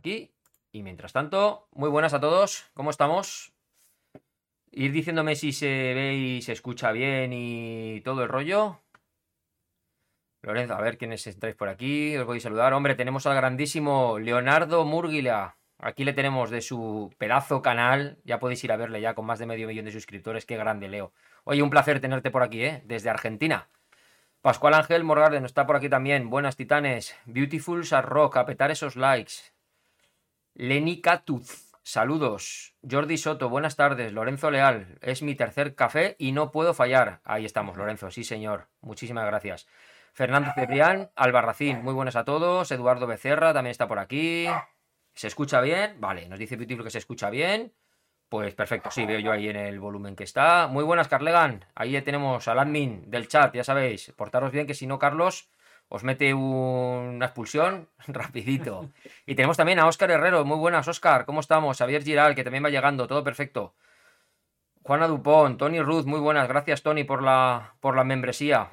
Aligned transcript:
aquí. 0.00 0.32
Y 0.72 0.82
mientras 0.82 1.12
tanto, 1.12 1.68
muy 1.72 1.88
buenas 1.88 2.14
a 2.14 2.20
todos. 2.20 2.70
¿Cómo 2.74 2.90
estamos? 2.90 3.52
Ir 4.72 4.92
diciéndome 4.92 5.36
si 5.36 5.52
se 5.52 5.66
ve 5.66 6.14
y 6.14 6.42
se 6.42 6.52
escucha 6.52 6.92
bien 6.92 7.32
y 7.32 8.00
todo 8.02 8.22
el 8.22 8.28
rollo. 8.28 8.80
Lorenzo, 10.42 10.74
a 10.74 10.80
ver 10.80 10.96
quiénes 10.96 11.26
estáis 11.26 11.54
por 11.54 11.68
aquí. 11.68 12.16
Os 12.16 12.24
voy 12.24 12.38
a 12.38 12.40
saludar. 12.40 12.72
Hombre, 12.72 12.94
tenemos 12.94 13.26
al 13.26 13.34
grandísimo 13.34 14.18
Leonardo 14.18 14.84
Murguila. 14.84 15.56
Aquí 15.78 16.04
le 16.04 16.12
tenemos 16.12 16.50
de 16.50 16.62
su 16.62 17.12
pedazo 17.18 17.62
canal. 17.62 18.18
Ya 18.24 18.38
podéis 18.38 18.62
ir 18.64 18.72
a 18.72 18.76
verle 18.76 19.00
ya 19.00 19.14
con 19.14 19.26
más 19.26 19.38
de 19.38 19.46
medio 19.46 19.66
millón 19.66 19.84
de 19.84 19.92
suscriptores. 19.92 20.46
Qué 20.46 20.56
grande, 20.56 20.88
Leo. 20.88 21.12
Oye, 21.44 21.62
un 21.62 21.70
placer 21.70 22.00
tenerte 22.00 22.30
por 22.30 22.42
aquí, 22.42 22.64
¿eh? 22.64 22.82
Desde 22.86 23.10
Argentina. 23.10 23.68
Pascual 24.40 24.72
Ángel 24.72 25.04
Morgarden 25.04 25.44
está 25.44 25.66
por 25.66 25.76
aquí 25.76 25.90
también. 25.90 26.30
Buenas 26.30 26.56
titanes. 26.56 27.14
Beautiful 27.26 27.84
Rock, 28.02 28.38
a 28.38 28.46
petar 28.46 28.70
esos 28.70 28.96
likes. 28.96 29.49
Lenny 30.54 31.00
Catuz, 31.00 31.72
saludos. 31.82 32.74
Jordi 32.88 33.16
Soto, 33.16 33.48
buenas 33.48 33.76
tardes. 33.76 34.12
Lorenzo 34.12 34.50
Leal, 34.50 34.98
es 35.00 35.22
mi 35.22 35.34
tercer 35.34 35.74
café 35.74 36.16
y 36.18 36.32
no 36.32 36.50
puedo 36.50 36.74
fallar. 36.74 37.20
Ahí 37.24 37.44
estamos, 37.44 37.76
Lorenzo, 37.76 38.10
sí 38.10 38.24
señor. 38.24 38.68
Muchísimas 38.80 39.26
gracias. 39.26 39.66
Fernando 40.12 40.50
Cebrián, 40.54 41.10
Albarracín, 41.14 41.82
muy 41.82 41.94
buenas 41.94 42.16
a 42.16 42.24
todos. 42.24 42.70
Eduardo 42.72 43.06
Becerra 43.06 43.54
también 43.54 43.70
está 43.70 43.86
por 43.86 44.00
aquí. 44.00 44.48
¿Se 45.14 45.28
escucha 45.28 45.60
bien? 45.60 46.00
Vale, 46.00 46.28
nos 46.28 46.38
dice 46.38 46.56
Beautiful 46.56 46.84
que 46.84 46.90
se 46.90 46.98
escucha 46.98 47.30
bien. 47.30 47.72
Pues 48.28 48.54
perfecto, 48.54 48.90
sí, 48.90 49.06
veo 49.06 49.20
yo 49.20 49.32
ahí 49.32 49.48
en 49.48 49.56
el 49.56 49.78
volumen 49.80 50.16
que 50.16 50.24
está. 50.24 50.66
Muy 50.66 50.84
buenas, 50.84 51.08
Carlegan. 51.08 51.64
Ahí 51.74 52.00
tenemos 52.02 52.46
al 52.48 52.58
admin 52.58 53.08
del 53.08 53.28
chat, 53.28 53.54
ya 53.54 53.64
sabéis. 53.64 54.12
Portaros 54.16 54.52
bien, 54.52 54.66
que 54.66 54.74
si 54.74 54.86
no, 54.86 54.98
Carlos 54.98 55.48
os 55.90 56.02
mete 56.02 56.32
una 56.32 57.26
expulsión 57.26 57.90
rapidito. 58.06 58.88
Y 59.26 59.34
tenemos 59.34 59.58
también 59.58 59.78
a 59.78 59.86
Óscar 59.86 60.10
Herrero. 60.10 60.46
Muy 60.46 60.56
buenas, 60.56 60.88
Óscar. 60.88 61.26
¿Cómo 61.26 61.40
estamos? 61.40 61.76
Javier 61.76 62.02
Giral, 62.02 62.34
que 62.34 62.44
también 62.44 62.64
va 62.64 62.70
llegando. 62.70 63.06
Todo 63.06 63.22
perfecto. 63.22 63.74
Juana 64.82 65.06
Dupont, 65.06 65.58
Tony 65.58 65.82
Ruth, 65.82 66.06
muy 66.06 66.20
buenas. 66.20 66.48
Gracias, 66.48 66.82
Tony, 66.82 67.04
por 67.04 67.22
la, 67.22 67.74
por 67.80 67.94
la 67.94 68.04
membresía. 68.04 68.70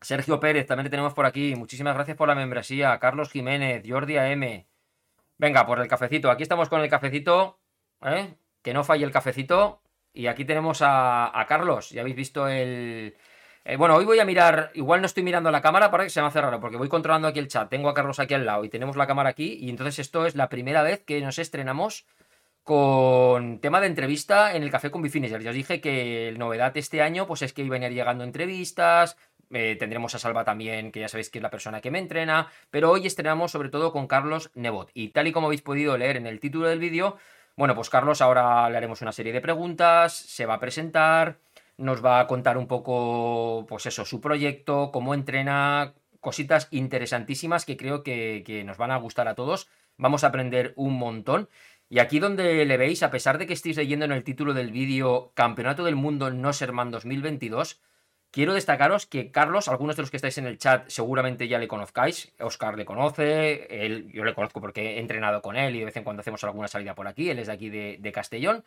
Sergio 0.00 0.40
Pérez, 0.40 0.66
también 0.66 0.86
le 0.86 0.90
tenemos 0.90 1.14
por 1.14 1.26
aquí. 1.26 1.54
Muchísimas 1.54 1.94
gracias 1.94 2.16
por 2.16 2.26
la 2.26 2.34
membresía. 2.34 2.98
Carlos 2.98 3.30
Jiménez, 3.30 3.84
Jordi 3.86 4.18
AM. 4.18 4.66
Venga, 5.38 5.64
por 5.64 5.78
el 5.78 5.86
cafecito. 5.86 6.30
Aquí 6.30 6.42
estamos 6.42 6.68
con 6.68 6.80
el 6.80 6.90
cafecito. 6.90 7.60
¿eh? 8.02 8.34
que 8.66 8.74
no 8.74 8.82
falle 8.82 9.04
el 9.04 9.12
cafecito. 9.12 9.80
Y 10.12 10.26
aquí 10.26 10.44
tenemos 10.44 10.80
a, 10.82 11.44
Carlos, 11.48 11.90
ya 11.90 12.00
habéis 12.00 12.16
visto 12.16 12.48
el... 12.48 13.16
Eh, 13.68 13.76
bueno, 13.76 13.96
hoy 13.96 14.04
voy 14.04 14.20
a 14.20 14.24
mirar, 14.24 14.70
igual 14.74 15.00
no 15.00 15.06
estoy 15.06 15.24
mirando 15.24 15.50
la 15.50 15.60
cámara 15.60 15.90
para 15.90 16.04
que 16.04 16.10
se 16.10 16.20
me 16.20 16.28
hace 16.28 16.40
raro, 16.40 16.60
porque 16.60 16.76
voy 16.76 16.88
controlando 16.88 17.26
aquí 17.26 17.40
el 17.40 17.48
chat, 17.48 17.68
tengo 17.68 17.88
a 17.88 17.94
Carlos 17.94 18.20
aquí 18.20 18.32
al 18.32 18.46
lado 18.46 18.64
y 18.64 18.68
tenemos 18.68 18.94
la 18.94 19.08
cámara 19.08 19.30
aquí, 19.30 19.58
y 19.60 19.70
entonces 19.70 19.98
esto 19.98 20.24
es 20.24 20.36
la 20.36 20.48
primera 20.48 20.84
vez 20.84 21.02
que 21.04 21.20
nos 21.20 21.40
estrenamos 21.40 22.06
con 22.62 23.58
tema 23.58 23.80
de 23.80 23.88
entrevista 23.88 24.54
en 24.54 24.62
el 24.62 24.70
Café 24.70 24.92
con 24.92 25.02
Bifinisher. 25.02 25.42
Ya 25.42 25.50
os 25.50 25.56
dije 25.56 25.80
que 25.80 26.30
la 26.30 26.38
novedad 26.38 26.76
este 26.76 27.02
año 27.02 27.26
pues 27.26 27.42
es 27.42 27.52
que 27.52 27.62
iban 27.62 27.82
a 27.82 27.86
ir 27.88 27.94
llegando 27.94 28.22
entrevistas, 28.22 29.16
eh, 29.50 29.74
tendremos 29.76 30.14
a 30.14 30.20
Salva 30.20 30.44
también, 30.44 30.92
que 30.92 31.00
ya 31.00 31.08
sabéis 31.08 31.28
que 31.28 31.38
es 31.40 31.42
la 31.42 31.50
persona 31.50 31.80
que 31.80 31.90
me 31.90 31.98
entrena, 31.98 32.46
pero 32.70 32.92
hoy 32.92 33.04
estrenamos 33.04 33.50
sobre 33.50 33.70
todo 33.70 33.90
con 33.90 34.06
Carlos 34.06 34.52
Nebot. 34.54 34.90
Y 34.94 35.08
tal 35.08 35.26
y 35.26 35.32
como 35.32 35.48
habéis 35.48 35.62
podido 35.62 35.98
leer 35.98 36.18
en 36.18 36.28
el 36.28 36.38
título 36.38 36.68
del 36.68 36.78
vídeo, 36.78 37.16
bueno, 37.56 37.74
pues 37.74 37.90
Carlos 37.90 38.20
ahora 38.22 38.70
le 38.70 38.76
haremos 38.76 39.02
una 39.02 39.10
serie 39.10 39.32
de 39.32 39.40
preguntas, 39.40 40.14
se 40.14 40.46
va 40.46 40.54
a 40.54 40.60
presentar, 40.60 41.38
nos 41.78 42.04
va 42.04 42.20
a 42.20 42.26
contar 42.26 42.58
un 42.58 42.66
poco, 42.66 43.66
pues 43.68 43.86
eso, 43.86 44.04
su 44.04 44.20
proyecto, 44.20 44.90
cómo 44.92 45.14
entrena, 45.14 45.94
cositas 46.20 46.68
interesantísimas 46.70 47.64
que 47.64 47.76
creo 47.76 48.02
que, 48.02 48.62
nos 48.66 48.78
van 48.78 48.90
a 48.90 48.96
gustar 48.96 49.28
a 49.28 49.34
todos. 49.34 49.68
Vamos 49.96 50.24
a 50.24 50.28
aprender 50.28 50.72
un 50.76 50.98
montón. 50.98 51.48
Y 51.88 52.00
aquí 52.00 52.18
donde 52.18 52.64
le 52.64 52.76
veis, 52.76 53.02
a 53.02 53.10
pesar 53.10 53.38
de 53.38 53.46
que 53.46 53.52
estéis 53.52 53.76
leyendo 53.76 54.04
en 54.04 54.12
el 54.12 54.24
título 54.24 54.54
del 54.54 54.72
vídeo 54.72 55.32
Campeonato 55.34 55.84
del 55.84 55.96
Mundo 55.96 56.30
No 56.30 56.52
Serman 56.52 56.90
2022, 56.90 57.80
Quiero 58.36 58.52
destacaros 58.52 59.06
que 59.06 59.30
Carlos, 59.30 59.66
algunos 59.66 59.96
de 59.96 60.02
los 60.02 60.10
que 60.10 60.18
estáis 60.18 60.36
en 60.36 60.46
el 60.46 60.58
chat 60.58 60.86
seguramente 60.88 61.48
ya 61.48 61.58
le 61.58 61.68
conozcáis. 61.68 62.34
Oscar 62.38 62.76
le 62.76 62.84
conoce, 62.84 63.66
yo 64.12 64.24
le 64.24 64.34
conozco 64.34 64.60
porque 64.60 64.96
he 64.96 65.00
entrenado 65.00 65.40
con 65.40 65.56
él 65.56 65.74
y 65.74 65.78
de 65.78 65.86
vez 65.86 65.96
en 65.96 66.04
cuando 66.04 66.20
hacemos 66.20 66.44
alguna 66.44 66.68
salida 66.68 66.94
por 66.94 67.08
aquí. 67.08 67.30
Él 67.30 67.38
es 67.38 67.46
de 67.46 67.54
aquí 67.54 67.70
de, 67.70 68.12
Castellón. 68.12 68.62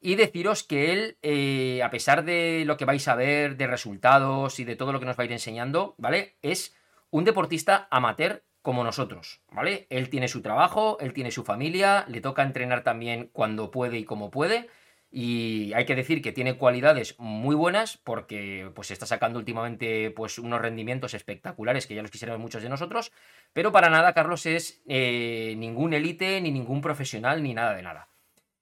Y 0.00 0.14
deciros 0.14 0.62
que 0.62 0.92
él, 0.92 1.18
eh, 1.22 1.82
a 1.82 1.90
pesar 1.90 2.24
de 2.24 2.64
lo 2.64 2.76
que 2.76 2.86
vais 2.86 3.06
a 3.06 3.14
ver, 3.14 3.56
de 3.56 3.66
resultados 3.66 4.58
y 4.58 4.64
de 4.64 4.76
todo 4.76 4.92
lo 4.92 5.00
que 5.00 5.06
nos 5.06 5.18
va 5.18 5.22
a 5.22 5.26
ir 5.26 5.32
enseñando, 5.32 5.94
¿vale? 5.98 6.36
Es 6.42 6.74
un 7.10 7.24
deportista 7.24 7.86
amateur 7.90 8.42
como 8.62 8.84
nosotros, 8.84 9.40
¿vale? 9.50 9.86
Él 9.90 10.08
tiene 10.08 10.28
su 10.28 10.42
trabajo, 10.42 10.98
él 11.00 11.12
tiene 11.12 11.30
su 11.30 11.44
familia, 11.44 12.04
le 12.08 12.20
toca 12.20 12.42
entrenar 12.42 12.82
también 12.82 13.28
cuando 13.32 13.70
puede 13.70 13.98
y 13.98 14.04
como 14.04 14.30
puede 14.30 14.68
y 15.10 15.72
hay 15.74 15.86
que 15.86 15.96
decir 15.96 16.22
que 16.22 16.32
tiene 16.32 16.56
cualidades 16.56 17.16
muy 17.18 17.56
buenas 17.56 17.96
porque 17.96 18.70
pues 18.74 18.90
está 18.92 19.06
sacando 19.06 19.38
últimamente 19.38 20.10
pues 20.12 20.38
unos 20.38 20.60
rendimientos 20.60 21.14
espectaculares 21.14 21.86
que 21.86 21.94
ya 21.94 22.02
los 22.02 22.10
quisiéramos 22.10 22.40
muchos 22.40 22.62
de 22.62 22.68
nosotros, 22.68 23.10
pero 23.52 23.72
para 23.72 23.90
nada 23.90 24.14
Carlos 24.14 24.46
es 24.46 24.82
eh, 24.86 25.54
ningún 25.56 25.94
élite 25.94 26.40
ni 26.40 26.52
ningún 26.52 26.80
profesional 26.80 27.42
ni 27.42 27.54
nada 27.54 27.74
de 27.74 27.82
nada. 27.82 28.09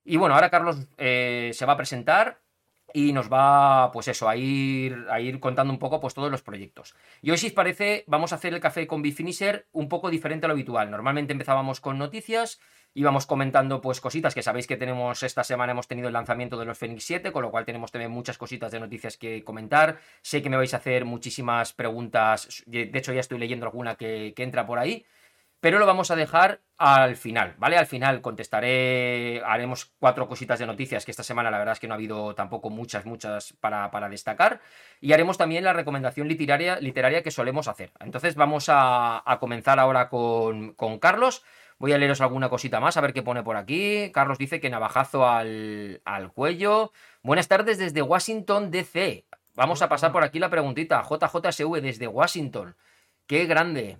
Y 0.09 0.17
bueno, 0.17 0.35
ahora 0.35 0.49
Carlos 0.49 0.79
eh, 0.97 1.51
se 1.53 1.67
va 1.67 1.75
a 1.75 1.77
presentar 1.77 2.41
y 2.95 3.13
nos 3.13 3.31
va 3.31 3.93
pues 3.93 4.09
eso 4.09 4.27
a 4.27 4.37
ir 4.37 5.05
a 5.11 5.21
ir 5.21 5.39
contando 5.39 5.71
un 5.71 5.79
poco 5.79 6.01
pues 6.01 6.15
todos 6.15 6.31
los 6.31 6.41
proyectos. 6.41 6.95
Y 7.21 7.31
hoy 7.31 7.37
si 7.37 7.49
os 7.49 7.53
parece 7.53 8.05
vamos 8.07 8.33
a 8.33 8.37
hacer 8.37 8.55
el 8.55 8.61
café 8.61 8.87
con 8.87 9.03
Bifinisher 9.03 9.69
un 9.73 9.91
poco 9.91 10.09
diferente 10.09 10.47
a 10.47 10.49
lo 10.49 10.55
habitual. 10.55 10.91
Normalmente 10.91 11.33
empezábamos 11.33 11.83
con 11.83 11.99
noticias 11.99 12.59
íbamos 12.95 13.27
comentando 13.27 13.81
pues 13.81 14.01
cositas 14.01 14.35
que 14.35 14.43
sabéis 14.43 14.67
que 14.67 14.77
tenemos 14.77 15.23
esta 15.23 15.45
semana 15.45 15.73
hemos 15.73 15.89
tenido 15.89 16.09
el 16.09 16.15
lanzamiento 16.15 16.59
de 16.59 16.65
los 16.65 16.79
Fenix 16.79 17.05
7, 17.05 17.33
con 17.33 17.43
lo 17.43 17.51
cual 17.51 17.65
tenemos 17.65 17.93
también 17.93 18.11
muchas 18.11 18.39
cositas 18.39 18.73
de 18.73 18.81
noticias 18.81 19.17
que 19.17 19.45
comentar. 19.45 19.99
Sé 20.23 20.43
que 20.43 20.51
me 20.51 20.57
vais 20.57 20.75
a 20.75 20.79
hacer 20.79 21.05
muchísimas 21.05 21.73
preguntas, 21.73 22.65
de 22.67 22.91
hecho 22.95 23.13
ya 23.13 23.21
estoy 23.21 23.39
leyendo 23.39 23.67
alguna 23.67 23.95
que, 23.95 24.35
entra 24.37 24.67
por 24.67 24.79
ahí, 24.79 25.05
pero 25.61 25.79
lo 25.79 25.87
vamos 25.87 26.11
a 26.11 26.17
dejar 26.17 26.61
al 26.77 27.17
final, 27.17 27.55
¿vale? 27.59 27.77
Al 27.77 27.87
final 27.87 28.21
contestaré, 28.21 29.43
haremos 29.45 29.87
cuatro 29.99 30.29
cositas 30.29 30.59
de 30.61 30.67
noticias, 30.67 31.05
que 31.05 31.11
esta 31.11 31.25
semana 31.25 31.51
la 31.51 31.59
verdad 31.59 31.73
es 31.73 31.81
que 31.81 31.89
no 31.89 31.95
ha 31.95 31.97
habido 31.97 32.35
tampoco 32.35 32.71
muchas, 32.71 33.07
muchas 33.07 33.55
para, 33.55 34.09
destacar, 34.09 34.61
y 35.01 35.13
haremos 35.13 35.37
también 35.37 35.65
la 35.65 35.73
recomendación 35.73 36.29
literaria, 36.29 36.79
literaria 36.81 37.23
que 37.23 37.33
solemos 37.33 37.67
hacer. 37.67 37.91
Entonces 37.99 38.37
vamos 38.37 38.67
a, 38.69 39.23
comenzar 39.41 39.81
ahora 39.81 40.09
con, 40.09 40.75
con 40.75 40.99
Carlos. 40.99 41.43
Voy 41.79 41.93
a 41.93 41.99
leeros 41.99 42.21
alguna 42.21 42.49
cosita 42.49 42.81
más, 42.81 42.97
a 42.97 43.01
ver 43.01 43.13
qué 43.13 43.23
pone 43.23 43.45
por 43.45 43.57
aquí. 43.57 44.11
Carlos 44.13 44.39
dice 44.39 44.61
que 44.61 44.69
navajazo 44.69 45.29
al, 45.29 46.01
cuello. 46.35 46.93
Buenas 47.23 47.47
tardes 47.47 47.79
desde 47.79 48.03
Washington, 48.03 48.73
D.C. 48.73 49.27
Vamos 49.55 49.81
a 49.83 49.89
pasar 49.89 50.11
por 50.11 50.25
aquí 50.25 50.41
la 50.41 50.51
preguntita. 50.51 51.03
JJSV 51.03 51.81
desde 51.81 52.09
Washington. 52.09 52.77
Qué 53.29 53.47
grande. 53.47 53.99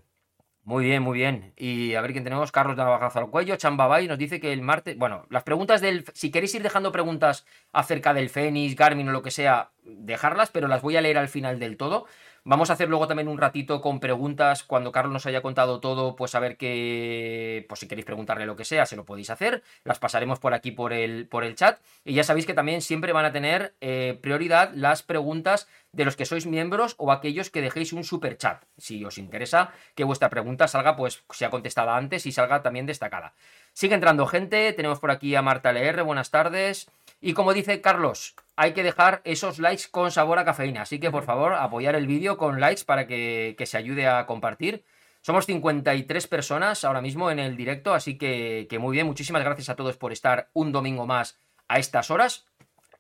Muy 0.69 0.85
bien, 0.85 1.03
muy 1.03 1.17
bien. 1.17 1.55
Y 1.57 1.95
a 1.95 2.03
ver 2.03 2.13
quién 2.13 2.25
tenemos. 2.25 2.53
Carlos 2.53 2.77
Navajazo 2.77 3.21
al 3.21 3.31
cuello. 3.31 3.57
Chambabay 3.57 4.07
nos 4.07 4.19
dice 4.19 4.39
que 4.39 4.53
el 4.53 4.61
martes. 4.61 4.99
Bueno, 4.99 5.25
las 5.31 5.43
preguntas 5.43 5.81
del. 5.81 6.05
Si 6.13 6.31
queréis 6.31 6.55
ir 6.55 6.63
dejando 6.63 6.93
preguntas 6.93 7.47
acerca 7.73 8.13
del 8.13 8.29
Fénix, 8.29 8.77
Garmin 8.77 9.09
o 9.09 9.13
lo 9.13 9.23
que 9.23 9.31
sea, 9.31 9.71
dejarlas, 9.83 10.51
pero 10.51 10.69
las 10.69 10.83
voy 10.83 10.99
a 10.99 11.01
leer 11.01 11.17
al 11.17 11.29
final 11.29 11.59
del 11.59 11.79
todo. 11.79 12.05
Vamos 12.45 12.71
a 12.71 12.73
hacer 12.73 12.89
luego 12.89 13.07
también 13.07 13.29
un 13.29 13.39
ratito 13.39 13.81
con 13.81 14.01
preguntas 14.01 14.63
cuando 14.63 14.93
Carlos 14.93 15.13
nos 15.13 15.27
haya 15.27 15.43
contado 15.43 15.81
todo, 15.81 16.17
pues 16.17 16.35
a 16.35 16.41
ver 16.41 16.57
qué, 16.57 17.67
pues 17.69 17.81
si 17.81 17.89
queréis 17.89 18.07
preguntarle 18.07 18.47
lo 18.47 18.57
que 18.57 18.65
sea, 18.65 18.87
se 18.87 18.97
lo 18.97 19.05
podéis 19.05 19.31
hacer. 19.31 19.63
Las 19.85 19.99
pasaremos 19.99 20.39
por 20.39 20.55
aquí 20.55 20.71
por 20.71 20.93
el, 20.93 21.27
por 21.27 21.45
el 21.45 21.55
chat. 21.55 21.81
Y 22.05 22.15
ya 22.15 22.25
sabéis 22.25 22.47
que 22.47 22.55
también 22.55 22.81
siempre 22.81 23.13
van 23.13 23.25
a 23.25 23.33
tener 23.33 23.75
eh, 23.81 24.19
prioridad 24.21 24.73
las 24.75 25.03
preguntas 25.03 25.69
de 25.93 26.05
los 26.05 26.17
que 26.17 26.27
sois 26.27 26.47
miembros 26.47 26.95
o 26.99 27.13
aquellos 27.13 27.51
que 27.51 27.61
dejéis 27.61 27.93
un 27.93 28.05
super 28.05 28.37
chat. 28.37 28.63
Si 28.77 29.05
os 29.05 29.19
interesa 29.19 29.73
que 29.95 30.05
vuestra 30.05 30.31
pregunta 30.31 30.69
salga, 30.69 30.97
pues 30.97 31.25
sea 31.31 31.51
contestada 31.51 31.97
antes 31.97 32.27
y 32.27 32.33
salga 32.33 32.63
también 32.63 32.87
destacada. 32.87 33.35
Sigue 33.73 33.95
entrando 33.95 34.27
gente, 34.27 34.73
tenemos 34.73 35.01
por 35.01 35.11
aquí 35.11 35.35
a 35.35 35.43
Marta 35.43 35.71
LR, 35.71 36.03
buenas 36.03 36.31
tardes. 36.31 36.89
Y 37.21 37.33
como 37.33 37.53
dice 37.53 37.81
Carlos, 37.81 38.35
hay 38.57 38.73
que 38.73 38.83
dejar 38.83 39.23
esos 39.25 39.59
likes 39.59 39.85
con 39.91 40.11
sabor 40.11 40.39
a 40.39 40.45
cafeína. 40.45 40.83
Así 40.83 41.01
que 41.01 41.11
por 41.11 41.25
favor, 41.25 41.55
apoyar 41.55 41.95
el 41.95 42.07
vídeo 42.07 42.37
con 42.37 42.61
likes 42.61 42.85
para 42.85 43.07
que, 43.07 43.57
se 43.67 43.77
ayude 43.77 44.07
a 44.07 44.27
compartir. 44.27 44.85
Somos 45.21 45.47
53 45.47 46.27
personas 46.29 46.85
ahora 46.85 47.01
mismo 47.01 47.31
en 47.31 47.41
el 47.41 47.57
directo, 47.57 47.93
así 47.93 48.17
que, 48.17 48.67
que, 48.71 48.79
muy 48.79 48.95
bien. 48.95 49.07
Muchísimas 49.07 49.43
gracias 49.45 49.69
a 49.69 49.77
todos 49.77 49.97
por 49.97 50.13
estar 50.13 50.51
un 50.53 50.71
domingo 50.73 51.07
más 51.07 51.39
a 51.67 51.79
estas 51.79 52.11
horas. 52.11 52.48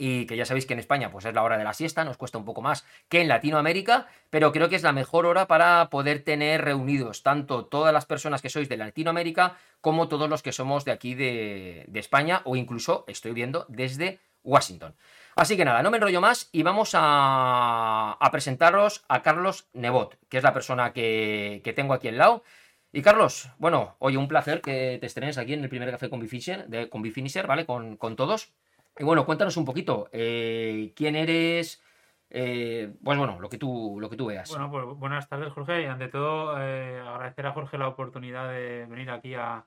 Y 0.00 0.26
que 0.26 0.36
ya 0.36 0.44
sabéis 0.44 0.64
que 0.64 0.74
en 0.74 0.78
España 0.78 1.10
pues 1.10 1.24
es 1.24 1.34
la 1.34 1.42
hora 1.42 1.58
de 1.58 1.64
la 1.64 1.74
siesta, 1.74 2.04
nos 2.04 2.16
cuesta 2.16 2.38
un 2.38 2.44
poco 2.44 2.62
más 2.62 2.86
que 3.08 3.20
en 3.20 3.26
Latinoamérica, 3.26 4.06
pero 4.30 4.52
creo 4.52 4.68
que 4.68 4.76
es 4.76 4.84
la 4.84 4.92
mejor 4.92 5.26
hora 5.26 5.48
para 5.48 5.90
poder 5.90 6.22
tener 6.22 6.64
reunidos 6.64 7.24
tanto 7.24 7.66
todas 7.66 7.92
las 7.92 8.06
personas 8.06 8.40
que 8.40 8.48
sois 8.48 8.68
de 8.68 8.76
Latinoamérica 8.76 9.56
como 9.80 10.08
todos 10.08 10.30
los 10.30 10.42
que 10.42 10.52
somos 10.52 10.84
de 10.84 10.92
aquí 10.92 11.14
de, 11.14 11.88
España 11.94 12.42
o 12.44 12.54
incluso 12.54 13.04
estoy 13.08 13.32
viendo 13.32 13.66
desde 13.68 14.20
Washington. 14.44 14.94
Así 15.34 15.56
que 15.56 15.64
nada, 15.64 15.82
no 15.82 15.90
me 15.90 15.96
enrollo 15.98 16.20
más 16.20 16.48
y 16.52 16.62
vamos 16.62 16.90
a, 16.94 18.18
presentaros 18.32 19.04
a 19.08 19.22
Carlos 19.22 19.68
Nebot, 19.72 20.16
que 20.28 20.38
es 20.38 20.42
la 20.42 20.52
persona 20.52 20.92
que, 20.92 21.72
tengo 21.76 21.94
aquí 21.94 22.08
al 22.08 22.18
lado. 22.18 22.44
Y 22.92 23.02
Carlos, 23.02 23.50
bueno, 23.58 23.96
oye, 23.98 24.16
un 24.16 24.28
placer 24.28 24.60
que 24.60 24.98
te 25.00 25.06
estrenes 25.06 25.38
aquí 25.38 25.52
en 25.52 25.62
el 25.62 25.68
primer 25.68 25.90
café 25.90 26.08
con 26.08 26.20
Bifinisher, 26.20 27.46
¿vale? 27.46 27.66
Con, 27.66 28.16
todos. 28.16 28.52
Y 28.98 29.04
bueno, 29.04 29.24
cuéntanos 29.24 29.56
un 29.56 29.64
poquito, 29.64 30.08
eh, 30.12 30.92
¿quién 30.96 31.14
eres? 31.14 31.82
Eh, 32.30 32.92
pues 33.02 33.16
bueno, 33.16 33.38
lo 33.40 33.48
que 33.48 33.56
tú, 33.56 33.96
lo 34.00 34.10
que 34.10 34.16
tú 34.16 34.26
veas. 34.26 34.50
Bueno, 34.50 34.70
pues 34.70 34.84
buenas 34.98 35.28
tardes, 35.28 35.52
Jorge. 35.52 35.82
Y 35.82 35.86
ante 35.86 36.08
todo, 36.08 36.60
eh, 36.60 37.00
agradecer 37.00 37.46
a 37.46 37.52
Jorge 37.52 37.78
la 37.78 37.88
oportunidad 37.88 38.50
de 38.50 38.86
venir 38.86 39.10
aquí 39.10 39.34
a, 39.34 39.64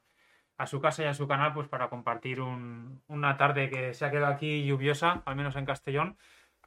a 0.58 0.68
su 0.68 0.80
casa 0.82 1.04
y 1.04 1.08
a 1.08 1.14
su 1.14 1.28
canal, 1.28 1.54
pues 1.54 1.68
para 1.68 1.90
compartir 1.90 2.42
un, 2.42 3.02
una 3.08 3.38
tarde 3.38 3.70
que 3.70 3.94
se 3.94 4.06
ha 4.06 4.12
quedado 4.12 4.34
aquí 4.34 4.66
lluviosa, 4.66 5.24
al 5.26 5.36
menos 5.36 5.56
en 5.56 5.66
Castellón, 5.66 6.18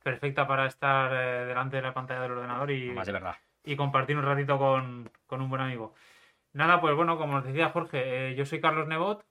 perfecta 0.02 0.46
para 0.46 0.67
estar 0.67 1.12
eh, 1.12 1.46
delante 1.46 1.76
de 1.76 1.82
la 1.82 1.94
pantalla 1.94 2.22
del 2.22 2.32
ordenador 2.32 2.70
y, 2.70 2.90
Más 2.90 3.06
de 3.06 3.12
verdad. 3.12 3.37
y 3.62 3.76
compartir 3.76 4.17
un 4.17 4.25
ratito 4.25 4.58
con, 4.58 5.10
con 5.26 5.40
un 5.43 5.49
buen 5.50 5.62
amigo. 5.62 5.94
Nada, 6.55 6.81
pues 6.81 6.94
bueno, 6.96 7.19
como 7.19 7.37
os 7.37 7.44
decía 7.44 7.70
Jorge, 7.70 8.34
yo 8.37 8.44
soy 8.44 8.60
Carlos 8.60 8.87
Nebot, 8.88 9.25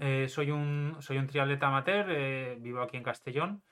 eh, 0.00 0.28
soy, 0.28 0.50
un, 0.50 0.96
soy 1.00 1.18
un 1.18 1.26
triatleta 1.26 1.68
amateur, 1.68 2.06
eh, 2.10 2.56
vivo 2.60 2.80
aquí 2.82 2.96
en 2.96 3.02
Castellón. 3.02 3.62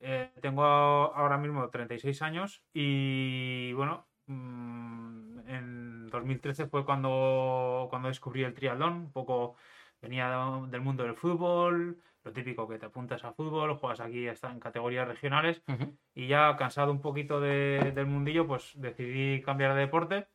Eh, 0.00 0.32
tengo 0.40 0.62
ahora 0.64 1.38
mismo 1.38 1.68
36 1.70 2.20
años 2.22 2.62
y 2.72 3.72
bueno, 3.74 4.06
mmm, 4.26 5.40
en 5.48 6.10
2013 6.10 6.66
fue 6.66 6.84
cuando, 6.84 7.86
cuando 7.90 8.08
descubrí 8.08 8.42
el 8.44 8.54
triatlón, 8.54 8.92
un 8.94 9.12
poco 9.12 9.56
venía 10.00 10.28
del 10.68 10.80
mundo 10.82 11.04
del 11.04 11.14
fútbol, 11.14 11.98
lo 12.22 12.32
típico 12.32 12.68
que 12.68 12.78
te 12.78 12.86
apuntas 12.86 13.24
a 13.24 13.32
fútbol, 13.32 13.74
juegas 13.76 14.00
aquí 14.00 14.28
hasta 14.28 14.50
en 14.50 14.60
categorías 14.60 15.08
regionales 15.08 15.62
Uh 15.68 15.72
-huh. 15.72 15.98
y 16.14 16.26
ya 16.28 16.56
cansado 16.56 16.92
un 16.92 17.00
poquito 17.00 17.40
de, 17.40 17.92
del 17.94 18.06
mundillo, 18.06 18.46
pues 18.46 18.72
decidí 18.76 19.40
cambiar 19.42 19.74
de 19.74 19.80
deporte. 19.80 20.26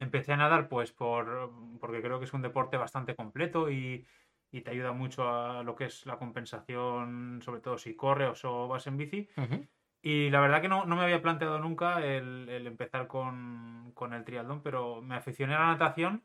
Empecé 0.00 0.32
a 0.32 0.36
nadar 0.36 0.68
pues 0.68 0.92
por, 0.92 1.50
porque 1.80 2.02
creo 2.02 2.18
que 2.18 2.24
es 2.26 2.32
un 2.32 2.42
deporte 2.42 2.76
bastante 2.76 3.14
completo 3.16 3.70
y, 3.70 4.06
y 4.50 4.60
te 4.60 4.70
ayuda 4.70 4.92
mucho 4.92 5.28
a 5.28 5.62
lo 5.62 5.74
que 5.74 5.86
es 5.86 6.06
la 6.06 6.18
compensación, 6.18 7.40
sobre 7.42 7.60
todo 7.60 7.78
si 7.78 7.94
corres 7.94 8.44
o 8.44 8.68
vas 8.68 8.86
en 8.86 8.96
bici. 8.96 9.28
Uh 9.36 9.42
-huh. 9.42 9.68
Y 10.00 10.30
la 10.30 10.40
verdad 10.40 10.62
que 10.62 10.68
no, 10.68 10.84
no, 10.84 10.96
me 10.96 11.02
había 11.02 11.20
planteado 11.22 11.58
nunca 11.58 12.04
el, 12.04 12.48
el 12.48 12.66
empezar 12.66 13.08
con, 13.08 13.90
con, 13.94 14.14
el 14.14 14.24
triatlón, 14.24 14.62
pero 14.62 15.02
me 15.02 15.16
aficioné 15.16 15.54
a 15.54 15.60
la 15.60 15.66
natación 15.66 16.22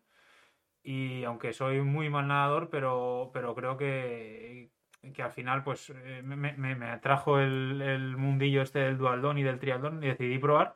y 0.83 1.23
aunque 1.23 1.53
soy 1.53 1.81
muy 1.81 2.09
mal 2.09 2.27
nadador, 2.27 2.69
pero, 2.69 3.31
pero 3.33 3.55
creo 3.55 3.77
que, 3.77 4.69
que 5.13 5.23
al 5.23 5.31
final 5.31 5.63
pues 5.63 5.91
me, 6.23 6.35
me, 6.35 6.75
me 6.75 6.89
atrajo 6.89 7.39
el, 7.39 7.81
el, 7.81 8.17
mundillo 8.17 8.61
este 8.61 8.79
del 8.79 8.97
dualdón 8.97 9.37
y 9.37 9.43
del 9.43 9.59
triatlón 9.59 10.03
y 10.03 10.07
decidí 10.07 10.37
probar. 10.37 10.75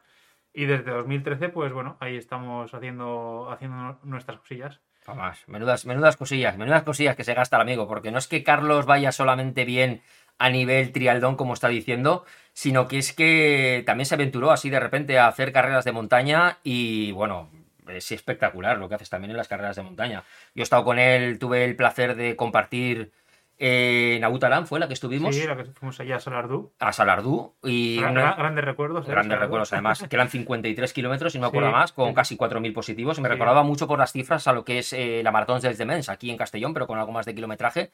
Y 0.57 0.65
desde 0.65 0.89
2013, 0.89 1.49
pues 1.49 1.71
bueno, 1.71 1.97
ahí 1.99 2.17
estamos 2.17 2.73
haciendo, 2.73 3.47
haciendo 3.51 3.99
nuestras 4.01 4.39
cosillas. 4.39 4.79
Vamos, 5.05 5.43
menudas, 5.45 5.85
menudas 5.85 6.17
cosillas, 6.17 6.57
menudas 6.57 6.81
cosillas 6.81 7.15
que 7.15 7.23
se 7.23 7.35
gasta 7.35 7.57
el 7.57 7.61
amigo, 7.61 7.87
porque 7.87 8.09
no 8.09 8.17
es 8.17 8.25
que 8.27 8.41
Carlos 8.41 8.87
vaya 8.87 9.11
solamente 9.11 9.65
bien 9.65 10.01
a 10.39 10.49
nivel 10.49 10.91
trialdón, 10.91 11.35
como 11.35 11.53
está 11.53 11.67
diciendo, 11.67 12.25
sino 12.53 12.87
que 12.87 12.97
es 12.97 13.13
que 13.13 13.83
también 13.85 14.07
se 14.07 14.15
aventuró 14.15 14.49
así 14.49 14.71
de 14.71 14.79
repente 14.79 15.19
a 15.19 15.27
hacer 15.27 15.51
carreras 15.51 15.85
de 15.85 15.91
montaña 15.91 16.57
y 16.63 17.11
bueno, 17.11 17.51
es 17.87 18.11
espectacular 18.11 18.79
lo 18.79 18.89
que 18.89 18.95
haces 18.95 19.11
también 19.11 19.29
en 19.29 19.37
las 19.37 19.47
carreras 19.47 19.75
de 19.75 19.83
montaña. 19.83 20.23
Yo 20.55 20.61
he 20.61 20.63
estado 20.63 20.83
con 20.83 20.97
él, 20.97 21.37
tuve 21.37 21.65
el 21.65 21.75
placer 21.75 22.15
de 22.15 22.35
compartir 22.35 23.11
eh, 23.59 24.17
Nautalan 24.21 24.67
fue 24.67 24.79
la 24.79 24.87
que 24.87 24.93
estuvimos. 24.93 25.35
Sí, 25.35 25.47
la 25.47 25.57
que 25.57 25.65
fuimos 25.65 25.99
allá 25.99 26.17
a 26.17 26.19
Salardú. 26.19 26.73
A 26.79 26.93
Salardú. 26.93 27.55
Y 27.63 27.99
Gran, 27.99 28.11
una... 28.11 28.35
Grandes 28.35 28.63
recuerdos. 28.63 29.07
¿eh? 29.07 29.11
Grandes 29.11 29.29
Salardú. 29.31 29.45
recuerdos, 29.45 29.73
además, 29.73 30.05
que 30.07 30.15
eran 30.15 30.29
53 30.29 30.93
kilómetros, 30.93 31.33
si 31.33 31.39
no 31.39 31.43
me 31.43 31.47
acuerdo 31.47 31.69
sí, 31.69 31.73
más, 31.73 31.91
con 31.91 32.09
sí. 32.09 32.15
casi 32.15 32.37
4.000 32.37 32.73
positivos. 32.73 33.17
Y 33.17 33.21
me 33.21 33.27
sí. 33.27 33.33
recordaba 33.33 33.63
mucho 33.63 33.87
por 33.87 33.97
las 33.97 34.11
cifras 34.11 34.47
a 34.47 34.53
lo 34.53 34.63
que 34.63 34.79
es 34.79 34.93
eh, 34.93 35.21
la 35.23 35.31
Maratón 35.31 35.59
dels 35.61 35.77
Demens, 35.77 36.09
aquí 36.09 36.29
en 36.29 36.37
Castellón, 36.37 36.73
pero 36.73 36.85
con 36.85 36.99
algo 36.99 37.11
más 37.11 37.25
de 37.25 37.33
kilometraje. 37.33 37.91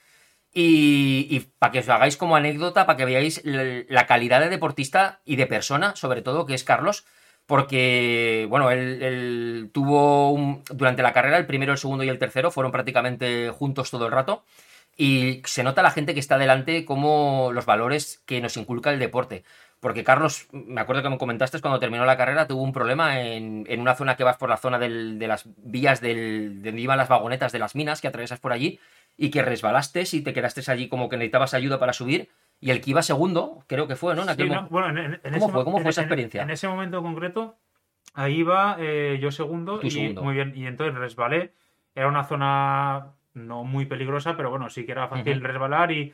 Y, 0.53 1.27
y 1.31 1.39
para 1.57 1.71
que 1.71 1.79
os 1.79 1.89
hagáis 1.89 2.17
como 2.17 2.35
anécdota, 2.35 2.85
para 2.85 2.97
que 2.97 3.05
veáis 3.05 3.41
la 3.45 4.05
calidad 4.05 4.41
de 4.41 4.49
deportista 4.49 5.21
y 5.25 5.37
de 5.37 5.47
persona, 5.47 5.95
sobre 5.95 6.21
todo, 6.21 6.45
que 6.45 6.53
es 6.53 6.63
Carlos, 6.63 7.05
porque, 7.45 8.45
bueno, 8.49 8.69
él, 8.69 9.01
él 9.01 9.69
tuvo 9.73 10.31
un, 10.31 10.63
durante 10.71 11.01
la 11.01 11.13
carrera, 11.13 11.37
el 11.37 11.45
primero, 11.45 11.71
el 11.71 11.77
segundo 11.77 12.03
y 12.03 12.09
el 12.09 12.19
tercero 12.19 12.51
fueron 12.51 12.71
prácticamente 12.71 13.49
juntos 13.49 13.89
todo 13.91 14.05
el 14.05 14.11
rato. 14.11 14.43
Y 14.95 15.41
se 15.45 15.63
nota 15.63 15.81
la 15.81 15.91
gente 15.91 16.13
que 16.13 16.19
está 16.19 16.37
delante 16.37 16.85
como 16.85 17.51
los 17.51 17.65
valores 17.65 18.21
que 18.25 18.41
nos 18.41 18.57
inculca 18.57 18.91
el 18.91 18.99
deporte. 18.99 19.43
Porque 19.79 20.05
Carlos, 20.05 20.47
me 20.53 20.79
acuerdo 20.79 21.03
que 21.03 21.09
me 21.09 21.17
comentaste 21.17 21.59
cuando 21.59 21.79
terminó 21.79 22.05
la 22.05 22.15
carrera, 22.15 22.47
tuvo 22.47 22.61
un 22.61 22.71
problema 22.71 23.19
en, 23.19 23.65
en 23.67 23.81
una 23.81 23.95
zona 23.95 24.15
que 24.15 24.23
vas 24.23 24.37
por 24.37 24.47
la 24.47 24.55
zona 24.55 24.79
del, 24.79 25.19
de 25.19 25.27
las 25.27 25.43
vías 25.57 25.99
del, 25.99 26.61
de 26.61 26.69
donde 26.69 26.81
iban 26.81 26.97
las 26.97 27.09
vagonetas 27.09 27.51
de 27.51 27.59
las 27.59 27.75
minas, 27.75 27.99
que 27.99 28.07
atravesas 28.07 28.39
por 28.39 28.53
allí, 28.53 28.79
y 29.17 29.29
que 29.29 29.41
resbalaste 29.41 30.03
y 30.13 30.21
te 30.21 30.31
quedaste 30.31 30.71
allí 30.71 30.87
como 30.87 31.09
que 31.09 31.17
necesitabas 31.17 31.53
ayuda 31.53 31.79
para 31.79 31.91
subir. 31.91 32.29
Y 32.61 32.71
el 32.71 32.79
que 32.79 32.91
iba 32.91 33.01
segundo, 33.01 33.65
creo 33.67 33.85
que 33.87 33.97
fue, 33.97 34.15
¿no? 34.15 34.21
En 34.21 34.37
sí, 34.37 34.49
no 34.49 34.69
bueno, 34.69 34.87
en, 34.87 35.19
en 35.21 35.33
¿Cómo 35.33 35.49
fue? 35.49 35.63
¿Cómo 35.65 35.79
fue 35.79 35.89
esa 35.89 35.99
en, 35.99 36.05
experiencia? 36.05 36.43
En, 36.43 36.49
ese 36.49 36.69
momento 36.69 37.01
concreto, 37.01 37.57
ahí 38.13 38.35
iba 38.35 38.77
eh, 38.79 39.19
yo 39.21 39.31
segundo, 39.31 39.79
Tú 39.79 39.87
y 39.87 39.91
segundo. 39.91 40.23
muy 40.23 40.35
bien, 40.35 40.53
y 40.55 40.65
entonces 40.65 40.95
resbalé. 40.95 41.51
Era 41.93 42.07
una 42.07 42.23
zona 42.23 43.11
no 43.33 43.63
muy 43.63 43.85
peligrosa, 43.85 44.35
pero 44.37 44.49
bueno, 44.49 44.69
sí 44.69 44.85
que 44.85 44.91
era 44.91 45.07
fácil 45.07 45.37
uh 45.37 45.41
-huh. 45.41 45.47
resbalar 45.47 45.91
y, 45.91 46.13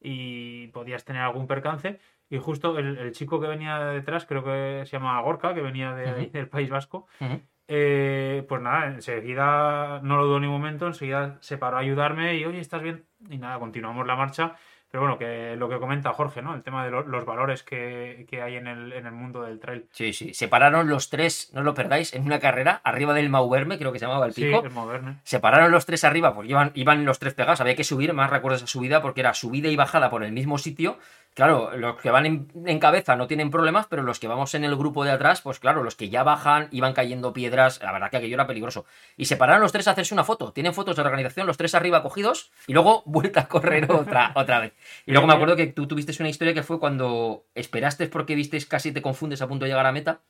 y, 0.00 0.68
podías 0.68 1.04
tener 1.04 1.22
algún 1.22 1.46
percance. 1.46 1.98
Y 2.28 2.38
justo 2.38 2.78
el, 2.78 2.98
el, 2.98 3.12
chico 3.12 3.40
que 3.40 3.48
venía 3.48 3.78
detrás, 3.86 4.24
creo 4.24 4.44
que 4.44 4.82
se 4.86 4.92
llama 4.92 5.20
Gorka, 5.20 5.52
que 5.54 5.62
venía 5.62 5.94
de, 5.94 6.04
uh 6.04 6.16
-huh. 6.16 6.30
del 6.30 6.48
País 6.48 6.70
Vasco, 6.70 7.06
uh 7.20 7.24
-huh. 7.24 7.40
eh, 7.68 8.44
pues 8.48 8.62
nada, 8.62 8.86
enseguida 8.86 10.00
no 10.02 10.16
lo 10.16 10.26
dudó 10.26 10.40
ni 10.40 10.46
un 10.46 10.52
momento, 10.52 10.86
enseguida 10.86 11.38
se 11.40 11.58
paró 11.58 11.76
a 11.76 11.80
ayudarme 11.80 12.36
y, 12.36 12.44
oye, 12.44 12.60
¿estás 12.60 12.82
bien? 12.82 13.04
Y 13.28 13.38
nada, 13.38 13.58
continuamos 13.58 14.06
la 14.06 14.16
marcha. 14.16 14.56
Pero 14.90 15.02
bueno, 15.02 15.18
que 15.18 15.54
lo 15.56 15.68
que 15.68 15.78
comenta 15.78 16.12
Jorge, 16.12 16.42
¿no? 16.42 16.52
El 16.52 16.62
tema 16.62 16.84
de 16.84 16.90
lo, 16.90 17.06
los 17.06 17.24
valores 17.24 17.62
que, 17.62 18.26
que 18.28 18.42
hay 18.42 18.56
en 18.56 18.66
el, 18.66 18.92
en 18.92 19.06
el, 19.06 19.12
mundo 19.12 19.42
del 19.42 19.60
trail. 19.60 19.86
Sí, 19.92 20.12
sí. 20.12 20.34
Se 20.34 20.48
pararon 20.48 20.88
los 20.88 21.10
tres, 21.10 21.50
no 21.54 21.62
lo 21.62 21.74
perdáis, 21.74 22.12
en 22.12 22.24
una 22.24 22.40
carrera 22.40 22.80
arriba 22.82 23.14
del 23.14 23.28
Mauverme, 23.28 23.78
creo 23.78 23.92
que 23.92 24.00
se 24.00 24.06
llamaba 24.06 24.26
el 24.26 24.32
pico. 24.32 24.60
Sí, 24.60 24.66
el 24.66 24.72
Mauverme. 24.72 25.16
Se 25.22 25.38
pararon 25.38 25.70
los 25.70 25.86
tres 25.86 26.02
arriba, 26.02 26.34
porque 26.34 26.50
iban, 26.50 26.72
iban 26.74 27.04
los 27.04 27.20
tres 27.20 27.34
pegados. 27.34 27.60
Había 27.60 27.76
que 27.76 27.84
subir, 27.84 28.12
más 28.14 28.30
recuerdo 28.30 28.56
esa 28.56 28.66
subida, 28.66 29.00
porque 29.00 29.20
era 29.20 29.32
subida 29.32 29.68
y 29.68 29.76
bajada 29.76 30.10
por 30.10 30.24
el 30.24 30.32
mismo 30.32 30.58
sitio. 30.58 30.98
Claro, 31.34 31.76
los 31.76 31.96
que 32.00 32.10
van 32.10 32.26
en, 32.26 32.48
en, 32.66 32.78
cabeza 32.80 33.14
no 33.14 33.28
tienen 33.28 33.50
problemas, 33.50 33.86
pero 33.86 34.02
los 34.02 34.18
que 34.18 34.26
vamos 34.26 34.54
en 34.54 34.64
el 34.64 34.76
grupo 34.76 35.04
de 35.04 35.12
atrás, 35.12 35.40
pues 35.40 35.60
claro, 35.60 35.84
los 35.84 35.94
que 35.94 36.08
ya 36.08 36.24
bajan, 36.24 36.68
iban 36.72 36.92
cayendo 36.92 37.32
piedras, 37.32 37.80
la 37.82 37.92
verdad 37.92 38.10
que 38.10 38.16
aquello 38.16 38.34
era 38.34 38.48
peligroso. 38.48 38.84
Y 39.16 39.26
se 39.26 39.36
pararon 39.36 39.62
los 39.62 39.70
tres 39.70 39.86
a 39.86 39.92
hacerse 39.92 40.12
una 40.12 40.24
foto. 40.24 40.52
Tienen 40.52 40.74
fotos 40.74 40.96
de 40.96 41.02
organización, 41.02 41.46
los 41.46 41.56
tres 41.56 41.74
arriba 41.74 42.02
cogidos, 42.02 42.50
y 42.66 42.72
luego 42.72 43.02
vuelta 43.06 43.42
a 43.42 43.48
correr 43.48 43.90
otra, 43.90 44.32
otra 44.34 44.58
vez. 44.58 44.74
Y 45.06 45.12
luego 45.12 45.26
me 45.28 45.34
acuerdo 45.34 45.56
que 45.56 45.68
tú 45.68 45.86
tuviste 45.86 46.10
una 46.20 46.28
historia 46.28 46.52
que 46.52 46.64
fue 46.64 46.80
cuando 46.80 47.44
esperaste 47.54 48.08
porque 48.08 48.34
vistes 48.34 48.66
casi 48.66 48.92
te 48.92 49.00
confundes 49.00 49.40
a 49.40 49.48
punto 49.48 49.64
de 49.64 49.70
llegar 49.70 49.86
a 49.86 49.92
meta 49.92 50.20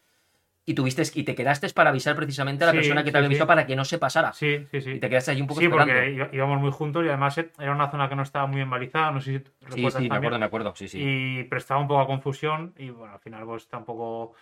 y 0.66 0.74
tuviste 0.74 1.02
y 1.14 1.24
te 1.24 1.34
quedaste 1.34 1.68
para 1.70 1.90
avisar 1.90 2.14
precisamente 2.14 2.64
a 2.64 2.68
la 2.68 2.72
sí, 2.72 2.78
persona 2.78 3.02
que 3.02 3.08
sí, 3.08 3.12
te 3.12 3.18
había 3.18 3.28
visto 3.28 3.44
sí. 3.44 3.48
para 3.48 3.66
que 3.66 3.76
no 3.76 3.84
se 3.84 3.98
pasara. 3.98 4.32
Sí, 4.32 4.66
sí, 4.70 4.80
sí. 4.80 4.90
Y 4.92 5.00
te 5.00 5.08
quedaste 5.08 5.30
allí 5.32 5.40
un 5.40 5.46
poco 5.46 5.60
sí, 5.60 5.66
esperando. 5.66 5.92
porque 5.94 6.36
íbamos 6.36 6.60
muy 6.60 6.70
juntos 6.70 7.04
y 7.04 7.08
además 7.08 7.38
era 7.38 7.72
una 7.72 7.90
zona 7.90 8.08
que 8.08 8.16
no 8.16 8.22
estaba 8.22 8.46
muy 8.46 8.60
embalizada, 8.60 9.10
no 9.10 9.20
sé 9.20 9.32
si 9.32 9.38
recuerdas 9.38 9.94
Sí, 9.94 10.02
sí, 10.04 10.10
me 10.10 10.16
acuerdo, 10.16 10.38
me 10.38 10.44
acuerdo, 10.44 10.74
sí, 10.76 10.88
sí. 10.88 10.98
Y 11.02 11.44
prestaba 11.44 11.80
un 11.80 11.88
poco 11.88 12.00
a 12.00 12.06
confusión 12.06 12.74
y 12.78 12.90
bueno, 12.90 13.14
al 13.14 13.20
final 13.20 13.44
pues 13.44 13.68
tampoco... 13.68 14.34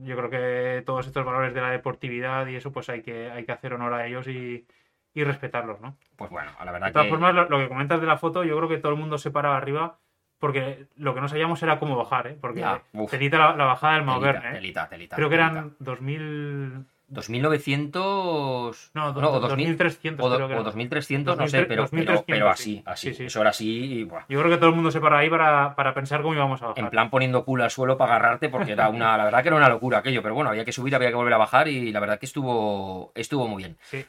Yo 0.00 0.16
creo 0.16 0.30
que 0.30 0.82
todos 0.86 1.06
estos 1.06 1.24
valores 1.24 1.52
de 1.52 1.60
la 1.60 1.70
deportividad 1.70 2.46
y 2.46 2.56
eso 2.56 2.72
pues 2.72 2.88
hay 2.88 3.02
que, 3.02 3.30
hay 3.30 3.44
que 3.44 3.52
hacer 3.52 3.74
honor 3.74 3.92
a 3.92 4.06
ellos 4.06 4.26
y, 4.26 4.66
y 5.12 5.22
respetarlos, 5.24 5.82
¿no? 5.82 5.98
Pues 6.16 6.30
bueno, 6.30 6.50
a 6.58 6.64
la 6.64 6.72
verdad 6.72 6.86
De 6.86 6.92
todas 6.94 7.04
que... 7.06 7.10
formas, 7.10 7.34
lo, 7.34 7.48
lo 7.50 7.58
que 7.58 7.68
comentas 7.68 8.00
de 8.00 8.06
la 8.06 8.16
foto, 8.16 8.42
yo 8.42 8.56
creo 8.56 8.68
que 8.70 8.78
todo 8.78 8.92
el 8.92 8.98
mundo 8.98 9.18
se 9.18 9.30
paraba 9.30 9.58
arriba 9.58 9.98
porque 10.42 10.86
lo 10.96 11.14
que 11.14 11.20
no 11.20 11.28
sabíamos 11.28 11.62
era 11.62 11.78
cómo 11.78 11.94
bajar, 11.94 12.26
¿eh? 12.26 12.36
Porque 12.40 12.58
Ya, 12.58 12.82
telita 13.08 13.38
la, 13.38 13.54
la 13.54 13.64
bajada 13.64 13.94
del 13.94 14.04
Telita, 14.04 14.50
¿eh? 14.50 14.52
telita, 14.54 14.88
telita, 14.88 15.14
Creo 15.14 15.28
que 15.30 15.36
telita. 15.36 15.52
eran 15.52 15.76
2000... 15.78 16.84
2900 17.06 18.90
No, 18.94 19.12
do- 19.12 19.20
o 19.20 19.38
do- 19.38 19.40
2000 19.40 19.76
2300 19.78 20.24
o, 20.26 20.28
do- 20.28 20.34
creo 20.36 20.48
que 20.48 20.54
o 20.54 20.56
era. 20.56 20.64
2300 20.64 21.36
no 21.38 21.46
sé 21.46 21.58
2300, 21.58 21.68
pero, 21.68 21.86
pero, 21.90 22.24
pero 22.26 22.46
2300, 22.46 22.52
así 22.52 22.74
sí. 22.74 22.82
así 22.84 23.08
Sí, 23.10 23.14
sí. 23.14 23.24
eso 23.26 23.40
era 23.40 23.50
así 23.50 23.68
y, 24.00 24.04
buah, 24.04 24.24
Yo 24.28 24.40
creo 24.40 24.50
que 24.50 24.56
todo 24.56 24.70
el 24.70 24.74
mundo 24.74 24.90
se 24.90 24.98
para 25.00 25.18
ahí 25.18 25.30
para, 25.30 25.76
para 25.76 25.94
pensar 25.94 26.22
cómo 26.22 26.34
íbamos 26.34 26.60
a 26.62 26.66
bajar. 26.68 26.82
en 26.82 26.90
plan 26.90 27.08
poniendo 27.08 27.44
culo 27.44 27.62
al 27.62 27.70
suelo 27.70 27.96
para 27.96 28.16
agarrarte 28.16 28.48
porque 28.48 28.72
era 28.72 28.88
una 28.88 29.16
la 29.16 29.24
verdad 29.26 29.42
que 29.42 29.48
era 29.48 29.56
una 29.56 29.68
locura 29.68 29.98
aquello 29.98 30.22
pero 30.22 30.34
bueno 30.34 30.50
había 30.50 30.64
que 30.64 30.72
subir 30.72 30.92
había 30.96 31.10
que 31.10 31.14
volver 31.14 31.34
a 31.34 31.38
bajar 31.38 31.68
y 31.68 31.92
la 31.92 32.00
verdad 32.00 32.18
que 32.18 32.26
estuvo 32.26 33.12
estuvo 33.14 33.46
muy 33.46 33.62
bien 33.62 33.76
Sí. 33.82 34.04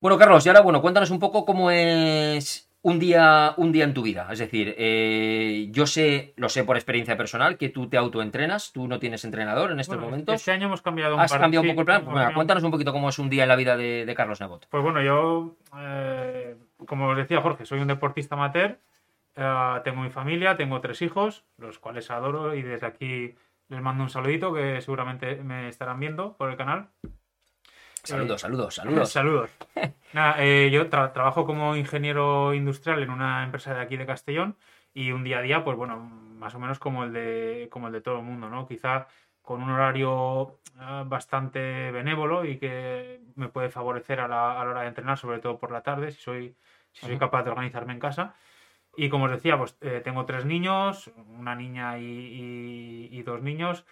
bueno 0.00 0.16
Carlos 0.16 0.46
y 0.46 0.48
ahora 0.48 0.62
bueno 0.62 0.80
cuéntanos 0.80 1.10
un 1.10 1.18
poco 1.18 1.44
cómo 1.44 1.70
es 1.70 2.67
un 2.82 2.98
día 2.98 3.54
un 3.56 3.72
día 3.72 3.84
en 3.84 3.92
tu 3.94 4.02
vida. 4.02 4.28
Es 4.30 4.38
decir 4.38 4.74
eh, 4.78 5.68
yo 5.70 5.86
sé 5.86 6.32
lo 6.36 6.48
sé 6.48 6.64
por 6.64 6.76
experiencia 6.76 7.16
personal 7.16 7.58
que 7.58 7.68
tú 7.68 7.88
te 7.88 7.96
autoentrenas 7.96 8.72
tú 8.72 8.86
no 8.86 8.98
tienes 8.98 9.24
entrenador 9.24 9.72
en 9.72 9.80
estos 9.80 9.96
Bueno, 9.96 10.10
momentos 10.10 10.34
Este 10.36 10.52
año 10.52 10.66
hemos 10.66 10.80
cambiado 10.82 11.14
un 11.16 11.20
has 11.20 11.30
par- 11.30 11.40
cambiado 11.40 11.62
un 11.64 11.70
poco 11.74 11.80
el 11.80 11.86
plan. 12.04 12.34
cuéntanos 12.34 12.62
un 12.62 12.70
poquito 12.70 12.92
cómo 12.92 13.08
es 13.08 13.18
un 13.18 13.28
día 13.30 13.42
en 13.42 13.48
la 13.48 13.56
vida 13.56 13.76
de, 13.76 14.06
de 14.06 14.14
Carlos 14.14 14.40
Nebot. 14.40 14.66
Pues 14.68 14.82
bueno, 14.82 15.02
yo, 15.02 15.56
eh, 15.78 16.56
como 16.86 17.08
os 17.08 17.16
decía 17.16 17.40
Jorge, 17.40 17.66
soy 17.66 17.80
un 17.80 17.88
deportista 17.88 18.36
amateur, 18.36 18.78
eh, 19.36 19.80
tengo 19.84 20.02
mi 20.02 20.10
familia, 20.10 20.56
tengo 20.56 20.80
tres 20.80 21.02
hijos, 21.02 21.44
los 21.58 21.78
cuales 21.78 22.10
adoro 22.10 22.54
y 22.54 22.62
desde 22.62 22.86
aquí 22.86 23.34
les 23.68 23.80
mando 23.82 24.02
un 24.04 24.08
saludito 24.10 24.54
que 24.54 24.80
seguramente 24.80 25.36
me 25.42 25.68
estarán 25.68 25.98
viendo 26.00 26.36
por 26.36 26.48
el 26.50 26.56
canal. 26.56 26.88
Saludos, 28.08 28.40
saludos, 28.40 28.74
saludos. 28.74 29.10
Saludos. 29.12 29.50
Nada, 30.12 30.36
eh, 30.42 30.70
yo 30.70 30.88
tra- 30.88 31.12
trabajo 31.12 31.44
como 31.44 31.76
ingeniero 31.76 32.54
industrial 32.54 33.02
en 33.02 33.10
una 33.10 33.44
empresa 33.44 33.74
de 33.74 33.80
aquí 33.80 33.96
de 33.96 34.06
Castellón 34.06 34.56
y 34.94 35.12
un 35.12 35.22
día 35.24 35.38
a 35.38 35.42
día, 35.42 35.64
pues 35.64 35.76
bueno, 35.76 35.98
más 35.98 36.54
o 36.54 36.58
menos 36.58 36.78
como 36.78 37.04
el 37.04 37.12
de, 37.12 37.68
como 37.70 37.88
el 37.88 37.92
de 37.92 38.00
todo 38.00 38.18
el 38.18 38.24
mundo, 38.24 38.48
¿no? 38.48 38.66
Quizá 38.66 39.06
con 39.42 39.62
un 39.62 39.70
horario 39.70 40.58
eh, 40.80 41.02
bastante 41.06 41.90
benévolo 41.90 42.44
y 42.44 42.58
que 42.58 43.20
me 43.34 43.48
puede 43.48 43.68
favorecer 43.68 44.20
a 44.20 44.28
la, 44.28 44.60
a 44.60 44.64
la 44.64 44.70
hora 44.70 44.82
de 44.82 44.88
entrenar, 44.88 45.18
sobre 45.18 45.38
todo 45.40 45.58
por 45.58 45.70
la 45.70 45.82
tarde, 45.82 46.10
si 46.12 46.20
soy, 46.20 46.54
si 46.92 47.06
soy 47.06 47.18
capaz 47.18 47.42
de 47.44 47.50
organizarme 47.50 47.92
en 47.92 48.00
casa. 48.00 48.34
Y 48.96 49.08
como 49.10 49.26
os 49.26 49.30
decía, 49.30 49.56
pues 49.58 49.76
eh, 49.82 50.00
tengo 50.02 50.24
tres 50.24 50.44
niños, 50.44 51.10
una 51.38 51.54
niña 51.54 51.98
y, 51.98 52.04
y- 52.04 53.08
y 53.12 53.22
dos 53.22 53.42
niños. 53.42 53.84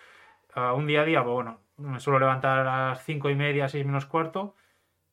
Ah, 0.56 0.72
un 0.72 0.86
día 0.86 1.02
a 1.02 1.04
día, 1.04 1.22
pues 1.22 1.34
bueno, 1.34 1.58
me 1.76 2.00
suelo 2.00 2.18
levantar 2.18 2.66
a 2.66 2.88
las 2.88 3.04
cinco 3.04 3.28
y 3.30 3.34
media, 3.36 3.68
seis 3.68 3.84
menos 3.86 4.06
cuarto. 4.06 4.54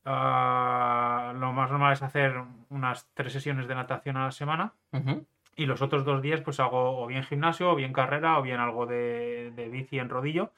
Ah, 0.05 1.33
lo 1.37 1.51
más 1.53 1.69
normal 1.69 1.93
es 1.93 2.01
hacer 2.01 2.35
unas 2.69 3.07
tres 3.13 3.33
sesiones 3.33 3.67
de 3.67 3.75
natación 3.75 4.17
a 4.17 4.25
la 4.25 4.31
semana. 4.31 4.73
Ujú. 4.91 5.25
Y 5.55 5.65
los 5.65 5.81
otros 5.81 6.03
dos 6.05 6.21
días, 6.21 6.41
pues 6.41 6.59
hago 6.59 7.01
o 7.03 7.07
bien 7.07 7.23
gimnasio, 7.23 7.69
o 7.71 7.75
bien 7.75 7.93
carrera, 7.93 8.39
o 8.39 8.41
bien 8.41 8.59
algo 8.59 8.85
de, 8.85 9.51
de 9.55 9.69
bici 9.69 9.99
en 9.99 10.09
rodillo. 10.09 10.51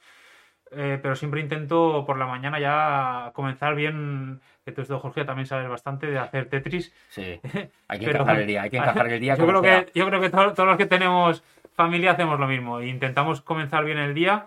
Eh, 0.72 0.98
pero 1.00 1.14
siempre 1.14 1.40
intento 1.40 2.04
por 2.06 2.18
la 2.18 2.26
mañana 2.26 2.58
ya 2.58 3.30
comenzar 3.34 3.74
bien, 3.76 4.40
que 4.64 4.72
tú 4.72 4.82
Jorge, 4.98 5.24
también 5.24 5.46
sabes 5.46 5.68
bastante 5.68 6.06
de 6.08 6.18
hacer 6.18 6.46
Tetris. 6.48 6.92
Sí, 7.08 7.22
hay 7.88 7.98
que 8.00 8.06
Pero- 8.06 8.18
encajar 8.20 8.40
el 8.40 8.46
día, 8.46 8.62
hay 8.62 8.70
que 8.70 8.78
encajar 8.78 9.06
el 9.08 9.20
día 9.20 9.36
Yo 9.36 9.46
creo 9.46 9.62
sea. 9.62 9.84
que, 9.84 9.92
yo 9.98 10.06
creo 10.06 10.20
que 10.20 10.30
to- 10.30 10.54
todos 10.54 10.68
los 10.68 10.76
que 10.76 10.86
tenemos 10.86 11.44
familia 11.74 12.12
hacemos 12.12 12.40
lo 12.40 12.48
mismo. 12.48 12.80
Intentamos 12.82 13.42
comenzar 13.42 13.84
bien 13.84 13.98
el 13.98 14.14
día 14.14 14.46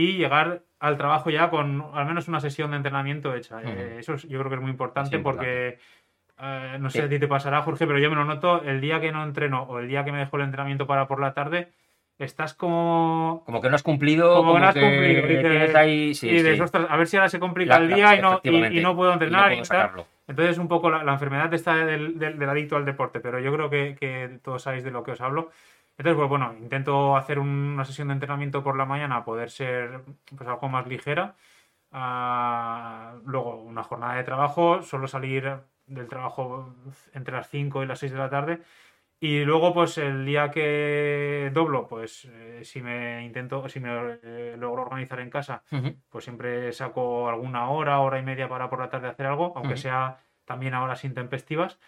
y 0.00 0.16
llegar 0.16 0.62
al 0.78 0.96
trabajo 0.96 1.28
ya 1.30 1.50
con 1.50 1.84
al 1.92 2.06
menos 2.06 2.28
una 2.28 2.38
sesión 2.40 2.70
de 2.70 2.76
entrenamiento 2.76 3.34
hecha. 3.34 3.60
Eh, 3.64 3.96
eso 3.98 4.14
es- 4.14 4.22
yo 4.28 4.38
creo 4.38 4.48
que 4.48 4.54
es 4.56 4.60
muy 4.62 4.70
importante, 4.70 5.18
porque 5.18 5.78
eh, 6.40 6.76
no 6.78 6.88
sé 6.88 7.00
Sí. 7.00 7.04
a 7.04 7.08
ti 7.08 7.18
te 7.18 7.26
pasará, 7.26 7.62
Jorge, 7.62 7.84
pero 7.84 7.98
yo 7.98 8.08
me 8.10 8.14
lo 8.14 8.24
noto 8.24 8.62
el 8.62 8.80
día 8.80 9.00
que 9.00 9.10
no 9.10 9.24
entreno 9.24 9.64
o 9.64 9.80
el 9.80 9.88
día 9.88 10.04
que 10.04 10.12
me 10.12 10.18
dejo 10.18 10.36
el 10.36 10.44
entrenamiento 10.44 10.86
para 10.86 11.08
por 11.08 11.20
la 11.20 11.34
tarde, 11.34 11.72
estás 12.16 12.54
como... 12.54 13.42
Como 13.44 13.60
que 13.60 13.68
no 13.68 13.74
has 13.74 13.82
cumplido, 13.82 14.34
Como 14.36 14.50
como, 14.50 14.58
no 14.60 14.68
has 14.68 14.74
que 14.74 14.80
cumplido, 14.80 15.18
y 15.18 15.28
que- 15.28 15.40
tienes 15.40 15.74
ahí... 15.74 16.14
Sí, 16.14 16.28
y 16.28 16.32
dices, 16.34 16.56
sí. 16.56 16.62
"Ostras, 16.62 16.86
a 16.88 16.96
ver 16.96 17.08
si 17.08 17.16
ahora 17.16 17.28
se 17.28 17.40
complica 17.40 17.76
el 17.78 17.88
día 17.92 18.14
y, 18.14 18.20
no, 18.22 18.40
y- 18.44 18.80
no 18.80 18.94
puedo 18.94 19.08
Y 19.10 19.10
no 19.10 19.12
entrenar. 19.14 19.42
puedo 19.48 19.54
y 19.54 19.56
tal". 19.58 19.66
sacarlo. 19.66 20.06
Entonces, 20.28 20.58
un 20.58 20.68
poco 20.68 20.90
la, 20.90 21.02
la 21.02 21.12
enfermedad 21.14 21.52
está 21.54 21.74
del, 21.74 22.16
del- 22.20 22.38
del 22.38 22.48
adicto 22.48 22.76
al 22.76 22.84
deporte, 22.84 23.18
pero 23.18 23.40
yo 23.40 23.52
creo 23.52 23.68
que, 23.68 23.96
que 23.98 24.38
todos 24.42 24.62
sabéis 24.62 24.84
de 24.84 24.92
lo 24.92 25.02
que 25.02 25.10
os 25.12 25.20
hablo. 25.20 25.50
Entonces, 25.98 26.16
pues 26.18 26.28
bueno, 26.28 26.54
intento 26.58 27.16
hacer 27.16 27.38
un- 27.40 27.48
una 27.74 27.84
sesión 27.84 28.08
de 28.08 28.14
entrenamiento 28.14 28.62
por 28.62 28.76
la 28.76 28.84
mañana, 28.86 29.24
poder 29.24 29.50
ser 29.50 30.02
pues 30.36 30.48
algo 30.48 30.68
más 30.68 30.86
ligera. 30.86 31.36
Ah, 31.92 33.16
luego, 33.24 33.56
una 33.62 33.82
jornada 33.82 34.16
de 34.16 34.24
trabajo, 34.24 34.82
solo 34.82 35.08
salir 35.08 35.60
del 35.86 36.08
trabajo 36.08 36.74
entre 37.14 37.34
las 37.34 37.48
5 37.50 37.82
y 37.82 37.86
las 37.86 37.98
6 38.00 38.12
de 38.12 38.18
la 38.18 38.30
tarde. 38.30 38.62
Y 39.20 39.44
luego, 39.44 39.74
pues 39.74 39.98
el 39.98 40.24
día 40.26 40.50
que 40.50 41.50
doblo, 41.52 41.88
pues 41.88 42.26
eh, 42.26 42.60
si 42.64 42.82
me 42.82 43.24
intento, 43.24 43.68
si 43.68 43.80
me 43.80 43.90
eh, 44.22 44.56
logro 44.58 44.82
organizar 44.82 45.20
en 45.20 45.30
casa, 45.30 45.64
Ujú. 45.72 45.96
pues 46.08 46.24
siempre 46.24 46.72
saco 46.72 47.28
alguna 47.28 47.70
hora, 47.70 48.00
hora 48.00 48.18
y 48.20 48.22
media 48.22 48.48
para 48.48 48.70
por 48.70 48.80
la 48.80 48.90
tarde 48.90 49.08
hacer 49.08 49.26
algo, 49.26 49.52
aunque 49.56 49.74
Ujú. 49.74 49.82
sea 49.82 50.20
también 50.44 50.74
a 50.74 50.82
horas 50.84 51.04
intempestivas. 51.04 51.80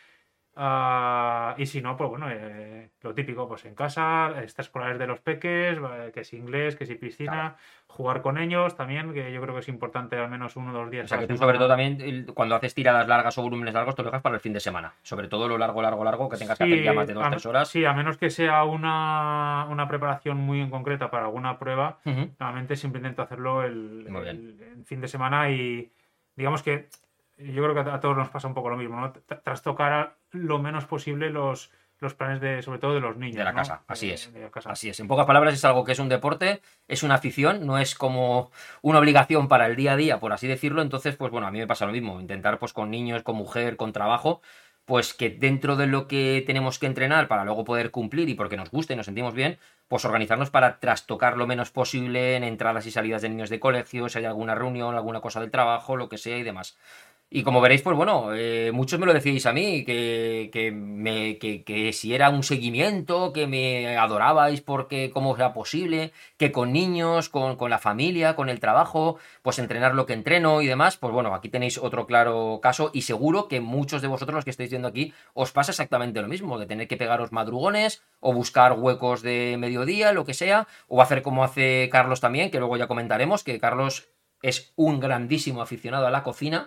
Ah, 0.57 1.55
y 1.59 1.67
si 1.67 1.81
no, 1.81 1.97
pues 1.97 2.11
bueno, 2.11 2.27
eh, 2.29 2.91
lo 3.03 3.15
típico, 3.15 3.47
pues 3.49 3.65
en 3.65 3.75
casa, 3.75 4.35
extraescolares 4.43 4.99
de 4.99 5.07
los 5.07 5.21
peques, 5.21 5.79
que 6.13 6.25
si 6.25 6.37
inglés, 6.37 6.77
que 6.77 6.87
si 6.87 6.97
piscina, 6.97 7.31
Claro. 7.31 7.57
jugar 7.87 8.21
con 8.21 8.37
ellos 8.37 8.75
también, 8.75 9.15
que 9.15 9.33
yo 9.33 9.41
creo 9.41 9.55
que 9.55 9.61
es 9.61 9.69
importante 9.69 10.17
al 10.17 10.29
menos 10.29 10.57
uno 10.57 10.71
o 10.71 10.75
dos 10.75 10.91
días. 10.91 11.05
O 11.05 11.09
sea 11.09 11.19
que 11.19 11.29
tú 11.29 11.37
sobre 11.37 11.57
todo 11.57 11.69
también 11.69 12.27
cuando 12.35 12.57
haces 12.57 12.75
tiradas 12.75 13.07
largas 13.07 13.39
o 13.39 13.43
volúmenes 13.43 13.75
largos 13.75 13.95
te 13.95 14.03
lo 14.03 14.11
dejas 14.11 14.23
para 14.23 14.35
el 14.35 14.41
fin 14.41 14.53
de 14.53 14.61
semana. 14.61 14.93
Sobre 15.03 15.29
todo 15.29 15.47
lo 15.49 15.57
largo, 15.57 15.83
largo, 15.83 16.05
largo 16.05 16.29
que 16.29 16.37
tengas 16.37 16.59
que 16.59 16.65
hacer 16.65 16.83
ya 16.83 16.93
más 16.93 17.07
de 17.07 17.15
dos, 17.15 17.25
a, 17.25 17.31
tres 17.31 17.47
horas. 17.47 17.69
sí, 17.69 17.85
a 17.85 17.93
menos 17.93 18.19
que 18.19 18.31
sea 18.31 18.65
una, 18.65 19.67
una 19.71 19.87
preparación 19.87 20.37
muy 20.37 20.61
en 20.61 20.71
concreta 20.71 21.11
para 21.11 21.27
alguna 21.27 21.59
prueba, 21.59 21.99
Ujú. 22.05 22.31
Normalmente 22.39 22.77
siempre 22.77 22.99
intento 22.99 23.23
hacerlo 23.23 23.63
el 23.63 24.85
fin 24.85 25.01
de 25.01 25.09
semana 25.09 25.51
y 25.51 25.93
digamos 26.35 26.63
que 26.63 26.89
yo 27.41 27.63
creo 27.63 27.75
que 27.75 27.91
a, 27.91 28.01
todos 28.01 28.17
nos 28.17 28.29
pasa 28.31 28.49
un 28.49 28.55
poco 28.55 28.69
lo 28.71 28.77
mismo, 28.77 29.01
¿no? 29.01 29.13
Tra- 29.13 29.43
Trastocar 29.43 30.17
lo 30.31 30.59
menos 30.59 30.85
posible 30.85 31.31
los, 31.31 31.71
los 31.99 32.15
planes 32.15 32.41
de, 32.41 32.63
sobre 32.63 32.79
todo 32.79 32.95
de 32.95 33.01
los 33.01 33.17
niños. 33.17 33.37
De 33.37 33.45
la 33.45 33.53
¿no? 33.53 33.59
casa, 33.59 33.83
así 33.87 34.09
De- 34.09 34.15
es. 34.15 34.33
de 34.33 34.41
la 34.41 34.51
casa. 34.51 34.71
Así 34.71 34.89
es. 34.89 35.01
En 35.01 35.09
pocas 35.09 35.27
palabras 35.27 35.55
es 35.55 35.65
algo 35.65 35.85
que 35.85 35.93
es 35.93 35.99
un 35.99 36.09
deporte, 36.09 36.61
es 36.89 37.03
una 37.03 37.15
afición, 37.17 37.67
no 37.67 37.79
es 37.79 37.95
como 37.95 38.51
una 38.83 38.99
obligación 38.99 39.49
para 39.49 39.67
el 39.67 39.77
día 39.77 39.93
a 39.93 39.97
día, 39.97 40.21
por 40.21 40.33
así 40.33 40.47
decirlo. 40.47 40.83
Entonces, 40.83 41.17
pues 41.17 41.31
bueno, 41.31 41.47
a 41.47 41.51
mí 41.51 41.59
me 41.59 41.67
pasa 41.67 41.87
lo 41.87 41.93
mismo. 41.93 42.21
Intentar 42.21 42.59
pues 42.59 42.73
con 42.73 42.91
niños, 42.91 43.23
con 43.23 43.37
mujer, 43.37 43.77
con 43.77 43.93
trabajo, 43.93 44.41
pues 44.87 45.15
que 45.15 45.31
dentro 45.31 45.77
de 45.77 45.87
lo 45.87 46.09
que 46.09 46.43
tenemos 46.47 46.79
que 46.81 46.87
entrenar 46.87 47.29
para 47.29 47.45
luego 47.45 47.65
poder 47.65 47.91
cumplir 47.93 48.29
y 48.29 48.35
porque 48.35 48.57
nos 48.57 48.71
guste 48.71 48.95
y 48.95 48.97
nos 48.97 49.07
sentimos 49.07 49.35
bien, 49.35 49.59
pues 49.87 50.05
organizarnos 50.05 50.51
para 50.51 50.81
trastocar 50.81 51.37
lo 51.37 51.47
menos 51.47 51.71
posible 51.71 52.35
en 52.35 52.43
entradas 52.45 52.87
y 52.87 52.91
salidas 52.91 53.23
de 53.23 53.29
niños 53.29 53.51
de 53.51 53.61
colegio, 53.61 54.09
si 54.09 54.19
hay 54.19 54.25
alguna 54.25 54.55
reunión, 54.57 54.95
alguna 54.97 55.21
cosa 55.21 55.41
del 55.41 55.51
trabajo, 55.53 55.97
lo 55.97 56.09
que 56.09 56.19
sea 56.19 56.39
y 56.39 56.43
demás. 56.43 56.77
Y 57.33 57.45
como 57.45 57.61
veréis, 57.61 57.83
pues 57.83 57.97
bueno, 57.97 58.35
eh, 58.35 58.73
muchos 58.75 58.99
me 58.99 59.07
lo 59.07 59.15
decíais 59.15 59.47
a 59.47 59.53
mí, 59.53 59.85
que, 59.85 60.51
que, 60.53 60.73
me, 60.73 61.39
que, 61.39 61.93
si 61.93 62.13
era 62.13 62.29
un 62.29 62.43
seguimiento, 62.43 63.33
que 63.33 63.47
me 63.47 63.97
adorabais 63.97 64.61
porque 64.63 65.11
cómo 65.13 65.37
era 65.37 65.53
posible, 65.53 66.13
que 66.37 66.51
con 66.51 66.73
niños, 66.73 67.29
con, 67.29 67.55
con 67.55 67.71
la 67.71 67.79
familia, 67.79 68.35
con 68.35 68.49
el 68.49 68.59
trabajo, 68.59 69.19
pues 69.43 69.61
entrenar 69.61 69.95
lo 69.95 70.07
que 70.07 70.13
entreno 70.15 70.61
y 70.61 70.67
demás, 70.67 70.97
pues 70.97 71.13
bueno, 71.13 71.33
aquí 71.33 71.49
tenéis 71.49 71.79
otro 71.79 72.05
claro 72.05 72.59
caso 72.61 72.91
y 72.93 73.03
seguro 73.03 73.47
que 73.47 73.61
muchos 73.61 74.03
de 74.03 74.09
vosotros 74.09 74.35
los 74.35 74.45
que 74.45 74.51
estáis 74.51 74.71
viendo 74.71 74.89
aquí 74.89 75.15
os 75.33 75.53
pasa 75.53 75.71
exactamente 75.71 76.21
lo 76.21 76.27
mismo, 76.27 76.59
de 76.59 76.67
tener 76.67 76.89
que 76.89 76.97
pegaros 76.97 77.31
madrugones 77.31 78.03
o 78.19 78.33
buscar 78.33 78.73
huecos 78.73 79.23
de 79.23 79.55
mediodía, 79.57 80.13
lo 80.13 80.25
que 80.25 80.35
sea, 80.35 80.67
o 80.89 81.01
hacer 81.01 81.23
como 81.23 81.45
hace 81.45 81.89
Carlos 81.93 82.21
también, 82.21 82.51
que 82.51 82.59
luego 82.59 82.77
ya 82.77 82.89
comentaremos, 82.89 83.45
que 83.45 83.61
Carlos 83.61 84.09
es 84.43 84.73
un 84.77 85.01
grandísimo 85.01 85.61
aficionado 85.61 86.07
a 86.07 86.11
la 86.11 86.23
cocina 86.23 86.67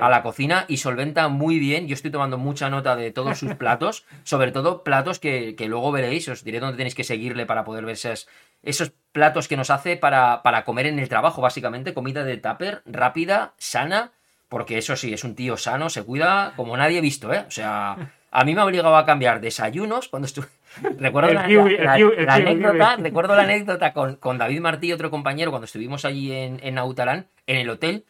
a 0.00 0.08
la 0.08 0.22
cocina 0.22 0.64
y 0.68 0.78
solventa 0.78 1.28
muy 1.28 1.58
bien. 1.58 1.86
Yo 1.86 1.94
estoy 1.94 2.10
tomando 2.10 2.38
mucha 2.38 2.70
nota 2.70 2.96
de 2.96 3.10
todos 3.10 3.38
sus 3.38 3.54
platos, 3.56 4.04
sobre 4.24 4.52
todo 4.52 4.82
platos 4.82 5.18
que, 5.18 5.54
que 5.56 5.68
luego 5.68 5.92
veréis, 5.92 6.28
os 6.28 6.44
diré 6.44 6.60
dónde 6.60 6.76
tenéis 6.76 6.94
que 6.94 7.04
seguirle 7.04 7.46
para 7.46 7.64
poder 7.64 7.84
ver 7.84 7.94
esos, 7.94 8.28
esos 8.62 8.92
platos 9.12 9.48
que 9.48 9.56
nos 9.56 9.70
hace 9.70 9.96
para, 9.96 10.42
para 10.42 10.64
comer 10.64 10.86
en 10.86 10.98
el 10.98 11.08
trabajo, 11.08 11.42
básicamente, 11.42 11.94
comida 11.94 12.24
de 12.24 12.38
tupper, 12.38 12.82
rápida, 12.86 13.54
sana, 13.58 14.12
porque 14.48 14.78
eso 14.78 14.96
sí, 14.96 15.12
es 15.12 15.24
un 15.24 15.34
tío 15.34 15.56
sano, 15.56 15.90
se 15.90 16.04
cuida 16.04 16.52
como 16.56 16.76
nadie 16.76 16.98
he 16.98 17.02
visto, 17.02 17.32
¿eh? 17.32 17.44
O 17.46 17.50
sea, 17.50 18.12
a 18.30 18.44
mí 18.44 18.54
me 18.54 18.60
ha 18.60 18.64
obligado 18.64 18.96
a 18.96 19.04
cambiar 19.04 19.40
desayunos 19.40 20.08
cuando 20.08 20.26
estuve... 20.26 20.46
Recuerdo 20.98 21.32
la, 21.32 21.46
kiwi, 21.46 21.76
la- 21.78 21.96
kiwi, 21.96 22.16
la 22.24 22.34
anécdota, 22.34 22.96
recuerdo 22.96 23.36
la 23.36 23.42
anécdota 23.42 23.92
con, 23.92 24.16
con 24.16 24.38
David 24.38 24.60
Martí 24.60 24.86
y 24.88 24.92
otro 24.92 25.10
compañero 25.10 25.50
cuando 25.50 25.66
estuvimos 25.66 26.04
allí 26.04 26.32
en, 26.32 26.60
en 26.62 26.74
Nautalán, 26.74 27.26
en 27.46 27.56
el 27.58 27.68
hotel, 27.70 28.04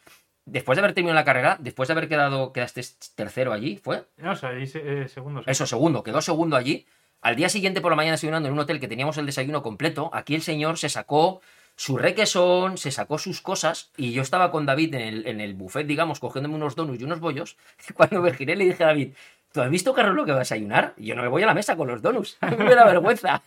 después 0.44 0.76
de 0.76 0.80
haber 0.80 0.94
terminado 0.94 1.14
la 1.18 1.24
carrera, 1.24 1.56
después 1.60 1.88
de 1.88 1.92
haber 1.92 2.08
quedado, 2.08 2.52
quedaste 2.52 2.82
tercero 3.14 3.52
allí, 3.52 3.76
¿fue? 3.82 4.04
No, 4.16 4.32
o 4.32 4.36
sea, 4.36 4.50
ahí 4.50 4.70
eh, 4.74 5.06
segundos. 5.08 5.44
Eso, 5.46 5.66
segundo, 5.66 6.02
quedó 6.02 6.20
segundo 6.20 6.56
allí. 6.56 6.86
Al 7.20 7.36
día 7.36 7.48
siguiente 7.48 7.80
por 7.80 7.92
la 7.92 7.96
mañana 7.96 8.14
desayunando 8.14 8.48
en 8.48 8.54
un 8.54 8.60
hotel 8.60 8.80
que 8.80 8.88
teníamos 8.88 9.16
el 9.18 9.26
desayuno 9.26 9.62
completo, 9.62 10.10
aquí 10.12 10.34
el 10.34 10.42
señor 10.42 10.76
se 10.78 10.88
sacó 10.88 11.40
su 11.76 11.96
requesón, 11.96 12.76
se 12.78 12.90
sacó 12.90 13.16
sus 13.18 13.40
cosas 13.40 13.92
y 13.96 14.12
yo 14.12 14.22
estaba 14.22 14.50
con 14.50 14.66
David 14.66 14.94
en 14.94 15.00
el, 15.02 15.26
en 15.26 15.40
el 15.40 15.54
buffet, 15.54 15.86
digamos, 15.86 16.18
cogiéndome 16.20 16.56
unos 16.56 16.74
donuts 16.76 17.00
y 17.00 17.04
unos 17.04 17.20
bollos. 17.20 17.56
Y 17.88 17.92
cuando 17.94 18.20
me 18.20 18.32
giré 18.34 18.56
le 18.56 18.64
dije 18.64 18.82
a 18.82 18.88
David, 18.88 19.12
¿tú 19.52 19.60
has 19.60 19.70
visto, 19.70 19.92
Carlos, 19.94 20.14
lo 20.14 20.24
que 20.24 20.32
va 20.32 20.38
a 20.38 20.40
desayunar? 20.40 20.94
Yo 20.96 21.14
no 21.14 21.22
me 21.22 21.28
voy 21.28 21.42
a 21.42 21.46
la 21.46 21.54
mesa 21.54 21.76
con 21.76 21.88
los 21.88 22.02
donuts. 22.02 22.38
Me 22.58 22.74
da 22.74 22.84
vergüenza. 22.84 23.42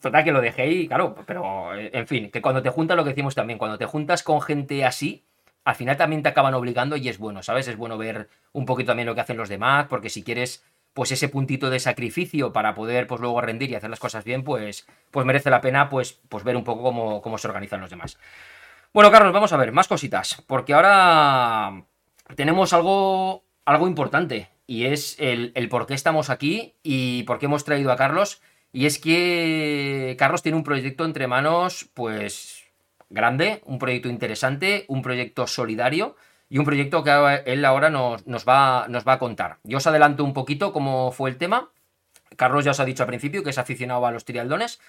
Total, 0.00 0.24
que 0.24 0.32
lo 0.32 0.40
dejé 0.40 0.66
y 0.66 0.88
claro, 0.88 1.16
pero 1.26 1.74
eh, 1.74 1.90
en 1.92 2.06
fin, 2.06 2.30
que 2.30 2.42
cuando 2.42 2.62
te 2.62 2.68
juntas, 2.68 2.96
lo 2.96 3.04
que 3.04 3.10
decimos 3.10 3.34
también, 3.34 3.58
cuando 3.58 3.78
te 3.78 3.86
juntas 3.86 4.22
con 4.22 4.42
gente 4.42 4.84
así, 4.84 5.24
al 5.64 5.74
final 5.76 5.96
también 5.96 6.22
te 6.22 6.28
acaban 6.28 6.52
obligando 6.52 6.96
y 6.96 7.08
es 7.08 7.18
bueno, 7.18 7.42
¿sabes? 7.42 7.68
Es 7.68 7.76
bueno 7.76 7.96
ver 7.96 8.28
un 8.52 8.66
poquito 8.66 8.88
también 8.88 9.06
lo 9.06 9.14
que 9.14 9.22
hacen 9.22 9.38
los 9.38 9.48
demás, 9.48 9.86
porque 9.88 10.10
si 10.10 10.22
quieres, 10.22 10.62
pues 10.92 11.10
ese 11.10 11.28
puntito 11.30 11.70
de 11.70 11.80
sacrificio 11.80 12.52
para 12.52 12.74
poder, 12.74 13.06
pues 13.06 13.20
luego 13.20 13.40
rendir 13.40 13.70
y 13.70 13.74
hacer 13.76 13.88
las 13.88 13.98
cosas 13.98 14.24
bien, 14.24 14.44
pues, 14.44 14.86
pues 15.10 15.24
merece 15.24 15.48
la 15.48 15.62
pena, 15.62 15.88
pues, 15.88 16.20
pues 16.28 16.44
ver 16.44 16.56
un 16.56 16.64
poco 16.64 16.82
cómo, 16.82 17.22
cómo 17.22 17.38
se 17.38 17.48
organizan 17.48 17.80
los 17.80 17.88
demás. 17.88 18.18
Bueno, 18.92 19.10
Carlos, 19.10 19.32
vamos 19.32 19.52
a 19.52 19.56
ver, 19.56 19.72
más 19.72 19.88
cositas, 19.88 20.42
porque 20.46 20.74
ahora 20.74 21.82
tenemos 22.36 22.74
algo, 22.74 23.42
algo 23.64 23.88
importante, 23.88 24.50
y 24.66 24.86
es 24.86 25.16
el, 25.18 25.52
por 25.68 25.86
qué 25.86 25.94
estamos 25.94 26.30
aquí 26.30 26.74
y 26.82 27.22
por 27.24 27.38
qué 27.38 27.46
hemos 27.46 27.64
traído 27.64 27.92
a 27.92 27.96
Carlos, 27.96 28.40
y 28.72 28.86
es 28.86 28.98
que 28.98 30.16
Carlos 30.18 30.42
tiene 30.42 30.58
un 30.58 30.64
proyecto 30.64 31.04
entre 31.04 31.26
manos, 31.26 31.88
pues 31.94 32.64
grande, 33.10 33.60
un 33.66 33.78
proyecto 33.78 34.08
interesante, 34.08 34.84
un 34.88 35.02
proyecto 35.02 35.46
solidario 35.46 36.16
y 36.48 36.58
un 36.58 36.64
proyecto 36.64 37.04
que 37.04 37.42
él 37.46 37.64
ahora 37.64 37.90
nos, 37.90 38.26
nos, 38.26 38.44
va, 38.44 38.86
nos 38.88 39.06
va 39.06 39.14
a 39.14 39.18
contar. 39.18 39.58
Yo 39.62 39.78
os 39.78 39.86
adelanto 39.86 40.24
un 40.24 40.32
poquito 40.32 40.72
cómo 40.72 41.12
fue 41.12 41.30
el 41.30 41.36
tema. 41.36 41.70
Carlos 42.36 42.64
ya 42.64 42.72
os 42.72 42.80
ha 42.80 42.84
dicho 42.84 43.04
al 43.04 43.08
principio 43.08 43.44
que 43.44 43.50
es 43.50 43.58
aficionado 43.58 44.04
a 44.06 44.10
los 44.10 44.24
trialdones. 44.24 44.80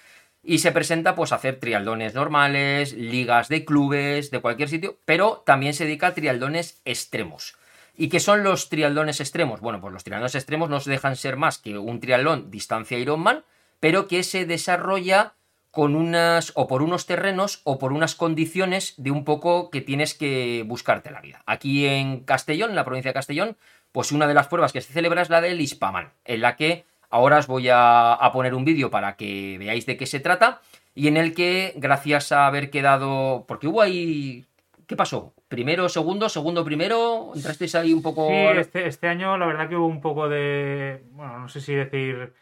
y 0.45 0.59
se 0.59 0.71
presenta 0.71 1.15
pues 1.15 1.31
a 1.31 1.35
hacer 1.35 1.59
trialdones 1.59 2.13
normales, 2.13 2.93
ligas 2.93 3.49
de 3.49 3.65
clubes, 3.65 4.31
de 4.31 4.39
cualquier 4.41 4.69
sitio, 4.69 4.99
pero 5.05 5.43
también 5.45 5.73
se 5.73 5.85
dedica 5.85 6.07
a 6.07 6.13
trialdones 6.13 6.81
extremos. 6.85 7.57
¿Y 7.97 8.09
qué 8.09 8.19
son 8.19 8.43
los 8.43 8.69
trialdones 8.69 9.19
extremos? 9.19 9.61
Bueno, 9.61 9.79
pues 9.79 9.93
los 9.93 10.03
trialdones 10.03 10.35
extremos 10.35 10.69
no 10.69 10.79
se 10.79 10.91
dejan 10.91 11.15
ser 11.15 11.37
más 11.37 11.57
que 11.57 11.77
un 11.77 11.99
triatlón 11.99 12.51
distancia 12.51 12.97
Ironman, 12.97 13.43
pero 13.79 14.07
que 14.07 14.23
se 14.23 14.45
desarrolla 14.45 15.33
con 15.71 15.95
unas 15.95 16.53
o 16.55 16.67
por 16.67 16.81
unos 16.81 17.05
terrenos 17.05 17.59
o 17.65 17.77
por 17.77 17.91
unas 17.91 18.15
condiciones 18.15 18.93
de 18.97 19.11
un 19.11 19.25
poco 19.25 19.69
que 19.69 19.81
tienes 19.81 20.13
que 20.13 20.63
buscarte 20.65 21.11
la 21.11 21.19
vida. 21.19 21.43
Aquí 21.45 21.85
en 21.85 22.21
Castellón, 22.21 22.69
en 22.69 22.77
la 22.77 22.85
provincia 22.85 23.09
de 23.09 23.13
Castellón, 23.13 23.57
pues 23.91 24.11
una 24.13 24.25
de 24.25 24.33
las 24.33 24.47
pruebas 24.47 24.71
que 24.71 24.81
se 24.81 24.93
celebra 24.93 25.21
es 25.21 25.29
la 25.29 25.41
del 25.41 25.59
Ispaman, 25.59 26.11
en 26.23 26.41
la 26.41 26.55
que 26.55 26.85
ahora 27.09 27.39
os 27.39 27.47
voy 27.47 27.67
a, 27.69 28.17
poner 28.33 28.53
un 28.55 28.65
vídeo 28.65 28.89
para 28.89 29.17
que 29.17 29.57
veáis 29.59 29.85
de 29.85 29.97
qué 29.97 30.05
se 30.05 30.19
trata 30.19 30.61
y 30.95 31.07
en 31.07 31.17
el 31.17 31.33
que, 31.33 31.73
gracias 31.75 32.31
a 32.31 32.47
haber 32.47 32.69
quedado, 32.69 33.45
porque 33.47 33.67
hubo 33.67 33.81
ahí, 33.81 34.45
¿qué 34.87 34.95
pasó? 34.95 35.34
¿Primero, 35.47 35.89
segundo, 35.89 36.27
segundo, 36.27 36.65
primero? 36.65 37.31
¿Entrasteis 37.35 37.75
ahí 37.75 37.93
un 37.93 38.01
poco...? 38.01 38.27
Sí, 38.27 38.33
este, 38.33 38.87
este 38.87 39.07
año 39.07 39.37
la 39.37 39.45
verdad 39.45 39.69
que 39.69 39.75
hubo 39.75 39.87
un 39.87 40.01
poco 40.01 40.27
de, 40.27 41.03
bueno, 41.11 41.39
no 41.39 41.47
sé 41.49 41.61
si 41.61 41.75
decir 41.75 42.33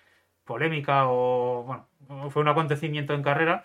polémica 0.46 1.08
o, 1.08 1.64
bueno, 1.64 2.30
fue 2.30 2.42
un 2.42 2.48
acontecimiento 2.48 3.14
en 3.14 3.24
carrera 3.24 3.64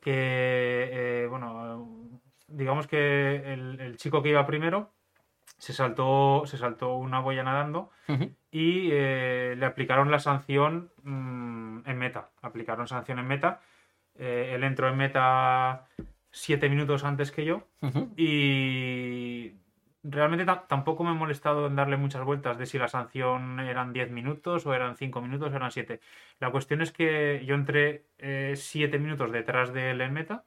que, 0.00 0.90
eh, 0.92 1.26
bueno, 1.28 2.20
digamos 2.46 2.86
que 2.86 3.52
el, 3.52 3.96
chico 3.96 4.22
que 4.22 4.30
iba 4.30 4.46
primero 4.46 4.92
se 5.58 5.72
saltó, 5.72 6.42
se 6.46 6.58
saltó 6.58 6.96
una 6.96 7.20
boya 7.20 7.42
nadando 7.42 7.90
y 8.50 8.90
eh, 8.92 9.54
le 9.56 9.66
aplicaron 9.66 10.10
la 10.10 10.18
sanción 10.18 10.92
mm, 11.02 11.88
en 11.88 11.98
meta. 11.98 12.30
Aplicaron 12.42 12.86
sanción 12.86 13.18
en 13.18 13.26
meta. 13.26 13.60
Eh, 14.16 14.52
él 14.54 14.62
entró 14.62 14.88
en 14.88 14.96
meta 14.96 15.86
siete 16.34 16.68
minutos 16.68 17.04
antes 17.04 17.30
que 17.30 17.44
yo. 17.44 17.68
Y 18.16 19.52
realmente 20.02 20.44
tampoco 20.68 21.04
me 21.04 21.12
he 21.12 21.14
molestado 21.14 21.66
en 21.66 21.76
darle 21.76 21.96
muchas 21.96 22.24
vueltas 22.24 22.58
de 22.58 22.66
si 22.66 22.76
la 22.76 22.88
sanción 22.88 23.60
eran 23.60 23.92
10 23.92 24.10
minutos 24.10 24.66
o 24.66 24.74
eran 24.74 24.96
5 24.96 25.22
minutos 25.22 25.52
o 25.52 25.56
eran 25.56 25.70
7. 25.70 26.00
La 26.40 26.50
cuestión 26.50 26.82
es 26.82 26.92
que 26.92 27.44
yo 27.46 27.54
entré 27.54 28.04
7 28.18 28.96
eh, 28.96 29.00
minutos 29.00 29.32
detrás 29.32 29.72
de 29.72 29.92
él 29.92 30.00
en 30.00 30.12
meta 30.12 30.44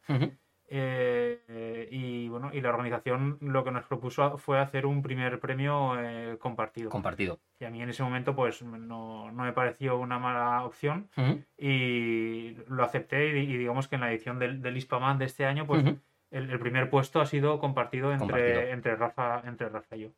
eh, 0.69 1.87
y 1.91 2.27
bueno, 2.27 2.51
y 2.53 2.61
la 2.61 2.69
organización 2.69 3.37
lo 3.41 3.63
que 3.63 3.71
nos 3.71 3.85
propuso 3.85 4.37
fue 4.37 4.59
hacer 4.59 4.85
un 4.85 5.01
primer 5.01 5.39
premio 5.39 5.99
eh, 5.99 6.37
compartido. 6.39 6.89
Compartido. 6.89 7.39
Y 7.59 7.65
a 7.65 7.69
mí 7.69 7.81
en 7.81 7.89
ese 7.89 8.03
momento 8.03 8.35
pues 8.35 8.61
no, 8.61 9.31
me 9.31 9.53
pareció 9.53 9.97
una 9.97 10.19
mala 10.19 10.65
opción 10.65 11.09
y 11.57 12.55
lo 12.67 12.83
acepté 12.83 13.39
y, 13.39 13.57
digamos 13.57 13.87
que 13.87 13.95
en 13.95 14.01
la 14.01 14.11
edición 14.11 14.39
del, 14.39 14.61
del 14.61 14.77
ISPAMAN 14.77 15.17
de 15.17 15.25
este 15.25 15.45
año 15.45 15.65
pues 15.65 15.83
el, 16.31 16.59
primer 16.59 16.89
puesto 16.89 17.21
ha 17.21 17.25
sido 17.25 17.59
compartido 17.59 18.11
entre, 18.11 18.71
entre, 18.71 18.95
Rafa, 18.95 19.41
entre 19.45 19.69
Rafa 19.69 19.95
y 19.95 20.01
yo. 20.01 20.09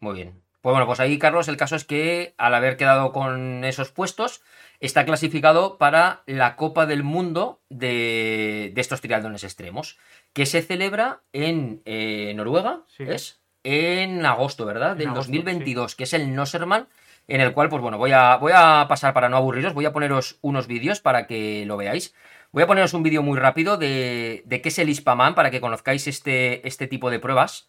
Muy 0.00 0.14
bien. 0.14 0.43
Pues 0.64 0.72
bueno, 0.72 0.86
pues 0.86 0.98
ahí, 0.98 1.18
Carlos, 1.18 1.48
el 1.48 1.58
caso 1.58 1.76
es 1.76 1.84
que 1.84 2.34
al 2.38 2.54
haber 2.54 2.78
quedado 2.78 3.12
con 3.12 3.64
esos 3.64 3.90
puestos, 3.90 4.40
está 4.80 5.04
clasificado 5.04 5.76
para 5.76 6.22
la 6.24 6.56
Copa 6.56 6.86
del 6.86 7.02
Mundo 7.02 7.60
de, 7.68 8.72
estos 8.74 9.02
triatlones 9.02 9.44
extremos, 9.44 9.98
que 10.32 10.46
se 10.46 10.62
celebra 10.62 11.20
en 11.34 11.82
eh, 11.84 12.32
Noruega, 12.34 12.80
es 12.96 13.42
en 13.62 14.24
agosto, 14.24 14.64
¿verdad? 14.64 14.96
Del 14.96 15.12
2022, 15.12 15.96
que 15.96 16.04
es 16.04 16.14
el 16.14 16.34
Noserman, 16.34 16.88
en 17.28 17.42
el 17.42 17.52
cual, 17.52 17.68
pues 17.68 17.82
bueno, 17.82 17.98
voy 17.98 18.12
a, 18.12 18.36
voy 18.36 18.52
a 18.54 18.86
pasar 18.88 19.12
para 19.12 19.28
no 19.28 19.36
aburriros, 19.36 19.74
voy 19.74 19.84
a 19.84 19.92
poneros 19.92 20.38
unos 20.40 20.66
vídeos 20.66 20.98
para 20.98 21.26
que 21.26 21.66
lo 21.66 21.76
veáis. 21.76 22.14
Voy 22.52 22.62
a 22.62 22.66
poneros 22.66 22.94
un 22.94 23.02
vídeo 23.02 23.22
muy 23.22 23.38
rápido 23.38 23.76
de, 23.76 24.42
qué 24.48 24.68
es 24.70 24.78
el 24.78 24.88
ISPAMAN 24.88 25.34
para 25.34 25.50
que 25.50 25.60
conozcáis 25.60 26.06
este, 26.06 26.66
este 26.66 26.86
tipo 26.86 27.10
de 27.10 27.18
pruebas. 27.18 27.68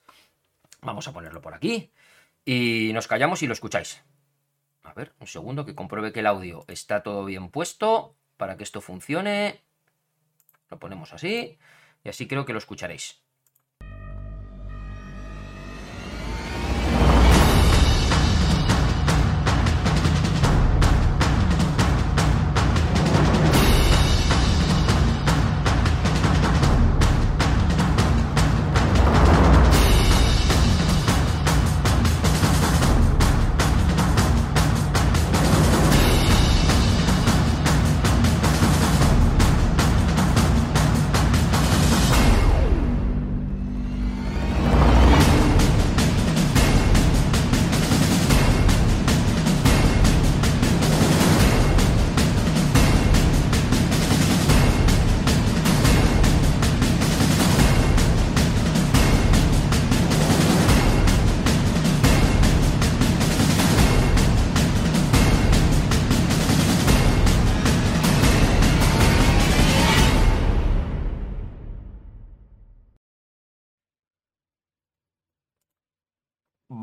Vamos 0.79 1.09
a 1.09 1.11
ponerlo 1.11 1.41
por 1.41 1.53
aquí. 1.53 1.91
Y 2.45 2.91
nos 2.93 3.07
callamos 3.07 3.41
y 3.41 3.47
lo 3.47 3.53
escucháis. 3.53 4.03
A 4.83 4.93
ver, 4.93 5.13
un 5.19 5.27
segundo 5.27 5.65
que 5.65 5.73
compruebe 5.73 6.13
que 6.13 6.19
el 6.19 6.27
audio 6.27 6.63
está 6.67 7.01
todo 7.01 7.25
bien 7.25 7.49
puesto 7.49 8.15
para 8.37 8.55
que 8.55 8.63
esto 8.63 8.81
funcione. 8.81 9.61
Lo 10.69 10.77
ponemos 10.77 11.11
así 11.11 11.57
y 12.03 12.09
así 12.09 12.27
creo 12.27 12.45
que 12.45 12.53
lo 12.53 12.59
escucharéis. 12.59 13.24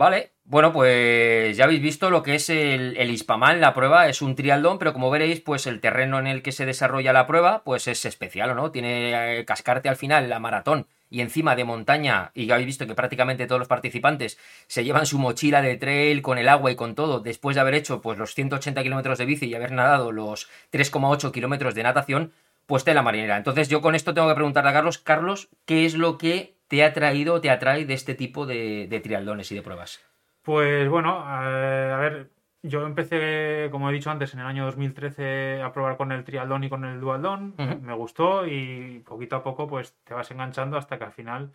Vale, 0.03 0.33
bueno, 0.43 0.73
pues 0.73 1.57
ya 1.57 1.63
habéis 1.63 1.81
visto 1.81 2.11
lo 2.11 2.25
que 2.25 2.35
es 2.35 2.51
el, 2.51 2.97
el 2.97 3.13
Ispaman, 3.13 3.61
la 3.61 3.73
prueba, 3.73 4.09
es 4.09 4.21
un 4.21 4.35
trialdón, 4.35 4.81
pero 4.81 4.93
como 4.93 5.13
veréis, 5.13 5.41
pues 5.41 5.69
el 5.69 5.79
terreno 5.79 6.19
en 6.19 6.27
el 6.27 6.43
que 6.43 6.51
se 6.51 6.67
desarrolla 6.67 7.13
la 7.13 7.29
prueba, 7.29 7.63
pues 7.63 7.87
es 7.87 8.05
especial, 8.05 8.57
¿no? 8.57 8.73
Tiene 8.73 9.39
eh, 9.39 9.45
cascarte 9.45 9.89
al 9.89 9.95
final 9.95 10.29
la 10.29 10.41
maratón 10.41 10.89
y 11.09 11.21
encima 11.21 11.55
de 11.55 11.63
montaña, 11.63 12.33
y 12.35 12.47
ya 12.47 12.55
habéis 12.55 12.67
visto 12.67 12.89
que 12.89 12.97
prácticamente 12.97 13.47
todos 13.47 13.61
los 13.61 13.69
participantes 13.69 14.41
se 14.67 14.83
llevan 14.83 15.07
su 15.07 15.21
mochila 15.21 15.63
de 15.63 15.77
trail 15.77 16.21
con 16.21 16.37
el 16.37 16.49
agua 16.49 16.73
y 16.73 16.75
con 16.75 16.97
todo, 16.97 17.21
después 17.21 17.55
de 17.55 17.61
haber 17.61 17.75
hecho 17.75 18.03
pues 18.03 18.19
los 18.19 18.35
180 18.35 18.83
kilómetros 18.83 19.19
de 19.19 19.27
bici 19.27 19.47
y 19.47 19.55
haber 19.55 19.71
nadado 19.71 20.11
los 20.11 20.49
3,8 20.73 21.31
kilómetros 21.31 21.77
de 21.77 21.83
natación, 21.85 22.33
pues 22.67 22.85
la 22.87 23.03
marinera. 23.03 23.37
Entonces 23.37 23.69
yo 23.69 23.81
con 23.81 23.95
esto 23.95 24.15
tengo 24.15 24.27
que 24.27 24.35
preguntarle 24.35 24.71
a 24.71 24.73
Carlos, 24.73 24.99
Carlos, 24.99 25.49
¿qué 25.65 25.85
es 25.85 25.95
lo 25.95 26.19
que 26.19 26.57
te 26.73 26.83
ha 26.83 26.95
traído 26.95 27.35
o 27.35 27.41
te 27.43 27.51
atrae 27.51 27.85
de 27.85 27.93
este 27.93 28.15
tipo 28.15 28.47
de, 28.47 28.87
de 28.89 29.01
trialdones 29.01 29.53
y 29.53 29.55
de 29.55 29.61
pruebas? 29.61 30.01
Pues 30.41 30.89
bueno, 30.89 31.23
a 31.23 31.99
ver, 31.99 32.31
yo 32.63 32.87
empecé, 32.87 33.69
como 33.71 33.91
he 33.91 33.93
dicho 33.93 34.11
antes, 34.11 34.33
en 34.33 34.41
el 34.41 34.47
año 34.47 34.65
2013 34.65 35.61
a 35.61 35.71
probar 35.71 35.99
con 35.99 36.13
el 36.13 36.25
trialdón 36.25 36.65
y 36.65 36.71
con 36.71 36.87
el 36.87 36.99
dualdón. 36.99 37.57
Me 37.83 37.93
gustó 37.93 38.47
y 38.47 39.01
poquito 39.01 39.37
a 39.37 39.43
poco 39.43 39.69
pues 39.69 39.99
te 40.03 40.15
vas 40.15 40.31
enganchando 40.31 40.79
hasta 40.79 40.97
que 40.97 41.05
al 41.05 41.13
final 41.13 41.53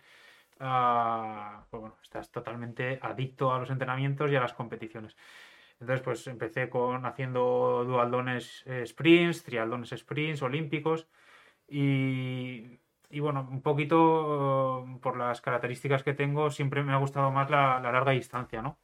ah, 0.60 1.64
pues 1.68 1.80
bueno, 1.80 1.96
estás 2.00 2.30
totalmente 2.30 3.00
adicto 3.02 3.52
a 3.52 3.58
los 3.58 3.70
entrenamientos 3.70 4.30
y 4.30 4.36
a 4.36 4.40
las 4.40 4.52
competiciones. 4.52 5.16
Entonces 5.80 6.00
pues 6.00 6.28
empecé 6.28 6.68
con 6.68 7.06
haciendo 7.06 7.84
dualdones 7.84 8.62
eh, 8.66 8.86
sprints, 8.86 9.42
trialdones 9.42 9.90
sprints 9.96 10.42
olímpicos 10.42 11.08
y 11.66 12.78
y 13.10 13.20
bueno, 13.20 13.46
un 13.50 13.62
poquito 13.62 14.84
eh, 14.86 14.98
por 15.00 15.16
las 15.16 15.40
características 15.40 16.02
que 16.02 16.14
tengo, 16.14 16.50
siempre 16.50 16.82
me 16.82 16.92
ha 16.92 16.98
gustado 16.98 17.30
más 17.30 17.50
la, 17.50 17.80
larga 17.80 18.12
distancia, 18.12 18.62
¿no? 18.62 18.78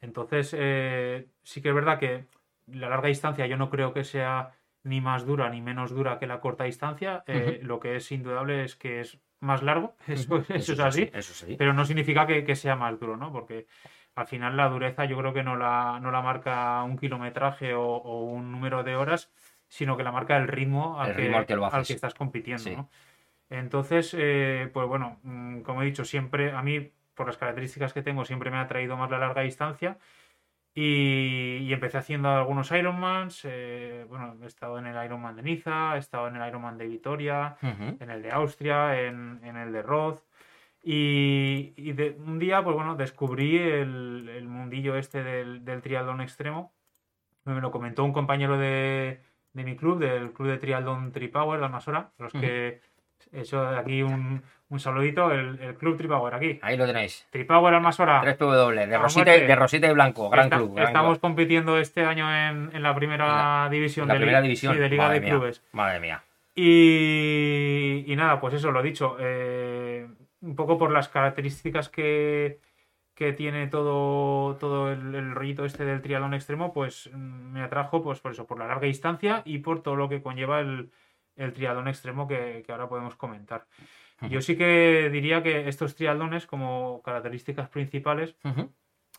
Entonces, 0.00 0.54
eh, 0.58 1.28
sí 1.42 1.62
que 1.62 1.68
es 1.68 1.74
verdad 1.74 1.98
que 1.98 2.26
la 2.66 2.88
larga 2.88 3.08
distancia 3.08 3.46
yo 3.46 3.56
no 3.56 3.70
creo 3.70 3.92
que 3.92 4.04
sea 4.04 4.52
ni 4.84 5.00
más 5.00 5.24
dura 5.24 5.48
ni 5.48 5.60
menos 5.60 5.90
dura 5.90 6.18
que 6.18 6.26
la 6.26 6.40
corta 6.40 6.64
distancia. 6.64 7.22
Eh, 7.26 7.60
lo 7.62 7.78
que 7.78 7.96
es 7.96 8.10
indudable 8.10 8.64
es 8.64 8.76
que 8.76 9.00
es 9.00 9.18
más 9.40 9.62
largo, 9.62 9.96
eso, 10.06 10.44
es 10.48 10.78
así, 10.78 11.10
pero 11.56 11.72
no 11.72 11.84
significa 11.84 12.26
que, 12.26 12.54
sea 12.56 12.76
más 12.76 12.98
duro, 12.98 13.16
¿no? 13.16 13.32
Porque 13.32 13.66
al 14.14 14.26
final 14.26 14.56
la 14.56 14.68
dureza 14.68 15.04
yo 15.04 15.16
creo 15.18 15.32
que 15.32 15.42
no 15.42 15.56
la, 15.56 15.98
no 16.00 16.10
la 16.10 16.22
marca 16.22 16.82
un 16.84 16.96
kilometraje 16.96 17.74
o, 17.74 17.82
o 17.82 18.24
un 18.24 18.52
número 18.52 18.84
de 18.84 18.94
horas, 18.94 19.32
sino 19.72 19.96
que 19.96 20.04
la 20.04 20.12
marca 20.12 20.36
el 20.36 20.48
ritmo 20.48 21.00
al, 21.00 21.16
que, 21.16 21.32
al 21.32 21.86
que, 21.86 21.94
estás 21.94 22.12
compitiendo. 22.12 22.90
Entonces, 23.48 24.14
eh, 24.18 24.68
pues 24.70 24.86
bueno, 24.86 25.18
mm, 25.22 25.60
como 25.62 25.80
he 25.80 25.86
dicho, 25.86 26.04
siempre 26.04 26.52
a 26.52 26.60
mí, 26.60 26.92
por 27.14 27.26
las 27.26 27.38
características 27.38 27.94
que 27.94 28.02
tengo, 28.02 28.26
siempre 28.26 28.50
me 28.50 28.58
ha 28.58 28.66
traído 28.66 28.98
más 28.98 29.10
la 29.10 29.18
larga 29.18 29.40
distancia. 29.40 29.96
Y, 30.74 31.56
y 31.62 31.72
empecé 31.72 31.96
haciendo 31.96 32.28
algunos 32.28 32.70
Ironmans. 32.70 33.46
eh, 33.46 34.04
bueno, 34.10 34.36
he 34.42 34.46
estado 34.46 34.78
en 34.78 34.88
el 34.88 35.04
Ironman 35.06 35.36
de 35.36 35.42
Niza, 35.42 35.96
he 35.96 36.00
estado 36.00 36.28
en 36.28 36.36
el 36.36 36.46
Ironman 36.46 36.76
de 36.76 36.86
Vitoria, 36.86 37.56
Ujú. 37.62 37.96
en 37.98 38.10
el 38.10 38.20
de 38.20 38.30
Austria, 38.30 39.00
en, 39.00 39.40
en 39.42 39.56
el 39.56 39.72
de 39.72 39.80
Roth. 39.80 40.20
Y, 40.82 41.72
y 41.78 41.92
de, 41.92 42.10
un 42.10 42.38
día, 42.38 42.62
pues 42.62 42.76
bueno, 42.76 42.94
descubrí 42.94 43.56
el, 43.56 44.28
el 44.28 44.46
mundillo 44.48 44.96
este 44.96 45.22
del, 45.22 45.64
del 45.64 45.80
triatlón 45.80 46.20
extremo. 46.20 46.74
Me 47.44 47.60
lo 47.60 47.70
comentó 47.70 48.04
un 48.04 48.12
compañero 48.12 48.58
de, 48.58 49.31
de 49.52 49.64
mi 49.64 49.76
club, 49.76 49.98
del 49.98 50.32
club 50.32 50.48
de 50.48 50.58
triatlón 50.58 51.12
Tripower 51.12 51.58
de 51.60 51.66
Almasora, 51.66 52.10
los 52.18 52.32
que 52.32 52.80
he 53.32 53.40
hecho 53.40 53.66
aquí 53.66 54.02
un, 54.02 54.42
un 54.70 54.80
saludito, 54.80 55.30
el, 55.30 55.58
el 55.60 55.74
club 55.76 55.96
Tripower 55.96 56.34
aquí. 56.34 56.58
Ahí 56.62 56.76
lo 56.76 56.86
tenéis. 56.86 57.26
Tripower 57.30 57.74
Almasora. 57.74 58.22
3PW, 58.22 58.86
de 58.88 58.98
Rosita, 58.98 59.30
de 59.30 59.54
Rosita 59.56 59.86
y 59.88 59.92
Blanco, 59.94 60.28
gran 60.30 60.44
Está- 60.46 60.56
club. 60.56 60.74
gran 60.74 60.86
estamos 60.88 61.18
club. 61.18 61.20
compitiendo 61.20 61.78
este 61.78 62.04
año 62.04 62.26
en, 62.34 62.70
en 62.74 62.82
la 62.82 62.94
primera 62.94 63.68
división, 63.70 64.08
La 64.08 64.14
de, 64.14 64.20
primera 64.20 64.40
li- 64.40 64.48
división. 64.48 64.74
sí, 64.74 64.80
de 64.80 64.88
Liga 64.88 65.02
Madre 65.04 65.14
de 65.20 65.20
mía, 65.26 65.30
Clubes. 65.34 65.62
Madre 65.72 66.00
mía. 66.00 66.22
Y, 66.54 68.04
y 68.06 68.16
nada, 68.16 68.40
pues 68.40 68.54
eso, 68.54 68.70
lo 68.72 68.82
dicho. 68.82 69.16
eh, 69.20 70.06
un 70.40 70.56
poco 70.56 70.76
por 70.76 70.90
las 70.90 71.08
características 71.08 71.88
que, 71.88 72.58
que 73.14 73.32
tiene 73.32 73.66
todo, 73.68 74.56
todo 74.56 74.90
el, 74.90 75.14
el 75.14 75.34
rollito 75.34 75.64
este 75.64 75.84
del 75.84 76.00
triatlón 76.00 76.34
extremo, 76.34 76.72
pues 76.72 77.10
mm, 77.12 77.52
me 77.52 77.62
atrajo 77.62 78.02
pues 78.02 78.20
por 78.20 78.32
eso, 78.32 78.46
por 78.46 78.58
la 78.58 78.66
larga 78.66 78.86
distancia 78.86 79.42
y 79.44 79.58
por 79.58 79.82
todo 79.82 79.96
lo 79.96 80.08
que 80.08 80.22
conlleva 80.22 80.60
el, 80.60 80.90
el 81.36 81.52
triatlón 81.52 81.88
extremo 81.88 82.26
que, 82.26 82.62
que 82.64 82.72
ahora 82.72 82.88
podemos 82.88 83.16
comentar. 83.16 83.66
Yo 84.30 84.40
sí 84.40 84.56
que 84.56 85.10
diría 85.10 85.42
que 85.42 85.68
estos 85.68 85.96
triatlones, 85.96 86.46
como 86.46 87.02
características 87.02 87.68
principales, 87.68 88.36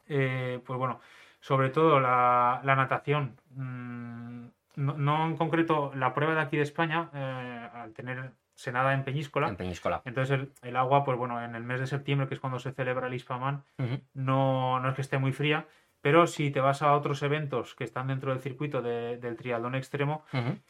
eh, 0.08 0.62
pues 0.66 0.80
bueno, 0.80 1.02
sobre 1.42 1.72
todo 1.72 2.00
la, 2.00 2.62
la 2.64 2.76
natación. 2.78 3.36
mm, 3.50 4.46
no, 4.76 4.98
no 4.98 5.26
en 5.26 5.36
concreto 5.38 5.92
la 5.96 6.14
prueba 6.14 6.36
de 6.36 6.42
aquí 6.42 6.58
de 6.58 6.64
España, 6.64 7.10
eh, 7.14 7.70
al 7.74 7.94
tener 7.94 8.32
se 8.56 8.72
nada 8.72 8.94
en 8.94 9.04
Peñíscola. 9.04 9.48
En 9.50 9.56
Peñíscola. 9.56 10.02
Entonces 10.06 10.40
el, 10.40 10.52
el 10.62 10.76
agua, 10.76 11.04
pues 11.04 11.18
bueno, 11.18 11.44
en 11.44 11.56
el 11.56 11.64
mes 11.64 11.80
de 11.80 11.88
septiembre, 11.88 12.28
que 12.28 12.36
es 12.36 12.40
cuando 12.40 12.60
se 12.60 12.72
celebra 12.72 13.08
el 13.08 13.14
Ispaman, 13.14 13.64
Ujú. 13.80 14.00
no, 14.14 14.80
no 14.80 14.90
es 14.90 14.96
que 14.96 15.02
esté 15.02 15.18
muy 15.18 15.32
fría, 15.32 15.66
pero 16.02 16.28
si 16.28 16.52
te 16.52 16.60
vas 16.60 16.82
a 16.82 16.94
otros 16.96 17.24
eventos 17.24 17.76
que 17.76 17.86
están 17.86 18.08
dentro 18.08 18.32
del 18.32 18.42
circuito 18.42 18.82
de- 18.82 19.18
del 19.20 19.38
triatlón 19.38 19.74
extremo, 19.76 20.26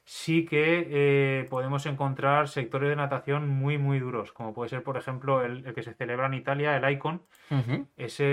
sí 0.06 0.46
que 0.46 0.88
eh, 0.91 1.48
podemos 1.50 1.88
encontrar 1.88 2.48
sectores 2.48 2.89
de 2.89 2.96
natación 2.96 3.50
muy, 3.50 3.80
muy 3.80 3.98
duros, 4.00 4.32
como 4.32 4.54
puede 4.54 4.69
ser, 4.69 4.84
por 4.84 4.96
ejemplo, 4.96 5.43
el, 5.43 5.65
el 5.65 5.74
que 5.74 5.82
se 5.82 5.96
celebra 5.96 6.28
en 6.28 6.36
Italia, 6.36 6.78
el 6.78 6.88
Icon. 6.91 7.24
Ese 7.98 8.24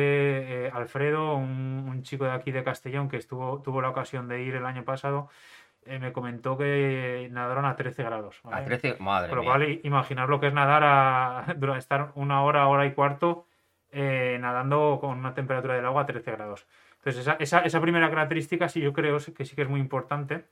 eh, 0.67 0.71
Alfredo, 0.73 1.37
un, 1.37 1.87
un 1.89 2.03
chico 2.03 2.25
de 2.25 2.33
aquí 2.33 2.51
de 2.53 2.65
Castellón 2.65 3.09
que 3.09 3.17
estuvo, 3.17 3.61
tuvo 3.63 3.81
la 3.83 3.89
ocasión 3.91 4.29
de 4.29 4.43
ir 4.43 4.55
el 4.55 4.67
año 4.67 4.85
pasado, 4.85 5.29
eh, 5.87 5.99
me 5.99 6.13
comentó 6.13 6.57
que 6.59 7.29
nadaron 7.31 7.65
a 7.65 7.77
13 7.77 8.03
grados. 8.03 8.41
A 8.45 8.51
¿vale? 8.51 8.67
13, 8.67 8.97
madre 9.01 9.29
Con 9.31 9.39
lo 9.39 9.45
cual, 9.45 9.81
imaginar 9.83 10.29
lo 10.29 10.41
que 10.41 10.49
es 10.49 10.53
nadar 10.55 10.83
a 10.85 11.45
estar 11.79 12.13
una 12.15 12.43
hora, 12.43 12.67
hora 12.69 12.87
y 12.87 12.93
cuarto 12.93 13.47
eh, 13.93 14.39
nadando 14.41 14.99
con 15.01 15.19
una 15.19 15.35
temperatura 15.35 15.75
del 15.75 15.85
agua 15.87 16.03
a 16.03 16.07
13 16.07 16.31
grados. 16.33 16.67
Entonces, 16.99 17.23
esa, 17.23 17.33
esa, 17.41 17.61
esa 17.61 17.81
primera 17.81 18.09
característica 18.11 18.69
sí 18.69 18.81
yo 18.81 18.93
creo 18.93 19.19
que 19.35 19.45
sí 19.45 19.57
que 19.57 19.63
es 19.63 19.69
muy 19.69 19.81
importante, 19.81 20.45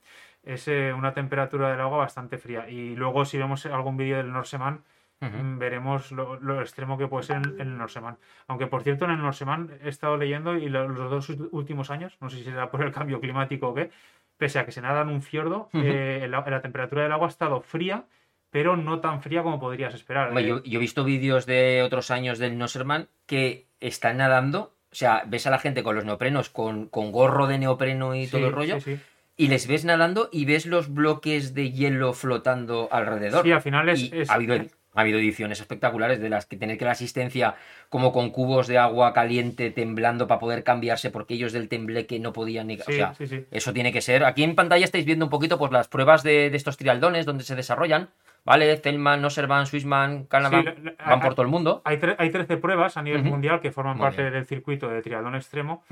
es 0.43 0.67
eh, 0.67 0.91
una 0.93 1.13
temperatura 1.13 1.69
del 1.69 1.79
agua 1.79 1.99
bastante 1.99 2.37
fría. 2.37 2.67
Y 2.69 2.95
luego, 2.95 3.23
si 3.23 3.37
vemos 3.37 3.65
algún 3.67 3.97
vídeo 3.97 4.17
del 4.17 4.31
Norseman, 4.33 4.83
mm, 5.21 5.59
veremos 5.59 6.11
lo, 6.11 6.39
lo 6.39 6.59
extremo 6.61 6.97
que 6.97 7.07
puede 7.07 7.23
ser 7.23 7.37
en, 7.37 7.43
en 7.61 7.67
el 7.67 7.77
Norseman. 7.77 8.17
Aunque, 8.47 8.67
por 8.67 8.81
cierto, 8.83 9.05
en 9.05 9.11
el 9.11 9.21
Norseman 9.21 9.69
he 9.83 9.89
estado 9.89 10.17
leyendo 10.17 10.55
y 10.55 10.67
lo- 10.69 10.87
los 10.87 11.09
dos 11.11 11.29
últimos 11.51 11.91
años, 11.91 12.17
no 12.19 12.29
sé 12.29 12.37
si 12.37 12.43
será 12.45 12.71
por 12.71 12.81
el 12.81 12.91
cambio 12.91 13.19
climático 13.21 13.67
o 13.69 13.73
qué, 13.75 13.91
pese 14.39 14.57
a 14.57 14.65
que 14.65 14.71
se 14.71 14.81
nada 14.81 15.01
en 15.03 15.09
un 15.09 15.21
fiordo, 15.21 15.69
eh, 15.73 16.25
la, 16.29 16.41
la 16.49 16.61
temperatura 16.61 17.03
del 17.03 17.11
agua 17.11 17.27
ha 17.27 17.29
estado 17.29 17.61
fría, 17.61 18.05
pero 18.49 18.75
no 18.75 18.99
tan 19.01 19.21
fría 19.21 19.43
como 19.43 19.59
podrías 19.59 19.93
esperar. 19.93 20.35
Eh, 20.35 20.47
yo, 20.47 20.63
yo 20.63 20.79
he 20.79 20.81
visto 20.81 21.03
vídeos 21.03 21.45
de 21.45 21.83
otros 21.83 22.09
años 22.09 22.39
del 22.39 22.57
Nosserman 22.57 23.09
que 23.27 23.67
están 23.79 24.17
nadando, 24.17 24.73
o 24.91 24.95
sea, 24.95 25.23
ves 25.27 25.45
a 25.45 25.51
la 25.51 25.59
gente 25.59 25.83
con 25.83 25.95
los 25.95 26.05
neoprenos, 26.05 26.49
con, 26.49 26.87
con 26.87 27.11
gorro 27.11 27.45
de 27.45 27.59
neopreno 27.59 28.15
y 28.15 28.25
sí, 28.25 28.31
todo 28.31 28.47
el 28.47 28.53
rollo, 28.53 28.79
Sí, 28.79 28.95
sí. 28.95 29.01
y 29.37 29.49
les 29.49 29.67
ves 29.67 29.85
nadando 29.85 30.29
y 30.31 30.45
ves 30.45 30.65
los 30.65 30.91
bloques 30.93 31.53
de 31.53 31.71
hielo 31.71 32.13
flotando 32.13 32.87
alrededor. 32.91 33.43
Sí, 33.43 33.51
al 33.51 33.61
final 33.61 33.89
es. 33.89 34.01
Y 34.01 34.11
es- 34.21 34.29
ha, 34.31 34.33
habido, 34.33 34.55
ha 34.95 35.01
habido 35.01 35.19
ediciones 35.19 35.59
espectaculares 35.59 36.19
de 36.19 36.29
las 36.29 36.45
que 36.45 36.57
tener 36.57 36.77
que 36.77 36.85
la 36.85 36.91
asistencia 36.91 37.55
como 37.89 38.11
con 38.11 38.31
cubos 38.31 38.67
de 38.67 38.77
agua 38.77 39.13
caliente 39.13 39.69
temblando 39.71 40.27
para 40.27 40.39
poder 40.39 40.63
cambiarse 40.63 41.11
porque 41.11 41.35
ellos 41.35 41.53
del 41.53 41.69
tembleque 41.69 42.19
no 42.19 42.33
podían 42.33 42.67
ni... 42.67 42.75
o 42.75 42.83
sea, 42.83 43.13
sí, 43.13 43.27
sí. 43.27 43.45
eso 43.51 43.71
tiene 43.73 43.91
que 43.93 44.01
ser. 44.01 44.23
Aquí 44.23 44.43
en 44.43 44.55
pantalla 44.55 44.83
estáis 44.85 45.05
viendo 45.05 45.25
un 45.25 45.29
poquito 45.31 45.57
pues 45.59 45.71
las 45.71 45.87
pruebas 45.87 46.23
de, 46.23 46.49
de 46.49 46.57
estos 46.57 46.77
trialdones 46.77 47.25
donde 47.25 47.43
se 47.43 47.55
desarrollan. 47.55 48.09
¿Vale? 48.45 48.77
Zellman, 48.77 49.21
Nosserman, 49.21 49.65
Swissman, 49.67 50.21
Sí, 50.21 50.27
la- 50.31 50.73
van 51.05 51.19
por 51.19 51.33
todo 51.35 51.41
el 51.41 51.49
mundo. 51.49 51.81
Hay, 51.83 51.97
tre- 51.97 52.15
hay 52.17 52.29
13 52.31 52.55
pruebas 52.55 52.95
a 52.95 53.01
nivel 53.03 53.21
mundial 53.21 53.59
que 53.59 53.69
forman 53.73 53.97
Muy 53.97 54.05
parte 54.05 54.21
bien. 54.21 54.33
del 54.33 54.45
circuito 54.45 54.87
de 54.87 55.01
triatlón 55.01 55.35
extremo 55.35 55.83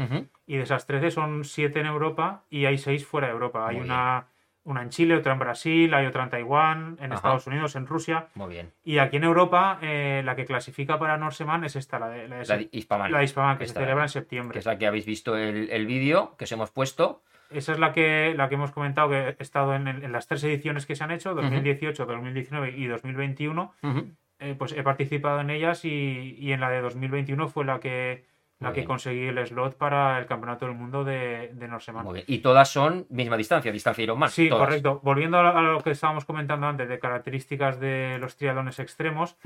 y 0.48 0.56
de 0.56 0.64
esas 0.64 0.88
13 0.88 1.12
son 1.12 1.44
7 1.44 1.82
en 1.82 1.86
Europa 1.88 2.44
y 2.50 2.64
hay 2.66 2.78
6 2.78 3.06
fuera 3.06 3.28
de 3.28 3.34
Europa. 3.34 3.68
Hay 3.68 3.76
una, 3.82 4.28
una 4.68 4.82
en 4.82 4.90
Chile, 4.90 5.16
otra 5.16 5.34
en 5.34 5.40
Brasil, 5.40 5.94
hay 5.94 6.06
otra 6.06 6.24
en 6.24 6.30
Taiwán, 6.30 6.98
en 7.00 7.06
Ajá. 7.06 7.16
Estados 7.16 7.48
Unidos, 7.48 7.76
en 7.76 7.88
Rusia. 7.88 8.28
Muy 8.36 8.50
bien. 8.50 8.72
Y 8.84 8.98
aquí 9.00 9.18
en 9.18 9.24
Europa 9.24 9.80
eh, 9.82 10.22
la 10.26 10.36
que 10.36 10.46
clasifica 10.46 11.00
para 11.00 11.18
Norseman 11.18 11.64
es 11.64 11.76
esta, 11.76 11.98
la 12.00 12.10
de, 12.10 12.28
la 12.28 12.36
de, 12.38 12.46
La 12.46 12.58
de 12.58 12.70
Hispaman, 12.72 13.12
la 13.12 13.20
de 13.20 13.24
Ispavan, 13.24 13.58
que 13.58 13.64
Esta, 13.64 13.80
se 13.80 13.86
celebra 13.86 14.04
en 14.04 14.10
septiembre. 14.10 14.54
que 14.54 14.60
es 14.60 14.66
la 14.66 14.78
que 14.78 14.86
habéis 14.88 15.06
visto 15.06 15.38
el, 15.38 15.70
el 15.72 15.86
vídeo 15.88 16.36
que 16.38 16.44
os 16.44 16.52
hemos 16.52 16.70
puesto. 16.72 17.24
Esa 17.50 17.72
es 17.72 17.80
la 17.80 17.94
que, 17.94 18.34
la 18.36 18.50
que 18.50 18.56
hemos 18.56 18.72
comentado, 18.72 19.10
que 19.10 19.30
he 19.30 19.36
estado 19.40 19.74
en, 19.74 20.12
las 20.12 20.28
tres 20.28 20.44
ediciones 20.44 20.86
que 20.86 20.98
se 20.98 21.04
han 21.06 21.12
hecho, 21.12 21.34
2018, 21.34 22.06
2019 22.06 22.74
y 22.76 22.88
2021. 22.88 23.74
Ujú. 23.84 24.12
eh, 24.40 24.56
pues 24.60 24.74
he 24.74 24.84
participado 24.84 25.40
en 25.40 25.50
ellas 25.50 25.86
y, 25.86 26.36
y 26.38 26.52
en 26.52 26.60
la 26.60 26.70
de 26.70 26.82
2021 26.82 27.48
fue 27.48 27.64
la 27.64 27.80
que, 27.80 28.26
Muy 28.60 28.74
que 28.74 28.80
bien. 28.82 28.88
conseguí 28.88 29.28
el 29.28 29.46
slot 29.46 29.78
para 29.78 30.18
el 30.18 30.26
Campeonato 30.26 30.66
del 30.66 30.76
Mundo 30.76 31.04
de, 31.04 31.52
de 31.54 31.68
Norseman. 31.68 32.04
Muy 32.04 32.14
bien. 32.16 32.26
Y 32.28 32.40
todas 32.40 32.70
son 32.70 33.06
misma 33.10 33.38
distancia, 33.38 33.72
distancia 33.72 34.04
Ironman. 34.04 34.30
Sí, 34.30 34.50
todas. 34.50 34.68
correcto. 34.68 35.00
Volviendo 35.04 35.38
a, 35.38 35.62
lo 35.62 35.84
que 35.84 35.92
estábamos 35.92 36.26
comentando 36.26 36.66
antes 36.66 36.90
de 36.90 36.98
características 36.98 37.80
de 37.80 38.18
los 38.20 38.36
triatlones 38.36 38.80
extremos, 38.80 39.38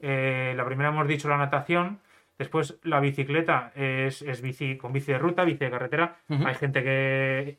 eh, 0.00 0.54
la 0.56 0.64
primera 0.64 0.88
hemos 0.88 1.06
dicho 1.06 1.28
la 1.28 1.38
natación, 1.38 2.00
después 2.38 2.78
la 2.82 2.98
bicicleta 2.98 3.70
es, 3.76 4.22
es 4.22 4.42
bici 4.42 4.76
con 4.76 4.92
bici 4.92 5.12
de 5.12 5.18
ruta, 5.18 5.44
bici 5.44 5.64
de 5.64 5.70
carretera. 5.70 6.16
Hay 6.28 6.54
gente 6.56 6.82
que, 6.82 7.58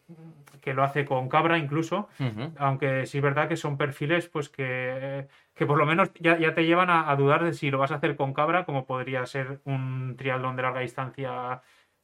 que 0.60 0.74
lo 0.74 0.84
hace 0.84 1.06
con 1.06 1.30
cabra 1.30 1.58
incluso, 1.58 2.10
aunque 2.58 3.06
sí 3.06 3.20
es 3.20 3.24
verdad 3.24 3.48
que 3.48 3.56
son 3.56 3.78
perfiles 3.78 4.28
pues 4.28 4.50
que, 4.50 5.28
que 5.58 5.66
por 5.66 5.78
lo 5.78 5.86
menos 5.86 6.12
ya, 6.20 6.38
ya 6.38 6.54
te 6.54 6.66
llevan 6.66 6.90
a, 6.90 7.10
a 7.10 7.16
dudar 7.16 7.44
de 7.44 7.54
si 7.54 7.72
lo 7.72 7.80
vas 7.80 7.92
a 7.92 7.96
hacer 7.96 8.16
con 8.16 8.34
cabra, 8.34 8.64
como 8.64 8.86
podría 8.86 9.26
ser 9.26 9.60
un 9.66 10.16
triatlón 10.16 10.56
de 10.56 10.62
larga 10.62 10.82
distancia, 10.82 11.62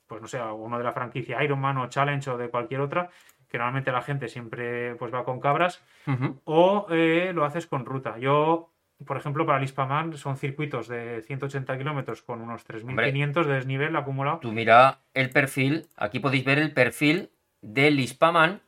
pues 0.08 0.22
no 0.22 0.28
sé, 0.28 0.42
uno 0.42 0.78
de 0.78 0.84
la 0.84 0.92
franquicia 0.92 1.44
Ironman 1.44 1.78
o 1.78 1.88
Challenge 1.88 2.30
o 2.32 2.38
de 2.38 2.50
cualquier 2.50 2.82
otra, 2.82 3.10
que 3.54 3.60
normalmente 3.60 3.92
la 3.92 4.02
gente 4.02 4.28
siempre 4.28 4.96
pues 4.96 5.13
va 5.13 5.24
con 5.24 5.39
cabras, 5.39 5.84
o 6.46 6.88
eh, 6.89 7.32
lo 7.36 7.46
haces 7.46 7.68
con 7.68 7.86
ruta. 7.86 8.18
Yo, 8.18 8.72
por 9.06 9.18
ejemplo, 9.18 9.46
para 9.46 9.60
el 9.60 9.63
Ispaman 9.66 10.18
son 10.18 10.38
circuitos 10.38 10.88
de 10.88 11.22
180 11.22 11.78
kilómetros 11.78 12.24
con 12.24 12.42
unos 12.42 12.68
3.500 12.68 13.46
de 13.46 13.54
desnivel 13.54 13.96
acumulado. 13.96 14.39
Tú 14.39 14.52
mira 14.52 15.02
el 15.13 15.30
perfil, 15.30 15.86
aquí 15.96 16.20
podéis 16.20 16.44
ver 16.44 16.58
el 16.58 16.74
perfil 16.74 17.30
del 17.62 18.00
Hispaman, 18.00 18.62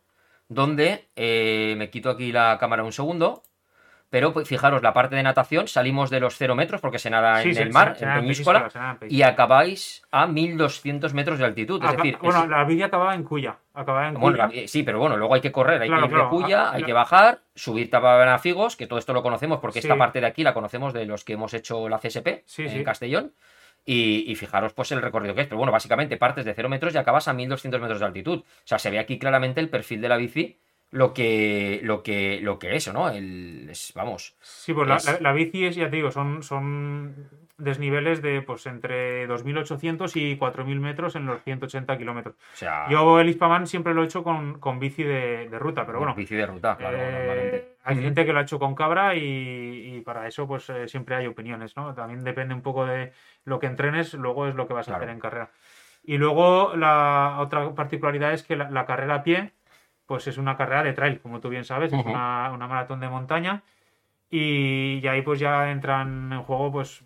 donde 0.48 1.10
eh, 1.16 1.74
me 1.80 1.90
quito 1.90 2.12
aquí 2.12 2.32
la 2.32 2.58
cámara 2.60 2.84
un 2.84 2.92
segundo, 2.92 3.42
pero 4.10 4.32
pues, 4.32 4.48
fijaros, 4.48 4.82
la 4.82 4.94
parte 4.94 5.16
de 5.16 5.24
natación, 5.24 5.68
salimos 5.68 6.10
de 6.10 6.20
los 6.20 6.38
0 6.38 6.56
metros 6.56 6.80
porque 6.80 7.00
se 7.00 7.10
nada 7.10 7.42
Sí, 7.42 7.50
en 7.50 7.58
el 7.58 7.72
mar, 7.72 7.96
se- 7.98 8.06
en 8.06 8.14
Peñíscola, 8.22 8.70
se 8.70 9.08
y 9.10 9.24
acabáis 9.24 10.04
a 10.12 10.26
1200 10.28 11.14
metros 11.14 11.40
de 11.40 11.46
altitud. 11.46 11.84
Es 11.84 11.90
Acá- 11.90 11.98
decir, 11.98 12.18
bueno, 12.22 12.44
es- 12.44 12.50
la 12.50 12.64
bici 12.64 12.84
acababa 12.84 13.14
en 13.16 13.24
Cuya. 13.24 13.58
Acababa 13.74 14.08
en 14.08 14.14
Bueno, 14.14 14.48
Cuya. 14.48 14.62
la- 14.62 14.68
sí, 14.68 14.84
pero 14.84 15.00
bueno, 15.00 15.18
luego 15.18 15.34
hay 15.36 15.42
que 15.42 15.52
correr, 15.52 15.82
hay 15.82 15.88
Claro, 15.90 16.04
que 16.04 16.08
ir 16.08 16.14
claro, 16.14 16.30
de 16.30 16.30
Cuya, 16.44 16.62
ah, 16.70 16.72
hay 16.74 16.82
la- 16.82 16.86
que 16.88 16.94
bajar, 16.94 17.40
subir 17.56 17.90
Tabanafigos, 17.90 18.76
que 18.78 18.88
todo 18.88 19.00
esto 19.00 19.12
lo 19.14 19.22
conocemos 19.24 19.60
porque 19.60 19.82
Sí. 19.82 19.88
esta 19.88 19.98
parte 19.98 20.22
de 20.22 20.28
aquí 20.28 20.44
la 20.44 20.54
conocemos 20.54 20.94
de 20.94 21.06
los 21.06 21.24
que 21.26 21.34
hemos 21.34 21.54
hecho 21.54 21.90
la 21.90 22.00
CSP 22.00 22.44
en. 22.58 22.84
Castellón. 22.84 23.34
Y, 23.88 24.24
y 24.32 24.36
fijaros 24.36 24.74
pues 24.74 24.92
el 24.94 25.02
recorrido 25.02 25.36
que 25.36 25.42
es. 25.42 25.48
Pero 25.48 25.58
bueno, 25.58 25.72
básicamente 25.72 26.18
partes 26.18 26.44
de 26.44 26.56
0 26.56 26.70
metros 26.70 26.96
y 26.96 26.98
acabas 26.98 27.28
a 27.28 27.34
1200 27.34 27.80
metros 27.80 28.00
de 28.00 28.06
altitud. 28.08 28.40
O 28.40 28.44
sea, 28.64 28.80
se 28.80 28.90
ve 28.90 28.98
aquí 28.98 29.20
claramente 29.20 29.60
el 29.62 29.70
perfil 29.70 30.02
de 30.02 30.10
la 30.10 30.18
bici, 30.18 30.60
lo 30.96 31.14
que, 31.14 31.82
lo 31.84 32.02
que, 32.04 32.40
lo 32.42 32.58
que 32.58 32.76
es, 32.78 32.92
¿no? 32.94 33.10
El, 33.10 33.68
es- 33.70 33.92
vamos. 33.94 34.36
Sí, 34.40 34.74
pues 34.74 34.88
la, 34.88 34.96
Es- 34.96 35.06
la- 35.06 35.20
la 35.20 35.34
bici 35.34 35.66
es, 35.66 35.76
ya 35.76 35.90
te 35.90 35.98
digo, 35.98 36.10
son, 36.10 36.42
son 36.42 37.30
desniveles 37.58 38.22
de 38.22 38.42
pues 38.42 38.66
entre 38.66 39.28
2.800 39.28 40.16
y 40.16 40.38
4.000 40.38 40.80
metros 40.80 41.16
en 41.16 41.26
los 41.26 41.42
180 41.44 41.98
kilómetros. 41.98 42.36
O 42.36 42.56
sea, 42.56 42.88
Yo 42.90 43.20
el 43.20 43.28
Hispaman 43.28 43.68
siempre 43.68 43.94
lo 43.94 44.04
he 44.04 44.06
hecho 44.06 44.24
con, 44.24 44.60
con 44.60 44.80
bici 44.80 45.04
de, 45.04 45.50
de 45.50 45.60
ruta, 45.60 45.86
pero 45.86 46.00
bueno, 46.00 46.16
bici 46.16 46.36
de 46.36 46.46
ruta, 46.46 46.78
claro, 46.78 46.98
eh, 47.00 47.76
hay 47.84 48.02
gente 48.02 48.26
que 48.26 48.32
lo 48.34 48.40
ha 48.40 48.44
hecho 48.44 48.58
con 48.60 48.74
cabra 48.74 49.16
y, 49.16 49.96
y 49.98 50.02
para 50.02 50.28
eso 50.28 50.48
pues 50.48 50.70
eh, 50.70 50.88
siempre 50.88 51.16
hay 51.16 51.28
opiniones, 51.28 51.76
¿no? 51.76 51.94
También 51.94 52.24
depende 52.24 52.54
un 52.54 52.62
poco 52.62 52.86
de 52.86 53.12
lo 53.44 53.60
que 53.60 53.68
entrenes, 53.68 54.14
luego 54.14 54.48
es 54.48 54.56
lo 54.56 54.66
que 54.68 54.74
vas 54.74 54.88
a 54.88 54.92
Claro. 54.92 55.04
hacer 55.04 55.14
en 55.14 55.20
carrera. 55.20 55.52
Y 56.04 56.18
luego 56.18 56.76
la 56.78 57.38
otra 57.40 57.74
particularidad 57.76 58.32
es 58.34 58.44
que 58.44 58.56
la, 58.56 58.70
la 58.70 58.86
carrera 58.86 59.16
a 59.16 59.24
pie, 59.24 59.52
pues 60.06 60.28
es 60.28 60.38
una 60.38 60.56
carrera 60.58 60.84
de 60.84 60.94
trail, 60.94 61.20
como 61.20 61.40
tú 61.40 61.50
bien 61.50 61.66
sabes, 61.66 61.92
es 61.94 62.00
Ujú. 62.00 62.10
una, 62.10 62.52
una 62.54 62.68
maratón 62.68 63.00
de 63.00 63.10
montaña. 63.10 63.64
Y, 64.30 65.00
y 65.04 65.08
ahí 65.08 65.22
pues 65.22 65.40
ya 65.40 65.72
entran 65.72 66.32
en 66.34 66.42
juego 66.44 66.72
pues 66.72 67.04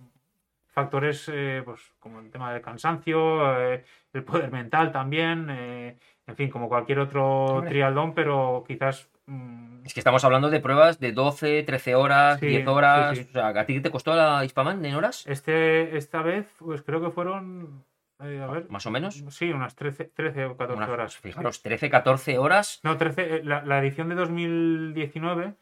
factores 0.67 1.29
eh, 1.33 1.61
pues 1.65 1.81
como 1.99 2.19
el 2.19 2.31
tema 2.31 2.53
del 2.53 2.61
cansancio, 2.61 3.59
eh, 3.61 3.83
el 4.13 4.23
poder 4.23 4.51
mental 4.51 4.91
también, 4.91 5.47
eh, 5.49 5.97
en 6.27 6.35
fin, 6.35 6.49
como 6.49 6.69
cualquier 6.69 6.99
otro 6.99 7.55
Hombre. 7.55 7.69
trialdón, 7.69 8.13
pero 8.13 8.63
quizás 8.67 9.09
mm, 9.25 9.85
Es 9.85 9.93
que 9.93 9.99
estamos 9.99 10.23
hablando 10.23 10.49
de 10.49 10.59
pruebas 10.61 10.99
de 10.99 11.11
12, 11.11 11.63
13 11.63 11.95
horas, 11.95 12.39
Sí, 12.39 12.47
10 12.47 12.67
horas. 12.67 13.17
sí, 13.17 13.23
sí. 13.23 13.29
O 13.29 13.33
sea, 13.33 13.47
¿a 13.49 13.65
ti 13.65 13.81
te 13.81 13.91
costó 13.91 14.15
la 14.15 14.45
Hispaman 14.45 14.83
en 14.85 14.95
horas? 14.95 15.25
este 15.27 15.97
esta 15.97 16.21
vez 16.21 16.47
pues 16.57 16.81
creo 16.83 17.01
que 17.01 17.09
fueron 17.11 17.83
eh, 18.21 18.41
a 18.41 18.47
ver, 18.47 18.69
Más 18.69 18.85
o 18.85 18.91
menos. 18.91 19.23
sí, 19.29 19.51
unas 19.51 19.75
13, 19.75 20.05
13 20.05 20.45
o 20.45 20.57
14 20.57 20.77
Unas- 20.77 20.89
horas. 20.89 21.17
Fijaros, 21.17 21.61
13, 21.61 21.89
14 21.89 22.37
horas. 22.37 22.79
No, 22.83 22.97
13, 22.97 23.35
eh, 23.37 23.41
la, 23.43 23.63
la 23.63 23.79
edición 23.79 24.09
de 24.09 24.15
2019 24.15 25.53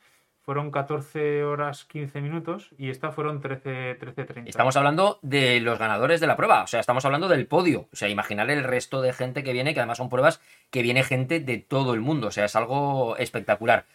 fueron 0.41 0.71
14 0.71 1.43
horas 1.43 1.83
15 1.85 2.21
minutos 2.21 2.69
y 2.77 2.89
esta 2.89 3.11
fueron 3.11 3.41
13, 3.41 3.95
13 3.95 4.23
30. 4.23 4.49
Estamos 4.49 4.77
hablando 4.77 5.19
de 5.21 5.59
los 5.59 5.77
ganadores 5.77 6.21
de 6.21 6.27
la 6.27 6.37
prueba, 6.37 6.63
o 6.63 6.67
sea, 6.67 6.79
estamos 6.79 7.03
hablando 7.03 7.27
del 7.27 7.47
podio. 7.47 7.89
O 7.91 7.95
sea, 7.95 8.07
imaginar 8.07 8.49
el 8.49 8.63
resto 8.63 9.01
de 9.01 9.11
gente 9.11 9.43
que 9.43 9.51
viene, 9.51 9.73
que 9.73 9.81
además 9.81 9.97
son 9.97 10.09
pruebas 10.09 10.39
que 10.71 10.81
viene 10.83 11.03
gente 11.03 11.41
de 11.41 11.57
todo 11.57 11.93
el 11.93 11.99
mundo. 11.99 12.27
O 12.27 12.31
sea, 12.31 12.45
es 12.45 12.55
algo 12.55 13.17
espectacular. 13.17 13.85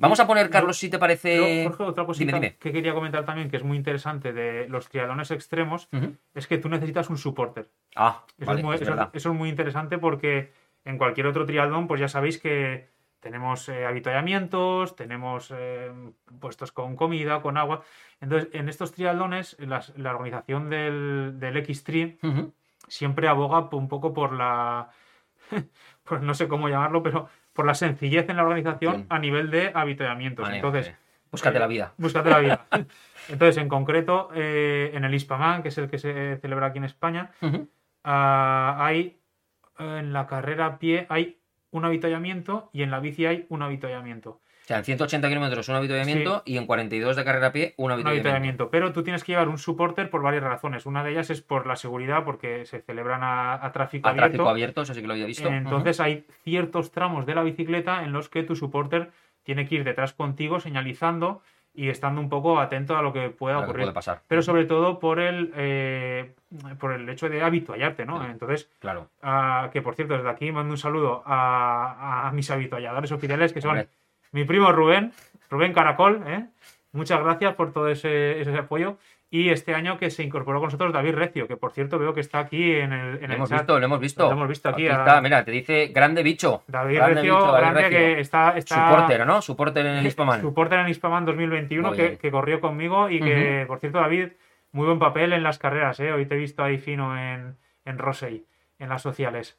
Vamos 0.00 0.18
a 0.20 0.26
poner, 0.26 0.48
Carlos, 0.50 0.78
si 0.78 0.88
te 0.88 0.98
parece. 0.98 1.64
Jorge, 1.64 1.82
otra 1.84 2.06
cosita 2.06 2.26
dime, 2.36 2.46
dime. 2.48 2.56
que 2.58 2.72
quería 2.72 2.94
comentar 2.94 3.24
también, 3.24 3.50
que 3.50 3.56
es 3.58 3.64
muy 3.64 3.76
interesante 3.76 4.32
de 4.32 4.66
los 4.68 4.88
triatlones 4.88 5.30
extremos, 5.30 5.88
es 6.34 6.46
que 6.46 6.58
tú 6.58 6.68
necesitas 6.68 7.10
un 7.10 7.18
supporter. 7.18 7.68
Ah, 7.94 8.24
Eso, 8.38 8.46
vale, 8.46 8.60
es 8.60 8.64
muy, 8.64 8.74
es 8.76 8.82
eso- 8.82 9.10
es 9.12 9.26
muy 9.26 9.48
interesante 9.50 9.98
porque 9.98 10.52
en 10.84 10.96
cualquier 10.98 11.26
otro 11.26 11.44
triatlón, 11.44 11.86
pues 11.86 12.00
ya 12.00 12.08
sabéis 12.08 12.38
que 12.38 12.88
tenemos 13.20 13.68
eh, 13.68 13.84
avituallamientos, 13.84 14.96
tenemos 14.96 15.52
eh, 15.54 15.92
puestos 16.40 16.72
con 16.72 16.96
comida, 16.96 17.42
con 17.42 17.58
agua. 17.58 17.82
Entonces, 18.20 18.48
en 18.54 18.68
estos 18.70 18.92
triatlones, 18.92 19.56
las- 19.60 19.96
la 19.98 20.12
organización 20.12 20.70
del, 20.70 21.34
del 21.38 21.58
Ujú. 22.22 22.54
siempre 22.88 23.28
aboga 23.28 23.68
un 23.76 23.88
poco 23.88 24.14
por 24.14 24.32
la, 24.32 24.88
pues 26.04 26.22
no 26.22 26.32
sé 26.34 26.48
cómo 26.48 26.68
llamarlo, 26.70 27.02
pero 27.02 27.28
por 27.52 27.66
la 27.66 27.74
sencillez 27.74 28.28
en 28.28 28.36
la 28.36 28.42
organización 28.42 28.92
Bien. 28.94 29.06
a 29.08 29.18
nivel 29.18 29.50
de 29.50 29.70
avituallamientos. 29.74 30.44
Vale, 30.44 30.56
Entonces, 30.56 30.86
vale. 30.86 30.98
búscate 31.30 31.56
eh, 31.56 31.60
la 31.60 31.66
vida. 31.66 31.94
Búscate 31.96 32.30
la 32.30 32.38
vida. 32.38 32.66
Entonces, 33.28 33.56
en 33.58 33.68
concreto, 33.68 34.30
eh, 34.34 34.90
en 34.94 35.04
el 35.04 35.14
Hispaman, 35.14 35.62
que 35.62 35.68
es 35.68 35.78
el 35.78 35.88
que 35.88 35.98
se 35.98 36.38
celebra 36.38 36.66
aquí 36.66 36.78
en 36.78 36.84
España, 36.84 37.30
ah, 38.04 38.76
hay 38.78 39.20
en 39.78 40.12
la 40.12 40.26
carrera 40.26 40.66
a 40.66 40.78
pie 40.78 41.06
hay 41.08 41.38
un 41.70 41.84
avituallamiento 41.84 42.70
y 42.72 42.82
en 42.82 42.90
la 42.90 43.00
bici 43.00 43.26
hay 43.26 43.46
un 43.48 43.62
avituallamiento. 43.62 44.40
Sea, 44.70 44.78
en 44.78 44.84
180 44.84 45.28
kilómetros 45.28 45.68
un 45.68 45.74
avituallamiento 45.74 46.42
y 46.46 46.56
en 46.56 46.64
42 46.64 47.16
de 47.16 47.24
carrera 47.24 47.48
a 47.48 47.52
pie 47.52 47.74
un 47.76 47.86
Un 47.90 48.06
avituallamiento. 48.06 48.70
Pero 48.70 48.92
tú 48.92 49.02
tienes 49.02 49.24
que 49.24 49.32
llevar 49.32 49.48
un 49.48 49.58
supporter 49.58 50.08
por 50.10 50.22
varias 50.22 50.44
razones. 50.44 50.86
Una 50.86 51.02
de 51.02 51.10
ellas 51.10 51.28
es 51.30 51.40
por 51.42 51.66
la 51.66 51.74
seguridad, 51.74 52.22
porque 52.24 52.64
se 52.66 52.80
celebran 52.80 53.24
a, 53.24 53.54
a 53.54 53.72
tráfico 53.72 54.06
A 54.06 54.12
abierto. 54.12 54.28
tráfico 54.30 54.48
abierto, 54.48 54.82
eso 54.82 54.94
sí 54.94 55.00
que 55.00 55.08
lo 55.08 55.14
había 55.14 55.26
visto. 55.26 55.48
Entonces 55.48 55.98
hay 55.98 56.24
ciertos 56.44 56.92
tramos 56.92 57.26
de 57.26 57.34
la 57.34 57.42
bicicleta 57.42 58.04
en 58.04 58.12
los 58.12 58.28
que 58.28 58.44
tu 58.44 58.54
supporter 58.54 59.10
tiene 59.42 59.66
que 59.66 59.74
ir 59.74 59.82
detrás 59.82 60.12
contigo 60.12 60.60
señalizando 60.60 61.42
y 61.74 61.88
estando 61.88 62.20
un 62.20 62.28
poco 62.28 62.60
atento 62.60 62.96
a 62.96 63.02
lo 63.02 63.12
que 63.12 63.30
pueda 63.30 63.56
que 63.58 63.64
ocurrir. 63.64 63.82
puede 63.86 63.94
pasar. 63.94 64.22
Pero 64.28 64.42
sobre 64.42 64.66
todo 64.66 65.00
por 65.00 65.18
el, 65.18 65.52
eh, 65.56 66.32
por 66.78 66.92
el 66.92 67.08
hecho 67.08 67.28
de 67.28 67.42
habituallarte, 67.42 68.06
¿no? 68.06 68.18
Claro. 68.18 68.30
Entonces, 68.32 68.70
Claro. 68.78 69.08
ah, 69.22 69.68
que 69.72 69.82
por 69.82 69.96
cierto, 69.96 70.14
desde 70.14 70.28
aquí 70.30 70.52
mando 70.52 70.70
un 70.72 70.78
saludo 70.78 71.24
a, 71.26 72.28
a 72.28 72.32
mis 72.32 72.48
habitualladores 72.52 73.10
oficiales, 73.10 73.52
que 73.52 73.60
son 73.60 73.70
Hombre. 73.70 73.88
Mi 74.32 74.44
primo 74.44 74.72
Rubén, 74.72 75.12
Rubén 75.50 75.72
Caracol, 75.72 76.22
¿eh? 76.26 76.46
Muchas 76.92 77.22
gracias 77.22 77.54
por 77.54 77.72
todo 77.72 77.88
ese, 77.88 78.40
ese 78.40 78.56
apoyo. 78.56 78.96
Y 79.32 79.50
este 79.50 79.76
año 79.76 79.96
que 79.96 80.10
se 80.10 80.24
incorporó 80.24 80.58
con 80.58 80.66
nosotros 80.66 80.92
David 80.92 81.14
Recio, 81.14 81.46
que 81.46 81.56
por 81.56 81.70
cierto 81.70 82.00
veo 82.00 82.12
que 82.12 82.18
está 82.20 82.40
aquí 82.40 82.72
en 82.72 82.92
el, 82.92 83.14
en 83.14 83.20
Lo 83.20 83.26
el 83.26 83.32
hemos 83.34 83.48
chat. 83.48 83.60
visto, 83.60 83.78
lo 83.78 83.84
hemos 83.84 84.00
visto. 84.00 84.24
Lo 84.26 84.32
hemos 84.32 84.48
visto 84.48 84.68
aquí 84.70 84.88
a- 84.88 84.92
está, 84.98 85.20
mira, 85.20 85.44
te 85.44 85.52
dice 85.52 85.86
grande 85.94 86.24
bicho. 86.24 86.64
David 86.66 86.96
Grande 86.96 87.14
Recio, 87.14 87.34
bicho, 87.36 87.46
David 87.46 87.60
grande, 87.60 87.80
Recio. 87.82 87.98
que 87.98 88.20
está, 88.20 88.56
está 88.58 88.74
Supporter, 88.90 89.26
¿no? 89.26 89.40
Supporter 89.40 89.86
en 89.86 89.96
el 89.98 90.06
Hispaman. 90.08 90.40
Supporter 90.40 90.80
en 90.80 90.88
Hispaman 90.88 91.24
2021 91.26 91.88
Muy 91.88 91.96
que, 91.96 92.02
bien. 92.02 92.18
que 92.18 92.30
corrió 92.32 92.60
conmigo 92.60 93.08
y 93.08 93.20
que, 93.20 93.64
por 93.68 93.78
cierto, 93.78 94.00
David, 94.00 94.30
muy 94.72 94.86
buen 94.86 94.98
papel 94.98 95.32
en 95.32 95.44
las 95.44 95.60
carreras, 95.60 96.00
¿eh? 96.00 96.12
Hoy 96.12 96.26
te 96.26 96.34
he 96.34 96.38
visto 96.38 96.64
ahí 96.64 96.78
fino 96.78 97.16
en, 97.16 97.56
en 97.84 97.98
Rosey, 97.98 98.44
en 98.80 98.88
las 98.88 99.00
sociales. 99.02 99.56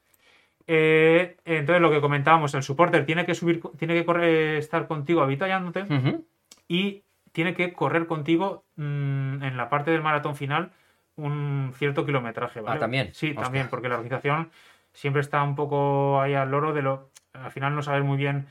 Eh, 0.67 1.38
entonces, 1.45 1.82
lo 1.82 1.91
que 1.91 2.02
comentábamos, 2.02 2.54
el 2.54 2.63
supporter 2.63 3.06
tiene 3.06 3.26
que 3.26 3.36
subir, 3.36 3.62
tiene 3.78 3.93
que 3.93 4.06
correr, 4.06 4.58
estar 4.58 4.88
contigo 4.88 5.21
avituallándote 5.21 5.84
Ujú. 5.84 6.26
y 6.67 7.04
tiene 7.32 7.54
que 7.54 7.74
correr 7.74 8.08
contigo 8.08 8.65
mm, 8.76 9.43
en 9.43 9.58
la 9.58 9.69
parte 9.69 9.91
del 9.91 10.02
maratón 10.02 10.36
final 10.36 10.71
un 11.15 11.71
cierto 11.76 12.06
kilometraje, 12.06 12.62
¿vale? 12.62 12.78
Ah, 12.78 12.80
¿también? 12.80 13.10
Sí, 13.13 13.28
Hostia. 13.30 13.43
también, 13.43 13.67
porque 13.69 13.89
la 13.89 13.95
organización 13.95 14.50
siempre 14.93 15.21
está 15.21 15.43
un 15.43 15.56
poco 15.56 16.19
ahí 16.21 16.34
al 16.34 16.50
loro 16.52 16.74
de 16.74 16.82
lo... 16.82 17.10
Al 17.34 17.52
final 17.52 17.76
no 17.76 17.82
sabes 17.82 18.04
muy 18.04 18.17
bien 18.17 18.47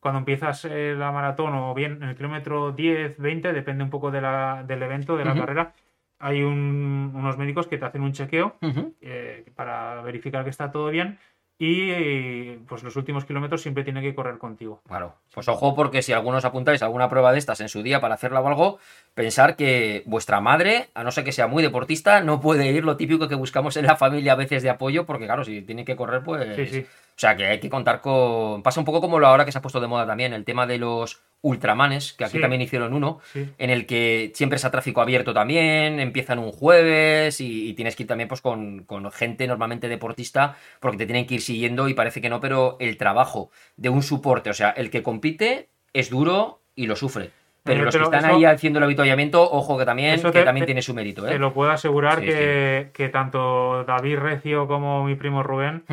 cuando 0.00 0.18
empiezas 0.18 0.64
eh, 0.64 0.94
la 0.96 1.12
maratón 1.12 1.54
o 1.54 1.74
bien 1.74 2.02
en 2.02 2.08
el 2.10 2.16
kilómetro 2.16 2.72
10, 2.72 3.16
20, 3.18 3.52
depende 3.52 3.84
un 3.84 3.90
poco 3.90 4.10
de 4.10 4.20
la- 4.20 4.64
del 4.66 4.82
evento, 4.82 5.16
de 5.16 5.24
la 5.24 5.32
carrera, 5.40 5.72
hay 6.18 6.42
un- 6.42 7.12
unos 7.14 7.36
médicos 7.38 7.66
que 7.66 7.78
te 7.78 7.84
hacen 7.84 8.02
un 8.02 8.12
chequeo 8.12 8.56
eh, 9.00 9.44
para 9.56 10.00
verificar 10.02 10.44
que 10.44 10.50
está 10.50 10.70
todo 10.70 10.90
bien 10.90 11.18
y 11.64 12.56
pues 12.66 12.82
los 12.82 12.96
últimos 12.96 13.24
kilómetros 13.24 13.62
siempre 13.62 13.84
tiene 13.84 14.02
que 14.02 14.16
correr 14.16 14.36
contigo. 14.36 14.82
Claro. 14.88 15.14
Pues 15.32 15.46
ojo, 15.46 15.76
porque 15.76 16.02
si 16.02 16.12
algunos 16.12 16.44
apuntáis 16.44 16.82
a 16.82 16.86
alguna 16.86 17.08
prueba 17.08 17.30
de 17.30 17.38
estas 17.38 17.60
en 17.60 17.68
su 17.68 17.84
día 17.84 18.00
para 18.00 18.14
hacerla 18.14 18.40
o 18.40 18.48
algo, 18.48 18.80
pensar 19.14 19.54
que 19.54 20.02
vuestra 20.04 20.40
madre, 20.40 20.88
a 20.94 21.04
no 21.04 21.12
ser 21.12 21.22
que 21.22 21.30
sea 21.30 21.46
muy 21.46 21.62
deportista, 21.62 22.20
no 22.20 22.40
puede 22.40 22.72
ir 22.72 22.84
lo 22.84 22.96
típico 22.96 23.28
que 23.28 23.36
buscamos 23.36 23.76
en 23.76 23.86
la 23.86 23.94
familia 23.94 24.32
a 24.32 24.34
veces 24.34 24.64
de 24.64 24.70
apoyo, 24.70 25.06
porque 25.06 25.26
claro, 25.26 25.44
si 25.44 25.62
tiene 25.62 25.84
que 25.84 25.94
correr, 25.94 26.24
pues. 26.24 26.56
Sí, 26.56 26.66
sí. 26.66 26.80
O 26.80 27.18
sea, 27.22 27.36
que 27.36 27.46
hay 27.46 27.60
que 27.60 27.70
contar 27.70 28.00
con. 28.00 28.64
Pasa 28.64 28.80
un 28.80 28.86
poco 28.86 29.00
como 29.00 29.20
lo 29.20 29.28
ahora 29.28 29.44
que 29.44 29.52
se 29.52 29.58
ha 29.58 29.62
puesto 29.62 29.78
de 29.78 29.86
moda 29.86 30.04
también, 30.04 30.32
el 30.32 30.44
tema 30.44 30.66
de 30.66 30.78
los 30.78 31.22
ultramanes, 31.42 32.12
que 32.14 32.24
aquí 32.24 32.36
Sí. 32.36 32.40
también 32.40 32.62
hicieron 32.62 32.94
uno, 32.94 33.18
Sí. 33.32 33.48
en 33.58 33.70
el 33.70 33.84
que 33.84 34.30
siempre 34.34 34.56
es 34.56 34.64
a 34.64 34.70
tráfico 34.70 35.00
abierto 35.00 35.34
también, 35.34 35.98
empiezan 36.00 36.38
un 36.38 36.52
jueves 36.52 37.40
y, 37.40 37.68
y 37.68 37.74
tienes 37.74 37.96
que 37.96 38.04
ir 38.04 38.08
también 38.08 38.28
pues 38.28 38.40
con, 38.40 38.84
con 38.84 39.10
gente 39.10 39.46
normalmente 39.46 39.88
deportista 39.88 40.56
porque 40.80 40.98
te 40.98 41.06
tienen 41.06 41.26
que 41.26 41.34
ir 41.34 41.40
siguiendo 41.42 41.88
y 41.88 41.94
parece 41.94 42.20
que 42.20 42.28
no, 42.30 42.40
pero 42.40 42.76
el 42.80 42.96
trabajo 42.96 43.50
de 43.76 43.88
un 43.88 44.02
soporte, 44.02 44.50
o 44.50 44.54
sea, 44.54 44.70
el 44.70 44.88
que 44.90 45.02
compite 45.02 45.68
es 45.92 46.08
duro 46.10 46.60
y 46.76 46.86
lo 46.86 46.96
sufre. 46.96 47.30
Pero 47.64 47.82
Eh, 47.82 47.84
los 47.84 47.96
que 47.96 48.02
están 48.02 48.24
eso- 48.24 48.34
ahí 48.36 48.44
haciendo 48.44 48.78
el 48.78 48.84
habituallamiento, 48.84 49.42
ojo 49.42 49.78
que 49.78 49.84
también, 49.84 50.20
que 50.20 50.30
te- 50.32 50.42
también 50.44 50.62
te- 50.62 50.66
tiene 50.66 50.82
su 50.82 50.94
mérito, 50.94 51.24
Te 51.24 51.34
¿eh? 51.34 51.38
lo 51.38 51.52
puedo 51.52 51.70
asegurar 51.70 52.18
Sí, 52.20 52.26
que, 52.26 52.90
que 52.92 53.08
tanto 53.08 53.84
David 53.84 54.18
Recio 54.18 54.66
como 54.66 55.04
mi 55.04 55.14
primo 55.16 55.42
Rubén 55.44 55.84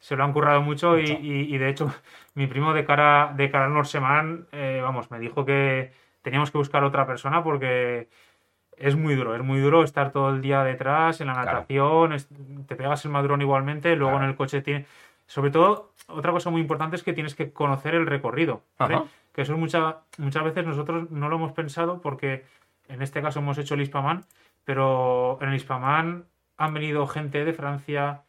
se 0.00 0.16
lo 0.16 0.24
han 0.24 0.32
currado 0.34 0.60
mucho, 0.60 0.98
Y, 0.98 1.02
Mucho. 1.02 1.18
y- 1.22 1.54
y, 1.54 1.58
de 1.58 1.70
hecho 1.70 1.94
mi 2.34 2.46
primo 2.46 2.72
de 2.74 2.84
cara 2.84 3.32
de 3.36 3.50
cara 3.50 3.66
al 3.66 3.74
Norseman, 3.74 4.46
eh, 4.52 4.80
vamos, 4.82 5.10
me 5.10 5.18
dijo 5.18 5.44
que 5.44 5.92
teníamos 6.22 6.50
que 6.50 6.58
buscar 6.58 6.82
otra 6.84 7.06
persona 7.06 7.42
porque 7.44 8.08
es 8.76 8.96
muy 8.96 9.14
duro, 9.14 9.36
es 9.36 9.42
muy 9.42 9.60
duro 9.60 9.84
estar 9.84 10.10
todo 10.10 10.30
el 10.30 10.40
día 10.40 10.64
detrás 10.64 11.20
en 11.20 11.28
la 11.28 11.34
Claro. 11.34 11.52
natación, 11.58 12.12
es- 12.12 12.28
te 12.66 12.74
pegas 12.74 13.04
el 13.04 13.12
madrón 13.12 13.40
igualmente, 13.40 13.94
luego 13.94 14.12
Claro. 14.12 14.24
en 14.24 14.30
el 14.30 14.36
coche 14.36 14.62
tiene... 14.62 14.86
Sobre 15.26 15.50
todo, 15.50 15.92
otra 16.08 16.32
cosa 16.32 16.50
muy 16.50 16.60
importante 16.60 16.96
es 16.96 17.02
que 17.02 17.12
tienes 17.14 17.34
que 17.34 17.50
conocer 17.52 17.94
el 17.94 18.06
recorrido, 18.06 18.62
¿vale? 18.78 19.00
Que 19.32 19.40
eso 19.42 19.54
es 19.54 19.58
mucha- 19.58 20.00
muchas 20.18 20.44
veces 20.44 20.66
nosotros 20.66 21.10
no 21.10 21.28
lo 21.30 21.36
hemos 21.36 21.52
pensado 21.52 22.00
porque 22.02 22.44
en 22.88 23.00
este 23.00 23.22
caso 23.22 23.38
hemos 23.38 23.56
hecho 23.56 23.74
el 23.74 23.80
Hispaman, 23.80 24.24
pero 24.64 25.38
en 25.40 25.48
el 25.48 25.54
Hispaman 25.54 26.24
han 26.58 26.74
venido 26.74 27.06
gente 27.06 27.44
de 27.44 27.52
Francia, 27.54 28.22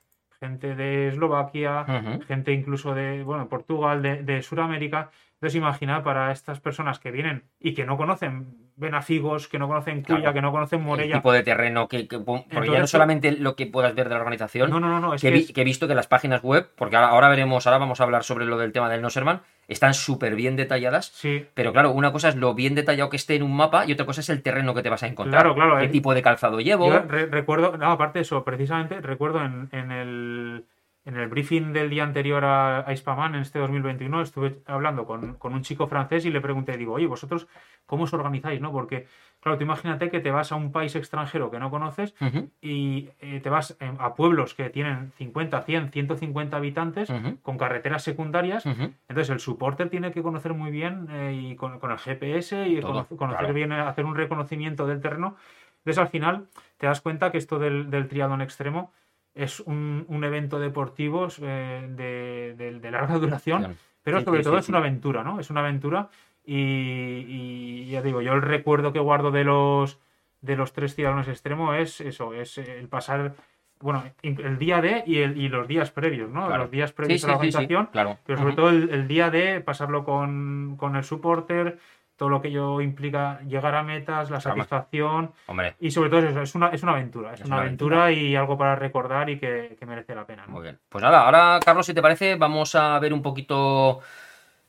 gente 0.47 0.75
de 0.75 1.09
Eslovaquia, 1.09 1.85
gente 2.27 2.51
incluso 2.53 2.93
de 2.93 3.23
bueno, 3.23 3.47
Portugal, 3.49 4.01
de, 4.01 4.23
de 4.23 4.41
Sudamérica. 4.41 5.11
Entonces, 5.45 5.59
imagina 5.61 6.01
para 6.01 6.31
estas 6.31 6.59
personas 6.59 6.97
que 6.97 7.11
vienen 7.11 7.43
y 7.59 7.75
que 7.75 7.85
no 7.85 7.97
conocen 7.97 8.47
Benafigos, 8.77 9.47
que 9.47 9.59
no 9.59 9.67
conocen 9.67 10.01
Cuya, 10.01 10.17
Claro. 10.21 10.33
que 10.33 10.41
no 10.41 10.51
conocen 10.51 10.79
El 10.79 10.85
Morella. 10.87 11.15
tipo 11.17 11.31
de 11.31 11.43
terreno 11.43 11.87
que, 11.87 12.07
que- 12.07 12.17
porque 12.17 12.71
ya 12.71 12.79
no 12.79 12.87
solamente 12.87 13.31
lo 13.33 13.55
que 13.55 13.67
puedas 13.67 13.93
ver 13.93 14.09
de 14.09 14.15
la 14.15 14.21
organización, 14.21 14.71
No, 14.71 14.79
no, 14.79 14.89
no, 14.89 14.99
no, 14.99 15.13
es 15.13 15.21
que, 15.21 15.27
que 15.27 15.33
vi- 15.35 15.39
es- 15.41 15.51
que 15.53 15.61
he 15.61 15.63
visto 15.63 15.87
que 15.87 15.93
las 15.93 16.07
páginas 16.07 16.41
web, 16.41 16.67
porque 16.75 16.95
ahora, 16.95 17.09
ahora 17.09 17.29
veremos, 17.29 17.67
ahora 17.67 17.77
vamos 17.77 18.01
a 18.01 18.05
hablar 18.05 18.23
sobre 18.23 18.45
lo 18.47 18.57
del 18.57 18.71
tema 18.71 18.89
del 18.89 19.03
Noserman, 19.03 19.41
están 19.67 19.93
súper 19.93 20.33
bien 20.35 20.55
detalladas. 20.55 21.09
Sí, 21.13 21.45
Pero 21.53 21.71
claro, 21.73 21.91
una 21.91 22.11
cosa 22.11 22.29
es 22.29 22.35
lo 22.35 22.55
bien 22.55 22.73
detallado 22.73 23.11
que 23.11 23.17
esté 23.17 23.35
en 23.35 23.43
un 23.43 23.55
mapa 23.55 23.85
y 23.85 23.91
otra 23.93 24.07
cosa 24.07 24.21
es 24.21 24.29
el 24.29 24.41
terreno 24.41 24.73
que 24.73 24.81
te 24.81 24.89
vas 24.89 25.03
a 25.03 25.07
encontrar. 25.07 25.43
Claro, 25.43 25.53
claro, 25.55 25.77
¿Qué 25.77 25.85
eh. 25.85 25.89
tipo 25.89 26.15
de 26.15 26.23
calzado 26.23 26.59
llevo? 26.59 26.89
Yo 26.91 27.03
re- 27.07 27.27
recuerdo, 27.27 27.77
no, 27.77 27.91
aparte 27.91 28.17
de 28.17 28.23
eso, 28.23 28.43
precisamente 28.43 28.99
recuerdo 28.99 29.45
en, 29.45 29.69
en 29.71 29.91
el, 29.91 30.65
en 31.05 31.17
el 31.17 31.27
briefing 31.27 31.71
del 31.71 31.89
día 31.89 32.03
anterior 32.03 32.43
a, 32.43 32.79
a 32.79 33.25
en 33.27 33.35
este 33.35 33.59
2021, 33.59 34.21
estuve 34.21 34.57
hablando 34.65 35.05
con, 35.05 35.35
con 35.35 35.53
un 35.53 35.61
chico 35.61 35.85
francés 35.85 36.25
y 36.25 36.31
le 36.31 36.41
pregunté, 36.41 36.75
digo, 36.77 36.93
oye, 36.93 37.05
vosotros, 37.05 37.47
¿cómo 37.85 38.05
os 38.05 38.13
organizáis? 38.13 38.59
¿no? 38.59 38.71
Porque, 38.71 39.05
claro, 39.39 39.57
tú 39.59 39.63
imagínate 39.63 40.09
que 40.09 40.19
te 40.19 40.31
vas 40.31 40.51
a 40.51 40.55
un 40.55 40.71
país 40.71 40.95
extranjero 40.95 41.51
que 41.51 41.59
no 41.59 41.69
conoces 41.69 42.15
y 42.59 43.09
eh, 43.19 43.39
te 43.39 43.49
vas 43.51 43.77
eh, 43.79 43.93
a 43.99 44.15
pueblos 44.15 44.55
que 44.55 44.71
tienen 44.71 45.11
50, 45.17 45.61
100, 45.61 45.91
150 45.91 46.57
habitantes 46.57 47.13
con 47.43 47.57
carreteras 47.59 48.01
secundarias. 48.01 48.65
Entonces 48.65 49.29
el 49.29 49.39
supporter 49.39 49.89
tiene 49.89 50.11
que 50.11 50.23
conocer 50.23 50.55
muy 50.55 50.71
bien 50.71 51.07
eh, 51.11 51.33
y 51.39 51.55
con, 51.55 51.79
con 51.79 51.91
el 51.91 51.99
GPS 51.99 52.67
y 52.67 52.79
Todo, 52.79 52.91
conocer, 52.93 53.17
conocer 53.17 53.39
claro. 53.39 53.53
bien, 53.53 53.71
hacer 53.73 54.05
un 54.05 54.15
reconocimiento 54.15 54.87
del 54.87 55.01
terreno. 55.01 55.35
Entonces 55.79 55.99
al 55.99 56.07
final 56.07 56.47
te 56.77 56.87
das 56.87 57.01
cuenta 57.01 57.31
que 57.31 57.37
esto 57.37 57.59
del, 57.59 57.91
del 57.91 58.07
triatlón 58.07 58.41
extremo 58.41 58.91
es 59.35 59.59
un, 59.59 60.05
un 60.07 60.23
evento 60.23 60.59
deportivo 60.59 61.27
eh, 61.41 61.87
de, 61.91 62.55
de- 62.57 62.79
de 62.79 62.91
larga 62.91 63.15
duración, 63.19 63.75
pero 64.01 64.19
Sí, 64.19 64.25
sobre 64.25 64.39
sí, 64.39 64.43
todo 64.45 64.55
sí, 64.55 64.59
es 64.61 64.69
una 64.69 64.77
aventura, 64.79 65.23
¿no? 65.23 65.39
Es 65.39 65.49
una 65.49 65.59
aventura 65.61 66.09
y, 66.45 67.25
y 67.27 67.89
ya 67.89 68.01
digo, 68.01 68.21
yo 68.21 68.33
el 68.33 68.41
recuerdo 68.41 68.93
que 68.93 68.99
guardo 68.99 69.31
de 69.31 69.43
los 69.43 69.99
de 70.41 70.55
los 70.55 70.73
tres 70.73 70.93
triatlones 70.95 71.27
extremo 71.27 71.73
es 71.73 72.01
eso, 72.01 72.33
es 72.35 72.59
el 72.59 72.87
pasar, 72.87 73.33
bueno, 73.79 74.03
el 74.21 74.59
día 74.59 74.79
de 74.79 75.03
y, 75.07 75.17
el- 75.17 75.37
y 75.37 75.49
los 75.49 75.67
días 75.67 75.89
previos, 75.89 76.29
¿no? 76.29 76.45
Claro. 76.45 76.63
Los 76.63 76.71
días 76.71 76.93
previos 76.93 77.21
sí, 77.21 77.27
a 77.27 77.31
la 77.31 77.51
sí, 77.51 77.67
claro. 77.91 78.19
pero 78.23 78.37
sobre 78.37 78.53
todo 78.53 78.69
el, 78.69 78.89
el 78.91 79.07
día 79.07 79.31
de 79.31 79.61
pasarlo 79.61 80.03
con, 80.03 80.75
con 80.77 80.95
el 80.95 81.03
supporter, 81.03 81.79
todo 82.17 82.29
lo 82.29 82.41
que 82.41 82.47
ello 82.47 82.81
implica 82.81 83.39
llegar 83.41 83.75
a 83.75 83.83
metas, 83.83 84.29
la 84.29 84.39
satisfacción 84.39 85.31
Hombre, 85.47 85.75
y 85.79 85.91
sobre 85.91 86.09
todo 86.09 86.21
eso, 86.21 86.41
es 86.41 86.55
una, 86.55 86.69
es 86.69 86.83
una 86.83 86.93
aventura, 86.93 87.33
es, 87.33 87.41
Es 87.41 87.47
una 87.47 87.59
aventura, 87.59 88.11
y 88.11 88.35
algo 88.35 88.57
para 88.57 88.75
recordar 88.75 89.29
y 89.29 89.39
que, 89.39 89.75
que 89.77 89.85
merece 89.85 90.15
la 90.15 90.25
pena. 90.25 90.45
¿no? 90.45 90.53
Muy 90.53 90.63
bien. 90.63 90.79
Pues 90.89 91.03
nada, 91.03 91.25
ahora, 91.25 91.59
Carlos, 91.63 91.85
si 91.85 91.93
te 91.93 92.01
parece, 92.01 92.35
vamos 92.35 92.75
a 92.75 92.97
ver 92.99 93.13
un 93.13 93.21
poquito 93.21 93.99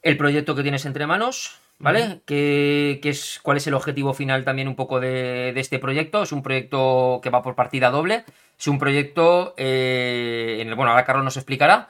el 0.03 0.17
proyecto 0.17 0.55
que 0.55 0.63
tienes 0.63 0.87
entre 0.87 1.07
manos, 1.07 1.61
¿vale? 1.79 2.21
¿Qué, 2.27 3.01
qué 3.03 3.11
es, 3.11 3.41
¿Cuál 3.43 3.57
es 3.57 3.67
el 3.67 3.75
objetivo 3.75 4.15
final 4.15 4.45
también 4.45 4.69
un 4.69 4.77
poco 4.77 5.01
de, 5.01 5.53
de 5.53 5.61
este 5.61 5.79
proyecto? 5.79 6.23
Es 6.23 6.33
un 6.33 6.43
proyecto 6.43 7.21
que 7.23 7.31
va 7.31 7.43
por 7.43 7.55
partida 7.55 7.91
doble. 7.91 8.25
Es 8.59 8.69
un 8.69 8.79
proyecto 8.79 9.55
eh, 9.57 10.59
en 10.61 10.69
el, 10.69 10.75
bueno, 10.75 10.91
ahora 10.91 11.05
Carlos 11.05 11.25
nos 11.25 11.37
explicará. 11.37 11.89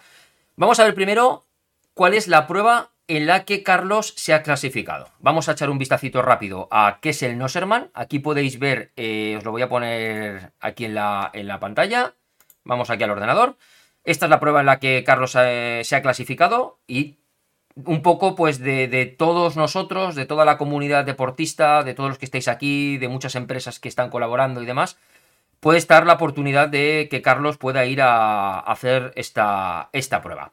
Vamos 0.57 0.81
a 0.81 0.85
ver 0.85 0.95
primero 0.95 1.45
cuál 1.95 2.15
es 2.15 2.27
la 2.27 2.47
prueba 2.47 2.91
en 3.09 3.27
la 3.27 3.45
que 3.45 3.63
Carlos 3.63 4.15
se 4.17 4.35
ha 4.35 4.43
clasificado. 4.43 5.09
Vamos 5.21 5.49
a 5.49 5.53
echar 5.53 5.71
un 5.71 5.79
vistacito 5.79 6.23
rápido 6.23 6.69
a 6.71 6.99
qué 7.01 7.11
es 7.11 7.23
el 7.23 7.39
Noserman. 7.39 7.91
Aquí 7.95 8.19
podéis 8.19 8.59
ver, 8.59 8.93
eh, 8.97 9.37
os 9.39 9.45
lo 9.45 9.53
voy 9.53 9.63
a 9.63 9.69
poner 9.69 10.53
aquí 10.61 10.85
en 10.85 10.95
la, 10.95 11.31
en 11.33 11.47
la 11.47 11.61
pantalla. 11.61 12.15
Vamos 12.65 12.91
aquí 12.91 13.05
al 13.05 13.11
ordenador. 13.11 13.57
Esta 14.05 14.27
es 14.27 14.31
la 14.31 14.41
prueba 14.41 14.61
en 14.61 14.67
la 14.67 14.79
que 14.79 15.03
Carlos 15.05 15.37
eh, 15.39 15.83
se 15.85 15.97
ha 15.97 16.03
clasificado 16.03 16.79
y 16.87 17.19
un 17.75 18.03
poco 18.03 18.35
pues 18.35 18.59
de, 18.59 19.15
todos 19.19 19.57
nosotros, 19.57 20.15
de 20.15 20.27
toda 20.27 20.45
la 20.45 20.57
comunidad 20.57 21.05
deportista, 21.05 21.83
de 21.83 21.95
todos 21.95 22.11
los 22.11 22.19
que 22.19 22.25
estáis 22.25 22.49
aquí, 22.49 22.99
de 22.99 23.09
muchas 23.09 23.35
empresas 23.35 23.81
que 23.81 23.89
están 23.89 24.11
colaborando 24.11 24.63
y 24.63 24.67
demás, 24.67 24.97
puede 25.61 25.79
estar 25.79 26.07
la 26.07 26.15
oportunidad 26.15 26.69
de 26.69 27.09
que 27.11 27.23
Carlos 27.23 27.59
pueda 27.59 27.85
ir 27.85 28.01
a 28.01 28.61
hacer 28.61 29.13
esta, 29.17 29.91
esta 29.93 30.23
prueba. 30.23 30.53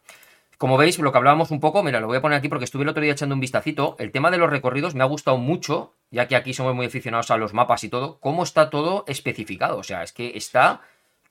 Como 0.58 0.78
veis, 0.78 0.98
lo 1.00 1.12
que 1.12 1.18
hablábamos 1.18 1.52
un 1.52 1.60
poco, 1.60 1.84
mira, 1.84 2.00
lo 2.00 2.08
voy 2.08 2.18
a 2.18 2.22
poner 2.22 2.38
aquí 2.38 2.48
porque 2.48 2.66
estuve 2.66 2.84
el 2.84 2.90
otro 2.90 3.02
día 3.04 3.12
echando 3.14 3.36
un 3.36 3.42
vistacito. 3.42 3.96
El 4.00 4.12
tema 4.12 4.32
de 4.32 4.38
los 4.38 4.50
recorridos 4.50 4.96
me 4.96 5.04
ha 5.04 5.08
gustado 5.08 5.38
mucho, 5.38 5.94
ya 6.12 6.28
que 6.28 6.36
aquí 6.36 6.54
somos 6.54 6.74
muy 6.76 6.86
aficionados 6.86 7.32
a 7.32 7.38
los 7.38 7.54
mapas 7.54 7.84
y 7.84 7.90
todo, 7.90 8.18
cómo 8.20 8.44
está 8.44 8.70
todo 8.70 9.04
especificado. 9.08 9.78
O 9.78 9.84
sea, 9.84 10.04
es 10.04 10.14
que 10.14 10.32
está. 10.38 10.82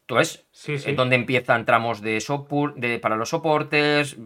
Entonces, 0.02 0.44
Sí, 0.52 0.92
donde 0.96 1.16
empiezan 1.16 1.64
tramos 1.64 2.00
de, 2.02 2.18
sopor- 2.18 2.74
de 2.74 2.98
para 2.98 3.16
los 3.16 3.30
soportes, 3.30 4.16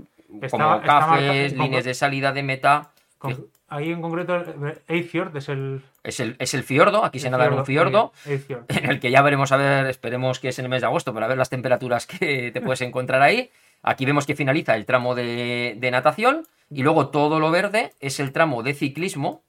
Está- 0.43 0.49
como 0.49 0.81
cafés, 0.83 1.53
como- 1.53 1.65
líneas 1.65 1.85
de 1.85 1.95
salida 1.95 2.33
de 2.33 2.43
meta. 2.43 2.91
Con- 3.19 3.47
ahí 3.69 3.93
en 3.93 4.01
concreto, 4.03 4.43
Eifjord 4.89 5.37
es 5.37 5.49
el. 5.49 5.83
Es 6.03 6.19
el, 6.21 6.37
es 6.39 6.55
el 6.55 6.63
fiordo, 6.63 7.05
aquí 7.05 7.19
se 7.19 7.31
nada 7.31 7.45
en 7.47 7.53
un 7.53 7.67
fiordo. 7.67 8.13
en 8.69 8.91
el 8.91 8.99
que 9.01 9.11
ya 9.11 9.23
veremos 9.23 9.53
a 9.53 9.57
ver, 9.57 9.87
esperemos 9.87 10.41
que 10.41 10.49
es 10.49 10.59
en 10.59 10.65
el 10.65 10.71
mes 10.71 10.81
de 10.81 10.87
agosto 10.87 11.13
para 11.15 11.27
ver 11.29 11.37
las 11.37 11.51
temperaturas 11.51 12.07
que 12.07 12.51
te 12.53 12.61
puedes 12.61 12.81
encontrar 12.81 13.23
ahí. 13.23 13.51
Aquí 13.83 14.05
vemos 14.05 14.27
que 14.27 14.35
finaliza 14.35 14.75
el 14.75 14.87
tramo 14.87 15.15
de, 15.15 15.77
de 15.79 15.91
natación 15.91 16.43
y 16.71 16.83
luego 16.83 17.09
todo 17.09 17.39
lo 17.41 17.51
verde 17.51 17.93
es 18.01 18.19
el 18.21 18.33
tramo 18.33 18.63
de 18.63 18.75
ciclismo, 18.75 19.43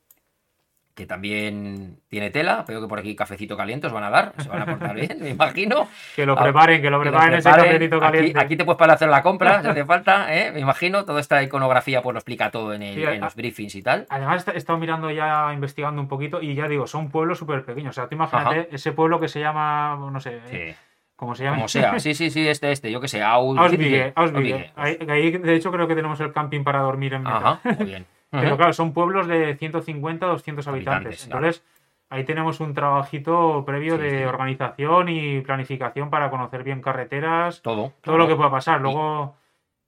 que 0.93 1.05
también 1.05 1.99
tiene 2.07 2.31
tela. 2.31 2.65
Veo 2.67 2.81
que 2.81 2.87
por 2.87 2.97
aquí 2.97 3.15
cafecito 3.15 3.55
caliente 3.55 3.85
os 3.85 3.93
van 3.93 4.03
a 4.03 4.09
dar, 4.09 4.33
se 4.39 4.49
van 4.49 4.63
a 4.63 4.65
portar 4.65 4.95
bien, 4.95 5.17
me 5.21 5.29
imagino. 5.29 5.87
Que 6.15 6.25
lo 6.25 6.35
preparen, 6.35 6.81
que 6.81 6.89
lo 6.89 6.99
Que 6.99 7.05
lo 7.05 7.11
preparen 7.11 7.37
ese 7.37 7.49
Aquí- 7.49 7.89
caliente. 7.99 8.39
Aquí, 8.39 8.55
te 8.57 8.65
puedes 8.65 8.79
para 8.79 8.93
hacer 8.93 9.07
la 9.09 9.21
compra, 9.21 9.61
si 9.61 9.67
hace 9.67 9.85
falta, 9.85 10.33
¿eh? 10.35 10.51
me 10.51 10.59
imagino. 10.59 11.05
Toda 11.05 11.19
esta 11.21 11.41
iconografía 11.43 12.01
pues 12.01 12.13
lo 12.13 12.19
explica 12.19 12.49
todo 12.49 12.73
en, 12.73 12.81
el- 12.81 12.95
Sí, 12.95 13.03
en 13.03 13.21
a- 13.21 13.25
los 13.25 13.35
briefings 13.35 13.75
y 13.75 13.83
tal. 13.83 14.07
Además, 14.09 14.47
he 14.47 14.57
estado 14.57 14.79
mirando 14.79 15.11
ya, 15.11 15.51
investigando 15.53 16.01
un 16.01 16.07
poquito, 16.07 16.41
y 16.41 16.55
ya 16.55 16.67
digo, 16.67 16.87
son 16.87 17.09
pueblos 17.11 17.37
súper 17.37 17.63
pequeños. 17.63 17.91
O 17.91 17.93
sea, 18.01 18.07
tú 18.09 18.15
imagínate 18.15 18.67
ese 18.71 18.91
pueblo 18.91 19.19
que 19.19 19.27
se 19.27 19.39
llama, 19.39 19.97
no 20.11 20.19
sé, 20.19 20.41
Sí. 20.49 20.75
¿Cómo 21.17 21.35
se 21.35 21.43
llama? 21.43 21.57
Como 21.57 21.67
sea, 21.67 21.99
sí, 21.99 22.13
sí, 22.13 22.29
sí, 22.29 22.47
este, 22.47 22.71
este, 22.71 22.89
yo 22.89 23.01
que 23.01 23.09
sé, 23.09 23.21
Aus- 23.21 23.57
Ausbigue, 23.59 24.13
Ausbigue. 24.15 24.71
Ahí, 24.77 24.97
ahí, 25.09 25.31
de 25.31 25.55
hecho, 25.55 25.69
creo 25.71 25.85
que 25.89 25.95
tenemos 25.95 26.17
el 26.21 26.31
camping 26.31 26.63
para 26.63 26.79
dormir 26.79 27.13
en 27.15 27.23
mitad. 27.23 27.35
Ajá, 27.35 27.59
muy 27.77 27.85
bien. 27.85 28.05
Pero 28.31 28.55
claro, 28.57 28.71
son 28.73 28.93
pueblos 28.93 29.27
de 29.27 29.55
150, 29.55 30.25
200 30.25 30.65
habitantes. 30.67 30.95
Habitantes, 30.95 31.25
claro. 31.27 31.45
Entonces, 31.47 31.63
ahí 32.09 32.23
tenemos 32.23 32.59
un 32.59 32.73
trabajito 32.73 33.63
previo 33.65 33.95
Sí, 33.97 34.01
de 34.03 34.09
sí. 34.19 34.23
organización 34.25 35.09
y 35.09 35.41
planificación 35.41 36.09
para 36.09 36.29
conocer 36.29 36.63
bien 36.63 36.81
carreteras, 36.81 37.61
Todo. 37.61 37.91
todo 38.01 38.17
lo 38.17 38.27
que 38.27 38.35
pueda 38.35 38.49
pasar. 38.51 38.79
Luego, 38.81 39.35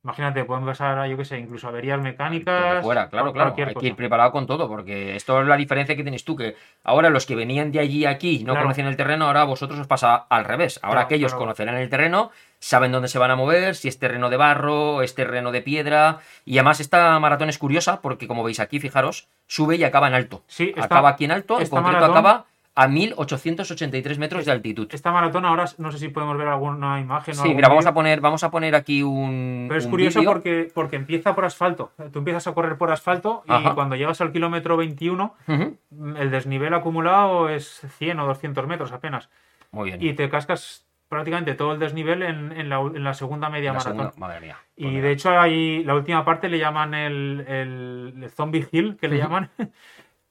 imagínate, 0.03 0.45
pueden 0.45 0.65
pasar, 0.65 1.07
yo 1.09 1.17
qué 1.17 1.25
sé, 1.25 1.37
incluso 1.39 1.67
averías 1.67 1.99
mecánicas. 1.99 2.81
fuera, 2.83 3.09
claro, 3.09 3.33
claro. 3.33 3.53
Hay 3.57 3.73
que 3.75 3.87
ir 3.87 3.95
preparado 3.95 4.31
con 4.31 4.47
todo, 4.47 4.67
porque 4.67 5.15
esto 5.15 5.41
es 5.41 5.47
la 5.47 5.57
diferencia 5.57 5.95
que 5.95 6.03
tienes 6.03 6.23
tú, 6.23 6.35
que 6.35 6.55
ahora 6.83 7.09
los 7.09 7.25
que 7.25 7.35
venían 7.35 7.71
de 7.71 7.79
allí 7.79 8.05
a 8.05 8.11
aquí 8.11 8.39
no 8.39 8.53
Claro. 8.53 8.61
conocían 8.65 8.87
el 8.87 8.95
terreno, 8.95 9.25
ahora 9.25 9.41
a 9.41 9.45
vosotros 9.45 9.79
os 9.79 9.87
pasa 9.87 10.15
al 10.29 10.45
revés. 10.45 10.79
Ahora 10.81 10.93
Claro, 11.01 11.05
aquellos 11.05 11.31
claro. 11.31 11.39
conocerán 11.39 11.75
el 11.75 11.89
terreno, 11.89 12.31
saben 12.59 12.91
dónde 12.91 13.07
se 13.09 13.19
van 13.19 13.31
a 13.31 13.35
mover, 13.35 13.75
si 13.75 13.87
es 13.87 13.99
terreno 13.99 14.29
de 14.29 14.37
barro, 14.37 15.01
es 15.01 15.15
terreno 15.15 15.51
de 15.51 15.61
piedra. 15.61 16.19
Y 16.45 16.57
además 16.57 16.79
esta 16.79 17.17
maratón 17.19 17.49
es 17.49 17.57
curiosa, 17.57 18.01
porque 18.01 18.27
como 18.27 18.43
veis 18.43 18.59
aquí, 18.59 18.79
fijaros, 18.79 19.27
sube 19.47 19.75
y 19.75 19.83
acaba 19.83 20.07
en 20.07 20.13
alto. 20.13 20.43
Sí, 20.47 20.69
esta- 20.69 20.85
acaba 20.85 21.09
aquí 21.09 21.25
en 21.25 21.31
alto, 21.31 21.59
en 21.59 21.67
concreto 21.67 21.99
maratón- 21.99 22.11
acaba 22.11 22.45
a 22.81 22.87
1883 22.87 24.19
metros 24.19 24.45
de 24.45 24.51
altitud. 24.51 24.87
Esta 24.91 25.11
maratón 25.11 25.45
ahora 25.45 25.65
no 25.77 25.91
sé 25.91 25.97
si 25.99 26.09
podemos 26.09 26.37
ver 26.37 26.47
alguna 26.47 26.99
imagen 26.99 27.33
o 27.33 27.35
Sí, 27.35 27.41
algún 27.41 27.55
mira, 27.57 27.67
vamos 27.69 27.85
a 27.85 27.93
poner, 27.93 28.21
vamos 28.21 28.43
a 28.43 28.51
poner 28.51 28.75
aquí 28.75 29.03
un. 29.03 29.65
Pero 29.67 29.79
es 29.79 29.85
un 29.85 29.91
curioso 29.91 30.23
porque, 30.23 30.71
porque 30.73 30.95
empieza 30.95 31.35
por 31.35 31.45
asfalto. 31.45 31.91
Tú 32.11 32.19
empiezas 32.19 32.47
a 32.47 32.53
correr 32.53 32.77
por 32.77 32.91
asfalto 32.91 33.43
y 33.47 33.69
cuando 33.75 33.95
llegas 33.95 34.21
al 34.21 34.31
kilómetro 34.31 34.77
21, 34.77 35.35
Ujú. 35.47 35.77
el 36.17 36.31
desnivel 36.31 36.73
acumulado 36.73 37.49
es 37.49 37.81
100 37.97 38.19
o 38.19 38.25
200 38.27 38.67
metros 38.67 38.91
apenas. 38.91 39.29
Muy 39.71 39.89
bien. 39.91 40.01
Y 40.01 40.13
te 40.13 40.29
cascas 40.29 40.85
prácticamente 41.09 41.55
todo 41.55 41.73
el 41.73 41.79
desnivel 41.79 42.21
en, 42.23 42.51
en 42.51 42.69
la, 42.69 42.79
en 42.79 43.03
la 43.03 43.13
segunda 43.15 43.49
media 43.49 43.73
La 43.73 43.79
maratón. 43.79 43.97
segunda- 43.97 44.13
madre 44.27 44.39
mía. 44.41 44.57
Y 44.75 44.83
Pues 44.83 45.03
de 45.03 45.11
hecho, 45.11 45.39
ahí 45.39 45.83
la 45.83 45.95
última 45.95 46.23
parte 46.23 46.49
le 46.49 46.59
llaman 46.59 46.93
el, 46.93 47.43
el, 47.47 48.13
el 48.23 48.29
Zombie 48.29 48.67
Hill, 48.71 48.95
que 48.99 49.07
le 49.07 49.15
Ujú. 49.17 49.23
llaman, 49.25 49.49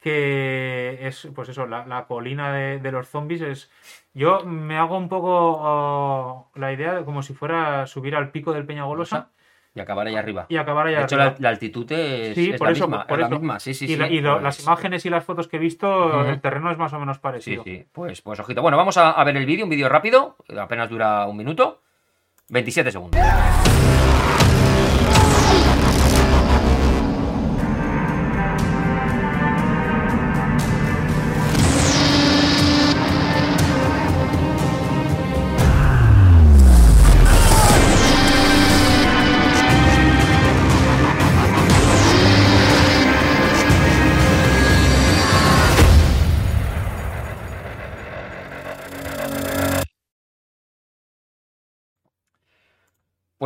que 0.00 0.98
es, 1.02 1.28
pues 1.34 1.48
eso, 1.48 1.66
la, 1.66 1.86
la 1.86 2.06
colina 2.06 2.52
de, 2.52 2.78
de 2.78 2.92
los 2.92 3.08
zombies. 3.08 3.40
es 3.42 3.70
Yo 4.14 4.44
me 4.44 4.76
hago 4.78 4.96
un 4.96 5.08
poco 5.08 5.28
oh, 5.32 6.50
la 6.54 6.72
idea 6.72 6.94
de 6.94 7.04
como 7.04 7.22
si 7.22 7.34
fuera 7.34 7.86
subir 7.86 8.14
al 8.16 8.30
pico 8.30 8.52
del 8.52 8.64
Peñagolosa 8.66 9.28
Y 9.74 9.80
acabar 9.80 10.06
ahí 10.06 10.16
arriba. 10.16 10.46
y 10.48 10.56
acabar 10.56 10.86
allá 10.86 10.98
De 10.98 11.04
hecho, 11.04 11.16
arriba. 11.16 11.30
la, 11.32 11.36
la 11.40 11.48
altitud 11.50 11.90
es, 11.92 12.34
Sí, 12.34 12.50
es 12.50 12.58
por 12.58 12.68
la 12.68 12.72
eso, 12.72 12.86
misma. 12.88 13.06
por 13.06 13.18
es 13.18 13.24
eso. 13.26 13.34
la 13.34 13.38
misma, 13.38 13.60
sí, 13.60 13.74
sí, 13.74 13.84
y 13.84 13.88
sí. 13.88 13.96
la- 13.96 14.08
y 14.08 14.20
lo- 14.20 14.32
Pues- 14.34 14.42
las 14.44 14.60
imágenes 14.62 15.04
y 15.06 15.10
las 15.10 15.24
fotos 15.24 15.48
que 15.48 15.56
he 15.56 15.60
visto, 15.60 16.06
Ujú. 16.06 16.20
el 16.28 16.40
terreno 16.40 16.70
es 16.70 16.78
más 16.78 16.92
o 16.92 16.98
menos 17.00 17.18
parecido. 17.18 17.64
sí. 17.64 17.84
Pues, 17.92 18.22
pues 18.22 18.38
ojito. 18.40 18.62
Bueno, 18.62 18.76
vamos 18.76 18.96
a, 18.98 19.10
a 19.10 19.24
ver 19.24 19.36
el 19.36 19.46
vídeo, 19.46 19.64
un 19.64 19.70
vídeo 19.70 19.88
rápido. 19.88 20.36
Apenas 20.58 20.88
dura 20.88 21.26
un 21.26 21.36
minuto. 21.36 21.82
27 22.50 22.90
segundos. 22.92 23.20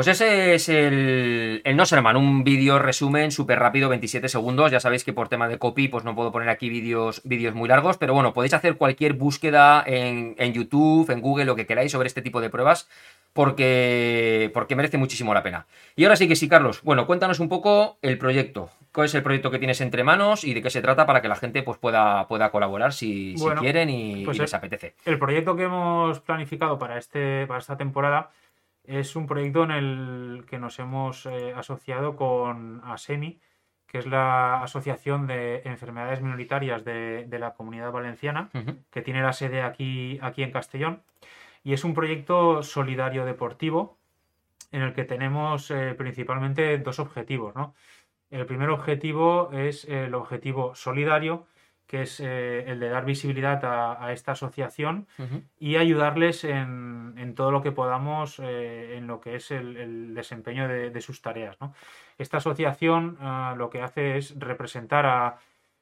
Pues 0.05 0.21
ese 0.21 0.55
es 0.55 0.69
el, 0.69 1.63
el 1.65 1.77
No 1.77 1.87
Serman, 1.87 2.17
un 2.17 2.43
vídeo 2.43 2.81
resumen 2.81 3.31
súper 3.31 3.61
rápido, 3.61 3.89
27 3.89 4.29
segundos. 4.29 4.73
Ya 4.73 4.81
sabéis 4.81 5.05
que 5.05 5.13
por 5.13 5.29
tema 5.29 5.47
de 5.47 5.59
copy, 5.61 5.87
pues 5.87 6.03
no 6.03 6.17
puedo 6.17 6.33
poner 6.33 6.49
aquí 6.49 6.69
vídeos, 6.69 7.21
vídeos 7.23 7.55
muy 7.55 7.69
largos, 7.69 7.99
pero 7.99 8.13
bueno, 8.13 8.33
podéis 8.35 8.53
hacer 8.53 8.77
cualquier 8.77 9.13
búsqueda 9.13 9.81
en, 9.87 10.35
en 10.39 10.53
YouTube, 10.55 11.09
en 11.11 11.21
Google, 11.21 11.45
lo 11.45 11.55
que 11.55 11.67
queráis 11.67 11.93
sobre 11.93 12.09
este 12.09 12.21
tipo 12.21 12.41
de 12.41 12.51
pruebas, 12.51 12.89
porque, 13.33 14.51
porque 14.53 14.75
merece 14.75 14.99
muchísimo 14.99 15.33
la 15.35 15.45
pena. 15.45 15.67
Y 15.95 16.03
ahora 16.03 16.17
sí 16.17 16.27
que 16.27 16.35
sí, 16.35 16.49
Carlos. 16.49 16.83
Bueno, 16.83 17.07
cuéntanos 17.07 17.39
un 17.39 17.49
poco 17.49 17.99
el 18.03 18.19
proyecto. 18.19 18.71
¿Cuál 18.93 19.05
es 19.07 19.15
el 19.15 19.23
proyecto 19.23 19.53
que 19.53 19.61
tienes 19.61 19.81
entre 19.83 20.03
manos 20.03 20.43
y 20.43 20.53
de 20.53 20.63
qué 20.63 20.71
se 20.71 20.83
trata 20.83 21.07
para 21.07 21.23
que 21.23 21.29
la 21.29 21.37
gente 21.37 21.63
pues, 21.63 21.79
pueda, 21.79 22.27
pueda 22.27 22.51
colaborar 22.51 22.93
si, 22.93 23.39
si 23.39 23.49
quieren 23.61 23.89
y, 23.89 24.25
pues 24.25 24.37
y 24.37 24.41
les 24.41 24.53
el- 24.53 24.57
apetece? 24.59 24.95
El 25.05 25.21
proyecto 25.21 25.55
que 25.55 25.63
hemos 25.63 26.19
planificado 26.19 26.77
para, 26.77 26.99
este, 26.99 27.47
para 27.47 27.61
esta 27.61 27.77
temporada 27.77 28.31
es 28.85 29.17
un 29.17 29.27
proyecto 29.27 29.65
en 29.65 29.71
el 29.71 30.45
que 30.47 30.59
nos 30.59 30.79
hemos 30.79 31.27
eh, 31.27 31.53
asociado 31.55 32.17
con 32.17 32.81
ASEMI, 32.85 33.41
que 33.87 33.99
es 33.99 34.07
la 34.07 34.63
Asociación 34.63 35.27
de 35.27 35.63
Enfermedades 35.65 36.23
Minoritarias 36.23 36.85
de, 36.85 37.27
de 37.27 37.39
la 37.39 37.53
Comunidad 37.55 37.93
Valenciana, 37.93 38.49
que 38.91 39.03
tiene 39.03 39.23
la 39.23 39.35
sede 39.35 39.63
aquí, 39.63 40.19
aquí 40.23 40.43
en 40.43 40.51
Castellón. 40.51 41.03
Y 41.63 41.75
es 41.75 41.85
un 41.85 41.93
proyecto 41.93 42.63
solidario 42.63 43.27
deportivo 43.27 43.99
en 44.71 44.83
el 44.83 44.95
que 44.95 45.05
tenemos 45.05 45.71
eh, 45.71 45.95
principalmente 45.95 46.79
dos 46.79 46.99
objetivos, 46.99 47.55
¿no? 47.55 47.75
El 48.31 48.47
primer 48.47 48.71
objetivo 48.71 49.51
es 49.53 49.85
el 49.85 50.15
objetivo 50.15 50.75
solidario, 50.75 51.47
que 51.93 52.01
es 52.03 52.21
eh, 52.21 52.65
el 52.67 52.81
de 52.81 52.89
dar 52.89 53.05
visibilidad 53.05 53.63
a, 53.67 54.03
a 54.03 54.13
esta 54.15 54.33
asociación 54.33 55.07
y 55.59 55.77
ayudarles 55.77 56.43
en, 56.45 57.13
en 57.19 57.35
todo 57.35 57.51
lo 57.51 57.61
que 57.61 57.71
podamos 57.71 58.39
eh, 58.39 58.97
en 58.97 59.07
lo 59.07 59.21
que 59.21 59.35
es 59.37 59.51
el, 59.51 59.77
el 59.77 60.15
desempeño 60.15 60.69
de, 60.69 60.89
de 60.89 61.01
sus 61.03 61.21
tareas. 61.21 61.61
¿no? 61.61 61.75
Esta 62.17 62.39
asociación 62.39 63.19
ah, 63.21 63.55
lo 63.59 63.69
que 63.69 63.83
hace 63.83 64.17
es 64.17 64.35
representar 64.39 65.05
a, 65.05 65.37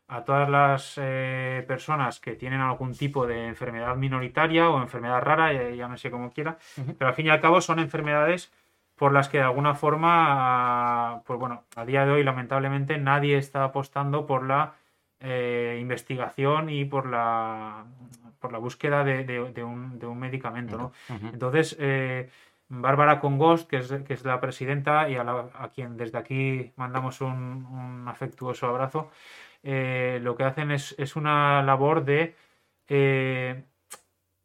a 0.08 0.24
todas 0.24 0.50
las 0.50 0.98
eh, 1.00 1.64
personas 1.68 2.18
que 2.18 2.34
tienen 2.34 2.60
algún 2.60 2.92
tipo 2.96 3.24
de 3.24 3.46
enfermedad 3.46 3.94
minoritaria 3.94 4.68
o 4.68 4.82
enfermedad 4.82 5.22
rara, 5.22 5.52
ya, 5.52 5.70
llámese 5.70 6.10
como 6.10 6.32
quiera, 6.32 6.58
Ujú. 6.76 6.96
pero 6.98 7.08
al 7.10 7.14
fin 7.14 7.26
y 7.26 7.30
al 7.30 7.40
cabo 7.40 7.60
son 7.60 7.78
enfermedades 7.78 8.52
por 8.96 9.12
las 9.12 9.28
que 9.28 9.38
de 9.38 9.44
alguna 9.44 9.74
forma, 9.76 10.10
ah, 10.26 11.22
pues 11.24 11.38
bueno, 11.38 11.62
a 11.76 11.84
día 11.84 12.04
de 12.04 12.10
hoy 12.10 12.24
lamentablemente 12.24 12.98
nadie 12.98 13.38
está 13.38 13.62
apostando 13.62 14.26
por 14.26 14.44
la 14.44 14.72
eh, 15.20 15.78
investigación 15.80 16.70
y 16.70 16.84
por 16.84 17.06
la, 17.06 17.84
por 18.38 18.52
la 18.52 18.58
búsqueda 18.58 19.04
de, 19.04 19.24
de- 19.24 19.52
de 19.52 19.62
un, 19.64 19.98
de 19.98 20.06
un 20.06 20.18
medicamento, 20.18 20.76
¿no? 20.78 20.92
Entonces, 21.32 21.76
eh, 21.78 22.30
Bárbara 22.68 23.20
Congost, 23.20 23.68
que 23.68 23.78
es, 23.78 23.92
que 24.06 24.14
es 24.14 24.24
la 24.24 24.40
presidenta 24.40 25.08
y 25.08 25.16
a, 25.16 25.24
la- 25.24 25.48
a 25.54 25.68
quien 25.68 25.96
desde 25.96 26.18
aquí 26.18 26.72
mandamos 26.76 27.20
un, 27.20 27.66
un 27.66 28.08
afectuoso 28.08 28.66
abrazo, 28.66 29.10
eh, 29.62 30.20
lo 30.22 30.36
que 30.36 30.44
hacen 30.44 30.70
es, 30.70 30.94
es 30.98 31.16
una 31.16 31.62
labor 31.62 32.04
de, 32.04 32.34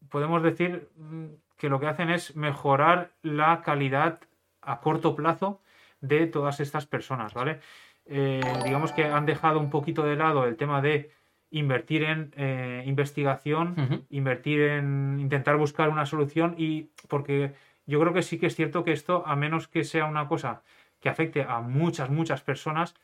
podemos 0.09 0.41
decir 0.43 0.89
mm, 0.97 1.25
que 1.57 1.69
lo 1.69 1.79
que 1.79 1.87
hacen 1.87 2.09
es 2.09 2.35
mejorar 2.35 3.11
la 3.21 3.61
calidad 3.61 4.19
a 4.61 4.79
corto 4.81 5.15
plazo 5.15 5.61
de 6.01 6.27
todas 6.27 6.59
estas 6.59 6.85
personas, 6.85 7.33
¿vale? 7.33 7.59
Eh, 8.07 8.41
digamos 8.63 8.91
que 8.91 9.05
han 9.05 9.25
dejado 9.25 9.59
un 9.59 9.69
poquito 9.69 10.03
de 10.03 10.15
lado 10.15 10.45
el 10.45 10.57
tema 10.57 10.81
de 10.81 11.11
invertir 11.49 12.03
en 12.03 12.31
eh, 12.37 12.83
investigación 12.85 13.75
invertir 14.09 14.61
en 14.61 15.17
intentar 15.19 15.57
buscar 15.57 15.89
una 15.89 16.05
solución 16.05 16.55
y 16.57 16.91
porque 17.07 17.53
yo 17.87 17.99
creo 17.99 18.13
que 18.13 18.21
sí 18.21 18.37
que 18.39 18.47
es 18.47 18.55
cierto 18.55 18.83
que 18.83 18.91
esto, 18.91 19.23
a 19.25 19.35
menos 19.35 19.67
que 19.67 19.83
sea 19.83 20.05
una 20.05 20.27
cosa 20.27 20.63
que 20.99 21.09
afecte 21.09 21.43
a 21.43 21.61
muchas, 21.61 22.09
muchas 22.09 22.41
personas, 22.41 22.95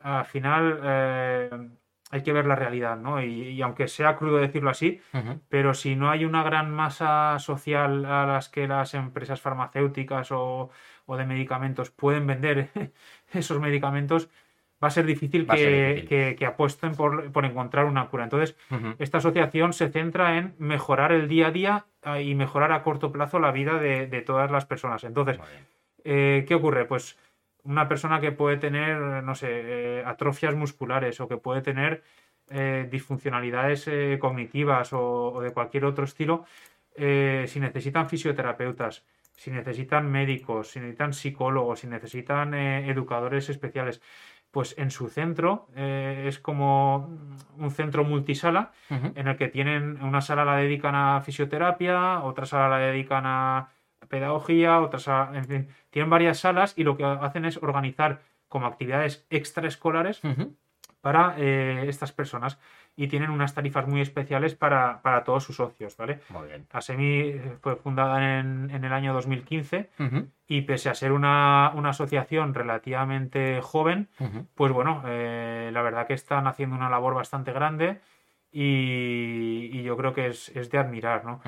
al 0.00 0.24
final 0.24 0.80
eh, 0.82 1.50
hay 2.12 2.22
que 2.22 2.32
ver 2.32 2.46
la 2.46 2.56
realidad, 2.56 2.96
¿no? 2.96 3.22
Y, 3.22 3.50
y 3.50 3.62
aunque 3.62 3.86
sea 3.88 4.16
crudo 4.16 4.38
decirlo 4.38 4.70
así, 4.70 5.00
pero 5.48 5.74
si 5.74 5.94
no 5.96 6.10
hay 6.10 6.24
una 6.24 6.42
gran 6.42 6.70
masa 6.72 7.38
social 7.38 8.04
a 8.04 8.26
las 8.26 8.48
que 8.48 8.66
las 8.66 8.94
empresas 8.94 9.40
farmacéuticas 9.40 10.32
o, 10.32 10.70
o 11.06 11.16
de 11.16 11.26
medicamentos 11.26 11.90
pueden 11.90 12.26
vender 12.26 12.70
esos 13.32 13.60
medicamentos, 13.60 14.28
va 14.82 14.88
a 14.88 14.90
ser 14.90 15.04
difícil, 15.06 15.46
que, 15.56 15.62
ser 15.62 15.72
difícil. 15.88 16.08
que- 16.08 16.36
que 16.36 16.46
apuesten 16.46 16.94
por, 16.94 17.30
por 17.32 17.44
encontrar 17.44 17.84
una 17.84 18.06
cura. 18.08 18.24
Entonces, 18.24 18.56
esta 18.98 19.18
asociación 19.18 19.72
se 19.74 19.88
centra 19.90 20.38
en 20.38 20.54
mejorar 20.58 21.12
el 21.12 21.28
día 21.28 21.48
a 21.48 21.50
día 21.50 21.84
ah, 22.02 22.20
y 22.20 22.34
mejorar 22.34 22.72
a 22.72 22.82
corto 22.82 23.12
plazo 23.12 23.38
la 23.38 23.52
vida 23.52 23.78
de, 23.78 24.06
de 24.06 24.22
todas 24.22 24.50
las 24.50 24.64
personas. 24.64 25.04
Entonces, 25.04 25.36
eh, 26.04 26.44
¿qué 26.48 26.54
ocurre? 26.54 26.86
Pues 26.86 27.18
una 27.62 27.88
persona 27.88 28.20
que 28.20 28.32
puede 28.32 28.56
tener, 28.56 28.96
no 29.22 29.34
sé, 29.34 29.48
eh, 29.50 30.02
atrofias 30.06 30.54
musculares 30.54 31.20
o 31.20 31.28
que 31.28 31.36
puede 31.36 31.60
tener 31.60 32.02
eh, 32.48 32.88
disfuncionalidades 32.90 33.88
cognitivas 34.18 34.94
o, 34.94 35.32
o 35.34 35.40
de 35.42 35.52
cualquier 35.52 35.84
otro 35.84 36.04
estilo, 36.04 36.46
si 36.96 37.60
necesitan 37.60 38.08
fisioterapeutas, 38.08 39.04
si 39.40 39.50
necesitan 39.50 40.10
médicos, 40.10 40.72
si 40.72 40.80
necesitan 40.80 41.14
psicólogos, 41.14 41.80
si 41.80 41.86
necesitan 41.86 42.52
eh, 42.52 42.90
educadores 42.90 43.48
especiales, 43.48 44.02
pues 44.50 44.74
en 44.76 44.90
su 44.90 45.08
centro 45.08 45.68
eh, 45.74 46.26
es 46.26 46.38
como 46.38 47.08
un 47.56 47.70
centro 47.70 48.04
multisala 48.04 48.72
en 48.90 49.28
el 49.28 49.36
que 49.38 49.48
tienen 49.48 50.02
una 50.02 50.20
sala 50.20 50.44
la 50.44 50.56
dedican 50.56 50.94
a 50.94 51.22
fisioterapia, 51.22 52.20
otra 52.22 52.44
sala 52.44 52.68
la 52.68 52.78
dedican 52.78 53.24
a 53.24 53.70
pedagogía, 54.08 54.78
otra 54.78 54.98
sala, 54.98 55.38
en 55.38 55.46
fin, 55.46 55.68
tienen 55.88 56.10
varias 56.10 56.38
salas 56.38 56.74
y 56.76 56.84
lo 56.84 56.98
que 56.98 57.04
hacen 57.04 57.46
es 57.46 57.56
organizar 57.62 58.20
como 58.46 58.66
actividades 58.66 59.26
extraescolares 59.30 60.20
para 61.00 61.36
eh, 61.38 61.86
estas 61.88 62.12
personas 62.12 62.58
y 62.96 63.08
tienen 63.08 63.30
unas 63.30 63.54
tarifas 63.54 63.86
muy 63.86 64.00
especiales 64.00 64.54
para, 64.54 65.00
para 65.02 65.24
todos 65.24 65.44
sus 65.44 65.56
socios, 65.56 65.96
¿vale? 65.96 66.20
Muy 66.28 66.48
bien. 66.48 66.66
Asemi 66.70 67.20
eh, 67.20 67.56
fue 67.62 67.76
fundada 67.76 68.38
en, 68.40 68.70
en 68.70 68.84
el 68.84 68.92
año 68.92 69.14
2015 69.14 69.88
Ujú. 69.98 70.28
y 70.46 70.62
pese 70.62 70.90
a 70.90 70.94
ser 70.94 71.12
una, 71.12 71.72
una 71.74 71.90
asociación 71.90 72.52
relativamente 72.52 73.60
joven, 73.62 74.08
pues 74.54 74.72
bueno, 74.72 75.02
eh, 75.06 75.70
la 75.72 75.82
verdad 75.82 76.06
que 76.06 76.14
están 76.14 76.46
haciendo 76.46 76.76
una 76.76 76.90
labor 76.90 77.14
bastante 77.14 77.52
grande 77.52 78.00
y, 78.52 79.70
y 79.72 79.82
yo 79.82 79.96
creo 79.96 80.12
que 80.12 80.26
es, 80.28 80.48
es 80.56 80.70
de 80.70 80.78
admirar, 80.78 81.24
¿no? 81.24 81.40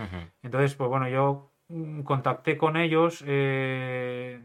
Entonces, 0.43 0.74
pues 0.74 0.88
bueno, 0.88 1.09
yo 1.09 1.53
mm, 1.68 2.03
contacté 2.03 2.57
con 2.57 2.76
ellos, 2.76 3.22
eh, 3.26 4.40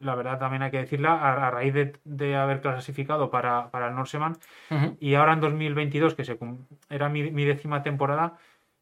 la 0.00 0.14
verdad 0.14 0.38
también 0.38 0.62
hay 0.62 0.70
que 0.70 0.78
decirla, 0.78 1.12
a, 1.14 1.46
a 1.48 1.50
raíz 1.50 1.74
de, 1.74 1.92
de 2.04 2.36
haber 2.36 2.60
clasificado 2.60 3.30
para, 3.30 3.70
para 3.70 3.88
el 3.88 3.94
Norseman 3.94 4.36
Ujú. 4.70 4.96
y 5.00 5.14
ahora 5.14 5.32
en 5.34 5.40
2022, 5.40 6.14
que 6.14 6.24
se, 6.24 6.38
era 6.90 7.08
mi, 7.08 7.30
mi 7.30 7.44
décima 7.44 7.82
temporada, 7.82 8.38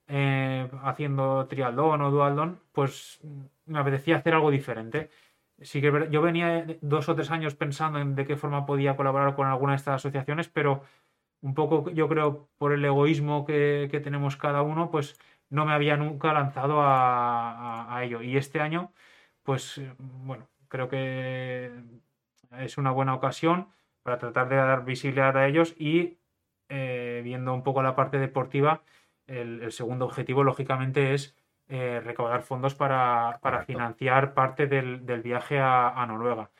eh, 0.08 0.68
haciendo 0.82 1.46
trialdón 1.48 2.00
o 2.02 2.10
dualdón, 2.10 2.60
pues 2.72 3.20
me 3.66 3.78
apetecía 3.78 4.16
hacer 4.16 4.34
algo 4.34 4.50
diferente. 4.50 5.10
Sí 5.60 5.80
que 5.80 6.08
yo 6.10 6.20
venía 6.22 6.66
dos 6.82 7.08
o 7.08 7.14
tres 7.14 7.30
años 7.30 7.54
pensando 7.54 7.98
en 7.98 8.14
de 8.14 8.26
qué 8.26 8.36
forma 8.36 8.66
podía 8.66 8.96
colaborar 8.96 9.34
con 9.34 9.46
alguna 9.46 9.72
de 9.72 9.76
estas 9.76 9.96
asociaciones, 9.96 10.48
pero 10.48 10.82
un 11.40 11.54
poco 11.54 11.90
yo 11.90 12.08
creo 12.08 12.48
por 12.58 12.72
el 12.72 12.84
egoísmo 12.84 13.44
que, 13.46 13.88
que 13.90 14.00
tenemos 14.00 14.36
cada 14.36 14.62
uno, 14.62 14.90
pues 14.90 15.18
no 15.50 15.64
me 15.66 15.72
había 15.72 15.96
nunca 15.96 16.32
lanzado 16.32 16.80
a, 16.82 17.52
a- 17.86 17.96
a 17.96 18.04
ello. 18.04 18.22
Y 18.22 18.36
este 18.36 18.60
año, 18.60 18.92
pues 19.42 19.78
eh, 19.78 19.94
bueno, 19.98 20.48
creo 20.76 20.88
que 20.88 21.70
es 22.58 22.78
una 22.78 22.90
buena 22.90 23.14
ocasión 23.14 23.68
para 24.02 24.18
tratar 24.18 24.48
de 24.48 24.56
dar 24.56 24.84
visibilidad 24.84 25.36
a 25.36 25.46
ellos 25.48 25.74
y 25.78 26.18
eh, 26.68 27.20
viendo 27.24 27.54
un 27.54 27.62
poco 27.62 27.82
la 27.82 27.96
parte 27.96 28.18
deportiva, 28.18 28.82
el, 29.26 29.62
el 29.62 29.72
segundo 29.72 30.04
objetivo 30.06 30.44
lógicamente 30.44 31.14
es 31.14 31.36
eh, 31.68 32.00
recaudar 32.04 32.42
fondos 32.42 32.74
para, 32.74 33.38
para 33.42 33.62
financiar 33.62 34.34
parte 34.34 34.66
del, 34.66 35.04
del 35.06 35.22
viaje 35.22 35.58
a, 35.58 35.88
a 35.90 36.06
Noruega. 36.06 36.50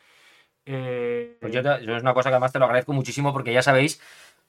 Eh, 0.67 1.39
Pues 1.41 1.53
yo, 1.53 1.63
te- 1.63 1.85
yo 1.85 1.97
es 1.97 2.03
una 2.03 2.15
cosa 2.15 2.31
que 2.31 2.35
además 2.35 2.53
te 2.53 2.59
lo 2.59 2.65
agradezco 2.65 2.93
muchísimo 2.93 3.33
porque 3.33 3.53
ya 3.53 3.63
sabéis, 3.63 4.01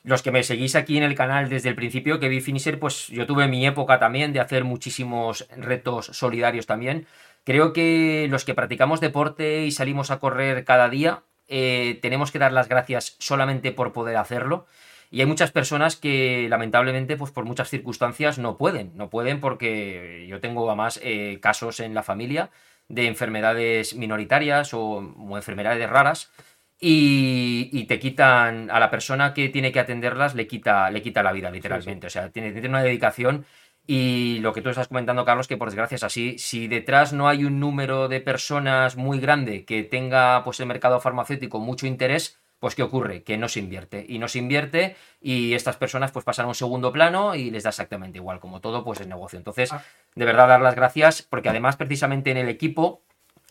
los 0.04 0.22
que 0.22 0.32
me 0.32 0.44
seguís 0.44 0.76
aquí 0.76 0.98
en 0.98 1.04
el 1.04 1.16
canal 1.16 1.50
desde 1.50 1.70
el 1.70 1.76
principio, 1.76 2.20
que 2.20 2.30
vi 2.30 2.40
Finisher, 2.42 2.80
pues 2.80 3.08
yo 3.08 3.26
tuve 3.28 3.48
mi 3.48 3.66
época 3.66 4.00
también 4.00 4.32
de 4.34 4.40
hacer 4.40 4.64
muchísimos 4.64 5.48
retos 5.58 6.08
solidarios 6.08 6.66
también. 6.66 7.06
Creo 7.48 7.72
que 7.72 8.28
los 8.30 8.44
que 8.44 8.54
practicamos 8.54 9.00
deporte 9.00 9.64
y 9.64 9.72
salimos 9.72 10.12
a 10.12 10.20
correr 10.20 10.66
cada 10.66 10.90
día, 10.90 11.24
eh, 11.48 11.98
tenemos 12.02 12.30
que 12.30 12.40
dar 12.40 12.52
las 12.52 12.68
gracias 12.68 13.16
solamente 13.20 13.72
por 13.72 13.94
poder 13.94 14.18
hacerlo. 14.18 14.66
Y 15.12 15.22
hay 15.22 15.28
muchas 15.28 15.54
personas 15.54 15.96
que 15.96 16.48
lamentablemente, 16.50 17.16
pues 17.16 17.32
por 17.32 17.46
muchas 17.46 17.70
circunstancias, 17.70 18.38
no 18.38 18.58
pueden. 18.58 18.92
No 18.96 19.10
pueden 19.10 19.40
porque 19.40 20.26
yo 20.28 20.42
tengo 20.42 20.68
además 20.68 21.00
eh, 21.02 21.40
casos 21.42 21.80
en 21.80 21.94
la 21.94 22.04
familia 22.04 22.50
de 22.90 23.08
enfermedades 23.08 23.96
minoritarias 23.96 24.74
o, 24.74 24.98
o 24.98 25.38
enfermedades 25.38 25.90
raras 25.90 26.34
y, 26.82 27.70
y 27.72 27.86
te 27.86 27.98
quitan 27.98 28.70
a 28.72 28.80
la 28.82 28.92
persona 28.92 29.34
que 29.34 29.48
tiene 29.48 29.72
que 29.72 29.80
atenderlas, 29.80 30.36
le 30.36 30.48
quita, 30.48 30.92
le 30.92 31.02
quita 31.02 31.24
la 31.24 31.32
vida 31.32 31.50
literalmente. 31.50 32.08
O 32.08 32.10
sea, 32.10 32.30
tiene, 32.30 32.52
tiene 32.52 32.68
una 32.68 32.84
dedicación 32.84 33.46
Y 33.90 34.40
lo 34.40 34.52
que 34.52 34.62
tú 34.62 34.70
estás 34.70 34.90
comentando, 34.90 35.24
Carlos, 35.24 35.48
que 35.48 35.56
por 35.56 35.70
desgracia 35.70 35.96
es 35.96 36.04
así, 36.04 36.38
si 36.38 36.68
detrás 36.68 37.14
no 37.14 37.30
hay 37.30 37.46
un 37.46 37.60
número 37.62 38.10
de 38.10 38.20
personas 38.20 38.98
muy 38.98 39.20
grande 39.20 39.64
que 39.64 39.84
tenga 39.84 40.44
pues 40.44 40.60
el 40.60 40.66
mercado 40.66 41.00
farmacéutico 41.00 41.60
mucho 41.60 41.88
interés, 41.88 42.38
pues 42.60 42.76
¿qué 42.76 42.84
ocurre? 42.84 43.24
Que 43.24 43.38
no 43.38 43.48
se 43.48 43.60
invierte. 43.60 44.06
Y 44.08 44.20
no 44.20 44.28
se 44.28 44.40
invierte 44.40 44.98
y 45.22 45.54
estas 45.54 45.78
personas 45.78 46.12
pues 46.12 46.26
pasan 46.26 46.46
a 46.46 46.50
un 46.50 46.56
segundo 46.56 46.92
plano 46.92 47.34
y 47.36 47.50
les 47.50 47.64
da 47.64 47.70
exactamente 47.70 48.18
igual. 48.18 48.42
Como 48.42 48.60
todo, 48.60 48.84
pues 48.84 49.00
es 49.00 49.08
negocio. 49.08 49.38
Entonces, 49.38 49.72
Ah. 49.72 49.82
de 50.16 50.26
verdad 50.26 50.50
dar 50.50 50.62
las 50.62 50.76
gracias 50.76 51.22
porque 51.22 51.48
además 51.50 51.78
precisamente 51.78 52.30
en 52.32 52.38
el 52.38 52.50
equipo, 52.50 53.02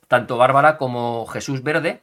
tanto 0.07 0.37
Bárbara 0.37 0.77
como 0.77 1.25
Jesús 1.27 1.63
Verde, 1.63 2.01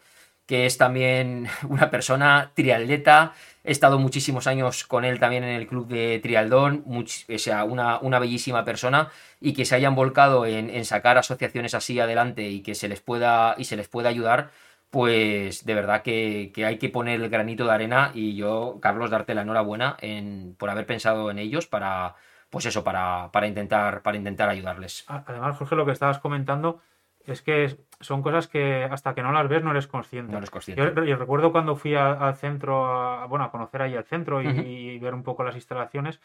que 0.48 0.66
es 0.66 0.78
también 0.80 1.48
una 1.70 1.92
persona 1.92 2.52
triatleta, 2.56 3.34
he 3.64 3.72
estado 3.72 3.98
muchísimos 4.00 4.48
años 4.48 4.84
con 4.84 5.06
él 5.06 5.20
también 5.20 5.44
en 5.44 5.56
el 5.56 5.68
club 5.68 5.88
de 5.88 6.20
trialdón, 6.20 6.84
o 6.88 7.38
sea, 7.38 7.64
una, 7.64 8.00
una 8.00 8.20
bellísima 8.20 8.66
persona 8.66 9.10
y 9.40 9.54
que 9.54 9.66
se 9.66 9.76
hayan 9.76 9.96
volcado 9.96 10.46
en, 10.46 10.84
sacar 10.86 11.18
asociaciones 11.18 11.74
así 11.74 12.00
adelante 12.00 12.50
y 12.50 12.62
que 12.62 12.76
se 12.76 12.90
les 12.90 13.02
pueda 13.02 13.56
y 13.58 13.66
se 13.66 13.78
les 13.78 13.88
pueda 13.88 14.10
ayudar, 14.10 14.52
pues 14.90 15.66
de 15.66 15.74
verdad 15.74 16.04
que, 16.04 16.52
que 16.54 16.66
hay 16.66 16.78
que 16.78 16.90
poner 16.90 17.22
el 17.22 17.30
granito 17.30 17.66
de 17.66 17.72
arena 17.72 18.12
y 18.14 18.36
yo, 18.36 18.80
Carlos, 18.82 19.10
darte 19.10 19.34
la 19.34 19.42
enhorabuena 19.44 19.98
en, 20.02 20.56
por 20.58 20.70
haber 20.70 20.86
pensado 20.86 21.32
en 21.32 21.40
ellos 21.40 21.66
para, 21.68 22.16
pues 22.50 22.66
eso, 22.66 22.84
para, 22.84 23.32
para 23.32 23.48
intentar, 23.48 24.02
para 24.04 24.18
intentar 24.18 24.50
ayudarles. 24.50 25.06
Además, 25.08 25.58
Jorge, 25.58 25.76
lo 25.76 25.86
que 25.86 25.94
estabas 25.94 26.20
comentando 26.20 26.82
es 27.26 27.42
que 27.42 27.78
son 28.04 28.22
cosas 28.22 28.48
que 28.48 28.84
hasta 28.84 29.16
que 29.16 29.24
no 29.24 29.32
las 29.32 29.48
ves 29.48 29.64
no 29.64 29.72
eres 29.72 29.88
consciente. 29.88 30.32
No 30.32 30.38
eres 30.38 30.50
consciente. 30.52 30.94
Yo, 30.96 31.04
yo 31.04 31.16
recuerdo 31.16 31.52
cuando 31.52 31.76
fui 31.76 31.96
a- 31.96 32.12
al 32.14 32.36
centro, 32.36 32.86
a, 32.86 33.26
bueno, 33.26 33.46
a 33.46 33.52
conocer 33.52 33.82
ahí 33.82 33.94
el 33.96 34.04
centro 34.04 34.42
y, 34.42 34.48
Ujú. 34.48 34.62
y 34.62 35.00
ver 35.00 35.14
un 35.14 35.24
poco 35.24 35.44
las 35.44 35.56
instalaciones. 35.56 36.20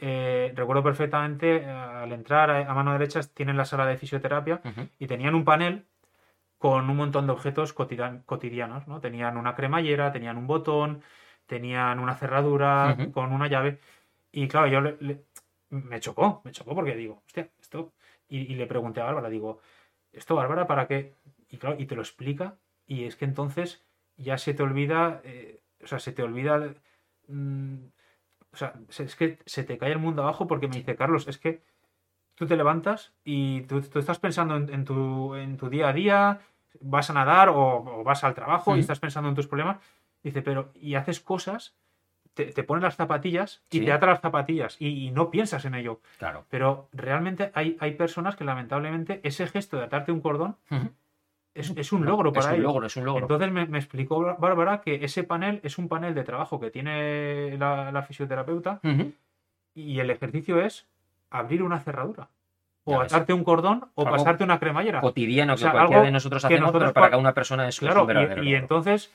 eh, 0.00 0.52
recuerdo 0.54 0.82
perfectamente, 0.84 1.56
eh, 1.56 1.68
al 1.68 2.12
entrar 2.12 2.50
a, 2.50 2.70
a 2.70 2.74
mano 2.74 2.92
derecha 2.92 3.20
tienen 3.34 3.56
la 3.56 3.64
sala 3.64 3.84
de 3.84 3.96
fisioterapia 3.96 4.60
Ujú. 4.64 4.88
y 4.98 5.06
tenían 5.08 5.34
un 5.34 5.44
panel 5.44 5.86
con 6.58 6.88
un 6.88 6.96
montón 6.96 7.26
de 7.26 7.32
objetos 7.32 7.74
cotidian- 7.74 8.22
cotidianos, 8.24 8.86
¿no? 8.86 9.00
Tenían 9.00 9.36
una 9.36 9.54
cremallera, 9.56 10.12
tenían 10.12 10.36
un 10.36 10.46
botón, 10.46 11.02
tenían 11.46 11.98
una 11.98 12.14
cerradura 12.14 12.94
Ujú. 12.98 13.10
con 13.12 13.32
una 13.32 13.48
llave. 13.48 13.80
Y 14.30 14.46
claro, 14.48 14.66
yo 14.68 14.80
le- 14.80 14.96
le- 15.00 15.24
me 15.70 15.98
chocó, 16.00 16.42
me 16.44 16.52
chocó 16.52 16.74
porque 16.74 16.94
digo, 16.94 17.22
hostia, 17.26 17.48
esto. 17.60 17.92
Y, 18.28 18.52
y 18.52 18.54
le 18.56 18.66
pregunté 18.66 19.00
a 19.00 19.04
Bárbara, 19.04 19.28
digo, 19.28 19.60
¿esto, 20.12 20.34
Bárbara, 20.36 20.66
para 20.66 20.86
qué? 20.88 21.14
Y 21.48 21.58
claro, 21.58 21.76
y 21.78 21.86
te 21.86 21.96
lo 21.96 22.02
explica, 22.02 22.58
y 22.86 23.04
es 23.04 23.16
que 23.16 23.24
entonces 23.24 23.84
ya 24.16 24.38
se 24.38 24.54
te 24.54 24.62
olvida, 24.62 25.20
eh, 25.24 25.62
o 25.82 25.86
sea, 25.86 25.98
se 26.00 26.12
te 26.12 26.22
olvida. 26.22 26.74
mm, 27.28 27.76
o 28.52 28.56
sea, 28.56 28.74
se- 28.90 29.04
es 29.04 29.16
que 29.16 29.38
se 29.46 29.64
te 29.64 29.78
cae 29.78 29.92
el 29.92 29.98
mundo 30.00 30.22
abajo 30.22 30.46
porque 30.46 30.68
me 30.68 30.76
dice, 30.76 30.96
Carlos, 30.96 31.28
es 31.28 31.38
que 31.38 31.62
tú 32.36 32.46
te 32.46 32.56
levantas 32.56 33.14
y 33.24 33.62
tú, 33.62 33.80
tú 33.82 33.98
estás 34.00 34.18
pensando 34.20 34.56
en, 34.56 34.72
en 34.72 34.84
tu, 34.84 35.34
en 35.36 35.56
tu 35.58 35.68
día 35.70 35.88
a 35.90 35.92
día, 35.94 36.40
vas 36.80 37.10
a 37.10 37.14
nadar 37.14 37.50
o, 37.50 37.58
o 38.00 38.04
vas 38.04 38.24
al 38.24 38.34
trabajo 38.34 38.76
y 38.76 38.80
estás 38.80 39.00
pensando 39.00 39.28
en 39.30 39.34
tus 39.36 39.48
problemas. 39.48 39.78
Dice, 40.22 40.42
pero, 40.42 40.72
y 40.74 40.96
haces 40.96 41.20
cosas, 41.20 41.76
te, 42.44 42.52
te 42.52 42.62
pones 42.62 42.82
las 42.84 42.94
zapatillas 42.96 43.60
y 43.70 43.80
Sí. 43.80 43.84
te 43.84 43.92
atas 43.92 44.08
las 44.10 44.20
zapatillas 44.20 44.76
y, 44.80 45.06
y 45.06 45.10
no 45.10 45.30
piensas 45.30 45.64
en 45.64 45.74
ello. 45.74 46.00
Claro. 46.18 46.44
Pero 46.48 46.88
realmente 46.92 47.50
hay, 47.54 47.76
hay 47.80 47.92
personas 47.94 48.36
que 48.36 48.44
lamentablemente 48.44 49.20
ese 49.24 49.46
gesto 49.48 49.76
de 49.76 49.84
atarte 49.84 50.12
un 50.12 50.20
cordón 50.20 50.56
es, 51.54 51.72
es 51.76 51.92
un 51.92 52.04
logro 52.06 52.32
para 52.32 52.46
es 52.46 52.52
un 52.52 52.54
ellos. 52.60 52.64
logro, 52.72 52.86
es 52.86 52.96
un 52.96 53.04
logro. 53.04 53.22
Entonces 53.22 53.50
me, 53.50 53.66
me 53.66 53.78
explicó 53.78 54.20
Bár- 54.20 54.36
Bárbara 54.38 54.80
que 54.80 55.04
ese 55.04 55.24
panel 55.24 55.58
es 55.64 55.76
un 55.78 55.88
panel 55.88 56.14
de 56.14 56.22
trabajo 56.22 56.60
que 56.60 56.70
tiene 56.70 57.56
la, 57.58 57.90
la 57.90 58.02
fisioterapeuta 58.02 58.80
y 59.74 59.98
el 60.00 60.10
ejercicio 60.10 60.60
es 60.60 60.86
abrir 61.30 61.62
una 61.62 61.80
cerradura. 61.80 62.28
O 62.84 63.00
atarte 63.02 63.34
un 63.34 63.44
cordón 63.44 63.84
o 63.96 64.02
Algo 64.06 64.16
pasarte 64.16 64.44
una 64.44 64.58
cremallera. 64.58 65.02
cotidiano 65.02 65.52
O 65.52 65.56
que 65.56 65.70
cualquiera 65.70 66.02
de 66.04 66.10
nosotros 66.10 66.42
hacemos, 66.44 66.62
nosotros 66.62 66.82
pero 66.84 66.94
para 66.94 67.10
cada 67.10 67.20
una 67.20 67.34
persona 67.34 67.68
es, 67.68 67.78
Claro, 67.80 68.00
un 68.02 68.06
verdadero 68.06 68.42
y, 68.42 68.54
entonces, 68.54 69.12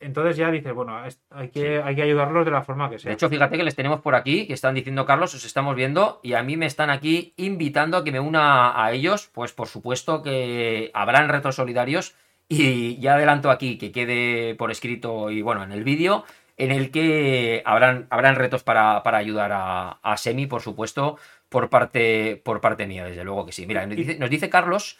entonces 0.00 0.36
ya 0.36 0.50
dices, 0.50 0.72
bueno, 0.72 1.00
hay 1.30 1.48
que, 1.48 1.82
hay 1.82 1.96
que 1.96 2.02
ayudarlos 2.02 2.44
de 2.44 2.50
la 2.50 2.62
forma 2.62 2.88
que 2.88 2.98
sea. 2.98 3.08
De 3.08 3.14
hecho, 3.14 3.28
fíjate 3.28 3.56
que 3.56 3.64
les 3.64 3.74
tenemos 3.74 4.00
por 4.00 4.14
aquí, 4.14 4.46
que 4.46 4.52
están 4.52 4.74
diciendo, 4.74 5.04
Carlos, 5.04 5.34
os 5.34 5.44
estamos 5.44 5.74
viendo, 5.74 6.20
y 6.22 6.34
a 6.34 6.42
mí 6.42 6.56
me 6.56 6.66
están 6.66 6.90
aquí 6.90 7.34
invitando 7.36 7.96
a 7.96 8.04
que 8.04 8.12
me 8.12 8.20
una 8.20 8.82
a 8.82 8.92
ellos, 8.92 9.30
pues 9.32 9.52
por 9.52 9.68
supuesto 9.68 10.22
que 10.22 10.90
habrán 10.94 11.28
retos 11.28 11.56
solidarios, 11.56 12.14
y 12.48 12.98
ya 12.98 13.14
adelanto 13.14 13.50
aquí 13.50 13.76
que 13.76 13.92
quede 13.92 14.54
por 14.54 14.70
escrito 14.70 15.30
y 15.30 15.42
bueno, 15.42 15.62
en 15.62 15.72
el 15.72 15.84
vídeo, 15.84 16.24
en 16.56 16.72
el 16.72 16.90
que 16.90 17.62
habrán, 17.64 18.06
habrán 18.10 18.36
retos 18.36 18.62
para, 18.62 19.02
para 19.02 19.18
ayudar 19.18 19.52
a, 19.52 19.98
a 20.02 20.16
Semi, 20.16 20.46
por 20.46 20.62
supuesto, 20.62 21.18
por 21.48 21.68
parte, 21.68 22.40
por 22.42 22.60
parte 22.60 22.86
mía, 22.86 23.04
desde 23.04 23.24
luego 23.24 23.46
que 23.46 23.52
sí. 23.52 23.66
Mira, 23.66 23.86
nos 23.86 23.96
dice, 23.96 24.18
nos 24.18 24.30
dice 24.30 24.48
Carlos 24.48 24.98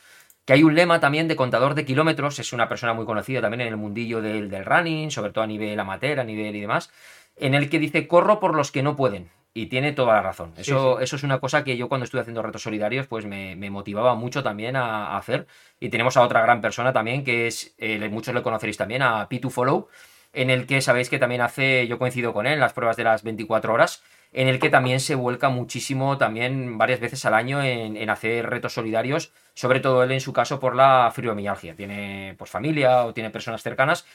que 0.49 0.55
hay 0.55 0.62
un 0.62 0.74
lema 0.74 0.99
también 0.99 1.28
de 1.28 1.36
contador 1.36 1.74
de 1.74 1.84
kilómetros, 1.84 2.38
es 2.38 2.55
una 2.55 2.70
persona 2.70 2.94
muy 2.94 3.05
conocida 3.05 3.42
también 3.42 3.61
en 3.61 3.68
el 3.68 3.76
mundillo 3.76 4.22
del, 4.22 4.49
del 4.49 4.64
running, 4.64 5.11
sobre 5.11 5.30
todo 5.30 5.44
a 5.44 5.46
nivel 5.46 5.78
amateur, 5.78 6.20
a 6.20 6.24
nivel 6.24 6.57
y 6.57 6.61
demás, 6.62 6.90
en 7.36 7.53
el 7.53 7.68
que 7.68 7.78
dice 7.78 8.09
corro 8.09 8.40
por 8.40 8.55
los 8.55 8.72
que 8.72 8.82
no 8.82 8.96
pueden. 8.96 9.28
Y 9.53 9.66
tiene 9.66 9.92
toda 9.92 10.14
la 10.14 10.22
razón. 10.22 10.55
Eso, 10.57 10.96
sí. 10.96 11.05
eso 11.05 11.16
es 11.16 11.22
una 11.22 11.38
cosa 11.38 11.64
que 11.64 11.76
yo 11.76 11.90
cuando 11.90 12.07
estuve 12.07 12.22
haciendo 12.22 12.40
retos 12.40 12.62
solidarios, 12.62 13.07
pues 13.07 13.26
me, 13.26 13.57
me 13.57 13.68
motivaba 13.68 14.14
mucho 14.14 14.42
también 14.42 14.74
a, 14.76 15.09
a 15.09 15.18
hacer. 15.18 15.46
Y 15.80 15.90
tenemos 15.90 16.16
a 16.16 16.22
otra 16.22 16.40
gran 16.40 16.62
persona 16.62 16.94
también, 16.94 17.24
que 17.24 17.46
es, 17.46 17.74
eh, 17.76 18.09
muchos 18.09 18.34
le 18.34 18.42
conoceréis 18.42 18.78
también, 18.78 19.03
a 19.03 19.28
P2Follow, 19.28 19.88
en 20.32 20.49
el 20.49 20.66
que 20.66 20.80
sabéis 20.80 21.11
que 21.11 21.18
también 21.18 21.42
hace, 21.42 21.86
yo 21.86 21.99
coincido 21.99 22.32
con 22.32 22.46
él, 22.46 22.55
en 22.55 22.61
las 22.61 22.72
pruebas 22.72 22.96
de 22.96 23.05
las 23.05 23.22
24 23.22 23.70
horas, 23.70 24.03
en 24.33 24.49
el 24.49 24.59
que 24.59 24.70
también 24.70 25.01
se 25.01 25.14
vuelca 25.14 25.49
muchísimo, 25.49 26.18
también 26.18 26.79
varias 26.79 27.01
veces 27.01 27.24
al 27.24 27.35
año, 27.35 27.62
en, 27.62 27.97
en 27.97 28.11
hacer 28.11 28.49
retos 28.49 28.74
solidarios, 28.74 29.33
sobre 29.55 29.81
todo 29.81 30.03
él 30.03 30.12
en 30.12 30.20
su 30.20 30.33
caso 30.33 30.61
por 30.61 30.74
la 30.74 31.11
fibromialgia. 31.14 31.74
Tiene 31.74 32.35
pues 32.39 32.51
familia 32.51 33.05
o 33.05 33.14
tiene 33.14 33.31
personas 33.31 33.62
cercanas. 33.62 34.07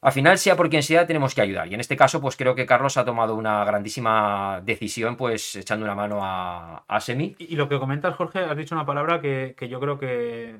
Al 0.00 0.12
final, 0.12 0.38
sea 0.38 0.54
por 0.54 0.70
quien 0.70 0.82
sea, 0.84 1.06
tenemos 1.06 1.34
que 1.34 1.40
ayudar. 1.40 1.66
Y 1.66 1.74
en 1.74 1.80
este 1.80 1.96
caso, 1.96 2.20
pues 2.20 2.36
creo 2.36 2.54
que 2.54 2.66
Carlos 2.66 2.96
ha 2.96 3.04
tomado 3.04 3.34
una 3.34 3.64
grandísima 3.64 4.60
decisión, 4.64 5.16
pues 5.16 5.56
echando 5.56 5.84
una 5.84 5.96
mano 5.96 6.20
a, 6.22 6.84
a 6.86 7.00
Semi. 7.00 7.34
Y, 7.38 7.54
y 7.54 7.56
lo 7.56 7.68
que 7.68 7.80
comentas, 7.80 8.14
Jorge, 8.14 8.38
has 8.38 8.56
dicho 8.56 8.76
una 8.76 8.86
palabra 8.86 9.20
que, 9.20 9.54
que 9.58 9.68
yo 9.68 9.80
creo 9.80 9.98
que 9.98 10.54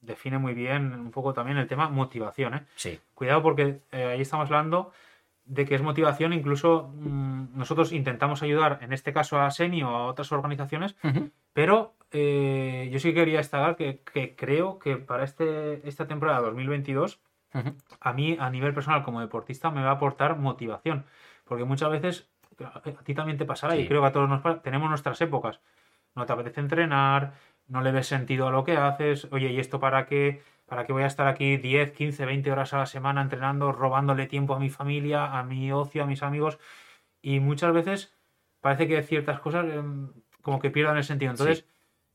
define 0.00 0.38
muy 0.38 0.54
bien 0.54 0.92
un 0.92 1.10
poco 1.12 1.32
también 1.32 1.56
el 1.56 1.68
tema 1.68 1.88
motivación. 1.88 2.54
¿eh? 2.54 2.62
Sí, 2.76 2.98
Cuidado 3.14 3.42
porque 3.42 3.78
eh, 3.92 4.04
ahí 4.04 4.20
estamos 4.20 4.46
hablando 4.46 4.92
de 5.44 5.64
que 5.66 5.74
es 5.74 5.82
motivación, 5.82 6.32
incluso 6.32 6.90
mm, 6.94 7.56
nosotros 7.56 7.92
intentamos 7.92 8.42
ayudar, 8.42 8.78
en 8.82 8.92
este 8.92 9.12
caso 9.12 9.40
a 9.40 9.50
SEMI 9.50 9.82
o 9.82 9.88
a 9.88 10.06
otras 10.06 10.32
organizaciones, 10.32 10.96
pero 11.52 11.94
eh, 12.10 12.88
yo 12.92 12.98
sí 12.98 13.12
quería 13.12 13.38
destacar 13.38 13.76
que, 13.76 14.00
que 14.12 14.34
creo 14.36 14.78
que 14.78 14.96
para 14.96 15.24
este, 15.24 15.86
esta 15.86 16.06
temporada 16.06 16.40
2022 16.40 17.20
Ujú. 17.54 17.74
a 18.00 18.12
mí 18.12 18.36
a 18.40 18.50
nivel 18.50 18.74
personal 18.74 19.04
como 19.04 19.20
deportista 19.20 19.70
me 19.70 19.82
va 19.82 19.90
a 19.90 19.94
aportar 19.94 20.36
motivación, 20.38 21.04
porque 21.44 21.64
muchas 21.64 21.90
veces 21.90 22.28
a 22.62 22.80
ti 23.04 23.14
también 23.14 23.36
te 23.38 23.44
pasará 23.44 23.74
Sí. 23.74 23.82
y 23.82 23.88
creo 23.88 24.00
que 24.00 24.06
a 24.08 24.12
todos 24.12 24.28
nos 24.28 24.62
tenemos 24.62 24.88
nuestras 24.88 25.20
épocas, 25.20 25.60
no 26.14 26.24
te 26.26 26.32
apetece 26.32 26.60
entrenar, 26.60 27.34
no 27.68 27.80
le 27.80 27.92
ves 27.92 28.06
sentido 28.06 28.48
a 28.48 28.50
lo 28.50 28.64
que 28.64 28.76
haces, 28.76 29.28
oye, 29.30 29.50
¿y 29.50 29.58
esto 29.58 29.78
para 29.80 30.06
qué? 30.06 30.42
¿Para 30.66 30.86
qué 30.86 30.92
voy 30.92 31.02
a 31.02 31.06
estar 31.06 31.26
aquí 31.26 31.56
10, 31.56 31.92
15, 31.92 32.24
20 32.24 32.50
horas 32.50 32.72
a 32.72 32.78
la 32.78 32.86
semana 32.86 33.20
entrenando, 33.22 33.72
robándole 33.72 34.26
tiempo 34.26 34.54
a 34.54 34.58
mi 34.58 34.70
familia, 34.70 35.38
a 35.38 35.44
mi 35.44 35.70
ocio, 35.72 36.02
a 36.02 36.06
mis 36.06 36.22
amigos? 36.22 36.58
Y 37.20 37.40
muchas 37.40 37.72
veces 37.72 38.16
parece 38.60 38.88
que 38.88 39.02
ciertas 39.02 39.40
cosas 39.40 39.66
em, 39.66 40.08
como 40.42 40.60
que 40.60 40.70
pierdan 40.70 40.96
el 40.96 41.04
sentido. 41.04 41.32
Entonces, 41.32 41.66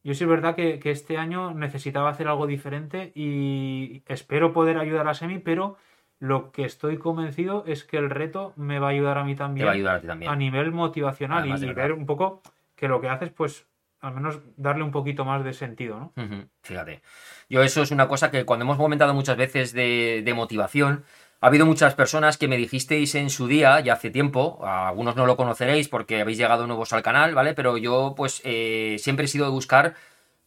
yo 0.03 0.13
sí 0.13 0.23
es 0.23 0.29
verdad 0.29 0.55
que, 0.55 0.79
que 0.79 0.91
este 0.91 1.17
año 1.17 1.53
necesitaba 1.53 2.09
hacer 2.09 2.27
algo 2.27 2.47
diferente 2.47 3.11
y 3.15 4.03
espero 4.07 4.51
poder 4.51 4.77
ayudar 4.77 5.07
a 5.07 5.13
Semi, 5.13 5.39
pero 5.39 5.77
lo 6.19 6.51
que 6.51 6.65
estoy 6.65 6.97
convencido 6.97 7.63
es 7.65 7.83
que 7.83 7.97
el 7.97 8.09
reto 8.09 8.53
me 8.57 8.79
va 8.79 8.87
a 8.87 8.89
ayudar 8.91 9.17
a 9.17 9.23
mí 9.23 9.35
Te 9.35 9.39
también 9.39 9.67
va 9.67 9.71
a 9.71 9.75
ayudar 9.75 9.95
a 9.97 10.01
ti 10.01 10.07
también. 10.07 10.31
a 10.31 10.35
nivel 10.35 10.71
motivacional 10.71 11.39
Además, 11.39 11.61
y, 11.63 11.73
ver 11.73 11.93
un 11.93 12.05
poco 12.05 12.41
que 12.75 12.87
lo 12.87 12.99
que 12.99 13.09
haces, 13.09 13.29
pues 13.29 13.68
al 14.01 14.13
menos 14.13 14.39
darle 14.55 14.83
un 14.83 14.91
poquito 14.91 15.25
más 15.25 15.43
de 15.43 15.53
sentido, 15.53 15.99
¿no? 15.99 16.13
Fíjate. 16.61 17.01
Yo 17.49 17.63
eso 17.63 17.81
es 17.81 17.91
una 17.91 18.07
cosa 18.07 18.31
que 18.31 18.45
cuando 18.45 18.63
hemos 18.63 18.77
comentado 18.77 19.13
muchas 19.13 19.37
veces 19.37 19.73
de, 19.73 20.21
de 20.23 20.33
motivación, 20.33 21.03
ha 21.41 21.47
habido 21.47 21.65
muchas 21.65 21.95
personas 21.95 22.37
que 22.37 22.49
me 22.49 22.57
dijisteis 22.57 23.15
en 23.15 23.29
su 23.29 23.47
día, 23.47 23.79
ya 23.79 23.93
hace 23.93 24.09
tiempo, 24.09 24.59
algunos 24.65 25.15
no 25.15 25.25
lo 25.25 25.37
conoceréis 25.37 25.87
porque 25.87 26.19
habéis 26.19 26.37
llegado 26.37 26.67
nuevos 26.67 26.91
al 26.91 27.01
canal, 27.01 27.33
¿vale? 27.33 27.53
Pero 27.53 27.77
yo 27.77 28.13
pues 28.15 28.41
eh, 28.43 28.97
siempre 28.99 29.25
he 29.25 29.27
sido 29.29 29.45
de 29.45 29.51
buscar, 29.51 29.95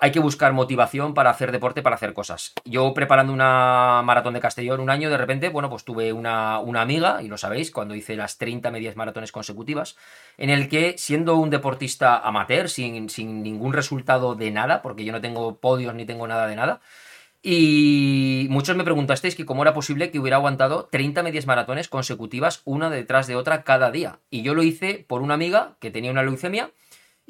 hay 0.02 0.10
que 0.10 0.18
buscar 0.18 0.52
motivación 0.52 1.14
para 1.14 1.30
hacer 1.30 1.52
deporte, 1.52 1.80
para 1.80 1.94
hacer 1.94 2.12
cosas. 2.12 2.54
Yo 2.64 2.92
preparando 2.92 3.32
una 3.32 4.02
maratón 4.04 4.34
de 4.34 4.40
Castellón 4.40 4.80
un 4.80 4.90
año, 4.90 5.08
de 5.10 5.16
repente, 5.16 5.48
bueno, 5.48 5.70
pues 5.70 5.84
tuve 5.84 6.12
una, 6.12 6.58
una 6.58 6.82
amiga, 6.82 7.22
y 7.22 7.28
lo 7.28 7.38
sabéis, 7.38 7.70
cuando 7.70 7.94
hice 7.94 8.16
las 8.16 8.36
30 8.36 8.72
medias 8.72 8.96
maratones 8.96 9.30
consecutivas, 9.30 9.96
en 10.38 10.50
el 10.50 10.68
que 10.68 10.96
siendo 10.98 11.36
un 11.36 11.50
deportista 11.50 12.18
amateur, 12.18 12.68
sin, 12.68 13.10
sin 13.10 13.44
ningún 13.44 13.74
resultado 13.74 14.34
de 14.34 14.50
nada, 14.50 14.82
porque 14.82 15.04
yo 15.04 15.12
no 15.12 15.20
tengo 15.20 15.58
podios 15.58 15.94
ni 15.94 16.04
tengo 16.04 16.26
nada 16.26 16.48
de 16.48 16.56
nada, 16.56 16.80
y 17.40 18.48
muchos 18.50 18.76
me 18.76 18.82
preguntasteis 18.82 19.36
que 19.36 19.46
cómo 19.46 19.62
era 19.62 19.72
posible 19.72 20.10
que 20.10 20.18
hubiera 20.18 20.38
aguantado 20.38 20.88
30 20.90 21.22
medias 21.22 21.46
maratones 21.46 21.88
consecutivas, 21.88 22.62
una 22.64 22.90
detrás 22.90 23.28
de 23.28 23.36
otra 23.36 23.62
cada 23.62 23.92
día. 23.92 24.18
Y 24.30 24.42
yo 24.42 24.54
lo 24.54 24.64
hice 24.64 25.04
por 25.06 25.22
una 25.22 25.34
amiga 25.34 25.76
que 25.78 25.92
tenía 25.92 26.10
una 26.10 26.24
leucemia 26.24 26.72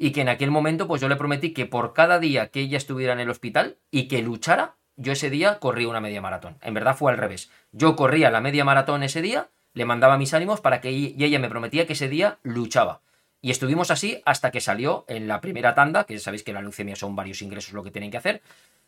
y 0.03 0.11
que 0.11 0.19
en 0.19 0.27
aquel 0.27 0.51
momento 0.51 0.85
pues 0.85 1.01
yo 1.01 1.07
le 1.07 1.15
prometí 1.15 1.53
que 1.53 1.65
por 1.65 1.93
cada 1.93 2.19
día 2.19 2.49
que 2.49 2.59
ella 2.59 2.75
estuviera 2.75 3.13
en 3.13 3.21
el 3.21 3.29
hospital 3.29 3.77
y 3.89 4.09
que 4.09 4.21
luchara, 4.21 4.75
yo 4.97 5.13
ese 5.13 5.29
día 5.29 5.59
corría 5.59 5.87
una 5.87 6.01
media 6.01 6.21
maratón. 6.21 6.57
En 6.61 6.73
verdad 6.73 6.97
fue 6.97 7.09
al 7.09 7.17
revés. 7.17 7.49
Yo 7.71 7.95
corría 7.95 8.29
la 8.29 8.41
media 8.41 8.65
maratón 8.65 9.03
ese 9.03 9.21
día, 9.21 9.47
le 9.73 9.85
mandaba 9.85 10.17
mis 10.17 10.33
ánimos 10.33 10.59
para 10.59 10.81
que 10.81 10.91
y 10.91 11.15
ella 11.23 11.39
me 11.39 11.47
prometía 11.47 11.87
que 11.87 11.93
ese 11.93 12.09
día 12.09 12.37
luchaba. 12.43 12.99
Y 13.39 13.51
estuvimos 13.51 13.91
así 13.91 14.21
hasta 14.25 14.51
que 14.51 14.59
salió 14.59 15.05
en 15.07 15.29
la 15.29 15.39
primera 15.39 15.73
tanda, 15.73 16.03
que 16.03 16.19
sabéis 16.19 16.43
que 16.43 16.51
la 16.51 16.61
leucemia 16.61 16.97
son 16.97 17.15
varios 17.15 17.41
ingresos 17.41 17.73
lo 17.73 17.81
que 17.81 17.91
tienen 17.91 18.11
que 18.11 18.17
hacer, 18.17 18.41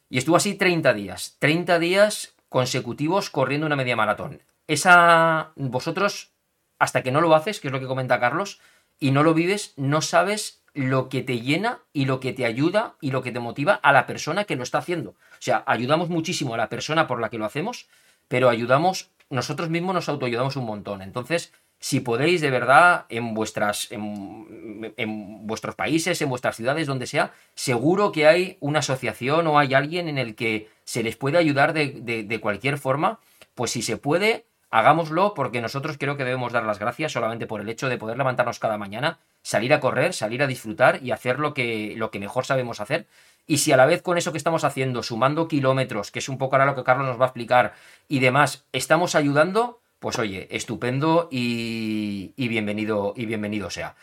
y 0.10 0.18
estuvo 0.18 0.36
así 0.36 0.56
30 0.56 0.94
días. 0.94 1.38
30 1.40 1.80
días 1.80 2.36
consecutivos 2.50 3.30
corriendo 3.30 3.68
una 3.68 3.78
media 3.78 3.96
maratón. 3.96 4.42
Esa, 4.68 5.54
vosotros, 5.56 6.34
hasta 6.78 7.04
que 7.04 7.12
no 7.12 7.22
lo 7.22 7.34
haces, 7.36 7.62
que 7.62 7.70
es 7.70 7.72
lo 7.72 7.80
que 7.80 7.88
comenta 7.88 8.20
Carlos, 8.20 8.60
y 9.00 9.12
no 9.12 9.24
lo 9.24 9.34
vives, 9.34 9.72
no 9.78 10.02
sabes 10.02 10.65
lo 10.76 11.08
que 11.10 11.24
te 11.24 11.40
llena 11.40 11.80
y 11.94 12.06
lo 12.06 12.20
que 12.20 12.34
te 12.34 12.46
ayuda 12.46 12.96
y 13.02 13.12
lo 13.12 13.24
que 13.24 13.32
te 13.32 13.40
motiva 13.40 13.74
a 13.74 13.94
la 13.94 14.06
persona 14.06 14.44
que 14.44 14.58
lo 14.58 14.64
está 14.64 14.80
haciendo. 14.80 15.12
O 15.12 15.40
sea, 15.40 15.64
ayudamos 15.66 16.10
muchísimo 16.10 16.54
a 16.54 16.58
la 16.58 16.70
persona 16.70 17.08
por 17.08 17.22
la 17.22 17.30
que 17.30 17.38
lo 17.38 17.46
hacemos, 17.46 17.88
pero 18.28 18.50
ayudamos, 18.50 19.10
nosotros 19.30 19.70
mismos 19.70 19.96
nos 19.96 20.10
autoayudamos 20.10 20.58
un 20.58 20.66
montón. 20.66 21.02
Entonces, 21.02 21.54
si 21.80 22.02
podéis 22.02 22.42
de 22.42 22.50
verdad 22.50 23.06
en 23.08 23.34
vuestras 23.34 23.88
en, 23.92 25.48
vuestros 25.48 25.76
países, 25.76 26.22
en 26.22 26.30
vuestras 26.30 26.58
ciudades, 26.58 26.88
donde 26.88 27.08
sea, 27.08 27.32
seguro 27.54 28.12
que 28.12 28.28
hay 28.28 28.58
una 28.60 28.80
asociación 28.80 29.48
o 29.48 29.58
hay 29.58 29.74
alguien 29.74 30.10
en 30.10 30.18
el 30.18 30.36
que 30.36 30.70
se 30.84 31.04
les 31.04 31.16
puede 31.16 31.38
ayudar 31.38 31.72
de, 31.74 31.88
de 32.28 32.42
cualquier 32.42 32.78
forma, 32.78 33.20
pues 33.54 33.72
si 33.72 33.82
se 33.82 33.96
puede, 33.96 34.46
hagámoslo 34.76 35.34
porque 35.34 35.62
nosotros 35.62 35.96
creo 35.98 36.18
que 36.18 36.26
debemos 36.26 36.52
dar 36.52 36.66
las 36.66 36.80
gracias 36.80 37.14
solamente 37.14 37.48
por 37.48 37.62
el 37.62 37.70
hecho 37.70 37.88
de 37.88 37.98
poder 37.98 38.18
levantarnos 38.18 38.60
cada 38.60 38.78
mañana, 38.78 39.20
salir 39.42 39.74
a 39.74 39.80
correr, 39.80 40.14
salir 40.14 40.44
a 40.44 40.48
disfrutar 40.48 41.02
y 41.02 41.12
hacer 41.12 41.40
lo 41.40 41.54
que, 41.54 41.94
lo 41.96 42.12
que 42.12 42.20
mejor 42.20 42.46
sabemos 42.46 42.82
hacer. 42.82 43.08
Y 43.48 43.60
si 43.60 43.72
a 43.72 43.78
la 43.78 43.86
vez 43.86 44.02
con 44.02 44.18
eso 44.18 44.34
que 44.34 44.38
estamos 44.38 44.66
haciendo, 44.66 45.02
sumando 45.02 45.48
kilómetros, 45.48 46.12
que 46.12 46.20
es 46.20 46.28
un 46.28 46.38
poco 46.38 46.56
ahora 46.56 46.66
lo 46.66 46.76
que 46.76 46.84
Carlos 46.84 47.08
nos 47.08 47.18
va 47.18 47.24
a 47.24 47.28
explicar, 47.28 47.74
y 48.10 48.20
demás, 48.20 48.66
estamos 48.74 49.16
ayudando, 49.16 49.80
pues 50.00 50.20
oye, 50.20 50.50
estupendo 50.52 51.30
y, 51.32 52.34
y 52.36 52.50
bienvenido, 52.50 53.14
y 53.16 53.28
bienvenido 53.28 53.70
sea. 53.70 53.96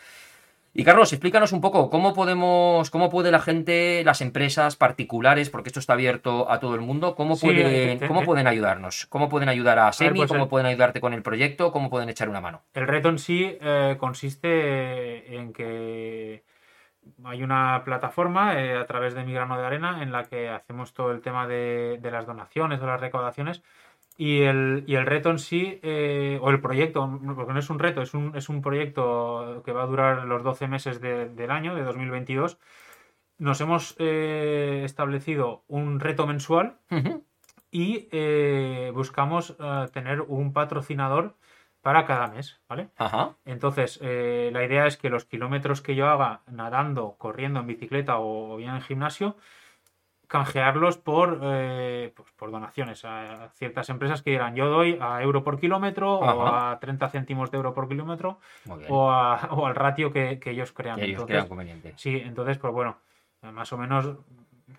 Y 0.75 0.83
Carlos, 0.83 1.13
explícanos 1.13 1.51
un 1.51 1.61
poco 1.61 1.91
cómo 1.91 2.15
podemos, 2.15 2.89
cómo 2.89 3.11
puede 3.11 3.29
la 3.29 3.39
gente, 3.39 4.01
las 4.03 4.21
empresas 4.21 4.75
particulares, 4.75 5.51
porque 5.51 5.69
esto 5.69 5.79
está 5.79 5.93
abierto 5.93 6.49
a 6.49 6.59
todo 6.59 6.73
el 6.73 6.81
mundo, 6.81 7.13
cómo 7.13 7.35
Sí, 7.35 7.45
pueden, 7.45 7.99
te- 7.99 8.07
cómo 8.07 8.21
te- 8.21 8.25
pueden 8.25 8.47
ayudarnos, 8.47 9.05
cómo 9.05 9.29
pueden 9.29 9.49
ayudar 9.49 9.77
a 9.77 9.91
Semi, 9.93 10.17
pues 10.17 10.31
cómo 10.31 10.43
el- 10.45 10.49
pueden 10.49 10.65
ayudarte 10.65 10.99
con 10.99 11.13
el 11.13 11.21
proyecto, 11.21 11.71
cómo 11.71 11.91
pueden 11.91 12.09
echar 12.09 12.27
una 12.27 12.41
mano. 12.41 12.63
El 12.73 12.87
reto 12.87 13.09
en 13.09 13.19
sí 13.19 13.55
eh, 13.61 13.97
consiste 13.99 15.35
en 15.35 15.53
que 15.53 16.43
hay 17.25 17.43
una 17.43 17.83
plataforma 17.85 18.59
eh, 18.59 18.75
a 18.75 18.85
través 18.87 19.13
de 19.13 19.23
Mi 19.25 19.33
Grano 19.33 19.59
de 19.59 19.65
Arena 19.67 20.01
en 20.01 20.11
la 20.11 20.23
que 20.23 20.49
hacemos 20.49 20.93
todo 20.93 21.11
el 21.11 21.21
tema 21.21 21.45
de, 21.47 21.99
de 22.01 22.11
las 22.11 22.25
donaciones 22.25 22.81
o 22.81 22.87
las 22.87 22.99
recaudaciones 22.99 23.61
y 24.17 24.41
el, 24.43 24.83
y 24.87 24.95
el 24.95 25.05
reto 25.05 25.29
en 25.31 25.39
sí, 25.39 25.79
eh, 25.81 26.37
o 26.41 26.49
el 26.51 26.61
proyecto, 26.61 27.19
porque 27.35 27.53
no 27.53 27.59
es 27.59 27.69
un 27.69 27.79
reto, 27.79 28.01
es 28.01 28.13
un, 28.13 28.35
es 28.35 28.49
un 28.49 28.61
proyecto 28.61 29.61
que 29.65 29.71
va 29.71 29.83
a 29.83 29.87
durar 29.87 30.25
los 30.25 30.43
12 30.43 30.67
meses 30.67 31.01
de- 31.01 31.29
del 31.29 31.51
año, 31.51 31.75
de 31.75 31.83
2022. 31.83 32.57
Nos 33.39 33.59
hemos 33.61 33.95
eh, 33.99 34.81
establecido 34.85 35.63
un 35.67 35.99
reto 35.99 36.27
mensual 36.27 36.77
y 37.71 38.07
eh, 38.11 38.91
buscamos 38.93 39.55
eh, 39.59 39.85
tener 39.91 40.21
un 40.21 40.53
patrocinador 40.53 41.35
para 41.81 42.05
cada 42.05 42.27
mes, 42.27 42.61
¿vale? 42.69 42.89
Ajá. 42.97 43.35
Entonces, 43.45 43.99
eh, 44.01 44.51
la 44.53 44.63
idea 44.63 44.85
es 44.85 44.95
que 44.95 45.09
los 45.09 45.25
kilómetros 45.25 45.81
que 45.81 45.95
yo 45.95 46.07
haga 46.07 46.41
nadando, 46.49 47.15
corriendo 47.17 47.59
en 47.59 47.67
bicicleta 47.67 48.19
o, 48.19 48.55
bien 48.57 48.75
en 48.75 48.81
gimnasio, 48.81 49.35
canjearlos 50.33 50.97
por, 50.97 51.39
eh, 51.43 52.11
pues, 52.15 52.31
por 52.31 52.49
donaciones 52.49 53.05
a 53.05 53.49
ciertas 53.53 53.87
empresas 53.89 54.23
que 54.23 54.31
dirán, 54.31 54.55
yo 54.55 54.67
doy 54.67 54.97
a 54.99 55.21
euro 55.21 55.43
por 55.43 55.59
kilómetro 55.59 56.15
o 56.33 56.47
a 56.47 56.79
30 56.79 57.07
céntimos 57.07 57.51
de 57.51 57.57
euro 57.57 57.75
por 57.75 57.87
kilómetro 57.87 58.39
o, 58.89 59.11
a- 59.11 59.47
o 59.51 59.67
al 59.67 59.75
ratio 59.75 60.11
que, 60.11 60.39
que 60.39 60.49
ellos 60.49 60.71
crean. 60.71 60.95
que 60.95 61.03
ellos 61.05 61.13
Entonces, 61.21 61.33
crean 61.35 61.47
conveniente. 61.47 61.93
Sí, 61.97 62.19
entonces, 62.25 62.57
pues 62.57 62.73
bueno, 62.73 62.97
más 63.43 63.71
o 63.73 63.77
menos, 63.77 64.17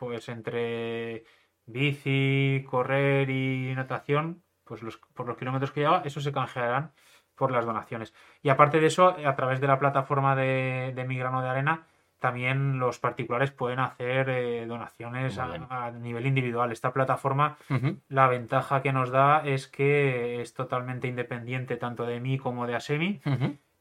pues 0.01 0.29
entre 0.29 1.23
bici, 1.67 2.65
correr 2.69 3.31
y 3.31 3.73
natación, 3.77 4.43
pues 4.65 4.83
los, 4.83 4.97
por 5.15 5.29
los 5.29 5.37
kilómetros 5.37 5.71
que 5.71 5.83
lleva, 5.83 6.03
eso 6.05 6.21
se 6.21 6.33
canjearán 6.33 6.91
por 7.37 7.53
las 7.53 7.65
donaciones. 7.65 8.13
Y 8.43 8.49
aparte 8.49 8.81
de 8.81 8.89
eso, 8.89 9.17
a 9.25 9.37
través 9.37 9.61
de 9.61 9.69
la 9.69 9.79
plataforma 9.79 10.35
de, 10.35 10.93
de 10.97 11.05
Mi 11.05 11.17
Grano 11.17 11.43
de 11.43 11.49
Arena, 11.49 11.87
también 12.25 12.79
los 12.79 12.99
particulares 12.99 13.51
pueden 13.51 13.81
hacer 13.81 14.31
eh, 14.31 14.65
donaciones 14.67 15.37
a, 15.39 15.87
a 15.87 15.91
nivel 15.91 16.25
individual. 16.27 16.73
Esta 16.73 16.91
plataforma, 16.91 17.59
la 18.09 18.29
ventaja 18.29 18.81
que 18.81 18.95
nos 18.95 19.11
da 19.11 19.43
es 19.45 19.69
que 19.69 20.41
es 20.41 20.55
totalmente 20.55 21.07
independiente 21.07 21.77
tanto 21.77 22.07
de 22.07 22.21
mí 22.21 22.39
como 22.39 22.67
de 22.67 22.77
Asemi 22.77 23.21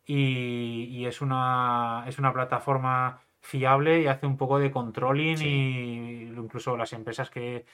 y, 0.06 0.88
y 0.92 1.06
es 1.06 1.22
una 1.22 2.04
es 2.08 2.20
una 2.20 2.34
plataforma 2.34 3.20
fiable 3.40 4.02
y 4.02 4.08
hace 4.08 4.26
un 4.26 4.36
poco 4.38 4.60
de 4.60 4.72
controlling 4.72 5.38
Sí. 5.38 5.48
y 5.48 6.34
incluso 6.36 6.76
las 6.76 6.92
empresas 6.94 7.30
que, 7.30 7.66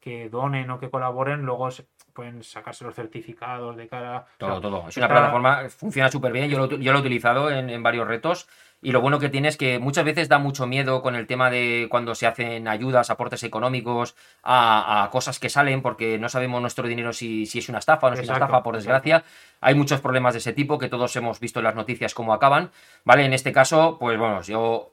que 0.00 0.28
donen 0.30 0.70
o 0.70 0.78
que 0.78 0.88
colaboren 0.90 1.42
luego 1.42 1.68
pueden 2.14 2.42
sacarse 2.42 2.84
los 2.84 2.94
certificados 2.94 3.76
de 3.76 3.88
cara 3.88 4.18
o 4.20 4.38
Todo, 4.38 4.50
sea, 4.52 4.60
todo. 4.60 4.88
Es 4.88 4.96
una 4.96 5.08
plataforma, 5.08 5.68
funciona 5.68 6.08
súper 6.10 6.32
bien. 6.32 6.48
Yo 6.48 6.58
lo, 6.58 6.68
yo 6.78 6.92
lo 6.92 6.98
he 6.98 7.00
utilizado 7.00 7.50
en, 7.50 7.68
en 7.70 7.82
varios 7.82 8.06
retos. 8.06 8.48
Y 8.84 8.92
lo 8.92 9.00
bueno 9.00 9.18
que 9.18 9.30
tiene 9.30 9.48
es 9.48 9.56
que 9.56 9.78
muchas 9.78 10.04
veces 10.04 10.28
da 10.28 10.38
mucho 10.38 10.66
miedo 10.66 11.00
con 11.00 11.14
el 11.14 11.26
tema 11.26 11.48
de 11.48 11.88
cuando 11.90 12.14
se 12.14 12.26
hacen 12.26 12.68
ayudas, 12.68 13.08
aportes 13.08 13.42
económicos 13.42 14.14
a, 14.42 15.04
a 15.04 15.10
cosas 15.10 15.38
que 15.38 15.48
salen, 15.48 15.80
porque 15.80 16.18
no 16.18 16.28
sabemos 16.28 16.60
nuestro 16.60 16.86
dinero 16.86 17.14
si, 17.14 17.46
si 17.46 17.60
es 17.60 17.70
una 17.70 17.78
estafa 17.78 18.06
o 18.06 18.10
no 18.10 18.16
es 18.16 18.28
una 18.28 18.34
estafa, 18.34 18.62
por 18.62 18.76
exacto. 18.76 18.92
desgracia. 18.92 19.24
Hay 19.62 19.74
muchos 19.74 20.02
problemas 20.02 20.34
de 20.34 20.40
ese 20.40 20.52
tipo 20.52 20.78
que 20.78 20.90
todos 20.90 21.16
hemos 21.16 21.40
visto 21.40 21.60
en 21.60 21.64
las 21.64 21.74
noticias 21.74 22.12
cómo 22.12 22.34
acaban. 22.34 22.70
¿Vale? 23.04 23.24
En 23.24 23.32
este 23.32 23.52
caso, 23.52 23.96
pues 23.98 24.18
bueno, 24.18 24.42
yo 24.42 24.92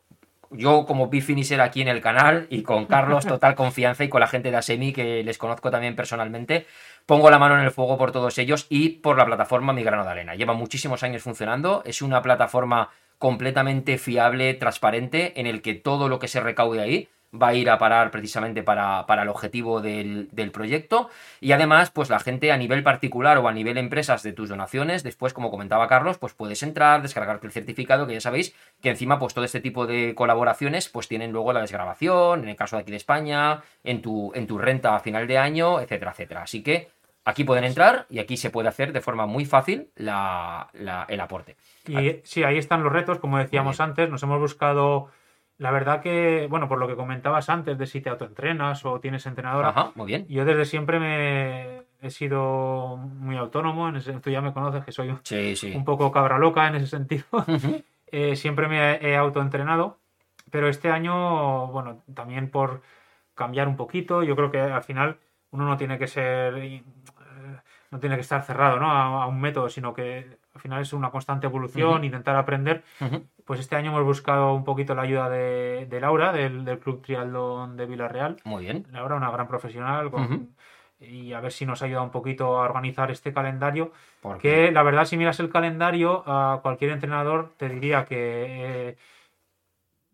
yo 0.51 0.85
como 0.85 1.07
Bifinisher 1.07 1.59
aquí 1.59 1.81
en 1.81 1.89
el 1.89 2.01
canal 2.01 2.47
y 2.49 2.61
con 2.63 2.85
Carlos, 2.85 3.25
total 3.25 3.55
confianza 3.55 4.05
y 4.05 4.09
con 4.09 4.21
la 4.21 4.27
gente 4.27 4.51
de 4.51 4.57
Asemi, 4.57 4.93
que 4.93 5.23
les 5.23 5.37
conozco 5.37 5.69
también 5.69 5.95
personalmente, 5.95 6.65
pongo 7.05 7.29
la 7.29 7.39
mano 7.39 7.57
en 7.57 7.63
el 7.63 7.71
fuego 7.71 7.97
por 7.97 8.11
todos 8.11 8.37
ellos 8.37 8.67
y 8.69 8.89
por 8.89 9.17
la 9.17 9.25
plataforma 9.25 9.73
Mi 9.73 9.83
Grano 9.83 10.03
de 10.03 10.11
Arena. 10.11 10.35
Lleva 10.35 10.53
muchísimos 10.53 11.03
años 11.03 11.23
funcionando, 11.23 11.83
es 11.85 12.01
una 12.01 12.21
plataforma 12.21 12.89
completamente 13.21 13.99
fiable, 13.99 14.55
transparente, 14.55 15.39
en 15.39 15.45
el 15.45 15.61
que 15.61 15.75
todo 15.75 16.09
lo 16.09 16.17
que 16.17 16.27
se 16.27 16.39
recaude 16.39 16.81
ahí 16.81 17.07
va 17.31 17.49
a 17.49 17.53
ir 17.53 17.69
a 17.69 17.77
parar 17.77 18.09
precisamente 18.09 18.63
para, 18.63 19.05
para 19.05 19.21
el 19.21 19.29
objetivo 19.29 19.79
del, 19.79 20.27
del 20.31 20.49
proyecto. 20.49 21.07
Y 21.39 21.51
además 21.51 21.91
pues 21.91 22.09
la 22.09 22.19
gente 22.19 22.51
a 22.51 22.57
nivel 22.57 22.81
particular 22.81 23.37
o 23.37 23.47
a 23.47 23.53
nivel 23.53 23.77
empresas 23.77 24.23
de 24.23 24.33
tus 24.33 24.49
donaciones 24.49 25.03
después 25.03 25.33
como 25.33 25.51
comentaba 25.51 25.87
Carlos 25.87 26.17
pues 26.17 26.33
puedes 26.33 26.63
entrar 26.63 27.03
descargarte 27.03 27.45
el 27.45 27.53
certificado 27.53 28.07
que 28.07 28.13
ya 28.13 28.21
sabéis 28.21 28.55
que 28.81 28.89
encima 28.89 29.19
pues 29.19 29.35
todo 29.35 29.45
este 29.45 29.61
tipo 29.61 29.85
de 29.85 30.15
colaboraciones 30.15 30.89
pues 30.89 31.07
tienen 31.07 31.31
luego 31.31 31.53
la 31.53 31.61
desgrabación 31.61 32.41
en 32.41 32.49
el 32.49 32.55
caso 32.55 32.75
de 32.75 32.81
aquí 32.81 32.91
de 32.91 32.97
España 32.97 33.61
en 33.83 34.01
tu 34.01 34.31
en 34.33 34.47
tu 34.47 34.57
renta 34.57 34.95
a 34.95 34.99
final 34.99 35.27
de 35.27 35.37
año 35.37 35.79
etcétera 35.79 36.11
etcétera. 36.11 36.41
Así 36.41 36.63
que 36.63 36.89
aquí 37.25 37.43
pueden 37.43 37.63
entrar 37.63 38.05
y 38.09 38.19
aquí 38.19 38.37
se 38.37 38.49
puede 38.49 38.69
hacer 38.69 38.93
de 38.93 39.01
forma 39.01 39.25
muy 39.25 39.45
fácil 39.45 39.89
la- 39.95 40.69
la- 40.73 41.05
el 41.07 41.19
aporte. 41.19 41.57
Y 41.87 42.21
sí, 42.23 42.43
ahí 42.43 42.57
están 42.57 42.83
los 42.83 42.91
retos, 42.91 43.19
como 43.19 43.37
decíamos 43.37 43.79
antes, 43.79 44.09
nos 44.09 44.23
hemos 44.23 44.39
buscado, 44.39 45.09
la 45.57 45.71
verdad 45.71 46.01
que, 46.01 46.47
bueno, 46.49 46.67
por 46.67 46.79
lo 46.79 46.87
que 46.87 46.95
comentabas 46.95 47.49
antes 47.49 47.77
de 47.77 47.85
si 47.85 48.01
te 48.01 48.09
autoentrenas 48.09 48.83
o 48.85 48.99
tienes 48.99 49.25
entrenadora, 49.25 49.69
Ajá, 49.69 49.91
muy 49.95 50.07
bien. 50.07 50.25
yo 50.27 50.45
desde 50.45 50.65
siempre 50.65 50.99
me 50.99 51.83
he 52.01 52.09
sido 52.09 52.97
muy 52.97 53.37
autónomo, 53.37 53.87
en 53.89 53.97
ese, 53.97 54.13
tú 54.13 54.31
ya 54.31 54.41
me 54.41 54.53
conoces 54.53 54.83
que 54.83 54.91
soy 54.91 55.09
un, 55.09 55.19
sí 55.23 55.55
sí. 55.55 55.71
un 55.75 55.85
poco 55.85 56.11
cabra 56.11 56.39
loca 56.39 56.67
en 56.67 56.75
ese 56.75 56.87
sentido. 56.87 57.25
Eh, 58.13 58.35
siempre 58.35 58.67
me 58.67 58.95
he, 58.97 59.15
autoentrenado, 59.15 59.97
pero 60.49 60.67
este 60.67 60.89
año, 60.91 61.67
bueno, 61.67 62.03
también 62.13 62.51
por 62.51 62.81
cambiar 63.35 63.69
un 63.69 63.77
poquito, 63.77 64.21
yo 64.21 64.35
creo 64.35 64.51
que 64.51 64.59
al 64.59 64.83
final 64.83 65.17
uno 65.51 65.63
no 65.63 65.77
tiene 65.77 65.97
que 65.97 66.07
ser, 66.07 66.83
no 67.91 67.99
tiene 67.99 68.15
que 68.15 68.21
estar 68.21 68.41
cerrado 68.43 68.79
¿no? 68.79 68.89
a, 68.89 69.23
a 69.23 69.27
un 69.27 69.39
método, 69.39 69.69
sino 69.69 69.93
que 69.93 70.37
al 70.55 70.61
final 70.61 70.81
es 70.81 70.93
una 70.93 71.11
constante 71.11 71.45
evolución, 71.47 71.95
Ujú. 71.97 72.03
intentar 72.05 72.35
aprender. 72.35 72.83
Ujú. 72.99 73.23
Pues 73.45 73.59
este 73.59 73.75
año 73.75 73.91
hemos 73.91 74.03
buscado 74.03 74.53
un 74.53 74.63
poquito 74.63 74.95
la 74.95 75.01
ayuda 75.03 75.29
de, 75.29 75.87
de 75.89 75.99
Laura, 75.99 76.31
del, 76.31 76.63
del 76.65 76.79
Club 76.79 77.01
Triatlón 77.03 77.75
de 77.77 77.85
Villarreal. 77.85 78.37
muy 78.45 78.63
bien 78.63 78.85
Laura, 78.91 79.15
una 79.15 79.29
gran 79.31 79.47
profesional, 79.47 80.09
con- 80.09 80.23
Ujú. 80.23 80.47
y 80.99 81.33
a 81.33 81.41
ver 81.41 81.51
si 81.51 81.65
nos 81.65 81.81
ayuda 81.81 82.01
un 82.01 82.11
poquito 82.11 82.57
a 82.59 82.63
organizar 82.65 83.09
este 83.11 83.33
calendario 83.33 83.91
porque 84.21 84.67
que 84.67 84.71
la 84.71 84.83
verdad, 84.83 85.05
si 85.05 85.17
miras 85.17 85.39
el 85.39 85.49
calendario, 85.49 86.23
a 86.27 86.59
cualquier 86.61 86.91
entrenador 86.91 87.53
te 87.57 87.67
diría 87.69 88.05
que. 88.05 88.89
eh, 88.89 88.97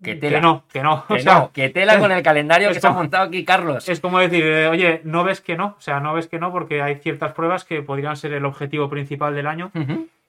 Que 0.03 0.15
tela. 0.15 0.39
no, 0.41 0.63
que 0.71 0.83
no. 0.83 1.05
que 1.07 1.13
O 1.15 1.19
sea, 1.19 1.33
no, 1.39 1.51
que 1.51 1.69
tela 1.69 1.99
con 1.99 2.11
el 2.11 2.21
calendario 2.21 2.69
es 2.69 2.75
que 2.75 2.81
se 2.81 2.87
ha 2.87 2.89
como- 2.91 3.01
montado 3.01 3.25
aquí 3.27 3.43
Carlos 3.43 3.89
es 3.89 3.99
como 3.99 4.19
decir, 4.19 4.43
eh, 4.45 4.67
oye, 4.67 5.01
no 5.03 5.23
ves 5.23 5.41
que 5.41 5.57
no. 5.57 5.75
O 5.77 5.81
sea, 5.81 5.99
no 5.99 6.13
ves 6.13 6.27
que 6.27 6.39
no, 6.39 6.51
porque 6.51 6.81
hay 6.81 6.95
ciertas 6.95 7.33
pruebas 7.33 7.65
que 7.65 7.81
podrían 7.81 8.15
ser 8.15 8.33
el 8.33 8.45
objetivo 8.45 8.89
principal 8.89 9.33
del 9.35 9.47
año. 9.47 9.71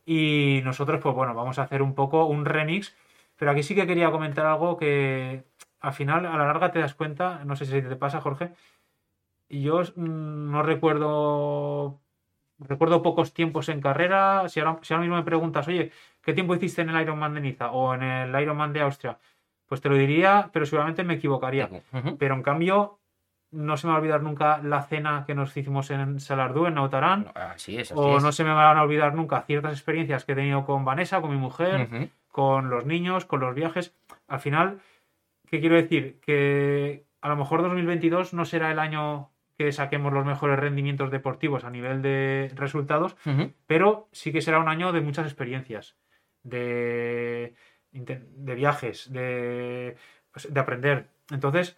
Y 0.06 0.60
nosotros, 0.64 1.00
pues 1.02 1.14
bueno, 1.14 1.34
vamos 1.34 1.58
a 1.58 1.62
hacer 1.64 1.82
un 1.82 1.94
poco 1.94 2.24
un 2.24 2.46
remix 2.46 2.96
Pero 3.36 3.50
aquí 3.50 3.62
sí 3.62 3.74
que 3.74 3.86
quería 3.86 4.10
comentar 4.10 4.46
algo 4.46 4.78
que 4.78 5.42
al 5.80 5.92
final, 5.92 6.24
a 6.26 6.36
la 6.38 6.46
larga, 6.46 6.72
te 6.72 6.78
das 6.80 6.94
cuenta, 6.94 7.40
no 7.44 7.54
sé 7.54 7.64
si 7.66 7.82
te 7.82 7.94
pasa, 7.96 8.20
Jorge, 8.20 8.50
yo 9.50 9.82
mm, 9.96 10.50
no 10.50 10.62
recuerdo 10.62 12.00
recuerdo 12.58 13.02
pocos 13.02 13.32
tiempos 13.32 13.68
en 13.68 13.80
carrera. 13.80 14.48
Si 14.48 14.60
ahora, 14.60 14.78
si 14.82 14.92
ahora 14.92 15.02
mismo 15.02 15.16
me 15.16 15.22
preguntas, 15.22 15.68
oye, 15.68 15.92
¿qué 16.22 16.32
tiempo 16.32 16.54
hiciste 16.54 16.82
en 16.82 16.90
el 16.90 17.00
Ironman 17.02 17.34
de 17.34 17.40
Niza 17.40 17.70
o 17.70 17.94
en 17.94 18.02
el 18.02 18.40
Ironman 18.42 18.72
de 18.72 18.80
Austria? 18.80 19.18
Pues 19.68 19.80
te 19.80 19.88
lo 19.88 19.94
diría, 19.96 20.50
pero 20.52 20.66
seguramente 20.66 21.04
me 21.04 21.14
equivocaría. 21.14 21.68
Ujú. 21.92 22.16
Pero 22.18 22.34
en 22.34 22.42
cambio, 22.42 22.98
no 23.50 23.76
se 23.76 23.86
me 23.86 23.92
va 23.92 23.98
a 23.98 24.00
olvidar 24.00 24.22
nunca 24.22 24.58
la 24.62 24.82
cena 24.82 25.24
que 25.26 25.34
nos 25.34 25.56
hicimos 25.56 25.90
en 25.90 26.20
Salardú, 26.20 26.66
en 26.66 26.74
Nautarán. 26.74 27.30
Así 27.34 27.76
es, 27.78 27.92
así 27.92 28.00
O 28.00 28.16
es. 28.16 28.22
no 28.22 28.32
se 28.32 28.44
me 28.44 28.52
van 28.52 28.76
a 28.78 28.82
olvidar 28.82 29.14
nunca 29.14 29.42
ciertas 29.42 29.72
experiencias 29.72 30.24
que 30.24 30.32
he 30.32 30.36
tenido 30.36 30.64
con 30.64 30.84
Vanessa, 30.84 31.20
con 31.20 31.30
mi 31.30 31.36
mujer, 31.36 31.88
Ujú. 31.92 32.08
con 32.28 32.70
los 32.70 32.86
niños, 32.86 33.24
con 33.26 33.40
los 33.40 33.54
viajes. 33.54 33.94
Al 34.26 34.40
final, 34.40 34.80
¿qué 35.46 35.60
quiero 35.60 35.76
decir? 35.76 36.18
Que 36.20 37.04
a 37.20 37.28
lo 37.28 37.36
mejor 37.36 37.62
2022 37.62 38.32
no 38.34 38.44
será 38.44 38.70
el 38.70 38.78
año 38.78 39.30
que 39.56 39.72
saquemos 39.72 40.12
los 40.12 40.24
mejores 40.24 40.58
rendimientos 40.58 41.10
deportivos 41.10 41.64
a 41.64 41.70
nivel 41.70 42.00
de 42.00 42.52
resultados, 42.54 43.16
Ujú. 43.26 43.52
pero 43.66 44.08
sí 44.12 44.32
que 44.32 44.40
será 44.40 44.60
un 44.60 44.68
año 44.68 44.92
de 44.92 45.00
muchas 45.00 45.26
experiencias, 45.26 45.96
de, 46.44 47.54
de 47.92 48.54
viajes, 48.54 49.12
de, 49.12 49.96
pues, 50.32 50.52
de 50.52 50.60
aprender. 50.60 51.08
Entonces, 51.30 51.76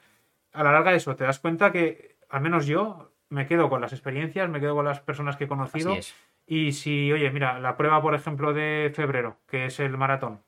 a 0.52 0.64
la 0.64 0.72
larga 0.72 0.90
de 0.90 0.98
eso, 0.98 1.16
te 1.16 1.24
das 1.24 1.38
cuenta 1.38 1.72
que, 1.72 2.16
al 2.28 2.40
menos 2.40 2.66
yo, 2.66 3.12
me 3.28 3.46
quedo 3.46 3.68
con 3.68 3.80
las 3.80 3.92
experiencias, 3.92 4.48
me 4.48 4.60
quedo 4.60 4.74
con 4.74 4.84
las 4.84 5.00
personas 5.00 5.36
que 5.36 5.44
he 5.44 5.48
conocido. 5.48 5.96
Y 6.46 6.72
si, 6.72 7.12
oye, 7.12 7.30
mira, 7.30 7.60
la 7.60 7.76
prueba, 7.76 8.02
por 8.02 8.14
ejemplo, 8.14 8.52
de 8.52 8.90
febrero, 8.94 9.36
que 9.46 9.66
es 9.66 9.78
el 9.78 9.96
maratón, 9.96 10.40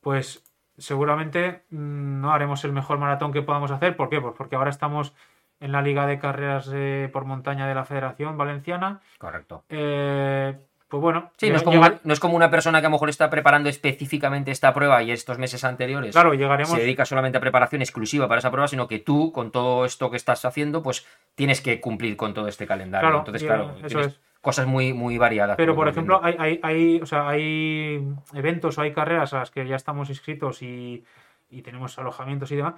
pues 0.00 0.44
seguramente 0.78 1.64
mm, 1.70 2.20
no 2.20 2.32
haremos 2.32 2.64
el 2.64 2.72
mejor 2.72 2.98
maratón 2.98 3.32
que 3.32 3.42
podamos 3.42 3.70
hacer. 3.70 3.96
¿Por 3.96 4.08
qué? 4.08 4.20
Pues 4.20 4.34
porque 4.36 4.56
ahora 4.56 4.70
estamos 4.70 5.14
en 5.60 5.72
la 5.72 5.82
Liga 5.82 6.06
de 6.06 6.18
Carreras 6.18 6.70
eh, 6.72 7.10
por 7.12 7.24
Montaña 7.24 7.66
de 7.66 7.74
la 7.74 7.84
Federación 7.84 8.38
Valenciana. 8.38 9.00
Correcto. 9.18 9.64
Eh, 9.68 10.56
pues 10.88 11.00
bueno, 11.02 11.30
Sí, 11.36 11.50
no 11.50 11.56
es, 11.56 11.62
como, 11.62 11.76
llega- 11.82 12.00
no 12.02 12.12
es 12.14 12.20
como 12.20 12.34
una 12.36 12.50
persona 12.50 12.80
que 12.80 12.86
a 12.86 12.88
lo 12.88 12.94
mejor 12.94 13.10
está 13.10 13.28
preparando 13.28 13.68
específicamente 13.68 14.50
esta 14.50 14.72
prueba 14.72 15.02
y 15.02 15.10
estos 15.10 15.38
meses 15.38 15.62
anteriores 15.64 16.12
claro, 16.12 16.32
llegaremos. 16.34 16.70
se 16.72 16.80
dedica 16.80 17.04
solamente 17.04 17.36
a 17.38 17.40
preparación 17.40 17.82
exclusiva 17.82 18.26
para 18.26 18.38
esa 18.38 18.50
prueba, 18.50 18.68
sino 18.68 18.88
que 18.88 18.98
tú, 18.98 19.30
con 19.32 19.50
todo 19.50 19.84
esto 19.84 20.10
que 20.10 20.16
estás 20.16 20.44
haciendo, 20.44 20.82
pues 20.82 21.06
tienes 21.34 21.60
que 21.60 21.80
cumplir 21.80 22.16
con 22.16 22.32
todo 22.34 22.48
este 22.48 22.66
calendario. 22.66 23.08
Claro, 23.08 23.18
Entonces, 23.18 23.42
claro, 23.44 23.76
eso 23.84 24.00
es. 24.00 24.18
cosas 24.40 24.66
muy, 24.66 24.92
muy 24.94 25.18
variadas. 25.18 25.56
Pero, 25.56 25.74
por 25.74 25.88
ejemplo, 25.88 26.20
hay, 26.22 26.58
hay, 26.62 27.00
o 27.02 27.06
sea, 27.06 27.28
hay 27.28 28.02
eventos 28.34 28.78
o 28.78 28.80
hay 28.80 28.92
carreras 28.92 29.34
a 29.34 29.40
las 29.40 29.50
que 29.50 29.66
ya 29.66 29.76
estamos 29.76 30.08
inscritos 30.08 30.62
y, 30.62 31.04
y 31.50 31.62
tenemos 31.62 31.98
alojamientos 31.98 32.50
y 32.52 32.56
demás, 32.56 32.74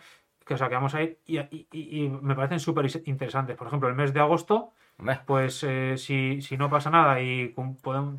que, 0.51 0.55
o 0.55 0.59
sea, 0.59 0.69
que 0.69 0.75
vamos 0.75 0.93
a 0.97 1.03
ir 1.05 1.21
y, 1.27 1.39
y- 1.39 1.69
y- 1.71 2.03
y 2.05 2.09
me 2.09 2.35
parecen 2.35 2.59
súper 2.59 2.85
interesantes. 3.05 3.57
Por 3.57 3.69
ejemplo, 3.69 3.89
el 3.89 3.95
mes 3.95 4.13
de 4.13 4.19
agosto, 4.19 4.73
Hombre, 4.99 5.21
pues 5.25 5.63
eh, 5.63 5.97
si, 5.97 6.43
si 6.43 6.57
no 6.57 6.69
pasa 6.69 6.91
nada 6.91 7.21
y 7.21 7.55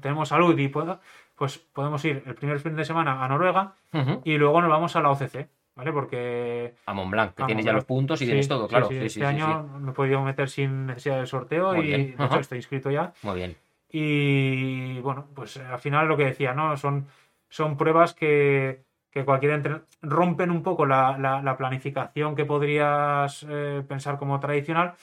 tenemos 0.02 0.30
salud 0.30 0.58
y 0.58 0.70
puedo- 0.70 1.02
pues 1.36 1.58
podemos 1.58 2.06
ir 2.06 2.24
el 2.26 2.34
primer 2.36 2.62
fin 2.62 2.78
de 2.78 2.86
semana 2.86 3.22
a 3.22 3.28
Noruega 3.28 3.74
y 4.24 4.38
luego 4.38 4.62
nos 4.62 4.70
vamos 4.70 4.96
a 4.96 5.02
la 5.02 5.10
OCC, 5.12 5.50
¿vale? 5.76 5.92
Porque 5.92 6.74
a 6.86 6.94
Montblanc, 6.94 7.34
que 7.36 7.44
a 7.44 7.46
tienes 7.48 7.66
ya 7.66 7.74
los 7.74 7.84
puntos 7.84 8.22
y 8.22 8.24
sí, 8.24 8.30
tienes 8.32 8.48
todo, 8.48 8.70
claro. 8.70 8.88
sí, 8.88 8.96
este 8.96 9.26
año 9.26 9.62
me 9.82 9.92
he 9.92 9.94
podido 9.94 10.22
meter 10.24 10.50
sin 10.50 10.86
necesidad 10.86 11.18
del 11.18 11.28
sorteo 11.28 11.74
Muy 11.74 11.84
y 11.84 11.88
bien, 11.90 12.16
de 12.18 12.26
hecho 12.26 12.40
estoy 12.40 12.60
inscrito 12.60 12.90
ya. 12.92 13.14
Muy 13.24 13.36
bien. 13.36 13.58
Y 13.90 15.00
bueno, 15.02 15.28
pues 15.36 15.58
al 15.58 15.80
final 15.80 16.08
lo 16.08 16.16
que 16.16 16.24
decía, 16.26 16.54
¿no? 16.54 16.78
Son, 16.78 17.08
son 17.50 17.76
pruebas 17.76 18.14
que, 18.14 18.84
que 19.12 19.26
cualquier 19.26 19.52
entre- 19.52 19.82
rompen 20.02 20.50
un 20.52 20.64
poco 20.64 20.86
la, 20.86 21.18
la- 21.18 21.42
la 21.42 21.58
planificación 21.58 22.36
que 22.36 22.46
podrías 22.46 23.46
eh, 23.50 23.84
pensar 23.88 24.18
como 24.18 24.40
tradicional, 24.40 24.94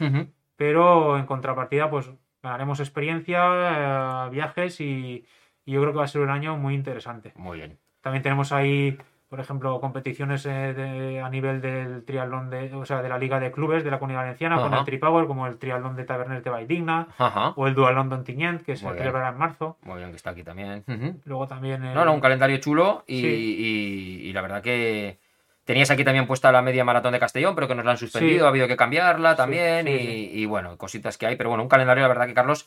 pero 0.56 1.18
en 1.18 1.26
contrapartida, 1.26 1.88
pues 1.90 2.10
ganaremos 2.42 2.80
experiencia, 2.80 4.26
eh, 4.26 4.30
viajes 4.30 4.80
y, 4.80 5.24
y 5.64 5.72
yo 5.72 5.80
creo 5.80 5.92
que 5.92 5.98
va 5.98 6.04
a 6.04 6.08
ser 6.08 6.22
un 6.22 6.30
año 6.30 6.56
muy 6.56 6.74
interesante. 6.74 7.32
Muy 7.36 7.58
bien. 7.58 7.78
También 8.00 8.22
tenemos 8.22 8.52
ahí, 8.52 8.96
por 9.28 9.40
ejemplo, 9.40 9.78
competiciones 9.80 10.46
eh, 10.46 10.72
de- 10.74 11.20
a 11.20 11.28
nivel 11.28 11.60
del 11.60 12.04
triatlón, 12.04 12.48
de, 12.50 12.74
o 12.74 12.86
sea, 12.86 13.02
de 13.02 13.08
la 13.10 13.18
Liga 13.18 13.38
de 13.38 13.52
Clubes 13.52 13.84
de 13.84 13.90
la 13.90 13.98
Comunidad 13.98 14.22
Valenciana, 14.22 14.56
con 14.60 14.72
el 14.72 14.84
Tripower, 14.84 15.26
como 15.26 15.46
el 15.46 15.58
triatlón 15.58 15.96
de 15.96 16.04
Tabernes 16.04 16.42
de 16.42 16.50
Valldigna, 16.50 17.08
Ajá. 17.18 17.52
o 17.56 17.66
el 17.66 17.74
Dual 17.74 17.94
London 17.94 18.24
Tiñent, 18.24 18.62
que 18.64 18.76
se 18.76 18.88
celebrará 18.88 19.28
en 19.28 19.36
marzo. 19.38 19.76
Muy 19.82 19.98
bien 19.98 20.10
que 20.10 20.16
está 20.16 20.30
aquí 20.30 20.42
también. 20.42 20.82
Luego 21.24 21.46
también. 21.46 21.84
el- 21.84 21.94
No, 21.94 22.04
no, 22.04 22.14
un 22.14 22.20
calendario 22.20 22.56
chulo 22.58 23.04
y, 23.06 23.20
Sí. 23.20 23.26
y- 23.26 24.28
y 24.28 24.32
la 24.32 24.40
verdad 24.40 24.62
que 24.62 25.18
tenías 25.64 25.90
aquí 25.90 26.02
también 26.04 26.26
puesta 26.26 26.50
la 26.50 26.62
media 26.62 26.82
maratón 26.84 27.12
de 27.12 27.18
Castellón, 27.20 27.54
pero 27.54 27.68
que 27.68 27.74
nos 27.74 27.84
la 27.84 27.90
han 27.90 27.98
suspendido, 27.98 28.38
Sí. 28.38 28.44
ha 28.46 28.48
habido 28.48 28.66
que 28.66 28.76
cambiarla 28.76 29.36
también 29.36 29.86
sí, 29.86 30.30
y, 30.32 30.40
y 30.42 30.46
bueno, 30.46 30.78
cositas 30.78 31.18
que 31.18 31.26
hay, 31.26 31.36
pero 31.36 31.50
bueno, 31.50 31.62
un 31.62 31.68
calendario 31.68 32.00
la 32.02 32.08
verdad 32.08 32.26
que 32.26 32.32
Carlos 32.32 32.66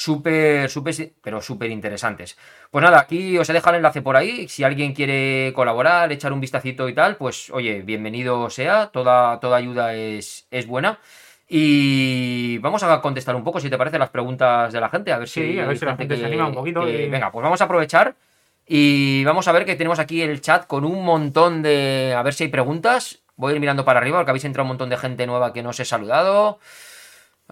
súper, 0.00 0.70
súper, 0.70 1.12
pero 1.20 1.42
súper 1.42 1.70
interesantes. 1.70 2.38
Pues 2.70 2.82
nada, 2.82 3.00
aquí 3.00 3.36
os 3.36 3.48
he 3.50 3.52
dejado 3.52 3.74
el 3.76 3.80
enlace 3.80 4.00
por 4.00 4.16
ahí, 4.16 4.48
si 4.48 4.64
alguien 4.64 4.94
quiere 4.94 5.52
colaborar, 5.54 6.10
echar 6.10 6.32
un 6.32 6.40
vistacito 6.40 6.88
y 6.88 6.94
tal, 6.94 7.16
pues 7.16 7.50
oye, 7.50 7.82
bienvenido 7.82 8.48
sea, 8.48 8.86
toda, 8.86 9.38
toda 9.40 9.58
ayuda 9.58 9.94
es, 9.94 10.46
es 10.50 10.66
buena. 10.66 10.98
Y 11.48 12.56
vamos 12.58 12.82
a 12.82 13.00
contestar 13.02 13.34
un 13.36 13.44
poco, 13.44 13.60
si 13.60 13.68
te 13.68 13.76
parece, 13.76 13.98
las 13.98 14.08
preguntas 14.08 14.72
de 14.72 14.80
la 14.80 14.88
gente, 14.88 15.12
a 15.12 15.18
ver 15.18 15.28
si, 15.28 15.52
Sí, 15.52 15.58
a 15.58 15.66
ver 15.66 15.76
si 15.76 15.84
la 15.84 15.96
gente 15.96 16.16
se 16.16 16.24
anima 16.24 16.46
un 16.46 16.54
poquito 16.54 16.80
que- 16.86 17.06
y- 17.06 17.08
Venga, 17.10 17.30
pues 17.30 17.42
vamos 17.42 17.60
a 17.60 17.64
aprovechar 17.64 18.14
y 18.66 19.22
vamos 19.24 19.48
a 19.48 19.52
ver 19.52 19.66
que 19.66 19.76
tenemos 19.76 19.98
aquí 19.98 20.22
el 20.22 20.40
chat 20.40 20.66
con 20.66 20.84
un 20.84 21.04
montón 21.04 21.60
de... 21.62 22.14
A 22.16 22.22
ver 22.22 22.32
si 22.32 22.44
hay 22.44 22.50
preguntas. 22.50 23.18
Voy 23.36 23.52
a 23.52 23.54
ir 23.56 23.60
mirando 23.60 23.84
para 23.84 23.98
arriba 23.98 24.18
porque 24.18 24.30
habéis 24.30 24.44
entrado 24.44 24.64
un 24.64 24.68
montón 24.68 24.88
de 24.90 24.96
gente 24.96 25.26
nueva 25.26 25.52
que 25.52 25.62
no 25.62 25.70
os 25.70 25.80
he 25.80 25.84
saludado. 25.84 26.58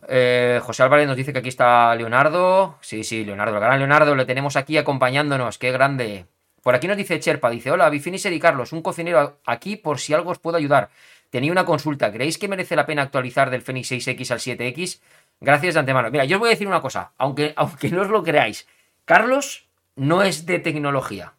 Eh, 0.06 0.60
José 0.62 0.82
Álvarez 0.82 1.06
nos 1.06 1.16
dice 1.16 1.32
que 1.32 1.40
aquí 1.40 1.48
está 1.48 1.94
Leonardo. 1.94 2.76
Sí, 2.80 3.04
sí, 3.04 3.24
Leonardo, 3.24 3.56
el 3.56 3.60
gran 3.60 3.78
Leonardo, 3.78 4.14
le 4.14 4.24
tenemos 4.24 4.56
aquí 4.56 4.76
acompañándonos. 4.76 5.58
Qué 5.58 5.72
grande. 5.72 6.26
Por 6.62 6.74
aquí 6.74 6.86
nos 6.86 6.96
dice 6.96 7.18
Cherpa, 7.18 7.50
dice, 7.50 7.70
hola, 7.70 7.88
Bifinisher 7.88 8.32
y 8.32 8.40
Carlos, 8.40 8.72
un 8.72 8.82
cocinero 8.82 9.38
aquí 9.46 9.76
por 9.76 9.98
si 9.98 10.12
algo 10.12 10.30
os 10.30 10.38
puedo 10.38 10.56
ayudar. 10.56 10.90
Tenía 11.30 11.52
una 11.52 11.64
consulta, 11.64 12.12
¿creéis 12.12 12.38
que 12.38 12.48
merece 12.48 12.76
la 12.76 12.86
pena 12.86 13.02
actualizar 13.02 13.50
del 13.50 13.62
Fenix 13.62 13.92
6X 13.92 14.30
al 14.30 14.38
7X? 14.38 15.00
Gracias 15.40 15.74
de 15.74 15.80
antemano. 15.80 16.10
Mira, 16.10 16.24
yo 16.24 16.36
os 16.36 16.40
voy 16.40 16.48
a 16.48 16.50
decir 16.50 16.66
una 16.66 16.80
cosa, 16.80 17.12
aunque, 17.18 17.52
aunque 17.56 17.90
no 17.90 18.02
os 18.02 18.08
lo 18.08 18.22
creáis, 18.22 18.66
Carlos 19.04 19.68
no 19.96 20.22
es 20.22 20.46
de 20.46 20.58
tecnología. 20.58 21.34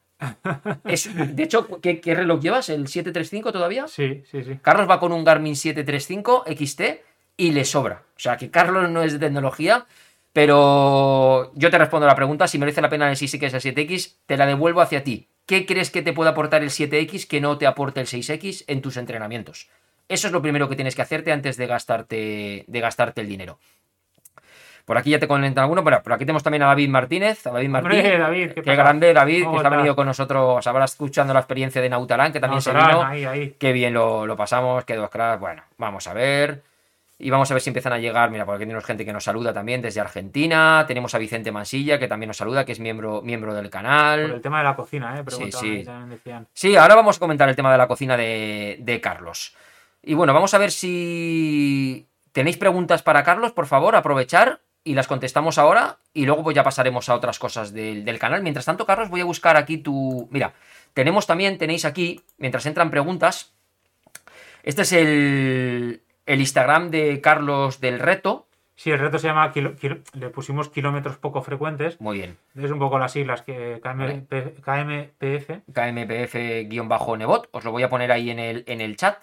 Es, 0.84 1.10
de 1.16 1.44
hecho, 1.44 1.80
¿qué, 1.82 2.02
qué 2.02 2.14
reloj 2.14 2.42
llevas? 2.42 2.70
¿El 2.70 2.88
735 2.88 3.54
todavía? 3.54 3.88
Sí, 3.88 4.24
sí, 4.30 4.44
sí. 4.44 4.60
Carlos 4.62 4.90
va 4.90 5.00
con 5.00 5.12
un 5.14 5.24
Garmin 5.24 5.56
735 5.56 6.46
XT 6.46 6.82
y 7.40 7.52
le 7.52 7.64
sobra. 7.64 8.04
O 8.16 8.20
sea, 8.20 8.36
que 8.36 8.52
Carlos 8.52 8.90
no 8.90 9.02
es 9.02 9.14
de 9.14 9.20
tecnología, 9.20 9.86
pero 10.34 11.52
yo 11.56 11.72
te 11.72 11.78
respondo 11.78 12.06
a 12.06 12.10
la 12.10 12.16
pregunta, 12.16 12.50
si 12.50 12.60
merece 12.60 12.82
la 12.82 12.90
pena 12.90 13.10
el 13.10 13.16
6X 13.16 13.54
al 13.54 13.62
7X, 13.62 14.18
te 14.26 14.36
la 14.36 14.46
devuelvo 14.46 14.82
hacia 14.82 15.06
ti. 15.06 15.30
¿Qué 15.46 15.66
crees 15.66 15.90
que 15.90 16.02
te 16.02 16.12
puede 16.12 16.30
aportar 16.30 16.62
el 16.64 16.70
7X 16.70 17.28
que 17.28 17.40
no 17.40 17.58
te 17.58 17.66
aporte 17.66 18.02
el 18.02 18.08
6X 18.08 18.66
en 18.68 18.82
tus 18.82 18.98
entrenamientos? 18.98 19.70
Eso 20.10 20.28
es 20.28 20.34
lo 20.34 20.42
primero 20.42 20.68
que 20.68 20.76
tienes 20.76 20.96
que 20.96 21.02
hacerte 21.02 21.32
antes 21.32 21.56
de 21.56 21.66
gastarte, 21.66 22.66
de 22.68 22.80
gastarte 22.82 23.22
el 23.22 23.28
dinero. 23.30 23.58
Por 24.84 24.98
aquí 24.98 25.12
ya 25.12 25.20
te 25.20 25.28
comentan 25.28 25.64
alguno, 25.64 25.82
pero 25.84 26.04
por 26.04 26.12
aquí 26.14 26.26
tenemos 26.26 26.44
también 26.44 26.64
a 26.64 26.66
David 26.66 26.90
Martínez. 26.90 27.48
A 27.48 27.52
David 27.52 27.70
Martínez. 27.70 28.06
Hombre, 28.06 28.18
David, 28.18 28.52
¿qué 28.52 28.76
grande, 28.76 29.14
David, 29.14 29.44
¿Cómo 29.44 29.52
que 29.54 29.58
está 29.64 29.70
venido 29.70 29.96
con 29.96 30.08
nosotros. 30.08 30.68
Habrá 30.68 30.86
escuchando 30.86 31.34
la 31.34 31.40
experiencia 31.40 31.82
de 31.82 31.90
Nautalán, 31.90 32.34
que 32.34 32.42
también 32.42 32.62
se 32.62 32.72
vino. 32.74 33.04
ahí, 33.04 33.24
ahí. 33.24 33.56
Qué 33.58 33.72
bien 33.72 33.94
lo, 33.94 34.26
lo 34.26 34.36
pasamos, 34.36 34.84
qué 34.84 34.96
dos 34.96 35.10
cracks. 35.10 35.40
Bueno, 35.40 35.64
vamos 35.78 36.06
a 36.08 36.14
ver. 36.14 36.69
Y 37.22 37.30
vamos 37.30 37.52
a 37.52 37.54
ver 37.54 37.62
si 37.62 37.70
empiezan 37.70 37.92
a 37.92 38.00
llegar. 38.00 38.32
Mira, 38.32 38.46
por 38.46 38.56
aquí 38.56 38.64
tenemos 38.64 38.86
gente 38.86 39.04
que 39.04 39.12
nos 39.12 39.26
saluda 39.26 39.54
también 39.54 39.82
desde 39.82 40.00
Argentina. 40.00 40.86
Tenemos 40.88 41.14
a 41.14 41.18
Vicente 41.18 41.52
Mansilla, 41.52 42.00
que 42.00 42.08
también 42.08 42.30
nos 42.30 42.38
saluda, 42.38 42.64
que 42.64 42.72
es 42.72 42.80
miembro, 42.80 43.22
miembro 43.22 43.54
del 43.54 43.66
Por 43.66 43.72
canal. 43.72 44.20
el 44.22 44.42
tema 44.42 44.60
de 44.60 44.64
la 44.64 44.76
cocina, 44.78 45.20
¿eh? 45.20 45.24
Sí. 45.52 45.86
decían. 46.08 46.48
Sí, 46.54 46.78
ahora 46.78 46.96
vamos 46.96 47.18
a 47.18 47.20
comentar 47.20 47.50
el 47.50 47.58
tema 47.58 47.74
de 47.74 47.78
la 47.78 47.90
cocina 47.90 48.16
de, 48.16 48.78
de 48.80 49.02
Carlos. 49.02 49.54
Y 50.02 50.14
bueno, 50.14 50.34
vamos 50.34 50.54
a 50.54 50.58
ver 50.60 50.72
si 50.72 52.08
tenéis 52.32 52.56
preguntas 52.56 53.04
para 53.04 53.24
Carlos, 53.24 53.52
por 53.52 53.66
favor, 53.68 53.98
aprovechar 53.98 54.62
y 54.86 54.94
las 54.94 55.08
contestamos 55.08 55.58
ahora 55.58 55.98
y 56.14 56.26
luego 56.26 56.42
pues 56.42 56.56
ya 56.56 56.64
pasaremos 56.64 57.10
a 57.10 57.16
otras 57.16 57.38
cosas 57.38 57.74
del, 57.74 58.06
del 58.06 58.18
canal. 58.18 58.42
Mientras 58.44 58.66
tanto, 58.66 58.86
Carlos, 58.86 59.10
voy 59.10 59.20
a 59.20 59.26
buscar 59.26 59.58
aquí 59.58 59.78
tu... 59.78 60.30
Mira, 60.32 60.54
tenemos 60.94 61.28
también, 61.28 61.58
tenéis 61.58 61.84
aquí, 61.84 62.22
mientras 62.38 62.66
entran 62.66 62.90
preguntas, 62.90 63.52
este 64.64 64.84
es 64.84 64.94
el, 64.94 66.02
el 66.30 66.40
Instagram 66.40 66.90
de 66.92 67.20
Carlos 67.22 67.80
del 67.82 68.00
Reto. 68.00 68.46
Sí, 68.76 68.92
el 68.92 69.00
reto 69.00 69.20
se 69.20 69.28
llama. 69.28 69.52
kilo- 69.52 69.76
kilo- 69.76 69.98
le 70.14 70.30
pusimos 70.30 70.70
kilómetros 70.70 71.18
poco 71.18 71.42
frecuentes. 71.42 72.00
Muy 72.00 72.18
bien. 72.20 72.38
Es 72.56 72.72
un 72.72 72.80
poco 72.80 72.98
las 72.98 73.12
siglas 73.12 73.42
que 73.42 73.82
KMP 73.84 74.62
KMPF. 74.62 75.64
KMPF-Nebot. 75.74 77.50
Os 77.52 77.64
lo 77.66 77.72
voy 77.72 77.84
a 77.84 77.90
poner 77.90 78.12
ahí 78.12 78.30
en 78.30 78.40
el, 78.40 78.64
en 78.68 78.82
el 78.82 78.96
chat. 78.96 79.18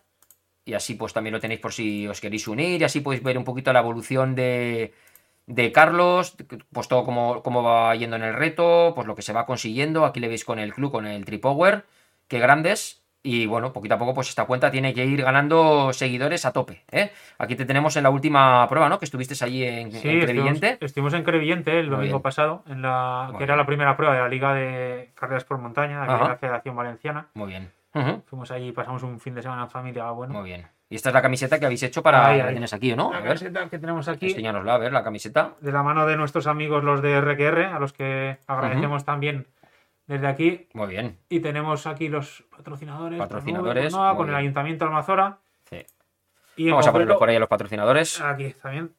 Y 0.64 0.74
así 0.74 0.94
pues 0.94 1.12
también 1.12 1.32
lo 1.32 1.40
tenéis 1.40 1.60
por 1.60 1.72
si 1.72 2.06
os 2.06 2.20
queréis 2.20 2.46
unir. 2.48 2.80
Y 2.80 2.84
así 2.84 3.00
podéis 3.00 3.22
ver 3.22 3.38
un 3.38 3.44
poquito 3.44 3.72
la 3.72 3.80
evolución 3.80 4.34
de, 4.34 4.92
de 5.46 5.72
Carlos. 5.72 6.36
Pues 6.72 6.88
todo 6.88 7.04
cómo, 7.04 7.42
cómo 7.42 7.62
va 7.62 7.94
yendo 7.94 8.16
en 8.16 8.24
el 8.24 8.34
reto. 8.34 8.92
Pues 8.94 9.06
lo 9.06 9.14
que 9.14 9.22
se 9.22 9.32
va 9.32 9.46
consiguiendo. 9.46 10.04
Aquí 10.04 10.20
le 10.20 10.28
veis 10.28 10.44
con 10.44 10.58
el 10.58 10.74
club, 10.74 10.90
con 10.92 11.06
el 11.06 11.24
Tripower. 11.24 11.84
que 12.28 12.38
grandes. 12.40 13.02
Y 13.26 13.44
bueno, 13.46 13.72
poquito 13.72 13.96
a 13.96 13.98
poco, 13.98 14.14
pues 14.14 14.28
esta 14.28 14.44
cuenta 14.44 14.70
tiene 14.70 14.94
que 14.94 15.04
ir 15.04 15.20
ganando 15.20 15.92
seguidores 15.92 16.46
a 16.46 16.52
tope. 16.52 16.84
¿eh? 16.92 17.10
Aquí 17.38 17.56
te 17.56 17.64
tenemos 17.64 17.96
en 17.96 18.04
la 18.04 18.10
última 18.10 18.68
prueba, 18.68 18.88
¿no? 18.88 19.00
Que 19.00 19.04
estuviste 19.04 19.34
allí 19.44 19.64
en, 19.64 19.90
Sí, 19.90 19.96
en 19.96 20.18
estuvimos, 20.20 20.24
Crevillente. 20.26 20.78
estuvimos 20.80 21.12
en 21.14 21.24
Crevillente 21.24 21.80
el 21.80 21.90
domingo 21.90 22.22
pasado, 22.22 22.62
en 22.68 22.82
la, 22.82 23.26
Muy 23.30 23.38
que 23.38 23.42
era 23.44 23.56
la 23.56 23.66
primera 23.66 23.96
prueba 23.96 24.14
de 24.14 24.20
la 24.20 24.28
Liga 24.28 24.54
de 24.54 25.10
Carreras 25.16 25.42
por 25.42 25.58
Montaña, 25.58 26.02
de 26.02 26.06
la 26.06 26.36
Federación 26.36 26.76
Valenciana. 26.76 27.26
Muy 27.34 27.48
bien. 27.48 27.72
Fuimos 28.26 28.50
allí, 28.52 28.70
pasamos 28.72 29.02
un 29.02 29.18
fin 29.18 29.34
de 29.34 29.42
semana 29.42 29.62
en 29.64 29.70
familia 29.70 30.08
bueno. 30.10 30.34
Muy 30.34 30.44
bien. 30.44 30.66
Y 30.88 30.94
esta 30.94 31.08
es 31.08 31.14
la 31.14 31.22
camiseta 31.22 31.58
que 31.58 31.64
habéis 31.64 31.82
hecho 31.82 32.00
para. 32.02 32.28
Ahí, 32.28 32.38
la 32.38 32.50
tienes 32.50 32.72
aquí, 32.72 32.94
¿no? 32.94 33.10
La 33.10 33.18
A 33.18 33.20
ver, 33.22 33.28
camiseta 33.30 33.68
que 33.68 33.78
tenemos 33.80 34.06
aquí, 34.06 34.26
enséñanosla, 34.28 34.74
a 34.74 34.78
ver, 34.78 34.92
la 34.92 35.02
camiseta. 35.02 35.54
de 35.60 35.72
la 35.72 35.82
mano 35.82 36.06
de 36.06 36.16
nuestros 36.16 36.46
amigos 36.46 36.84
los 36.84 37.02
de 37.02 37.20
RQR, 37.20 37.64
a 37.74 37.80
los 37.80 37.92
que 37.92 38.38
agradecemos 38.46 39.04
también 39.04 39.48
desde 40.06 40.26
aquí. 40.26 40.68
Muy 40.72 40.88
bien. 40.88 41.18
Y 41.28 41.40
tenemos 41.40 41.86
aquí 41.86 42.08
los 42.08 42.44
patrocinadores. 42.54 43.18
Patrocinadores, 43.18 43.94
Con, 43.94 44.28
el. 44.28 44.34
Ayuntamiento 44.34 44.84
de 44.84 44.88
Almazora. 44.88 45.38
Sí. 45.68 45.84
Y 46.56 46.70
Vamos 46.70 46.86
a 46.86 46.92
ponerlos 46.92 47.18
por 47.18 47.28
ahí 47.28 47.36
a 47.36 47.40
los 47.40 47.48
patrocinadores. 47.48 48.20
Aquí 48.20 48.54
también. 48.62 48.94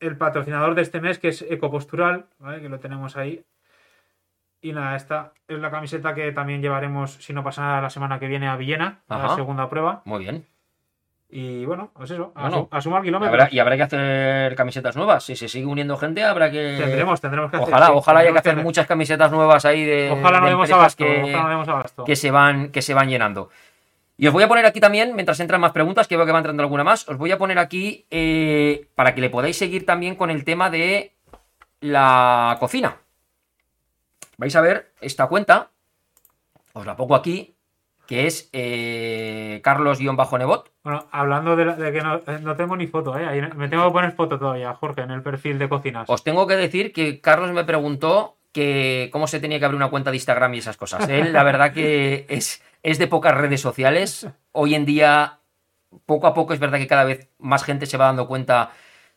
El 0.00 0.16
patrocinador 0.16 0.74
de 0.74 0.82
este 0.82 1.00
mes, 1.00 1.18
que 1.18 1.28
es 1.28 1.42
Ecopostural, 1.42 2.26
¿vale? 2.38 2.62
que 2.62 2.68
lo 2.70 2.80
tenemos 2.80 3.16
ahí. 3.16 3.44
Y 4.62 4.72
nada, 4.72 4.96
esta 4.96 5.32
es 5.48 5.58
la 5.58 5.70
camiseta 5.70 6.14
que 6.14 6.32
también 6.32 6.60
llevaremos, 6.60 7.12
si 7.12 7.32
no 7.32 7.42
pasa 7.42 7.62
nada, 7.62 7.80
la 7.80 7.90
semana 7.90 8.18
que 8.18 8.26
viene 8.26 8.48
a 8.48 8.56
Villena, 8.56 9.02
a 9.08 9.18
la 9.18 9.34
segunda 9.34 9.68
prueba. 9.68 10.02
Muy 10.04 10.20
bien. 10.20 10.46
Y 11.32 11.64
bueno, 11.64 11.90
pues 11.94 12.10
eso, 12.10 12.32
a, 12.34 12.42
Bueno, 12.48 12.68
su- 12.70 12.76
a 12.76 12.80
sumar 12.80 13.02
Y 13.02 13.04
kilómetros. 13.06 13.32
habrá, 13.40 13.54
y 13.54 13.58
habrá 13.60 13.76
que 13.76 13.82
hacer 13.84 14.54
camisetas 14.56 14.96
nuevas. 14.96 15.22
Si 15.24 15.36
se 15.36 15.46
sigue 15.48 15.66
uniendo 15.66 15.96
gente, 15.96 16.24
habrá 16.24 16.50
que. 16.50 16.76
Tendremos, 16.78 17.20
tendremos 17.20 17.50
que 17.50 17.56
hacer. 17.58 17.68
Ojalá, 17.68 17.86
sí, 17.86 17.92
ojalá 17.94 18.20
haya 18.20 18.32
que 18.32 18.38
hacer 18.38 18.56
muchas 18.56 18.86
camisetas 18.88 19.30
nuevas 19.30 19.64
ahí 19.64 19.84
de. 19.84 20.10
Ojalá 20.10 20.40
no 20.40 20.46
de 20.46 20.50
demos 20.50 20.70
abasto, 20.72 21.04
que, 21.04 21.22
ojalá 21.22 21.42
no 21.44 21.48
demos 21.50 21.68
abasto. 21.68 22.04
que 22.04 22.16
se 22.16 22.30
van, 22.32 22.70
que 22.72 22.82
se 22.82 22.94
van 22.94 23.08
llenando. 23.08 23.48
Y 24.18 24.26
os 24.26 24.32
voy 24.32 24.42
a 24.42 24.48
poner 24.48 24.66
aquí 24.66 24.80
también, 24.80 25.14
mientras 25.14 25.38
entran 25.40 25.60
más 25.60 25.72
preguntas, 25.72 26.06
que 26.08 26.16
veo 26.16 26.26
que 26.26 26.32
va 26.32 26.38
entrando 26.38 26.62
alguna 26.62 26.84
más, 26.84 27.08
os 27.08 27.16
voy 27.16 27.30
a 27.32 27.38
poner 27.38 27.58
aquí 27.58 28.04
eh, 28.10 28.88
para 28.94 29.14
que 29.14 29.20
le 29.20 29.30
podáis 29.30 29.56
seguir 29.56 29.86
también 29.86 30.16
con 30.16 30.30
el 30.30 30.44
tema 30.44 30.68
de 30.68 31.12
la 31.80 32.56
cocina. 32.60 32.96
Vais 34.36 34.54
a 34.56 34.60
ver 34.60 34.90
esta 35.00 35.26
cuenta, 35.26 35.68
os 36.72 36.84
la 36.84 36.96
pongo 36.96 37.14
aquí, 37.14 37.54
que 38.10 38.26
es 38.26 38.50
eh, 38.52 39.60
Carlos-Nebot. 39.62 40.72
Bueno, 40.82 41.06
hablando 41.12 41.54
de, 41.54 41.92
que 41.92 42.00
no, 42.00 42.16
eh, 42.16 42.40
no 42.42 42.56
tengo 42.56 42.76
ni 42.76 42.88
foto, 42.88 43.16
¿eh? 43.16 43.48
Me 43.54 43.68
tengo 43.68 43.84
que 43.86 43.92
poner 43.92 44.10
foto 44.16 44.36
todavía, 44.36 44.74
Jorge, 44.74 45.02
en 45.02 45.12
el 45.12 45.22
perfil 45.22 45.60
de 45.60 45.68
cocinas. 45.68 46.10
Os 46.10 46.24
tengo 46.24 46.48
que 46.48 46.56
decir 46.56 46.92
que 46.92 47.20
Carlos 47.20 47.52
me 47.52 47.62
preguntó 47.62 48.36
que 48.50 49.10
cómo 49.12 49.28
se 49.28 49.38
tenía 49.38 49.60
que 49.60 49.64
abrir 49.64 49.76
una 49.76 49.90
cuenta 49.90 50.10
de 50.10 50.16
Instagram 50.16 50.52
y 50.54 50.58
esas 50.58 50.76
cosas. 50.76 51.08
Él, 51.08 51.32
la 51.32 51.44
verdad 51.44 51.72
que 51.72 52.26
es, 52.28 52.64
es 52.82 52.98
de 52.98 53.06
pocas 53.06 53.32
redes 53.32 53.60
sociales. 53.60 54.26
Hoy 54.50 54.74
en 54.74 54.86
día, 54.86 55.38
poco 56.04 56.26
a 56.26 56.34
poco, 56.34 56.52
es 56.52 56.58
verdad 56.58 56.78
que 56.78 56.88
cada 56.88 57.04
vez 57.04 57.28
más 57.38 57.62
gente 57.62 57.86
se 57.86 57.96
va 57.96 58.06
dando 58.06 58.26
cuenta 58.26 58.72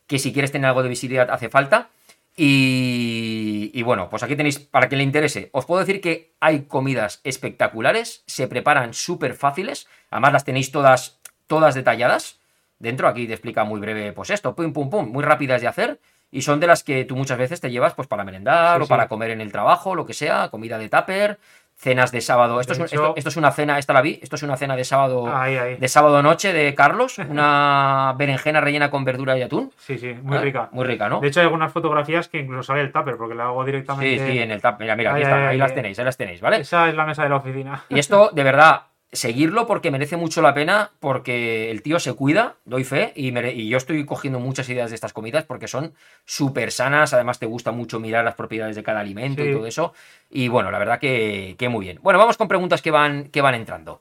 que 0.06 0.20
si 0.20 0.32
quieres 0.32 0.52
tener 0.52 0.68
algo 0.68 0.84
de 0.84 0.88
visibilidad 0.88 1.32
hace 1.32 1.48
falta. 1.48 1.88
Y, 2.36 3.70
y 3.72 3.82
bueno, 3.82 4.08
pues 4.10 4.22
aquí 4.22 4.34
tenéis, 4.36 4.58
para 4.58 4.88
que 4.88 4.96
le 4.96 5.02
interese, 5.04 5.50
os 5.52 5.66
puedo 5.66 5.80
decir 5.80 6.00
que 6.00 6.34
hay 6.40 6.62
comidas 6.62 7.20
espectaculares, 7.24 8.24
se 8.26 8.48
preparan 8.48 8.92
súper 8.92 9.34
fáciles, 9.34 9.86
además 10.10 10.32
las 10.32 10.44
tenéis 10.44 10.72
todas, 10.72 11.20
todas 11.46 11.74
detalladas. 11.74 12.40
Dentro 12.78 13.06
aquí 13.08 13.26
te 13.26 13.34
explica 13.34 13.64
muy 13.64 13.80
breve, 13.80 14.12
pues 14.12 14.30
esto, 14.30 14.54
pum, 14.56 14.72
pum, 14.72 14.90
pum, 14.90 15.08
muy 15.10 15.22
rápidas 15.22 15.60
de 15.60 15.68
hacer. 15.68 16.00
Y 16.30 16.42
son 16.42 16.58
de 16.58 16.66
las 16.66 16.82
que 16.82 17.04
tú 17.04 17.14
muchas 17.14 17.38
veces 17.38 17.60
te 17.60 17.70
llevas 17.70 17.94
pues 17.94 18.08
para 18.08 18.24
merendar 18.24 18.78
Sí, 18.78 18.82
o 18.82 18.86
sí. 18.86 18.88
para 18.90 19.06
comer 19.06 19.30
en 19.30 19.40
el 19.40 19.52
trabajo, 19.52 19.94
lo 19.94 20.04
que 20.04 20.14
sea, 20.14 20.48
comida 20.48 20.78
de 20.78 20.88
tupper, 20.88 21.38
cenas 21.76 22.12
de 22.12 22.20
sábado. 22.20 22.60
Esto, 22.60 22.72
De 22.74 22.76
es, 22.84 22.92
un- 22.92 22.98
hecho- 22.98 23.04
esto, 23.06 23.14
esto 23.16 23.28
es 23.30 23.36
una 23.36 23.50
cena, 23.50 23.78
esta 23.78 23.92
la 23.92 24.00
vi, 24.00 24.18
esto 24.22 24.36
es 24.36 24.42
una 24.42 24.56
cena 24.56 24.74
de 24.76 24.84
sábado, 24.84 25.26
Ahí, 25.34 25.56
ahí. 25.56 25.76
de 25.76 25.88
sábado 25.88 26.22
noche 26.22 26.52
de 26.52 26.74
Carlos, 26.74 27.18
una 27.28 28.14
berenjena 28.16 28.60
rellena 28.60 28.90
con 28.90 29.04
verdura 29.04 29.36
y 29.36 29.42
atún. 29.42 29.72
Sí, 29.76 29.98
sí, 29.98 30.14
muy 30.22 30.38
rica. 30.38 30.68
Muy 30.72 30.84
rica, 30.86 31.08
¿no? 31.08 31.20
De 31.20 31.28
hecho, 31.28 31.40
hay 31.40 31.44
algunas 31.44 31.72
fotografías 31.72 32.28
que 32.28 32.38
incluso 32.38 32.62
sale 32.62 32.80
el 32.80 32.92
tupper, 32.92 33.16
porque 33.16 33.34
la 33.34 33.44
hago 33.44 33.62
Sí, 33.64 33.66
directamente. 33.66 34.26
sí, 34.32 34.38
en 34.38 34.50
el 34.50 34.62
tupper. 34.62 34.80
Mira, 34.80 34.96
mira, 34.96 35.12
aquí 35.12 35.22
están, 35.22 35.40
ay, 35.42 35.46
ahí 35.48 35.58
las 35.58 35.74
tenéis, 35.74 35.98
ahí 35.98 36.04
las 36.04 36.16
tenéis, 36.16 36.40
¿vale? 36.40 36.58
Esa 36.58 36.88
es 36.88 36.94
la 36.94 37.04
mesa 37.04 37.22
de 37.24 37.28
la 37.28 37.36
oficina. 37.36 37.84
Y 37.88 37.98
esto, 37.98 38.30
de 38.32 38.42
verdad, 38.44 38.82
seguirlo 39.14 39.66
porque 39.66 39.90
merece 39.90 40.16
mucho 40.16 40.42
la 40.42 40.54
pena, 40.54 40.90
porque 41.00 41.70
el 41.70 41.82
tío 41.82 41.98
se 41.98 42.12
cuida, 42.14 42.56
doy 42.64 42.84
fe, 42.84 43.12
y, 43.16 43.32
yo 43.68 43.76
estoy 43.76 44.04
cogiendo 44.04 44.40
muchas 44.40 44.68
ideas 44.68 44.90
de 44.90 44.96
estas 44.96 45.12
comidas 45.12 45.44
porque 45.44 45.68
son 45.68 45.94
súper 46.24 46.72
sanas, 46.72 47.14
además 47.14 47.38
te 47.38 47.46
gusta 47.46 47.72
mucho 47.72 48.00
mirar 48.00 48.24
las 48.24 48.34
propiedades 48.34 48.76
de 48.76 48.82
cada 48.82 49.00
alimento 49.00 49.44
y 49.44 49.52
todo 49.52 49.66
eso, 49.66 49.94
y 50.30 50.48
bueno, 50.48 50.70
la 50.70 50.78
verdad 50.78 50.98
que, 50.98 51.54
que 51.58 51.68
muy 51.68 51.84
bien. 51.84 52.00
Bueno, 52.02 52.18
vamos 52.18 52.36
con 52.36 52.48
preguntas 52.48 52.82
que 52.82 52.90
van, 52.90 53.28
que 53.30 53.40
van 53.40 53.54
entrando. 53.54 54.00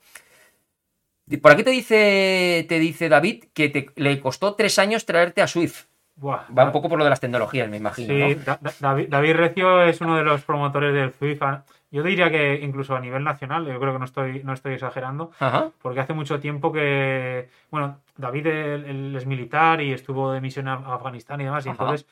Por 1.41 1.51
aquí 1.51 1.63
te 1.63 1.71
dice, 1.71 2.65
te 2.67 2.79
dice 2.79 3.07
David 3.07 3.45
que 3.53 3.69
te, 3.69 3.89
le 3.95 4.19
costó 4.19 4.55
tres 4.55 4.77
años 4.77 5.05
traerte 5.05 5.41
a 5.41 5.47
Swift. 5.47 5.85
Buah, 6.15 6.45
Va 6.55 6.65
un 6.65 6.71
poco 6.71 6.89
por 6.89 6.97
lo 6.97 7.03
de 7.05 7.09
las 7.09 7.19
tecnologías, 7.19 7.69
me 7.69 7.77
imagino. 7.77 8.13
Sí, 8.13 8.35
¿no? 8.35 8.43
Da- 8.43 8.59
Da- 8.61 8.73
David, 8.79 9.07
David 9.09 9.33
Recio 9.33 9.83
es 9.83 9.99
uno 10.01 10.15
de 10.15 10.23
los 10.23 10.43
promotores 10.43 10.93
del 10.93 11.11
Zwift. 11.11 11.41
Yo 11.93 12.01
diría 12.03 12.29
que 12.31 12.55
incluso 12.61 12.95
a 12.95 12.99
nivel 12.99 13.23
nacional, 13.23 13.65
yo 13.65 13.79
creo 13.79 13.93
que 13.93 13.99
no 13.99 14.05
estoy, 14.05 14.43
no 14.43 14.51
estoy 14.51 14.73
exagerando, 14.73 15.29
Ajá. 15.39 15.69
porque 15.81 15.99
hace 15.99 16.13
mucho 16.13 16.39
tiempo 16.39 16.71
que, 16.73 17.49
bueno, 17.69 17.99
David 18.17 18.47
él- 18.47 18.85
él 18.85 19.15
es 19.15 19.25
militar 19.27 19.79
y 19.79 19.93
estuvo 19.93 20.31
de 20.31 20.41
misión 20.41 20.67
a 20.67 20.73
Afganistán 20.73 21.39
y 21.39 21.45
demás, 21.45 21.65
y 21.65 21.69
Ajá. 21.69 21.77
entonces 21.83 22.07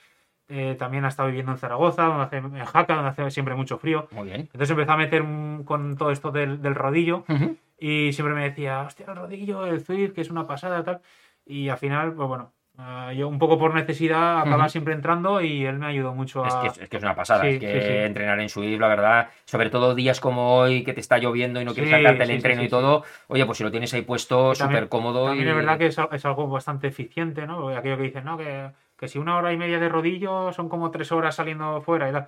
eh, 0.50 0.76
también 0.78 1.04
ha 1.06 1.08
estado 1.08 1.28
viviendo 1.30 1.52
en 1.52 1.58
Zaragoza, 1.58 2.04
donde 2.04 2.24
hace, 2.26 2.38
en 2.38 2.64
Jaca, 2.66 2.94
donde 2.96 3.10
hace 3.10 3.32
siempre 3.32 3.56
mucho 3.56 3.78
frío. 3.80 4.08
Muy 4.12 4.26
bien. 4.28 4.42
Entonces 4.42 4.70
empezó 4.70 4.92
a 4.92 4.98
meter 4.98 5.24
con 5.66 5.96
todo 5.98 6.12
esto 6.12 6.30
del, 6.32 6.62
del 6.62 6.76
rodillo 6.76 7.24
Ujú. 7.28 7.58
y 7.80 8.14
siempre 8.14 8.36
me 8.36 8.44
decía, 8.44 8.82
hostia, 8.82 9.08
el 9.10 9.16
rodillo, 9.16 9.66
el 9.66 9.82
Zwift, 9.82 10.14
que 10.14 10.22
es 10.22 10.30
una 10.30 10.46
pasada, 10.46 10.84
tal. 10.84 11.02
Y 11.46 11.70
al 11.70 11.78
final, 11.80 12.14
pues 12.14 12.28
bueno, 12.28 12.52
ah, 12.78 13.14
yo 13.14 13.28
un 13.28 13.40
poco 13.40 13.58
por 13.58 13.74
necesidad 13.74 14.40
acaba 14.42 14.70
siempre 14.70 14.94
entrando 14.94 15.42
y 15.42 15.66
él 15.66 15.78
me 15.78 15.86
ayudó 15.88 16.14
mucho 16.14 16.44
a... 16.44 16.48
Es 16.48 16.76
que, 16.76 16.84
es, 16.84 16.90
que 16.90 16.98
es 16.98 17.04
una 17.04 17.16
pasada, 17.16 17.44
Sí, 17.44 17.50
es 17.50 17.60
que 17.60 17.82
sí, 17.82 17.88
sí. 17.88 17.94
entrenar 17.94 18.40
en 18.40 18.50
Swift, 18.50 18.80
la 18.80 18.88
verdad, 18.88 19.30
sobre 19.46 19.70
todo 19.70 19.94
días 19.96 20.20
como 20.20 20.56
hoy, 20.58 20.84
que 20.84 20.94
te 20.94 21.00
está 21.00 21.18
lloviendo 21.18 21.62
y 21.62 21.66
no 21.66 21.74
quieres 21.74 21.92
sacarte 21.92 22.24
el 22.24 22.32
entreno 22.32 22.64
y 22.64 22.70
todo, 22.70 23.04
oye, 23.28 23.46
pues 23.46 23.58
si 23.58 23.64
lo 23.64 23.72
tienes 23.72 23.94
ahí 23.94 24.02
puesto, 24.02 24.56
súper 24.56 24.90
cómodo. 24.90 25.28
También 25.28 25.48
y... 25.48 25.52
es 25.52 25.56
verdad 25.56 25.78
que 25.78 25.86
es, 25.88 26.00
al- 26.00 26.10
es 26.12 26.26
algo 26.26 26.48
bastante 26.48 26.88
eficiente, 26.88 27.46
¿no? 27.46 27.70
Aquello 27.70 27.98
que 27.98 28.04
dicen, 28.04 28.26
¿no? 28.26 28.38
Que, 28.38 28.72
que 28.98 29.08
si 29.08 29.20
una 29.20 29.38
hora 29.38 29.54
y 29.54 29.58
media 29.58 29.80
de 29.80 29.90
rodillo 29.90 30.52
son 30.52 30.68
como 30.70 30.90
tres 30.92 31.12
horas 31.12 31.36
saliendo 31.36 31.82
fuera 31.82 32.10
y 32.10 32.12
tal. 32.14 32.28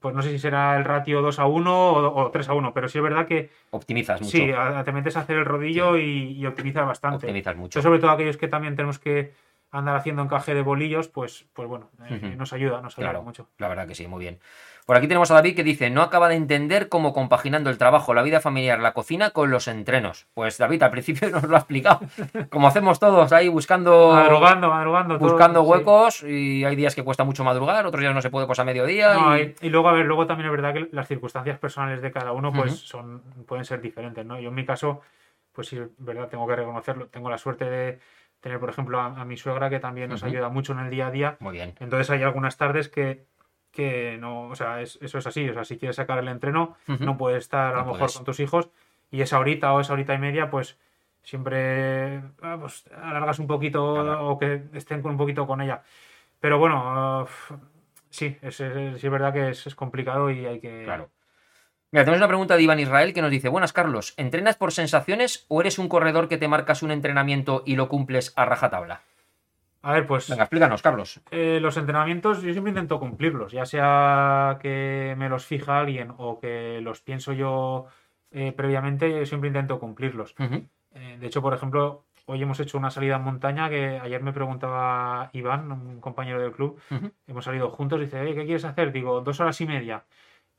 Pues 0.00 0.14
no 0.14 0.20
sé 0.20 0.30
si 0.30 0.38
será 0.38 0.76
el 0.76 0.84
ratio 0.84 1.22
2 1.22 1.38
a 1.38 1.46
1 1.46 1.90
o, 1.92 2.24
o 2.26 2.30
3 2.30 2.48
a 2.50 2.54
1, 2.54 2.74
pero 2.74 2.88
sí 2.88 2.98
es 2.98 3.04
verdad 3.04 3.26
que 3.26 3.50
optimizas 3.70 4.20
mucho. 4.20 4.36
sí, 4.36 4.52
te 4.84 4.92
metes 4.92 5.16
a 5.16 5.20
hacer 5.20 5.38
el 5.38 5.46
rodillo 5.46 5.96
y, 5.96 6.32
y 6.32 6.44
optimizas 6.46 6.86
bastante. 6.86 7.26
optimizas 7.26 7.56
mucho. 7.56 7.78
Yo, 7.78 7.82
sobre 7.82 8.00
todo 8.00 8.10
aquellos 8.10 8.36
que 8.36 8.48
también 8.48 8.76
tenemos 8.76 8.98
que 8.98 9.32
andar 9.74 9.96
haciendo 9.96 10.22
encaje 10.22 10.54
de 10.54 10.62
bolillos, 10.62 11.08
pues, 11.08 11.46
pues 11.52 11.68
bueno, 11.68 11.90
eh, 12.08 12.34
nos 12.38 12.52
ayuda, 12.52 12.80
nos 12.80 12.96
ayuda 12.96 13.10
Claro. 13.10 13.24
mucho. 13.24 13.48
La 13.58 13.68
verdad 13.68 13.86
que 13.86 13.94
sí, 13.94 14.06
muy 14.06 14.20
bien. 14.20 14.38
Por 14.86 14.96
aquí 14.96 15.08
tenemos 15.08 15.30
a 15.30 15.34
David 15.34 15.56
que 15.56 15.64
dice, 15.64 15.88
no 15.88 16.02
acaba 16.02 16.28
de 16.28 16.34
entender 16.34 16.90
cómo 16.90 17.14
compaginando 17.14 17.70
el 17.70 17.78
trabajo, 17.78 18.12
la 18.12 18.22
vida 18.22 18.40
familiar, 18.40 18.78
la 18.80 18.92
cocina 18.92 19.30
con 19.30 19.50
los 19.50 19.66
entrenos. 19.66 20.26
Pues 20.34 20.58
David, 20.58 20.82
al 20.82 20.90
principio 20.90 21.30
nos 21.30 21.44
lo 21.44 21.56
ha 21.56 21.60
explicado. 21.60 22.00
Como 22.50 22.68
hacemos 22.68 23.00
todos 23.00 23.32
ahí 23.32 23.48
buscando... 23.48 24.10
Madrugando, 24.12 24.68
madrugando. 24.68 25.18
todo, 25.18 25.28
Buscando 25.30 25.62
sí. 25.62 25.70
huecos 25.70 26.22
y 26.22 26.64
hay 26.64 26.76
días 26.76 26.94
que 26.94 27.02
cuesta 27.02 27.24
mucho 27.24 27.44
madrugar, 27.44 27.86
otros 27.86 28.00
días 28.02 28.14
no 28.14 28.20
se 28.20 28.28
puede 28.30 28.46
pues 28.46 28.58
a 28.58 28.64
mediodía. 28.64 29.14
No, 29.14 29.38
y... 29.38 29.54
luego, 29.70 29.88
a 29.88 29.92
ver, 29.92 30.04
luego 30.04 30.26
también 30.26 30.46
es 30.50 30.52
verdad 30.52 30.74
que 30.74 30.88
las 30.92 31.08
circunstancias 31.08 31.58
personales 31.58 32.02
de 32.02 32.12
cada 32.12 32.32
uno 32.32 32.52
pues 32.52 32.74
son, 32.78 33.22
pueden 33.46 33.64
ser 33.64 33.80
diferentes, 33.80 34.24
¿no? 34.26 34.38
Yo 34.38 34.50
en 34.50 34.54
mi 34.54 34.66
caso, 34.66 35.00
pues 35.52 35.68
sí, 35.68 35.78
es 35.78 35.88
verdad, 35.96 36.28
tengo 36.28 36.46
que 36.46 36.56
reconocerlo. 36.56 37.06
Tengo 37.06 37.30
la 37.30 37.38
suerte 37.38 37.64
de 37.64 37.98
tener, 38.44 38.60
por 38.60 38.68
ejemplo, 38.68 39.00
a, 39.00 39.06
a 39.06 39.24
mi 39.24 39.36
suegra 39.38 39.70
que 39.70 39.80
también 39.80 40.10
nos 40.10 40.22
ayuda 40.22 40.50
mucho 40.50 40.74
en 40.74 40.80
el 40.80 40.90
día 40.90 41.06
a 41.06 41.10
día. 41.10 41.36
Muy 41.40 41.54
bien. 41.54 41.74
Entonces 41.80 42.10
hay 42.10 42.22
algunas 42.22 42.56
tardes 42.58 42.90
que, 42.90 43.24
que 43.72 44.18
no, 44.20 44.48
o 44.48 44.54
sea, 44.54 44.82
es- 44.82 44.98
eso 45.00 45.16
es 45.18 45.26
así. 45.26 45.48
O 45.48 45.54
sea, 45.54 45.64
si 45.64 45.78
quieres 45.78 45.96
sacar 45.96 46.18
el 46.18 46.28
entreno, 46.28 46.76
no 46.86 47.16
puedes 47.16 47.38
estar 47.38 47.74
a 47.74 47.78
No 47.80 47.86
lo 47.86 47.92
mejor 47.94 48.12
con 48.12 48.24
tus 48.24 48.40
hijos 48.40 48.68
y 49.10 49.22
esa 49.22 49.38
horita 49.38 49.72
o 49.72 49.80
esa 49.80 49.94
horita 49.94 50.12
y 50.14 50.18
media, 50.18 50.50
pues 50.50 50.78
siempre 51.22 52.20
ah, 52.42 52.56
pues, 52.60 52.84
alargas 53.02 53.38
un 53.38 53.46
poquito 53.46 53.94
Claro. 53.94 54.28
o 54.28 54.38
que 54.38 54.62
estén 54.74 55.00
con 55.02 55.12
un 55.12 55.16
poquito 55.16 55.46
con 55.46 55.60
ella. 55.62 55.82
Pero 56.40 56.58
bueno, 56.58 56.82
ah, 56.84 57.26
sí, 58.10 58.36
es, 58.42 58.60
es- 58.60 59.00
sí 59.00 59.06
es 59.06 59.10
verdad 59.12 59.32
que 59.32 59.48
es, 59.50 59.66
es 59.66 59.74
complicado 59.74 60.30
y 60.30 60.44
hay 60.46 60.60
que... 60.60 60.82
Claro. 60.84 61.08
Mira, 61.94 62.04
tenemos 62.06 62.22
una 62.22 62.26
pregunta 62.26 62.56
de 62.56 62.62
Iván 62.64 62.80
Israel 62.80 63.14
que 63.14 63.22
nos 63.22 63.30
dice: 63.30 63.48
Buenas, 63.48 63.72
Carlos, 63.72 64.14
¿entrenas 64.16 64.56
por 64.56 64.72
sensaciones 64.72 65.46
o 65.46 65.60
eres 65.60 65.78
un 65.78 65.88
corredor 65.88 66.26
que 66.26 66.38
te 66.38 66.48
marcas 66.48 66.82
un 66.82 66.90
entrenamiento 66.90 67.62
y 67.64 67.76
lo 67.76 67.88
cumples 67.88 68.32
a 68.34 68.44
rajatabla? 68.44 69.02
A 69.82 69.92
ver, 69.92 70.04
pues 70.04 70.28
Venga, 70.28 70.42
explícanos, 70.42 70.82
Carlos. 70.82 71.20
eh, 71.30 71.60
los 71.62 71.76
entrenamientos 71.76 72.42
yo 72.42 72.50
siempre 72.50 72.70
intento 72.70 72.98
cumplirlos, 72.98 73.52
ya 73.52 73.64
sea 73.64 74.58
que 74.60 75.14
me 75.16 75.28
los 75.28 75.46
fija 75.46 75.78
alguien 75.78 76.12
o 76.18 76.40
que 76.40 76.80
los 76.82 77.00
pienso 77.00 77.32
yo 77.32 77.86
eh, 78.32 78.50
previamente, 78.50 79.08
yo 79.08 79.24
siempre 79.24 79.46
intento 79.46 79.78
cumplirlos. 79.78 80.34
Eh, 80.40 81.16
de 81.20 81.26
hecho, 81.28 81.42
por 81.42 81.54
ejemplo, 81.54 82.06
hoy 82.26 82.42
hemos 82.42 82.58
hecho 82.58 82.76
una 82.76 82.90
salida 82.90 83.14
en 83.14 83.22
montaña 83.22 83.70
que 83.70 84.00
ayer 84.00 84.20
me 84.20 84.32
preguntaba 84.32 85.30
Iván, 85.32 85.70
un 85.70 86.00
compañero 86.00 86.42
del 86.42 86.50
club, 86.50 86.76
hemos 87.28 87.44
salido 87.44 87.70
juntos, 87.70 88.00
dice, 88.00 88.18
"Oye, 88.18 88.34
¿qué 88.34 88.46
quieres 88.46 88.64
hacer? 88.64 88.90
Digo, 88.90 89.20
dos 89.20 89.38
horas 89.38 89.60
y 89.60 89.66
media. 89.66 90.02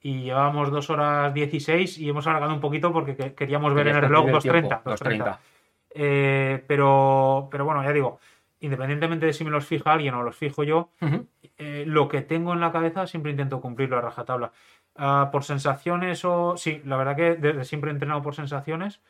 Y 0.07 0.21
llevábamos 0.25 0.69
2 0.69 0.89
horas 0.91 1.33
16 1.33 1.97
y 1.97 2.07
hemos 2.09 2.27
alargado 2.27 2.53
un 2.53 2.59
poquito 2.59 2.93
porque 2.93 3.15
que- 3.15 3.33
queríamos 3.33 3.73
ver 3.73 3.87
en 3.87 3.95
el 3.95 4.01
reloj 4.03 4.25
cumplir 4.31 4.55
el 4.55 4.63
2.30. 4.63 4.67
tiempo, 4.83 4.89
2.30. 4.91 5.39
Eh, 5.97 6.63
pero, 6.67 7.47
pero 7.49 7.65
bueno, 7.65 7.83
ya 7.83 7.91
digo, 7.91 8.19
independientemente 8.59 9.25
de 9.25 9.33
si 9.33 9.43
me 9.43 9.49
los 9.49 9.65
fija 9.65 9.93
alguien 9.93 10.13
o 10.13 10.21
los 10.21 10.35
fijo 10.35 10.63
yo, 10.63 10.89
eh, 11.57 11.85
lo 11.87 12.07
que 12.07 12.21
tengo 12.21 12.53
en 12.53 12.59
la 12.59 12.71
cabeza 12.71 13.07
siempre 13.07 13.31
intento 13.31 13.61
cumplirlo 13.61 13.97
a 13.97 14.01
rajatabla. 14.01 14.51
Ah, 14.95 15.29
por 15.31 15.43
sensaciones 15.43 16.23
o... 16.23 16.55
Sí, 16.55 16.81
la 16.85 16.97
verdad 16.97 17.15
que 17.15 17.35
desde 17.35 17.63
siempre 17.65 17.89
he 17.89 17.93
entrenado 17.93 18.21
por 18.21 18.35
sensaciones, 18.35 19.01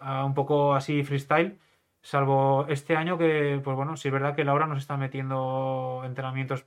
ah, 0.00 0.24
un 0.24 0.34
poco 0.34 0.74
así 0.74 1.04
freestyle, 1.04 1.58
salvo 2.02 2.66
este 2.68 2.96
año 2.96 3.16
que, 3.18 3.60
pues 3.62 3.76
bueno, 3.76 3.96
sí 3.96 4.08
es 4.08 4.12
verdad 4.12 4.34
que 4.34 4.44
Laura 4.44 4.66
nos 4.66 4.78
está 4.78 4.96
metiendo 4.96 6.02
entrenamientos, 6.04 6.64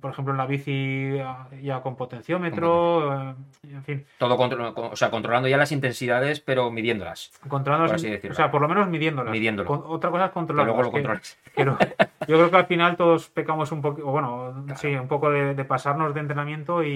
por 0.00 0.10
ejemplo, 0.10 0.32
en 0.32 0.38
la 0.38 0.46
bici 0.46 1.18
ah, 1.22 1.48
ya 1.62 1.80
con 1.80 1.96
potenciómetro, 1.96 3.30
eh, 3.30 3.34
en 3.64 3.84
fin, 3.84 4.06
Todo 4.18 4.36
contro- 4.36 4.74
con- 4.74 4.92
o 4.92 4.96
sea, 4.96 5.10
controlando 5.10 5.48
ya 5.48 5.56
las 5.56 5.72
intensidades, 5.72 6.40
pero 6.40 6.70
midiéndolas. 6.70 7.30
controlando, 7.48 7.92
decirlo. 7.92 8.30
o 8.30 8.34
sea, 8.34 8.50
por 8.50 8.60
lo 8.62 8.68
menos 8.68 8.88
midiéndolas. 8.88 9.32
Midiéndolo. 9.32 9.68
Con- 9.68 9.82
otra 9.86 10.10
cosa 10.10 10.24
es 10.24 10.30
Que 10.30 10.34
controlarlas. 10.34 10.74
luego 10.76 10.82
lo 10.82 10.88
que- 10.90 11.02
controles. 11.02 11.38
Pero 11.56 11.78
yo 12.28 12.36
creo 12.36 12.50
que 12.50 12.56
al 12.56 12.66
final 12.66 12.96
todos 12.96 13.28
pecamos 13.30 13.72
un 13.72 13.80
poco, 13.82 14.02
bueno, 14.10 14.64
sí, 14.76 14.88
un 14.94 15.08
poco 15.08 15.30
de, 15.30 15.54
de 15.54 15.64
pasarnos 15.64 16.14
de 16.14 16.20
entrenamiento 16.20 16.82
y, 16.82 16.90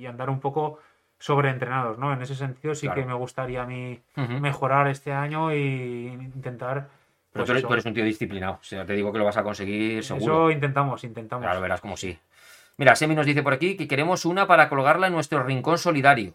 y 0.00 0.06
andar 0.06 0.28
un 0.30 0.40
poco 0.40 0.78
sobreentrenados, 1.18 1.98
¿no? 1.98 2.12
En 2.12 2.20
ese 2.20 2.34
sentido 2.34 2.74
sí 2.74 2.86
Claro. 2.86 3.00
que 3.00 3.06
me 3.08 3.14
gustaría 3.14 3.62
a 3.62 3.66
mí 3.66 3.98
mejorar 4.40 4.88
este 4.88 5.12
año 5.12 5.54
y 5.54 6.08
intentar... 6.08 6.88
Pero 7.34 7.44
pues 7.44 7.46
tú 7.46 7.52
eres, 7.52 7.60
eso. 7.62 7.68
tú 7.68 7.72
eres 7.74 7.84
un 7.84 7.94
tío 7.94 8.04
disciplinado. 8.04 8.52
O 8.54 8.62
sea, 8.62 8.86
te 8.86 8.92
digo 8.92 9.10
que 9.12 9.18
lo 9.18 9.24
vas 9.24 9.36
a 9.36 9.42
conseguir 9.42 10.04
seguro. 10.04 10.44
Eso 10.44 10.50
intentamos, 10.52 11.02
intentamos. 11.02 11.52
Lo 11.52 11.60
verás 11.60 11.80
como 11.80 11.96
sí. 11.96 12.16
Mira, 12.76 12.94
Semi 12.94 13.16
nos 13.16 13.26
dice 13.26 13.42
por 13.42 13.52
aquí 13.52 13.76
que 13.76 13.88
queremos 13.88 14.24
una 14.24 14.46
para 14.46 14.68
colgarla 14.68 15.08
en 15.08 15.14
nuestro 15.14 15.42
rincón 15.42 15.76
solidario. 15.78 16.34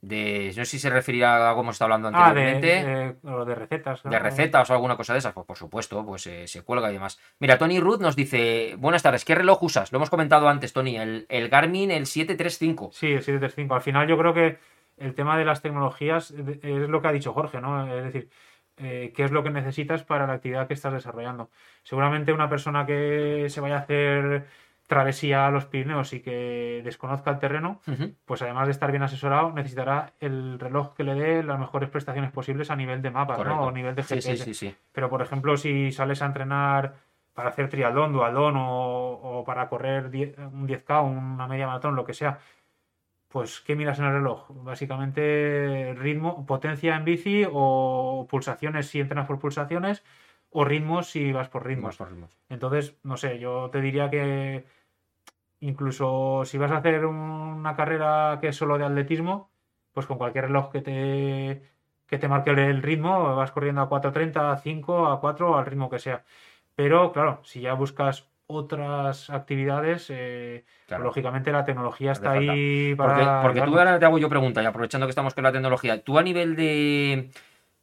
De, 0.00 0.48
no 0.48 0.64
sé 0.64 0.66
si 0.66 0.78
se 0.80 0.90
referirá 0.90 1.36
a 1.36 1.48
algo 1.50 1.60
que 1.60 1.64
hemos 1.64 1.74
estado 1.76 1.94
hablando 1.94 2.18
ah, 2.18 2.34
de, 2.34 2.50
anteriormente. 2.50 3.16
de, 3.22 3.44
de 3.44 3.54
recetas. 3.54 4.04
¿no? 4.04 4.10
de 4.10 4.18
recetas 4.18 4.68
o 4.68 4.72
alguna 4.74 4.96
cosa 4.96 5.12
de 5.12 5.20
esas, 5.20 5.32
pues 5.32 5.46
por 5.46 5.56
supuesto, 5.56 6.04
pues 6.04 6.26
eh, 6.26 6.48
se 6.48 6.62
cuelga 6.62 6.90
y 6.90 6.94
demás. 6.94 7.20
Mira, 7.38 7.56
Tony 7.56 7.78
Ruth 7.78 8.00
nos 8.00 8.16
dice, 8.16 8.74
buenas 8.76 9.04
tardes, 9.04 9.24
¿qué 9.24 9.36
reloj 9.36 9.62
usas? 9.62 9.92
Lo 9.92 9.98
hemos 9.98 10.10
comentado 10.10 10.48
antes, 10.48 10.72
Tony, 10.72 10.96
el, 10.96 11.26
el 11.28 11.48
Garmin, 11.48 11.92
el 11.92 12.06
735. 12.06 12.90
Sí, 12.92 13.06
el 13.06 13.22
735. 13.22 13.74
Al 13.74 13.80
final 13.82 14.08
yo 14.08 14.18
creo 14.18 14.34
que 14.34 14.58
el 14.98 15.14
tema 15.14 15.38
de 15.38 15.44
las 15.44 15.62
tecnologías 15.62 16.32
eh, 16.32 16.58
es 16.62 16.88
lo 16.88 17.00
que 17.00 17.08
ha 17.08 17.12
dicho 17.12 17.32
Jorge, 17.32 17.60
¿no? 17.60 17.86
Es 17.86 18.04
decir, 18.04 18.28
eh, 18.76 19.12
qué 19.14 19.24
es 19.24 19.30
lo 19.30 19.42
que 19.42 19.50
necesitas 19.50 20.02
para 20.02 20.26
la 20.26 20.34
actividad 20.34 20.66
que 20.66 20.74
estás 20.74 20.92
desarrollando. 20.92 21.50
Seguramente 21.82 22.32
una 22.32 22.48
persona 22.48 22.86
que 22.86 23.46
se 23.48 23.60
vaya 23.60 23.76
a 23.76 23.80
hacer 23.80 24.46
travesía 24.86 25.46
a 25.46 25.50
los 25.50 25.64
Pirineos 25.64 26.12
y 26.12 26.20
que 26.20 26.82
desconozca 26.84 27.30
el 27.30 27.38
terreno, 27.38 27.80
pues 28.26 28.42
además 28.42 28.66
de 28.66 28.72
estar 28.72 28.90
bien 28.90 29.02
asesorado, 29.02 29.50
necesitará 29.52 30.12
el 30.20 30.58
reloj 30.58 30.94
que 30.94 31.04
le 31.04 31.14
dé 31.14 31.42
las 31.42 31.58
mejores 31.58 31.88
prestaciones 31.88 32.30
posibles 32.32 32.70
a 32.70 32.76
nivel 32.76 33.00
de 33.00 33.10
mapa, 33.10 33.36
Correcto. 33.36 33.60
¿no? 33.60 33.66
O 33.66 33.72
nivel 33.72 33.94
de 33.94 34.02
GPS. 34.02 34.36
sí, 34.36 34.44
sí, 34.44 34.54
sí. 34.54 34.76
Pero, 34.92 35.08
por 35.08 35.22
ejemplo, 35.22 35.56
si 35.56 35.90
sales 35.90 36.20
a 36.20 36.26
entrenar 36.26 36.96
para 37.32 37.48
hacer 37.48 37.68
triatlón, 37.70 38.12
duatlón 38.12 38.56
o, 38.56 39.12
o 39.22 39.44
para 39.44 39.68
correr 39.68 40.04
un 40.04 40.68
10K, 40.68 41.02
una 41.02 41.48
media 41.48 41.66
maratón, 41.66 41.96
lo 41.96 42.04
que 42.04 42.12
sea, 42.12 42.38
pues 43.34 43.60
¿qué 43.62 43.74
miras 43.74 43.98
en 43.98 44.04
el 44.04 44.12
reloj? 44.12 44.46
Básicamente 44.62 45.92
ritmo, 45.98 46.46
potencia 46.46 46.94
en 46.94 47.04
bici 47.04 47.44
o 47.52 48.28
pulsaciones 48.30 48.86
si 48.86 49.00
entrenas 49.00 49.26
por 49.26 49.40
pulsaciones 49.40 50.04
o 50.50 50.64
ritmos 50.64 51.08
si 51.08 51.32
vas 51.32 51.48
por 51.48 51.66
ritmos. 51.66 51.94
Ritmos 51.94 51.96
por 51.96 52.10
ritmos. 52.10 52.38
Entonces, 52.48 52.96
no 53.02 53.16
sé, 53.16 53.40
yo 53.40 53.70
te 53.70 53.80
diría 53.80 54.08
que 54.08 54.66
incluso 55.58 56.44
si 56.44 56.58
vas 56.58 56.70
a 56.70 56.76
hacer 56.76 57.06
una 57.06 57.74
carrera 57.74 58.38
que 58.40 58.48
es 58.48 58.56
solo 58.56 58.78
de 58.78 58.84
atletismo, 58.84 59.50
pues 59.92 60.06
con 60.06 60.16
cualquier 60.16 60.44
reloj 60.44 60.70
que 60.70 60.80
te, 60.80 61.62
que 62.06 62.18
te 62.18 62.28
marque 62.28 62.50
el 62.50 62.82
ritmo, 62.84 63.34
vas 63.34 63.50
corriendo 63.50 63.80
a 63.80 63.88
4.30, 63.88 64.52
a 64.52 64.58
5, 64.58 65.08
a 65.08 65.20
4, 65.20 65.58
al 65.58 65.66
ritmo 65.66 65.90
que 65.90 65.98
sea. 65.98 66.24
Pero 66.76 67.10
claro, 67.10 67.40
si 67.42 67.62
ya 67.62 67.74
buscas 67.74 68.30
otras 68.46 69.30
actividades, 69.30 70.06
eh, 70.10 70.64
Claro. 70.86 71.04
lógicamente 71.04 71.50
la 71.50 71.64
tecnología 71.64 72.12
está 72.12 72.32
ahí 72.32 72.94
para... 72.94 73.14
Porque, 73.42 73.60
porque 73.60 73.62
tú 73.62 73.78
ahora 73.78 73.98
te 73.98 74.04
hago 74.04 74.18
yo 74.18 74.28
pregunta, 74.28 74.62
y 74.62 74.66
aprovechando 74.66 75.06
que 75.06 75.10
estamos 75.10 75.34
con 75.34 75.44
la 75.44 75.52
tecnología, 75.52 76.02
tú 76.02 76.18
a 76.18 76.22
nivel 76.22 76.54
de 76.56 77.30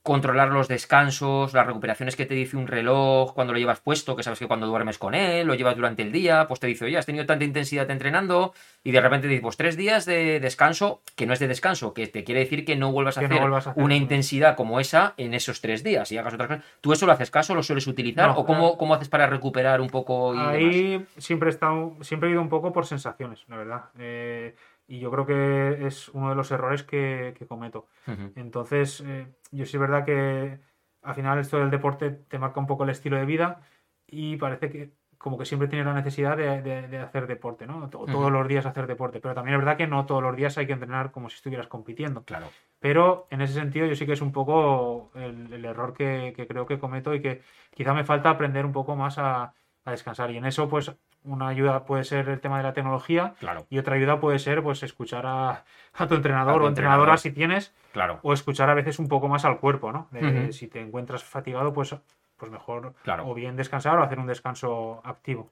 controlar 0.04 0.50
los 0.50 0.68
descansos, 0.68 1.54
las 1.54 1.68
recuperaciones 1.68 2.16
que 2.16 2.26
te 2.26 2.34
dice 2.34 2.58
un 2.58 2.68
reloj 2.68 3.34
cuando 3.34 3.54
lo 3.54 3.60
llevas 3.60 3.82
puesto, 3.82 4.16
que 4.16 4.24
sabes 4.24 4.40
que 4.40 4.48
cuando 4.48 4.66
duermes 4.66 4.98
con 4.98 5.14
él, 5.14 5.46
lo 5.46 5.54
llevas 5.54 5.76
durante 5.76 6.02
el 6.02 6.12
día, 6.12 6.48
pues 6.48 6.60
te 6.60 6.68
dice, 6.68 6.86
oye, 6.86 6.98
has 6.98 7.06
tenido 7.06 7.26
tanta 7.28 7.46
intensidad 7.46 7.90
entrenando 7.92 8.54
y 8.84 8.92
de 8.92 9.00
repente 9.00 9.28
te 9.28 9.32
dice, 9.34 9.44
pues 9.44 9.58
tres 9.58 9.78
días 9.78 10.06
de 10.06 10.40
descanso, 10.40 11.02
que 11.16 11.28
no 11.28 11.34
es 11.34 11.40
de 11.40 11.48
descanso, 11.48 11.94
que 11.94 12.08
te 12.08 12.24
quiere 12.24 12.42
decir 12.42 12.66
que 12.66 12.76
no 12.76 12.92
vuelvas 12.92 13.18
a, 13.18 13.22
no 13.22 13.28
hacer, 13.28 13.40
vuelvas 13.42 13.68
a 13.68 13.72
hacer 13.72 13.84
una 13.84 13.94
eso. 13.94 14.02
intensidad 14.02 14.56
como 14.56 14.80
esa 14.80 15.14
en 15.18 15.36
esos 15.36 15.62
tres 15.62 15.84
días 15.84 16.12
y 16.12 16.18
hagas 16.18 16.34
otras 16.34 16.48
cosas. 16.48 16.66
¿Tú 16.82 16.94
eso 16.94 17.06
lo 17.06 17.12
haces 17.12 17.30
caso, 17.30 17.54
lo 17.54 17.62
sueles 17.62 17.86
utilizar 17.86 18.30
No, 18.30 18.38
o 18.38 18.46
cómo, 18.46 18.78
cómo 18.78 18.96
haces 18.96 19.10
para 19.10 19.28
recuperar 19.28 19.82
un 19.82 19.90
poco 19.90 20.34
y 20.34 20.38
demás? 20.38 20.54
Ahí 20.56 21.06
siempre 21.18 21.50
he 21.50 21.52
estado, 21.52 21.96
siempre 22.02 22.30
he 22.30 22.32
ido 22.32 22.42
un 22.42 22.50
poco 22.50 22.74
por 22.74 22.88
sensaciones, 22.88 23.44
la 23.48 23.58
verdad. 23.58 23.84
Eh, 24.00 24.56
y 24.88 25.00
yo 25.00 25.12
creo 25.12 25.26
que 25.26 25.86
es 25.88 26.10
uno 26.10 26.30
de 26.30 26.36
los 26.36 26.52
errores 26.52 26.84
que, 26.84 27.34
que 27.38 27.48
cometo. 27.48 27.88
Ujú. 28.08 28.32
Entonces, 28.36 29.02
eh, 29.06 29.28
yo 29.52 29.66
sí 29.66 29.78
es 29.78 29.82
verdad 29.82 30.06
que 30.06 30.60
al 31.02 31.16
final 31.16 31.40
esto 31.40 31.58
del 31.60 31.70
deporte 31.72 32.12
te 32.12 32.40
marca 32.40 32.60
un 32.60 32.68
poco 32.68 32.84
el 32.84 32.90
estilo 32.92 33.18
de 33.18 33.26
vida 33.26 33.62
y 34.08 34.38
parece 34.38 34.70
que 34.70 34.92
como 35.18 35.38
que 35.38 35.46
siempre 35.46 35.68
tienes 35.68 35.86
la 35.86 35.94
necesidad 35.94 36.36
de, 36.36 36.64
de- 36.64 36.88
de 36.88 36.98
hacer 36.98 37.28
deporte, 37.28 37.68
¿no? 37.68 37.90
To- 37.92 38.06
Todos 38.08 38.16
Ujú. 38.16 38.30
los 38.32 38.48
días 38.48 38.66
hacer 38.66 38.88
deporte. 38.88 39.20
Pero 39.22 39.36
también 39.36 39.54
es 39.56 39.62
verdad 39.64 39.78
que 39.78 39.86
no 39.86 40.06
todos 40.08 40.24
los 40.24 40.36
días 40.36 40.58
hay 40.58 40.66
que 40.66 40.74
entrenar 40.74 41.12
como 41.12 41.30
si 41.30 41.36
estuvieras 41.36 41.68
compitiendo. 41.68 42.24
Claro. 42.26 42.48
Pero 42.80 43.28
en 43.30 43.42
ese 43.42 43.54
sentido 43.54 43.86
yo 43.86 43.96
sí 43.96 44.08
que 44.08 44.14
es 44.14 44.22
un 44.22 44.32
poco 44.32 45.12
el, 45.14 45.54
el 45.54 45.64
error 45.66 45.94
que, 45.94 46.34
que 46.36 46.48
creo 46.48 46.66
que 46.66 46.80
cometo 46.80 47.14
y 47.14 47.22
que 47.22 47.44
quizá 47.70 47.94
me 47.94 48.04
falta 48.04 48.32
aprender 48.32 48.66
un 48.66 48.72
poco 48.72 48.96
más 48.96 49.20
a, 49.20 49.54
a 49.86 49.92
descansar. 49.92 50.32
Y 50.32 50.38
en 50.38 50.46
eso, 50.46 50.68
pues, 50.68 50.92
una 51.24 51.48
ayuda 51.50 51.86
puede 51.86 52.04
ser 52.04 52.30
el 52.30 52.40
tema 52.40 52.58
de 52.58 52.64
la 52.64 52.74
tecnología 52.74 53.34
Claro, 53.40 53.66
y 53.70 53.78
otra 53.78 53.96
ayuda 53.96 54.20
puede 54.20 54.40
ser, 54.40 54.64
pues, 54.64 54.84
escuchar 54.84 55.26
a, 55.26 55.64
a 55.94 56.08
tu 56.08 56.16
entrenador 56.16 56.56
A 56.56 56.58
tu 56.60 56.66
o 56.66 56.68
entrenadora 56.68 57.14
entrenador. 57.14 57.20
si 57.20 57.32
tienes, 57.32 57.74
claro, 57.94 58.20
o 58.24 58.34
escuchar 58.34 58.70
a 58.70 58.74
veces 58.74 59.00
un 59.00 59.08
poco 59.08 59.28
más 59.28 59.46
al 59.46 59.60
cuerpo, 59.60 59.92
¿no? 59.92 60.08
De. 60.12 60.52
Si 60.54 60.68
te 60.68 60.80
encuentras 60.82 61.24
fatigado, 61.24 61.74
pues, 61.74 61.96
pues 62.38 62.52
mejor 62.52 62.94
Claro. 63.04 63.28
o 63.28 63.34
bien 63.34 63.56
descansar 63.56 63.98
o 64.00 64.04
hacer 64.04 64.18
un 64.20 64.28
descanso 64.28 65.02
activo. 65.04 65.50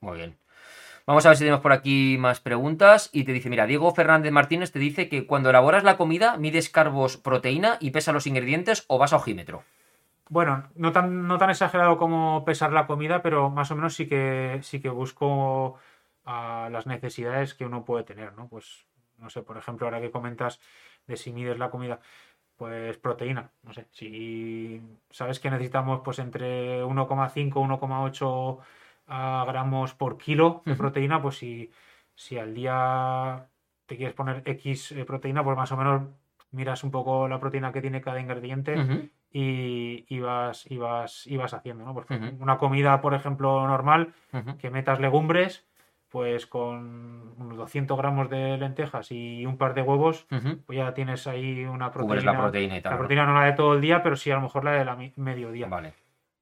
Muy 0.00 0.16
bien. 0.18 0.36
Vamos 1.06 1.26
a 1.26 1.30
ver 1.30 1.36
si 1.36 1.42
tenemos 1.44 1.62
por 1.62 1.72
aquí 1.72 2.16
más 2.20 2.40
preguntas. 2.40 3.10
Y 3.12 3.24
te 3.24 3.32
dice, 3.32 3.48
mira, 3.50 3.66
Diego 3.66 3.92
Fernández 3.92 4.30
Martínez 4.30 4.70
te 4.70 4.78
dice 4.78 5.08
que 5.08 5.26
cuando 5.26 5.50
elaboras 5.50 5.82
la 5.82 5.96
comida, 5.96 6.36
mides 6.36 6.68
carbos, 6.68 7.16
proteína 7.16 7.76
y 7.80 7.90
pesas 7.90 8.14
los 8.14 8.26
ingredientes 8.28 8.84
o 8.86 8.98
vas 8.98 9.12
a 9.12 9.16
ojímetro. 9.16 9.64
Bueno, 10.32 10.70
no 10.76 10.92
tan, 10.92 11.28
no 11.28 11.36
tan 11.36 11.50
exagerado 11.50 11.98
como 11.98 12.42
pesar 12.46 12.72
la 12.72 12.86
comida, 12.86 13.20
pero 13.20 13.50
más 13.50 13.70
o 13.70 13.76
menos 13.76 13.92
sí 13.94 14.08
que, 14.08 14.60
sí 14.62 14.80
que 14.80 14.88
busco 14.88 15.78
ah, 16.24 16.70
las 16.72 16.86
necesidades 16.86 17.52
que 17.52 17.66
uno 17.66 17.84
puede 17.84 18.04
tener, 18.04 18.32
¿no? 18.32 18.48
Pues, 18.48 18.86
no 19.18 19.28
sé, 19.28 19.42
por 19.42 19.58
ejemplo, 19.58 19.86
ahora 19.86 20.00
que 20.00 20.10
comentas 20.10 20.58
de 21.06 21.18
si 21.18 21.34
mides 21.34 21.58
la 21.58 21.68
comida, 21.68 22.00
pues 22.56 22.96
proteína, 22.96 23.50
no 23.62 23.74
sé, 23.74 23.88
si 23.90 24.80
sabes 25.10 25.38
que 25.38 25.50
necesitamos 25.50 26.00
pues 26.02 26.18
entre 26.18 26.82
1,5 26.82 27.60
1,8 27.60 28.58
ah, 29.08 29.44
gramos 29.46 29.92
por 29.92 30.16
kilo 30.16 30.62
de 30.64 30.76
proteína, 30.76 31.20
pues 31.20 31.36
si, 31.36 31.70
si 32.14 32.38
al 32.38 32.54
día 32.54 33.48
te 33.84 33.98
quieres 33.98 34.14
poner 34.14 34.42
X 34.46 34.92
eh, 34.92 35.04
proteína, 35.04 35.44
pues 35.44 35.58
más 35.58 35.72
o 35.72 35.76
menos 35.76 36.02
miras 36.52 36.84
un 36.84 36.90
poco 36.90 37.28
la 37.28 37.38
proteína 37.38 37.70
que 37.70 37.82
tiene 37.82 38.00
cada 38.00 38.18
ingrediente 38.18 39.10
y, 39.32 40.04
y 40.08 40.20
vas, 40.20 40.70
y 40.70 40.76
vas, 40.76 41.26
y 41.26 41.36
vas 41.36 41.54
haciendo, 41.54 41.84
¿no? 41.84 41.92
Ujú. 41.92 42.42
una 42.42 42.58
comida, 42.58 43.00
por 43.00 43.14
ejemplo, 43.14 43.66
normal, 43.66 44.12
que 44.58 44.70
metas 44.70 45.00
legumbres, 45.00 45.64
pues 46.08 46.46
con 46.46 47.32
unos 47.38 47.56
200 47.56 47.96
gramos 47.96 48.28
de 48.28 48.58
lentejas 48.58 49.10
y 49.10 49.46
un 49.46 49.56
par 49.56 49.72
de 49.74 49.82
huevos, 49.82 50.26
pues 50.66 50.76
ya 50.78 50.92
tienes 50.94 51.26
ahí 51.26 51.64
una 51.64 51.90
Cubres 51.90 52.22
proteína. 52.22 52.32
la 52.32 52.38
proteína 52.38 52.74
y 52.74 52.78
La 52.78 52.82
tal. 52.82 52.92
¿no? 52.92 52.98
proteína 52.98 53.26
no 53.26 53.34
la 53.34 53.44
de 53.46 53.52
todo 53.52 53.74
el 53.74 53.80
día, 53.80 54.02
pero 54.02 54.16
sí 54.16 54.30
a 54.30 54.34
lo 54.36 54.42
mejor 54.42 54.64
la 54.64 54.72
de 54.72 54.84
la 54.84 54.96
mediodía. 55.16 55.66
Vale. 55.68 55.94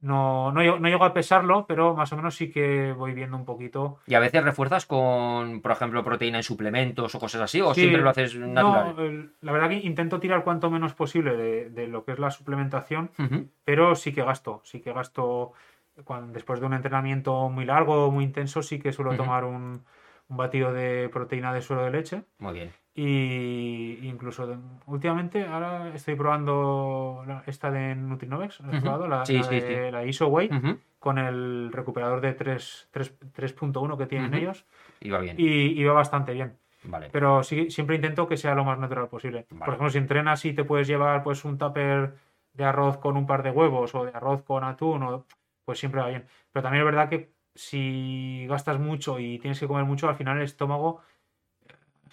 No, 0.03 0.51
no, 0.53 0.63
llego- 0.63 0.79
no 0.79 0.89
llego 0.89 1.05
a 1.05 1.13
pesarlo, 1.13 1.67
pero 1.67 1.95
más 1.95 2.11
o 2.13 2.17
menos 2.17 2.35
sí 2.35 2.51
que 2.51 2.93
voy 2.93 3.13
viendo 3.13 3.37
un 3.37 3.45
poquito. 3.45 3.99
¿Y 4.07 4.15
a 4.15 4.21
veces 4.21 4.43
refuerzas 4.43 4.87
con, 4.87 5.61
por 5.61 5.73
ejemplo, 5.73 6.03
proteína 6.03 6.39
en 6.39 6.43
suplementos 6.43 7.15
o 7.15 7.19
cosas 7.21 7.43
así? 7.43 7.61
¿O 7.61 7.75
Sí, 7.75 7.83
siempre 7.83 8.01
lo 8.03 8.09
haces 8.11 8.35
natural? 8.37 8.95
No, 8.97 9.03
el- 9.03 9.33
la 9.43 9.53
verdad 9.53 9.69
que 9.69 9.77
intento 9.77 10.19
tirar 10.19 10.43
cuanto 10.43 10.71
menos 10.71 10.95
posible 10.95 11.37
de, 11.37 11.69
de 11.71 11.87
lo 11.87 12.05
que 12.05 12.13
es 12.13 12.19
la 12.19 12.31
suplementación, 12.31 13.11
pero 13.65 13.95
sí 13.95 14.13
que 14.15 14.23
gasto, 14.25 14.63
sí 14.65 14.81
que 14.81 14.93
gasto 14.93 15.53
cuando, 16.05 16.33
después 16.33 16.61
de 16.61 16.67
un 16.67 16.73
entrenamiento 16.73 17.51
muy 17.51 17.67
largo, 17.67 18.11
muy 18.11 18.25
intenso, 18.25 18.63
sí 18.63 18.79
que 18.79 18.93
suelo 18.93 19.11
tomar 19.19 19.45
un, 19.45 19.85
un 20.29 20.37
batido 20.37 20.73
de 20.73 21.11
proteína 21.13 21.53
de 21.53 21.61
suero 21.61 21.85
de 21.85 21.91
leche 21.91 22.23
Muy 22.39 22.55
bien. 22.55 22.73
Y 22.95 23.99
incluso 24.03 24.47
de- 24.47 24.59
últimamente 24.87 25.47
ahora 25.47 25.89
estoy 25.95 26.17
probando 26.17 27.23
la- 27.27 27.43
esta 27.47 27.71
de 27.71 27.95
Nutrinovex, 27.95 28.61
¿la 28.61 28.69
has 28.69 28.75
Ujú. 28.75 28.83
probado? 28.83 29.09
La, 29.09 29.25
Sí, 29.25 29.39
la 29.39 29.43
sí, 29.45 29.61
de- 29.61 29.93
la 29.93 30.03
Ujú, 30.03 30.79
con 30.99 31.19
el 31.19 31.71
recuperador 31.73 32.21
de 32.21 32.35
3 32.35 32.89
3 32.91 33.15
3.1 33.33 33.97
que 33.97 34.07
tienen 34.07 34.35
ellos 34.35 34.67
Y 35.01 35.11
va 35.11 35.19
bien. 35.21 35.37
y, 35.39 35.81
y 35.81 35.85
va 35.85 35.93
bastante 35.95 36.33
bien. 36.33 36.59
Vale. 36.83 37.11
pero 37.13 37.43
sí, 37.43 37.71
siempre 37.71 37.97
intento 37.97 38.27
que 38.27 38.39
sea 38.39 38.55
lo 38.55 38.65
más 38.65 38.79
natural 38.79 39.09
posible. 39.09 39.47
Vale. 39.51 39.65
Por 39.67 39.75
ejemplo, 39.75 39.91
si 39.91 39.99
entrenas 39.99 40.43
y 40.47 40.55
te 40.55 40.65
puedes 40.65 40.89
llevar 40.89 41.23
pues 41.23 41.45
un 41.45 41.59
tupper 41.59 42.15
de 42.55 42.65
arroz 42.65 42.97
con 42.97 43.19
un 43.19 43.27
par 43.27 43.43
de 43.43 43.51
huevos 43.51 43.95
o 43.95 44.07
de 44.07 44.13
arroz 44.15 44.43
con 44.45 44.65
atún, 44.65 45.03
o, 45.03 45.27
pues 45.67 45.79
siempre 45.79 46.01
va 46.01 46.09
bien. 46.09 46.25
Pero 46.53 46.63
también 46.63 46.81
es 46.81 46.87
verdad 46.87 47.11
que 47.11 47.35
si 47.55 48.47
gastas 48.49 48.79
mucho 48.81 49.19
y 49.19 49.39
tienes 49.39 49.61
que 49.61 49.67
comer 49.69 49.85
mucho, 49.85 50.09
al 50.09 50.15
final 50.17 50.39
el 50.39 50.45
estómago 50.45 51.03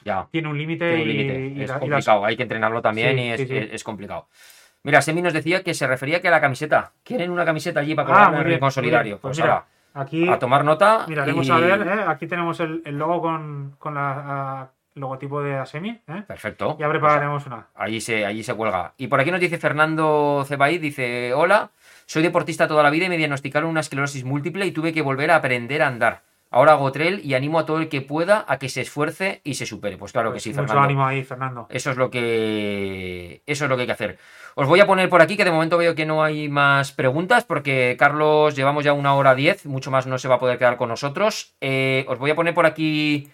Ya. 0.07 0.27
tiene 0.31 0.47
un 0.47 0.57
límite 0.57 0.97
y, 1.03 1.21
es 1.21 1.27
la- 1.27 1.35
y 1.55 1.67
las- 1.67 1.79
complicado, 1.79 2.25
hay 2.25 2.35
que 2.37 2.43
entrenarlo 2.43 2.81
también 2.81 3.15
Sí, 3.17 3.21
y 3.23 3.29
es, 3.29 3.39
sí, 3.41 3.47
sí. 3.47 3.57
es- 3.57 3.73
es 3.73 3.83
complicado. 3.83 4.27
Mira, 4.83 5.01
Semi 5.01 5.21
nos 5.21 5.33
decía 5.33 5.63
que 5.63 5.73
se 5.73 5.85
refería 5.85 6.21
que 6.21 6.29
a 6.29 6.31
la 6.31 6.39
camiseta. 6.39 6.93
¿Quieren 7.03 7.29
una 7.29 7.43
camiseta 7.43 7.81
allí 7.81 7.93
para 7.93 8.07
Ah, 8.07 8.11
colgar 8.13 8.33
en 8.33 8.37
el 8.39 8.43
rincón 8.45 8.59
bien. 8.67 8.71
solidario? 8.71 9.19
Pues 9.19 9.37
Pues, 9.37 9.39
mira, 9.39 9.53
ahora, 9.53 9.65
aquí 9.95 10.29
a 10.29 10.39
tomar 10.39 10.63
nota. 10.63 11.05
miraremos 11.09 11.45
y- 11.47 11.51
a 11.51 11.57
ver, 11.57 11.81
¿eh? 11.87 12.03
aquí 12.07 12.25
tenemos 12.27 12.59
el, 12.61 12.81
el 12.85 12.97
logo 12.97 13.21
con, 13.21 13.75
con 13.79 13.95
la 13.95 14.69
logotipo 14.95 15.43
de 15.43 15.55
Asemi, 15.55 15.89
¿eh? 16.07 16.23
Perfecto. 16.25 16.75
ya 16.79 16.89
prepararemos 16.89 17.45
una. 17.45 17.67
Allí 17.75 18.01
se, 18.01 18.25
allí 18.25 18.41
se 18.43 18.55
cuelga. 18.55 18.93
Y 18.97 19.05
por 19.07 19.19
aquí 19.19 19.29
nos 19.29 19.39
dice 19.39 19.59
Fernando 19.59 20.43
Cebaí, 20.47 20.79
dice, 20.79 21.33
hola, 21.35 21.69
soy 22.07 22.23
deportista 22.23 22.67
toda 22.67 22.81
la 22.81 22.89
vida 22.89 23.05
y 23.05 23.09
me 23.09 23.17
diagnosticaron 23.17 23.69
una 23.69 23.81
esclerosis 23.81 24.23
múltiple 24.23 24.65
y 24.65 24.71
tuve 24.71 24.93
que 24.93 25.03
volver 25.03 25.29
a 25.29 25.35
aprender 25.35 25.83
a 25.83 25.87
andar. 25.87 26.21
Ahora 26.49 26.73
hago 26.73 26.91
trail 26.91 27.21
y 27.23 27.33
animo 27.33 27.59
a 27.59 27.65
todo 27.65 27.79
el 27.79 27.89
que 27.89 28.01
pueda 28.01 28.45
a 28.47 28.57
que 28.57 28.69
se 28.69 28.81
esfuerce 28.81 29.41
y 29.43 29.55
se 29.55 29.65
supere. 29.65 29.97
Pues 29.97 30.11
claro 30.11 30.29
Pues 30.31 30.43
que 30.43 30.49
sí, 30.49 30.55
mucho 30.55 30.67
Fernando. 30.67 30.81
ánimo 30.85 31.05
ahí, 31.05 31.23
Fernando. 31.23 31.67
Eso 31.69 31.91
es 31.91 31.97
lo 31.97 32.09
que 32.09 33.41
eso 33.45 33.65
es 33.65 33.69
lo 33.69 33.75
que 33.75 33.81
hay 33.81 33.87
que 33.87 33.93
hacer. 33.93 34.17
Os 34.55 34.67
voy 34.67 34.79
a 34.79 34.87
poner 34.87 35.09
por 35.09 35.21
aquí 35.21 35.37
que 35.37 35.45
de 35.45 35.51
momento 35.51 35.77
veo 35.77 35.93
que 35.93 36.05
no 36.05 36.23
hay 36.23 36.49
más 36.49 36.91
preguntas 36.91 37.43
porque 37.45 37.95
Carlos 37.99 38.55
llevamos 38.55 38.83
ya 38.83 38.93
una 38.93 39.13
hora 39.13 39.35
diez, 39.35 39.65
mucho 39.65 39.91
más 39.91 40.07
no 40.07 40.17
se 40.17 40.27
va 40.27 40.35
a 40.35 40.39
poder 40.39 40.57
quedar 40.57 40.77
con 40.77 40.89
nosotros. 40.89 41.53
Eh, 41.61 42.05
os 42.07 42.17
voy 42.17 42.31
a 42.31 42.35
poner 42.35 42.53
por 42.53 42.65
aquí 42.65 43.29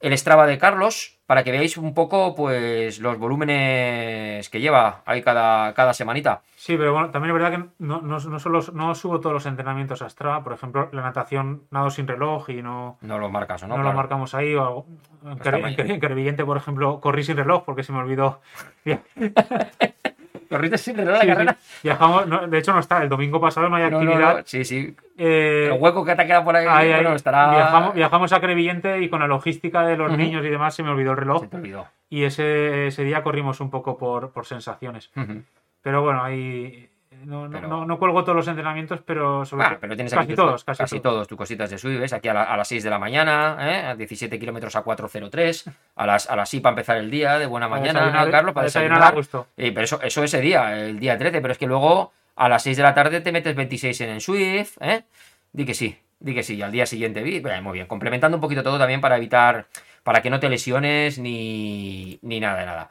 el 0.00 0.16
Strava 0.16 0.46
de 0.46 0.58
Carlos 0.58 1.18
para 1.26 1.44
que 1.44 1.50
veáis 1.50 1.76
un 1.76 1.92
poco 1.92 2.34
pues 2.34 3.00
los 3.00 3.18
volúmenes 3.18 4.48
que 4.48 4.60
lleva 4.60 5.02
ahí 5.04 5.20
cada, 5.20 5.74
cada 5.74 5.92
semanita. 5.92 6.40
Sí, 6.56 6.76
pero 6.76 6.92
bueno, 6.92 7.10
también 7.10 7.34
es 7.34 7.42
verdad 7.42 7.58
que 7.58 7.70
no, 7.78 8.00
no, 8.00 8.18
no 8.18 8.38
solo 8.38 8.60
no 8.72 8.94
subo 8.94 9.20
todos 9.20 9.34
los 9.34 9.46
entrenamientos 9.46 10.00
a 10.00 10.08
Strava. 10.08 10.42
Por 10.42 10.54
ejemplo, 10.54 10.88
la 10.92 11.02
natación 11.02 11.64
nado 11.70 11.90
sin 11.90 12.06
reloj 12.06 12.48
y 12.48 12.62
no, 12.62 12.96
No 13.02 13.18
lo 13.18 13.28
marcas, 13.28 13.62
¿o 13.62 13.66
no, 13.66 13.76
¿no? 13.76 13.82
lo 13.82 13.92
marcamos 13.92 14.34
ahí. 14.34 14.54
O 14.54 14.86
en 15.24 16.00
Crevillente, 16.00 16.44
por 16.44 16.56
ejemplo, 16.56 17.00
corrí 17.00 17.24
sin 17.24 17.36
reloj 17.36 17.64
porque 17.64 17.82
se 17.82 17.92
me 17.92 17.98
olvidó. 17.98 18.40
¿Corriste 20.48 20.78
sin 20.78 20.96
reloj 20.96 21.14
la 21.14 21.20
Sí, 21.20 21.26
sí. 21.26 21.32
carrera? 21.32 21.56
Viajamos, 21.82 22.26
no, 22.26 22.46
de 22.46 22.58
hecho 22.58 22.72
no 22.72 22.80
está, 22.80 23.02
el 23.02 23.08
domingo 23.08 23.40
pasado 23.40 23.68
no 23.68 23.76
hay 23.76 23.90
No, 23.90 23.98
actividad. 23.98 24.36
no. 24.38 24.42
Sí, 24.44 24.64
sí. 24.64 24.94
Eh, 25.16 25.70
El 25.72 25.80
hueco 25.80 26.04
que 26.04 26.14
te 26.14 26.22
ha 26.22 26.26
quedado 26.26 26.44
por 26.44 26.56
ahí, 26.56 26.66
ahí, 26.68 26.92
bueno, 26.94 27.14
estará... 27.14 27.50
viajamos, 27.50 27.94
viajamos 27.94 28.32
a 28.32 28.40
Crevillente 28.40 29.00
y 29.00 29.08
con 29.08 29.20
la 29.20 29.26
logística 29.26 29.84
de 29.84 29.96
los 29.96 30.08
Ujú. 30.08 30.16
niños 30.16 30.44
y 30.44 30.48
demás 30.48 30.74
se 30.74 30.82
me 30.82 30.90
olvidó 30.90 31.10
el 31.12 31.16
reloj. 31.18 31.42
Se 31.42 31.48
te 31.48 31.56
olvidó. 31.56 31.86
Y 32.10 32.24
ese, 32.24 32.86
ese 32.86 33.04
día 33.04 33.22
corrimos 33.22 33.60
un 33.60 33.70
poco 33.70 33.98
por, 33.98 34.30
por 34.32 34.46
sensaciones. 34.46 35.10
Ujú. 35.16 35.42
Pero 35.82 36.02
bueno, 36.02 36.22
ahí 36.24 36.87
no, 37.24 37.46
no, 37.48 37.50
Pero- 37.50 37.68
no, 37.68 37.84
no 37.84 37.98
cuelgo 37.98 38.22
todos 38.24 38.36
los 38.36 38.48
entrenamientos, 38.48 39.00
pero 39.04 39.44
sobre 39.44 39.64
Ah, 39.66 39.78
pero 39.80 39.94
tienes 39.96 40.12
casi 40.12 40.24
aquí 40.24 40.34
todos, 40.34 40.64
casi, 40.64 40.78
casi 40.82 41.00
todos. 41.00 41.14
todos 41.14 41.28
tus 41.28 41.38
cositas 41.38 41.70
de 41.70 41.98
¿ves? 41.98 42.12
Aquí 42.12 42.28
a, 42.28 42.34
la- 42.34 42.42
a 42.44 42.56
las 42.56 42.68
6 42.68 42.82
de 42.84 42.90
la 42.90 42.98
mañana, 42.98 43.56
¿eh? 43.60 43.86
a 43.86 43.94
17 43.94 44.38
kilómetros 44.38 44.74
a 44.76 44.82
4.03, 44.84 45.70
a 45.96 46.06
las, 46.06 46.28
a 46.30 46.36
las 46.36 46.48
6 46.48 46.62
para 46.62 46.72
empezar 46.72 46.96
el 46.98 47.10
día, 47.10 47.38
de 47.38 47.46
buena 47.46 47.68
mañana, 47.68 48.00
desayunar, 48.00 48.28
¿eh, 48.28 48.30
Carlos, 48.30 48.54
para 48.54 48.64
desayunar 48.64 49.02
a 49.02 49.10
gusto. 49.12 49.46
Eh, 49.56 49.72
pero 49.72 49.84
eso, 49.84 50.00
eso 50.02 50.22
ese 50.22 50.40
día, 50.40 50.78
el 50.84 50.98
día 51.00 51.16
13, 51.18 51.40
pero 51.40 51.52
es 51.52 51.58
que 51.58 51.66
luego 51.66 52.12
a 52.36 52.48
las 52.48 52.62
6 52.62 52.76
de 52.76 52.82
la 52.82 52.94
tarde 52.94 53.20
te 53.20 53.32
metes 53.32 53.54
26 53.56 54.00
en 54.02 54.10
el 54.10 54.20
Swift, 54.20 54.76
¿eh? 54.80 55.04
Di 55.52 55.64
que 55.64 55.74
sí, 55.74 55.98
di 56.20 56.34
que 56.34 56.42
sí, 56.42 56.56
y 56.56 56.62
al 56.62 56.70
día 56.72 56.86
siguiente, 56.86 57.22
vi, 57.22 57.42
muy 57.62 57.72
bien, 57.74 57.86
complementando 57.86 58.36
un 58.36 58.40
poquito 58.40 58.62
todo 58.62 58.78
también 58.78 59.00
para 59.00 59.16
evitar, 59.16 59.66
para 60.04 60.22
que 60.22 60.30
no 60.30 60.38
te 60.40 60.48
lesiones 60.48 61.18
ni, 61.18 62.18
ni 62.22 62.38
nada 62.40 62.58
de 62.60 62.66
nada. 62.66 62.90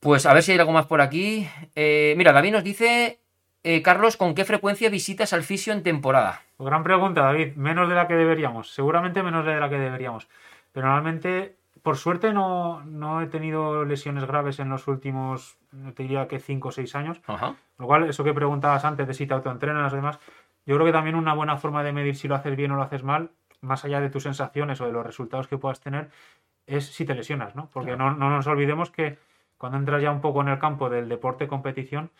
Pues 0.00 0.26
a 0.26 0.34
ver 0.34 0.42
si 0.42 0.50
hay 0.52 0.58
algo 0.58 0.72
más 0.72 0.86
por 0.86 1.00
aquí. 1.00 1.48
Eh, 1.76 2.14
mira, 2.16 2.32
David 2.32 2.52
nos 2.52 2.64
dice, 2.64 3.20
eh, 3.64 3.82
Carlos, 3.82 4.16
¿con 4.16 4.34
qué 4.34 4.44
frecuencia 4.44 4.90
visitas 4.90 5.32
al 5.32 5.42
fisio 5.42 5.72
en 5.72 5.82
temporada? 5.82 6.42
Pues 6.56 6.68
gran 6.68 6.82
pregunta, 6.82 7.22
David. 7.22 7.54
Menos 7.54 7.88
de 7.88 7.94
la 7.94 8.08
que 8.08 8.14
deberíamos. 8.14 8.72
Seguramente 8.72 9.22
menos 9.22 9.46
de 9.46 9.58
la 9.58 9.68
que 9.68 9.78
deberíamos. 9.78 10.28
Pero 10.72 10.86
normalmente, 10.88 11.56
por 11.82 11.96
suerte, 11.96 12.32
no, 12.32 12.82
no 12.84 13.22
he 13.22 13.26
tenido 13.26 13.84
lesiones 13.84 14.24
graves 14.24 14.58
en 14.58 14.68
los 14.68 14.88
últimos, 14.88 15.58
no 15.70 15.92
te 15.92 16.02
diría 16.02 16.26
que 16.26 16.40
5 16.40 16.68
o 16.68 16.72
6 16.72 16.94
años. 16.96 17.20
Ajá. 17.26 17.54
Lo 17.78 17.86
cual, 17.86 18.08
eso 18.08 18.24
que 18.24 18.34
preguntabas 18.34 18.84
antes 18.84 19.06
de 19.06 19.14
si 19.14 19.26
te 19.26 19.34
autoentrenas 19.34 19.92
y 19.92 19.96
demás, 19.96 20.18
yo 20.66 20.74
creo 20.76 20.86
que 20.86 20.92
también 20.92 21.14
una 21.16 21.34
buena 21.34 21.56
forma 21.56 21.84
de 21.84 21.92
medir 21.92 22.16
si 22.16 22.28
lo 22.28 22.34
haces 22.34 22.56
bien 22.56 22.72
o 22.72 22.76
lo 22.76 22.82
haces 22.82 23.02
mal, 23.02 23.30
más 23.60 23.84
allá 23.84 24.00
de 24.00 24.10
tus 24.10 24.24
sensaciones 24.24 24.80
o 24.80 24.86
de 24.86 24.92
los 24.92 25.06
resultados 25.06 25.46
que 25.46 25.58
puedas 25.58 25.80
tener, 25.80 26.10
es 26.66 26.86
si 26.86 27.04
te 27.04 27.14
lesionas, 27.14 27.54
¿no? 27.54 27.70
Porque 27.72 27.96
no, 27.96 28.14
no 28.14 28.30
nos 28.30 28.46
olvidemos 28.46 28.90
que 28.90 29.18
cuando 29.58 29.78
entras 29.78 30.02
ya 30.02 30.10
un 30.10 30.20
poco 30.20 30.40
en 30.40 30.48
el 30.48 30.58
campo 30.58 30.90
del 30.90 31.08
deporte 31.08 31.46
competición, 31.46 32.10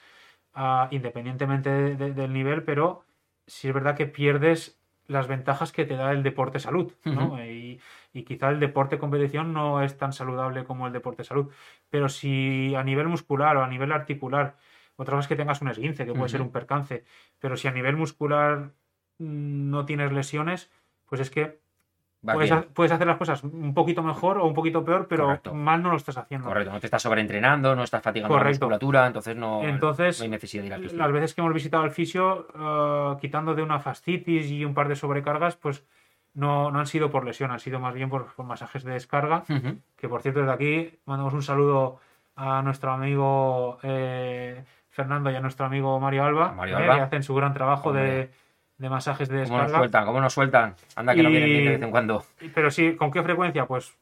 independientemente 0.91 1.71
de- 1.71 1.97
de- 1.97 2.13
del 2.13 2.33
nivel, 2.33 2.63
pero 2.65 3.05
sí 3.47 3.69
es 3.69 3.75
verdad 3.75 3.97
que 3.97 4.07
pierdes 4.07 4.79
las 5.07 5.27
ventajas 5.27 5.73
que 5.73 5.85
te 5.85 5.95
da 5.97 6.13
el 6.13 6.23
deporte 6.23 6.59
salud, 6.59 6.93
¿no? 7.05 7.27
Ujú. 7.29 7.39
y, 7.39 7.81
y 8.13 8.23
quizá 8.25 8.51
el 8.51 8.61
deporte 8.61 8.99
competición 8.99 9.53
no 9.53 9.83
es 9.83 9.99
tan 9.99 10.13
saludable 10.13 10.65
como 10.65 10.87
el 10.87 10.93
deporte 10.93 11.25
salud. 11.25 11.51
Pero 11.91 12.09
si 12.09 12.75
a 12.75 12.85
nivel 12.85 13.09
muscular 13.09 13.57
o 13.57 13.65
a 13.65 13.69
nivel 13.69 13.93
articular, 13.93 14.57
otra 14.97 15.17
vez 15.17 15.27
que 15.27 15.37
tengas 15.37 15.61
un 15.63 15.69
esguince, 15.69 16.05
que 16.07 16.13
puede 16.15 16.29
ser 16.29 16.41
un 16.43 16.53
percance, 16.53 17.05
pero 17.41 17.57
si 17.57 17.67
a 17.67 17.73
nivel 17.73 17.97
muscular 17.97 18.73
mm, 19.19 19.71
no 19.71 19.85
tienes 19.87 20.13
lesiones, 20.13 20.71
pues 21.09 21.21
es 21.21 21.31
que 21.31 21.61
puedes, 22.23 22.51
bien. 22.51 22.63
ha- 22.63 22.75
puedes 22.75 22.93
hacer 22.93 23.07
las 23.07 23.17
cosas 23.17 23.43
un 23.45 23.75
poquito 23.75 24.03
mejor 24.03 24.39
o 24.39 24.47
un 24.47 24.55
poquito 24.55 24.85
peor, 24.85 25.07
pero 25.09 25.25
Correcto. 25.25 25.55
mal 25.55 25.83
no 25.83 25.91
lo 25.91 25.97
estás 25.97 26.17
haciendo. 26.17 26.47
Correcto, 26.49 26.73
no 26.73 26.81
te 26.81 26.87
estás 26.87 27.03
sobreentrenando, 27.03 27.75
no 27.75 27.83
estás 27.83 28.03
fatigando 28.03 28.35
la 28.35 28.41
Correcto. 28.41 28.67
musculatura, 28.67 29.07
entonces 29.07 29.37
no, 29.37 29.63
Entonces, 29.63 30.19
no 30.21 30.25
hay 30.25 30.31
necesidad 30.31 30.63
de 30.63 30.67
ir 30.69 30.75
al 30.75 30.83
fisio. 30.83 30.99
Las 30.99 31.13
veces 31.13 31.35
que 31.35 31.41
hemos 31.41 31.53
visitado 31.55 31.83
al 31.83 31.91
fisio, 31.91 32.47
eh, 32.55 33.17
quitando 33.21 33.55
de 33.55 33.63
una 33.63 33.79
fascitis 33.81 34.51
y 34.51 34.65
un 34.65 34.75
par 34.75 34.89
de 34.89 34.97
sobrecargas, 34.97 35.57
pues 35.57 35.85
no, 36.35 36.71
no 36.71 36.79
han 36.79 36.87
sido 36.87 37.11
por 37.11 37.25
lesión, 37.25 37.51
han 37.51 37.61
sido 37.61 37.79
más 37.81 37.93
bien 37.95 38.09
por, 38.09 38.33
por 38.35 38.47
masajes 38.47 38.85
de 38.85 38.93
descarga. 38.93 39.45
Que 39.97 40.09
por 40.09 40.23
cierto, 40.23 40.41
desde 40.41 40.53
aquí 40.53 40.99
mandamos 41.05 41.35
un 41.35 41.43
saludo 41.43 41.99
a 42.37 42.63
nuestro 42.63 42.91
amigo 42.93 43.79
eh, 43.83 44.65
Fernando 44.89 45.31
y 45.31 45.35
a 45.37 45.41
nuestro 45.41 45.67
amigo 45.67 46.01
Mario 46.01 46.25
Alba, 46.25 46.55
eh, 46.67 46.71
que 46.75 47.01
hacen 47.03 47.23
su 47.23 47.35
gran 47.35 47.53
trabajo 47.53 47.91
Hombre. 47.91 48.03
de 48.05 48.31
masajes 48.89 49.29
de 49.29 49.45
¿Cómo 49.45 49.57
nos 49.57 49.63
descarga. 49.67 49.79
sueltan? 49.79 50.07
¿Cómo 50.07 50.21
nos 50.21 50.33
sueltan? 50.33 50.75
Anda 50.97 51.15
que 51.15 51.23
no 51.23 51.29
Y- 51.29 51.33
vienen 51.33 51.51
bien 51.51 51.65
de 51.65 51.71
vez 51.73 51.83
en 51.83 51.91
cuando. 51.91 52.25
Pero 52.55 52.71
sí, 52.71 52.97
¿con 52.97 53.11
qué 53.11 53.23
frecuencia? 53.23 53.67
Pues 53.67 53.95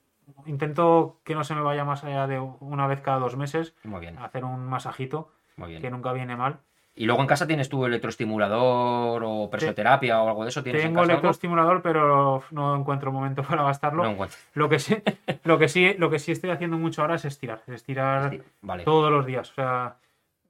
intento 0.47 1.17
que 1.25 1.35
no 1.35 1.45
se 1.45 1.55
me 1.55 1.61
vaya 1.61 1.85
más 1.85 2.05
allá 2.05 2.27
de 2.27 2.39
una 2.39 2.87
vez 2.87 3.01
cada 3.01 3.19
dos 3.19 3.37
meses, 3.37 3.75
Muy 3.85 4.01
bien, 4.01 4.19
hacer 4.19 4.45
un 4.45 4.65
masajito, 4.67 5.31
muy 5.57 5.71
bien. 5.71 5.83
que 5.83 5.91
nunca 5.91 6.13
viene 6.13 6.37
mal. 6.37 6.59
¿Y 6.95 7.07
luego 7.07 7.21
en 7.23 7.29
casa 7.29 7.47
tienes 7.47 7.69
tu 7.69 7.87
electroestimulador 7.87 9.23
o 9.25 9.49
presoterapia 9.51 10.21
o 10.23 10.29
algo 10.29 10.43
de 10.45 10.51
eso? 10.51 10.63
¿Tienes 10.63 10.83
en 10.83 10.89
Tengo 10.89 11.01
algo? 11.01 11.13
electroestimulador, 11.13 11.83
pero 11.83 12.43
no 12.51 12.77
encuentro 12.77 13.13
momento 13.13 13.43
para 13.43 13.63
gastarlo. 13.63 14.03
No 14.05 14.11
encuentro. 14.11 14.39
Lo 14.55 14.69
que 14.69 14.79
sí, 14.79 14.97
lo 15.45 15.59
que 15.59 15.69
sí, 15.69 15.95
lo 15.99 16.11
que 16.11 16.19
sí 16.19 16.33
estoy 16.33 16.51
haciendo 16.51 16.77
mucho 16.79 17.03
ahora 17.03 17.15
es 17.15 17.25
estirar, 17.25 17.63
es 17.67 17.75
estirar 17.75 18.39
Vale. 18.63 18.85
todos 18.85 19.11
los 19.11 19.25
días. 19.25 19.51
O 19.51 19.55
sea, 19.55 19.97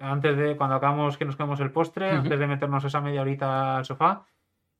antes 0.01 0.37
de 0.37 0.57
cuando 0.57 0.77
acabamos 0.77 1.17
que 1.17 1.25
nos 1.25 1.37
comemos 1.37 1.61
el 1.61 1.71
postre, 1.71 2.11
antes 2.11 2.39
de 2.39 2.47
meternos 2.47 2.85
esa 2.85 3.01
media 3.01 3.21
horita 3.21 3.77
al 3.77 3.85
sofá, 3.85 4.27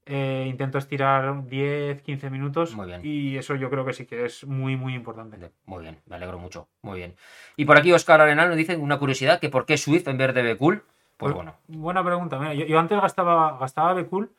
eh, 0.07 0.47
intento 0.49 0.79
estirar 0.79 1.47
10, 1.47 2.03
15 2.03 2.31
minutos. 2.31 2.75
Muy 2.75 2.87
bien. 2.87 3.01
Y 3.05 3.37
eso 3.37 3.55
yo 3.55 3.71
creo 3.71 3.85
que 3.85 3.93
sí 3.93 4.07
que 4.07 4.25
es 4.25 4.47
muy, 4.47 4.77
muy 4.77 4.95
importante. 4.95 5.53
Muy 5.67 5.83
bien, 5.83 6.01
me 6.07 6.17
alegro 6.17 6.39
mucho. 6.39 6.69
Muy 6.83 6.99
bien. 6.99 7.15
Y 7.57 7.65
por 7.65 7.77
aquí 7.77 7.93
Oscar 7.93 8.21
Arenal 8.21 8.49
nos 8.49 8.57
dice 8.57 8.77
una 8.77 8.99
curiosidad, 8.99 9.39
que 9.39 9.51
¿por 9.51 9.67
qué 9.67 9.77
Swift 9.77 10.09
en 10.09 10.19
vez 10.19 10.35
de 10.35 10.43
Becool? 10.43 10.83
Pues 11.17 11.33
Pues- 11.33 11.35
bueno, 11.35 11.55
Buena 11.69 12.03
pregunta. 12.03 12.39
Mira, 12.39 12.55
yo, 12.55 12.65
yo 12.65 12.79
antes 12.79 13.01
gastaba, 13.01 13.59
gastaba 13.59 13.93
Becool 13.93 14.33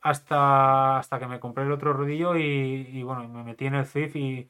hasta, 0.00 0.98
hasta 0.98 1.18
que 1.18 1.26
me 1.26 1.40
compré 1.40 1.64
el 1.64 1.72
otro 1.72 1.92
rodillo 1.92 2.36
y, 2.36 2.88
y, 2.92 3.02
bueno, 3.02 3.28
me 3.28 3.42
metí 3.42 3.66
en 3.66 3.74
el 3.74 3.86
Zwift 3.86 4.16
y 4.16 4.48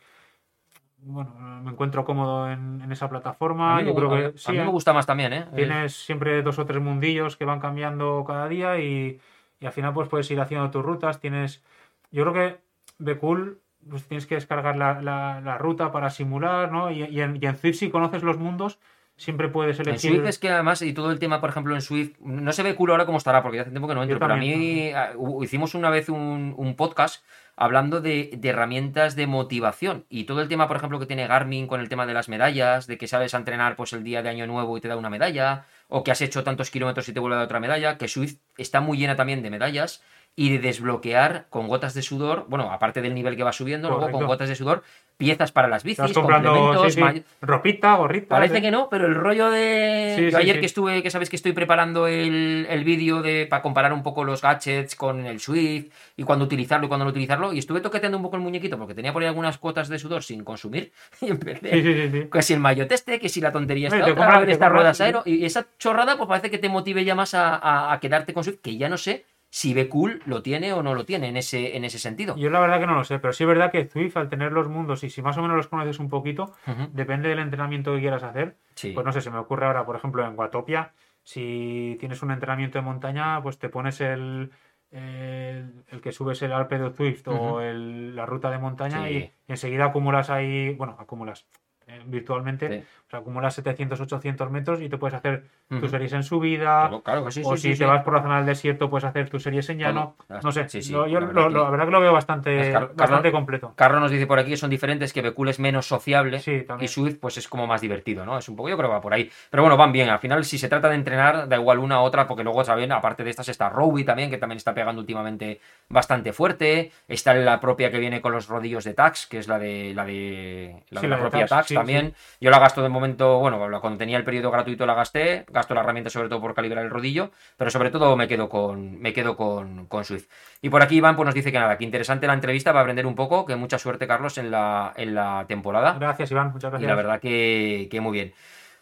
bueno, 1.02 1.30
me 1.62 1.70
encuentro 1.70 2.04
cómodo 2.04 2.50
en, 2.50 2.80
en 2.82 2.92
esa 2.92 3.08
plataforma. 3.08 3.78
a 3.78 3.80
mí, 3.80 3.86
yo 3.88 3.94
creo 3.94 4.12
a- 4.14 4.18
que 4.18 4.24
a 4.26 4.32
sí, 4.36 4.52
mí 4.52 4.58
me 4.58 4.64
¿eh? 4.64 4.68
gusta 4.68 4.92
más 4.92 5.06
también, 5.06 5.32
¿eh? 5.32 5.46
Tienes 5.54 5.94
siempre 5.94 6.42
dos 6.42 6.58
o 6.58 6.66
tres 6.66 6.82
mundillos 6.82 7.36
que 7.36 7.44
van 7.44 7.60
cambiando 7.60 8.24
cada 8.26 8.48
día 8.48 8.78
y, 8.80 9.20
y 9.60 9.66
al 9.66 9.72
final 9.72 9.92
pues 9.94 10.08
puedes 10.08 10.30
ir 10.30 10.40
haciendo 10.40 10.70
tus 10.70 10.84
rutas. 10.84 11.20
Tienes, 11.20 11.62
yo 12.10 12.22
creo 12.24 12.34
que 12.34 12.58
Becool 12.98 13.60
pues 13.88 14.06
tienes 14.06 14.26
que 14.26 14.34
descargar 14.34 14.76
la, 14.76 15.00
la- 15.00 15.40
la 15.40 15.56
ruta 15.58 15.90
para 15.90 16.10
simular, 16.10 16.70
¿no? 16.70 16.90
Y, 16.90 17.02
y 17.04 17.20
en, 17.22 17.38
y 17.42 17.46
en 17.46 17.56
Zwift 17.56 17.76
si 17.78 17.90
conoces 17.90 18.22
los 18.22 18.36
mundos 18.38 18.78
siempre 19.16 19.48
puedes 19.48 19.78
En 19.80 19.88
elegir. 19.88 20.12
Swift 20.12 20.26
es 20.28 20.38
que 20.38 20.48
además, 20.50 20.80
y 20.82 20.92
todo 20.94 21.10
el 21.10 21.18
tema, 21.18 21.40
por 21.40 21.50
ejemplo, 21.50 21.74
en 21.74 21.82
Swift, 21.82 22.18
no 22.20 22.52
se 22.52 22.62
ve 22.62 22.74
culo 22.74 22.92
ahora 22.94 23.04
cómo 23.06 23.18
estará, 23.18 23.42
porque 23.42 23.56
ya 23.56 23.62
hace 23.62 23.70
tiempo 23.70 23.86
que 23.88 23.94
no 23.94 24.02
entro, 24.02 24.18
pero 24.18 24.32
a 24.32 24.36
mí 24.36 24.90
ah, 24.94 25.12
hicimos 25.42 25.74
una 25.74 25.90
vez 25.90 26.08
un, 26.08 26.54
un 26.56 26.74
podcast 26.74 27.22
hablando 27.56 28.00
de, 28.00 28.38
herramientas 28.42 29.16
de 29.16 29.26
motivación. 29.26 30.06
Y 30.08 30.24
todo 30.24 30.40
el 30.40 30.48
tema, 30.48 30.68
por 30.68 30.76
ejemplo, 30.76 30.98
que 30.98 31.06
tiene 31.06 31.26
Garmin 31.26 31.66
con 31.66 31.80
el 31.80 31.88
tema 31.88 32.06
de 32.06 32.14
las 32.14 32.28
medallas, 32.28 32.86
de 32.86 32.98
que 32.98 33.08
sales 33.08 33.34
a 33.34 33.38
entrenar 33.38 33.76
pues 33.76 33.92
el 33.92 34.04
día 34.04 34.22
de 34.22 34.28
Año 34.28 34.46
Nuevo 34.46 34.76
y 34.76 34.80
te 34.80 34.88
da 34.88 34.96
una 34.96 35.10
medalla, 35.10 35.66
o 35.88 36.04
que 36.04 36.10
has 36.10 36.20
hecho 36.20 36.44
tantos 36.44 36.70
kilómetros 36.70 37.08
y 37.08 37.12
te 37.12 37.20
vuelve 37.20 37.36
a 37.36 37.38
dar 37.38 37.46
otra 37.46 37.60
medalla, 37.60 37.98
que 37.98 38.08
Swift 38.08 38.38
está 38.56 38.80
muy 38.80 38.98
llena 38.98 39.16
también 39.16 39.42
de 39.42 39.50
medallas 39.50 40.02
y 40.36 40.50
de 40.50 40.58
desbloquear 40.58 41.46
con 41.50 41.68
gotas 41.68 41.92
de 41.94 42.02
sudor, 42.02 42.46
bueno, 42.48 42.70
aparte 42.72 43.02
del 43.02 43.14
nivel 43.14 43.36
que 43.36 43.42
va 43.44 43.52
subiendo, 43.52 43.88
luego 43.88 44.06
con 44.12 44.20
gotas 44.28 44.48
de 44.48 44.54
sudor, 44.54 44.82
piezas 45.18 45.52
para 45.52 45.68
las 45.68 45.82
bicis, 45.82 45.98
complementos, 46.14 46.94
sí, 46.94 47.00
sí, 47.18 47.24
ropita, 47.42 47.94
gorrita. 47.96 48.28
Parece 48.28 48.56
¿eh? 48.58 48.62
que 48.62 48.70
no, 48.70 48.88
pero 48.88 49.06
el 49.06 49.14
rollo 49.16 49.50
de. 49.50 50.14
Yo 50.32 50.38
ayer 50.38 50.54
que 50.60 50.66
estuve, 50.66 51.02
que 51.02 51.10
sabes 51.10 51.28
que 51.28 51.36
estoy 51.36 51.52
preparando 51.52 52.06
el, 52.06 52.66
el 52.70 52.84
vídeo 52.84 53.20
de 53.20 53.46
para 53.46 53.60
comparar 53.60 53.92
un 53.92 54.02
poco 54.02 54.24
los 54.24 54.40
gadgets 54.40 54.94
con 54.96 55.26
el 55.26 55.40
Swift 55.40 55.92
y 56.16 56.22
cuándo 56.22 56.46
utilizarlo 56.46 56.86
y 56.86 56.88
cuándo 56.88 57.04
no 57.04 57.10
utilizarlo, 57.10 57.52
y 57.52 57.58
estuve 57.58 57.82
toqueteando 57.82 58.16
un 58.16 58.22
poco 58.24 58.36
el 58.36 58.42
muñequito 58.42 58.78
porque 58.78 58.94
tenía 58.94 59.12
por 59.12 59.20
ahí 59.20 59.28
algunas 59.28 59.58
cuotas 59.58 59.88
de 59.90 59.98
sudor 59.98 60.22
sin 60.22 60.42
consumir 60.42 60.90
y 61.20 61.26
empecé. 61.28 61.70
Sí, 61.70 61.82
sí, 61.82 61.94
sí, 61.94 62.10
sí. 62.22 62.28
Que 62.32 62.40
si 62.40 62.54
el 62.54 62.60
maillot 62.60 62.90
este, 62.90 63.18
que 63.20 63.28
si 63.28 63.42
la 63.42 63.52
tontería 63.52 63.90
te 63.90 63.96
otra, 64.00 64.14
compras- 64.14 64.36
a 64.36 64.40
ver 64.40 64.50
estas 64.50 64.72
ruedas 64.72 65.00
aero, 65.02 65.22
y 65.26 65.44
esa 65.44 65.66
chorrada 65.78 66.16
pues 66.16 66.28
parece 66.28 66.50
que 66.50 66.56
te 66.56 66.70
motive 66.70 67.04
ya 67.04 67.14
más 67.14 67.34
a, 67.34 67.56
a- 67.56 67.92
a 67.92 68.00
quedarte 68.00 68.32
con 68.32 68.42
Swift, 68.42 68.60
que 68.62 68.78
ya 68.78 68.88
no 68.88 68.96
sé 68.96 69.26
si 69.52 69.74
ve 69.74 69.88
cool 69.88 70.22
lo 70.26 70.42
tiene 70.42 70.72
o 70.72 70.82
no 70.82 70.94
lo 70.94 71.04
tiene 71.04 71.28
en 71.28 71.36
ese, 71.36 71.76
en 71.76 71.84
ese 71.84 71.98
sentido. 71.98 72.36
Yo 72.36 72.50
la 72.50 72.60
verdad 72.60 72.78
que 72.80 72.86
no 72.86 72.94
lo 72.94 73.04
sé, 73.04 73.18
pero 73.18 73.32
sí 73.32 73.42
es 73.44 73.48
verdad 73.48 73.70
que 73.72 73.84
Zwift, 73.84 74.16
al 74.16 74.28
tener 74.28 74.52
los 74.52 74.68
mundos 74.68 75.02
y 75.04 75.10
si 75.10 75.22
más 75.22 75.36
o 75.38 75.42
menos 75.42 75.56
los 75.56 75.66
conoces 75.68 75.98
un 75.98 76.08
poquito, 76.08 76.54
depende 76.92 77.28
del 77.28 77.40
entrenamiento 77.40 77.92
que 77.94 78.00
quieras 78.00 78.22
hacer. 78.22 78.56
Sí. 78.76 78.92
Pues 78.92 79.04
no 79.04 79.12
sé, 79.12 79.20
se 79.20 79.30
me 79.30 79.38
ocurre 79.38 79.66
ahora, 79.66 79.84
por 79.84 79.96
ejemplo, 79.96 80.24
en 80.24 80.38
Watopia, 80.38 80.92
si 81.24 81.96
tienes 82.00 82.22
un 82.22 82.30
entrenamiento 82.30 82.78
de 82.78 82.82
montaña, 82.84 83.42
pues 83.42 83.58
te 83.58 83.68
pones 83.68 84.00
el, 84.00 84.50
el, 84.90 85.84
el 85.88 86.00
que 86.00 86.12
subes 86.12 86.40
el 86.42 86.52
Alpe 86.52 86.78
de 86.78 86.90
Zwift 86.90 87.26
o 87.28 87.60
el- 87.60 88.14
la 88.16 88.26
ruta 88.26 88.50
de 88.50 88.58
montaña 88.58 89.06
Sí. 89.06 89.14
y 89.14 89.32
enseguida 89.52 89.86
acumulas 89.86 90.30
ahí, 90.30 90.74
bueno, 90.74 90.96
acumulas 90.98 91.46
eh, 91.86 92.00
virtualmente, 92.06 92.68
Sí. 92.82 92.86
O 93.10 93.12
sea, 93.12 93.18
acumulas 93.18 93.52
700, 93.54 94.00
800 94.00 94.52
metros 94.52 94.80
y 94.80 94.88
te 94.88 94.96
puedes 94.96 95.16
hacer 95.16 95.42
tus 95.68 95.90
series 95.90 96.12
en 96.12 96.22
subida, 96.22 96.82
Claro, 96.86 97.02
claro 97.02 97.24
que 97.24 97.32
sí, 97.32 97.42
o 97.44 97.56
sí, 97.56 97.62
si 97.62 97.72
sí, 97.72 97.78
te 97.80 97.84
vas 97.84 98.04
por 98.04 98.14
la 98.14 98.22
zona 98.22 98.36
del 98.36 98.46
desierto, 98.46 98.88
puedes 98.88 99.02
hacer 99.04 99.28
tus 99.28 99.42
series 99.42 99.68
en 99.70 99.78
llano. 99.78 100.14
No 100.44 100.52
sé, 100.52 100.68
Sí, 100.68 100.80
sí, 100.80 100.92
lo- 100.92 101.08
yo 101.08 101.18
la 101.18 101.26
verdad 101.26 101.42
lo- 101.42 101.48
que- 101.48 101.54
la 101.64 101.70
verdad 101.70 101.84
que 101.86 101.90
lo 101.90 102.00
veo 102.00 102.12
bastante, 102.12 102.72
bastante 102.94 103.32
completo. 103.32 103.72
Carlos 103.74 104.00
nos 104.00 104.12
dice 104.12 104.28
por 104.28 104.38
aquí 104.38 104.50
que 104.50 104.56
son 104.56 104.70
diferentes, 104.70 105.12
que 105.12 105.22
Becul 105.22 105.48
es 105.48 105.58
menos 105.58 105.86
sociable 105.88 106.40
y. 106.80 106.86
Swift 106.86 107.18
pues 107.20 107.36
es 107.36 107.48
como 107.48 107.66
más 107.66 107.80
divertido, 107.80 108.24
¿no? 108.24 108.38
Es 108.38 108.48
un 108.48 108.54
poco, 108.54 108.68
yo 108.68 108.76
creo 108.76 108.88
que 108.90 108.94
va 108.94 109.00
por 109.00 109.12
ahí. 109.12 109.28
Pero 109.50 109.64
bueno, 109.64 109.76
van 109.76 109.90
bien. 109.90 110.08
Al 110.08 110.20
final, 110.20 110.44
si 110.44 110.56
se 110.56 110.68
trata 110.68 110.88
de 110.88 110.94
entrenar, 110.94 111.48
da 111.48 111.56
igual 111.56 111.80
una 111.80 112.00
u 112.00 112.04
otra, 112.04 112.28
porque 112.28 112.44
luego, 112.44 112.62
¿saben? 112.62 112.92
Aparte 112.92 113.24
de 113.24 113.30
estas 113.30 113.48
está 113.48 113.68
Roby 113.70 114.04
también, 114.04 114.30
que 114.30 114.38
también 114.38 114.58
está 114.58 114.72
pegando 114.72 115.00
últimamente 115.00 115.60
bastante 115.88 116.32
fuerte. 116.32 116.92
Está 117.08 117.34
la 117.34 117.58
propia 117.58 117.90
que 117.90 117.98
viene 117.98 118.20
con 118.20 118.30
los 118.30 118.46
rodillos 118.46 118.84
de 118.84 118.94
Tax, 118.94 119.26
que 119.26 119.38
es 119.38 119.48
la 119.48 119.58
de 119.58 119.94
la 119.96 120.04
de 120.04 120.84
la, 120.90 121.00
Sí, 121.00 121.06
de 121.06 121.10
la 121.10 121.16
la 121.16 121.24
de 121.24 121.28
propia 121.28 121.46
Tax 121.46 121.66
sí, 121.66 121.74
también. 121.74 122.14
Yo 122.40 122.50
la 122.50 122.60
gasto 122.60 122.82
de 122.82 122.88
momento, 122.88 122.99
bueno, 123.00 123.68
la- 123.68 123.80
cuando 123.80 123.98
tenía 123.98 124.16
el 124.16 124.24
periodo 124.24 124.50
gratuito 124.50 124.86
la 124.86 124.94
gasté, 124.94 125.44
gasto 125.50 125.74
la 125.74 125.80
herramienta 125.80 126.10
sobre 126.10 126.28
todo 126.28 126.40
por 126.40 126.54
calibrar 126.54 126.84
el 126.84 126.90
rodillo, 126.90 127.30
pero 127.56 127.70
sobre 127.70 127.90
todo 127.90 128.16
me 128.16 128.28
quedo 128.28 128.48
con, 128.48 129.00
me 129.00 129.12
quedo 129.12 129.36
con, 129.36 129.86
con 129.86 130.04
Swift. 130.04 130.28
Y 130.62 130.68
por 130.70 130.82
aquí 130.82 130.96
Iván 130.96 131.16
pues 131.16 131.26
nos 131.26 131.34
dice 131.34 131.50
que 131.52 131.58
nada, 131.58 131.76
que 131.78 131.84
interesante 131.84 132.26
la 132.26 132.34
entrevista, 132.34 132.72
va 132.72 132.80
a 132.80 132.82
aprender 132.82 133.06
un 133.06 133.14
poco, 133.14 133.46
que 133.46 133.56
mucha 133.56 133.78
suerte 133.78 134.06
Carlos 134.06 134.38
en 134.38 134.50
la, 134.50 134.92
en 134.96 135.14
la 135.14 135.44
temporada. 135.48 135.96
Gracias, 135.98 136.30
Iván, 136.30 136.52
muchas 136.52 136.68
Y 136.68 136.72
gracias. 136.72 136.88
la 136.88 136.94
verdad 136.96 137.20
que, 137.20 137.88
que 137.90 138.00
muy 138.00 138.12
bien. 138.12 138.32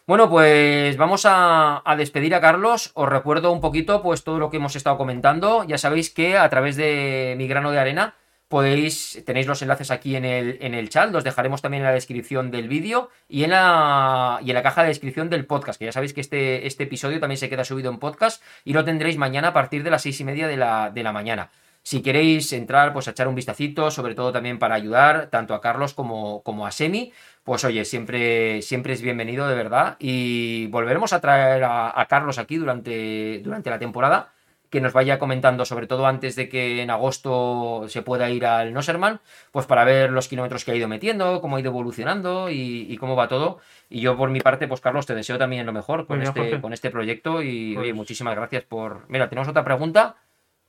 Bueno, 0.07 0.27
pues 0.27 0.97
vamos 0.97 1.25
a, 1.27 1.83
a 1.85 1.95
despedir 1.95 2.33
a 2.33 2.41
Carlos. 2.41 2.89
Os 2.95 3.07
recuerdo 3.07 3.51
un 3.51 3.61
poquito 3.61 4.01
pues 4.01 4.23
todo 4.23 4.39
lo 4.39 4.49
que 4.49 4.57
hemos 4.57 4.75
estado 4.75 4.97
comentando. 4.97 5.63
Ya 5.65 5.77
sabéis 5.77 6.09
que 6.11 6.35
a 6.35 6.49
través 6.49 6.75
de 6.77 7.35
mi 7.37 7.47
grano 7.47 7.69
de 7.71 7.77
arena 7.79 8.15
podéis, 8.49 9.23
tenéis 9.25 9.47
los 9.47 9.61
enlaces 9.61 9.91
aquí 9.91 10.15
en 10.15 10.25
el, 10.25 10.57
en 10.59 10.73
el 10.73 10.89
chat, 10.89 11.11
los 11.11 11.23
dejaremos 11.23 11.61
también 11.61 11.83
en 11.83 11.87
la 11.87 11.93
descripción 11.93 12.51
del 12.51 12.67
vídeo 12.67 13.09
y 13.29 13.43
en 13.43 13.51
la, 13.51 14.39
y 14.43 14.49
en 14.49 14.55
la 14.55 14.63
caja 14.63 14.81
de 14.81 14.89
descripción 14.89 15.29
del 15.29 15.45
podcast, 15.45 15.79
que 15.79 15.85
ya 15.85 15.91
sabéis 15.91 16.13
que 16.13 16.21
este, 16.21 16.67
este 16.67 16.83
episodio 16.83 17.19
también 17.19 17.37
se 17.37 17.47
queda 17.47 17.63
subido 17.63 17.91
en 17.91 17.99
podcast 17.99 18.43
y 18.65 18.73
lo 18.73 18.83
tendréis 18.83 19.17
mañana 19.17 19.49
a 19.49 19.53
partir 19.53 19.83
de 19.83 19.91
las 19.91 20.01
seis 20.01 20.19
y 20.19 20.23
media 20.23 20.47
de 20.47 20.57
la, 20.57 20.89
de 20.89 21.03
la 21.03 21.13
mañana. 21.13 21.51
Si 21.83 22.01
queréis 22.01 22.51
entrar, 22.51 22.91
pues 22.91 23.07
a 23.07 23.11
echar 23.11 23.27
un 23.27 23.35
vistacito, 23.35 23.89
sobre 23.91 24.13
todo 24.15 24.31
también 24.33 24.59
para 24.59 24.75
ayudar 24.75 25.27
tanto 25.27 25.53
a 25.53 25.61
Carlos 25.61 25.93
como, 25.93 26.43
como 26.43 26.65
a 26.65 26.71
Semi, 26.71 27.13
pues 27.43 27.63
oye, 27.63 27.85
siempre, 27.85 28.61
siempre 28.63 28.93
es 28.93 29.01
bienvenido 29.01 29.47
de 29.47 29.55
verdad 29.55 29.95
y 29.99 30.67
volveremos 30.67 31.13
a 31.13 31.21
traer 31.21 31.63
a, 31.63 31.99
a 31.99 32.05
Carlos 32.07 32.37
aquí 32.37 32.57
durante, 32.57 33.39
durante 33.43 33.69
la 33.69 33.79
temporada, 33.79 34.33
que 34.69 34.81
nos 34.81 34.93
vaya 34.93 35.17
comentando, 35.19 35.65
sobre 35.65 35.87
todo 35.87 36.05
antes 36.05 36.35
de 36.35 36.47
que 36.49 36.81
en 36.81 36.89
agosto 36.91 37.85
se 37.87 38.01
pueda 38.01 38.29
ir 38.29 38.45
al 38.45 38.73
Noserman, 38.73 39.19
pues 39.51 39.65
para 39.65 39.83
ver 39.83 40.11
los 40.11 40.27
kilómetros 40.27 40.63
que 40.63 40.71
ha 40.71 40.75
ido 40.75 40.87
metiendo, 40.87 41.41
cómo 41.41 41.55
ha 41.55 41.59
ido 41.59 41.69
evolucionando 41.71 42.49
y, 42.49 42.85
y 42.89 42.97
cómo 42.97 43.15
va 43.15 43.27
todo. 43.27 43.59
Y 43.89 44.01
yo 44.01 44.15
por 44.15 44.29
mi 44.29 44.41
parte, 44.41 44.67
pues 44.67 44.81
Carlos, 44.81 45.05
te 45.05 45.15
deseo 45.15 45.37
también 45.37 45.65
lo 45.65 45.73
mejor 45.73 46.05
con, 46.05 46.21
este, 46.21 46.39
Jorge. 46.39 46.61
con 46.61 46.73
este 46.73 46.91
proyecto 46.91 47.41
y 47.41 47.73
Pues- 47.73 47.83
oye, 47.83 47.93
muchísimas 47.93 48.35
gracias 48.35 48.63
por... 48.63 49.05
Mira, 49.09 49.27
tenemos 49.29 49.47
otra 49.47 49.63
pregunta. 49.63 50.15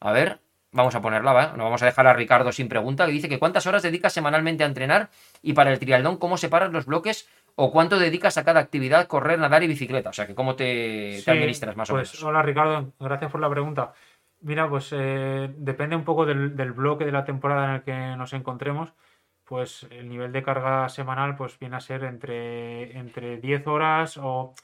A 0.01 0.13
ver, 0.13 0.39
vamos 0.73 0.95
a 0.95 1.03
ponerla, 1.03 1.33
¿va? 1.33 1.53
No 1.57 1.65
vamos 1.65 1.83
a 1.83 1.87
dejar 1.87 2.07
a 2.07 2.15
Ricardo 2.15 2.53
sin 2.53 2.69
pregunta, 2.69 3.05
que 3.05 3.13
dice 3.13 3.29
que 3.29 3.39
cuántas 3.39 3.67
horas 3.67 3.83
dedicas 3.83 4.13
semanalmente 4.15 4.65
a 4.65 4.67
entrenar 4.67 5.11
y 5.43 5.53
para 5.53 5.73
el 5.73 5.79
triatlón, 5.79 6.17
cómo 6.17 6.39
separas 6.39 6.73
los 6.73 6.87
bloques 6.87 7.29
o 7.63 7.71
cuánto 7.71 7.99
dedicas 7.99 8.39
a 8.39 8.45
cada 8.45 8.59
actividad, 8.61 9.07
correr, 9.07 9.39
nadar 9.39 9.63
y 9.63 9.67
bicicleta. 9.67 10.09
O 10.09 10.13
sea, 10.15 10.27
que 10.27 10.35
cómo 10.35 10.57
te, 10.57 11.23
administras 11.27 11.77
más 11.77 11.91
pues, 11.91 12.09
o 12.09 12.13
menos. 12.15 12.25
Hola 12.25 12.41
Ricardo, 12.41 12.95
gracias 12.99 13.31
por 13.31 13.39
la 13.39 13.51
pregunta. 13.51 13.93
Mira, 14.41 14.67
pues 14.67 14.89
eh, 14.93 15.53
depende 15.59 15.95
un 15.95 16.05
poco 16.05 16.25
del, 16.25 16.57
del 16.57 16.73
bloque 16.73 17.05
de 17.05 17.13
la 17.13 17.27
temporada 17.27 17.67
en 17.67 17.75
el 17.75 17.83
que 17.83 18.17
nos 18.17 18.33
encontremos. 18.33 18.95
Pues 19.45 19.87
el 19.91 20.09
nivel 20.09 20.33
de 20.33 20.43
carga 20.43 20.89
semanal 20.89 21.37
pues 21.37 21.59
viene 21.59 21.77
a 21.77 21.81
ser 21.81 22.05
entre, 22.05 22.97
entre 22.97 23.37
10 23.37 23.67
horas 23.67 24.17
o 24.17 24.55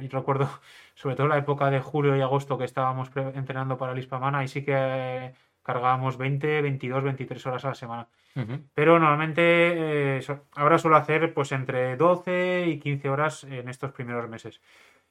y 0.00 0.08
recuerdo 0.08 0.48
sobre 0.96 1.14
todo 1.14 1.28
la 1.28 1.38
época 1.38 1.70
de 1.70 1.78
julio 1.78 2.16
y 2.16 2.20
agosto 2.20 2.58
que 2.58 2.64
estábamos 2.64 3.10
entrenando 3.14 3.78
para 3.78 3.92
el 3.92 3.98
Hispamana 4.00 4.42
y 4.42 4.48
sí 4.48 4.64
que 4.64 5.34
cargábamos 5.62 6.16
20, 6.16 6.62
22, 6.62 7.02
23 7.02 7.46
horas 7.46 7.64
a 7.64 7.68
la 7.68 7.74
semana. 7.74 8.08
Ujú. 8.36 8.60
Pero 8.74 8.98
normalmente 8.98 10.18
eh, 10.18 10.20
ahora 10.56 10.78
suelo 10.78 10.96
hacer 10.96 11.34
pues 11.34 11.52
entre 11.52 11.96
12 11.96 12.66
y 12.66 12.78
15 12.78 13.10
horas 13.10 13.44
en 13.44 13.68
estos 13.68 13.92
primeros 13.92 14.28
meses. 14.28 14.60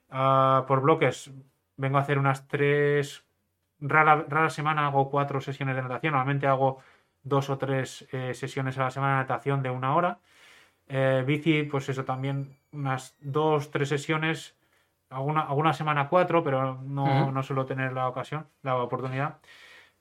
Ah, 0.10 0.65
por 0.68 0.82
bloques 0.82 1.32
vengo 1.78 1.98
a 1.98 2.02
hacer 2.02 2.18
unas 2.18 2.48
3, 2.48 3.26
rara, 3.80 4.26
rara 4.28 4.49
semana 4.49 4.88
hago 4.88 5.10
4 5.10 5.41
sesiones 5.41 5.76
de 5.76 5.82
natación, 5.82 6.14
normalmente 6.14 6.48
hago 6.48 6.80
2 7.23 7.49
o 7.49 7.57
3 7.57 8.07
sesiones 8.34 8.78
a 8.78 8.84
la 8.84 8.91
semana 8.91 9.14
de 9.14 9.19
natación 9.22 9.61
de 9.64 9.69
una 9.69 9.95
hora. 9.95 10.19
Eh, 10.88 11.23
bici, 11.26 11.64
pues 11.64 11.88
eso 11.88 12.03
también, 12.03 12.57
unas 12.73 13.15
2, 13.22 13.72
3 13.72 13.88
sesiones, 13.88 14.57
alguna, 15.10 15.41
alguna 15.41 15.72
semana 15.73 16.10
4, 16.10 16.44
pero 16.44 16.82
no, 16.82 17.23
Ujú. 17.23 17.32
no 17.32 17.44
suelo 17.44 17.65
tener 17.65 17.94
la 17.94 18.10
ocasión, 18.10 18.48
la 18.61 18.76
oportunidad. 18.76 19.40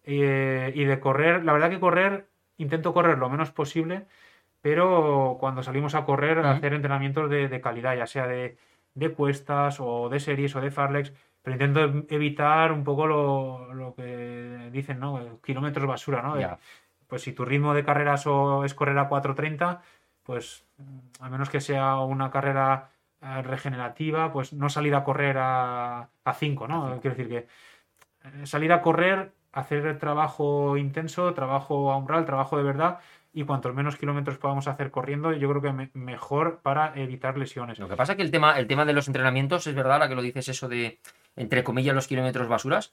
Eh, 0.04 0.72
y 0.74 0.84
de 0.84 1.00
correr, 1.00 1.44
la 1.44 1.52
verdad 1.52 1.70
que 1.70 1.80
correr, 1.80 2.26
intento 2.56 2.92
correr 2.94 3.18
lo 3.18 3.28
menos 3.28 3.50
posible, 3.50 4.06
pero 4.60 5.36
cuando 5.40 5.62
salimos 5.62 5.94
a 5.94 6.04
correr, 6.04 6.38
Ujú. 6.38 6.48
hacer 6.48 6.74
entrenamientos 6.74 7.30
de, 7.30 7.48
de 7.48 7.60
calidad, 7.60 7.96
ya 7.96 8.06
sea 8.06 8.26
de, 8.26 8.56
de 8.94 9.12
cuestas 9.12 9.78
o 9.80 10.08
de 10.08 10.20
series 10.20 10.54
o 10.56 10.60
de 10.60 10.70
farlex, 10.70 11.12
pero 11.42 11.54
intento 11.54 11.80
ev- 11.80 12.06
evitar 12.10 12.72
un 12.72 12.84
poco 12.84 13.06
lo, 13.06 13.72
lo 13.74 13.94
que 13.94 14.68
dicen, 14.72 15.00
¿no? 15.00 15.40
Kilómetros 15.42 15.86
basura, 15.86 16.22
¿no? 16.22 16.38
Pues 17.06 17.22
si 17.22 17.32
tu 17.32 17.44
ritmo 17.44 17.74
de 17.74 17.84
carreras 17.84 18.26
es 18.64 18.74
correr 18.74 18.98
a 18.98 19.08
4.30, 19.08 19.80
pues 20.22 20.64
a 21.20 21.28
menos 21.30 21.48
que 21.50 21.60
sea 21.60 21.98
una 22.00 22.30
carrera 22.30 22.90
eh, 23.22 23.42
regenerativa, 23.42 24.32
pues 24.32 24.52
no 24.52 24.68
salir 24.68 24.94
a 24.94 25.02
correr 25.04 25.36
a, 25.38 26.08
a 26.24 26.34
5, 26.34 26.68
¿no? 26.68 27.00
Quiero 27.00 27.16
decir 27.16 27.28
que 27.28 27.46
eh, 28.24 28.46
salir 28.46 28.72
a 28.72 28.82
correr, 28.82 29.32
hacer 29.52 29.98
trabajo 29.98 30.76
intenso, 30.76 31.32
trabajo 31.34 31.90
a 31.90 31.96
umbral, 31.96 32.24
trabajo 32.24 32.56
de 32.56 32.62
verdad, 32.62 32.98
y 33.32 33.44
cuantos 33.44 33.74
menos 33.74 33.96
kilómetros 33.96 34.38
podamos 34.38 34.66
hacer 34.66 34.90
corriendo, 34.90 35.32
yo 35.32 35.48
creo 35.48 35.62
que 35.62 35.72
me- 35.72 35.90
mejor 35.94 36.60
para 36.62 36.92
evitar 36.96 37.38
lesiones. 37.38 37.78
Lo 37.78 37.88
que 37.88 37.96
pasa 37.96 38.12
es 38.12 38.16
que 38.16 38.22
el 38.22 38.30
tema, 38.30 38.58
el 38.58 38.66
tema 38.66 38.84
de 38.84 38.92
los 38.92 39.06
entrenamientos, 39.06 39.66
es 39.66 39.74
verdad, 39.74 40.00
la 40.00 40.08
que 40.08 40.14
lo 40.14 40.22
dices 40.22 40.48
eso 40.48 40.68
de, 40.68 41.00
entre 41.36 41.62
comillas, 41.62 41.94
los 41.94 42.08
kilómetros 42.08 42.48
basuras. 42.48 42.92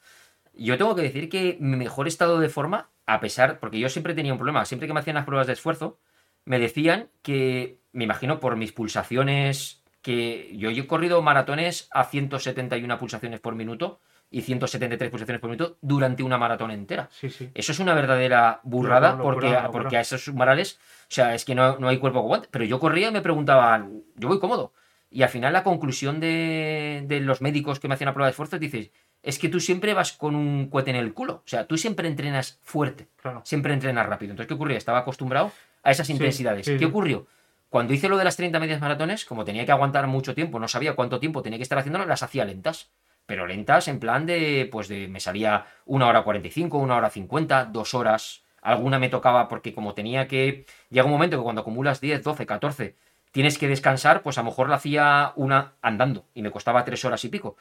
Yo 0.54 0.78
tengo 0.78 0.96
que 0.96 1.04
decir 1.04 1.30
que 1.30 1.58
mi 1.60 1.78
mejor 1.78 2.08
estado 2.08 2.40
de 2.40 2.50
forma, 2.50 2.90
a 3.06 3.20
pesar, 3.20 3.60
porque 3.60 3.80
yo 3.80 3.90
siempre 3.90 4.14
tenía 4.14 4.34
un 4.34 4.40
problema, 4.40 4.66
siempre 4.66 4.88
que 4.88 4.94
me 4.94 5.00
hacían 5.00 5.16
las 5.16 5.26
pruebas 5.26 5.48
de 5.48 5.54
esfuerzo, 5.54 6.00
me 6.46 6.60
decían 6.60 7.10
que, 7.22 7.80
me 7.92 8.04
imagino 8.04 8.40
por 8.40 8.56
mis 8.56 8.72
pulsaciones, 8.72 9.84
que 10.02 10.56
yo 10.58 10.70
he 10.70 10.88
corrido 10.88 11.22
maratones 11.22 11.90
a 11.92 12.06
171 12.06 12.98
pulsaciones 12.98 13.40
por 13.40 13.56
minuto 13.56 14.00
y 14.30 14.42
173 14.42 15.10
pulsaciones 15.10 15.40
por 15.40 15.50
minuto 15.50 15.78
durante 15.82 16.22
una 16.24 16.38
maratón 16.38 16.72
entera. 16.72 17.08
Sí, 17.12 17.30
sí. 17.30 17.50
Eso 17.54 17.72
es 17.72 17.80
una 17.80 17.94
verdadera 17.94 18.60
burrada 18.64 19.12
Locura, 19.12 19.24
porque, 19.24 19.48
locura, 19.50 19.72
porque 19.72 19.98
a 19.98 20.02
esos 20.02 20.28
umbrales, 20.28 20.80
o 21.04 21.06
sea, 21.14 21.34
es 21.34 21.46
que 21.46 21.56
no, 21.56 21.78
no 21.80 21.88
hay 21.88 21.98
cuerpo 21.98 22.20
que 22.20 22.26
aguante. 22.26 22.48
Pero 22.52 22.66
yo 22.66 22.80
corría 22.80 23.08
y 23.10 23.12
me 23.12 23.22
preguntaban, 23.22 24.04
yo 24.16 24.28
voy 24.28 24.40
cómodo. 24.40 24.74
Y 25.10 25.24
al 25.24 25.30
final 25.30 25.54
la 25.54 25.64
conclusión 25.64 26.20
de, 26.20 27.04
de 27.08 27.22
los 27.22 27.42
médicos 27.42 27.80
que 27.80 27.88
me 27.88 27.94
hacían 27.94 28.08
la 28.08 28.14
prueba 28.14 28.28
de 28.28 28.32
esfuerzo 28.32 28.60
dices, 28.60 28.92
es 29.24 29.40
que 29.40 29.48
tú 29.48 29.60
siempre 29.62 29.94
vas 29.94 30.12
con 30.12 30.36
un 30.36 30.70
cohete 30.70 30.90
en 30.90 30.98
el 30.98 31.14
culo. 31.14 31.36
O 31.36 31.44
sea, 31.48 31.66
tú 31.66 31.78
siempre 31.78 32.08
entrenas 32.10 32.60
fuerte, 32.62 33.08
Claro. 33.22 33.42
siempre 33.46 33.74
entrenas 33.74 34.06
rápido. 34.06 34.32
Entonces, 34.32 34.48
¿qué 34.48 34.54
ocurría? 34.56 34.78
Estaba 34.78 35.00
acostumbrado 35.00 35.52
a 35.84 35.92
esas 35.92 36.08
Sí, 36.08 36.14
intensidades. 36.14 36.68
¿Qué 36.68 36.86
ocurrió? 36.86 37.26
Cuando 37.70 37.94
hice 37.94 38.10
lo 38.10 38.18
de 38.18 38.24
las 38.26 38.36
30 38.36 38.60
medias 38.60 38.82
maratones, 38.82 39.24
como 39.26 39.46
tenía 39.46 39.66
que 39.66 39.72
aguantar 39.72 40.08
mucho 40.08 40.34
tiempo, 40.36 40.60
no 40.60 40.68
sabía 40.68 40.96
cuánto 40.96 41.20
tiempo 41.20 41.42
tenía 41.42 41.58
que 41.60 41.64
estar 41.64 41.78
haciéndolo, 41.78 42.06
las 42.06 42.24
hacía 42.24 42.44
lentas. 42.46 42.90
Pero 43.28 43.46
lentas 43.46 43.88
en 43.90 44.00
plan 44.00 44.26
de, 44.26 44.68
pues 44.72 44.88
de, 44.88 45.08
me 45.08 45.20
salía 45.20 45.66
una 45.86 46.08
hora 46.08 46.24
45, 46.24 46.78
una 46.80 46.96
hora 46.96 47.10
50, 47.12 47.66
dos 47.66 47.94
horas. 47.94 48.44
Alguna 48.62 48.98
me 49.00 49.10
tocaba 49.10 49.48
porque 49.48 49.74
como 49.76 49.94
tenía 49.94 50.28
que, 50.28 50.66
llega 50.90 51.06
un 51.06 51.12
momento 51.12 51.38
que 51.38 51.44
cuando 51.44 51.62
acumulas 51.62 52.02
10, 52.02 52.24
12, 52.24 52.46
14, 52.46 52.96
tienes 53.32 53.58
que 53.58 53.68
descansar, 53.68 54.24
pues 54.24 54.38
a 54.38 54.42
lo 54.42 54.46
mejor 54.46 54.70
la 54.70 54.78
hacía 54.78 55.34
una 55.36 55.74
andando 55.82 56.26
y 56.34 56.42
me 56.42 56.50
costaba 56.52 56.84
tres 56.86 57.04
horas 57.06 57.24
y 57.26 57.30
pico. 57.30 57.58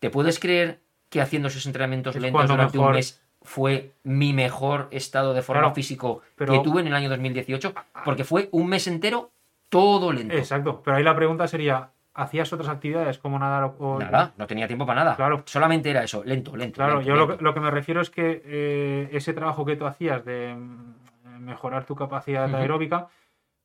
¿Te 0.00 0.10
puedes 0.10 0.40
creer 0.40 0.80
que 1.10 1.20
haciendo 1.20 1.48
esos 1.48 1.66
entrenamientos 1.66 2.16
Es 2.16 2.22
lentos 2.22 2.48
durante 2.48 2.78
mejor- 2.78 2.90
un 2.90 2.96
mes 2.96 3.22
fue 3.42 3.92
mi 4.02 4.32
mejor 4.32 4.88
estado 4.90 5.32
de 5.34 5.42
forma 5.42 5.62
Claro, 5.62 5.74
físico 5.74 6.22
pero- 6.36 6.52
que 6.54 6.58
tuve 6.60 6.80
en 6.80 6.88
el 6.88 6.94
año 6.94 7.08
2018? 7.10 7.74
Porque 8.04 8.24
fue 8.24 8.48
un 8.52 8.68
mes 8.68 8.86
entero 8.86 9.30
todo 9.68 10.12
lento. 10.12 10.34
Exacto, 10.34 10.82
pero 10.84 10.96
ahí 10.96 11.02
la 11.04 11.14
pregunta 11.14 11.46
sería, 11.46 11.90
¿hacías 12.20 12.52
otras 12.52 12.68
actividades 12.68 13.18
como 13.18 13.38
nadar 13.38 13.72
o... 13.78 13.98
Nada, 13.98 14.32
no 14.36 14.46
tenía 14.46 14.66
tiempo 14.66 14.86
para 14.86 15.04
nada. 15.04 15.16
Claro. 15.16 15.42
Solamente 15.46 15.90
era 15.90 16.04
eso, 16.04 16.22
lento, 16.24 16.56
lento. 16.56 16.76
Claro, 16.76 16.96
lento, 16.96 17.08
yo 17.08 17.16
lo 17.16 17.28
que, 17.36 17.42
lo 17.42 17.54
que 17.54 17.60
me 17.60 17.70
refiero 17.70 18.00
es 18.00 18.10
que 18.10 18.42
eh, 18.44 19.08
ese 19.12 19.32
trabajo 19.32 19.64
que 19.64 19.76
tú 19.76 19.86
hacías 19.86 20.24
de 20.24 20.54
mm, 20.54 21.44
mejorar 21.44 21.84
tu 21.84 21.94
capacidad 21.94 22.54
aeróbica, 22.54 23.08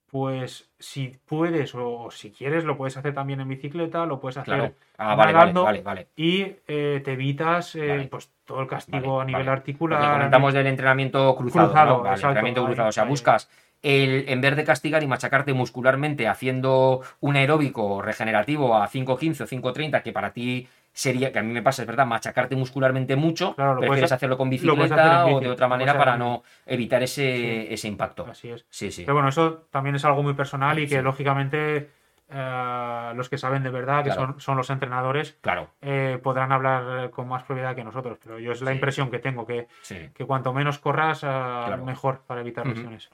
pues 0.08 0.72
si 0.80 1.18
puedes 1.26 1.76
o, 1.76 2.10
si 2.10 2.32
quieres 2.32 2.64
lo 2.64 2.78
puedes 2.78 2.96
hacer 2.96 3.14
también 3.14 3.42
en 3.42 3.50
bicicleta, 3.50 4.06
lo 4.06 4.20
puedes 4.20 4.38
hacer 4.38 4.56
Claro. 4.56 4.74
Ah, 4.98 5.16
vale, 5.16 5.18
vale, 5.18 5.34
nadando 5.34 5.64
vale, 5.64 5.82
vale. 5.82 6.08
y 6.16 6.56
eh, 6.68 7.02
te 7.04 7.14
evitas 7.14 7.76
eh, 7.76 8.08
pues 8.10 8.32
todo 8.46 8.62
el 8.62 8.68
castigo 8.68 9.20
a 9.20 9.26
nivel 9.26 9.50
articular. 9.50 10.14
Comentamos 10.14 10.54
del 10.54 10.68
entrenamiento 10.68 11.36
cruzado, 11.36 11.68
Cruzado, 11.68 11.98
¿no? 11.98 12.06
Exacto, 12.06 12.28
entrenamiento 12.28 12.66
cruzado. 12.66 12.90
O 12.90 12.92
sea, 12.92 13.04
buscas 13.04 13.50
el, 13.86 14.26
en 14.30 14.42
vez 14.42 14.56
de 14.56 14.64
castigar 14.64 15.04
y 15.04 15.08
machacarte 15.08 15.54
muscularmente 15.54 16.28
haciendo 16.28 17.02
un 17.20 17.36
aeróbico 17.36 18.02
regenerativo 18.02 18.76
a 18.76 18.90
5.15 18.90 19.42
o 19.44 19.48
5.30, 19.48 20.02
que 20.02 20.12
para 20.12 20.34
ti 20.34 20.68
sería, 20.92 21.32
que 21.32 21.38
a 21.38 21.44
mí 21.44 21.54
me 21.54 21.62
pasa, 21.62 21.84
es 21.84 21.88
verdad, 21.88 22.08
machacarte 22.08 22.56
muscularmente 22.56 23.16
mucho, 23.16 23.54
Claro, 23.54 23.80
prefieres 23.80 24.12
hacerlo 24.12 24.38
con 24.38 24.50
bicicleta 24.50 25.18
en 25.18 25.22
o 25.22 25.26
bici, 25.28 25.46
de 25.46 25.52
otra 25.52 25.68
manera 25.68 25.96
para 25.98 26.18
no 26.18 26.42
evitar 26.66 27.04
ese, 27.04 27.72
ese 27.72 27.88
impacto. 27.88 28.26
Así 28.28 28.50
es. 28.50 28.66
Sí, 28.70 28.92
sí. 28.92 29.04
Pero 29.04 29.14
bueno, 29.14 29.30
eso 29.30 29.68
también 29.70 29.96
es 29.96 30.04
algo 30.06 30.24
muy 30.24 30.34
personal 30.34 30.80
y 30.80 30.88
que 30.88 30.96
Sí. 30.98 31.02
lógicamente 31.04 31.90
eh, 32.28 33.12
los 33.16 33.30
que 33.30 33.38
saben 33.38 33.62
de 33.62 33.70
verdad, 33.70 34.04
que 34.04 34.10
Claro. 34.10 34.32
son, 34.32 34.40
son 34.42 34.58
los 34.58 34.72
entrenadores, 34.72 35.38
Claro, 35.42 35.70
eh, 35.84 36.20
podrán 36.24 36.52
hablar 36.52 37.12
con 37.12 37.28
más 37.28 37.44
propiedad 37.44 37.76
que 37.76 37.84
nosotros. 37.84 38.18
Pero 38.24 38.40
yo 38.40 38.52
es 38.52 38.62
la 38.62 38.72
Sí. 38.72 38.78
impresión 38.78 39.12
que 39.12 39.20
tengo, 39.20 39.46
que, 39.46 39.68
que 40.12 40.26
cuanto 40.26 40.52
menos 40.54 40.80
corras, 40.80 41.22
eh, 41.24 41.78
mejor 41.86 42.22
para 42.26 42.42
evitar 42.42 42.66
lesiones. 42.66 43.12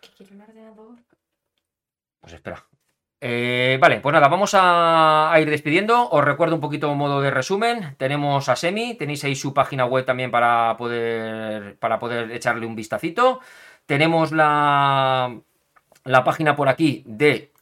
¿Que 0.00 0.08
quiero 0.16 0.34
un 0.34 0.40
ordenador? 0.42 0.98
Pues 2.20 2.32
espera. 2.32 2.64
Eh, 3.20 3.78
vale, 3.80 4.00
pues 4.00 4.12
nada, 4.12 4.28
vamos 4.28 4.52
a, 4.54 5.34
ir 5.40 5.50
despidiendo. 5.50 6.08
Os 6.10 6.24
recuerdo 6.24 6.54
un 6.54 6.60
poquito 6.60 6.94
modo 6.94 7.20
de 7.20 7.30
resumen. 7.30 7.96
Tenemos 7.96 8.48
a 8.48 8.56
Semi, 8.56 8.94
tenéis 8.94 9.24
ahí 9.24 9.34
su 9.34 9.52
página 9.52 9.86
web 9.86 10.04
también 10.04 10.30
para 10.30 10.76
poder, 10.76 11.78
para 11.78 11.98
poder 11.98 12.30
echarle 12.30 12.66
un 12.66 12.76
vistacito. 12.76 13.40
Tenemos 13.86 14.32
la, 14.32 15.40
la 16.04 16.24
página 16.24 16.54
por 16.54 16.68
aquí 16.68 17.02
de 17.06 17.52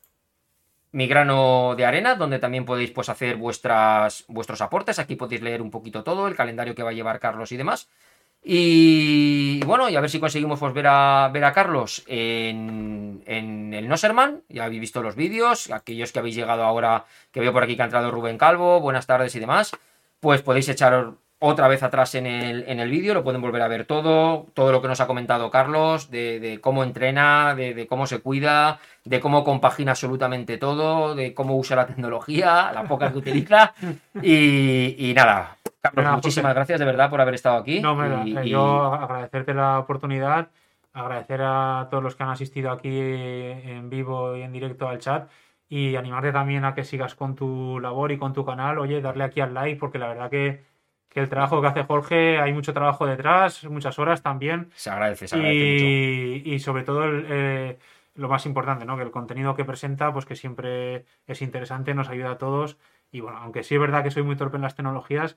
Mi 0.92 1.06
Grano 1.06 1.74
de 1.76 1.86
Arena, 1.86 2.16
donde 2.16 2.38
también 2.38 2.64
podéis 2.66 2.90
pues, 2.90 3.08
hacer 3.08 3.36
vuestras, 3.36 4.24
vuestros 4.28 4.60
aportes. 4.60 4.98
Aquí 4.98 5.16
podéis 5.16 5.42
leer 5.42 5.62
un 5.62 5.70
poquito 5.70 6.04
todo, 6.04 6.28
el 6.28 6.36
calendario 6.36 6.74
que 6.74 6.82
va 6.82 6.90
a 6.90 6.94
llevar 6.94 7.18
Carlos 7.18 7.52
y 7.52 7.56
demás. 7.56 7.88
Y 8.48 9.59
bueno, 9.64 9.89
y 9.89 9.97
a 9.97 10.01
ver 10.01 10.09
si 10.09 10.20
conseguimos 10.20 10.60
pues, 10.60 10.73
ver, 10.73 10.86
a, 10.86 11.28
ver 11.32 11.43
a 11.43 11.52
Carlos 11.52 12.05
en, 12.06 13.20
en 13.27 13.74
el 13.74 13.89
Noserman. 13.89 14.43
Ya 14.48 14.66
habéis 14.66 14.82
visto 14.82 15.02
los 15.02 15.16
vídeos. 15.16 15.68
Aquellos 15.73 16.12
que 16.12 16.20
habéis 16.20 16.36
llegado 16.36 16.62
ahora, 16.62 17.06
que 17.32 17.40
veo 17.40 17.52
por 17.52 17.64
aquí 17.64 17.74
que 17.74 17.82
ha 17.82 17.86
entrado 17.86 18.12
Rubén 18.12 18.39
Calvo, 18.39 18.78
buenas 18.81 19.05
tardes 19.05 19.35
y 19.35 19.40
demás. 19.40 19.73
Pues 20.20 20.43
podéis 20.43 20.68
echar 20.68 21.14
otra 21.40 21.66
vez 21.66 21.82
atrás 21.82 22.14
en 22.14 22.27
el, 22.27 22.64
en 22.68 22.78
el 22.78 22.89
vídeo, 22.89 23.14
lo 23.14 23.24
pueden 23.24 23.43
volver 23.43 23.62
a 23.62 23.68
ver 23.68 23.85
todo, 23.85 24.47
todo 24.55 24.73
lo 24.73 24.81
que 24.81 24.89
nos 24.89 25.01
ha 25.01 25.06
comentado 25.06 25.51
Carlos, 25.51 26.10
de, 26.10 26.40
de 26.40 26.60
cómo 26.60 26.82
entrena, 26.82 27.55
de, 27.55 27.74
de 27.74 27.86
cómo 27.86 28.06
se 28.06 28.20
cuida, 28.20 28.78
de 29.05 29.20
cómo 29.20 29.44
compagina 29.44 29.90
absolutamente 29.90 30.56
todo, 30.56 31.14
de 31.14 31.35
cómo 31.35 31.56
usa 31.56 31.77
la 31.77 31.86
tecnología, 31.86 32.70
la 32.73 32.85
poca 32.85 33.10
que 33.10 33.18
utiliza. 33.18 33.74
Y, 34.23 35.10
y 35.10 35.12
nada, 35.12 35.55
Carlos, 35.90 36.04
Venga, 36.04 36.16
muchísimas 36.16 36.50
José. 36.50 36.54
gracias 36.54 36.78
de 36.80 36.84
verdad 36.86 37.10
por 37.10 37.20
haber 37.20 37.34
estado 37.34 37.58
aquí. 37.58 37.80
No, 37.80 37.94
me 37.94 38.08
y- 38.28 38.36
eh, 38.36 38.46
y- 38.46 38.50
yo 38.50 38.84
agradecerte 38.94 39.54
la 39.54 39.78
oportunidad, 39.78 40.48
agradecer 40.92 41.40
a 41.42 41.88
todos 41.90 42.02
los 42.02 42.16
que 42.16 42.22
han 42.22 42.30
asistido 42.30 42.70
aquí 42.70 42.88
en 42.90 43.90
vivo 43.90 44.36
y 44.36 44.42
en 44.42 44.52
directo 44.52 44.88
al 44.88 44.98
chat 44.98 45.28
y 45.68 45.96
animarte 45.96 46.32
también 46.32 46.64
a 46.64 46.74
que 46.74 46.84
sigas 46.84 47.14
con 47.14 47.34
tu 47.34 47.80
labor 47.80 48.12
y 48.12 48.18
con 48.18 48.32
tu 48.32 48.44
canal. 48.44 48.78
Oye, 48.78 49.00
darle 49.00 49.24
aquí 49.24 49.40
al 49.40 49.52
like 49.54 49.78
porque 49.78 49.98
la 49.98 50.08
verdad 50.08 50.30
que, 50.30 50.62
que 51.08 51.20
el 51.20 51.28
trabajo 51.28 51.60
que 51.60 51.66
hace 51.68 51.82
Jorge, 51.84 52.38
hay 52.38 52.52
mucho 52.52 52.72
trabajo 52.72 53.06
detrás, 53.06 53.64
muchas 53.64 53.98
horas 53.98 54.22
también 54.22 54.70
se 54.74 54.90
agradece, 54.90 55.26
se 55.28 55.36
agradece 55.36 55.64
mucho. 55.64 55.84
y, 56.48 56.54
y 56.54 56.58
sobre 56.60 56.82
todo 56.84 57.04
el, 57.04 57.26
eh, 57.28 57.78
lo 58.14 58.28
más 58.28 58.46
importante, 58.46 58.84
¿no? 58.84 58.96
Que 58.96 59.02
el 59.02 59.10
contenido 59.10 59.54
que 59.54 59.64
presenta, 59.64 60.12
pues 60.12 60.24
que 60.24 60.36
siempre 60.36 61.04
es 61.26 61.42
interesante, 61.42 61.94
nos 61.94 62.08
ayuda 62.08 62.32
a 62.32 62.38
todos. 62.38 62.78
Y 63.12 63.20
bueno, 63.20 63.38
aunque 63.38 63.62
sí 63.62 63.74
es 63.74 63.80
verdad 63.80 64.02
que 64.02 64.10
soy 64.10 64.22
muy 64.22 64.36
torpe 64.36 64.56
en 64.56 64.62
las 64.62 64.74
tecnologías, 64.74 65.36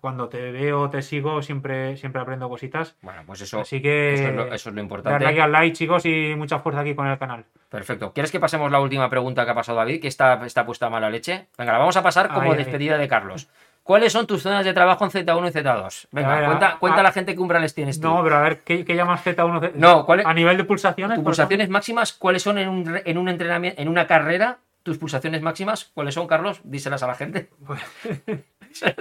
cuando 0.00 0.28
te 0.28 0.50
veo, 0.52 0.88
te 0.90 1.02
sigo, 1.02 1.42
siempre, 1.42 1.96
siempre 1.96 2.20
aprendo 2.22 2.48
cositas. 2.48 2.96
Bueno, 3.02 3.22
pues 3.26 3.40
eso, 3.40 3.60
Así 3.60 3.80
que 3.82 4.14
eso, 4.14 4.28
es 4.28 4.34
lo, 4.34 4.46
eso 4.52 4.68
es 4.70 4.74
lo 4.74 4.80
importante. 4.80 5.12
darle 5.24 5.28
aquí 5.28 5.40
al 5.40 5.52
like, 5.52 5.76
chicos, 5.76 6.04
y 6.06 6.34
mucha 6.36 6.58
fuerza 6.60 6.80
aquí 6.80 6.94
con 6.94 7.06
el 7.06 7.18
canal. 7.18 7.44
Perfecto. 7.68 8.12
¿Quieres 8.12 8.32
que 8.32 8.40
pasemos 8.40 8.70
la 8.72 8.80
última 8.80 9.10
pregunta 9.10 9.44
que 9.44 9.50
ha 9.50 9.54
pasado 9.54 9.78
David, 9.78 10.00
que 10.00 10.08
está, 10.08 10.44
está 10.46 10.64
puesta 10.64 10.86
a 10.86 10.90
mala 10.90 11.10
leche? 11.10 11.48
Venga, 11.58 11.72
la 11.72 11.78
vamos 11.78 11.96
a 11.96 12.02
pasar 12.02 12.28
como 12.28 12.54
despedida 12.54 12.96
de 12.98 13.08
Carlos. 13.08 13.48
¿Cuáles 13.82 14.12
son 14.12 14.26
tus 14.26 14.42
zonas 14.42 14.66
de 14.66 14.74
trabajo 14.74 15.02
en 15.06 15.10
Z1 15.10 15.48
y 15.48 15.50
Z2? 15.50 16.08
Venga, 16.12 16.32
A 16.34 16.36
ver, 16.40 16.46
cuenta, 16.46 16.68
a- 16.68 16.78
cuenta 16.78 17.00
a- 17.00 17.02
la 17.02 17.12
gente 17.12 17.34
qué 17.34 17.40
umbrales 17.40 17.74
tienes 17.74 17.98
tú. 17.98 18.06
No, 18.08 18.22
pero 18.22 18.36
a 18.36 18.42
ver, 18.42 18.60
¿qué, 18.60 18.84
qué 18.84 18.94
llamas 18.94 19.24
Z1? 19.24 19.60
Z- 19.60 19.72
No, 19.76 20.04
¿cuál 20.04 20.20
es- 20.20 20.26
A 20.26 20.34
nivel 20.34 20.58
de 20.58 20.64
pulsaciones. 20.64 21.14
tus 21.16 21.24
pulsaciones 21.24 21.70
máximas, 21.70 22.12
¿cuáles 22.12 22.42
son 22.42 22.58
en 22.58 22.68
un, 22.68 23.00
en 23.02 23.16
un 23.16 23.28
entrenamiento, 23.30 23.80
en 23.80 23.88
una 23.88 24.06
carrera? 24.06 24.58
¿Tus 24.88 24.96
pulsaciones 24.96 25.42
máximas? 25.42 25.90
¿Cuáles 25.92 26.14
son, 26.14 26.26
Carlos? 26.26 26.62
Díselas 26.64 27.02
a 27.02 27.08
la 27.08 27.14
gente. 27.14 27.50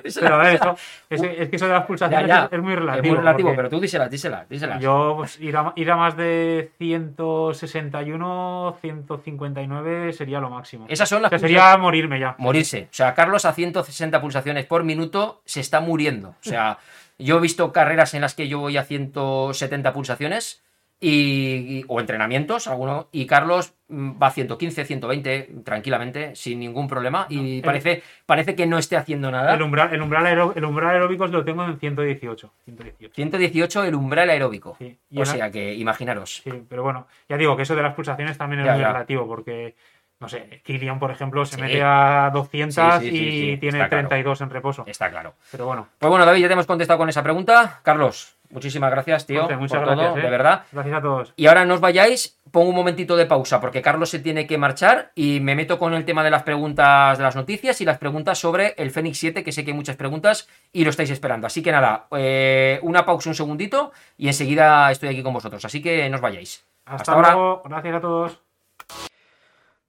Díselas, 0.03 0.19
Pero 0.19 0.35
a 0.35 0.37
ver, 0.39 0.51
díselas. 0.53 0.79
eso, 1.09 1.25
es, 1.25 1.39
es 1.39 1.49
que 1.49 1.55
eso 1.55 1.65
de 1.67 1.71
las 1.73 1.85
pulsaciones 1.85 2.27
Ya, 2.27 2.49
ya. 2.49 2.55
Es, 2.55 2.61
muy 2.61 2.73
Es 2.73 2.79
relativo. 2.79 3.13
muy 3.15 3.17
relativo, 3.19 3.53
pero 3.55 3.69
tú 3.69 3.79
díselas, 3.79 4.09
díselas, 4.11 4.49
díselas. 4.49 4.81
Yo, 4.81 5.13
pues, 5.17 5.39
ir 5.39 5.55
a, 5.55 5.71
ir 5.77 5.89
a 5.91 5.95
más 5.95 6.17
de 6.17 6.71
161, 6.77 8.77
159 8.81 10.13
sería 10.13 10.39
lo 10.39 10.49
máximo. 10.49 10.85
Esas 10.89 11.07
son 11.09 11.19
O 11.19 11.21
las 11.21 11.29
sea, 11.29 11.39
pulsaciones- 11.39 11.63
sería 11.63 11.77
morirme 11.77 12.19
ya. 12.19 12.35
morirse. 12.37 12.83
O 12.91 12.93
sea, 12.93 13.13
Carlos 13.13 13.45
a 13.45 13.53
160 13.53 14.21
pulsaciones 14.21 14.65
por 14.65 14.83
minuto 14.83 15.41
se 15.45 15.59
está 15.61 15.79
muriendo. 15.79 16.29
O 16.29 16.35
sea, 16.41 16.77
yo 17.17 17.37
he 17.37 17.41
visto 17.41 17.71
carreras 17.71 18.13
en 18.13 18.21
las 18.21 18.35
que 18.35 18.47
yo 18.47 18.59
voy 18.59 18.77
a 18.77 18.83
170 18.83 19.93
pulsaciones 19.93 20.63
y, 20.99 21.09
y- 21.79 21.85
o 21.87 21.99
entrenamientos, 21.99 22.67
alguno, 22.67 23.07
y 23.11 23.25
Carlos 23.27 23.73
mm, 23.87 24.21
va 24.21 24.27
a 24.27 24.31
115, 24.31 24.83
120 24.85 25.49
tranquilamente, 25.63 26.35
sin 26.35 26.59
ningún 26.59 26.87
problema. 26.87 27.27
Y 27.29 27.57
el- 27.57 27.63
parece, 27.63 28.01
parece 28.25 28.55
que 28.55 28.65
no 28.65 28.77
esté 28.77 28.97
haciendo 28.97 29.29
nada. 29.31 29.53
El 29.53 29.61
umbral, 29.61 29.93
el 29.93 30.01
umbral, 30.01 30.25
aeró- 30.25 30.53
el 30.55 30.65
umbral 30.65 30.89
aeróbicos 30.95 31.29
lo 31.31 31.45
tengo 31.45 31.63
en 31.65 31.79
118. 31.79 32.51
118. 32.65 33.13
118 33.15 33.83
el 33.83 33.95
umbral 33.95 34.29
aeróbico. 34.29 34.75
Sí. 34.79 34.97
O 35.15 35.19
la- 35.19 35.25
sea 35.25 35.51
que 35.51 35.73
imaginaros. 35.75 36.41
sí, 36.43 36.51
pero 36.67 36.83
bueno, 36.83 37.07
ya 37.29 37.37
digo 37.37 37.55
que 37.55 37.63
eso 37.63 37.75
de 37.75 37.83
las 37.83 37.93
pulsaciones 37.93 38.37
también 38.37 38.61
es 38.65 38.71
muy 38.73 38.83
relativo 38.83 39.27
porque, 39.27 39.75
no 40.19 40.27
sé, 40.27 40.61
Kilian, 40.65 40.97
por 40.97 41.11
ejemplo, 41.11 41.45
se 41.45 41.57
Sí. 41.57 41.61
mete 41.61 41.81
a 41.83 42.31
200 42.33 42.99
Sí, 43.01 43.09
sí, 43.09 43.17
sí, 43.17 43.49
y 43.51 43.57
tiene 43.57 43.77
está 43.77 43.89
claro. 43.89 44.07
32 44.07 44.41
en 44.41 44.49
reposo. 44.49 44.83
Está 44.87 45.11
claro. 45.11 45.35
Pero 45.51 45.67
bueno, 45.67 45.87
Pues 45.99 46.09
bueno, 46.09 46.25
David, 46.25 46.41
ya 46.41 46.47
te 46.47 46.53
hemos 46.53 46.65
contestado 46.65 46.97
con 46.97 47.07
esa 47.07 47.21
pregunta. 47.21 47.81
Carlos, 47.83 48.35
muchísimas 48.49 48.91
gracias, 48.91 49.25
tío, 49.25 49.41
Jorge, 49.41 49.57
muchas 49.57 49.79
por 49.79 49.87
todo, 49.87 49.97
gracias, 49.97 50.17
¿eh? 50.17 50.21
de 50.25 50.29
verdad. 50.29 50.63
gracias 50.71 50.95
a 50.97 51.01
todos. 51.01 51.33
Y 51.35 51.47
ahora 51.47 51.65
no 51.65 51.73
os 51.73 51.79
vayáis, 51.79 52.39
pongo 52.51 52.69
un 52.69 52.75
momentito 52.75 53.15
de 53.15 53.25
pausa 53.25 53.59
porque 53.59 53.81
Carlos 53.81 54.09
se 54.09 54.19
tiene 54.19 54.47
que 54.47 54.57
marchar 54.57 55.11
y 55.15 55.39
me 55.39 55.55
meto 55.55 55.77
con 55.77 55.93
el 55.93 56.05
tema 56.05 56.23
de 56.23 56.31
las 56.31 56.43
preguntas 56.43 57.17
de 57.17 57.23
las 57.23 57.35
noticias 57.35 57.81
y 57.81 57.85
las 57.85 57.97
preguntas 57.97 58.39
sobre 58.39 58.73
el 58.77 58.91
Fénix 58.91 59.17
7, 59.17 59.43
que 59.43 59.51
sé 59.51 59.63
que 59.63 59.71
hay 59.71 59.77
muchas 59.77 59.95
preguntas 59.95 60.47
y 60.71 60.83
lo 60.83 60.89
estáis 60.89 61.09
esperando. 61.09 61.47
Así 61.47 61.61
que 61.61 61.71
nada, 61.71 62.07
eh, 62.17 62.79
una 62.83 63.05
pausa 63.05 63.29
un 63.29 63.35
segundito 63.35 63.91
y 64.17 64.27
enseguida 64.27 64.91
estoy 64.91 65.09
aquí 65.09 65.23
con 65.23 65.33
vosotros. 65.33 65.63
Así 65.65 65.81
que 65.81 66.09
no 66.09 66.15
os 66.15 66.21
vayáis. 66.21 66.65
Hasta, 66.85 66.95
Hasta 66.95 67.11
ahora. 67.13 67.33
luego, 67.33 67.61
gracias 67.65 67.95
a 67.95 68.01
todos. 68.01 68.39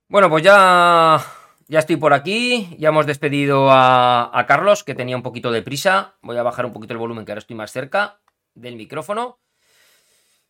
Bueno, 0.08 0.30
pues 0.30 0.42
ya, 0.42 1.20
ya 1.68 1.78
estoy 1.78 1.96
por 1.96 2.12
aquí. 2.12 2.74
Ya 2.78 2.88
hemos 2.88 3.06
despedido 3.06 3.70
a, 3.70 4.30
a 4.36 4.46
Carlos, 4.46 4.84
que 4.84 4.94
tenía 4.94 5.16
un 5.16 5.22
poquito 5.22 5.52
de 5.52 5.62
prisa. 5.62 6.14
Voy 6.22 6.36
a 6.38 6.42
bajar 6.42 6.66
un 6.66 6.72
poquito 6.72 6.94
el 6.94 6.98
volumen, 6.98 7.24
que 7.24 7.32
ahora 7.32 7.40
estoy 7.40 7.56
más 7.56 7.70
cerca 7.72 8.18
del 8.60 8.76
micrófono. 8.76 9.40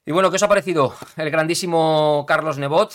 Y 0.05 0.12
bueno, 0.12 0.30
¿qué 0.30 0.36
os 0.36 0.43
ha 0.43 0.48
parecido? 0.48 0.94
El 1.16 1.30
grandísimo 1.30 2.24
Carlos 2.26 2.59
Nebot. 2.59 2.94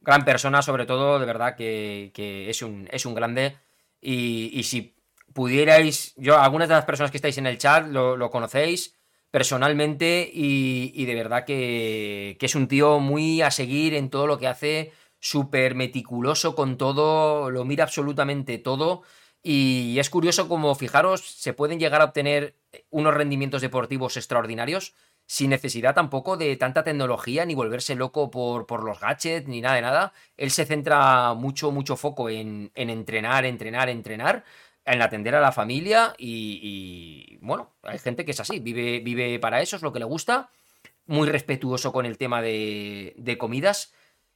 Gran 0.00 0.24
persona, 0.24 0.62
sobre 0.62 0.86
todo, 0.86 1.20
de 1.20 1.26
verdad 1.26 1.54
que, 1.54 2.12
es, 2.48 2.62
un, 2.62 2.88
es 2.90 3.06
un 3.06 3.14
grande. 3.14 3.56
Y, 4.00 4.50
y 4.52 4.64
si 4.64 4.96
pudierais, 5.32 6.14
yo, 6.16 6.38
algunas 6.38 6.68
de 6.68 6.74
las 6.74 6.84
personas 6.84 7.10
que 7.10 7.18
estáis 7.18 7.38
en 7.38 7.46
el 7.46 7.58
chat 7.58 7.86
lo, 7.86 8.16
lo 8.16 8.30
conocéis 8.30 8.96
personalmente 9.30 10.28
y, 10.32 10.92
y 10.94 11.06
de 11.06 11.14
verdad 11.14 11.44
que, 11.44 12.36
que 12.38 12.46
es 12.46 12.54
un 12.54 12.68
tío 12.68 12.98
muy 12.98 13.40
a 13.40 13.50
seguir 13.50 13.94
en 13.94 14.10
todo 14.10 14.26
lo 14.26 14.38
que 14.38 14.46
hace, 14.46 14.92
súper 15.20 15.74
meticuloso 15.74 16.54
con 16.54 16.76
todo, 16.76 17.48
lo 17.50 17.64
mira 17.64 17.84
absolutamente 17.84 18.58
todo 18.58 19.04
Y 19.42 19.98
es 19.98 20.08
curioso 20.08 20.48
como, 20.48 20.74
fijaros, 20.74 21.20
se 21.20 21.52
pueden 21.52 21.80
llegar 21.80 22.00
a 22.00 22.06
obtener 22.06 22.54
unos 22.90 23.14
rendimientos 23.14 23.60
deportivos 23.60 24.16
extraordinarios 24.16 24.94
sin 25.26 25.50
necesidad 25.50 25.94
tampoco 25.94 26.36
de 26.36 26.56
tanta 26.56 26.84
tecnología 26.84 27.44
ni 27.44 27.54
volverse 27.54 27.94
loco 27.94 28.30
por, 28.30 28.66
por 28.66 28.84
los 28.84 29.00
gadgets 29.00 29.48
ni 29.48 29.60
nada 29.60 29.76
de 29.76 29.82
nada. 29.82 30.12
Él 30.36 30.50
se 30.50 30.66
centra 30.66 31.34
mucho, 31.34 31.70
mucho 31.70 31.96
foco 31.96 32.28
en, 32.28 32.70
en 32.74 32.90
entrenar, 32.90 33.44
entrenar, 33.44 33.88
entrenar, 33.88 34.44
en 34.84 35.00
atender 35.00 35.34
a 35.34 35.40
la 35.40 35.52
familia 35.52 36.14
y, 36.18 36.60
y, 36.62 37.38
bueno, 37.40 37.70
hay 37.82 37.98
gente 37.98 38.24
que 38.24 38.32
es 38.32 38.40
así, 38.40 38.58
vive, 38.58 39.00
vive 39.00 39.38
para 39.38 39.60
eso, 39.62 39.76
es 39.76 39.82
lo 39.82 39.92
que 39.92 40.00
le 40.00 40.04
gusta, 40.04 40.50
muy 41.06 41.28
respetuoso 41.28 41.92
con 41.92 42.04
el 42.04 42.18
tema 42.18 42.42
de, 42.42 43.14
de 43.16 43.38
comidas. 43.38 43.94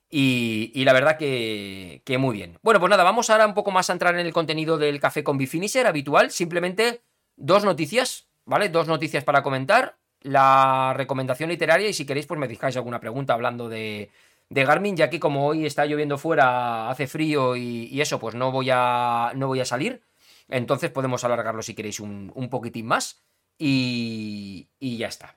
Y, 0.08 0.84
la 0.84 0.92
verdad 0.92 1.18
que, 1.18 2.02
muy 2.18 2.34
bien. 2.34 2.58
Bueno, 2.62 2.80
pues 2.80 2.90
nada, 2.90 3.02
vamos 3.02 3.28
ahora 3.30 3.46
un 3.46 3.54
poco 3.54 3.70
más 3.70 3.90
a 3.90 3.92
entrar 3.92 4.14
en 4.14 4.24
el 4.24 4.32
contenido 4.32 4.78
del 4.78 5.00
café 5.00 5.24
con 5.24 5.38
Bifinisher 5.38 5.86
habitual. 5.86 6.30
Simplemente 6.30 7.02
dos 7.36 7.64
noticias, 7.64 8.28
¿vale? 8.44 8.68
Dos 8.68 8.86
noticias 8.86 9.24
para 9.24 9.42
comentar 9.42 9.98
la 10.20 10.94
recomendación 10.96 11.50
literaria 11.50 11.88
y 11.88 11.92
si 11.92 12.06
queréis 12.06 12.26
pues 12.26 12.40
me 12.40 12.48
dejáis 12.48 12.76
alguna 12.76 13.00
pregunta 13.00 13.34
hablando 13.34 13.68
de, 13.68 14.10
de 14.48 14.64
Garmin, 14.64 14.96
ya 14.96 15.10
que 15.10 15.20
como 15.20 15.46
hoy 15.46 15.66
está 15.66 15.86
lloviendo 15.86 16.18
fuera, 16.18 16.88
hace 16.88 17.06
frío 17.06 17.56
y, 17.56 17.88
y, 17.90 18.00
eso, 18.00 18.18
pues 18.18 18.34
no 18.34 18.50
voy 18.52 18.70
a, 18.72 19.32
no 19.34 19.48
voy 19.48 19.60
a 19.60 19.64
salir. 19.64 20.02
Entonces 20.48 20.90
podemos 20.90 21.24
alargarlo 21.24 21.62
si 21.62 21.74
queréis 21.74 22.00
un, 22.00 22.32
un 22.34 22.48
poquitín 22.48 22.86
más 22.86 23.24
y, 23.58 24.68
y 24.78 24.98
ya 24.98 25.08
está. 25.08 25.36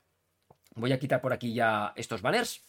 Voy 0.76 0.92
a 0.92 1.00
quitar 1.00 1.22
por 1.22 1.34
aquí 1.34 1.54
ya 1.54 1.94
estos 1.96 2.22
banners. 2.22 2.64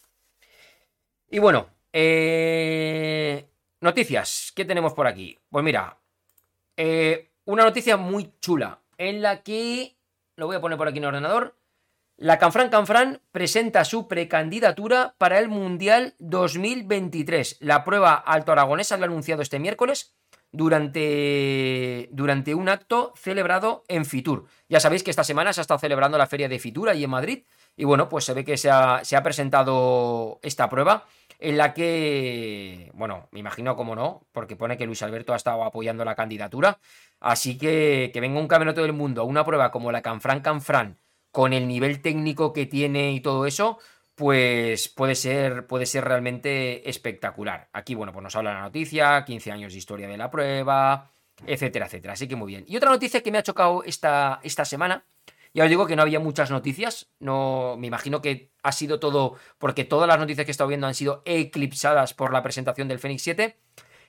Y 1.30 1.38
bueno, 1.38 1.68
eh, 1.92 3.48
noticias, 3.80 4.52
¿qué 4.54 4.64
tenemos 4.64 4.94
por 4.94 5.06
aquí? 5.06 5.38
Pues 5.48 5.64
mira, 5.64 5.98
eh, 6.76 7.30
una 7.44 7.64
noticia 7.64 7.96
muy 7.96 8.32
chula 8.40 8.80
en 8.98 9.22
la 9.22 9.42
que, 9.42 9.96
lo 10.36 10.46
voy 10.46 10.56
a 10.56 10.60
poner 10.60 10.78
por 10.78 10.88
aquí 10.88 10.98
en 10.98 11.04
el 11.04 11.08
ordenador, 11.08 11.56
la 12.16 12.38
Canfran 12.38 12.68
Canfran 12.68 13.22
presenta 13.32 13.84
su 13.86 14.06
precandidatura 14.06 15.14
para 15.16 15.38
el 15.38 15.48
Mundial 15.48 16.14
2023. 16.18 17.56
La 17.60 17.82
prueba 17.82 18.14
alto 18.14 18.52
aragonesa 18.52 18.98
lo 18.98 19.04
ha 19.04 19.06
anunciado 19.06 19.40
este 19.40 19.58
miércoles 19.58 20.14
durante, 20.52 22.10
durante 22.12 22.54
un 22.54 22.68
acto 22.68 23.14
celebrado 23.16 23.84
en 23.88 24.04
Fitur. 24.04 24.44
Ya 24.68 24.80
sabéis 24.80 25.02
que 25.02 25.10
esta 25.10 25.24
semana 25.24 25.54
se 25.54 25.60
ha 25.60 25.62
estado 25.62 25.80
celebrando 25.80 26.18
la 26.18 26.26
feria 26.26 26.48
de 26.48 26.58
Fitur 26.58 26.90
ahí 26.90 27.04
en 27.04 27.10
Madrid. 27.10 27.44
Y 27.74 27.84
bueno, 27.84 28.10
pues 28.10 28.26
se 28.26 28.34
ve 28.34 28.44
que 28.44 28.58
se 28.58 28.70
ha, 28.70 29.00
se 29.02 29.16
ha 29.16 29.22
presentado 29.22 30.40
esta 30.42 30.68
prueba 30.68 31.06
en 31.40 31.56
la 31.56 31.74
que, 31.74 32.90
bueno, 32.94 33.28
me 33.32 33.40
imagino 33.40 33.76
cómo 33.76 33.94
no, 33.94 34.26
porque 34.32 34.56
pone 34.56 34.76
que 34.76 34.86
Luis 34.86 35.02
Alberto 35.02 35.32
ha 35.32 35.36
estado 35.36 35.64
apoyando 35.64 36.04
la 36.04 36.14
candidatura. 36.14 36.78
Así 37.18 37.58
que 37.58 38.10
que 38.12 38.20
venga 38.20 38.40
un 38.40 38.48
campeonato 38.48 38.82
del 38.82 38.92
mundo 38.92 39.22
a 39.22 39.24
una 39.24 39.44
prueba 39.44 39.70
como 39.70 39.92
la 39.92 40.02
Canfran 40.02 40.40
Canfran 40.40 40.98
con 41.30 41.52
el 41.52 41.66
nivel 41.68 42.02
técnico 42.02 42.52
que 42.52 42.66
tiene 42.66 43.12
y 43.12 43.20
todo 43.20 43.46
eso, 43.46 43.78
pues 44.14 44.88
puede 44.88 45.14
ser, 45.14 45.66
puede 45.66 45.86
ser 45.86 46.04
realmente 46.04 46.88
espectacular. 46.88 47.68
Aquí, 47.72 47.94
bueno, 47.94 48.12
pues 48.12 48.22
nos 48.22 48.36
habla 48.36 48.52
la 48.52 48.60
noticia, 48.60 49.24
15 49.24 49.52
años 49.52 49.72
de 49.72 49.78
historia 49.78 50.08
de 50.08 50.16
la 50.16 50.30
prueba, 50.30 51.10
etcétera, 51.46 51.86
etcétera. 51.86 52.14
Así 52.14 52.28
que 52.28 52.36
muy 52.36 52.48
bien. 52.48 52.64
Y 52.66 52.76
otra 52.76 52.90
noticia 52.90 53.22
que 53.22 53.32
me 53.32 53.38
ha 53.38 53.42
chocado 53.42 53.82
esta, 53.84 54.40
esta 54.42 54.64
semana, 54.64 55.04
ya 55.52 55.64
os 55.64 55.70
digo 55.70 55.86
que 55.86 55.96
no 55.96 56.02
había 56.02 56.20
muchas 56.20 56.50
noticias, 56.50 57.10
no, 57.18 57.76
me 57.78 57.88
imagino 57.88 58.22
que 58.22 58.52
ha 58.62 58.72
sido 58.72 59.00
todo, 59.00 59.36
porque 59.58 59.84
todas 59.84 60.06
las 60.06 60.18
noticias 60.18 60.44
que 60.44 60.50
he 60.50 60.52
estado 60.52 60.68
viendo 60.68 60.86
han 60.86 60.94
sido 60.94 61.22
eclipsadas 61.24 62.14
por 62.14 62.32
la 62.32 62.42
presentación 62.42 62.86
del 62.86 63.00
Fenix 63.00 63.22
7, 63.22 63.58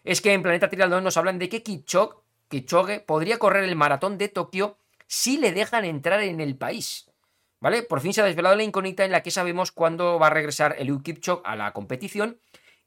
es 0.04 0.22
que 0.22 0.34
en 0.34 0.44
Planeta 0.44 0.70
Triatlón 0.70 1.04
nos 1.04 1.18
hablan 1.18 1.40
de 1.40 1.50
que 1.50 1.64
Kipchoge 1.64 3.00
podría 3.00 3.40
correr 3.40 3.64
el 3.64 3.76
maratón 3.76 4.18
de 4.18 4.30
Tokio 4.30 4.78
si 5.08 5.38
le 5.38 5.52
dejan 5.52 5.86
entrar 5.86 6.22
en 6.22 6.42
el 6.42 6.58
país. 6.58 7.08
¿Vale? 7.60 7.84
Por 7.84 8.02
fin 8.02 8.14
se 8.14 8.22
ha 8.22 8.26
desvelado 8.26 8.56
la 8.56 8.64
incógnita 8.64 9.06
en 9.06 9.12
la 9.12 9.22
que 9.22 9.30
sabemos 9.30 9.72
cuándo 9.72 10.18
va 10.18 10.28
a 10.28 10.32
regresar 10.32 10.76
el 10.80 11.02
Kipchoge 11.04 11.44
a 11.46 11.56
la 11.56 11.74
competición 11.74 12.40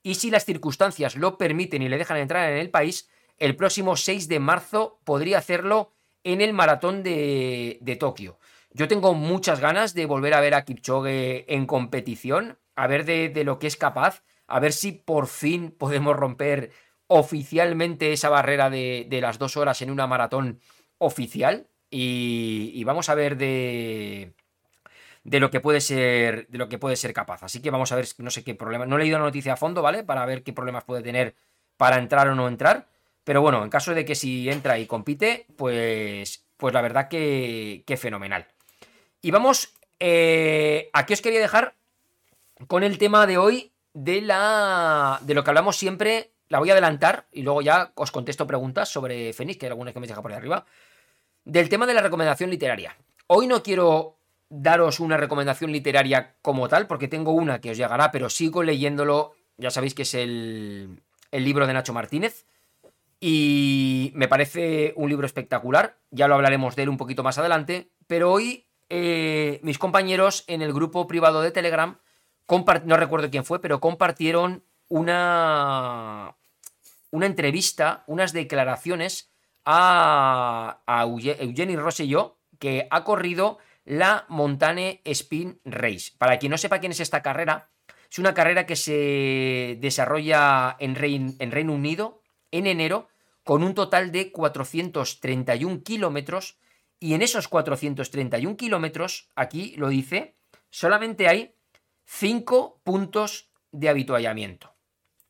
y 0.03 0.17
si 0.17 0.31
las 0.31 0.45
circunstancias 0.45 1.17
lo 1.17 1.39
permiten 1.39 1.83
y 1.83 1.89
le 1.89 1.99
dejan 1.99 2.17
entrar 2.19 2.51
en 2.51 2.59
el 2.59 2.71
país, 2.71 3.09
el 3.39 3.57
próximo 3.57 3.97
6 3.97 4.29
de 4.29 4.41
marzo 4.41 5.01
podría 5.05 5.39
hacerlo 5.39 5.93
en 6.25 6.41
el 6.41 6.53
maratón 6.53 7.03
de 7.03 7.97
Tokio. 8.01 8.39
Yo 8.77 8.89
tengo 8.89 9.15
muchas 9.15 9.61
ganas 9.61 9.95
de 9.95 10.05
volver 10.05 10.35
a 10.35 10.41
ver 10.41 10.55
a 10.55 10.65
Kipchoge 10.65 11.45
en 11.55 11.65
competición, 11.67 12.59
a 12.75 12.89
ver 12.89 13.05
de, 13.05 13.29
de 13.29 13.45
lo 13.45 13.61
que 13.61 13.69
es 13.69 13.77
capaz, 13.77 14.25
a 14.49 14.59
ver 14.59 14.73
si 14.73 14.91
por 14.91 15.29
fin 15.29 15.71
podemos 15.71 16.17
romper 16.17 16.73
oficialmente 17.07 18.13
esa 18.13 18.31
barrera 18.31 18.71
de, 18.71 19.07
de 19.09 19.21
las 19.21 19.39
dos 19.39 19.57
horas 19.57 19.81
en 19.81 19.91
una 19.93 20.09
maratón 20.09 20.61
oficial. 20.99 21.69
Y, 21.89 22.73
y 22.75 22.83
vamos 22.83 23.09
a 23.09 23.15
ver 23.15 23.37
de, 23.37 24.35
de 25.25 25.41
lo 25.41 25.51
que 25.51 25.61
puede 25.61 25.81
ser 25.81 26.49
de 26.49 26.59
lo 26.59 26.69
que 26.69 26.79
puede 26.79 26.97
ser 26.97 27.13
capaz. 27.13 27.45
Así 27.45 27.63
que 27.63 27.71
vamos 27.71 27.93
a 27.93 27.97
ver, 27.97 28.07
no 28.19 28.31
sé 28.31 28.45
qué 28.45 28.55
problema. 28.57 28.87
No 28.87 28.97
he 28.97 29.01
leído 29.01 29.19
la 29.19 29.25
noticia 29.25 29.55
a 29.55 29.57
fondo, 29.57 29.83
¿vale? 29.83 30.05
Para 30.05 30.27
ver 30.27 30.43
qué 30.43 30.53
problemas 30.53 30.85
puede 30.85 31.03
tener 31.03 31.37
para 31.77 31.99
entrar 31.99 32.29
o 32.29 32.35
no 32.35 32.49
entrar. 32.49 32.89
Pero 33.25 33.43
bueno, 33.43 33.63
en 33.65 33.71
caso 33.71 33.95
de 33.95 34.05
que 34.05 34.17
si 34.17 34.51
entra 34.51 34.79
y 34.79 34.87
compite, 34.87 35.47
pues, 35.57 36.47
pues 36.57 36.75
la 36.75 36.83
verdad 36.83 37.09
que, 37.09 37.85
que 37.87 37.97
fenomenal. 37.97 38.49
Y 39.25 39.31
vamos, 39.31 39.73
eh, 40.01 40.91
aquí 40.93 41.15
os 41.15 41.23
quería 41.23 41.41
dejar 41.41 41.73
con 42.67 42.83
el 42.83 42.99
tema 42.99 43.27
de 43.27 43.39
hoy 43.39 43.73
de 43.95 44.21
la 44.21 45.19
de 45.23 45.33
lo 45.33 45.43
que 45.43 45.49
hablamos 45.49 45.79
siempre. 45.79 46.33
La 46.51 46.59
voy 46.59 46.69
a 46.69 46.75
adelantar 46.75 47.25
y 47.33 47.41
luego 47.41 47.63
ya 47.63 47.93
os 47.95 48.11
contesto 48.11 48.47
preguntas 48.47 48.91
sobre 48.91 49.33
Fénix, 49.33 49.59
que 49.59 49.65
hay 49.65 49.71
algunas 49.71 49.95
que 49.95 50.01
me 50.01 50.07
deja 50.07 50.21
por 50.21 50.31
ahí 50.31 50.37
arriba. 50.37 50.67
Del 51.47 51.71
tema 51.71 51.87
de 51.87 51.95
la 51.95 52.03
recomendación 52.03 52.51
literaria. 52.51 52.99
Hoy 53.27 53.47
no 53.47 53.63
quiero 53.63 54.19
daros 54.51 55.01
una 55.01 55.17
recomendación 55.17 55.73
literaria 55.73 56.35
como 56.43 56.69
tal, 56.69 56.87
porque 56.87 57.09
tengo 57.09 57.33
una 57.33 57.63
que 57.63 57.71
os 57.71 57.79
llegará, 57.79 58.13
pero 58.13 58.29
sigo 58.29 58.63
leyéndolo. 58.63 59.33
Ya 59.57 59.71
sabéis 59.71 59.95
que 59.95 60.03
es 60.03 60.13
el, 60.13 61.01
el 61.31 61.45
libro 61.45 61.67
de 61.67 61.73
Nacho 61.73 61.95
Martínez. 61.95 62.45
Y 63.21 64.13
me 64.15 64.29
parece 64.29 64.93
un 64.97 65.09
libro 65.09 65.25
espectacular. 65.25 65.97
Ya 66.11 66.29
lo 66.29 66.35
hablaremos 66.35 66.77
de 66.77 66.83
él 66.83 66.91
un 66.91 66.99
poquito 66.99 67.23
más 67.23 67.39
adelante. 67.39 67.89
Pero 68.07 68.31
hoy 68.31 68.67
eh, 68.97 69.59
mis 69.65 69.77
compañeros 69.77 70.45
en 70.47 70.63
el 70.63 70.73
grupo 70.73 71.09
privado 71.09 71.43
de 71.43 71.51
Telegram, 71.51 71.99
no 72.85 72.97
recuerdo 72.97 73.29
quién 73.29 73.45
fue, 73.45 73.61
pero 73.61 73.81
compartieron 73.81 74.63
una, 74.87 76.37
una 77.11 77.27
entrevista, 77.27 78.05
unas 78.07 78.33
declaraciones 78.33 79.33
a, 79.65 80.81
a 80.87 81.03
Eugeni 81.03 81.75
Rosselló, 81.75 82.39
que 82.61 82.87
ha 82.89 83.03
corrido 83.03 83.59
la 83.85 84.27
Montane 84.29 85.01
Spin 85.05 85.61
Race. 85.65 86.13
Para 86.17 86.39
quien 86.39 86.51
no 86.51 86.59
sepa 86.59 86.79
quién 86.79 86.93
es 86.93 87.01
esta 87.01 87.21
carrera, 87.21 87.71
es 88.09 88.21
una 88.21 88.33
carrera 88.33 88.65
que 88.65 88.77
se 88.77 89.77
desarrolla 89.81 90.77
en, 90.79 90.95
en 91.41 91.51
Reino 91.51 91.73
Unido 91.73 92.23
en 92.53 92.69
enero 92.69 93.09
con 93.43 93.65
un 93.65 93.75
total 93.75 94.13
de 94.13 94.31
431 94.31 95.83
kilómetros 95.83 96.59
y 97.01 97.15
en 97.15 97.23
esos 97.23 97.49
431 97.49 98.57
kilómetros, 98.57 99.31
aquí 99.35 99.75
lo 99.77 99.89
dice, 99.89 100.37
solamente 100.71 101.29
hay 101.29 101.55
5 102.05 102.81
puntos 102.83 103.51
de 103.73 103.89
habituallamiento. 103.89 104.75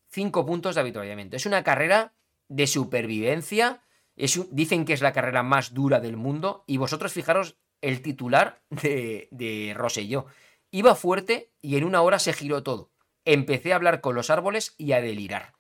5 0.09 0.47
puntos 0.47 0.75
de 0.75 0.81
habituallamiento. 0.81 1.37
Es 1.37 1.47
una 1.47 1.65
carrera 1.65 2.15
de 2.49 2.67
supervivencia. 2.67 3.83
Dicen 4.15 4.85
que 4.85 4.93
es 4.93 5.03
la 5.03 5.13
carrera 5.13 5.43
más 5.43 5.75
dura 5.75 6.01
del 6.01 6.17
mundo. 6.17 6.65
Y 6.67 6.77
vosotros 6.77 7.13
fijaros 7.13 7.57
el 7.81 8.03
titular 8.03 8.63
de, 8.71 9.29
de 9.31 9.75
Rosselló. 9.75 10.27
Iba 10.71 10.95
fuerte 10.95 11.53
y 11.61 11.77
en 11.77 11.85
una 11.85 12.03
hora 12.03 12.19
se 12.19 12.33
giró 12.33 12.63
todo. 12.63 12.93
Empecé 13.25 13.73
a 13.73 13.77
hablar 13.77 14.01
con 14.01 14.15
los 14.15 14.31
árboles 14.31 14.75
y 14.77 14.93
a 14.93 15.01
delirar. 15.01 15.55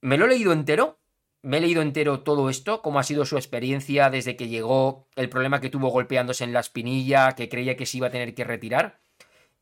Me 0.00 0.16
lo 0.16 0.24
he 0.24 0.28
leído 0.28 0.52
entero. 0.52 1.00
Me 1.42 1.58
he 1.58 1.60
leído 1.60 1.82
entero 1.82 2.20
todo 2.20 2.48
esto, 2.48 2.82
cómo 2.82 3.00
ha 3.00 3.02
sido 3.02 3.24
su 3.26 3.36
experiencia 3.36 4.10
desde 4.10 4.36
que 4.36 4.48
llegó, 4.48 5.08
el 5.16 5.28
problema 5.28 5.60
que 5.60 5.70
tuvo 5.70 5.88
golpeándose 5.88 6.44
en 6.44 6.52
la 6.52 6.60
espinilla, 6.60 7.32
que 7.32 7.48
creía 7.48 7.76
que 7.76 7.86
se 7.86 7.96
iba 7.98 8.06
a 8.06 8.10
tener 8.10 8.34
que 8.34 8.44
retirar. 8.44 9.00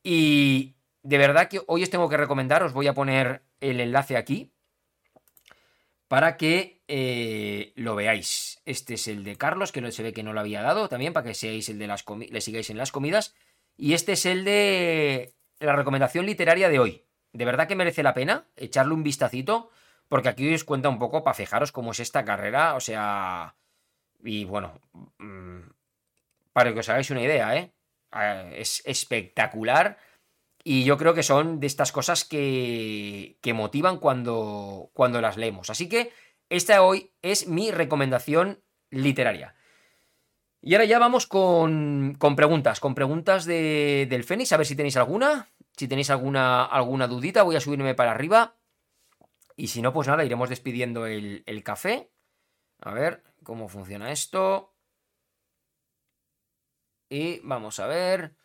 Y 0.03 0.75
de 1.01 1.17
verdad 1.17 1.49
que 1.49 1.61
hoy 1.67 1.83
os 1.83 1.89
tengo 1.89 2.07
que 2.07 2.17
recomendar, 2.17 2.63
os 2.63 2.73
voy 2.73 2.87
a 2.87 2.93
poner 2.93 3.41
el 3.59 3.79
enlace 3.79 4.15
aquí, 4.15 4.51
para 6.07 6.35
que 6.35 6.81
eh, 6.89 7.71
lo 7.75 7.95
veáis. 7.95 8.61
Este 8.65 8.95
es 8.95 9.07
el 9.07 9.23
de 9.23 9.37
Carlos, 9.37 9.71
que 9.71 9.91
se 9.91 10.03
ve 10.03 10.11
que 10.11 10.23
no 10.23 10.33
lo 10.33 10.41
había 10.41 10.61
dado 10.61 10.89
también, 10.89 11.13
para 11.13 11.25
que 11.25 11.33
seáis 11.33 11.69
el 11.69 11.79
de 11.79 11.87
las 11.87 12.03
le 12.29 12.41
sigáis 12.41 12.69
en 12.69 12.77
las 12.77 12.91
comidas. 12.91 13.33
Y 13.77 13.93
este 13.93 14.11
es 14.11 14.25
el 14.25 14.43
de 14.43 15.33
la 15.59 15.73
recomendación 15.73 16.25
literaria 16.25 16.67
de 16.67 16.79
hoy. 16.79 17.05
De 17.31 17.45
verdad 17.45 17.67
que 17.67 17.77
merece 17.77 18.03
la 18.03 18.13
pena 18.13 18.45
echarle 18.57 18.93
un 18.93 19.03
vistacito, 19.03 19.71
porque 20.11 20.27
aquí 20.27 20.53
os 20.53 20.65
cuenta 20.65 20.89
un 20.89 20.99
poco 20.99 21.23
para 21.23 21.33
fijaros 21.33 21.71
cómo 21.71 21.91
es 21.91 22.01
esta 22.01 22.25
carrera, 22.25 22.75
o 22.75 22.81
sea... 22.81 23.55
Y 24.21 24.43
bueno, 24.43 24.73
mmm, 25.19 25.61
para 26.51 26.73
que 26.73 26.81
os 26.81 26.89
hagáis 26.89 27.11
una 27.11 27.21
idea, 27.21 27.55
¿eh? 27.55 27.71
Es 28.53 28.83
espectacular 28.85 29.97
y 30.65 30.83
yo 30.83 30.97
creo 30.97 31.13
que 31.13 31.23
son 31.23 31.61
de 31.61 31.67
estas 31.67 31.93
cosas 31.93 32.25
que, 32.25 33.37
motivan 33.55 33.99
cuando, 33.99 34.89
cuando 34.91 35.21
las 35.21 35.37
leemos. 35.37 35.69
Así 35.69 35.87
que 35.87 36.11
esta 36.49 36.81
hoy 36.81 37.13
es 37.21 37.47
mi 37.47 37.71
recomendación 37.71 38.61
literaria. 38.89 39.55
Y 40.61 40.73
ahora 40.73 40.83
ya 40.83 40.99
vamos 40.99 41.25
con, 41.25 42.17
con 42.19 42.35
preguntas, 42.35 42.81
con 42.81 42.95
preguntas 42.95 43.45
de, 43.45 44.07
del 44.09 44.25
Fénix, 44.25 44.51
a 44.51 44.57
ver 44.57 44.67
si 44.67 44.75
tenéis 44.75 44.97
alguna. 44.97 45.47
Si 45.77 45.87
tenéis 45.87 46.09
alguna, 46.09 46.65
alguna 46.65 47.07
dudita, 47.07 47.43
voy 47.43 47.55
a 47.55 47.61
subirme 47.61 47.95
para 47.95 48.11
arriba. 48.11 48.57
Y 49.55 49.67
si 49.67 49.81
no, 49.81 49.93
pues 49.93 50.07
nada, 50.07 50.23
iremos 50.25 50.49
despidiendo 50.49 51.05
el, 51.05 51.43
el 51.45 51.63
café. 51.63 52.11
A 52.79 52.93
ver 52.93 53.23
cómo 53.43 53.69
funciona 53.69 54.11
esto. 54.11 54.75
Y 57.09 57.39
vamos 57.43 57.79
a 57.79 57.87
ver. 57.87 58.35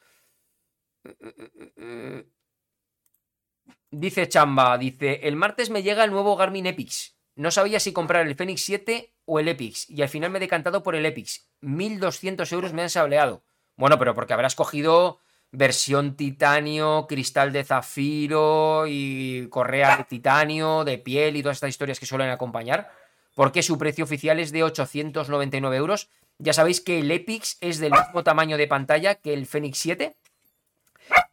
Dice 3.91 4.29
Chamba, 4.29 4.77
dice, 4.77 5.21
el 5.23 5.37
martes 5.37 5.71
me 5.71 5.83
llega 5.83 6.05
el 6.05 6.11
nuevo 6.11 6.37
Garmin 6.37 6.67
Epix. 6.67 7.17
No 7.37 7.51
sabía 7.51 7.81
si 7.81 7.93
comprar 7.93 8.27
el 8.27 8.35
Fenix 8.35 8.63
7 8.63 9.15
o 9.25 9.39
el 9.39 9.49
Epix. 9.49 9.89
Y 9.89 10.03
al 10.03 10.09
final 10.09 10.31
me 10.31 10.39
he 10.39 10.41
decantado 10.41 10.83
por 10.83 10.97
el 10.97 11.07
Epix. 11.07 11.51
1.200 11.61 12.53
euros 12.53 12.73
me 12.73 12.83
han 12.83 12.91
sableado. 12.91 13.45
Bueno, 13.77 13.99
pero 13.99 14.15
porque 14.15 14.33
habrás 14.33 14.55
cogido 14.55 15.21
versión 15.57 16.17
titanio, 16.17 17.07
cristal 17.09 17.51
de 17.51 17.65
zafiro 17.65 18.85
y 18.87 19.49
correa 19.49 19.97
de 19.97 20.05
titanio, 20.05 20.85
de 20.85 20.99
piel 20.99 21.37
y 21.37 21.43
todas 21.43 21.57
estas 21.57 21.71
historias 21.71 21.99
que 21.99 22.07
suelen 22.07 22.29
acompañar. 22.29 22.91
Porque 23.35 23.63
su 23.63 23.79
precio 23.79 24.05
oficial 24.05 24.39
es 24.39 24.53
de 24.53 24.63
899 24.63 25.77
euros. 25.77 26.09
Ya 26.39 26.53
sabéis 26.53 26.81
que 26.81 27.01
el 27.01 27.11
Epix 27.11 27.57
es 27.61 27.79
del 27.79 27.93
mismo 27.93 28.23
tamaño 28.23 28.59
de 28.59 28.67
pantalla 28.67 29.15
que 29.15 29.33
el 29.33 29.47
Fenix 29.47 29.79
7. 29.79 30.15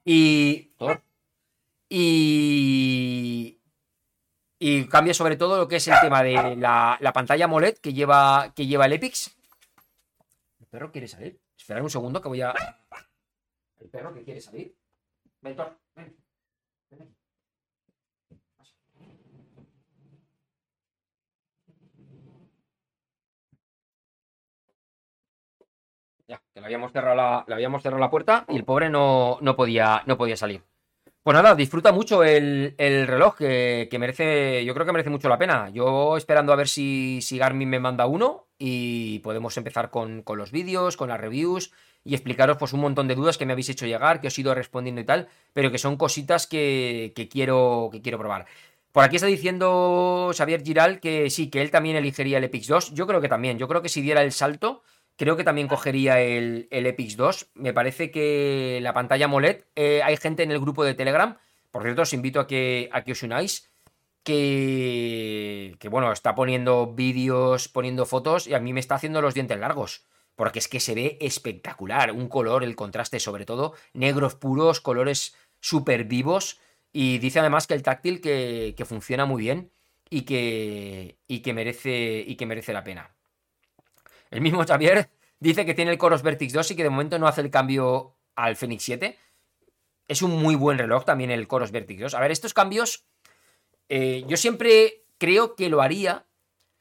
Y. 0.06 0.72
Y. 1.90 3.60
Y 4.60 4.86
cambia 4.86 5.14
sobre 5.14 5.36
todo 5.36 5.58
lo 5.58 5.68
que 5.68 5.76
es 5.76 5.88
el 5.90 6.00
tema 6.00 6.24
de 6.24 6.56
la, 6.56 6.98
la 7.02 7.12
pantalla 7.12 7.45
AMOLED 7.45 7.80
que 7.80 7.91
lleva, 7.91 8.54
que 8.56 8.66
lleva 8.66 8.86
el 8.86 8.94
Epix. 8.94 9.36
¿El 10.62 10.68
perro 10.68 10.91
quiere 10.94 11.10
salir? 11.10 11.38
Esperad 11.58 11.84
un 11.84 11.90
segundo 11.90 12.22
que 12.22 12.30
voy 12.30 12.41
a. 12.41 12.54
¿El 13.84 13.90
perro 13.90 14.14
que 14.14 14.24
quiere 14.24 14.40
salir? 14.40 14.74
Ven, 15.42 15.56
Thor, 15.58 15.78
ven. 15.96 16.16
Ven 16.90 17.02
aquí. 17.02 17.16
Ya, 26.30 26.42
que 26.54 26.62
le 26.62 26.66
habíamos 26.66 26.94
cerrado 26.94 27.16
la, 27.16 27.44
le 27.46 27.54
habíamos 27.56 27.84
cerrado 27.84 28.00
la 28.00 28.10
puerta 28.10 28.46
y 28.48 28.56
el 28.56 28.64
pobre 28.64 28.90
no, 28.90 29.38
no, 29.42 29.58
podía, 29.58 30.02
no 30.06 30.18
podía 30.18 30.38
salir. 30.38 30.64
Pues 31.22 31.36
nada, 31.36 31.54
disfruta 31.54 31.92
mucho 31.92 32.24
el, 32.24 32.76
el 32.78 33.06
reloj, 33.06 33.36
que, 33.36 33.90
que, 33.92 34.00
merece, 34.00 34.64
yo 34.64 34.74
creo 34.74 34.86
que 34.86 34.94
merece 34.94 35.10
mucho 35.10 35.28
la 35.28 35.38
pena. 35.38 35.70
Yo 35.70 36.16
esperando 36.16 36.54
a 36.54 36.56
ver 36.56 36.70
si, 36.70 37.22
si 37.22 37.38
Garmin 37.38 37.70
me 37.70 37.82
manda 37.82 38.06
uno 38.06 38.48
y 38.65 39.19
podemos 39.19 39.57
empezar 39.57 39.90
con, 39.90 40.22
con 40.22 40.38
los 40.38 40.53
vídeos, 40.53 40.95
con 40.95 41.10
las 41.10 41.19
reviews 41.19 41.73
y 42.06 42.14
explicaros 42.14 42.56
pues 42.56 42.72
un 42.72 42.80
montón 42.80 43.10
de 43.10 43.15
dudas 43.15 43.38
que 43.38 43.45
me 43.45 43.52
habéis 43.52 43.68
hecho 43.68 43.85
llegar, 43.85 44.22
que 44.22 44.27
os 44.27 44.38
he 44.38 44.41
ido 44.41 44.56
respondiendo 44.56 45.02
y 45.02 45.03
tal, 45.03 45.27
pero 45.52 45.69
que 45.69 45.77
son 45.77 45.98
cositas 45.98 46.48
que, 46.48 47.11
que 47.14 47.27
quiero, 47.27 47.90
que 47.91 48.02
quiero 48.02 48.18
probar. 48.18 48.45
Por 48.94 49.03
aquí 49.03 49.18
está 49.18 49.27
diciendo 49.27 50.31
Xavier 50.34 50.64
Giral 50.64 51.02
que 51.02 51.30
sí, 51.30 51.49
que 51.49 51.61
él 51.61 51.72
también 51.72 51.98
elegiría 51.98 52.38
el 52.38 52.45
Epix 52.45 52.68
2. 52.68 52.94
Yo 52.94 53.06
creo 53.06 53.19
que 53.19 53.27
también, 53.27 53.60
yo 53.60 53.68
creo 53.68 53.81
que 53.81 53.90
si 53.90 54.02
diera 54.02 54.22
el 54.22 54.31
salto, 54.31 54.81
creo 55.18 55.35
que 55.35 55.44
también 55.44 55.68
cogería 55.68 56.22
el, 56.22 56.69
el 56.72 56.85
Epix 56.85 57.18
2. 57.18 57.49
Me 57.56 57.73
parece 57.73 58.11
que 58.11 58.80
la 58.81 58.94
pantalla 58.94 59.26
AMOLED, 59.26 59.65
eh, 59.76 60.02
hay 60.06 60.15
gente 60.15 60.44
en 60.44 60.52
el 60.52 60.61
grupo 60.61 60.85
de 60.85 60.94
Telegram, 60.94 61.38
por 61.69 61.84
cierto, 61.84 62.03
os 62.03 62.14
invito 62.14 62.40
a 62.40 62.48
que, 62.48 62.88
a 62.94 63.03
que 63.03 63.11
os 63.11 63.23
unáis, 63.23 63.73
que, 64.24 65.76
que 65.80 65.90
bueno, 65.90 66.12
está 66.12 66.36
poniendo 66.36 66.94
vídeos, 66.94 67.68
poniendo 67.68 68.06
fotos 68.06 68.48
y 68.48 68.54
a 68.54 68.60
mí 68.60 68.74
me 68.74 68.80
está 68.80 68.95
haciendo 68.95 69.22
los 69.22 69.34
dientes 69.34 69.60
largos. 69.60 70.06
Porque 70.36 70.60
es 70.60 70.68
que 70.68 70.80
se 70.80 70.95
ve 70.95 71.18
espectacular, 71.22 72.12
un 72.12 72.28
color, 72.28 72.64
el 72.64 72.76
contraste 72.76 73.20
sobre 73.20 73.45
todo, 73.45 73.74
negros 73.94 74.36
puros, 74.36 74.82
colores 74.82 75.36
súper 75.60 76.06
vivos. 76.06 76.60
Y 76.91 77.20
dice 77.20 77.40
además 77.40 77.68
que 77.68 77.76
el 77.76 77.84
táctil 77.84 78.22
que, 78.22 78.84
funciona 78.88 79.26
muy 79.26 79.41
bien 79.41 79.72
y 80.10 80.22
que, 80.22 81.18
y, 81.28 81.41
que 81.41 81.54
merece, 81.54 82.24
y 82.26 82.36
que 82.36 82.45
merece 82.45 82.74
la 82.74 82.84
pena. 82.84 83.16
El 84.32 84.41
mismo 84.41 84.66
Xavier 84.66 85.10
dice 85.40 85.66
que 85.66 85.76
tiene 85.76 85.91
el 85.91 85.98
Coros 85.98 86.24
Vertix 86.24 86.54
2 86.54 86.72
y 86.72 86.76
que 86.76 86.84
de 86.84 86.90
momento 86.90 87.20
no 87.20 87.28
hace 87.28 87.41
el 87.41 87.52
cambio 87.52 88.16
al 88.36 88.56
Fenix 88.56 88.84
7. 88.84 89.18
Es 90.08 90.22
un 90.22 90.41
muy 90.41 90.56
buen 90.56 90.78
reloj 90.78 91.06
también 91.06 91.30
el 91.30 91.48
Coros 91.48 91.72
Vertix 91.72 92.02
2. 92.02 92.14
A 92.16 92.20
ver, 92.20 92.32
estos 92.32 92.54
cambios 92.54 93.06
eh, 93.95 94.26
yo 94.28 94.38
siempre 94.38 95.06
creo 95.20 95.53
que 95.56 95.70
lo 95.70 95.84
haría 95.84 96.26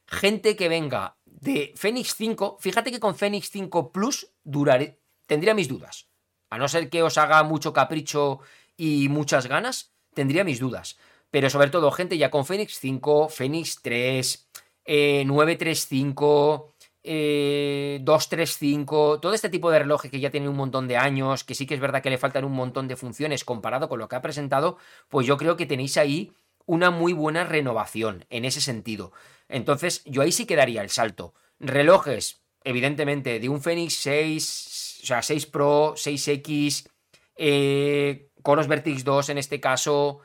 gente 0.07 0.55
que 0.55 0.67
venga 0.67 1.15
de 1.25 1.71
Fenix 1.75 2.15
5. 2.15 2.57
Fíjate 2.59 2.89
que 2.89 2.99
con 2.99 3.13
Fenix 3.13 3.51
5 3.51 3.91
Plus 3.91 4.33
duraré, 4.43 4.99
tendría 5.27 5.53
mis 5.53 5.67
dudas. 5.67 6.09
A 6.49 6.57
no 6.57 6.67
ser 6.67 6.89
que 6.89 7.03
os 7.03 7.19
haga 7.19 7.43
mucho 7.43 7.71
capricho 7.71 8.39
y 8.75 9.09
muchas 9.09 9.45
ganas, 9.45 9.93
tendría 10.15 10.43
mis 10.43 10.59
dudas. 10.59 10.97
Pero 11.29 11.51
sobre 11.51 11.69
todo 11.69 11.91
gente 11.91 12.17
ya 12.17 12.31
con 12.31 12.47
Fenix 12.47 12.79
5, 12.79 13.29
Fenix 13.29 13.79
3, 13.83 14.49
eh, 14.85 15.23
935, 15.27 16.73
eh, 17.03 17.99
235, 18.01 19.19
todo 19.19 19.35
este 19.35 19.49
tipo 19.49 19.69
de 19.69 19.77
relojes 19.77 20.09
que 20.09 20.19
ya 20.19 20.31
tienen 20.31 20.49
un 20.49 20.55
montón 20.55 20.87
de 20.87 20.97
años, 20.97 21.43
que 21.43 21.53
sí 21.53 21.67
que 21.67 21.75
es 21.75 21.79
verdad 21.79 22.01
que 22.01 22.09
le 22.09 22.17
faltan 22.17 22.43
un 22.43 22.53
montón 22.53 22.87
de 22.87 22.95
funciones 22.95 23.43
comparado 23.43 23.87
con 23.87 23.99
lo 23.99 24.07
que 24.07 24.15
ha 24.15 24.21
presentado, 24.23 24.77
pues 25.09 25.27
yo 25.27 25.37
creo 25.37 25.55
que 25.55 25.67
tenéis 25.67 25.97
ahí 25.97 26.33
una 26.65 26.91
muy 26.91 27.13
buena 27.13 27.43
renovación 27.43 28.25
en 28.29 28.45
ese 28.45 28.61
sentido. 28.61 29.11
Entonces, 29.47 30.03
yo 30.05 30.21
ahí 30.21 30.31
sí 30.31 30.45
quedaría 30.45 30.81
el 30.81 30.89
salto. 30.89 31.33
Relojes, 31.59 32.43
evidentemente, 32.63 33.39
de 33.39 33.49
un 33.49 33.61
Fenix 33.61 33.95
6, 33.95 34.99
o 35.03 35.05
sea, 35.05 35.21
6 35.21 35.45
Pro, 35.47 35.93
6X, 35.95 36.89
eh, 37.35 38.29
Coros 38.41 38.67
Vertix 38.67 39.03
2 39.03 39.29
en 39.29 39.37
este 39.37 39.59
caso, 39.59 40.19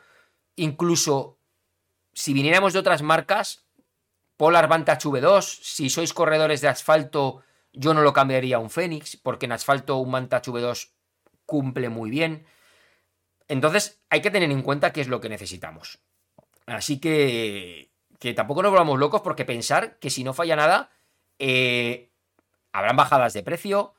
incluso 0.57 1.39
si 2.13 2.33
viniéramos 2.33 2.73
de 2.73 2.81
otras 2.81 3.03
marcas, 3.03 3.67
Polar 4.37 4.69
Vantage 4.69 5.09
V2, 5.09 5.43
si 5.63 5.91
sois 5.91 6.13
corredores 6.13 6.61
de 6.61 6.69
asfalto, 6.69 7.43
yo 7.73 7.95
no 7.95 8.03
lo 8.03 8.13
cambiaría 8.13 8.57
a 8.57 8.61
un 8.61 8.71
Fénix, 8.71 9.17
porque 9.17 9.47
en 9.47 9.53
asfalto 9.53 9.97
un 9.97 10.13
Vantage 10.13 10.51
V2 10.51 10.93
cumple 11.47 11.89
muy 11.89 12.11
bien. 12.11 12.47
Entonces 13.47 14.03
hay 14.11 14.21
que 14.21 14.31
tener 14.31 14.51
en 14.51 14.63
cuenta 14.63 14.93
qué 14.93 15.01
es 15.01 15.09
lo 15.09 15.21
que 15.21 15.29
necesitamos. 15.29 16.01
Así 16.69 17.01
que, 17.01 17.91
que 18.19 18.35
tampoco 18.35 18.63
nos 18.63 18.71
volvamos 18.71 18.99
locos 18.99 19.23
porque 19.23 19.45
pensar 19.45 19.99
que 19.99 20.11
si 20.11 20.25
no 20.25 20.35
falla 20.35 20.57
nada, 20.57 20.91
eh, 21.39 22.11
habrán 22.73 22.97
bajadas 22.97 23.33
de 23.33 23.43
precio, 23.43 23.95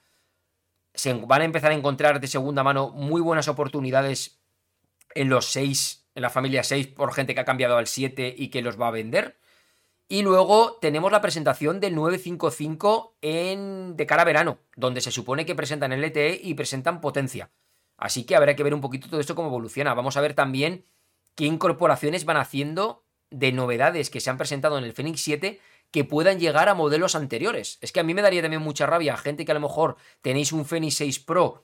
se 0.94 1.14
van 1.14 1.42
a 1.42 1.46
empezar 1.46 1.72
a 1.72 1.76
encontrar 1.76 2.20
de 2.20 2.28
segunda 2.28 2.64
mano 2.64 2.90
muy 2.90 3.22
buenas 3.22 3.48
oportunidades 3.48 4.42
en 5.16 5.30
los 5.30 5.46
6, 5.52 6.08
en 6.16 6.22
la 6.22 6.30
familia 6.30 6.64
6, 6.64 6.88
por 6.88 7.14
gente 7.14 7.34
que 7.34 7.40
ha 7.40 7.46
cambiado 7.46 7.78
al 7.78 7.88
7 7.88 8.36
y 8.38 8.50
que 8.50 8.62
los 8.62 8.80
va 8.80 8.88
a 8.88 8.92
vender. 8.92 9.40
Y 10.08 10.24
luego 10.24 10.78
tenemos 10.82 11.12
la 11.12 11.22
presentación 11.22 11.80
del 11.80 11.96
955 11.96 13.18
en, 13.22 13.96
de 13.96 14.06
cara 14.06 14.24
a 14.24 14.26
verano, 14.26 14.60
donde 14.76 15.02
se 15.02 15.12
supone 15.12 15.46
que 15.46 15.56
presentan 15.56 15.94
el 15.94 16.04
LTE 16.04 16.40
y 16.44 16.56
presentan 16.56 17.00
potencia. 17.00 17.52
Así 17.96 18.24
que 18.24 18.36
habrá 18.36 18.56
que 18.56 18.64
ver 18.64 18.74
un 18.74 18.82
poquito 18.82 19.08
todo 19.08 19.20
esto 19.20 19.36
cómo 19.36 19.50
evoluciona. 19.50 19.94
Vamos 19.94 20.18
a 20.18 20.22
ver 20.22 20.34
también 20.34 20.86
qué 21.40 21.46
incorporaciones 21.46 22.26
van 22.26 22.36
haciendo 22.36 23.06
de 23.30 23.54
novedades 23.54 24.10
que 24.10 24.20
se 24.20 24.30
han 24.30 24.38
presentado 24.38 24.78
en 24.78 24.84
el 24.84 24.92
Fenix 24.92 25.22
7 25.22 25.62
que 25.90 26.04
puedan 26.04 26.38
llegar 26.38 26.68
a 26.68 26.74
modelos 26.74 27.16
anteriores. 27.16 27.78
Es 27.80 27.94
que 27.94 28.02
a 28.02 28.04
mí 28.04 28.14
me 28.14 28.22
daría 28.22 28.42
también 28.42 28.62
mucha 28.62 28.86
rabia 28.86 29.16
gente 29.16 29.46
que 29.46 29.52
a 29.52 29.54
lo 29.54 29.62
mejor 29.62 29.96
tenéis 30.22 30.52
un 30.52 30.66
Fenix 30.66 30.96
6 30.96 31.20
Pro 31.22 31.64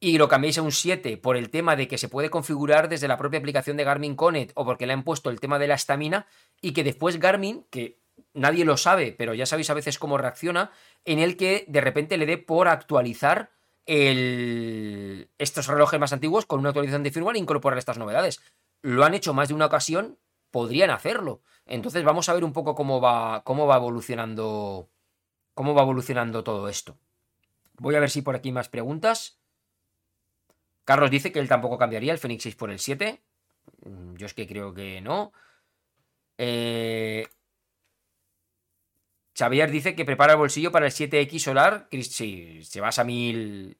y 0.00 0.18
lo 0.18 0.26
cambiéis 0.26 0.58
a 0.58 0.62
un 0.62 0.72
7 0.72 1.16
por 1.16 1.36
el 1.36 1.48
tema 1.50 1.76
de 1.76 1.86
que 1.86 1.96
se 1.96 2.08
puede 2.08 2.28
configurar 2.28 2.88
desde 2.88 3.06
la 3.06 3.16
propia 3.16 3.38
aplicación 3.38 3.76
de 3.76 3.84
Garmin 3.84 4.16
Connect 4.16 4.50
o 4.56 4.64
porque 4.64 4.88
le 4.88 4.94
han 4.94 5.04
puesto 5.04 5.30
el 5.30 5.38
tema 5.38 5.60
de 5.60 5.68
la 5.68 5.74
estamina 5.74 6.26
y 6.60 6.72
que 6.72 6.82
después 6.82 7.20
Garmin, 7.20 7.66
que 7.70 8.00
nadie 8.34 8.64
lo 8.64 8.76
sabe, 8.76 9.14
pero 9.16 9.32
ya 9.32 9.46
sabéis 9.46 9.70
a 9.70 9.74
veces 9.74 10.00
cómo 10.00 10.18
reacciona, 10.18 10.72
en 11.04 11.20
el 11.20 11.36
que 11.36 11.66
de 11.68 11.80
repente 11.80 12.16
le 12.16 12.26
dé 12.26 12.36
por 12.36 12.66
actualizar 12.66 13.52
estos 13.86 15.66
relojes 15.68 16.00
más 16.00 16.12
antiguos 16.12 16.46
con 16.46 16.58
una 16.58 16.70
actualización 16.70 17.04
de 17.04 17.12
firmware 17.12 17.36
e 17.36 17.38
incorporar 17.38 17.78
estas 17.78 17.96
novedades. 17.96 18.42
Lo 18.82 19.04
han 19.04 19.14
hecho 19.14 19.34
más 19.34 19.48
de 19.48 19.54
una 19.54 19.66
ocasión, 19.66 20.18
podrían 20.50 20.90
hacerlo. 20.90 21.42
Entonces 21.66 22.04
vamos 22.04 22.28
a 22.28 22.34
ver 22.34 22.44
un 22.44 22.52
poco 22.52 22.74
cómo 22.74 23.00
va, 23.00 23.42
cómo 23.44 23.66
va 23.66 23.76
evolucionando 23.76 24.88
cómo 25.58 25.74
va 25.74 25.82
evolucionando 25.82 26.44
todo 26.44 26.68
esto. 26.68 26.96
Voy 27.78 27.96
a 27.96 27.98
ver 27.98 28.10
si 28.10 28.22
por 28.22 28.36
aquí 28.36 28.52
más 28.52 28.68
preguntas. 28.68 29.40
Carlos 30.84 31.10
dice 31.10 31.32
que 31.32 31.40
él 31.40 31.48
tampoco 31.48 31.76
cambiaría 31.76 32.12
el 32.12 32.18
Fenix 32.18 32.44
6 32.44 32.54
por 32.54 32.70
el 32.70 32.78
7. 32.78 33.20
Yo 34.14 34.26
es 34.26 34.34
que 34.34 34.46
creo 34.46 34.72
que 34.72 35.00
no. 35.00 35.32
Eh... 36.38 37.26
Xavier 39.36 39.72
dice 39.72 39.96
que 39.96 40.04
prepara 40.04 40.34
el 40.34 40.38
bolsillo 40.38 40.70
para 40.70 40.86
el 40.86 40.92
7X 40.92 41.40
solar. 41.40 41.88
Sí, 41.90 42.62
se 42.62 42.80
vas 42.80 43.00
a 43.00 43.04
mil. 43.04 43.78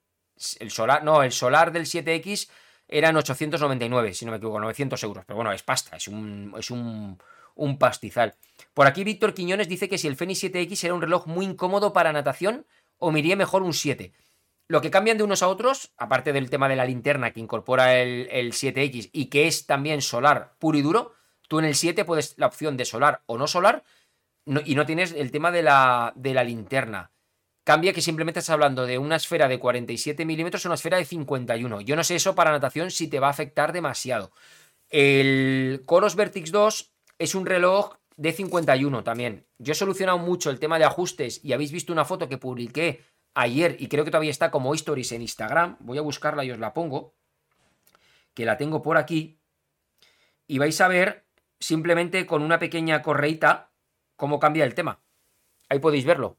El 0.59 0.71
solar. 0.73 1.05
No, 1.05 1.23
el 1.23 1.31
solar 1.31 1.71
del 1.71 1.85
7X 1.87 2.51
eran 2.89 3.17
899, 3.17 4.15
si 4.15 4.25
no 4.25 4.33
me 4.33 4.39
equivoco, 4.39 4.61
900 4.61 5.03
euros. 5.05 5.25
Pero 5.27 5.37
bueno, 5.37 5.53
es 5.53 5.63
pasta, 5.63 5.97
es 5.97 6.09
un, 6.09 6.55
es 6.59 6.71
un, 6.71 7.19
un 7.55 7.79
pastizal. 7.79 8.35
Por 8.75 8.87
aquí 8.87 9.05
Víctor 9.05 9.35
Quiñones 9.35 9.69
dice 9.69 9.89
que 9.89 9.99
si 9.99 10.09
el 10.09 10.17
Fenix 10.17 10.43
7X 10.43 10.85
era 10.85 10.95
un 10.95 11.03
reloj 11.03 11.27
muy 11.27 11.45
incómodo 11.45 11.93
para 11.93 12.13
natación 12.13 12.67
o 12.97 13.11
me 13.11 13.21
iría 13.21 13.37
mejor 13.37 13.63
un 13.63 13.75
7. 13.75 14.13
Lo 14.69 14.81
que 14.81 14.91
cambian 14.91 15.17
de 15.17 15.25
unos 15.25 15.43
a 15.43 15.49
otros, 15.49 15.93
aparte 15.97 16.33
del 16.33 16.51
tema 16.51 16.69
de 16.69 16.77
la 16.77 16.85
linterna 16.85 17.33
que 17.33 17.41
incorpora 17.41 17.99
el, 18.01 18.29
el 18.31 18.53
7X 18.53 19.11
y 19.13 19.27
que 19.27 19.47
es 19.47 19.67
también 19.67 20.03
solar 20.03 20.55
puro 20.59 20.79
y 20.79 20.83
duro, 20.83 21.15
tú 21.49 21.59
en 21.59 21.65
el 21.65 21.75
7 21.75 22.05
puedes 22.05 22.37
la 22.39 22.47
opción 22.47 22.77
de 22.77 22.85
solar 22.85 23.23
o 23.27 23.39
no 23.39 23.47
solar 23.47 23.85
y 24.65 24.75
no 24.75 24.87
tienes 24.87 25.13
el 25.13 25.31
tema 25.31 25.51
de 25.51 25.63
la, 25.63 26.13
de 26.17 26.35
la 26.35 26.45
linterna. 26.45 27.11
Cambia 27.69 27.93
que 27.93 28.01
simplemente 28.01 28.41
estás 28.41 28.55
hablando 28.55 28.87
de 28.87 28.97
una 28.97 29.17
esfera 29.17 29.47
de 29.47 29.59
47 29.59 30.25
milímetros 30.25 30.65
o 30.65 30.69
una 30.71 30.77
esfera 30.77 30.97
de 30.97 31.05
51. 31.05 31.83
Yo 31.83 31.97
no 31.97 32.03
sé 32.03 32.15
eso 32.15 32.35
para 32.35 32.51
natación 32.51 32.91
si 32.91 33.09
te 33.09 33.21
va 33.21 33.27
a 33.27 33.31
afectar 33.31 33.75
demasiado. 33.75 34.33
El 34.89 35.83
Coros 35.85 36.17
Vertix 36.17 36.51
2 36.51 36.95
es 37.19 37.35
un 37.35 37.45
reloj 37.45 37.97
de 38.17 38.33
51 38.33 39.05
también. 39.05 39.47
Yo 39.59 39.73
he 39.73 39.75
solucionado 39.75 40.17
mucho 40.17 40.49
el 40.49 40.59
tema 40.59 40.79
de 40.79 40.87
ajustes 40.87 41.45
y 41.45 41.53
habéis 41.53 41.71
visto 41.71 41.93
una 41.93 42.07
foto 42.07 42.27
que 42.27 42.39
publiqué 42.39 43.05
ayer 43.35 43.77
y 43.79 43.89
creo 43.89 44.07
que 44.07 44.13
todavía 44.13 44.31
está 44.31 44.51
como 44.51 44.73
stories 44.73 45.13
en 45.13 45.21
Instagram. 45.21 45.77
Voy 45.81 45.99
a 45.99 46.01
buscarla 46.01 46.47
y 46.47 46.51
os 46.51 46.59
la 46.59 46.73
pongo. 46.73 47.17
Que 48.33 48.47
la 48.47 48.57
tengo 48.57 48.81
por 48.81 48.97
aquí. 48.97 49.43
Y 50.47 50.57
vais 50.57 50.81
a 50.81 50.89
ver 50.89 51.27
simplemente 51.61 52.25
con 52.25 52.41
una 52.41 52.59
pequeña 52.59 53.03
correita 53.03 53.73
cómo 54.17 54.41
cambia 54.41 54.65
el 54.65 54.75
tema. 54.75 55.03
Ahí 55.69 55.81
podéis 55.81 56.07
verlo. 56.07 56.39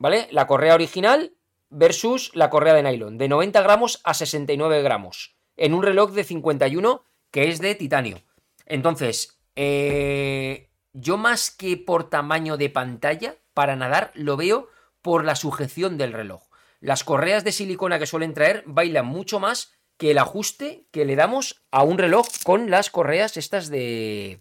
¿Vale? 0.00 0.28
La 0.30 0.46
correa 0.46 0.74
original 0.74 1.34
versus 1.68 2.30
la 2.34 2.48
correa 2.48 2.72
de 2.72 2.82
nylon. 2.82 3.18
De 3.18 3.28
90 3.28 3.60
gramos 3.60 4.00
a 4.02 4.14
69 4.14 4.82
gramos. 4.82 5.36
En 5.58 5.74
un 5.74 5.82
reloj 5.82 6.12
de 6.12 6.24
51 6.24 7.04
que 7.30 7.48
es 7.48 7.60
de 7.60 7.74
titanio. 7.74 8.22
Entonces, 8.64 9.38
eh, 9.56 10.70
yo 10.94 11.18
más 11.18 11.50
que 11.50 11.76
por 11.76 12.08
tamaño 12.08 12.56
de 12.56 12.70
pantalla, 12.70 13.36
para 13.52 13.76
nadar, 13.76 14.10
lo 14.14 14.38
veo 14.38 14.70
por 15.02 15.26
la 15.26 15.36
sujeción 15.36 15.98
del 15.98 16.14
reloj. 16.14 16.44
Las 16.80 17.04
correas 17.04 17.44
de 17.44 17.52
silicona 17.52 17.98
que 17.98 18.06
suelen 18.06 18.32
traer 18.32 18.64
bailan 18.66 19.04
mucho 19.04 19.38
más 19.38 19.74
que 19.98 20.12
el 20.12 20.18
ajuste 20.18 20.86
que 20.92 21.04
le 21.04 21.14
damos 21.14 21.62
a 21.70 21.82
un 21.82 21.98
reloj 21.98 22.26
con 22.42 22.70
las 22.70 22.88
correas 22.88 23.36
estas 23.36 23.68
de, 23.68 24.40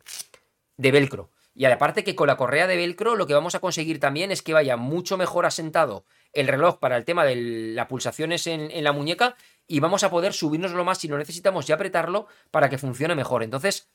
de 0.77 0.91
velcro. 0.91 1.31
Y 1.60 1.65
aparte 1.65 2.06
que 2.06 2.15
con 2.15 2.27
la 2.27 2.38
correa 2.38 2.68
de 2.68 2.77
velcro 2.77 3.18
lo 3.18 3.27
que 3.27 3.34
vamos 3.34 3.53
a 3.53 3.60
conseguir 3.60 3.99
también 3.99 4.31
es 4.31 4.41
que 4.41 4.53
vaya 4.53 4.77
mucho 4.77 5.18
mejor 5.18 5.45
asentado 5.45 6.06
el 6.31 6.48
reloj 6.48 6.80
para 6.80 6.95
el 6.95 7.03
tema 7.03 7.26
de 7.26 7.36
las 7.36 7.88
pulsaciones 7.88 8.48
en, 8.48 8.72
en 8.72 8.81
la 8.86 8.94
muñeca 8.94 9.36
y 9.68 9.81
vamos 9.81 10.06
a 10.06 10.10
poder 10.10 10.31
subirnoslo 10.31 10.86
más 10.86 10.99
si 10.99 11.10
no 11.10 11.18
necesitamos 11.18 11.68
ya 11.68 11.76
apretarlo 11.76 12.27
para 12.49 12.69
que 12.69 12.77
funcione 12.77 13.14
mejor. 13.14 13.44
Entonces, 13.44 13.91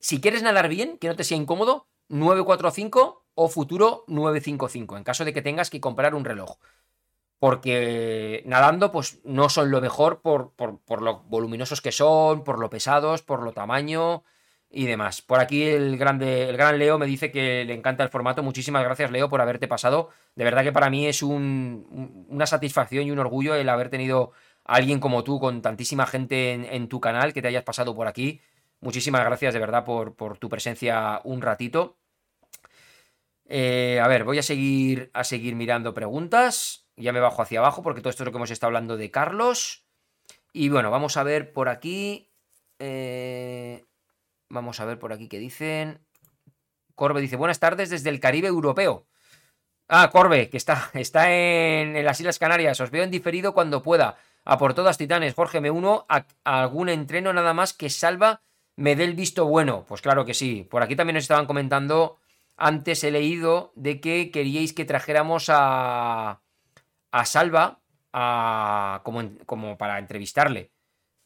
si 0.00 0.22
quieres 0.22 0.42
nadar 0.42 0.70
bien, 0.70 0.96
que 0.96 1.08
no 1.08 1.16
te 1.16 1.24
sea 1.24 1.36
incómodo, 1.36 1.86
945 2.08 3.26
o 3.34 3.48
futuro 3.50 4.04
955, 4.06 4.96
en 4.96 5.04
caso 5.04 5.26
de 5.26 5.34
que 5.34 5.42
tengas 5.42 5.68
que 5.68 5.82
comprar 5.82 6.14
un 6.14 6.24
reloj. 6.24 6.56
Porque 7.38 8.42
nadando, 8.46 8.90
pues 8.90 9.20
no 9.22 9.50
son 9.50 9.70
lo 9.70 9.82
mejor 9.82 10.22
por, 10.22 10.54
por, 10.54 10.80
por 10.80 11.02
lo 11.02 11.24
voluminosos 11.24 11.82
que 11.82 11.92
son, 11.92 12.42
por 12.42 12.58
lo 12.58 12.70
pesados, 12.70 13.20
por 13.20 13.42
lo 13.42 13.52
tamaño 13.52 14.24
y 14.70 14.86
demás. 14.86 15.22
Por 15.22 15.40
aquí 15.40 15.62
el, 15.64 15.96
grande, 15.96 16.48
el 16.50 16.56
gran 16.56 16.78
Leo 16.78 16.98
me 16.98 17.06
dice 17.06 17.30
que 17.30 17.64
le 17.64 17.74
encanta 17.74 18.02
el 18.02 18.10
formato. 18.10 18.42
Muchísimas 18.42 18.84
gracias, 18.84 19.10
Leo, 19.10 19.28
por 19.30 19.40
haberte 19.40 19.66
pasado. 19.68 20.10
De 20.34 20.44
verdad 20.44 20.62
que 20.64 20.72
para 20.72 20.90
mí 20.90 21.06
es 21.06 21.22
un- 21.22 21.86
un- 21.90 22.26
una 22.28 22.46
satisfacción 22.46 23.04
y 23.06 23.10
un 23.10 23.18
orgullo 23.18 23.54
el 23.54 23.68
haber 23.68 23.88
tenido 23.90 24.32
a 24.64 24.74
alguien 24.76 25.00
como 25.00 25.24
tú, 25.24 25.40
con 25.40 25.62
tantísima 25.62 26.06
gente 26.06 26.52
en, 26.74 26.88
tu 26.88 27.00
canal, 27.00 27.32
que 27.32 27.40
te 27.42 27.48
hayas 27.48 27.64
pasado 27.64 27.94
por 27.94 28.06
aquí. 28.08 28.40
Muchísimas 28.80 29.24
gracias 29.24 29.54
de 29.54 29.60
verdad 29.60 29.84
por, 29.84 30.14
por 30.14 30.38
tu 30.38 30.48
presencia 30.48 31.20
un 31.24 31.40
ratito. 31.42 31.96
Eh, 33.46 33.98
a 34.02 34.08
ver, 34.08 34.24
voy 34.24 34.38
a 34.38 34.42
seguir, 34.42 35.10
a 35.14 35.24
seguir 35.24 35.54
mirando 35.54 35.94
preguntas. 35.94 36.86
Ya 36.96 37.12
me 37.12 37.20
bajo 37.20 37.42
hacia 37.42 37.60
abajo 37.60 37.82
porque 37.82 38.00
todo 38.00 38.10
esto 38.10 38.22
es 38.22 38.26
lo 38.26 38.32
que 38.32 38.38
hemos 38.38 38.50
estado 38.50 38.68
hablando 38.68 38.96
de 38.96 39.10
Carlos. 39.10 39.84
Y 40.52 40.70
bueno, 40.70 40.90
vamos 40.92 41.16
a 41.18 41.24
ver 41.24 41.52
por 41.54 41.68
aquí. 41.70 42.30
eh, 42.80 43.86
vamos 44.48 44.80
a 44.80 44.84
ver 44.84 44.98
por 44.98 45.12
aquí 45.12 45.28
qué 45.28 45.38
dicen. 45.38 46.00
Corbe 46.94 47.20
dice, 47.20 47.36
buenas 47.36 47.60
tardes 47.60 47.90
desde 47.90 48.10
el 48.10 48.20
Caribe 48.20 48.48
europeo. 48.48 49.06
Ah, 49.88 50.10
Corbe, 50.10 50.50
que 50.50 50.56
está, 50.56 50.90
está 50.94 51.32
en, 51.32 52.04
las 52.04 52.20
Islas 52.20 52.38
Canarias. 52.38 52.80
Os 52.80 52.90
veo 52.90 53.04
en 53.04 53.10
diferido 53.10 53.54
cuando 53.54 53.82
pueda. 53.82 54.16
A 54.44 54.58
por 54.58 54.74
todas, 54.74 54.98
titanes. 54.98 55.34
Jorge, 55.34 55.60
me 55.60 55.70
uno 55.70 56.06
a, 56.08 56.26
algún 56.44 56.88
entreno 56.88 57.32
nada 57.32 57.54
más 57.54 57.72
que 57.72 57.90
salva 57.90 58.42
me 58.76 58.94
dé 58.94 59.04
el 59.04 59.14
visto 59.14 59.44
bueno. 59.46 59.84
Pues 59.88 60.02
claro 60.02 60.24
que 60.24 60.34
sí. 60.34 60.66
Por 60.70 60.82
aquí 60.82 60.96
también 60.96 61.14
nos 61.14 61.24
estaban 61.24 61.46
comentando. 61.46 62.18
Antes 62.56 63.04
he 63.04 63.10
leído 63.10 63.72
de 63.76 64.00
que 64.00 64.30
queríais 64.30 64.72
que 64.72 64.84
trajéramos 64.84 65.46
a, 65.48 66.40
a 67.10 67.24
Salva 67.24 67.80
a, 68.12 69.00
como, 69.04 69.22
como 69.46 69.78
para 69.78 69.98
entrevistarle. 69.98 70.70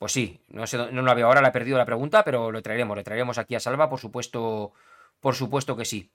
Pues 0.03 0.11
sí, 0.11 0.41
no, 0.49 0.67
sé, 0.67 0.79
no 0.91 1.03
la 1.03 1.15
veo 1.15 1.29
ahora, 1.29 1.41
la 1.41 1.51
he 1.51 1.53
perdido 1.53 1.79
la 1.79 1.85
pregunta, 1.85 2.25
pero 2.25 2.51
lo 2.51 2.61
traeremos, 2.61 2.97
le 2.97 3.05
traeremos 3.05 3.39
aquí 3.39 3.55
a 3.55 3.61
Salva, 3.61 3.89
por 3.89 4.01
supuesto, 4.01 4.73
por 5.21 5.37
supuesto 5.37 5.77
que 5.77 5.85
sí. 5.85 6.11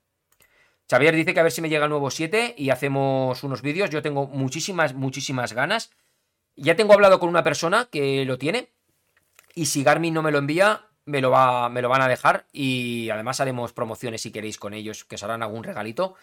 Xavier 0.90 1.14
dice 1.14 1.32
que 1.32 1.40
a 1.40 1.42
ver 1.42 1.52
si 1.52 1.62
me 1.62 1.70
llega 1.70 1.84
el 1.84 1.88
nuevo 1.88 2.10
7 2.10 2.54
y 2.58 2.68
hacemos 2.68 3.42
unos 3.44 3.62
vídeos. 3.62 3.88
Yo 3.88 4.02
tengo 4.02 4.26
muchísimas, 4.26 4.92
muchísimas 4.92 5.54
ganas. 5.54 5.90
Ya 6.54 6.76
tengo 6.76 6.92
hablado 6.92 7.18
con 7.18 7.30
una 7.30 7.42
persona 7.42 7.88
que 7.90 8.26
lo 8.26 8.36
tiene. 8.36 8.68
Y 9.54 9.64
si 9.64 9.82
Garmin 9.82 10.12
no 10.12 10.20
me 10.20 10.32
lo 10.32 10.38
envía, 10.38 10.82
me 11.06 11.22
lo, 11.22 11.30
va, 11.30 11.70
me 11.70 11.80
lo 11.80 11.88
van 11.88 12.02
a 12.02 12.08
dejar. 12.08 12.44
Y 12.52 13.08
además 13.08 13.40
haremos 13.40 13.72
promociones 13.72 14.20
si 14.20 14.30
queréis 14.30 14.58
con 14.58 14.74
ellos, 14.74 15.06
que 15.06 15.14
os 15.14 15.22
harán 15.22 15.42
algún 15.42 15.64
regalito. 15.64 16.14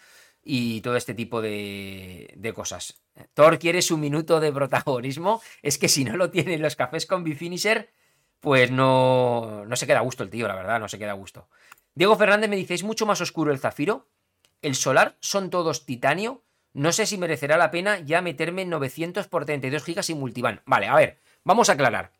Y 0.42 0.80
todo 0.80 0.96
este 0.96 1.14
tipo 1.14 1.42
de, 1.42 2.52
cosas. 2.54 3.02
Thor 3.34 3.58
quiere 3.58 3.82
su 3.82 3.98
minuto 3.98 4.38
de 4.38 4.52
protagonismo. 4.52 5.42
Es 5.62 5.78
que 5.78 5.88
si 5.88 6.04
no 6.04 6.16
lo 6.16 6.30
tienen 6.30 6.62
los 6.62 6.76
cafés 6.76 7.06
con 7.06 7.24
Bifinisher, 7.24 7.90
pues 8.40 8.70
no, 8.70 9.64
no 9.66 9.76
se 9.76 9.86
queda 9.86 9.98
a 9.98 10.02
gusto 10.02 10.22
el 10.22 10.30
tío, 10.30 10.46
la 10.46 10.54
verdad, 10.54 10.78
no 10.78 10.88
se 10.88 10.98
queda 10.98 11.10
a 11.10 11.14
gusto. 11.14 11.48
Diego 11.94 12.16
Fernández 12.16 12.50
me 12.50 12.56
dice, 12.56 12.74
¿es 12.74 12.84
mucho 12.84 13.06
más 13.06 13.20
oscuro 13.20 13.50
el 13.50 13.58
zafiro? 13.58 14.08
El 14.62 14.74
solar 14.74 15.16
son 15.20 15.50
todos 15.50 15.86
titanio. 15.86 16.44
No 16.72 16.92
sé 16.92 17.06
si 17.06 17.16
merecerá 17.16 17.56
la 17.56 17.70
pena 17.70 18.00
ya 18.00 18.20
meterme 18.20 18.62
en 18.62 18.70
900 18.70 19.28
por 19.28 19.46
32 19.46 19.82
gigas 19.82 20.10
y 20.10 20.14
multivan. 20.14 20.60
Vale, 20.66 20.88
a 20.88 20.94
ver, 20.94 21.20
vamos 21.42 21.70
a 21.70 21.72
aclarar. 21.72 22.12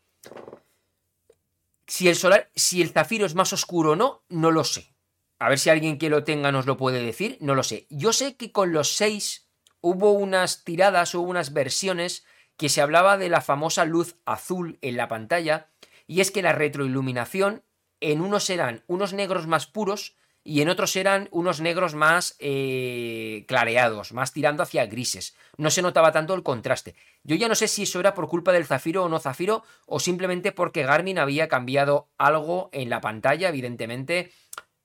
Si 1.87 2.09
el 2.09 2.17
solar, 2.17 2.51
si 2.55 2.83
el 2.83 2.91
zafiro 2.91 3.27
es 3.27 3.35
más 3.35 3.53
oscuro 3.53 3.93
o 3.93 3.97
no, 3.97 4.23
no 4.29 4.51
lo 4.51 4.65
sé. 4.65 4.96
A 5.39 5.49
ver 5.49 5.59
si 5.59 5.71
alguien 5.71 5.99
que 5.99 6.11
lo 6.11 6.25
tenga 6.25 6.51
nos 6.51 6.67
lo 6.67 6.77
puede 6.77 7.03
decir, 7.03 7.37
no 7.41 7.55
lo 7.55 7.63
sé. 7.63 7.87
Yo 7.91 8.13
sé 8.13 8.37
que 8.37 8.53
con 8.53 8.73
los 8.73 8.97
6 8.97 9.49
hubo 9.81 10.13
unas 10.13 10.65
tiradas 10.65 11.15
o 11.15 11.21
unas 11.21 11.53
versiones 11.53 12.25
que 12.57 12.69
se 12.69 12.81
hablaba 12.81 13.19
de 13.19 13.29
la 13.29 13.43
famosa 13.43 13.85
luz 13.85 14.17
azul 14.25 14.79
en 14.81 14.97
la 14.97 15.09
pantalla 15.09 15.69
y 16.07 16.21
es 16.21 16.31
que 16.31 16.43
la 16.43 16.53
retroiluminación 16.53 17.63
en 18.01 18.21
unos 18.21 18.49
eran 18.51 18.83
unos 18.87 19.13
negros 19.13 19.47
más 19.47 19.67
puros 19.67 20.17
y 20.43 20.63
en 20.63 20.69
otros 20.69 20.95
eran 20.95 21.29
unos 21.33 21.61
negros 21.61 21.95
más 21.95 22.37
eh, 22.39 23.45
clareados, 23.49 24.13
más 24.13 24.33
tirando 24.33 24.63
hacia 24.63 24.87
grises. 24.87 25.37
No 25.57 25.71
se 25.71 25.83
notaba 25.83 26.13
tanto 26.13 26.35
el 26.35 26.45
contraste. 26.45 26.95
Yo 27.25 27.35
ya 27.35 27.49
no 27.49 27.57
sé 27.57 27.67
si 27.67 27.83
eso 27.83 27.99
era 27.99 28.15
por 28.15 28.29
culpa 28.29 28.53
del 28.53 28.65
zafiro 28.65 29.03
o 29.03 29.09
no 29.09 29.19
zafiro, 29.19 29.65
o 29.87 29.99
simplemente 29.99 30.53
porque 30.53 30.85
Garmin 30.85 31.19
había 31.19 31.49
cambiado 31.49 32.11
algo 32.17 32.71
en 32.73 32.91
la 32.91 33.01
pantalla, 33.01 33.49
evidentemente, 33.49 34.31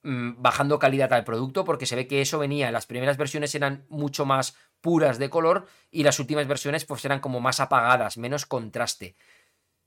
bajando 0.04 0.80
calidad 0.80 1.14
al 1.14 1.24
producto, 1.24 1.64
porque 1.64 1.86
se 1.86 1.96
ve 1.96 2.08
que 2.08 2.22
eso 2.22 2.40
venía, 2.40 2.72
las 2.72 2.88
primeras 2.88 3.18
versiones 3.18 3.54
eran 3.54 3.86
mucho 3.90 4.26
más 4.26 4.56
puras 4.82 5.20
de 5.20 5.30
color 5.30 5.68
y 5.92 6.04
las 6.04 6.20
últimas 6.20 6.48
versiones 6.48 6.86
pues 6.86 7.06
eran 7.06 7.20
como 7.20 7.40
más 7.40 7.60
apagadas, 7.60 8.18
menos 8.18 8.46
contraste. 8.46 9.16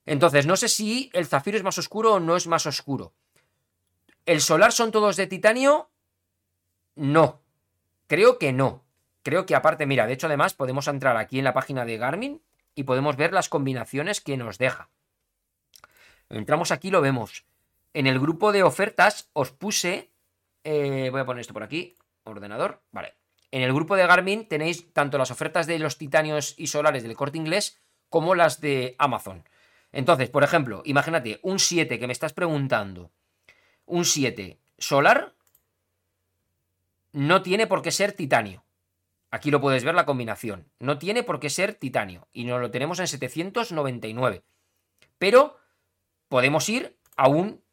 Entonces, 0.07 0.47
no 0.47 0.57
sé 0.57 0.69
si 0.69 1.11
el 1.15 1.27
zafiro 1.27 1.57
es 1.57 1.63
más 1.63 1.79
oscuro 1.79 2.15
o 2.15 2.21
no 2.21 2.37
es 2.37 2.47
más 2.47 2.67
oscuro. 2.67 3.13
¿El 4.27 4.41
solar 4.41 4.73
son 4.73 4.93
todos 4.93 5.17
de 5.17 5.27
titanio? 5.27 5.91
No. 6.95 7.41
Creo 8.07 8.39
que 8.39 8.53
no. 8.53 8.85
Creo 9.23 9.47
que 9.47 9.55
aparte, 9.55 9.87
mira, 9.87 10.07
de 10.07 10.13
hecho 10.13 10.27
además 10.27 10.55
podemos 10.55 10.87
entrar 10.87 11.17
aquí 11.17 11.39
en 11.39 11.45
la 11.45 11.55
página 11.55 11.85
de 11.85 11.97
Garmin 11.97 12.43
y 12.75 12.85
podemos 12.85 13.17
ver 13.17 13.33
las 13.33 13.49
combinaciones 13.49 14.21
que 14.21 14.37
nos 14.37 14.59
deja. 14.59 14.91
Entramos 16.29 16.71
aquí, 16.71 16.91
lo 16.91 17.01
vemos. 17.01 17.45
En 17.95 18.07
el 18.07 18.19
grupo 18.19 18.53
de 18.53 18.63
ofertas 18.63 19.31
os 19.33 19.53
puse... 19.53 20.13
eh, 20.65 21.09
voy 21.11 21.21
a 21.21 21.25
poner 21.27 21.41
esto 21.41 21.55
por 21.55 21.63
aquí. 21.63 21.97
Ordenador. 22.25 22.83
Vale. 22.91 23.15
En 23.51 23.63
el 23.63 23.73
grupo 23.73 23.95
de 23.95 24.07
Garmin 24.07 24.49
tenéis 24.49 24.93
tanto 24.93 25.17
las 25.17 25.31
ofertas 25.31 25.67
de 25.67 25.79
los 25.79 25.97
titanios 25.97 26.55
y 26.59 26.67
solares 26.67 27.05
del 27.05 27.17
corte 27.17 27.39
inglés 27.39 27.81
como 28.09 28.35
las 28.35 28.61
de 28.61 28.97
Amazon. 28.99 29.49
Entonces, 29.93 30.29
por 30.29 30.43
ejemplo, 30.43 30.83
imagínate 30.85 31.39
un 31.43 31.61
7 31.61 31.99
que 32.01 32.07
me 32.09 32.13
estás 32.13 32.33
preguntando. 32.33 33.13
Un 33.87 34.05
7 34.05 34.59
solar 34.77 35.35
no 37.13 37.43
tiene 37.43 37.69
por 37.69 37.81
qué 37.81 37.93
ser 37.93 38.13
titanio. 38.13 38.65
Aquí 39.31 39.53
lo 39.53 39.61
puedes 39.61 39.85
ver 39.85 39.95
la 39.95 40.07
combinación. 40.07 40.69
No 40.81 40.99
tiene 40.99 41.23
por 41.23 41.39
qué 41.39 41.49
ser 41.49 41.75
titanio. 41.75 42.27
Y 42.33 42.45
nos 42.45 42.61
lo 42.61 42.73
tenemos 42.73 42.99
en 42.99 43.07
799. 43.07 44.43
Pero 45.19 45.57
podemos 46.29 46.69
ir 46.69 46.99
a 47.17 47.29
un 47.29 47.64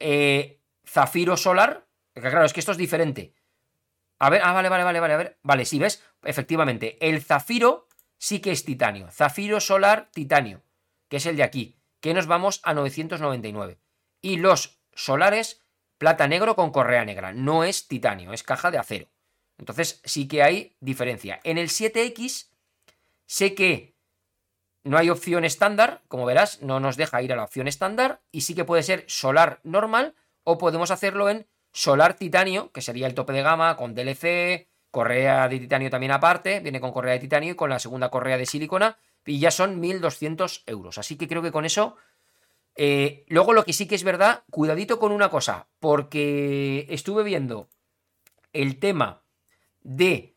eh, 0.00 0.60
zafiro 0.84 1.36
solar. 1.36 1.86
Que 2.12 2.20
claro, 2.20 2.44
es 2.44 2.52
que 2.52 2.60
esto 2.60 2.72
es 2.72 2.78
diferente. 2.78 3.34
A 4.18 4.28
ver, 4.28 4.42
ah, 4.44 4.52
vale, 4.52 4.68
vale, 4.68 4.84
vale, 4.84 5.00
vale, 5.00 5.14
a 5.14 5.16
ver. 5.16 5.38
Vale, 5.42 5.64
sí, 5.64 5.78
¿ves? 5.78 6.02
Efectivamente, 6.22 6.98
el 7.00 7.22
zafiro 7.22 7.88
sí 8.18 8.40
que 8.40 8.50
es 8.50 8.64
titanio. 8.64 9.10
Zafiro 9.10 9.60
solar 9.60 10.10
titanio, 10.12 10.62
que 11.08 11.16
es 11.18 11.26
el 11.26 11.36
de 11.36 11.42
aquí, 11.42 11.80
que 12.00 12.12
nos 12.12 12.26
vamos 12.26 12.60
a 12.64 12.74
999. 12.74 13.78
Y 14.20 14.36
los 14.36 14.82
solares, 14.94 15.64
plata 15.96 16.28
negro 16.28 16.56
con 16.56 16.70
correa 16.70 17.04
negra. 17.04 17.32
No 17.32 17.64
es 17.64 17.88
titanio, 17.88 18.32
es 18.32 18.42
caja 18.42 18.70
de 18.70 18.78
acero. 18.78 19.08
Entonces 19.56 20.00
sí 20.04 20.28
que 20.28 20.42
hay 20.42 20.76
diferencia. 20.80 21.40
En 21.44 21.58
el 21.58 21.68
7X 21.68 22.50
sé 23.26 23.54
que 23.54 23.96
no 24.84 24.96
hay 24.96 25.10
opción 25.10 25.44
estándar, 25.44 26.02
como 26.08 26.24
verás, 26.24 26.62
no 26.62 26.80
nos 26.80 26.96
deja 26.96 27.22
ir 27.22 27.32
a 27.32 27.36
la 27.36 27.44
opción 27.44 27.68
estándar 27.68 28.20
y 28.32 28.42
sí 28.42 28.54
que 28.54 28.64
puede 28.64 28.82
ser 28.82 29.04
solar 29.08 29.60
normal 29.62 30.14
o 30.44 30.58
podemos 30.58 30.90
hacerlo 30.90 31.28
en 31.28 31.46
solar 31.72 32.14
titanio, 32.14 32.72
que 32.72 32.80
sería 32.80 33.06
el 33.06 33.14
tope 33.14 33.32
de 33.32 33.42
gama 33.42 33.76
con 33.76 33.94
DLC, 33.94 34.68
correa 34.90 35.48
de 35.48 35.60
titanio 35.60 35.90
también 35.90 36.12
aparte, 36.12 36.60
viene 36.60 36.80
con 36.80 36.92
correa 36.92 37.14
de 37.14 37.20
titanio 37.20 37.52
y 37.52 37.56
con 37.56 37.70
la 37.70 37.78
segunda 37.78 38.10
correa 38.10 38.38
de 38.38 38.46
silicona 38.46 38.98
y 39.24 39.38
ya 39.38 39.50
son 39.50 39.80
1200 39.80 40.64
euros. 40.66 40.98
Así 40.98 41.16
que 41.16 41.28
creo 41.28 41.42
que 41.42 41.52
con 41.52 41.64
eso... 41.64 41.96
Eh, 42.76 43.24
luego 43.28 43.52
lo 43.52 43.64
que 43.64 43.72
sí 43.72 43.86
que 43.86 43.96
es 43.96 44.04
verdad, 44.04 44.44
cuidadito 44.48 44.98
con 44.98 45.12
una 45.12 45.28
cosa, 45.28 45.66
porque 45.80 46.86
estuve 46.88 47.24
viendo 47.24 47.68
el 48.52 48.78
tema 48.78 49.22
de 49.82 50.29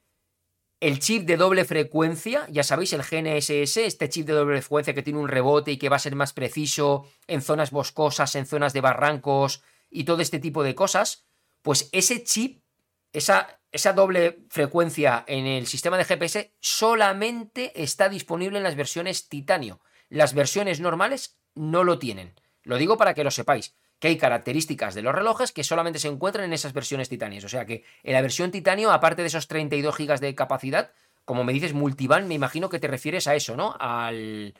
el 0.84 1.00
chip 1.00 1.26
de 1.26 1.38
doble 1.38 1.64
frecuencia, 1.64 2.46
ya 2.50 2.62
sabéis, 2.62 2.92
el 2.92 3.04
GNSS, 3.04 3.78
este 3.78 4.10
chip 4.10 4.28
de 4.28 4.34
doble 4.34 4.62
frecuencia 4.62 4.94
que 4.94 5.02
tiene 5.02 5.18
un 5.18 5.30
rebote 5.30 5.72
y 5.72 5.78
que 5.78 5.88
va 5.88 5.96
a 5.96 6.00
ser 6.00 6.14
más 6.14 6.34
preciso 6.34 7.08
en 7.26 7.42
zonas 7.42 7.72
boscosas, 7.72 8.36
en 8.36 8.46
zonas 8.46 8.74
de 8.74 8.82
barrancos 8.82 9.64
y 9.90 10.04
todo 10.04 10.22
este 10.22 10.40
tipo 10.40 10.62
de 10.62 10.76
cosas, 10.76 11.26
pues 11.62 11.88
ese 11.94 12.26
chip, 12.26 12.66
esa, 13.14 13.62
esa 13.72 13.94
doble 13.94 14.44
frecuencia 14.50 15.24
en 15.26 15.46
el 15.48 15.68
sistema 15.68 15.98
de 15.98 16.04
GPS 16.04 16.54
solamente 16.60 17.72
está 17.82 18.10
disponible 18.10 18.58
en 18.58 18.64
las 18.64 18.76
versiones 18.76 19.30
titanio. 19.30 19.80
Las 20.10 20.34
versiones 20.34 20.82
normales 20.82 21.40
no 21.56 21.86
lo 21.86 21.98
tienen. 21.98 22.34
Lo 22.64 22.78
digo 22.78 22.98
para 22.98 23.14
que 23.14 23.24
lo 23.24 23.32
sepáis 23.32 23.74
que 24.04 24.10
hay 24.10 24.18
características 24.18 24.96
de 24.96 25.02
los 25.02 25.16
relojes 25.16 25.54
que 25.54 25.64
solamente 25.64 25.98
se 25.98 26.10
encuentran 26.10 26.44
en 26.44 26.52
esas 26.52 26.74
versiones 26.74 27.08
titanias. 27.08 27.46
O 27.46 27.48
sea 27.48 27.66
que 27.66 27.86
en 28.04 28.12
la 28.12 28.22
versión 28.22 28.52
titanio, 28.52 28.92
aparte 28.92 29.22
de 29.22 29.30
esos 29.30 29.48
32 29.48 29.98
GB 29.98 30.20
de 30.20 30.36
capacidad, 30.36 30.92
como 31.24 31.46
me 31.46 31.54
dices 31.54 31.74
multiband, 31.74 32.28
me 32.28 32.34
imagino 32.34 32.68
que 32.68 32.80
te 32.80 32.90
refieres 32.90 33.28
a 33.28 33.36
eso, 33.36 33.56
¿no? 33.56 33.78
Al, 33.80 34.56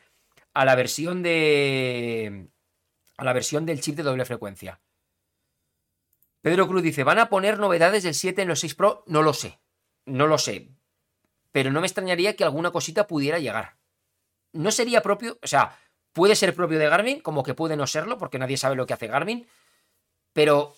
a 0.54 0.64
la 0.64 0.74
versión 0.74 1.22
de. 1.22 2.48
a 3.18 3.24
la 3.24 3.34
versión 3.34 3.66
del 3.66 3.82
chip 3.82 3.96
de 3.96 4.02
doble 4.02 4.24
frecuencia. 4.24 4.80
Pedro 6.40 6.66
Cruz 6.66 6.82
dice: 6.82 7.04
¿Van 7.04 7.18
a 7.18 7.28
poner 7.28 7.58
novedades 7.58 8.02
del 8.02 8.14
7 8.14 8.40
en 8.40 8.48
los 8.48 8.60
6 8.60 8.74
Pro? 8.76 9.04
No 9.08 9.20
lo 9.20 9.34
sé. 9.34 9.60
No 10.06 10.26
lo 10.26 10.38
sé. 10.38 10.70
Pero 11.52 11.70
no 11.70 11.82
me 11.82 11.86
extrañaría 11.86 12.34
que 12.34 12.44
alguna 12.44 12.70
cosita 12.70 13.06
pudiera 13.06 13.38
llegar. 13.38 13.76
No 14.54 14.70
sería 14.70 15.02
propio. 15.02 15.38
O 15.42 15.46
sea, 15.46 15.78
Puede 16.14 16.36
ser 16.36 16.54
propio 16.54 16.78
de 16.78 16.88
Garmin, 16.88 17.20
como 17.20 17.42
que 17.42 17.54
puede 17.54 17.76
no 17.76 17.86
serlo, 17.86 18.16
porque 18.18 18.38
nadie 18.38 18.56
sabe 18.56 18.76
lo 18.76 18.86
que 18.86 18.94
hace 18.94 19.08
Garmin. 19.08 19.46
Pero 20.32 20.74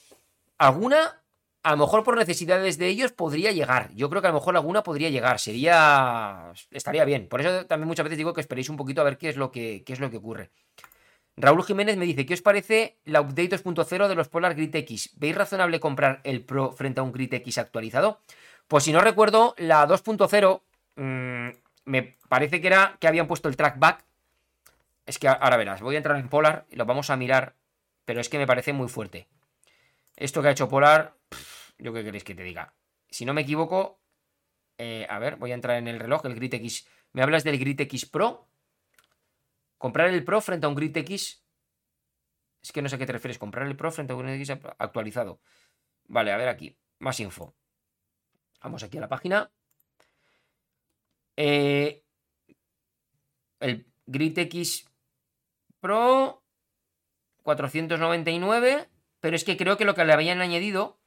alguna, 0.57 1.23
a 1.63 1.71
lo 1.73 1.77
mejor 1.77 2.03
por 2.05 2.17
necesidades 2.17 2.79
de 2.79 2.89
ellos, 2.89 3.13
podría 3.13 3.53
llegar. 3.53 3.91
Yo 3.95 4.09
creo 4.09 4.23
que 4.23 4.29
a 4.29 4.31
lo 4.31 4.39
mejor 4.39 4.57
alguna 4.57 4.83
podría 4.83 5.11
llegar. 5.11 5.39
Sería. 5.39 6.53
Estaría 6.71 7.05
bien. 7.05 7.29
Por 7.29 7.43
eso 7.43 7.67
también 7.67 7.87
muchas 7.87 8.05
veces 8.05 8.17
digo 8.17 8.33
que 8.33 8.41
esperéis 8.41 8.71
un 8.71 8.79
poquito 8.79 9.03
a 9.03 9.05
ver 9.05 9.19
qué 9.19 9.29
es 9.29 9.37
lo 9.37 9.53
que, 9.53 9.85
qué 9.85 9.93
es 9.93 10.01
lo 10.01 10.11
que 10.11 10.17
ocurre. 10.17 10.51
Raúl 11.37 11.65
Jiménez 11.65 11.99
me 11.99 12.07
dice, 12.07 12.25
¿qué 12.25 12.33
os 12.33 12.41
parece 12.41 12.97
la 13.05 13.21
update 13.21 13.51
2.0 13.63 14.09
de 14.09 14.15
los 14.15 14.29
Polar 14.29 14.55
Grid 14.55 14.75
X? 14.75 15.11
¿Veis 15.17 15.37
razonable 15.37 15.81
comprar 15.81 16.23
el 16.25 16.43
Pro 16.43 16.73
frente 16.73 17.01
a 17.01 17.03
un 17.03 17.13
Grid 17.13 17.35
X 17.35 17.59
actualizado? 17.59 18.21
Pues 18.69 18.85
si 18.85 18.93
no 18.93 19.03
recuerdo, 19.03 19.55
la 19.59 19.87
2.0 19.87 20.63
mmm, 20.97 21.49
me 21.85 22.17
parece 22.31 22.63
que 22.63 22.67
era 22.67 22.97
que 22.99 23.07
habían 23.07 23.27
puesto 23.27 23.51
el 23.51 23.57
trackback 23.57 24.06
es 25.07 25.19
que 25.19 25.29
ahora 25.29 25.57
verás, 25.57 25.81
voy 25.81 25.95
a 25.95 25.99
entrar 25.99 26.19
en 26.19 26.29
Polar 26.29 26.67
y 26.71 26.77
lo 26.77 26.85
vamos 26.85 27.11
a 27.11 27.17
mirar, 27.17 27.57
pero 28.05 28.21
es 28.21 28.29
que 28.29 28.39
me 28.39 28.47
parece 28.47 28.73
muy 28.73 28.89
fuerte. 28.89 29.29
Esto 30.17 30.43
que 30.43 30.49
ha 30.49 30.51
hecho 30.51 30.69
Polar, 30.69 31.17
yo 31.79 31.93
qué 31.93 32.05
queréis 32.05 32.25
que 32.25 32.35
te 32.35 32.43
diga. 32.43 32.75
Si 33.09 33.25
no 33.25 33.33
me 33.33 33.43
equivoco, 33.43 34.01
eh, 34.79 35.07
a 35.09 35.19
ver, 35.19 35.37
voy 35.37 35.53
a 35.53 35.55
entrar 35.55 35.77
en 35.77 35.89
el 35.89 36.01
reloj, 36.01 36.27
el 36.27 36.35
Grid 36.35 36.55
X. 36.55 36.89
¿Me 37.13 37.23
hablas 37.23 37.45
del 37.45 37.59
Grid 37.59 37.81
X 37.81 38.07
Pro? 38.07 38.49
Comprar 39.79 40.09
el 40.09 40.25
Pro 40.25 40.41
frente 40.41 40.67
a 40.67 40.69
un 40.69 40.75
Grid 40.75 40.97
X. 40.97 41.45
Es 42.63 42.73
que 42.73 42.83
no 42.83 42.89
sé 42.89 42.97
a 42.97 42.99
qué 42.99 43.07
te 43.07 43.13
refieres. 43.13 43.39
Comprar 43.39 43.67
el 43.67 43.77
Pro 43.77 43.93
frente 43.93 44.13
a 44.13 44.17
un 44.17 44.23
Grid 44.23 44.41
X 44.41 44.51
actualizado. 44.79 45.41
Vale, 46.09 46.33
a 46.33 46.37
ver 46.37 46.49
aquí. 46.49 46.77
Más 46.99 47.21
info. 47.21 47.55
Vamos 48.63 48.83
aquí 48.83 48.99
a 48.99 49.03
la 49.03 49.09
página. 49.09 49.53
Eh, 51.37 52.03
el 53.61 53.87
Grid 54.07 54.39
X 54.39 54.87
Pro 55.87 56.43
499, 57.45 58.89
pero 59.21 59.37
es 59.37 59.45
que 59.45 59.57
creo 59.57 59.77
que 59.77 59.85
lo 59.85 59.95
que 59.95 60.05
le 60.05 60.13
habían 60.13 60.41
añadido 60.41 61.01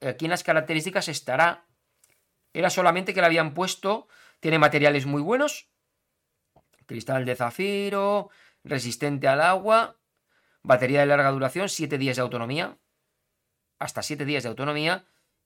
aquí 0.00 0.24
en 0.24 0.30
las 0.30 0.42
características 0.42 1.08
estará. 1.08 1.66
Era 2.54 2.70
solamente 2.70 3.12
que 3.12 3.20
le 3.20 3.26
habían 3.26 3.52
puesto, 3.52 4.08
tiene 4.40 4.58
materiales 4.58 5.04
muy 5.04 5.20
buenos, 5.20 5.68
cristal 6.86 7.26
de 7.26 7.36
zafiro, 7.36 8.30
resistente 8.64 9.28
al 9.28 9.42
agua, 9.42 9.98
batería 10.62 11.00
de 11.00 11.06
larga 11.06 11.30
duración, 11.30 11.68
7 11.68 11.98
días 11.98 12.16
de 12.16 12.22
autonomía, 12.22 12.78
hasta 13.78 14.02
7 14.02 14.24
días 14.24 14.44
de 14.44 14.48
autonomía, 14.48 15.04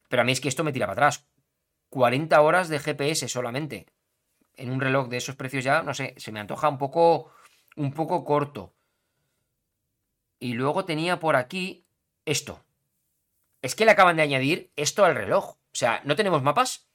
pero 0.08 0.22
a 0.22 0.24
mí 0.24 0.30
es 0.30 0.40
que 0.40 0.48
esto 0.48 0.62
me 0.62 0.72
tira 0.72 0.86
para 0.86 0.92
atrás. 0.92 1.28
40 1.90 2.40
horas 2.40 2.68
de 2.68 2.78
GPS 2.78 3.26
solamente. 3.26 3.88
En 4.54 4.70
un 4.70 4.80
reloj 4.80 5.08
de 5.08 5.16
esos 5.16 5.34
precios 5.34 5.64
ya, 5.64 5.82
no 5.82 5.92
sé, 5.92 6.14
se 6.18 6.30
me 6.30 6.38
antoja 6.38 6.68
un 6.68 6.78
poco 6.78 7.32
un 7.76 7.92
poco 7.92 8.24
corto. 8.24 8.74
Y 10.38 10.54
luego 10.54 10.84
tenía 10.84 11.18
por 11.18 11.36
aquí 11.36 11.86
esto. 12.24 12.64
Es 13.62 13.74
que 13.74 13.84
le 13.84 13.92
acaban 13.92 14.16
de 14.16 14.22
añadir 14.22 14.72
esto 14.76 15.04
al 15.04 15.14
reloj. 15.14 15.50
O 15.54 15.58
sea, 15.72 16.00
no 16.04 16.16
tenemos 16.16 16.42
mapas. 16.42 16.88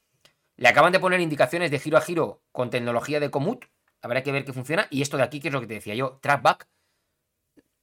Le 0.58 0.68
acaban 0.68 0.92
de 0.92 1.00
poner 1.00 1.20
indicaciones 1.20 1.72
de 1.72 1.80
giro 1.80 1.98
a 1.98 2.02
giro 2.02 2.44
con 2.52 2.70
tecnología 2.70 3.20
de 3.20 3.32
Komoot. 3.32 3.66
Habrá 4.02 4.24
que 4.24 4.32
ver 4.32 4.46
qué 4.46 4.54
funciona. 4.54 4.88
Y 4.90 5.02
esto 5.02 5.18
de 5.18 5.24
aquí, 5.24 5.40
que 5.40 5.48
es 5.48 5.54
lo 5.54 5.62
que 5.62 5.68
te 5.68 5.76
decía 5.76 5.96
yo, 5.96 6.20
trackback. 6.22 6.68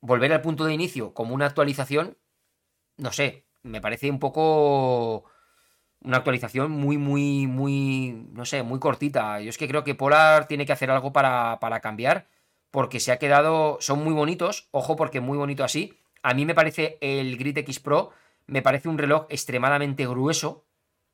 Volver 0.00 0.32
al 0.32 0.42
punto 0.42 0.64
de 0.64 0.74
inicio 0.74 1.12
como 1.12 1.34
una 1.34 1.46
actualización. 1.46 2.16
No 2.96 3.12
sé, 3.12 3.46
me 3.62 3.80
parece 3.80 4.10
un 4.10 4.18
poco 4.18 5.24
una 6.00 6.18
actualización 6.18 6.70
muy, 6.70 6.98
muy, 6.98 7.46
muy, 7.46 8.28
no 8.32 8.44
sé, 8.44 8.62
muy 8.62 8.78
cortita. 8.78 9.40
Yo 9.40 9.50
es 9.50 9.58
que 9.58 9.68
creo 9.68 9.84
que 9.84 9.94
Polar 9.94 10.46
tiene 10.46 10.66
que 10.66 10.72
hacer 10.72 10.90
algo 10.90 11.12
para, 11.12 11.58
para 11.60 11.80
cambiar 11.80 12.28
porque 12.70 13.00
se 13.00 13.12
ha 13.12 13.18
quedado, 13.18 13.78
son 13.80 14.02
muy 14.04 14.12
bonitos, 14.12 14.68
ojo 14.70 14.96
porque 14.96 15.20
muy 15.20 15.38
bonito 15.38 15.64
así. 15.64 15.98
A 16.22 16.34
mí 16.34 16.44
me 16.44 16.54
parece 16.54 16.98
el 17.00 17.36
Grid 17.38 17.58
X 17.58 17.80
Pro, 17.80 18.10
me 18.46 18.62
parece 18.62 18.88
un 18.88 18.98
reloj 18.98 19.26
extremadamente 19.28 20.06
grueso, 20.06 20.66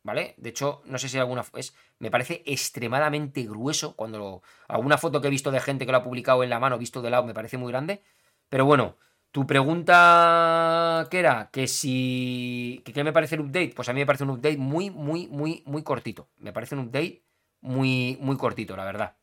¿vale? 0.03 0.35
De 0.39 0.51
hecho, 0.51 0.83
no 0.87 0.99
sé 0.99 1.09
si 1.09 1.19
alguna 1.19 1.45
es, 1.57 1.75
me 1.99 2.11
parece 2.11 2.43
extremadamente 2.47 3.43
grueso 3.45 3.95
cuando 3.97 4.19
lo, 4.19 4.43
alguna 4.69 4.99
foto 4.99 5.21
que 5.21 5.29
he 5.29 5.31
visto 5.31 5.51
de 5.51 5.61
gente 5.61 5.87
que 5.87 5.93
lo 5.93 5.99
ha 5.99 6.05
publicado 6.05 6.43
en 6.43 6.51
la 6.51 6.61
mano, 6.61 6.79
visto 6.79 7.03
de 7.03 7.11
lado, 7.11 7.25
me 7.25 7.35
parece 7.35 7.59
muy 7.59 7.71
grande. 7.73 8.03
Pero 8.49 8.65
bueno, 8.67 8.97
tu 9.31 9.47
pregunta 9.47 11.09
¿qué 11.11 11.19
era 11.19 11.51
que 11.53 11.67
si 11.67 12.83
que 12.85 12.93
qué 12.93 13.05
me 13.05 13.13
parece 13.13 13.35
el 13.37 13.43
update, 13.43 13.73
pues 13.75 13.89
a 13.89 13.93
mí 13.93 14.01
me 14.01 14.07
parece 14.07 14.25
un 14.25 14.31
update 14.31 14.59
muy 14.59 14.91
muy 14.91 15.27
muy 15.29 15.63
muy 15.67 15.83
cortito. 15.83 16.29
Me 16.39 16.53
parece 16.53 16.77
un 16.77 16.83
update 16.87 17.23
muy 17.61 18.17
muy 18.21 18.37
cortito, 18.37 18.77
la 18.77 18.85
verdad. 18.85 19.17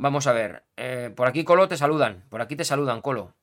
Vamos 0.00 0.26
a 0.26 0.32
ver. 0.32 0.64
Eh, 0.78 1.12
por 1.14 1.28
aquí, 1.28 1.44
Colo, 1.44 1.68
te 1.68 1.76
saludan. 1.76 2.24
Por 2.30 2.40
aquí 2.40 2.56
te 2.56 2.64
saludan, 2.64 3.02
Colo. 3.02 3.34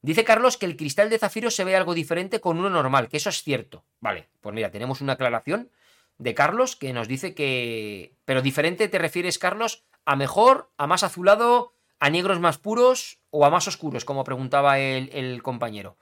Dice 0.00 0.24
Carlos 0.24 0.56
que 0.56 0.66
el 0.66 0.76
cristal 0.76 1.10
de 1.10 1.18
zafiro 1.20 1.48
se 1.48 1.62
ve 1.62 1.76
algo 1.76 1.94
diferente 1.94 2.40
con 2.40 2.58
uno 2.58 2.68
normal, 2.68 3.08
que 3.08 3.18
eso 3.18 3.28
es 3.28 3.44
cierto. 3.44 3.84
Vale, 4.00 4.30
pues 4.40 4.52
mira, 4.52 4.72
tenemos 4.72 5.00
una 5.00 5.12
aclaración 5.12 5.70
de 6.18 6.34
Carlos 6.34 6.74
que 6.74 6.92
nos 6.92 7.06
dice 7.06 7.36
que... 7.36 8.16
Pero 8.24 8.42
diferente 8.42 8.88
te 8.88 8.98
refieres, 8.98 9.38
Carlos, 9.38 9.84
a 10.04 10.16
mejor, 10.16 10.72
a 10.76 10.88
más 10.88 11.04
azulado, 11.04 11.74
a 12.00 12.10
negros 12.10 12.40
más 12.40 12.58
puros 12.58 13.20
o 13.30 13.46
a 13.46 13.50
más 13.50 13.68
oscuros, 13.68 14.04
como 14.04 14.24
preguntaba 14.24 14.80
el, 14.80 15.40
compañero. 15.44 15.98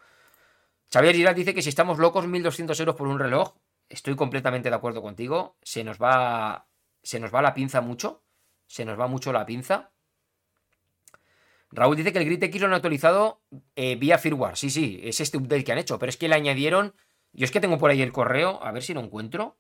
Xavier 0.91 1.15
Girard 1.15 1.37
dice 1.37 1.53
que 1.53 1.61
si 1.61 1.69
estamos 1.69 1.99
locos, 1.99 2.25
1.200 2.25 2.81
euros 2.81 2.97
por 2.97 3.07
un 3.07 3.19
reloj. 3.19 3.53
Estoy 3.91 4.17
completamente 4.17 4.71
de 4.71 4.77
acuerdo 4.77 5.03
contigo. 5.03 5.59
Se 5.63 5.85
nos 5.85 5.99
va 5.99 6.65
se 7.03 7.21
nos 7.21 7.35
va 7.35 7.43
la 7.43 7.55
pinza 7.55 7.81
mucho. 7.81 8.23
Se 8.71 8.85
nos 8.85 8.97
va 8.97 9.09
mucho 9.09 9.33
la 9.33 9.45
pinza. 9.45 9.91
Raúl 11.73 11.97
dice 11.97 12.13
que 12.13 12.21
el 12.21 12.25
Grid 12.25 12.45
X 12.45 12.61
lo 12.61 12.69
han 12.69 12.75
actualizado 12.75 13.43
eh, 13.75 13.97
vía 13.97 14.17
firmware. 14.17 14.57
Sí, 14.57 14.71
sí, 14.71 15.01
es 15.03 15.21
este 15.21 15.39
update 15.39 15.65
que 15.65 15.73
han 15.73 15.79
hecho. 15.79 15.99
Pero 15.99 16.11
es 16.11 16.17
que 16.17 16.29
le 16.29 16.37
añadieron. 16.37 16.95
Yo 17.33 17.45
es 17.45 17.51
que 17.51 17.59
tengo 17.59 17.79
por 17.79 17.91
ahí 17.91 18.01
el 18.01 18.13
correo. 18.13 18.63
A 18.63 18.71
ver 18.71 18.85
si 18.85 18.95
lo 18.95 19.01
encuentro. 19.01 19.59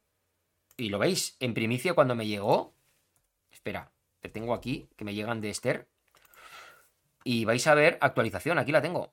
Y 0.77 0.91
lo 0.91 1.01
veis 1.01 1.37
en 1.41 1.55
primicia 1.55 1.95
cuando 1.95 2.15
me 2.15 2.29
llegó. 2.29 2.77
Espera, 3.51 3.91
te 4.21 4.29
tengo 4.29 4.55
aquí, 4.55 4.89
que 4.97 5.05
me 5.05 5.13
llegan 5.13 5.41
de 5.41 5.51
Esther. 5.51 5.89
Y 7.25 7.45
vais 7.47 7.67
a 7.67 7.75
ver 7.75 7.99
actualización. 8.01 8.59
Aquí 8.61 8.71
la 8.71 8.81
tengo. 8.81 9.13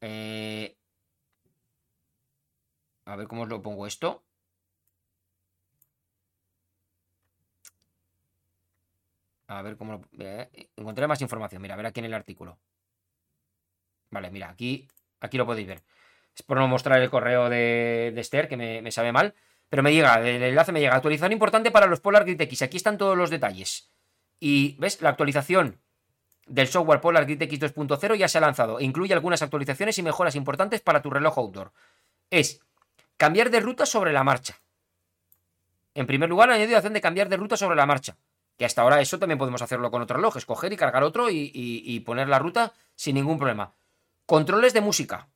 Eh, 0.00 0.76
A 3.06 3.16
ver 3.16 3.26
cómo 3.26 3.42
os 3.42 3.48
lo 3.48 3.62
pongo 3.62 3.86
esto. 3.88 4.23
A 9.46 9.62
ver 9.62 9.76
cómo 9.76 9.92
lo... 9.92 10.24
eh, 10.24 10.48
encontré 10.76 11.06
más 11.06 11.20
información. 11.20 11.60
Mira, 11.60 11.74
a 11.74 11.76
ver 11.76 11.86
aquí 11.86 12.00
en 12.00 12.06
el 12.06 12.14
artículo. 12.14 12.58
Vale, 14.10 14.30
mira, 14.30 14.48
aquí, 14.48 14.88
aquí 15.20 15.36
lo 15.36 15.46
podéis 15.46 15.66
ver. 15.66 15.82
Es 16.34 16.42
por 16.42 16.56
no 16.56 16.66
mostrar 16.68 17.00
el 17.00 17.10
correo 17.10 17.48
de, 17.48 18.12
Esther, 18.16 18.48
que 18.48 18.56
me, 18.56 18.90
sabe 18.90 19.12
mal. 19.12 19.34
Pero 19.68 19.82
me 19.82 19.92
llega, 19.92 20.20
el 20.20 20.42
enlace 20.42 20.72
me 20.72 20.80
llega. 20.80 20.94
Actualización 20.94 21.32
importante 21.32 21.70
para 21.70 21.86
los 21.86 22.00
Polar 22.00 22.24
Grid 22.24 22.40
X. 22.40 22.62
Aquí 22.62 22.76
están 22.76 22.98
todos 22.98 23.16
los 23.16 23.30
detalles. 23.30 23.90
Y, 24.40 24.76
¿ves? 24.78 25.00
La 25.00 25.10
actualización 25.10 25.80
del 26.46 26.68
software 26.68 27.00
Polar 27.00 27.24
Grid 27.24 27.42
X 27.42 27.60
2.0 27.60 28.16
ya 28.16 28.28
se 28.28 28.38
ha 28.38 28.40
lanzado. 28.40 28.78
E 28.78 28.84
incluye 28.84 29.14
algunas 29.14 29.42
actualizaciones 29.42 29.98
y 29.98 30.02
mejoras 30.02 30.34
importantes 30.34 30.80
para 30.80 31.02
tu 31.02 31.10
reloj 31.10 31.38
outdoor. 31.38 31.72
Es 32.30 32.60
cambiar 33.16 33.50
de 33.50 33.60
ruta 33.60 33.86
sobre 33.86 34.12
la 34.12 34.24
marcha. 34.24 34.60
En 35.94 36.06
primer 36.06 36.28
lugar, 36.28 36.50
añadido 36.50 36.72
la 36.72 36.78
opción 36.78 36.92
de 36.92 37.00
cambiar 37.00 37.28
de 37.28 37.36
ruta 37.36 37.56
sobre 37.56 37.76
la 37.76 37.86
marcha. 37.86 38.16
Que 38.56 38.64
hasta 38.64 38.82
ahora 38.82 39.00
eso 39.00 39.18
también 39.18 39.38
podemos 39.38 39.62
hacerlo 39.62 39.90
con 39.90 40.02
otro 40.02 40.16
reloj. 40.16 40.36
Escoger 40.36 40.72
y 40.72 40.76
cargar 40.76 41.02
otro 41.02 41.30
y, 41.30 41.50
y- 41.54 42.00
poner 42.00 42.28
la 42.28 42.38
ruta 42.38 42.72
sin 42.94 43.16
ningún 43.16 43.38
problema. 43.38 43.74
Controles 44.26 44.72
de 44.72 44.80
música. 44.80 45.28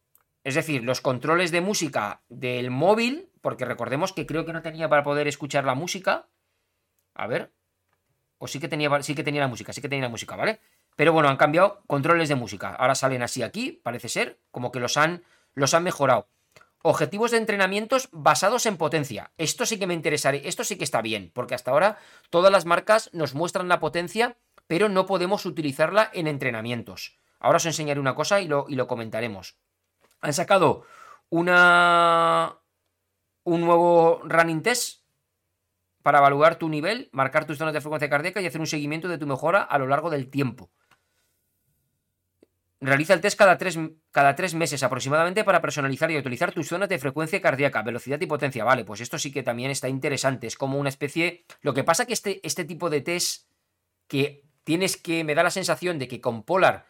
Es 0.45 0.55
decir, 0.55 0.85
los 0.85 1.01
controles 1.01 1.51
de 1.51 1.61
música 1.61 2.23
del 2.29 2.71
móvil, 2.71 3.29
porque 3.41 3.65
recordemos 3.65 4.13
que 4.13 4.25
creo 4.27 4.45
que 4.47 4.53
no 4.53 4.63
tenía 4.63 4.89
para 4.89 5.03
poder 5.03 5.27
escuchar 5.27 5.65
la 5.65 5.75
música. 5.75 6.29
A 7.15 7.27
ver. 7.27 7.53
O 8.39 8.47
sí 8.47 8.61
que 8.61 8.69
tenía, 8.69 9.03
sí 9.03 9.15
que 9.17 9.25
tenía 9.25 9.41
la 9.41 9.49
música, 9.49 9.73
sí 9.73 9.81
que 9.83 9.89
tenía 9.89 10.05
la 10.05 10.11
música, 10.11 10.37
¿vale? 10.37 10.61
Pero 10.95 11.13
bueno, 11.13 11.29
han 11.29 11.37
cambiado 11.37 11.83
controles 11.89 12.29
de 12.29 12.37
música. 12.37 12.71
Ahora 12.75 12.95
salen 12.95 13.23
así 13.23 13.43
aquí, 13.43 13.73
parece 13.83 14.09
ser, 14.09 14.39
como 14.53 14.71
que 14.71 14.79
los 14.79 14.97
han, 14.97 15.25
los 15.55 15.75
han 15.75 15.83
mejorado. 15.83 16.29
Objetivos 16.83 17.33
de 17.33 17.39
entrenamientos 17.39 18.09
basados 18.13 18.67
en 18.67 18.77
potencia. 18.77 19.33
Esto 19.37 19.67
sí 19.67 19.79
que 19.79 19.87
me 19.87 19.95
interesaría, 19.95 20.43
esto 20.45 20.63
sí 20.65 20.77
que 20.77 20.85
está 20.85 21.03
bien, 21.03 21.31
porque 21.35 21.55
hasta 21.55 21.71
ahora 21.71 21.99
todas 22.31 22.53
las 22.53 22.67
marcas 22.67 23.11
nos 23.13 23.35
muestran 23.35 23.69
la 23.69 23.81
potencia, 23.81 24.37
pero 24.67 24.89
no 24.89 25.07
podemos 25.07 25.45
utilizarla 25.45 26.11
en 26.13 26.29
entrenamientos. 26.29 27.19
Ahora 27.41 27.57
os 27.57 27.67
enseñaré 27.67 28.01
una 28.01 28.15
cosa 28.15 28.41
y 28.41 28.49
lo, 28.49 28.67
y 28.69 28.77
lo 28.77 28.87
comentaremos. 28.87 29.57
Han 30.21 30.33
sacado 30.33 30.85
una 31.31 32.59
un 33.45 33.63
nuevo 33.63 34.21
running 34.25 34.63
test 34.63 35.03
para 36.03 36.19
evaluar 36.19 36.57
tu 36.57 36.69
nivel, 36.69 37.09
marcar 37.13 37.47
tus 37.47 37.59
zonas 37.59 37.75
de 37.75 37.81
frecuencia 37.81 38.11
cardíaca 38.11 38.41
y 38.41 38.47
hacer 38.47 38.61
un 38.61 38.67
seguimiento 38.67 39.09
de 39.09 39.19
tu 39.19 39.27
mejora 39.27 39.63
a 39.63 39.79
lo 39.79 39.87
largo 39.87 40.11
del 40.11 40.31
tiempo. 40.31 40.71
Realiza 42.81 43.13
el 43.15 43.21
test 43.21 43.37
cada 43.37 43.59
tres, 43.59 43.77
cada 44.13 44.37
tres 44.37 44.55
meses 44.55 44.85
aproximadamente 44.85 45.43
para 45.43 45.61
personalizar 45.61 46.11
y 46.13 46.17
utilizar 46.17 46.53
tus 46.53 46.69
zonas 46.69 46.89
de 46.89 47.01
frecuencia 47.01 47.41
cardíaca, 47.41 47.83
velocidad 47.83 48.21
y 48.21 48.27
potencia. 48.27 48.63
Vale, 48.63 48.85
pues 48.85 49.01
esto 49.01 49.19
sí 49.19 49.33
que 49.33 49.43
también 49.43 49.73
está 49.73 49.89
interesante. 49.89 50.47
Es 50.47 50.55
como 50.57 50.79
una 50.79 50.89
especie. 50.89 51.45
Lo 51.61 51.75
que 51.75 51.83
pasa 51.83 52.07
que 52.07 52.13
este, 52.13 52.41
este 52.47 52.65
tipo 52.65 52.89
de 52.89 53.01
test 53.01 53.49
que 54.07 54.45
tienes 54.63 54.97
que. 54.97 55.25
Me 55.25 55.35
da 55.35 55.43
la 55.43 55.51
sensación 55.51 55.99
de 55.99 56.07
que 56.07 56.21
con 56.21 56.45
Polar. 56.45 56.87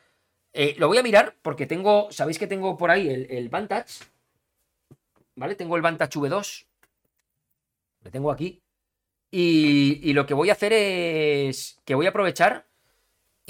eh, 0.53 0.75
lo 0.79 0.89
voy 0.89 0.99
a 0.99 1.03
mirar 1.03 1.37
porque 1.41 1.65
tengo. 1.67 2.09
¿Sabéis 2.13 2.39
que 2.39 2.47
tengo 2.47 2.77
por 2.77 2.91
ahí 2.91 3.09
el, 3.09 3.27
el 3.31 3.49
Vantage? 3.49 4.05
¿Vale? 5.37 5.55
Tengo 5.55 5.75
el 5.77 5.83
Vantage 5.83 6.19
V2. 6.19 6.67
Lo 8.03 8.11
tengo 8.11 8.31
aquí. 8.31 8.63
Y, 9.31 10.01
y 10.03 10.13
lo 10.13 10.27
que 10.27 10.35
voy 10.35 10.51
a 10.51 10.55
hacer 10.55 10.73
es 10.75 11.81
que 11.87 11.95
voy 11.95 12.05
a 12.07 12.11
aprovechar 12.11 12.68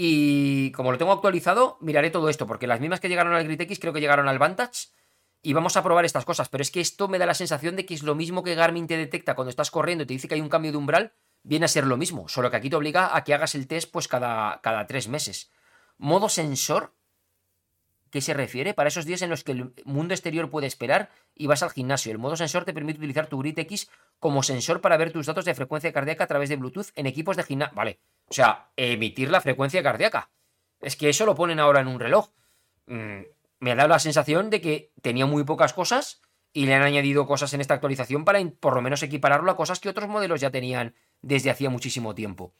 y 0.01 0.71
como 0.71 0.93
lo 0.93 0.97
tengo 0.97 1.11
actualizado, 1.11 1.77
miraré 1.81 2.11
todo 2.11 2.29
esto, 2.29 2.47
porque 2.47 2.69
las 2.69 2.79
mismas 2.79 3.01
que 3.01 3.09
llegaron 3.09 3.35
al 3.35 3.43
Grid 3.43 3.61
X 3.63 3.81
creo 3.81 3.93
que 3.93 4.01
llegaron 4.01 4.29
al 4.29 4.39
Vantage 4.39 4.91
y 5.43 5.55
vamos 5.55 5.77
a 5.77 5.83
probar 5.83 6.05
estas 6.05 6.25
cosas, 6.25 6.49
pero 6.49 6.63
es 6.63 6.71
que 6.71 6.81
esto 6.81 7.09
me 7.09 7.19
da 7.19 7.27
la 7.27 7.35
sensación 7.35 7.75
de 7.75 7.85
que 7.85 7.95
es 7.95 8.05
lo 8.05 8.15
mismo 8.15 8.45
que 8.45 8.55
Garmin 8.55 8.87
te 8.87 8.97
detecta 8.97 9.35
cuando 9.35 9.51
estás 9.51 9.73
corriendo 9.73 10.05
y 10.05 10.07
te 10.07 10.15
dice 10.15 10.29
que 10.29 10.37
hay 10.37 10.41
un 10.41 10.49
cambio 10.49 10.71
de 10.71 10.79
umbral, 10.79 11.15
viene 11.43 11.65
a 11.65 11.69
ser 11.69 11.85
lo 11.85 11.97
mismo, 11.97 12.29
solo 12.29 12.49
que 12.49 12.57
aquí 12.57 12.71
te 12.71 12.77
obliga 12.77 13.17
a 13.17 13.25
que 13.25 13.35
hagas 13.35 13.57
el 13.57 13.67
test 13.67 13.91
pues 13.91 14.07
cada, 14.07 14.61
cada 14.61 14.87
tres 14.87 15.09
meses. 15.09 15.51
Modo 15.97 16.29
sensor, 16.29 16.95
¿qué 18.13 18.21
se 18.21 18.35
refiere? 18.35 18.75
Para 18.75 18.91
esos 18.91 19.05
días 19.05 19.23
en 19.23 19.31
los 19.31 19.43
que 19.43 19.51
el 19.51 19.75
mundo 19.85 20.15
exterior 20.15 20.49
puede 20.49 20.69
esperar 20.69 21.11
y 21.35 21.49
vas 21.49 21.65
al 21.65 21.71
gimnasio. 21.71 22.13
El 22.13 22.19
modo 22.19 22.37
sensor 22.37 22.65
te 22.65 22.73
permite 22.73 23.01
utilizar 23.01 23.27
tu 23.27 23.39
Grid 23.41 23.59
X 23.59 23.91
como 24.21 24.45
sensor 24.45 24.81
para 24.81 24.97
ver 24.97 25.11
tus 25.11 25.27
datos 25.27 25.45
de 25.45 25.57
frecuencia 25.57 25.93
cardíaca 25.93 26.23
a 26.23 26.29
través 26.29 26.51
de 26.51 26.57
Bluetooth 26.57 26.93
en 26.95 27.09
equipos 27.09 27.37
de 27.37 27.43
gimnasio. 27.43 27.75
Vale, 27.75 27.99
o 28.29 28.35
sea, 28.35 28.69
emitir 28.77 29.31
la 29.31 29.41
frecuencia 29.41 29.83
cardíaca. 29.83 30.31
Es 30.81 30.97
que 30.97 31.09
eso 31.09 31.27
lo 31.27 31.35
ponen 31.35 31.61
ahora 31.61 31.81
en 31.81 31.89
un 31.89 32.01
reloj. 32.01 32.31
Mm, 32.87 33.23
me 33.61 33.75
da 33.75 33.89
la 33.89 33.99
sensación 33.99 34.51
de 34.51 34.61
que 34.61 34.93
tenía 35.03 35.27
muy 35.27 35.45
pocas 35.45 35.73
cosas 35.73 36.21
y 36.53 36.67
le 36.67 36.75
han 36.75 36.83
añadido 36.83 37.27
cosas 37.27 37.53
en 37.55 37.61
esta 37.61 37.75
actualización 37.75 38.25
para 38.25 38.41
por 38.61 38.75
lo 38.75 38.83
menos 38.83 39.03
equipararlo 39.03 39.51
a 39.51 39.57
cosas 39.57 39.81
que 39.81 39.89
otros 39.89 40.09
modelos 40.09 40.41
ya 40.41 40.51
tenían 40.51 40.95
desde 41.23 41.51
hacía 41.51 41.71
muchísimo 41.71 42.15
tiempo. 42.15 42.53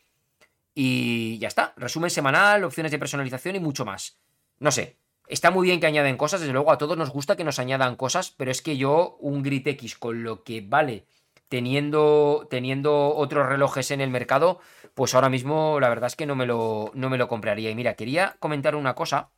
Y 0.75 1.39
ya 1.39 1.49
está. 1.49 1.75
Resumen 1.77 2.11
semanal, 2.11 2.65
opciones 2.65 2.93
de 2.93 2.99
personalización 2.99 3.57
y 3.57 3.61
mucho 3.61 3.85
más. 3.85 4.19
No 4.59 4.71
sé. 4.71 4.97
Está 5.29 5.51
muy 5.51 5.67
bien 5.67 5.79
que 5.79 5.87
añaden 5.87 6.17
cosas, 6.17 6.41
desde 6.41 6.55
luego 6.55 6.73
a 6.73 6.79
todos 6.79 6.97
nos 6.97 7.11
gusta 7.11 7.37
que 7.37 7.45
nos 7.45 7.59
añadan 7.59 7.97
cosas, 7.97 8.31
pero 8.31 8.51
es 8.51 8.63
que 8.63 8.79
yo 8.79 9.19
un 9.21 9.43
Grid 9.43 9.67
X 9.67 9.97
con 9.97 10.23
lo 10.23 10.43
que 10.43 10.63
vale 10.63 11.05
teniendo, 11.49 12.47
teniendo 12.51 13.15
otros 13.15 13.47
relojes 13.47 13.91
en 13.91 14.01
el 14.01 14.11
mercado, 14.11 14.61
pues 14.99 15.15
ahora 15.15 15.29
mismo 15.29 15.79
la 15.79 15.89
verdad 15.91 16.09
es 16.09 16.17
que 16.17 16.27
no 16.27 16.35
me 16.35 16.45
lo, 16.45 16.91
no 16.95 17.09
me 17.09 17.19
lo 17.19 17.29
compraría. 17.29 17.71
Y 17.71 17.75
mira, 17.77 17.95
quería 17.95 18.37
comentar 18.41 18.75
una 18.75 18.97
cosa. 18.97 19.31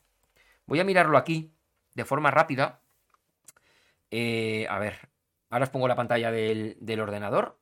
Voy 0.66 0.80
a 0.80 0.84
mirarlo 0.84 1.18
aquí 1.18 1.52
de 1.94 2.06
forma 2.06 2.30
rápida. 2.30 2.80
Eh, 4.10 4.66
a 4.70 4.78
ver, 4.78 5.10
ahora 5.50 5.64
os 5.64 5.70
pongo 5.70 5.86
la 5.88 5.96
pantalla 5.96 6.30
del, 6.32 6.78
del 6.80 7.00
ordenador. 7.00 7.58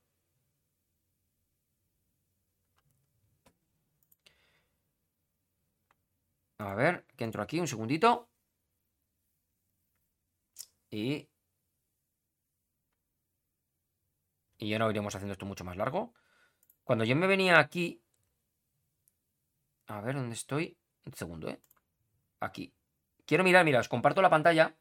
A 6.60 6.74
ver, 6.74 7.04
que 7.16 7.24
entro 7.24 7.42
aquí 7.42 7.58
un 7.58 7.66
segundito. 7.66 8.28
Y... 10.90 11.28
Y 14.58 14.68
ya 14.68 14.78
no 14.78 14.88
iremos 14.90 15.14
haciendo 15.16 15.32
esto 15.32 15.46
mucho 15.46 15.64
más 15.64 15.76
largo. 15.76 16.12
Cuando 16.88 17.04
yo 17.04 17.14
me 17.16 17.26
venía 17.26 17.58
aquí... 17.58 18.00
A 19.88 20.00
ver, 20.00 20.14
¿dónde 20.14 20.34
estoy? 20.34 20.74
Un 21.04 21.12
segundo, 21.12 21.50
¿eh? 21.50 21.60
Aquí. 22.40 22.72
Quiero 23.26 23.44
mirar, 23.44 23.62
mira, 23.66 23.80
os 23.80 23.90
comparto 23.90 24.22
la 24.22 24.30
pantalla. 24.30 24.74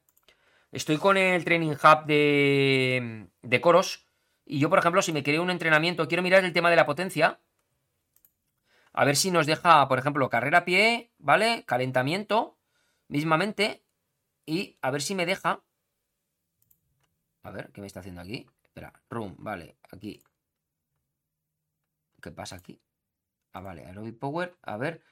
Estoy 0.72 0.96
con 0.96 1.18
el 1.18 1.44
Training 1.44 1.72
Hub 1.72 2.06
de, 2.06 3.28
de 3.42 3.60
Coros. 3.60 4.06
Y 4.46 4.58
yo, 4.58 4.70
por 4.70 4.78
ejemplo, 4.78 5.02
si 5.02 5.12
me 5.12 5.22
quería 5.22 5.42
un 5.42 5.50
entrenamiento, 5.50 6.08
quiero 6.08 6.22
mirar 6.22 6.46
el 6.46 6.54
tema 6.54 6.70
de 6.70 6.76
la 6.76 6.86
potencia. 6.86 7.40
A 8.94 9.04
ver 9.04 9.14
si 9.14 9.30
nos 9.30 9.44
deja, 9.44 9.86
por 9.86 9.98
ejemplo, 9.98 10.30
carrera 10.30 10.60
a 10.60 10.64
pie, 10.64 11.12
¿vale? 11.18 11.64
Calentamiento, 11.66 12.56
mismamente. 13.08 13.84
Y 14.46 14.78
a 14.80 14.90
ver 14.90 15.02
si 15.02 15.14
me 15.14 15.26
deja. 15.26 15.62
A 17.42 17.50
ver, 17.50 17.70
¿qué 17.70 17.82
me 17.82 17.86
está 17.86 18.00
haciendo 18.00 18.22
aquí? 18.22 18.46
Espera, 18.64 18.94
room, 19.10 19.36
vale, 19.38 19.76
aquí. 19.92 20.22
¿Qué 22.20 22.30
pasa 22.30 22.56
aquí? 22.56 22.80
Ah, 23.52 23.60
vale, 23.60 23.84
aerobic 23.86 24.18
power. 24.18 24.56
A 24.62 24.76
ver. 24.76 25.02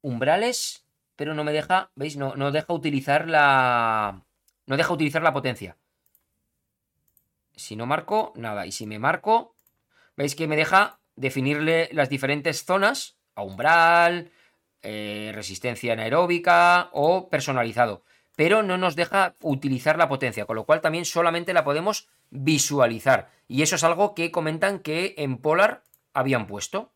Umbrales, 0.00 0.86
pero 1.16 1.34
no 1.34 1.44
me 1.44 1.52
deja, 1.52 1.90
¿veis? 1.94 2.16
No, 2.16 2.34
no 2.36 2.52
deja 2.52 2.72
utilizar 2.72 3.28
la... 3.28 4.24
No 4.66 4.76
deja 4.76 4.92
utilizar 4.92 5.22
la 5.22 5.32
potencia. 5.32 5.76
Si 7.56 7.74
no 7.74 7.86
marco, 7.86 8.32
nada. 8.36 8.66
Y 8.66 8.72
si 8.72 8.86
me 8.86 8.98
marco, 8.98 9.54
veis 10.16 10.34
que 10.34 10.46
me 10.46 10.56
deja 10.56 11.00
definirle 11.16 11.88
las 11.92 12.08
diferentes 12.08 12.64
zonas 12.64 13.16
a 13.34 13.42
umbral, 13.42 14.30
eh, 14.82 15.32
resistencia 15.34 15.94
anaeróbica 15.94 16.90
o 16.92 17.28
personalizado. 17.28 18.04
Pero 18.36 18.62
no 18.62 18.78
nos 18.78 18.94
deja 18.94 19.34
utilizar 19.40 19.98
la 19.98 20.08
potencia, 20.08 20.46
con 20.46 20.54
lo 20.54 20.64
cual 20.64 20.80
también 20.80 21.04
solamente 21.04 21.52
la 21.52 21.64
podemos 21.64 22.08
visualizar. 22.30 23.30
Y 23.48 23.62
eso 23.62 23.74
es 23.74 23.82
algo 23.82 24.14
que 24.14 24.30
comentan 24.30 24.78
que 24.78 25.14
en 25.18 25.38
Polar 25.38 25.82
habían 26.14 26.46
puesto, 26.46 26.94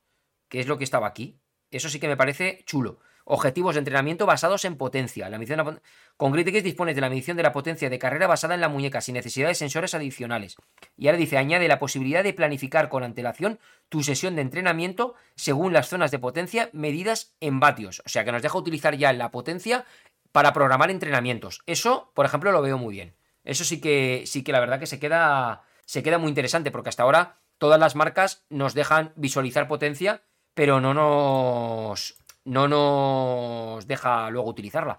que 0.48 0.60
es 0.60 0.66
lo 0.66 0.78
que 0.78 0.84
estaba 0.84 1.06
aquí. 1.06 1.40
Eso 1.70 1.88
sí 1.88 1.98
que 1.98 2.08
me 2.08 2.16
parece 2.16 2.62
chulo. 2.66 3.00
Objetivos 3.24 3.74
de 3.74 3.78
entrenamiento 3.78 4.26
basados 4.26 4.64
en 4.64 4.76
potencia. 4.76 5.28
La 5.28 5.38
medición 5.38 5.80
Con 6.16 6.32
dispones 6.32 6.94
de 6.94 7.00
la 7.00 7.08
medición 7.08 7.36
de 7.36 7.44
la 7.44 7.52
potencia 7.52 7.88
de 7.88 7.98
carrera 7.98 8.26
basada 8.26 8.54
en 8.54 8.60
la 8.60 8.68
muñeca, 8.68 9.00
sin 9.00 9.14
necesidad 9.14 9.48
de 9.48 9.54
sensores 9.54 9.94
adicionales. 9.94 10.56
Y 10.96 11.06
ahora 11.06 11.18
dice, 11.18 11.38
añade 11.38 11.68
la 11.68 11.78
posibilidad 11.78 12.24
de 12.24 12.34
planificar 12.34 12.88
con 12.88 13.04
antelación 13.04 13.60
tu 13.88 14.02
sesión 14.02 14.34
de 14.34 14.42
entrenamiento 14.42 15.14
según 15.36 15.72
las 15.72 15.88
zonas 15.88 16.10
de 16.10 16.18
potencia 16.18 16.68
medidas 16.72 17.36
en 17.40 17.60
vatios. 17.60 18.02
O 18.04 18.08
sea 18.08 18.24
que 18.24 18.32
nos 18.32 18.42
deja 18.42 18.58
utilizar 18.58 18.96
ya 18.96 19.12
la 19.12 19.30
potencia 19.30 19.84
para 20.32 20.52
programar 20.52 20.90
entrenamientos. 20.90 21.62
Eso, 21.66 22.10
por 22.14 22.26
ejemplo, 22.26 22.50
lo 22.50 22.62
veo 22.62 22.78
muy 22.78 22.92
bien. 22.92 23.14
Eso 23.44 23.64
sí 23.64 23.80
que, 23.80 24.24
sí 24.26 24.42
que 24.42 24.52
la 24.52 24.60
verdad 24.60 24.80
que 24.80 24.86
se 24.86 24.98
queda, 24.98 25.62
se 25.84 26.02
queda 26.02 26.18
muy 26.18 26.28
interesante, 26.28 26.70
porque 26.70 26.88
hasta 26.88 27.02
ahora 27.02 27.38
todas 27.62 27.78
las 27.78 27.94
marcas 27.94 28.44
nos 28.50 28.74
dejan 28.74 29.12
visualizar 29.14 29.68
potencia, 29.68 30.24
pero 30.52 30.80
no 30.80 30.94
nos, 30.94 32.16
no 32.44 32.66
nos 32.66 33.86
deja 33.86 34.30
luego 34.30 34.50
utilizarla. 34.50 34.98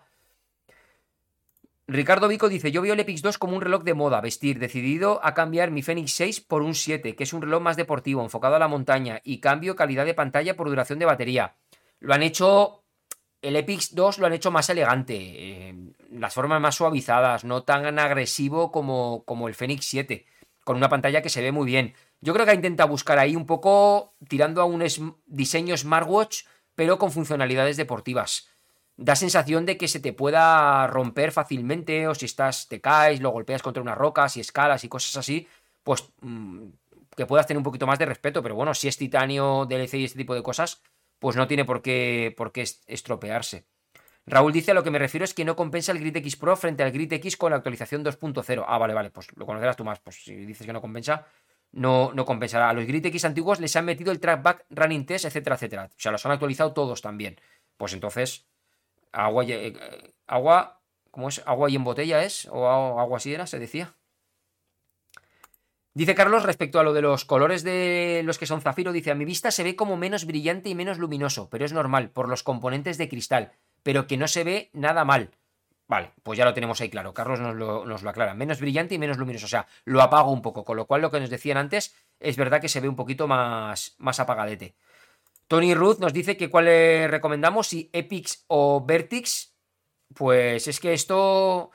Ricardo 1.88 2.30
Vico 2.30 2.48
dice, 2.48 2.72
yo 2.72 2.82
veo 2.82 2.94
el 2.94 3.02
Epix 3.02 3.22
2 3.22 3.38
como 3.38 3.58
un 3.58 3.62
reloj 3.62 3.84
de 3.84 3.94
moda, 3.94 4.22
vestir, 4.22 4.60
decidido 4.60 5.20
a 5.26 5.34
cambiar 5.34 5.72
mi 5.72 5.82
Fenix 5.82 6.14
6 6.14 6.40
por 6.40 6.62
un 6.62 6.74
7, 6.74 7.18
que 7.18 7.24
es 7.26 7.34
un 7.34 7.42
reloj 7.42 7.62
más 7.62 7.76
deportivo, 7.76 8.24
enfocado 8.24 8.56
a 8.56 8.60
la 8.60 8.70
montaña, 8.70 9.20
y 9.26 9.42
cambio 9.42 9.76
calidad 9.76 10.06
de 10.06 10.14
pantalla 10.14 10.56
por 10.56 10.70
duración 10.70 11.00
de 11.00 11.06
batería. 11.06 11.56
Lo 12.00 12.14
han 12.14 12.24
hecho, 12.24 12.86
el 13.42 13.58
Epix 13.58 13.94
2 13.94 14.20
lo 14.20 14.28
han 14.28 14.32
hecho 14.32 14.52
más 14.52 14.70
elegante, 14.70 15.18
eh, 15.18 15.76
las 16.12 16.34
formas 16.34 16.62
más 16.62 16.76
suavizadas, 16.76 17.44
no 17.44 17.64
tan 17.64 18.00
agresivo 18.00 18.72
como, 18.72 19.26
como 19.26 19.50
el 19.50 19.54
Fenix 19.54 19.84
7, 19.84 20.26
con 20.64 20.78
una 20.78 20.88
pantalla 20.88 21.22
que 21.22 21.28
se 21.28 21.42
ve 21.42 21.52
muy 21.52 21.66
bien. 21.66 21.94
Yo 22.24 22.32
creo 22.34 22.46
que 22.46 22.52
ha 22.54 22.62
intentado 22.62 22.88
buscar 22.88 23.20
ahí 23.20 23.36
un 23.36 23.46
poco 23.46 24.16
tirando 24.30 24.62
a 24.62 24.66
un 24.66 24.80
diseño 25.26 25.76
smartwatch, 25.76 26.46
pero 26.74 26.98
con 26.98 27.12
funcionalidades 27.12 27.76
deportivas 27.78 28.48
da 29.08 29.16
sensación 29.18 29.66
de 29.66 29.76
que 29.80 29.88
se 29.94 30.00
te 30.06 30.14
pueda 30.14 30.86
romper 30.88 31.30
fácilmente 31.40 32.08
o 32.08 32.14
si 32.14 32.26
estás 32.32 32.56
te 32.72 32.78
caes, 32.80 33.22
lo 33.26 33.32
golpeas 33.32 33.64
contra 33.66 33.82
una 33.82 33.96
roca, 34.04 34.30
si 34.30 34.40
escalas 34.40 34.84
y 34.86 34.88
cosas 34.96 35.18
así, 35.18 35.48
pues 35.82 36.00
mm, 36.22 36.68
que 37.18 37.26
puedas 37.26 37.48
tener 37.48 37.58
un 37.58 37.64
poquito 37.68 37.88
más 37.88 37.98
de 38.00 38.06
respeto, 38.06 38.44
pero 38.44 38.54
bueno, 38.56 38.74
si 38.76 38.88
es 38.88 38.96
titanio, 38.98 39.66
DLC 39.66 39.98
y 39.98 40.04
este 40.06 40.20
tipo 40.20 40.36
de 40.36 40.44
cosas, 40.44 40.82
pues 41.20 41.36
no 41.36 41.48
tiene 41.48 41.66
por 41.66 41.82
qué, 41.82 42.34
por 42.38 42.52
qué 42.54 42.62
est- 42.62 42.84
estropearse. 42.88 43.66
Raúl 44.26 44.54
dice 44.54 44.72
a 44.72 44.74
lo 44.74 44.84
que 44.84 44.92
me 44.92 45.00
refiero 45.00 45.26
es 45.26 45.34
que 45.34 45.44
no 45.46 45.56
compensa 45.56 45.92
el 45.92 46.00
Grid 46.00 46.16
X 46.18 46.36
Pro 46.38 46.56
frente 46.56 46.84
al 46.84 46.92
Grid 46.92 47.12
X 47.14 47.36
con 47.36 47.52
la 47.52 47.58
actualización 47.58 48.04
2.0. 48.04 48.64
Ah, 48.68 48.78
vale, 48.78 48.94
vale, 48.94 49.10
pues 49.10 49.28
lo 49.36 49.46
conocerás 49.46 49.76
tú 49.76 49.84
más. 49.84 50.00
Pues 50.00 50.24
si 50.24 50.34
dices 50.46 50.66
que 50.66 50.72
no 50.74 50.82
compensa, 50.82 51.26
no, 51.74 52.14
no 52.14 52.24
compensará. 52.26 52.70
A 52.70 52.74
los 52.74 52.86
Grid 52.86 53.06
X 53.08 53.26
antiguos 53.26 53.60
les 53.60 53.76
han 53.76 53.86
metido 53.86 54.12
el 54.12 54.20
trackback, 54.20 54.66
running 54.70 55.06
test, 55.06 55.26
etcétera, 55.26 55.56
etcétera. 55.58 55.86
O 55.92 56.00
sea, 56.00 56.12
los 56.14 56.26
han 56.26 56.32
actualizado 56.32 56.74
todos 56.74 57.02
también. 57.02 57.40
Pues 57.78 57.94
entonces, 57.94 58.48
agua, 59.12 59.44
y- 59.44 59.52
eh, 59.52 60.14
agua, 60.28 60.82
¿cómo 61.12 61.30
es? 61.30 61.42
Agua 61.46 61.70
y 61.70 61.76
en 61.76 61.84
botella 61.84 62.24
es, 62.24 62.48
o 62.52 62.68
agua 62.70 63.18
así 63.18 63.34
era, 63.34 63.46
se 63.48 63.60
decía. 63.60 63.96
Dice 65.96 66.16
Carlos 66.16 66.44
respecto 66.44 66.80
a 66.80 66.84
lo 66.84 66.94
de 66.94 67.04
los 67.04 67.24
colores 67.24 67.64
de 67.64 68.22
los 68.26 68.40
que 68.40 68.48
son 68.48 68.62
zafiro, 68.62 68.92
dice, 68.92 69.12
a 69.12 69.16
mi 69.16 69.26
vista 69.26 69.52
se 69.52 69.64
ve 69.64 69.76
como 69.76 69.96
menos 69.96 70.26
brillante 70.26 70.70
y 70.70 70.76
menos 70.76 70.98
luminoso, 70.98 71.50
pero 71.52 71.66
es 71.66 71.74
normal, 71.74 72.10
por 72.10 72.30
los 72.30 72.42
componentes 72.42 72.98
de 72.98 73.10
cristal, 73.10 73.52
pero 73.84 74.08
que 74.08 74.18
no 74.18 74.28
se 74.28 74.44
ve 74.44 74.70
nada 74.74 75.06
mal. 75.06 75.30
Vale, 75.94 76.12
pues 76.24 76.40
ya 76.40 76.46
lo 76.46 76.56
tenemos 76.56 76.82
ahí 76.82 76.90
claro. 76.90 77.14
Carlos 77.14 77.40
nos 77.40 77.54
lo, 77.56 78.10
aclara. 78.10 78.34
Menos 78.34 78.60
brillante 78.60 78.96
y 78.96 78.98
menos 78.98 79.20
luminoso. 79.20 79.46
O 79.46 79.48
sea, 79.48 79.68
lo 79.86 80.02
apago 80.02 80.32
un 80.32 80.42
poco. 80.42 80.64
Con 80.64 80.76
lo 80.76 80.88
cual, 80.88 81.04
lo 81.04 81.12
que 81.12 81.20
nos 81.20 81.30
decían 81.30 81.56
antes, 81.56 81.96
es 82.20 82.36
verdad 82.36 82.60
que 82.60 82.68
se 82.68 82.80
ve 82.80 82.90
un 82.90 82.96
poquito 82.96 83.28
más, 83.28 83.94
más 84.00 84.20
apagadete. 84.20 84.74
Tony 85.48 85.76
Ruth 85.76 86.00
nos 86.00 86.12
dice 86.12 86.36
que 86.36 86.50
cuál 86.50 86.66
le 86.66 87.08
recomendamos, 87.08 87.68
si 87.68 87.92
Epix 87.94 88.44
o 88.48 88.84
Vertix. 88.84 89.54
Pues 90.16 90.68
es 90.68 90.80
que 90.80 90.94
esto. 90.94 91.70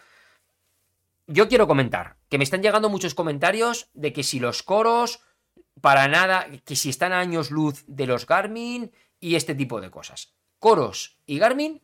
Yo 1.28 1.48
quiero 1.48 1.68
comentar 1.68 2.16
que 2.28 2.38
me 2.38 2.44
están 2.44 2.60
llegando 2.60 2.90
muchos 2.90 3.14
comentarios 3.14 3.88
de 3.94 4.12
que 4.12 4.24
si 4.24 4.40
los 4.40 4.64
coros, 4.64 5.20
para 5.80 6.08
nada, 6.08 6.48
que 6.64 6.74
si 6.74 6.90
están 6.90 7.12
a 7.12 7.20
años 7.20 7.52
luz 7.52 7.84
de 7.86 8.08
los 8.08 8.26
Garmin 8.26 8.90
y 9.20 9.36
este 9.36 9.54
tipo 9.54 9.80
de 9.80 9.92
cosas. 9.92 10.34
Coros 10.58 11.20
y 11.24 11.38
Garmin 11.38 11.82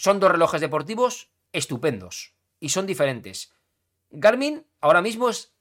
son 0.00 0.18
dos 0.18 0.32
relojes 0.32 0.62
deportivos 0.62 1.28
estupendos 1.52 2.32
y 2.58 2.70
son 2.70 2.86
diferentes. 2.86 3.52
Garmin 4.08 4.66
ahora 4.80 5.02
mismo 5.02 5.28
es 5.28 5.52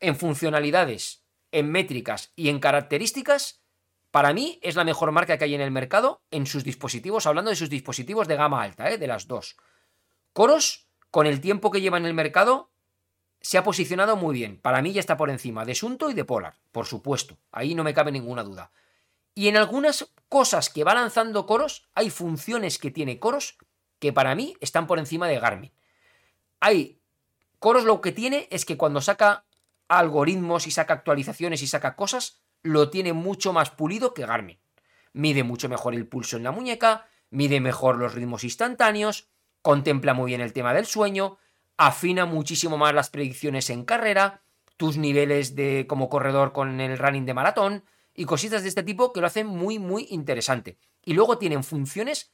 en 0.00 0.16
funcionalidades, 0.16 1.22
en 1.52 1.70
métricas 1.70 2.32
y 2.34 2.48
en 2.48 2.58
características 2.58 3.62
para 4.10 4.32
mí 4.32 4.58
es 4.62 4.74
la 4.74 4.82
mejor 4.82 5.12
marca 5.12 5.38
que 5.38 5.44
hay 5.44 5.54
en 5.54 5.60
el 5.60 5.70
mercado 5.70 6.24
en 6.32 6.46
sus 6.46 6.64
dispositivos, 6.64 7.26
hablando 7.26 7.50
de 7.50 7.56
sus 7.56 7.70
dispositivos 7.70 8.26
de 8.26 8.34
gama 8.34 8.64
alta, 8.64 8.90
¿eh? 8.90 8.98
de 8.98 9.06
las 9.06 9.28
dos. 9.28 9.56
Coros, 10.32 10.88
con 11.12 11.28
el 11.28 11.40
tiempo 11.40 11.70
que 11.70 11.80
lleva 11.80 11.98
en 11.98 12.06
el 12.06 12.14
mercado, 12.14 12.72
se 13.40 13.58
ha 13.58 13.62
posicionado 13.62 14.16
muy 14.16 14.34
bien. 14.34 14.58
Para 14.60 14.82
mí 14.82 14.92
ya 14.92 14.98
está 14.98 15.16
por 15.16 15.30
encima 15.30 15.64
de 15.64 15.76
Sunto 15.76 16.10
y 16.10 16.14
de 16.14 16.24
Polar, 16.24 16.56
por 16.72 16.86
supuesto. 16.86 17.38
Ahí 17.52 17.76
no 17.76 17.84
me 17.84 17.94
cabe 17.94 18.10
ninguna 18.10 18.42
duda. 18.42 18.72
Y 19.36 19.46
en 19.46 19.56
algunas 19.56 20.12
cosas 20.28 20.68
que 20.68 20.82
va 20.82 20.94
lanzando 20.94 21.46
Coros, 21.46 21.88
hay 21.94 22.10
funciones 22.10 22.78
que 22.78 22.90
tiene 22.90 23.20
Coros 23.20 23.56
que 24.04 24.12
para 24.12 24.34
mí 24.34 24.54
están 24.60 24.86
por 24.86 24.98
encima 24.98 25.28
de 25.28 25.40
Garmin. 25.40 25.72
Hay 26.60 27.00
Coros 27.58 27.84
lo 27.84 28.02
que 28.02 28.12
tiene 28.12 28.46
es 28.50 28.66
que 28.66 28.76
cuando 28.76 29.00
saca 29.00 29.46
algoritmos 29.88 30.66
y 30.66 30.70
saca 30.70 30.92
actualizaciones 30.92 31.62
y 31.62 31.66
saca 31.66 31.96
cosas, 31.96 32.42
lo 32.62 32.90
tiene 32.90 33.14
mucho 33.14 33.54
más 33.54 33.70
pulido 33.70 34.12
que 34.12 34.26
Garmin. 34.26 34.58
Mide 35.14 35.42
mucho 35.42 35.70
mejor 35.70 35.94
el 35.94 36.06
pulso 36.06 36.36
en 36.36 36.42
la 36.42 36.52
muñeca, 36.52 37.08
mide 37.30 37.60
mejor 37.60 37.96
los 37.96 38.12
ritmos 38.12 38.44
instantáneos, 38.44 39.30
contempla 39.62 40.12
muy 40.12 40.32
bien 40.32 40.42
el 40.42 40.52
tema 40.52 40.74
del 40.74 40.84
sueño, 40.84 41.38
afina 41.78 42.26
muchísimo 42.26 42.76
más 42.76 42.92
las 42.92 43.08
predicciones 43.08 43.70
en 43.70 43.86
carrera, 43.86 44.42
tus 44.76 44.98
niveles 44.98 45.56
de 45.56 45.86
como 45.88 46.10
corredor 46.10 46.52
con 46.52 46.78
el 46.78 46.98
running 46.98 47.24
de 47.24 47.32
maratón 47.32 47.84
y 48.14 48.26
cositas 48.26 48.64
de 48.64 48.68
este 48.68 48.82
tipo 48.82 49.14
que 49.14 49.22
lo 49.22 49.28
hacen 49.28 49.46
muy 49.46 49.78
muy 49.78 50.06
interesante. 50.10 50.76
Y 51.02 51.14
luego 51.14 51.38
tienen 51.38 51.64
funciones 51.64 52.33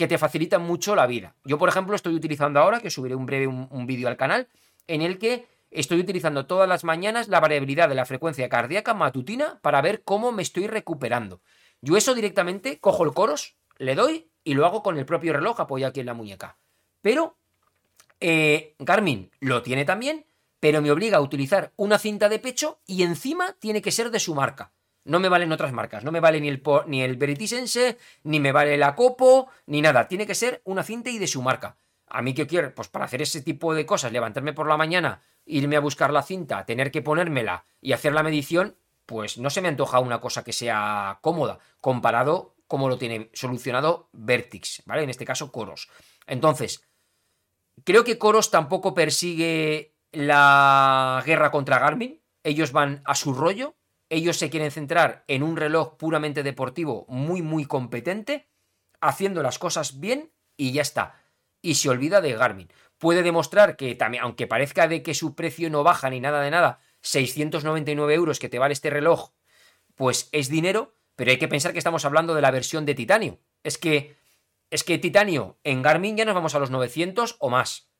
que 0.00 0.08
te 0.08 0.16
facilitan 0.16 0.62
mucho 0.62 0.96
la 0.96 1.06
vida. 1.06 1.34
Yo, 1.44 1.58
por 1.58 1.68
ejemplo, 1.68 1.94
estoy 1.94 2.14
utilizando 2.14 2.58
ahora, 2.58 2.80
que 2.80 2.88
subiré 2.88 3.14
un 3.14 3.26
breve 3.26 3.46
un, 3.46 3.86
vídeo 3.86 4.08
al 4.08 4.16
canal, 4.16 4.48
en 4.86 5.02
el 5.02 5.18
que 5.18 5.46
estoy 5.70 6.00
utilizando 6.00 6.46
todas 6.46 6.66
las 6.66 6.84
mañanas 6.84 7.28
la 7.28 7.38
variabilidad 7.38 7.86
de 7.86 7.96
la 7.96 8.06
frecuencia 8.06 8.48
cardíaca 8.48 8.94
matutina 8.94 9.58
para 9.60 9.82
ver 9.82 10.02
cómo 10.02 10.32
me 10.32 10.40
estoy 10.40 10.68
recuperando. 10.68 11.42
Yo 11.82 11.98
eso 11.98 12.14
directamente 12.14 12.80
cojo 12.80 13.04
el 13.04 13.12
coros, 13.12 13.56
le 13.76 13.94
doy 13.94 14.30
y 14.42 14.54
lo 14.54 14.64
hago 14.64 14.82
con 14.82 14.96
el 14.96 15.04
propio 15.04 15.34
reloj 15.34 15.60
apoyado 15.60 15.90
aquí 15.90 16.00
en 16.00 16.06
la 16.06 16.14
muñeca. 16.14 16.56
Pero 17.02 17.36
eh, 18.20 18.76
Garmin 18.78 19.30
lo 19.38 19.60
tiene 19.60 19.84
también, 19.84 20.24
pero 20.60 20.80
me 20.80 20.90
obliga 20.90 21.18
a 21.18 21.20
utilizar 21.20 21.74
una 21.76 21.98
cinta 21.98 22.30
de 22.30 22.38
pecho 22.38 22.80
y 22.86 23.02
encima 23.02 23.54
tiene 23.58 23.82
que 23.82 23.92
ser 23.92 24.10
de 24.10 24.18
su 24.18 24.34
marca. 24.34 24.72
No 25.10 25.18
me 25.18 25.28
valen 25.28 25.50
otras 25.50 25.72
marcas, 25.72 26.04
no 26.04 26.12
me 26.12 26.20
vale 26.20 26.40
ni 26.40 26.46
el, 26.46 26.62
ni 26.86 27.02
el 27.02 27.16
Veritisense, 27.16 27.98
ni 28.22 28.38
me 28.38 28.52
vale 28.52 28.76
la 28.76 28.94
Copo, 28.94 29.48
ni 29.66 29.82
nada. 29.82 30.06
Tiene 30.06 30.24
que 30.24 30.36
ser 30.36 30.62
una 30.64 30.84
cinta 30.84 31.10
y 31.10 31.18
de 31.18 31.26
su 31.26 31.42
marca. 31.42 31.76
A 32.06 32.22
mí 32.22 32.32
que 32.32 32.46
quiero, 32.46 32.72
pues 32.72 32.86
para 32.86 33.06
hacer 33.06 33.20
ese 33.20 33.42
tipo 33.42 33.74
de 33.74 33.84
cosas, 33.84 34.12
levantarme 34.12 34.52
por 34.52 34.68
la 34.68 34.76
mañana, 34.76 35.20
irme 35.46 35.74
a 35.74 35.80
buscar 35.80 36.12
la 36.12 36.22
cinta, 36.22 36.64
tener 36.64 36.92
que 36.92 37.02
ponérmela 37.02 37.64
y 37.80 37.92
hacer 37.92 38.12
la 38.12 38.22
medición, 38.22 38.76
pues 39.04 39.36
no 39.36 39.50
se 39.50 39.60
me 39.60 39.66
antoja 39.66 39.98
una 39.98 40.20
cosa 40.20 40.44
que 40.44 40.52
sea 40.52 41.18
cómoda, 41.22 41.58
comparado 41.80 42.54
como 42.68 42.88
lo 42.88 42.96
tiene 42.96 43.30
solucionado 43.32 44.10
Vertix, 44.12 44.84
¿vale? 44.86 45.02
En 45.02 45.10
este 45.10 45.24
caso, 45.24 45.50
Coros. 45.50 45.90
Entonces, 46.28 46.86
creo 47.82 48.04
que 48.04 48.16
Coros 48.16 48.52
tampoco 48.52 48.94
persigue 48.94 49.96
la 50.12 51.20
guerra 51.26 51.50
contra 51.50 51.80
Garmin. 51.80 52.22
Ellos 52.44 52.70
van 52.70 53.02
a 53.04 53.16
su 53.16 53.34
rollo. 53.34 53.74
Ellos 54.10 54.36
se 54.36 54.50
quieren 54.50 54.72
centrar 54.72 55.24
en 55.28 55.44
un 55.44 55.56
reloj 55.56 55.96
puramente 55.96 56.42
deportivo 56.42 57.06
muy, 57.08 57.42
muy 57.42 57.64
competente, 57.64 58.50
haciendo 59.00 59.42
las 59.42 59.58
cosas 59.58 60.00
bien 60.00 60.32
y 60.56 60.72
ya 60.72 60.82
está. 60.82 61.14
Y 61.62 61.76
se 61.76 61.88
olvida 61.88 62.20
de 62.20 62.34
Garmin. 62.34 62.72
Puede 62.98 63.22
demostrar 63.22 63.76
que 63.76 63.94
también, 63.94 64.24
aunque 64.24 64.48
parezca 64.48 64.88
de 64.88 65.02
que 65.02 65.14
su 65.14 65.34
precio 65.36 65.70
no 65.70 65.84
baja 65.84 66.10
ni 66.10 66.20
nada 66.20 66.42
de 66.42 66.50
nada, 66.50 66.80
699 67.02 68.12
euros 68.12 68.40
que 68.40 68.48
te 68.48 68.58
vale 68.58 68.72
este 68.72 68.90
reloj, 68.90 69.30
pues 69.94 70.28
es 70.32 70.48
dinero, 70.48 70.96
pero 71.14 71.30
hay 71.30 71.38
que 71.38 71.48
pensar 71.48 71.72
que 71.72 71.78
estamos 71.78 72.04
hablando 72.04 72.34
de 72.34 72.42
la 72.42 72.50
versión 72.50 72.84
de 72.86 72.94
titanio. 72.94 73.38
Es 73.62 73.78
que, 73.78 74.16
es 74.70 74.82
que 74.82 74.98
titanio 74.98 75.58
en 75.62 75.82
Garmin 75.82 76.16
ya 76.16 76.24
nos 76.24 76.34
vamos 76.34 76.54
a 76.56 76.58
los 76.58 76.70
900 76.70 77.36
o 77.38 77.48
más. 77.48 77.90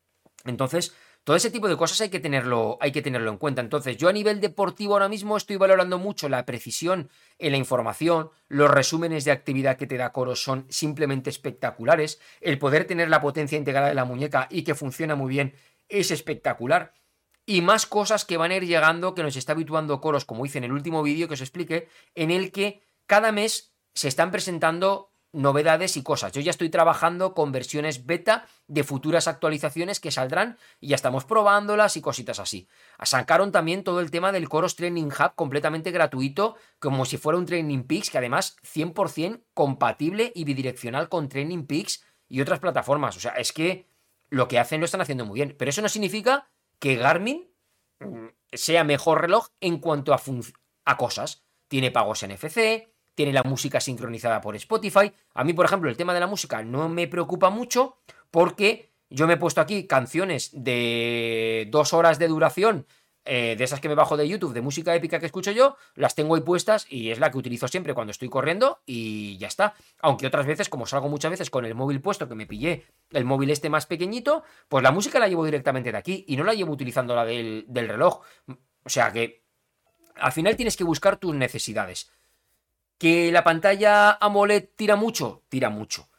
Entonces, 0.45 0.97
todo 1.24 1.36
ese 1.36 1.51
tipo 1.51 1.68
de 1.68 1.76
cosas 1.76 2.01
hay 2.01 2.09
que 2.09 2.20
tenerlo, 2.20 2.78
hay 2.80 2.92
que 2.92 3.02
tenerlo 3.02 3.30
en 3.30 3.36
cuenta. 3.36 3.60
Entonces, 3.60 3.97
yo 3.97 4.09
a 4.09 4.12
nivel 4.12 4.40
deportivo 4.40 4.94
ahora 4.94 5.09
mismo 5.09 5.36
estoy 5.36 5.56
valorando 5.56 5.98
mucho 5.98 6.28
la 6.28 6.47
precisión 6.47 7.10
en 7.38 7.52
la 7.52 7.59
información, 7.59 8.30
los 8.48 8.70
resúmenes 8.70 9.24
de 9.24 9.32
actividad 9.32 9.76
que 9.76 9.86
te 9.86 9.97
da 9.97 10.12
Coros 10.12 10.42
son 10.42 10.66
simplemente 10.70 11.30
espectaculares, 11.30 12.20
el 12.40 12.59
poder 12.59 12.86
tener 12.86 13.09
la 13.10 13.20
potencia 13.20 13.59
integrada 13.59 13.88
de 13.88 13.94
la 13.94 14.05
muñeca 14.05 14.48
y 14.51 14.64
que 14.64 14.74
funciona 14.74 15.14
muy 15.14 15.30
bien 15.30 15.55
es 15.88 16.10
espectacular. 16.10 16.94
Y 17.44 17.62
más 17.62 17.84
cosas 17.84 18.24
que 18.24 18.36
van 18.36 18.52
a 18.52 18.56
ir 18.56 18.66
llegando 18.66 19.14
que 19.14 19.22
nos 19.22 19.36
está 19.36 19.52
habituando 19.52 20.01
Coros, 20.01 20.24
como 20.24 20.47
hice 20.47 20.59
en 20.59 20.64
el 20.64 20.72
último 20.72 21.02
vídeo 21.02 21.28
que 21.28 21.34
os 21.34 21.40
expliqué, 21.40 21.88
en 22.14 22.30
el 22.30 22.52
que 22.52 22.82
cada 23.06 23.32
mes 23.32 23.74
se 23.92 24.09
están 24.09 24.30
presentando 24.30 25.10
novedades 25.32 25.97
y 25.97 26.02
cosas. 26.02 26.32
Yo 26.32 26.40
ya 26.40 26.51
estoy 26.51 26.70
trabajando 26.70 27.35
con 27.35 27.52
versiones 27.52 28.07
beta 28.07 28.47
de 28.66 28.85
futuras 28.85 29.28
actualizaciones 29.28 30.01
que 30.01 30.11
saldrán 30.11 30.59
y 30.81 30.89
ya 30.89 30.97
estamos 30.97 31.24
probándolas 31.24 31.97
y 31.97 32.01
cositas 32.01 32.39
así. 32.39 32.69
Sacaron 33.02 33.52
también 33.52 33.85
todo 33.85 34.01
el 34.01 34.11
tema 34.11 34.32
del 34.32 34.48
Coros 34.48 34.77
Training 34.77 35.07
Hub 35.07 35.35
completamente 35.36 35.90
gratuito, 35.90 36.57
como 36.78 37.05
si 37.05 37.16
fuera 37.16 37.39
un 37.39 37.47
Training 37.47 37.85
Peaks, 37.85 38.11
que 38.11 38.19
además 38.19 38.57
100% 38.62 39.43
compatible 39.55 40.32
y 40.35 40.44
bidireccional 40.44 41.09
con 41.09 41.28
Training 41.28 41.66
Peaks 41.66 42.05
y 42.28 42.40
otras 42.40 42.59
plataformas. 42.59 43.16
O 43.16 43.20
sea, 43.20 43.32
es 43.32 43.52
que 43.52 43.86
lo 44.31 44.48
que 44.48 44.59
hacen 44.59 44.81
lo 44.81 44.86
están 44.86 45.01
haciendo 45.01 45.27
muy 45.27 45.36
bien. 45.36 45.55
Pero 45.59 45.69
eso 45.69 45.82
no 45.82 45.89
significa 45.89 46.48
que 46.78 46.97
Garmin 46.97 47.48
mm, 48.01 48.27
sea 48.52 48.85
mejor 48.85 49.20
reloj 49.20 49.48
en 49.61 49.78
cuanto 49.78 50.15
a, 50.15 50.20
a 50.85 50.97
cosas. 50.97 51.44
Tiene 51.69 51.90
pagos 51.90 52.27
NFC, 52.27 52.89
tiene 53.20 53.34
la 53.34 53.42
música 53.42 53.80
sincronizada 53.80 54.40
por 54.40 54.56
Spotify. 54.56 55.12
A 55.34 55.44
mí, 55.44 55.52
por 55.52 55.66
ejemplo, 55.66 55.90
el 55.90 55.97
tema 55.98 56.14
de 56.14 56.20
la 56.20 56.26
música 56.26 56.62
no 56.62 56.88
me 56.88 57.06
preocupa 57.06 57.51
mucho 57.51 57.98
porque 58.30 58.94
Yo 59.10 59.26
me 59.26 59.34
he 59.34 59.36
puesto 59.36 59.60
aquí 59.60 59.86
canciones 59.86 60.51
de 60.55 61.68
dos 61.70 61.92
horas 61.92 62.18
de 62.18 62.28
duración 62.28 62.86
eh, 63.26 63.56
de 63.59 63.64
esas 63.64 63.78
que 63.80 63.90
me 63.90 63.94
bajo 63.94 64.16
de 64.16 64.26
YouTube, 64.26 64.55
de 64.55 64.62
música 64.62 64.94
épica 64.94 65.18
que 65.18 65.26
escucho 65.26 65.51
yo, 65.51 65.76
las 65.97 66.14
tengo 66.14 66.34
ahí 66.34 66.40
puestas 66.40 66.86
y 66.88 67.10
es 67.10 67.18
la 67.18 67.30
que 67.30 67.36
utilizo 67.36 67.68
siempre 67.68 67.92
cuando 67.92 68.12
estoy 68.12 68.30
corriendo 68.30 68.80
y 68.86 69.36
ya 69.36 69.48
está. 69.48 69.74
Aunque 70.01 70.26
otras 70.26 70.47
veces, 70.47 70.70
como 70.70 70.86
salgo 70.86 71.10
muchas 71.10 71.30
veces 71.30 71.51
con 71.51 71.66
el 71.66 71.74
móvil 71.74 72.01
puesto, 72.01 72.26
que 72.26 72.34
me 72.34 72.47
pillé 72.47 72.86
el 73.10 73.26
móvil 73.26 73.51
este 73.51 73.68
más 73.68 73.84
pequeñito, 73.84 74.44
pues 74.66 74.82
la 74.82 74.92
música 74.92 75.18
la 75.18 75.28
llevo 75.28 75.44
directamente 75.44 75.92
de 75.92 75.98
aquí 75.98 76.24
y 76.26 76.38
no 76.38 76.44
la 76.44 76.55
llevo 76.55 76.72
utilizando 76.72 77.14
la 77.14 77.26
del, 77.26 77.66
del 77.68 77.86
reloj. 77.86 78.22
O 78.84 78.88
sea 78.88 79.12
que 79.12 79.44
al 80.14 80.32
final 80.32 80.56
tienes 80.56 80.78
que 80.78 80.84
buscar 80.84 81.18
tus 81.18 81.34
necesidades. 81.34 82.10
¿Que 83.01 83.32
la 83.32 83.44
pantalla 83.44 84.12
AMOLED 84.20 84.68
tira 84.77 84.94
mucho? 84.94 85.43
Tira 85.48 85.70
mucho. 85.70 86.10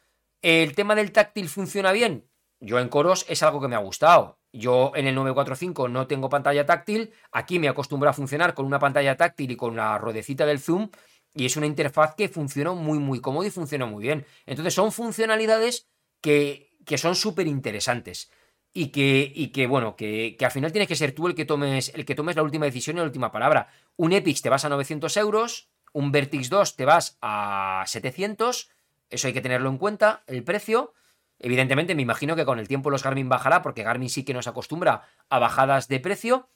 ¿El 0.41 0.74
tema 0.74 0.95
del 0.95 1.12
táctil 1.12 1.48
funciona 1.48 1.91
bien? 1.91 2.28
Yo 2.60 2.80
en 2.80 2.90
coros 2.90 3.24
es 3.30 3.44
algo 3.44 3.62
que 3.62 3.68
me 3.68 3.76
ha 3.76 3.86
gustado. 3.86 4.40
Yo 4.52 4.91
en 4.95 5.06
el 5.06 5.14
945 5.14 5.90
no 5.90 6.08
tengo 6.08 6.28
pantalla 6.28 6.66
táctil, 6.66 7.14
aquí 7.32 7.60
me 7.60 7.70
acostumbro 7.70 8.10
a 8.10 8.14
funcionar 8.14 8.56
con 8.56 8.66
una 8.66 8.80
pantalla 8.80 9.16
táctil 9.16 9.52
y 9.52 9.56
con 9.56 9.76
la 9.76 9.99
ruedecita 9.99 10.48
del 10.48 10.60
zoom 10.60 10.90
y 11.36 11.45
es 11.45 11.56
una 11.56 11.68
interfaz 11.68 12.16
que 12.16 12.30
funciona 12.30 12.72
muy 12.72 12.98
muy 12.98 13.22
cómodo 13.22 13.45
y 13.45 13.52
funciona 13.52 13.86
muy 13.86 14.02
bien. 14.02 14.26
Entonces 14.48 14.74
son 14.74 14.91
funcionalidades 14.91 15.88
que, 16.20 16.76
que 16.84 16.98
son 16.98 17.16
súper 17.16 17.45
interesantes 17.45 18.32
y 18.74 18.88
que, 18.88 19.32
y 19.36 19.49
que 19.49 19.68
bueno, 19.68 19.95
que, 19.95 20.36
que, 20.38 20.45
al 20.45 20.52
final 20.52 20.72
tienes 20.72 20.88
que 20.88 20.95
ser 20.95 21.12
tú 21.14 21.28
el 21.28 21.36
que, 21.36 21.45
tomes, 21.45 21.91
el 21.94 22.06
que 22.06 22.16
tomes 22.16 22.36
la 22.36 22.41
última 22.41 22.66
decisión 22.66 22.95
y 22.95 22.99
la 23.02 23.06
última 23.06 23.32
palabra. 23.32 23.68
Un 23.98 24.14
Epix 24.14 24.41
te 24.41 24.49
vas 24.49 24.66
a 24.66 24.70
900 24.70 25.16
euros, 25.18 25.70
un 25.94 26.12
Vertix 26.12 26.50
2 26.50 26.76
te 26.76 26.86
vas 26.86 27.18
a 27.22 27.84
700, 27.88 28.70
eso 29.10 29.28
hay 29.28 29.34
que 29.34 29.42
tenerlo 29.42 29.70
en 29.70 29.78
cuenta, 29.78 30.24
el 30.28 30.44
precio. 30.44 30.94
Evidentemente, 31.40 31.96
me 31.96 32.02
imagino 32.02 32.36
que 32.36 32.46
con 32.46 32.60
el 32.60 32.68
tiempo 32.68 32.90
los 32.90 33.04
Garmin 33.04 33.30
bajará, 33.30 33.62
porque 33.62 33.84
Garmin 33.84 34.10
sí 34.10 34.24
que 34.24 34.34
nos 34.34 34.48
acostumbra 34.48 35.04
a 35.30 35.40
bajadas 35.40 35.88
de 35.88 36.00
precio. 36.00 36.50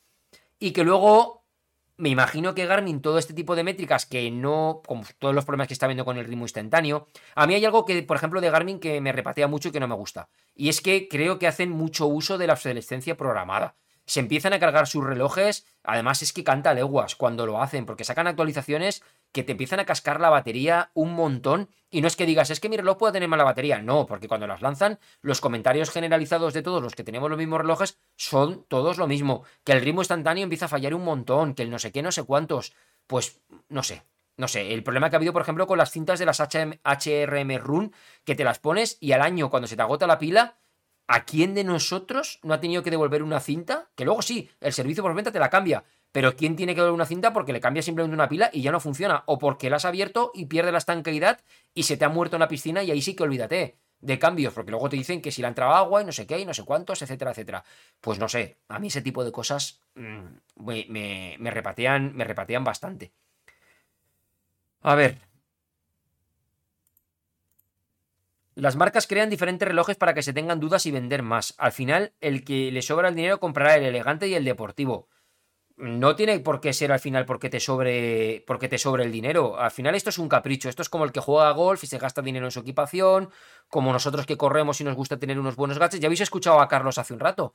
Y 0.57 0.71
que 0.71 0.83
luego, 0.83 1.43
me 1.97 2.09
imagino 2.09 2.55
que 2.55 2.65
Garmin, 2.65 3.01
todo 3.01 3.17
este 3.17 3.33
tipo 3.33 3.55
de 3.55 3.63
métricas 3.63 4.05
que 4.05 4.29
no, 4.31 4.81
como 4.85 5.03
todos 5.19 5.35
los 5.35 5.43
problemas 5.43 5.67
que 5.67 5.73
está 5.73 5.87
viendo 5.87 6.05
con 6.05 6.17
el 6.17 6.25
ritmo 6.25 6.45
instantáneo, 6.45 7.07
a 7.33 7.45
mí 7.45 7.55
hay 7.55 7.65
algo 7.65 7.83
que, 7.83 8.01
por 8.03 8.15
ejemplo, 8.15 8.39
de 8.39 8.49
Garmin 8.49 8.79
que 8.79 9.01
me 9.01 9.11
repatea 9.11 9.47
mucho 9.47 9.69
y 9.69 9.71
que 9.71 9.79
no 9.79 9.87
me 9.87 9.95
gusta. 9.95 10.29
Y 10.53 10.69
es 10.69 10.81
que 10.81 11.09
creo 11.09 11.39
que 11.39 11.47
hacen 11.47 11.71
mucho 11.71 12.05
uso 12.05 12.37
de 12.37 12.47
la 12.47 12.53
obsolescencia 12.53 13.17
programada 13.17 13.75
se 14.05 14.19
empiezan 14.19 14.53
a 14.53 14.59
cargar 14.59 14.87
sus 14.87 15.03
relojes. 15.03 15.65
Además, 15.83 16.21
es 16.21 16.33
que 16.33 16.43
canta 16.43 16.73
leguas 16.73 17.15
cuando 17.15 17.45
lo 17.45 17.61
hacen, 17.61 17.85
porque 17.85 18.03
sacan 18.03 18.27
actualizaciones 18.27 19.03
que 19.35 19.43
te 19.43 19.51
empiezan 19.51 19.81
a 19.81 19.85
cascar 19.85 20.21
la 20.21 20.29
batería 20.29 20.91
un 20.93 21.13
montón. 21.13 21.69
Y 21.89 21.99
no 21.99 22.07
es 22.07 22.15
que 22.15 22.25
digas, 22.25 22.51
es 22.51 22.61
que 22.61 22.69
mi 22.69 22.77
reloj 22.77 22.97
puede 22.97 23.11
tener 23.11 23.27
mala 23.27 23.43
batería. 23.43 23.81
No, 23.81 24.05
porque 24.05 24.29
cuando 24.29 24.47
las 24.47 24.61
lanzan, 24.61 24.97
los 25.21 25.41
comentarios 25.41 25.89
generalizados 25.89 26.53
de 26.53 26.61
todos 26.61 26.81
los 26.81 26.95
que 26.95 27.03
tenemos 27.03 27.29
los 27.29 27.37
mismos 27.37 27.59
relojes 27.59 27.99
son 28.15 28.63
todos 28.69 28.97
lo 28.97 29.07
mismo. 29.07 29.43
Que 29.65 29.73
el 29.73 29.81
ritmo 29.81 29.99
instantáneo 29.99 30.43
empieza 30.43 30.65
a 30.65 30.69
fallar 30.69 30.95
un 30.95 31.03
montón, 31.03 31.53
que 31.53 31.63
el 31.63 31.69
no 31.69 31.79
sé 31.79 31.91
qué, 31.91 32.01
no 32.01 32.13
sé 32.13 32.23
cuántos. 32.23 32.73
Pues 33.07 33.41
no 33.67 33.83
sé. 33.83 34.03
No 34.37 34.47
sé, 34.47 34.73
el 34.73 34.83
problema 34.83 35.09
que 35.09 35.17
ha 35.17 35.19
habido, 35.19 35.33
por 35.33 35.41
ejemplo, 35.41 35.67
con 35.67 35.77
las 35.77 35.91
cintas 35.91 36.17
de 36.17 36.25
las 36.25 36.39
HRM 36.39 37.57
Run, 37.57 37.93
que 38.23 38.35
te 38.35 38.43
las 38.45 38.59
pones 38.59 38.97
y 39.01 39.11
al 39.11 39.21
año, 39.21 39.49
cuando 39.49 39.67
se 39.67 39.75
te 39.75 39.81
agota 39.81 40.07
la 40.07 40.19
pila, 40.19 40.57
¿A 41.07 41.23
quién 41.25 41.53
de 41.53 41.63
nosotros 41.63 42.39
no 42.41 42.53
ha 42.53 42.59
tenido 42.59 42.81
que 42.81 42.89
devolver 42.89 43.21
una 43.21 43.39
cinta? 43.39 43.89
Que 43.95 44.05
luego 44.05 44.23
sí, 44.23 44.49
el 44.59 44.73
servicio 44.73 45.03
por 45.03 45.13
venta 45.13 45.31
te 45.31 45.39
la 45.39 45.51
cambia. 45.51 45.83
Pero 46.15 46.37
¿quién 46.37 46.55
tiene 46.55 46.73
que 46.73 46.79
devolver 46.79 46.95
una 46.95 47.05
cinta 47.05 47.33
porque 47.33 47.51
le 47.51 47.59
cambia 47.59 47.83
simplemente 47.83 48.13
una 48.13 48.29
pila 48.29 48.49
y 48.53 48.61
ya 48.61 48.71
no 48.71 48.79
funciona? 48.79 49.23
O 49.25 49.37
porque 49.37 49.69
la 49.69 49.75
has 49.75 49.83
abierto 49.83 50.31
y 50.33 50.45
pierde 50.45 50.71
la 50.71 50.77
estanqueidad 50.77 51.41
y 51.73 51.83
se 51.83 51.97
te 51.97 52.05
ha 52.05 52.09
muerto 52.09 52.37
en 52.37 52.39
la 52.39 52.47
piscina 52.47 52.81
y 52.83 52.89
ahí 52.89 53.01
sí 53.01 53.17
que 53.17 53.23
olvídate 53.23 53.75
de 53.99 54.17
cambios, 54.17 54.53
porque 54.53 54.71
luego 54.71 54.87
te 54.87 54.95
dicen 54.95 55.21
que 55.21 55.29
si 55.33 55.41
le 55.41 55.47
ha 55.47 55.49
entrado 55.49 55.73
agua 55.73 56.01
y 56.01 56.05
no 56.05 56.13
sé 56.13 56.25
qué 56.25 56.39
y 56.39 56.45
no 56.45 56.53
sé 56.53 56.63
cuántos, 56.63 57.01
etcétera, 57.01 57.31
etcétera. 57.31 57.65
Pues 57.99 58.17
no 58.17 58.29
sé, 58.29 58.55
a 58.69 58.79
mí 58.79 58.87
ese 58.87 59.01
tipo 59.01 59.25
de 59.25 59.33
cosas 59.33 59.81
mmm, 59.95 60.63
me, 60.63 60.85
me, 60.87 61.35
me, 61.37 61.51
repatean, 61.51 62.15
me 62.15 62.23
repatean 62.23 62.63
bastante. 62.63 63.11
A 64.83 64.95
ver, 64.95 65.17
Las 68.53 68.77
marcas 68.77 69.05
crean 69.05 69.29
diferentes 69.29 69.67
relojes 69.67 69.97
para 69.97 70.13
que 70.13 70.23
se 70.23 70.31
tengan 70.31 70.61
dudas 70.61 70.85
y 70.85 70.91
vender 70.91 71.23
más. 71.23 71.55
Al 71.57 71.73
final, 71.73 72.13
el 72.21 72.45
que 72.45 72.71
le 72.71 72.81
sobra 72.81 73.09
el 73.09 73.15
dinero 73.15 73.41
comprará 73.41 73.75
el 73.75 73.83
elegante 73.83 74.29
y 74.29 74.33
el 74.33 74.45
deportivo. 74.45 75.09
No 75.77 76.15
tiene 76.15 76.39
por 76.39 76.61
qué 76.61 76.71
ser 76.71 76.93
al 76.93 77.01
final 77.01 77.25
porque 77.25 77.49
te 77.49 77.59
sobre 77.59 78.43
porque 78.47 78.69
te 78.69 78.77
sobre 78.77 79.03
el 79.03 79.11
dinero. 79.11 79.59
Al 79.59 79.71
final 79.71 79.93
esto 79.93 80.09
es 80.09 80.17
un 80.17 80.29
capricho. 80.29 80.69
Esto 80.69 80.81
es 80.81 80.89
como 80.89 81.03
el 81.03 81.11
que 81.11 81.19
juega 81.19 81.51
golf 81.51 81.83
y 81.83 81.87
se 81.87 81.97
gasta 81.97 82.21
dinero 82.21 82.45
en 82.45 82.51
su 82.51 82.61
equipación, 82.61 83.29
como 83.67 83.91
nosotros 83.91 84.25
que 84.25 84.37
corremos 84.37 84.79
y 84.79 84.85
nos 84.85 84.95
gusta 84.95 85.19
tener 85.19 85.37
unos 85.37 85.57
buenos 85.57 85.77
gadgets. 85.77 85.99
Ya 85.99 86.07
habéis 86.07 86.21
escuchado 86.21 86.61
a 86.61 86.69
Carlos 86.69 86.97
hace 86.97 87.13
un 87.13 87.19
rato. 87.19 87.53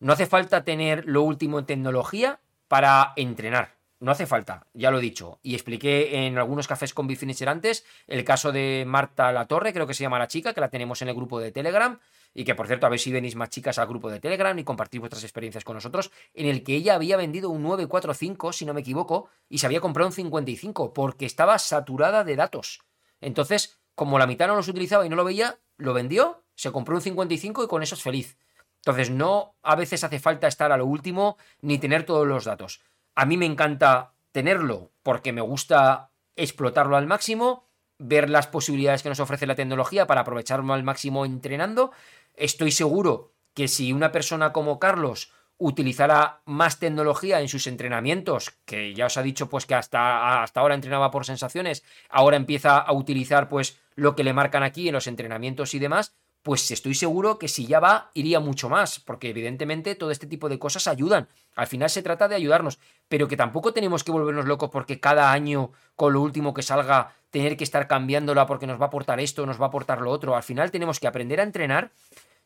No 0.00 0.12
hace 0.12 0.26
falta 0.26 0.64
tener 0.64 1.04
lo 1.06 1.22
último 1.22 1.60
en 1.60 1.66
tecnología 1.66 2.40
para 2.66 3.12
entrenar. 3.14 3.76
No 4.00 4.10
hace 4.10 4.26
falta, 4.26 4.66
ya 4.74 4.90
lo 4.90 4.98
he 4.98 5.02
dicho. 5.02 5.38
Y 5.42 5.54
expliqué 5.54 6.26
en 6.26 6.36
algunos 6.36 6.66
cafés 6.66 6.92
con 6.92 7.06
Bifinisher 7.06 7.48
antes 7.48 7.86
el 8.06 8.24
caso 8.24 8.50
de 8.50 8.84
Marta 8.86 9.32
La 9.32 9.46
Torre, 9.46 9.72
creo 9.72 9.86
que 9.86 9.94
se 9.94 10.02
llama 10.02 10.18
la 10.18 10.26
chica, 10.26 10.52
que 10.52 10.60
la 10.60 10.68
tenemos 10.68 11.00
en 11.02 11.08
el 11.08 11.14
grupo 11.14 11.38
de 11.38 11.52
Telegram. 11.52 11.98
Y 12.34 12.44
que 12.44 12.54
por 12.56 12.66
cierto, 12.66 12.86
a 12.86 12.90
ver 12.90 12.98
si 12.98 13.12
venís 13.12 13.36
más 13.36 13.48
chicas 13.48 13.78
al 13.78 13.86
grupo 13.86 14.10
de 14.10 14.18
Telegram 14.18 14.58
y 14.58 14.64
compartís 14.64 15.00
vuestras 15.00 15.22
experiencias 15.22 15.62
con 15.62 15.76
nosotros. 15.76 16.10
En 16.34 16.46
el 16.46 16.64
que 16.64 16.74
ella 16.74 16.96
había 16.96 17.16
vendido 17.16 17.48
un 17.50 17.62
945, 17.62 18.52
si 18.52 18.66
no 18.66 18.74
me 18.74 18.80
equivoco, 18.80 19.28
y 19.48 19.58
se 19.58 19.66
había 19.66 19.80
comprado 19.80 20.08
un 20.08 20.12
55, 20.12 20.92
porque 20.92 21.26
estaba 21.26 21.58
saturada 21.58 22.24
de 22.24 22.34
datos. 22.34 22.80
Entonces, 23.20 23.78
como 23.94 24.18
la 24.18 24.26
mitad 24.26 24.48
no 24.48 24.56
los 24.56 24.68
utilizaba 24.68 25.06
y 25.06 25.08
no 25.08 25.16
lo 25.16 25.24
veía, 25.24 25.60
lo 25.76 25.94
vendió, 25.94 26.44
se 26.56 26.72
compró 26.72 26.96
un 26.96 27.02
55 27.02 27.64
y 27.64 27.68
con 27.68 27.82
eso 27.82 27.94
es 27.94 28.02
feliz. 28.02 28.36
Entonces, 28.76 29.10
no 29.10 29.54
a 29.62 29.76
veces 29.76 30.04
hace 30.04 30.18
falta 30.18 30.48
estar 30.48 30.72
a 30.72 30.76
lo 30.76 30.86
último 30.86 31.38
ni 31.60 31.78
tener 31.78 32.04
todos 32.04 32.26
los 32.26 32.44
datos. 32.44 32.82
A 33.14 33.26
mí 33.26 33.36
me 33.36 33.46
encanta 33.46 34.14
tenerlo 34.32 34.90
porque 35.02 35.32
me 35.32 35.40
gusta 35.40 36.10
explotarlo 36.36 36.96
al 36.96 37.06
máximo, 37.06 37.63
ver 37.98 38.30
las 38.30 38.46
posibilidades 38.46 39.02
que 39.02 39.08
nos 39.08 39.20
ofrece 39.20 39.46
la 39.46 39.54
tecnología 39.54 40.06
para 40.06 40.22
aprovecharlo 40.22 40.72
al 40.74 40.82
máximo 40.82 41.24
entrenando. 41.24 41.92
Estoy 42.34 42.72
seguro 42.72 43.32
que 43.54 43.68
si 43.68 43.92
una 43.92 44.12
persona 44.12 44.52
como 44.52 44.78
Carlos 44.78 45.32
utilizara 45.56 46.42
más 46.44 46.78
tecnología 46.78 47.40
en 47.40 47.48
sus 47.48 47.66
entrenamientos, 47.66 48.50
que 48.64 48.92
ya 48.94 49.06
os 49.06 49.16
ha 49.16 49.22
dicho 49.22 49.48
pues 49.48 49.66
que 49.66 49.74
hasta, 49.74 50.42
hasta 50.42 50.60
ahora 50.60 50.74
entrenaba 50.74 51.10
por 51.10 51.24
sensaciones, 51.24 51.84
ahora 52.08 52.36
empieza 52.36 52.78
a 52.78 52.92
utilizar 52.92 53.48
pues 53.48 53.78
lo 53.94 54.16
que 54.16 54.24
le 54.24 54.32
marcan 54.32 54.64
aquí 54.64 54.88
en 54.88 54.94
los 54.94 55.06
entrenamientos 55.06 55.74
y 55.74 55.78
demás, 55.78 56.16
pues 56.44 56.70
estoy 56.70 56.94
seguro 56.94 57.38
que 57.38 57.48
si 57.48 57.66
ya 57.66 57.80
va, 57.80 58.10
iría 58.12 58.38
mucho 58.38 58.68
más, 58.68 59.00
porque 59.00 59.30
evidentemente 59.30 59.94
todo 59.94 60.10
este 60.10 60.26
tipo 60.26 60.50
de 60.50 60.58
cosas 60.58 60.86
ayudan. 60.86 61.26
Al 61.56 61.66
final 61.66 61.88
se 61.88 62.02
trata 62.02 62.28
de 62.28 62.34
ayudarnos, 62.34 62.78
pero 63.08 63.28
que 63.28 63.36
tampoco 63.38 63.72
tenemos 63.72 64.04
que 64.04 64.12
volvernos 64.12 64.44
locos 64.44 64.68
porque 64.68 65.00
cada 65.00 65.32
año, 65.32 65.72
con 65.96 66.12
lo 66.12 66.20
último 66.20 66.52
que 66.52 66.60
salga, 66.60 67.14
tener 67.30 67.56
que 67.56 67.64
estar 67.64 67.88
cambiándola 67.88 68.46
porque 68.46 68.66
nos 68.66 68.78
va 68.78 68.84
a 68.84 68.88
aportar 68.88 69.20
esto, 69.20 69.46
nos 69.46 69.58
va 69.58 69.64
a 69.64 69.68
aportar 69.68 70.02
lo 70.02 70.10
otro. 70.10 70.36
Al 70.36 70.42
final 70.42 70.70
tenemos 70.70 71.00
que 71.00 71.06
aprender 71.06 71.40
a 71.40 71.44
entrenar. 71.44 71.92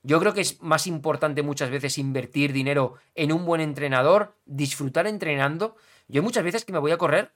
Yo 0.04 0.20
creo 0.20 0.32
que 0.32 0.42
es 0.42 0.62
más 0.62 0.86
importante 0.86 1.42
muchas 1.42 1.68
veces 1.68 1.98
invertir 1.98 2.52
dinero 2.52 2.94
en 3.16 3.32
un 3.32 3.44
buen 3.44 3.60
entrenador, 3.60 4.36
disfrutar 4.46 5.08
entrenando. 5.08 5.74
Yo 6.06 6.22
muchas 6.22 6.44
veces 6.44 6.64
que 6.64 6.72
me 6.72 6.78
voy 6.78 6.92
a 6.92 6.98
correr 6.98 7.32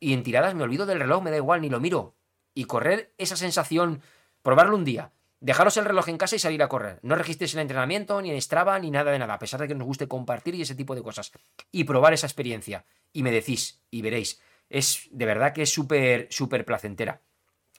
y 0.00 0.12
en 0.12 0.22
tiradas 0.22 0.54
me 0.54 0.64
olvido 0.64 0.84
del 0.84 1.00
reloj, 1.00 1.22
me 1.22 1.30
da 1.30 1.38
igual, 1.38 1.62
ni 1.62 1.70
lo 1.70 1.80
miro. 1.80 2.14
Y 2.52 2.64
correr 2.64 3.14
esa 3.16 3.36
sensación, 3.36 4.02
probarlo 4.42 4.76
un 4.76 4.84
día, 4.84 5.10
Dejaros 5.40 5.76
el 5.76 5.84
reloj 5.84 6.08
en 6.08 6.18
casa 6.18 6.36
y 6.36 6.38
salir 6.38 6.62
a 6.62 6.68
correr. 6.68 7.00
No 7.02 7.16
registréis 7.16 7.54
el 7.54 7.60
entrenamiento, 7.60 8.20
ni 8.22 8.30
en 8.30 8.40
Strava, 8.40 8.78
ni 8.78 8.90
nada 8.90 9.10
de 9.12 9.18
nada, 9.18 9.34
a 9.34 9.38
pesar 9.38 9.60
de 9.60 9.68
que 9.68 9.74
nos 9.74 9.86
guste 9.86 10.08
compartir 10.08 10.54
y 10.54 10.62
ese 10.62 10.74
tipo 10.74 10.94
de 10.94 11.02
cosas. 11.02 11.32
Y 11.70 11.84
probar 11.84 12.12
esa 12.14 12.26
experiencia. 12.26 12.86
Y 13.12 13.22
me 13.22 13.30
decís, 13.30 13.82
y 13.90 14.02
veréis. 14.02 14.40
Es 14.70 15.08
de 15.10 15.26
verdad 15.26 15.52
que 15.52 15.62
es 15.62 15.72
súper, 15.72 16.28
súper 16.30 16.64
placentera. 16.64 17.20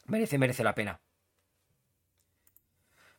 Merece, 0.06 0.38
merece 0.38 0.64
la 0.64 0.76
pena. 0.76 1.02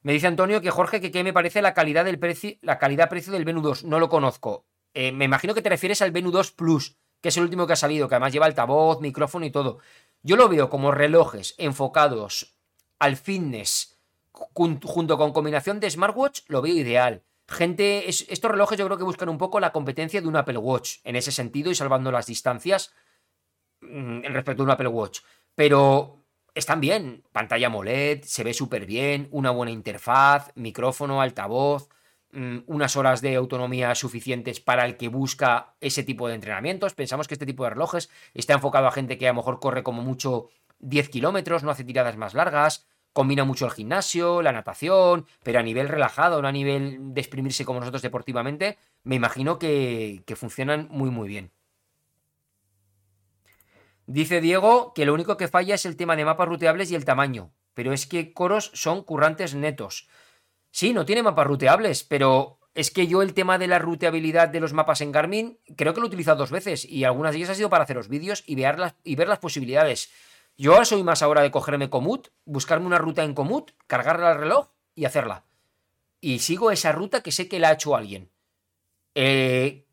Me 0.03 0.13
dice 0.13 0.29
Antonio 0.29 0.61
que 0.61 0.71
Jorge, 0.71 1.01
que 1.01 1.11
qué 1.11 1.25
me 1.25 1.33
parece 1.33 1.61
la 1.61 1.75
calidad 1.75 2.05
del 2.05 2.21
precio, 2.21 2.57
la 2.63 2.79
calidad-precio 2.79 3.33
del 3.33 3.45
Venu 3.45 3.61
2. 3.61 3.85
No 3.85 3.99
lo 3.99 4.09
conozco. 4.09 4.65
Eh, 4.95 5.11
me 5.11 5.25
imagino 5.25 5.53
que 5.53 5.63
te 5.63 5.69
refieres 5.69 6.01
al 6.01 6.13
Venu 6.13 6.31
2 6.31 6.53
Plus, 6.53 6.97
que 7.21 7.31
es 7.31 7.37
el 7.37 7.43
último 7.43 7.67
que 7.67 7.73
ha 7.73 7.77
salido, 7.77 8.09
que 8.09 8.15
además 8.15 8.33
lleva 8.33 8.47
altavoz, 8.47 9.01
micrófono 9.01 9.45
y 9.45 9.51
todo. 9.51 9.81
Yo 10.23 10.37
lo 10.37 10.49
veo 10.49 10.71
como 10.71 10.93
relojes 10.93 11.57
enfocados 11.59 12.57
al 13.01 13.17
fitness 13.17 13.96
junto 14.37 15.17
con 15.17 15.33
combinación 15.33 15.81
de 15.81 15.91
smartwatch, 15.91 16.43
lo 16.49 16.63
veo 16.63 16.75
ideal. 16.75 17.23
Gente, 17.49 18.09
estos 18.09 18.51
relojes 18.51 18.79
yo 18.79 18.87
creo 18.87 18.99
que 18.99 19.05
buscan 19.05 19.29
un 19.29 19.39
poco 19.39 19.61
la 19.61 19.73
competencia 19.73 20.21
de 20.21 20.27
un 20.27 20.37
Apple 20.37 20.59
Watch 20.59 20.97
en 21.05 21.17
ese 21.17 21.31
sentido 21.31 21.71
y 21.71 21.75
salvando 21.75 22.11
las 22.11 22.27
distancias 22.27 22.93
mm, 23.81 24.23
respecto 24.25 24.63
a 24.63 24.67
un 24.67 24.71
Apple 24.71 24.89
Watch. 24.89 25.21
Pero 25.55 26.25
están 26.55 26.81
bien, 26.81 27.23
pantalla 27.33 27.69
AMOLED, 27.69 28.25
se 28.25 28.43
ve 28.43 28.53
súper 28.53 28.85
bien, 28.85 29.29
una 29.31 29.51
buena 29.53 29.71
interfaz, 29.71 30.51
micrófono, 30.57 31.21
altavoz, 31.23 31.89
mm, 32.33 32.59
unas 32.67 32.97
horas 32.97 33.21
de 33.21 33.37
autonomía 33.37 33.95
suficientes 33.95 34.59
para 34.61 34.85
el 34.85 34.97
que 34.97 35.09
busca 35.09 35.77
ese 35.81 36.03
tipo 36.03 36.27
de 36.27 36.35
entrenamientos. 36.35 36.95
Pensamos 36.95 37.29
que 37.29 37.35
este 37.35 37.47
tipo 37.47 37.63
de 37.63 37.71
relojes 37.71 38.11
está 38.35 38.55
enfocado 38.55 38.89
a 38.89 38.93
gente 38.93 39.19
que 39.19 39.29
a 39.29 39.31
lo 39.31 39.37
mejor 39.37 39.61
corre 39.61 39.85
como 39.85 40.03
mucho 40.03 40.49
10 40.81 41.09
kilómetros, 41.11 41.63
no 41.63 41.71
hace 41.71 41.85
tiradas 41.85 42.17
más 42.17 42.35
largas, 42.35 42.87
combina 43.17 43.45
mucho 43.45 43.65
el 43.65 43.71
gimnasio, 43.71 44.43
la 44.43 44.53
natación, 44.53 45.25
pero 45.43 45.59
a 45.59 45.63
nivel 45.63 45.89
relajado, 45.89 46.43
no 46.43 46.49
a 46.49 46.53
nivel 46.53 47.15
de 47.15 47.21
exprimirse 47.23 47.65
como 47.65 47.81
nosotros 47.81 48.03
deportivamente, 48.03 48.77
me 49.05 49.15
imagino 49.15 49.59
que, 49.59 50.23
funcionan 50.37 50.87
muy 50.91 51.09
muy 51.09 51.27
bien. 51.27 51.51
Dice 54.05 54.43
Diego 54.43 54.93
que 54.95 55.07
lo 55.07 55.15
único 55.15 55.39
que 55.39 55.49
falla 55.49 55.77
es 55.77 55.87
el 55.87 55.97
tema 55.97 56.15
de 56.15 56.27
mapas 56.27 56.47
ruteables 56.47 56.91
y 56.91 56.95
el 56.95 57.07
tamaño, 57.07 57.55
pero 57.73 57.95
es 57.95 58.07
que 58.07 58.35
coros 58.35 58.71
son 58.75 59.03
currantes 59.03 59.55
netos. 59.55 60.09
Sí, 60.71 60.93
no 60.93 61.07
tiene 61.07 61.23
mapas 61.23 61.47
ruteables, 61.47 62.05
pero 62.05 62.59
es 62.75 62.91
que 62.91 63.07
yo 63.07 63.23
el 63.23 63.33
tema 63.33 63.57
de 63.57 63.67
la 63.67 63.79
ruteabilidad 63.79 64.51
de 64.51 64.61
los 64.61 64.75
mapas 64.75 65.01
en 65.01 65.11
Garmin 65.11 65.59
creo 65.75 65.95
que 65.95 66.01
lo 66.01 66.07
he 66.07 66.09
utilizado 66.09 66.37
dos 66.37 66.51
veces 66.51 66.85
y 66.85 67.05
algunas 67.05 67.33
de 67.33 67.39
ellas 67.39 67.49
ha 67.49 67.55
sido 67.55 67.71
para 67.71 67.85
haceros 67.85 68.11
vídeos 68.11 68.45
y 68.47 68.57
ver 68.57 68.79
las 69.29 69.39
posibilidades. 69.39 70.11
Yo 70.57 70.85
soy 70.85 71.03
más 71.03 71.23
ahora 71.23 71.43
de 71.43 71.51
cogerme 71.51 71.91
Komoot, 71.91 72.29
buscarme 72.45 72.87
una 72.87 72.99
ruta 72.99 73.25
en 73.25 73.35
Komoot, 73.35 73.73
cargarla 73.87 74.33
al 74.33 74.39
reloj 74.39 74.69
y 74.95 75.05
hacerla. 75.05 75.45
Y 76.21 76.39
sigo 76.39 76.71
esa 76.71 76.93
ruta 76.93 77.23
que 77.23 77.33
sé 77.33 77.49
que 77.49 77.59
la 77.59 77.69
ha 77.69 77.73
hecho 77.73 77.95
alguien. 77.95 78.31
Eh, 79.15 79.87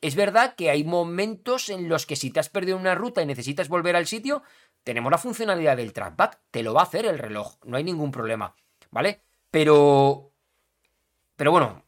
es 0.00 0.16
verdad 0.16 0.54
que 0.56 0.70
hay 0.70 0.84
momentos 0.84 1.68
en 1.68 1.88
los 1.88 2.04
que 2.04 2.16
si 2.16 2.30
te 2.30 2.40
has 2.40 2.48
perdido 2.48 2.76
una 2.76 2.94
ruta 2.94 3.22
y 3.22 3.26
necesitas 3.26 3.68
volver 3.68 3.94
al 3.94 4.06
sitio, 4.06 4.42
tenemos 4.82 5.10
la 5.10 5.18
funcionalidad 5.18 5.76
del 5.76 5.92
trackback. 5.92 6.40
Te 6.50 6.62
lo 6.62 6.74
va 6.74 6.80
a 6.80 6.84
hacer 6.84 7.06
el 7.06 7.18
reloj, 7.18 7.56
no 7.64 7.76
hay 7.76 7.84
ningún 7.84 8.10
problema. 8.10 8.54
¿Vale? 8.90 9.22
Pero... 9.50 10.32
Pero 11.36 11.52
bueno, 11.52 11.84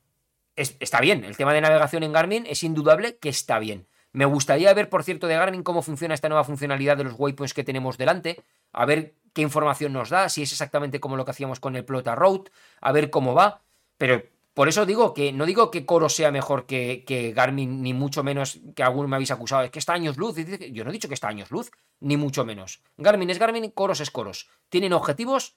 está 0.55 1.01
bien. 1.01 1.25
El 1.25 1.37
tema 1.37 1.53
de 1.53 1.61
navegación 1.61 2.05
en 2.05 2.13
Garmin 2.13 2.47
es 2.47 2.63
indudable 2.63 3.19
que 3.19 3.29
está 3.29 3.59
bien. 3.59 3.89
Me 4.13 4.25
gustaría 4.25 4.73
ver, 4.75 4.89
por 4.89 5.05
cierto, 5.05 5.27
de 5.27 5.37
Garmin 5.37 5.63
cómo 5.63 5.83
funciona 5.83 6.15
esta 6.15 6.29
nueva 6.29 6.45
funcionalidad 6.45 6.97
de 6.97 7.05
los 7.05 7.15
waypoints 7.17 7.55
que 7.55 7.65
tenemos 7.65 7.97
delante, 7.97 8.43
a 8.73 8.85
ver 8.85 9.15
qué 9.33 9.43
información 9.43 9.93
nos 9.93 10.11
da, 10.11 10.29
si 10.29 10.43
es 10.43 10.51
exactamente 10.51 10.99
como 10.99 11.17
lo 11.17 11.25
que 11.25 11.31
hacíamos 11.31 11.61
con 11.61 11.77
el 11.77 11.85
Plota 11.85 12.15
Road, 12.15 12.49
a 12.81 12.93
ver 12.93 13.11
cómo 13.11 13.35
va. 13.35 13.63
Pero 13.99 14.23
por 14.55 14.69
eso 14.69 14.85
digo 14.85 15.15
que 15.15 15.33
no 15.33 15.47
digo 15.47 15.71
que 15.71 15.87
Coro 15.87 16.09
sea 16.09 16.33
mejor 16.33 16.67
que, 16.67 17.05
que 17.07 17.33
Garmin, 17.33 17.83
ni 17.83 17.95
mucho 17.95 18.25
menos 18.25 18.59
que 18.75 18.83
alguno 18.83 19.07
me 19.07 19.17
habéis 19.17 19.31
acusado, 19.31 19.63
es 19.63 19.71
que 19.71 19.79
está 19.79 19.93
años 19.93 20.17
luz. 20.17 20.37
Yo 20.73 20.85
no 20.85 20.91
he 20.91 20.93
dicho 20.93 21.09
que 21.09 21.15
está 21.15 21.29
años 21.29 21.51
luz, 21.51 21.71
ni 22.01 22.17
mucho 22.17 22.45
menos. 22.45 22.83
Garmin 22.97 23.31
es 23.31 23.39
Garmin, 23.39 23.71
Coros 23.71 24.01
es 24.01 24.11
Coros. 24.11 24.49
Tienen 24.69 24.93
objetivos 24.93 25.57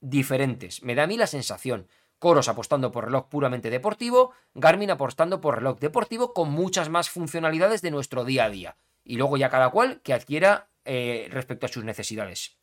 diferentes. 0.00 0.82
Me 0.82 0.94
da 0.94 1.04
a 1.04 1.06
mí 1.06 1.16
la 1.16 1.26
sensación. 1.26 1.88
Coros 2.18 2.48
apostando 2.48 2.90
por 2.90 3.04
reloj 3.04 3.28
puramente 3.28 3.70
deportivo, 3.70 4.32
Garmin 4.54 4.90
apostando 4.90 5.40
por 5.40 5.56
reloj 5.56 5.78
deportivo 5.78 6.32
con 6.32 6.50
muchas 6.50 6.88
más 6.88 7.10
funcionalidades 7.10 7.82
de 7.82 7.90
nuestro 7.90 8.24
día 8.24 8.44
a 8.44 8.50
día. 8.50 8.76
Y 9.04 9.16
luego 9.16 9.36
ya 9.36 9.50
cada 9.50 9.70
cual 9.70 10.00
que 10.02 10.14
adquiera 10.14 10.68
eh, 10.84 11.28
respecto 11.30 11.66
a 11.66 11.68
sus 11.68 11.84
necesidades. 11.84 12.56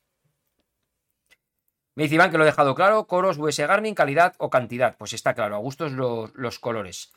Me 1.94 2.04
dice 2.04 2.16
Iván 2.16 2.32
que 2.32 2.38
lo 2.38 2.44
he 2.44 2.48
dejado 2.48 2.74
claro, 2.74 3.06
Coros, 3.06 3.38
US 3.38 3.60
Garmin, 3.60 3.94
calidad 3.94 4.34
o 4.38 4.50
cantidad. 4.50 4.96
Pues 4.98 5.14
está 5.14 5.34
claro, 5.34 5.56
a 5.56 5.60
gustos 5.60 5.92
los, 5.92 6.34
los 6.36 6.58
colores. 6.58 7.12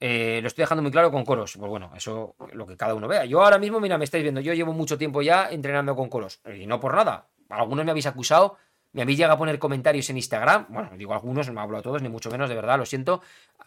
Eh, 0.00 0.40
lo 0.40 0.48
estoy 0.48 0.62
dejando 0.62 0.82
muy 0.82 0.90
claro 0.90 1.10
con 1.10 1.24
coros. 1.24 1.56
Pues 1.58 1.68
bueno, 1.68 1.92
eso 1.94 2.34
lo 2.52 2.66
que 2.66 2.76
cada 2.76 2.94
uno 2.94 3.06
vea. 3.06 3.26
Yo 3.26 3.42
ahora 3.42 3.58
mismo, 3.58 3.80
mira, 3.80 3.98
me 3.98 4.04
estáis 4.04 4.22
viendo, 4.22 4.40
yo 4.40 4.54
llevo 4.54 4.72
mucho 4.72 4.96
tiempo 4.96 5.22
ya 5.22 5.50
entrenando 5.50 5.94
con 5.94 6.08
coros. 6.08 6.40
Y 6.54 6.66
no 6.66 6.80
por 6.80 6.94
nada. 6.94 7.28
Algunos 7.50 7.84
me 7.84 7.90
habéis 7.90 8.06
acusado 8.06 8.56
me 8.92 9.02
habéis 9.02 9.18
llegado 9.18 9.34
a 9.34 9.38
poner 9.38 9.58
comentarios 9.58 10.10
en 10.10 10.16
Instagram. 10.16 10.66
Bueno, 10.68 10.90
digo 10.96 11.14
algunos, 11.14 11.46
no 11.46 11.52
me 11.52 11.60
hablo 11.60 11.78
a 11.78 11.82
todos, 11.82 12.02
ni 12.02 12.08
mucho 12.08 12.30
menos, 12.30 12.48
de 12.48 12.54
verdad, 12.54 12.78
lo 12.78 12.86
siento. 12.86 13.22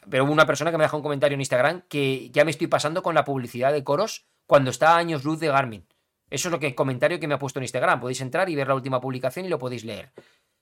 Pero 0.10 0.26
hubo 0.26 0.34
una 0.34 0.46
persona 0.46 0.72
que 0.72 0.78
me 0.78 0.84
dejó 0.84 0.98
un 0.98 1.04
comentario 1.04 1.36
en 1.36 1.42
Instagram 1.42 1.84
que 1.88 2.30
ya 2.32 2.44
me 2.44 2.52
estoy 2.52 2.68
pasando 2.68 3.02
con 3.02 3.16
la 3.16 3.24
publicidad 3.24 3.72
de 3.72 3.84
coros 3.84 4.26
cuando 4.46 4.70
está 4.70 4.96
a 4.96 4.98
años 4.98 5.24
luz 5.24 5.40
de 5.40 5.48
Garmin. 5.48 5.88
Eso 6.30 6.48
es 6.50 6.52
lo 6.52 6.60
que 6.60 6.68
el 6.68 6.76
comentario 6.76 7.20
que 7.20 7.28
me 7.28 7.36
ha 7.36 7.40
puesto 7.40 7.60
en 7.60 7.64
Instagram. 7.64 8.00
Podéis 8.00 8.22
entrar 8.22 8.50
y 8.50 8.56
ver 8.56 8.68
la 8.68 8.76
última 8.76 9.00
publicación 9.00 9.46
y 9.46 9.50
lo 9.50 9.60
podéis 9.60 9.86
leer. 9.86 10.12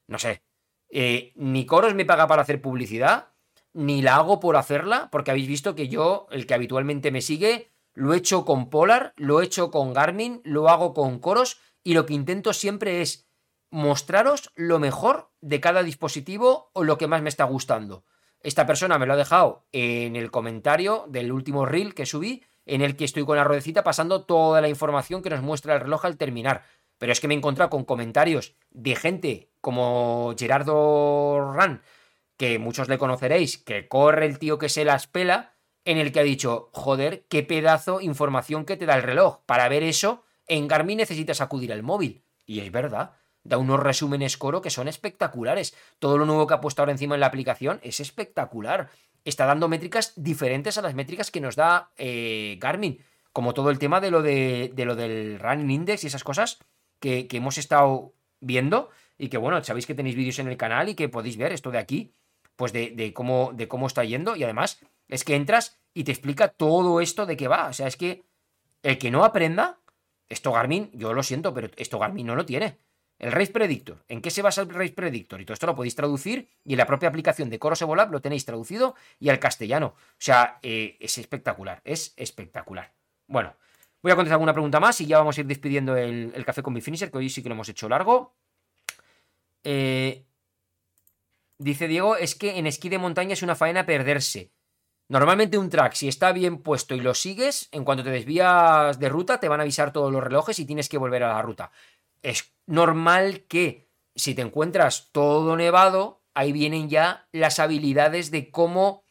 No 0.07 0.19
sé. 0.19 0.43
Eh, 0.89 1.31
ni 1.35 1.65
Coros 1.65 1.95
me 1.95 2.05
paga 2.05 2.27
para 2.27 2.41
hacer 2.41 2.61
publicidad, 2.61 3.29
ni 3.73 4.01
la 4.01 4.17
hago 4.17 4.39
por 4.39 4.57
hacerla, 4.57 5.09
porque 5.11 5.31
habéis 5.31 5.47
visto 5.47 5.73
que 5.73 5.87
yo, 5.87 6.27
el 6.31 6.45
que 6.45 6.53
habitualmente 6.53 7.09
me 7.11 7.21
sigue, 7.21 7.71
lo 7.93 8.13
he 8.13 8.17
hecho 8.17 8.45
con 8.45 8.69
Polar, 8.69 9.13
lo 9.15 9.41
he 9.41 9.45
hecho 9.45 9.71
con 9.71 9.93
Garmin, 9.93 10.41
lo 10.43 10.69
hago 10.69 10.93
con 10.93 11.19
Coros, 11.19 11.59
y 11.83 11.93
lo 11.93 12.05
que 12.05 12.13
intento 12.13 12.53
siempre 12.53 13.01
es 13.01 13.30
mostraros 13.71 14.51
lo 14.55 14.79
mejor 14.79 15.31
de 15.39 15.59
cada 15.59 15.81
dispositivo 15.81 16.69
o 16.73 16.83
lo 16.83 16.97
que 16.97 17.07
más 17.07 17.21
me 17.21 17.29
está 17.29 17.45
gustando. 17.45 18.03
Esta 18.43 18.65
persona 18.65 18.99
me 18.99 19.05
lo 19.05 19.13
ha 19.13 19.17
dejado 19.17 19.65
en 19.71 20.15
el 20.15 20.29
comentario 20.29 21.05
del 21.07 21.31
último 21.31 21.65
reel 21.65 21.95
que 21.95 22.05
subí, 22.05 22.43
en 22.65 22.81
el 22.81 22.95
que 22.95 23.05
estoy 23.05 23.25
con 23.25 23.37
la 23.37 23.43
ruedecita 23.43 23.83
pasando 23.83 24.25
toda 24.25 24.61
la 24.61 24.69
información 24.69 25.21
que 25.21 25.29
nos 25.29 25.41
muestra 25.41 25.73
el 25.73 25.81
reloj 25.81 26.05
al 26.05 26.17
terminar. 26.17 26.63
Pero 26.97 27.11
es 27.11 27.19
que 27.19 27.27
me 27.27 27.33
he 27.33 27.37
encontrado 27.37 27.69
con 27.69 27.85
comentarios 27.85 28.55
de 28.69 28.95
gente 28.95 29.51
como 29.61 30.35
Gerardo 30.37 31.53
Ran, 31.53 31.81
que 32.37 32.59
muchos 32.59 32.89
le 32.89 32.97
conoceréis, 32.97 33.57
que 33.57 33.87
corre 33.87 34.25
el 34.25 34.37
tío 34.37 34.57
que 34.57 34.69
se 34.69 34.85
las 34.85 35.07
pela, 35.07 35.53
en 35.85 35.97
el 35.97 36.11
que 36.11 36.19
ha 36.19 36.23
dicho, 36.23 36.69
joder, 36.73 37.25
qué 37.27 37.41
pedazo 37.41 38.01
información 38.01 38.65
que 38.65 38.77
te 38.77 38.85
da 38.85 38.95
el 38.95 39.03
reloj. 39.03 39.39
Para 39.45 39.67
ver 39.69 39.81
eso, 39.81 40.23
en 40.47 40.67
Garmin 40.67 40.97
necesitas 40.97 41.41
acudir 41.41 41.71
al 41.71 41.83
móvil. 41.83 42.23
Y 42.45 42.59
es 42.59 42.71
verdad 42.71 43.20
da 43.43 43.57
unos 43.57 43.79
resúmenes 43.79 44.37
coro 44.37 44.61
que 44.61 44.69
son 44.69 44.87
espectaculares. 44.87 45.75
Todo 45.99 46.17
lo 46.17 46.25
nuevo 46.25 46.47
que 46.47 46.53
ha 46.53 46.61
puesto 46.61 46.81
ahora 46.81 46.91
encima 46.91 47.15
en 47.15 47.21
la 47.21 47.27
aplicación 47.27 47.79
es 47.83 47.99
espectacular. 47.99 48.89
Está 49.25 49.45
dando 49.45 49.67
métricas 49.67 50.13
diferentes 50.15 50.77
a 50.77 50.81
las 50.81 50.95
métricas 50.95 51.31
que 51.31 51.41
nos 51.41 51.55
da 51.55 51.91
eh, 51.97 52.57
Garmin. 52.59 53.03
Como 53.33 53.53
todo 53.53 53.69
el 53.69 53.79
tema 53.79 54.01
de 54.01 54.11
lo, 54.11 54.21
de, 54.21 54.73
lo 54.75 54.95
del 54.95 55.39
Running 55.39 55.71
Index 55.71 56.03
y 56.03 56.07
esas 56.07 56.23
cosas 56.23 56.59
que, 56.99 57.27
hemos 57.31 57.57
estado 57.57 58.13
viendo. 58.39 58.89
Y 59.17 59.29
que 59.29 59.37
bueno, 59.37 59.63
sabéis 59.63 59.85
que 59.85 59.95
tenéis 59.95 60.15
vídeos 60.15 60.39
en 60.39 60.47
el 60.47 60.57
canal 60.57 60.89
y 60.89 60.95
que 60.95 61.09
podéis 61.09 61.37
ver 61.37 61.51
esto 61.51 61.71
de 61.71 61.77
aquí. 61.77 62.13
Pues 62.55 62.73
de, 62.73 62.91
de, 62.91 63.13
cómo, 63.13 63.51
de 63.53 63.67
cómo 63.67 63.87
está 63.87 64.03
yendo. 64.03 64.35
Y 64.35 64.43
además 64.43 64.81
es 65.07 65.23
que 65.23 65.35
entras 65.35 65.79
y 65.93 66.03
te 66.03 66.11
explica 66.11 66.49
todo 66.49 67.01
esto 67.01 67.25
de 67.25 67.37
qué 67.37 67.47
va. 67.47 67.67
O 67.67 67.73
sea, 67.73 67.87
es 67.87 67.97
que 67.97 68.23
el 68.83 68.97
que 68.97 69.11
no 69.11 69.23
aprenda, 69.23 69.79
esto 70.29 70.51
Garmin, 70.51 70.89
yo 70.93 71.13
lo 71.13 71.23
siento, 71.23 71.53
pero 71.53 71.69
esto 71.77 71.99
Garmin 71.99 72.25
no 72.25 72.35
lo 72.35 72.45
tiene. 72.45 72.77
El 73.21 73.31
Race 73.31 73.51
Predictor. 73.51 74.03
¿En 74.07 74.19
qué 74.19 74.31
se 74.31 74.41
basa 74.41 74.63
el 74.63 74.69
Race 74.69 74.93
Predictor? 74.93 75.39
Y 75.39 75.45
todo 75.45 75.53
esto 75.53 75.67
lo 75.67 75.75
podéis 75.75 75.93
traducir 75.93 76.49
y 76.65 76.73
en 76.73 76.77
la 76.79 76.87
propia 76.87 77.07
aplicación 77.07 77.51
de 77.51 77.59
Coros 77.59 77.79
Evolab 77.83 78.11
lo 78.11 78.19
tenéis 78.19 78.45
traducido 78.45 78.95
y 79.19 79.29
al 79.29 79.37
castellano. 79.37 79.93
O 79.95 80.15
sea, 80.17 80.57
eh, 80.63 80.97
es 80.99 81.19
espectacular, 81.19 81.81
es 81.85 82.15
espectacular. 82.17 82.91
Bueno, 83.27 83.55
voy 84.01 84.11
a 84.11 84.15
contestar 84.15 84.37
alguna 84.37 84.53
pregunta 84.53 84.79
más 84.79 84.99
y 85.01 85.05
ya 85.05 85.19
vamos 85.19 85.37
a 85.37 85.41
ir 85.41 85.45
despidiendo 85.45 85.95
el, 85.95 86.43
café 86.43 86.63
con 86.63 86.73
mi 86.73 86.81
finisher, 86.81 87.11
que 87.11 87.19
hoy 87.19 87.29
sí 87.29 87.43
que 87.43 87.49
lo 87.49 87.53
hemos 87.53 87.69
hecho 87.69 87.87
largo. 87.87 88.33
Eh, 89.63 90.25
dice 91.59 91.87
Diego, 91.87 92.15
es 92.15 92.33
que 92.33 92.57
en 92.57 92.65
esquí 92.65 92.89
de 92.89 92.97
montaña 92.97 93.33
es 93.33 93.43
una 93.43 93.53
faena 93.53 93.85
perderse. 93.85 94.49
Normalmente 95.09 95.59
un 95.59 95.69
track, 95.69 95.93
si 95.93 96.07
está 96.07 96.31
bien 96.31 96.57
puesto 96.57 96.95
y 96.95 97.01
lo 97.01 97.13
sigues, 97.13 97.69
en 97.71 97.83
cuanto 97.83 98.03
te 98.03 98.09
desvías 98.09 98.97
de 98.97 99.09
ruta, 99.09 99.39
te 99.39 99.47
van 99.47 99.59
a 99.59 99.63
avisar 99.63 99.93
todos 99.93 100.11
los 100.11 100.23
relojes 100.23 100.57
y 100.57 100.65
tienes 100.65 100.89
que 100.89 100.97
volver 100.97 101.21
a 101.21 101.33
la 101.33 101.41
ruta 101.43 101.71
es 102.21 102.53
normal 102.71 103.43
que 103.47 103.89
si 104.15 104.33
te 104.33 104.41
encuentras 104.41 105.09
todo 105.11 105.55
nevado, 105.57 106.21
ahí 106.33 106.53
vienen 106.53 106.89
ya 106.89 107.27
las 107.33 107.59
habilidades 107.59 108.31
de 108.31 108.49
cómo 108.49 109.03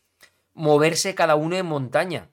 moverse 0.54 1.14
cada 1.14 1.34
uno 1.36 1.56
en 1.56 1.66
montaña. 1.66 2.30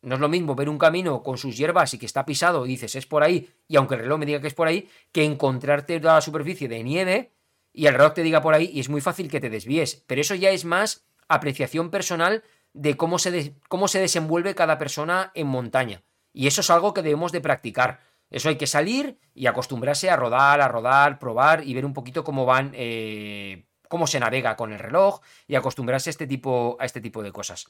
No 0.00 0.14
es 0.14 0.20
lo 0.20 0.28
mismo 0.28 0.54
ver 0.54 0.68
un 0.68 0.78
camino 0.78 1.22
con 1.22 1.36
sus 1.36 1.56
hierbas 1.56 1.92
y 1.94 1.98
que 1.98 2.06
está 2.06 2.24
pisado 2.24 2.64
y 2.64 2.70
dices 2.70 2.96
es 2.96 3.06
por 3.06 3.22
ahí, 3.22 3.50
y 3.68 3.76
aunque 3.76 3.94
el 3.94 4.00
reloj 4.00 4.18
me 4.18 4.26
diga 4.26 4.40
que 4.40 4.48
es 4.48 4.54
por 4.54 4.66
ahí, 4.66 4.88
que 5.12 5.24
encontrarte 5.24 6.00
toda 6.00 6.14
la 6.14 6.20
superficie 6.22 6.68
de 6.68 6.82
nieve 6.82 7.32
y 7.72 7.86
el 7.86 7.94
reloj 7.94 8.14
te 8.14 8.22
diga 8.22 8.40
por 8.40 8.54
ahí 8.54 8.70
y 8.72 8.80
es 8.80 8.88
muy 8.88 9.02
fácil 9.02 9.30
que 9.30 9.40
te 9.40 9.50
desvíes. 9.50 10.02
Pero 10.06 10.22
eso 10.22 10.34
ya 10.34 10.50
es 10.50 10.64
más 10.64 11.04
apreciación 11.28 11.90
personal 11.90 12.42
de 12.72 12.96
cómo 12.96 13.18
se, 13.18 13.54
cómo 13.68 13.88
se 13.88 14.00
desenvuelve 14.00 14.54
cada 14.54 14.78
persona 14.78 15.30
en 15.34 15.46
montaña. 15.46 16.02
Y 16.32 16.46
eso 16.46 16.62
es 16.62 16.70
algo 16.70 16.94
que 16.94 17.02
debemos 17.02 17.30
de 17.30 17.42
practicar. 17.42 18.00
Eso 18.32 18.48
hay 18.48 18.56
que 18.56 18.66
salir 18.66 19.18
y 19.34 19.46
acostumbrarse 19.46 20.10
a 20.10 20.16
rodar, 20.16 20.62
a 20.62 20.68
rodar, 20.68 21.18
probar 21.18 21.64
y 21.64 21.74
ver 21.74 21.84
un 21.84 21.92
poquito 21.92 22.24
cómo 22.24 22.46
van, 22.46 22.72
eh, 22.74 23.66
cómo 23.88 24.06
se 24.06 24.18
navega 24.18 24.56
con 24.56 24.72
el 24.72 24.78
reloj 24.78 25.20
y 25.46 25.54
acostumbrarse 25.54 26.08
a 26.08 26.12
este 26.12 26.26
tipo, 26.26 26.76
a 26.80 26.86
este 26.86 27.02
tipo 27.02 27.22
de 27.22 27.30
cosas. 27.30 27.66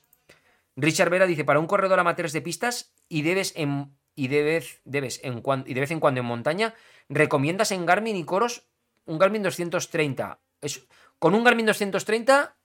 Richard 0.76 1.10
Vera 1.10 1.26
dice, 1.26 1.44
para 1.44 1.58
un 1.58 1.66
corredor 1.66 1.98
amateur 1.98 2.30
de 2.30 2.40
pistas 2.40 2.94
y 3.08 3.22
debes 3.22 3.52
en, 3.56 3.98
y 4.14 4.28
debes, 4.28 4.80
debes 4.84 5.20
en, 5.24 5.42
de 5.42 5.80
vez 5.80 5.90
en 5.90 6.00
cuando 6.00 6.20
en 6.20 6.26
montaña, 6.26 6.74
recomiendas 7.08 7.72
en 7.72 7.84
Garmin 7.84 8.16
y 8.16 8.24
Coros 8.24 8.68
un 9.04 9.18
Garmin 9.18 9.42
230. 9.42 10.40
Es, 10.60 10.86
con 11.18 11.34
un 11.34 11.42
Garmin 11.42 11.66
230, 11.66 12.56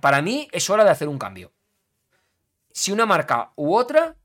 para 0.00 0.22
mí 0.22 0.48
es 0.50 0.68
hora 0.70 0.82
de 0.82 0.90
hacer 0.90 1.08
un 1.08 1.18
cambio. 1.18 1.52
Si 2.72 2.90
una 2.90 3.06
marca 3.06 3.52
u 3.54 3.74
otra, 3.74 4.16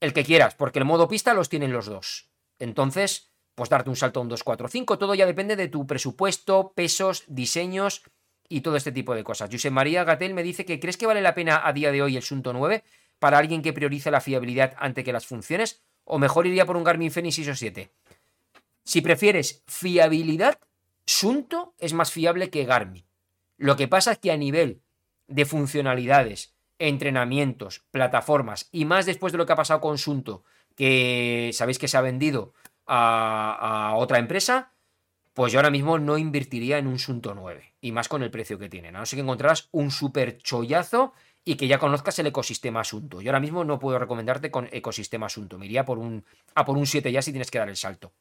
el 0.00 0.12
que 0.12 0.24
quieras, 0.24 0.54
porque 0.54 0.78
el 0.78 0.84
modo 0.84 1.08
pista 1.08 1.34
los 1.34 1.48
tienen 1.48 1.72
los 1.72 1.86
dos. 1.86 2.30
Entonces, 2.58 3.32
pues 3.54 3.70
darte 3.70 3.90
un 3.90 3.96
salto 3.96 4.20
a 4.20 4.22
un 4.22 4.28
245, 4.28 4.98
todo 4.98 5.14
ya 5.14 5.26
depende 5.26 5.56
de 5.56 5.68
tu 5.68 5.86
presupuesto, 5.86 6.72
pesos, 6.74 7.24
diseños 7.26 8.02
y 8.48 8.60
todo 8.60 8.76
este 8.76 8.92
tipo 8.92 9.14
de 9.14 9.24
cosas. 9.24 9.50
José 9.50 9.70
María 9.70 10.04
Gatel 10.04 10.34
me 10.34 10.42
dice 10.42 10.64
que 10.64 10.80
¿crees 10.80 10.96
que 10.96 11.06
vale 11.06 11.20
la 11.20 11.34
pena 11.34 11.62
a 11.64 11.72
día 11.72 11.92
de 11.92 12.02
hoy 12.02 12.16
el 12.16 12.22
Sunto 12.22 12.52
9 12.52 12.82
para 13.18 13.38
alguien 13.38 13.62
que 13.62 13.72
prioriza 13.72 14.10
la 14.10 14.20
fiabilidad 14.20 14.74
ante 14.78 15.04
que 15.04 15.12
las 15.12 15.26
funciones? 15.26 15.82
¿O 16.04 16.18
mejor 16.18 16.46
iría 16.46 16.66
por 16.66 16.76
un 16.76 16.84
Garmin 16.84 17.10
Fenix 17.10 17.38
ISO 17.38 17.54
7? 17.54 17.90
Si 18.84 19.00
prefieres 19.00 19.62
fiabilidad, 19.66 20.58
Sunto 21.06 21.74
es 21.78 21.92
más 21.92 22.12
fiable 22.12 22.50
que 22.50 22.64
Garmin. 22.64 23.04
Lo 23.56 23.76
que 23.76 23.88
pasa 23.88 24.12
es 24.12 24.18
que 24.18 24.32
a 24.32 24.36
nivel 24.36 24.82
de 25.26 25.44
funcionalidades, 25.46 26.53
entrenamientos, 26.78 27.84
plataformas 27.90 28.68
y 28.72 28.84
más 28.84 29.06
después 29.06 29.32
de 29.32 29.38
lo 29.38 29.46
que 29.46 29.52
ha 29.52 29.56
pasado 29.56 29.80
con 29.80 29.98
Sunto, 29.98 30.44
que 30.74 31.50
sabéis 31.52 31.78
que 31.78 31.88
se 31.88 31.96
ha 31.96 32.00
vendido 32.00 32.52
a, 32.86 33.94
otra 33.96 34.18
empresa, 34.18 34.72
pues 35.32 35.52
yo 35.52 35.58
ahora 35.58 35.70
mismo 35.70 35.98
no 35.98 36.18
invertiría 36.18 36.78
en 36.78 36.86
un 36.86 36.98
Sunto 36.98 37.34
9 37.34 37.74
y 37.80 37.92
más 37.92 38.08
con 38.08 38.22
el 38.22 38.30
precio 38.30 38.58
que 38.58 38.68
tienen. 38.68 38.96
A 38.96 39.00
no 39.00 39.06
ser 39.06 39.16
que 39.16 39.22
encontrarás 39.22 39.68
un 39.72 39.90
super 39.90 40.38
chollazo 40.38 41.12
y 41.44 41.56
que 41.56 41.66
ya 41.66 41.78
conozcas 41.78 42.18
el 42.18 42.26
ecosistema 42.26 42.80
Asunto. 42.80 43.20
Yo 43.20 43.30
ahora 43.30 43.40
mismo 43.40 43.64
no 43.64 43.78
puedo 43.78 43.98
recomendarte 43.98 44.50
con 44.50 44.68
ecosistema 44.72 45.26
Asunto. 45.26 45.58
Me 45.58 45.66
iría 45.66 45.84
por 45.84 45.98
un, 45.98 46.24
a 46.54 46.64
por 46.64 46.76
un 46.76 46.86
7 46.86 47.10
ya 47.12 47.22
si 47.22 47.32
tienes 47.32 47.50
que 47.50 47.58
dar 47.58 47.68
el 47.68 47.76
salto. 47.76 48.12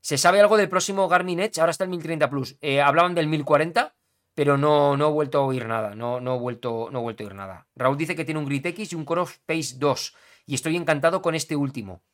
¿Se 0.00 0.16
sabe 0.16 0.40
algo 0.40 0.56
del 0.56 0.68
próximo 0.68 1.06
Garmin 1.08 1.40
Edge? 1.40 1.60
Ahora 1.60 1.70
está 1.70 1.84
el 1.84 1.90
1030 1.90 2.30
Plus. 2.30 2.56
Eh, 2.60 2.80
hablaban 2.80 3.14
del 3.14 3.26
1040, 3.26 3.94
pero 4.38 4.56
no, 4.56 4.96
no 4.96 5.08
he 5.08 5.10
vuelto 5.10 5.38
a 5.38 5.42
oír 5.42 5.66
nada. 5.66 5.96
No, 5.96 6.20
no, 6.20 6.36
he 6.36 6.38
vuelto, 6.38 6.90
no 6.92 7.00
he 7.00 7.02
vuelto 7.02 7.24
a 7.24 7.26
oír 7.26 7.34
nada. 7.34 7.66
Raúl 7.74 7.98
dice 7.98 8.14
que 8.14 8.24
tiene 8.24 8.38
un 8.38 8.46
Grit 8.46 8.66
X 8.66 8.92
y 8.92 8.94
un 8.94 9.04
Core 9.04 9.24
Pace 9.44 9.74
2. 9.78 10.14
Y 10.46 10.54
estoy 10.54 10.76
encantado 10.76 11.22
con 11.22 11.34
este 11.34 11.56
último. 11.56 12.04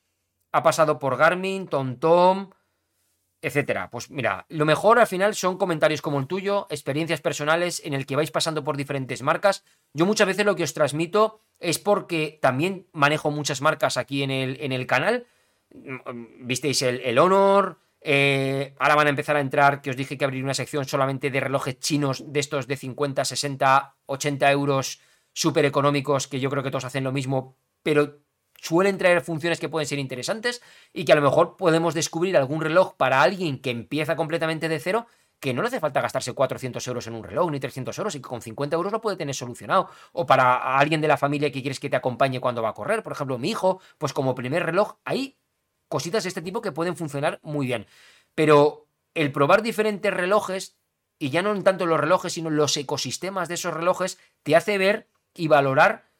Ha 0.50 0.62
pasado 0.62 0.98
por 0.98 1.18
Garmin, 1.18 1.68
TomTom, 1.68 2.48
etcétera. 3.42 3.90
Pues 3.90 4.10
mira, 4.10 4.46
lo 4.48 4.64
mejor 4.64 5.00
al 5.00 5.06
final 5.06 5.34
son 5.34 5.58
comentarios 5.58 6.00
como 6.00 6.18
el 6.18 6.26
tuyo, 6.26 6.66
experiencias 6.70 7.20
personales 7.20 7.82
en 7.84 7.92
el 7.92 8.06
que 8.06 8.16
vais 8.16 8.30
pasando 8.30 8.64
por 8.64 8.78
diferentes 8.78 9.20
marcas. 9.20 9.62
Yo 9.92 10.06
muchas 10.06 10.26
veces 10.26 10.46
lo 10.46 10.56
que 10.56 10.64
os 10.64 10.72
transmito 10.72 11.42
es 11.58 11.78
porque 11.78 12.38
también 12.40 12.86
manejo 12.94 13.30
muchas 13.32 13.60
marcas 13.60 13.98
aquí 13.98 14.22
en 14.22 14.30
el, 14.30 14.56
en 14.62 14.72
el 14.72 14.86
canal. 14.86 15.26
Visteis 16.38 16.80
el, 16.80 17.00
el 17.00 17.18
Honor, 17.18 17.80
eh, 18.06 18.74
ahora 18.78 18.96
van 18.96 19.06
a 19.06 19.10
empezar 19.10 19.34
a 19.36 19.40
entrar, 19.40 19.80
que 19.80 19.88
os 19.88 19.96
dije 19.96 20.18
que 20.18 20.26
abrir 20.26 20.44
una 20.44 20.52
sección 20.52 20.84
solamente 20.84 21.30
de 21.30 21.40
relojes 21.40 21.78
chinos 21.80 22.22
de 22.30 22.38
estos 22.38 22.66
de 22.66 22.76
50, 22.76 23.24
60, 23.24 23.96
80 24.04 24.52
euros 24.52 25.00
súper 25.32 25.64
económicos, 25.64 26.28
que 26.28 26.38
yo 26.38 26.50
creo 26.50 26.62
que 26.62 26.70
todos 26.70 26.84
hacen 26.84 27.02
lo 27.02 27.12
mismo, 27.12 27.56
pero 27.82 28.20
suelen 28.60 28.98
traer 28.98 29.22
funciones 29.22 29.58
que 29.58 29.70
pueden 29.70 29.88
ser 29.88 29.98
interesantes 29.98 30.62
y 30.92 31.06
que 31.06 31.12
a 31.12 31.16
lo 31.16 31.22
mejor 31.22 31.56
podemos 31.56 31.94
descubrir 31.94 32.36
algún 32.36 32.60
reloj 32.60 32.94
para 32.94 33.22
alguien 33.22 33.58
que 33.58 33.70
empieza 33.70 34.16
completamente 34.16 34.68
de 34.68 34.80
cero 34.80 35.06
que 35.40 35.54
no 35.54 35.62
le 35.62 35.68
hace 35.68 35.80
falta 35.80 36.00
gastarse 36.02 36.32
400 36.32 36.86
euros 36.86 37.06
en 37.06 37.14
un 37.14 37.24
reloj 37.24 37.50
ni 37.50 37.58
300 37.58 37.98
euros 37.98 38.14
y 38.14 38.18
que 38.18 38.28
con 38.28 38.42
50 38.42 38.76
euros 38.76 38.92
lo 38.92 39.00
puede 39.00 39.16
tener 39.16 39.34
solucionado. 39.34 39.88
O 40.12 40.24
para 40.24 40.78
alguien 40.78 41.00
de 41.00 41.08
la 41.08 41.16
familia 41.16 41.50
que 41.50 41.60
quieres 41.60 41.80
que 41.80 41.90
te 41.90 41.96
acompañe 41.96 42.40
cuando 42.40 42.62
va 42.62 42.70
a 42.70 42.74
correr, 42.74 43.02
por 43.02 43.12
ejemplo, 43.12 43.38
mi 43.38 43.50
hijo, 43.50 43.80
pues 43.98 44.12
como 44.12 44.34
primer 44.34 44.64
reloj, 44.64 44.96
hay 45.04 45.36
cositas 45.94 46.24
de 46.24 46.28
este 46.28 46.42
tipo 46.42 46.60
que 46.60 46.72
pueden 46.72 46.96
funcionar 46.96 47.38
muy 47.44 47.66
bien. 47.66 47.86
Pero 48.34 48.88
el 49.14 49.30
probar 49.30 49.62
diferentes 49.62 50.12
relojes, 50.12 50.76
y 51.20 51.30
ya 51.30 51.40
no 51.40 51.62
tanto 51.62 51.86
los 51.86 52.00
relojes, 52.00 52.32
sino 52.32 52.50
los 52.50 52.76
ecosistemas 52.76 53.46
de 53.46 53.54
esos 53.54 53.72
relojes, 53.72 54.18
te 54.42 54.56
hace 54.56 54.76
ver 54.76 55.06
y 55.36 55.46
valorar 55.46 56.10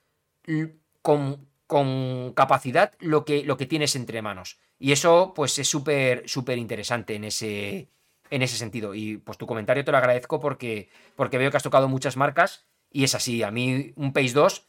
con, 1.03 1.49
con 1.67 2.35
capacidad 2.35 2.93
lo 3.01 3.25
que, 3.25 3.43
lo 3.43 3.57
que 3.57 3.67
tienes 3.67 3.97
entre 3.97 4.23
manos. 4.23 4.61
Y 4.79 4.93
eso, 4.93 5.33
pues, 5.35 5.59
es 5.59 5.67
súper, 5.67 6.23
súper 6.29 6.57
interesante 6.57 7.17
en 7.17 7.25
ese, 7.25 7.89
en 8.31 8.43
ese 8.43 8.57
sentido. 8.57 8.95
Y 8.95 9.17
pues 9.17 9.39
tu 9.39 9.47
comentario 9.49 9.85
te 9.85 9.91
lo 9.91 9.99
agradezco 9.99 10.39
porque, 10.39 10.89
porque 11.17 11.37
veo 11.37 11.51
que 11.51 11.57
has 11.57 11.65
tocado 11.65 11.89
muchas 11.89 12.17
marcas 12.17 12.65
y 12.93 13.03
es 13.03 13.17
así. 13.17 13.43
A 13.43 13.51
mí 13.51 13.93
un 13.97 14.13
Pace 14.13 14.35
2, 14.35 14.69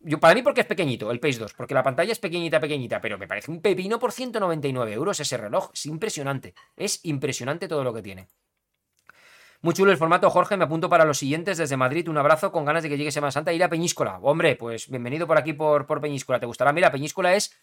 yo, 0.00 0.18
para 0.18 0.34
mí 0.34 0.42
porque 0.42 0.62
es 0.62 0.66
pequeñito 0.66 1.10
el 1.10 1.20
Pace 1.20 1.38
2, 1.38 1.54
porque 1.54 1.74
la 1.74 1.82
pantalla 1.82 2.12
es 2.12 2.18
pequeñita, 2.18 2.58
pequeñita, 2.58 3.00
pero 3.00 3.18
me 3.18 3.28
parece 3.28 3.50
un 3.50 3.60
pepino 3.60 3.98
por 3.98 4.12
199 4.12 4.92
euros 4.92 5.20
ese 5.20 5.36
reloj. 5.36 5.70
Es 5.74 5.86
impresionante. 5.86 6.54
Es 6.76 7.00
impresionante 7.04 7.68
todo 7.68 7.84
lo 7.84 7.92
que 7.92 8.02
tiene. 8.02 8.28
Muy 9.62 9.74
chulo 9.74 9.92
el 9.92 9.98
formato, 9.98 10.30
Jorge. 10.30 10.56
Me 10.56 10.64
apunto 10.64 10.88
para 10.88 11.04
los 11.04 11.18
siguientes 11.18 11.58
desde 11.58 11.76
Madrid. 11.76 12.08
Un 12.08 12.16
abrazo 12.16 12.50
con 12.50 12.64
ganas 12.64 12.82
de 12.82 12.88
que 12.88 12.96
llegue 12.96 13.12
Semana 13.12 13.30
Santa. 13.30 13.52
Ir 13.52 13.62
a 13.62 13.68
Peñíscola. 13.68 14.18
Hombre, 14.22 14.56
pues 14.56 14.88
bienvenido 14.88 15.26
por 15.26 15.36
aquí 15.36 15.52
por, 15.52 15.86
por 15.86 16.00
Peñíscola. 16.00 16.40
¿Te 16.40 16.46
gustará? 16.46 16.72
Mira, 16.72 16.90
Peñíscola 16.90 17.34
es 17.34 17.54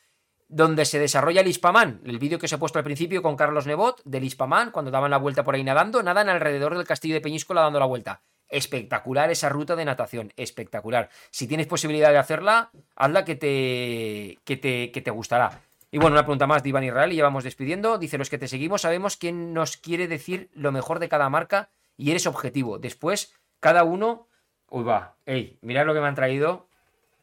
donde 0.48 0.86
se 0.86 1.00
desarrolla 1.00 1.42
el 1.42 1.48
Ispaman. 1.48 2.02
El 2.06 2.20
vídeo 2.20 2.38
que 2.38 2.46
os 2.46 2.54
he 2.54 2.58
puesto 2.60 2.78
al 2.78 2.86
principio 2.86 3.24
con 3.24 3.36
Carlos 3.36 3.66
Nebot 3.66 4.04
del 4.06 4.24
Ispaman, 4.24 4.70
cuando 4.70 4.92
daban 4.92 5.10
la 5.10 5.18
vuelta 5.18 5.44
por 5.44 5.56
ahí 5.56 5.64
nadando, 5.64 6.04
nadan 6.04 6.30
alrededor 6.30 6.78
del 6.78 6.86
castillo 6.86 7.16
de 7.16 7.22
Peñíscola 7.22 7.62
dando 7.62 7.80
la 7.80 7.86
vuelta. 7.88 8.22
Espectacular 8.50 9.30
esa 9.32 9.50
ruta 9.50 9.76
de 9.76 9.86
natación, 9.86 10.34
espectacular. 10.38 11.10
Si 11.32 11.48
tienes 11.48 11.68
posibilidad 11.68 12.12
de 12.12 12.18
hacerla, 12.18 12.72
hazla 12.96 13.26
que 13.26 13.36
te, 13.36 14.40
que 14.44 14.58
te, 14.58 14.92
que 14.92 15.02
te 15.02 15.12
gustará. 15.12 15.62
Y 15.92 15.98
bueno, 15.98 16.16
una 16.16 16.24
pregunta 16.24 16.48
más 16.48 16.64
de 16.64 16.70
Iván 16.70 16.84
Israel 16.84 17.14
y 17.14 17.18
ya 17.18 17.24
vamos 17.24 17.44
despidiendo. 17.44 17.98
Dice, 17.98 18.18
los 18.18 18.30
que 18.30 18.38
te 18.38 18.48
seguimos 18.48 18.82
sabemos 18.82 19.18
quién 19.18 19.54
nos 19.54 19.78
quiere 19.78 20.08
decir 20.08 20.50
lo 20.54 20.72
mejor 20.72 21.00
de 21.00 21.10
cada 21.10 21.30
marca 21.30 21.70
y 21.96 22.12
eres 22.12 22.28
objetivo. 22.28 22.80
Después, 22.80 23.34
cada 23.60 23.84
uno. 23.84 24.28
Uy, 24.70 24.84
va. 24.84 25.16
Ey, 25.26 25.58
mirad 25.62 25.86
lo 25.86 25.94
que 25.94 26.02
me 26.02 26.08
han 26.08 26.16
traído. 26.16 26.68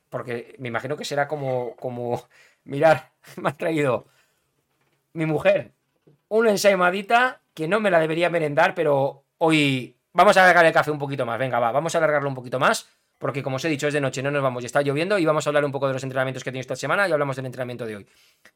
Porque 0.09 0.55
me 0.59 0.69
imagino 0.69 0.97
que 0.97 1.05
será 1.05 1.29
como. 1.29 1.77
como. 1.77 2.27
Mirar, 2.65 3.13
me 3.37 3.51
han 3.51 3.57
traído 3.59 4.07
mi 5.13 5.27
mujer 5.27 5.75
una 6.29 6.51
ensaimadita 6.51 7.43
que 7.55 7.69
no 7.69 7.81
me 7.81 7.91
la 7.91 8.01
debería 8.01 8.31
merendar, 8.31 8.75
pero 8.75 9.25
hoy 9.39 9.94
vamos 10.15 10.37
a 10.37 10.43
alargar 10.43 10.65
el 10.65 10.73
café 10.73 10.91
un 10.91 10.99
poquito 10.99 11.27
más. 11.27 11.39
Venga, 11.39 11.59
va, 11.61 11.71
vamos 11.71 11.95
a 11.95 11.99
alargarlo 11.99 12.29
un 12.29 12.35
poquito 12.35 12.59
más. 12.59 12.89
Porque 13.19 13.43
como 13.43 13.57
os 13.57 13.65
he 13.65 13.69
dicho, 13.69 13.87
es 13.87 13.95
de 13.95 14.01
noche, 14.01 14.23
no 14.23 14.31
nos 14.31 14.43
vamos, 14.43 14.63
y 14.65 14.67
está 14.67 14.83
lloviendo 14.83 15.19
y 15.19 15.25
vamos 15.25 15.47
a 15.47 15.51
hablar 15.51 15.65
un 15.65 15.71
poco 15.71 15.87
de 15.87 15.93
los 15.93 16.03
entrenamientos 16.03 16.43
que 16.43 16.51
he 16.51 16.53
tenido 16.53 16.63
esta 16.63 16.77
semana 16.77 17.09
y 17.09 17.13
hablamos 17.13 17.37
del 17.37 17.47
entrenamiento 17.47 17.87
de 17.87 17.97
hoy. 17.97 18.07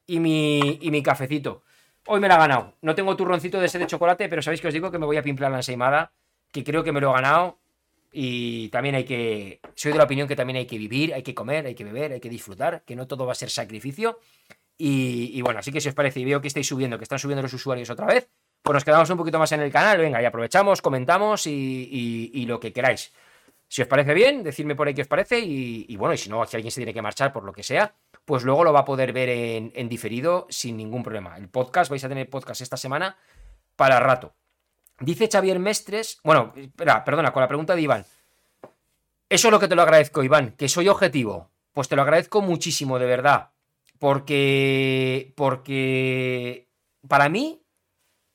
Y 0.06 0.18
mi, 0.20 0.78
y 0.80 0.90
mi 0.90 1.02
cafecito. 1.02 1.62
Hoy 2.06 2.20
me 2.20 2.28
la 2.28 2.34
he 2.34 2.38
ganado. 2.38 2.74
No 2.82 2.94
tengo 2.94 3.14
turroncito 3.16 3.60
de 3.60 3.66
ese 3.66 3.78
de 3.78 3.86
chocolate, 3.86 4.28
pero 4.28 4.42
sabéis 4.42 4.60
que 4.60 4.68
os 4.68 4.74
digo 4.74 4.90
que 4.90 4.98
me 4.98 5.06
voy 5.06 5.16
a 5.16 5.22
pimplar 5.22 5.50
la 5.50 5.58
ensaimada, 5.58 6.12
que 6.50 6.64
creo 6.64 6.82
que 6.82 6.92
me 6.92 7.00
lo 7.00 7.10
he 7.10 7.14
ganado. 7.14 7.58
Y 8.12 8.68
también 8.70 8.94
hay 8.94 9.04
que. 9.04 9.60
Soy 9.74 9.92
de 9.92 9.98
la 9.98 10.04
opinión 10.04 10.26
que 10.26 10.34
también 10.34 10.56
hay 10.56 10.66
que 10.66 10.78
vivir, 10.78 11.14
hay 11.14 11.22
que 11.22 11.34
comer, 11.34 11.66
hay 11.66 11.74
que 11.74 11.84
beber, 11.84 12.12
hay 12.12 12.20
que 12.20 12.28
disfrutar, 12.28 12.82
que 12.84 12.96
no 12.96 13.06
todo 13.06 13.26
va 13.26 13.32
a 13.32 13.36
ser 13.36 13.50
sacrificio. 13.50 14.18
Y, 14.80 15.42
bueno, 15.42 15.58
así 15.58 15.72
que 15.72 15.80
si 15.80 15.88
os 15.88 15.94
parece 15.94 16.20
y 16.20 16.24
veo 16.24 16.40
que 16.40 16.48
estáis 16.48 16.66
subiendo, 16.66 16.98
que 16.98 17.04
están 17.04 17.18
subiendo 17.18 17.42
los 17.42 17.52
usuarios 17.52 17.90
otra 17.90 18.06
vez, 18.06 18.28
pues 18.62 18.74
nos 18.74 18.84
quedamos 18.84 19.08
un 19.10 19.16
poquito 19.16 19.38
más 19.38 19.50
en 19.52 19.60
el 19.60 19.72
canal. 19.72 19.98
Venga, 19.98 20.20
y 20.20 20.24
aprovechamos, 20.24 20.82
comentamos 20.82 21.46
y, 21.46 22.44
lo 22.46 22.60
que 22.60 22.72
queráis. 22.72 23.12
Si 23.66 23.82
os 23.82 23.88
parece 23.88 24.14
bien, 24.14 24.42
decidme 24.42 24.74
por 24.74 24.88
ahí 24.88 24.94
qué 24.94 25.02
os 25.02 25.08
parece. 25.08 25.38
Y, 25.40 25.96
bueno, 25.96 26.14
y 26.14 26.18
si 26.18 26.28
no, 26.28 26.44
si 26.46 26.56
alguien 26.56 26.70
se 26.70 26.80
tiene 26.80 26.94
que 26.94 27.02
marchar 27.02 27.32
por 27.32 27.44
lo 27.44 27.52
que 27.52 27.62
sea, 27.62 27.94
pues 28.24 28.42
luego 28.42 28.64
lo 28.64 28.72
va 28.72 28.80
a 28.80 28.84
poder 28.84 29.12
ver 29.12 29.28
en, 29.28 29.88
diferido 29.88 30.46
sin 30.50 30.76
ningún 30.76 31.02
problema. 31.02 31.36
El 31.36 31.48
podcast, 31.48 31.90
vais 31.90 32.04
a 32.04 32.08
tener 32.08 32.28
podcast 32.28 32.60
esta 32.60 32.76
semana 32.76 33.16
para 33.76 34.00
rato. 34.00 34.34
Dice 35.00 35.28
Xavier 35.30 35.60
Mestres, 35.60 36.18
bueno, 36.24 36.52
espera, 36.56 37.04
perdona, 37.04 37.32
con 37.32 37.40
la 37.40 37.48
pregunta 37.48 37.76
de 37.76 37.82
Iván. 37.82 38.04
Eso 39.28 39.48
es 39.48 39.52
lo 39.52 39.60
que 39.60 39.68
te 39.68 39.76
lo 39.76 39.82
agradezco, 39.82 40.22
Iván, 40.22 40.52
que 40.52 40.68
soy 40.68 40.88
objetivo. 40.88 41.50
Pues 41.72 41.88
te 41.88 41.96
lo 41.96 42.02
agradezco 42.02 42.40
muchísimo, 42.40 42.98
de 42.98 43.06
verdad. 43.06 43.50
Porque. 43.98 45.32
Porque. 45.36 46.68
Para 47.06 47.28
mí 47.28 47.62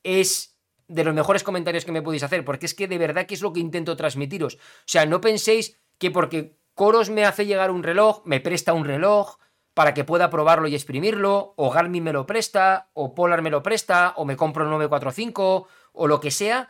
es 0.04 0.56
de 0.86 1.02
los 1.02 1.14
mejores 1.14 1.42
comentarios 1.42 1.84
que 1.84 1.92
me 1.92 2.02
podéis 2.02 2.22
hacer. 2.22 2.44
Porque 2.44 2.66
es 2.66 2.74
que 2.74 2.86
de 2.86 2.98
verdad 2.98 3.26
que 3.26 3.34
es 3.34 3.42
lo 3.42 3.52
que 3.52 3.60
intento 3.60 3.96
transmitiros. 3.96 4.54
O 4.54 4.58
sea, 4.86 5.06
no 5.06 5.20
penséis 5.20 5.76
que 5.98 6.10
porque 6.12 6.56
Coros 6.74 7.10
me 7.10 7.24
hace 7.24 7.46
llegar 7.46 7.70
un 7.70 7.82
reloj, 7.82 8.22
me 8.24 8.40
presta 8.40 8.72
un 8.72 8.84
reloj, 8.84 9.38
para 9.74 9.92
que 9.92 10.04
pueda 10.04 10.30
probarlo 10.30 10.68
y 10.68 10.74
exprimirlo, 10.74 11.52
o 11.56 11.70
Garmin 11.70 12.04
me 12.04 12.12
lo 12.12 12.26
presta, 12.26 12.90
o 12.94 13.14
Polar 13.14 13.42
me 13.42 13.50
lo 13.50 13.62
presta, 13.62 14.14
o 14.16 14.24
me 14.24 14.36
compro 14.36 14.62
el 14.64 14.70
945, 14.70 15.68
o 15.92 16.06
lo 16.06 16.20
que 16.20 16.30
sea, 16.30 16.68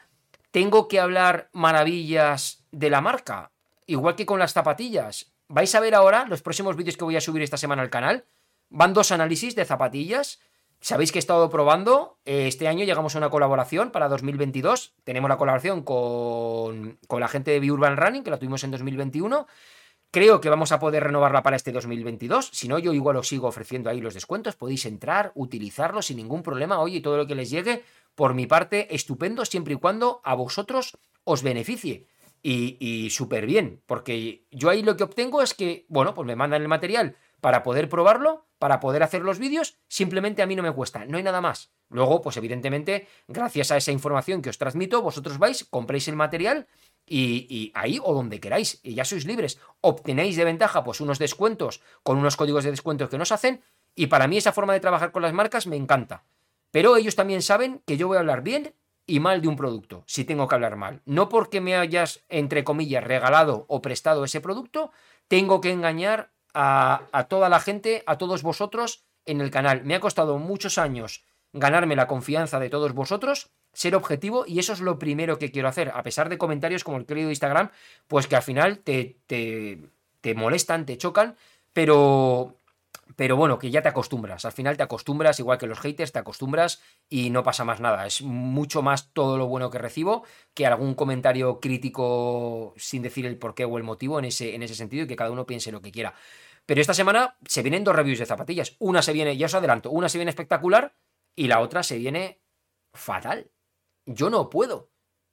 tengo 0.50 0.88
que 0.88 1.00
hablar 1.00 1.50
maravillas 1.52 2.64
de 2.72 2.88
la 2.88 3.02
marca, 3.02 3.52
igual 3.86 4.16
que 4.16 4.26
con 4.26 4.38
las 4.38 4.54
zapatillas. 4.54 5.32
Vais 5.48 5.74
a 5.74 5.80
ver 5.80 5.94
ahora 5.94 6.24
los 6.26 6.40
próximos 6.40 6.76
vídeos 6.76 6.96
que 6.96 7.04
voy 7.04 7.16
a 7.16 7.20
subir 7.20 7.42
esta 7.42 7.58
semana 7.58 7.82
al 7.82 7.90
canal. 7.90 8.24
Van 8.70 8.94
dos 8.94 9.12
análisis 9.12 9.54
de 9.54 9.66
zapatillas. 9.66 10.40
Sabéis 10.84 11.12
que 11.12 11.18
he 11.18 11.24
estado 11.24 11.48
probando. 11.48 12.18
Eh, 12.26 12.46
este 12.46 12.68
año 12.68 12.84
llegamos 12.84 13.14
a 13.14 13.18
una 13.18 13.30
colaboración 13.30 13.90
para 13.90 14.06
2022. 14.06 14.92
Tenemos 15.02 15.30
la 15.30 15.38
colaboración 15.38 15.82
con, 15.82 16.98
con 17.08 17.20
la 17.20 17.28
gente 17.28 17.52
de 17.52 17.60
B-Urban 17.60 17.96
Running, 17.96 18.22
que 18.22 18.30
la 18.30 18.36
tuvimos 18.36 18.64
en 18.64 18.70
2021. 18.70 19.46
Creo 20.10 20.42
que 20.42 20.50
vamos 20.50 20.72
a 20.72 20.78
poder 20.78 21.04
renovarla 21.04 21.42
para 21.42 21.56
este 21.56 21.72
2022. 21.72 22.50
Si 22.52 22.68
no, 22.68 22.78
yo 22.78 22.92
igual 22.92 23.16
os 23.16 23.28
sigo 23.28 23.48
ofreciendo 23.48 23.88
ahí 23.88 24.02
los 24.02 24.12
descuentos. 24.12 24.56
Podéis 24.56 24.84
entrar, 24.84 25.32
utilizarlo 25.36 26.02
sin 26.02 26.18
ningún 26.18 26.42
problema. 26.42 26.78
Oye, 26.80 27.00
todo 27.00 27.16
lo 27.16 27.26
que 27.26 27.34
les 27.34 27.48
llegue, 27.48 27.82
por 28.14 28.34
mi 28.34 28.46
parte, 28.46 28.94
estupendo, 28.94 29.46
siempre 29.46 29.72
y 29.72 29.78
cuando 29.78 30.20
a 30.22 30.34
vosotros 30.34 30.98
os 31.24 31.42
beneficie. 31.42 32.08
Y, 32.42 32.76
y 32.78 33.08
súper 33.08 33.46
bien, 33.46 33.80
porque 33.86 34.44
yo 34.50 34.68
ahí 34.68 34.82
lo 34.82 34.98
que 34.98 35.04
obtengo 35.04 35.40
es 35.40 35.54
que, 35.54 35.86
bueno, 35.88 36.12
pues 36.12 36.26
me 36.26 36.36
mandan 36.36 36.60
el 36.60 36.68
material 36.68 37.16
para 37.44 37.62
poder 37.62 37.90
probarlo, 37.90 38.46
para 38.58 38.80
poder 38.80 39.02
hacer 39.02 39.20
los 39.20 39.38
vídeos, 39.38 39.76
simplemente 39.86 40.40
a 40.40 40.46
mí 40.46 40.56
no 40.56 40.62
me 40.62 40.72
cuesta, 40.72 41.04
no 41.04 41.18
hay 41.18 41.22
nada 41.22 41.42
más. 41.42 41.74
Luego, 41.90 42.22
pues 42.22 42.38
evidentemente, 42.38 43.06
gracias 43.28 43.70
a 43.70 43.76
esa 43.76 43.92
información 43.92 44.40
que 44.40 44.48
os 44.48 44.56
transmito, 44.56 45.02
vosotros 45.02 45.36
vais, 45.36 45.62
compréis 45.64 46.08
el 46.08 46.16
material 46.16 46.66
y, 47.04 47.70
ahí 47.74 48.00
o 48.02 48.14
donde 48.14 48.40
queráis, 48.40 48.80
y 48.82 48.94
ya 48.94 49.04
sois 49.04 49.26
libres. 49.26 49.60
Obtenéis 49.82 50.36
de 50.36 50.44
ventaja 50.46 50.84
pues 50.84 51.02
unos 51.02 51.18
descuentos 51.18 51.82
con 52.02 52.16
unos 52.16 52.38
códigos 52.38 52.64
de 52.64 52.70
descuento 52.70 53.10
que 53.10 53.18
nos 53.18 53.30
hacen 53.30 53.62
y 53.94 54.06
para 54.06 54.26
mí 54.26 54.38
esa 54.38 54.54
forma 54.54 54.72
de 54.72 54.80
trabajar 54.80 55.12
con 55.12 55.20
las 55.20 55.34
marcas 55.34 55.66
me 55.66 55.76
encanta. 55.76 56.24
Pero 56.70 56.96
ellos 56.96 57.16
también 57.16 57.42
saben 57.42 57.82
que 57.84 57.98
yo 57.98 58.08
voy 58.08 58.16
a 58.16 58.20
hablar 58.20 58.42
bien 58.42 58.74
y 59.06 59.20
mal 59.20 59.42
de 59.42 59.48
un 59.48 59.56
producto, 59.56 60.02
si 60.06 60.24
tengo 60.24 60.48
que 60.48 60.54
hablar 60.54 60.76
mal. 60.76 61.02
No 61.04 61.28
porque 61.28 61.60
me 61.60 61.76
hayas, 61.76 62.24
entre 62.30 62.64
comillas, 62.64 63.04
regalado 63.04 63.66
o 63.68 63.82
prestado 63.82 64.24
ese 64.24 64.40
producto, 64.40 64.92
tengo 65.28 65.60
que 65.60 65.72
engañar 65.72 66.32
a, 66.54 67.26
toda 67.28 67.48
la 67.48 67.60
gente, 67.60 68.02
a 68.06 68.16
todos 68.16 68.42
vosotros 68.42 69.04
en 69.26 69.40
el 69.40 69.50
canal. 69.50 69.84
Me 69.84 69.94
ha 69.94 70.00
costado 70.00 70.38
muchos 70.38 70.78
años 70.78 71.24
ganarme 71.52 71.96
la 71.96 72.06
confianza 72.06 72.58
de 72.58 72.70
todos 72.70 72.94
vosotros, 72.94 73.50
ser 73.72 73.94
objetivo 73.94 74.44
y 74.46 74.58
eso 74.58 74.72
es 74.72 74.80
lo 74.80 74.98
primero 74.98 75.38
que 75.38 75.50
quiero 75.50 75.68
hacer, 75.68 75.92
a 75.94 76.02
pesar 76.02 76.28
de 76.28 76.38
comentarios 76.38 76.84
como 76.84 76.96
el 76.96 77.06
querido 77.06 77.30
Instagram, 77.30 77.70
pues 78.08 78.26
que 78.26 78.36
al 78.36 78.42
final 78.42 78.78
te, 78.78 79.18
te, 79.26 79.78
te 80.20 80.34
molestan, 80.34 80.86
te 80.86 80.98
chocan, 80.98 81.36
pero 81.72 82.56
pero 83.16 83.36
bueno, 83.36 83.58
que 83.58 83.70
ya 83.70 83.82
te 83.82 83.88
acostumbras. 83.88 84.44
Al 84.44 84.52
final 84.52 84.76
te 84.76 84.82
acostumbras, 84.82 85.38
igual 85.38 85.58
que 85.58 85.66
los 85.66 85.80
haters, 85.80 86.12
te 86.12 86.18
acostumbras 86.18 86.82
y 87.08 87.30
no 87.30 87.42
pasa 87.42 87.64
más 87.64 87.80
nada. 87.80 88.06
Es 88.06 88.22
mucho 88.22 88.82
más 88.82 89.12
todo 89.12 89.38
lo 89.38 89.46
bueno 89.46 89.70
que 89.70 89.78
recibo 89.78 90.24
que 90.54 90.66
algún 90.66 90.94
comentario 90.94 91.60
crítico 91.60 92.74
sin 92.76 93.02
decir 93.02 93.26
el 93.26 93.38
porqué 93.38 93.64
o 93.64 93.78
el 93.78 93.84
motivo 93.84 94.18
en 94.18 94.26
ese, 94.26 94.54
en 94.54 94.62
ese 94.62 94.74
sentido 94.74 95.04
y 95.04 95.06
que 95.06 95.16
cada 95.16 95.30
uno 95.30 95.46
piense 95.46 95.72
lo 95.72 95.80
que 95.80 95.92
quiera. 95.92 96.14
Pero 96.66 96.80
esta 96.80 96.94
semana 96.94 97.36
se 97.46 97.62
vienen 97.62 97.84
dos 97.84 97.94
reviews 97.94 98.18
de 98.18 98.26
zapatillas. 98.26 98.76
Una 98.78 99.02
se 99.02 99.12
viene, 99.12 99.36
ya 99.36 99.46
os 99.46 99.54
adelanto, 99.54 99.90
una 99.90 100.08
se 100.08 100.18
viene 100.18 100.30
espectacular 100.30 100.96
y 101.36 101.48
la 101.48 101.60
otra 101.60 101.82
se 101.82 101.98
viene 101.98 102.40
fatal. 102.92 103.50
Yo 104.06 104.30
no 104.30 104.50
puedo 104.50 104.90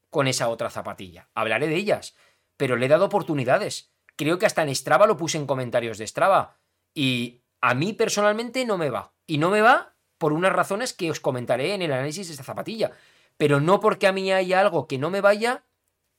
con 0.09 0.27
esa 0.27 0.49
otra 0.49 0.69
zapatilla. 0.69 1.29
Hablaré 1.33 1.67
de 1.67 1.75
ellas, 1.75 2.15
pero 2.57 2.75
le 2.75 2.85
he 2.85 2.89
dado 2.89 3.05
oportunidades. 3.05 3.93
Creo 4.17 4.37
que 4.37 4.45
hasta 4.45 4.61
en 4.61 4.75
Strava 4.75 5.07
lo 5.07 5.17
puse 5.17 5.37
en 5.37 5.47
comentarios 5.47 5.97
de 5.97 6.05
Strava. 6.05 6.59
Y 6.93 7.40
a 7.61 7.73
mí 7.75 7.93
personalmente 7.93 8.65
no 8.65 8.77
me 8.77 8.89
va. 8.89 9.13
Y 9.27 9.37
no 9.37 9.49
me 9.49 9.61
va 9.61 9.95
por 10.17 10.33
unas 10.33 10.51
razones 10.51 10.93
que 10.93 11.09
os 11.09 11.19
comentaré 11.19 11.73
en 11.73 11.81
el 11.81 11.93
análisis 11.93 12.27
de 12.27 12.33
esta 12.33 12.43
zapatilla. 12.43 12.91
Pero 13.37 13.59
no 13.59 13.79
porque 13.79 14.07
a 14.07 14.11
mí 14.11 14.31
haya 14.31 14.59
algo 14.59 14.87
que 14.87 14.97
no 14.97 15.09
me 15.09 15.21
vaya, 15.21 15.63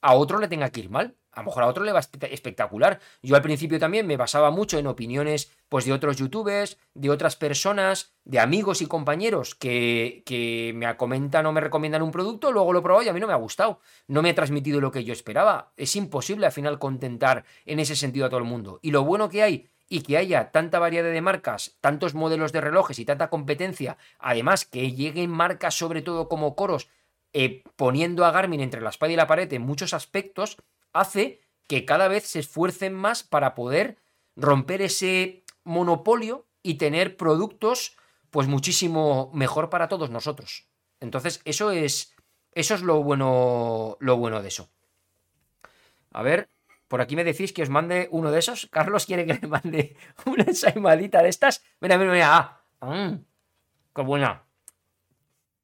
a 0.01 0.15
otro 0.15 0.39
le 0.39 0.49
tenga 0.49 0.71
que 0.71 0.81
ir 0.81 0.91
mal. 0.91 1.17
A 1.31 1.41
lo 1.41 1.47
mejor 1.47 1.63
a 1.63 1.67
otro 1.67 1.83
le 1.83 1.93
va 1.93 2.01
espectacular. 2.01 3.01
Yo 3.23 3.37
al 3.37 3.43
principio 3.43 3.79
también 3.79 4.07
me 4.07 4.19
basaba 4.19 4.51
mucho 4.51 4.79
en 4.79 4.87
opiniones 4.87 5.51
pues, 5.71 5.87
de 5.87 5.93
otros 5.93 6.17
youtubers, 6.17 6.79
de 6.93 7.09
otras 7.09 7.37
personas, 7.37 8.13
de 8.25 8.39
amigos 8.39 8.83
y 8.83 8.87
compañeros 8.87 9.55
que, 9.55 10.23
que 10.27 10.73
me 10.75 10.95
comentan 10.99 11.47
o 11.47 11.53
me 11.53 11.63
recomiendan 11.63 12.03
un 12.03 12.11
producto, 12.11 12.53
luego 12.53 12.75
lo 12.75 12.81
he 12.81 12.83
probado 12.83 13.05
y 13.05 13.09
a 13.09 13.15
mí 13.15 13.21
no 13.21 13.29
me 13.29 13.33
ha 13.33 13.37
gustado. 13.37 13.81
No 14.09 14.21
me 14.21 14.31
ha 14.31 14.35
transmitido 14.35 14.81
lo 14.81 14.91
que 14.91 15.05
yo 15.05 15.15
esperaba. 15.15 15.73
Es 15.79 15.97
imposible 15.97 16.45
al 16.45 16.53
final 16.53 16.79
contentar 16.79 17.45
en 17.65 17.79
ese 17.79 17.97
sentido 17.97 18.27
a 18.27 18.29
todo 18.29 18.41
el 18.41 18.45
mundo. 18.45 18.79
Y 18.83 18.91
lo 18.91 19.05
bueno 19.05 19.31
que 19.31 19.43
hay 19.43 19.71
y 19.93 20.01
que 20.01 20.17
haya 20.17 20.53
tanta 20.53 20.79
variedad 20.79 21.13
de 21.13 21.21
marcas, 21.21 21.77
tantos 21.83 22.15
modelos 22.15 22.51
de 22.51 22.63
relojes 22.63 22.99
y 22.99 23.05
tanta 23.05 23.29
competencia, 23.29 23.99
además 24.19 24.65
que 24.65 24.91
lleguen 24.93 25.29
marcas 25.29 25.75
sobre 25.75 26.01
todo 26.01 26.31
como 26.31 26.57
Coros, 26.57 26.89
eh, 27.35 27.63
poniendo 27.77 28.25
a 28.25 28.31
Garmin 28.31 28.63
entre 28.63 28.81
la 28.81 28.89
espada 28.89 29.13
y 29.13 29.17
la 29.17 29.27
pared 29.27 29.53
en 29.53 29.61
muchos 29.61 29.93
aspectos, 29.93 30.57
hace 30.95 31.43
que 31.69 31.85
cada 31.85 32.09
vez 32.09 32.27
se 32.27 32.39
esfuercen 32.39 32.95
más 32.95 33.23
para 33.23 33.55
poder 33.55 33.99
romper 34.35 34.81
ese 34.81 35.45
monopolio 35.63 36.47
y 36.63 36.79
tener 36.79 37.19
productos 37.19 37.99
pues 38.31 38.49
muchísimo 38.49 39.31
mejor 39.35 39.69
para 39.69 39.89
todos 39.89 40.09
nosotros. 40.09 40.69
Entonces, 41.01 41.43
eso 41.45 41.71
es 41.71 42.15
eso 42.53 42.75
es 42.75 42.81
lo 42.81 43.03
bueno 43.03 43.99
lo 44.01 44.17
bueno 44.17 44.41
de 44.41 44.49
eso. 44.49 44.71
A 46.13 46.23
ver, 46.23 46.49
por 46.93 47.01
aquí 47.01 47.17
me 47.17 47.25
decís 47.25 47.55
que 47.55 47.63
os 47.63 47.71
mande 47.71 48.07
uno 48.11 48.31
de 48.31 48.39
esos. 48.39 48.67
Carlos 48.67 49.07
quiere 49.07 49.25
que 49.25 49.33
le 49.33 49.49
mande 49.49 49.97
una 50.27 50.45
ensaimadita 50.45 51.23
de 51.23 51.31
estas. 51.31 51.65
Mira, 51.81 51.97
mira, 51.97 52.13
mira. 52.13 53.19
Qué 53.97 54.03
buena. 54.03 54.45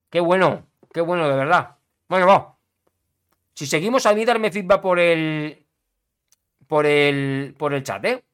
Qué 0.09 0.21
bueno. 0.21 0.67
Qué 0.91 1.03
bueno, 1.03 1.29
de 1.29 1.37
verdad. 1.37 1.77
Bueno, 2.09 2.27
va. 2.27 2.57
Si 3.53 3.67
seguimos 3.67 4.07
a 4.07 4.15
mí, 4.15 4.25
darme 4.25 4.51
feedback 4.51 4.81
por 4.81 4.99
el. 4.99 5.67
Por 6.67 6.87
el. 6.87 7.55
Por 7.59 7.75
el 7.75 7.83
chat, 7.83 8.03
¿eh? 8.07 8.25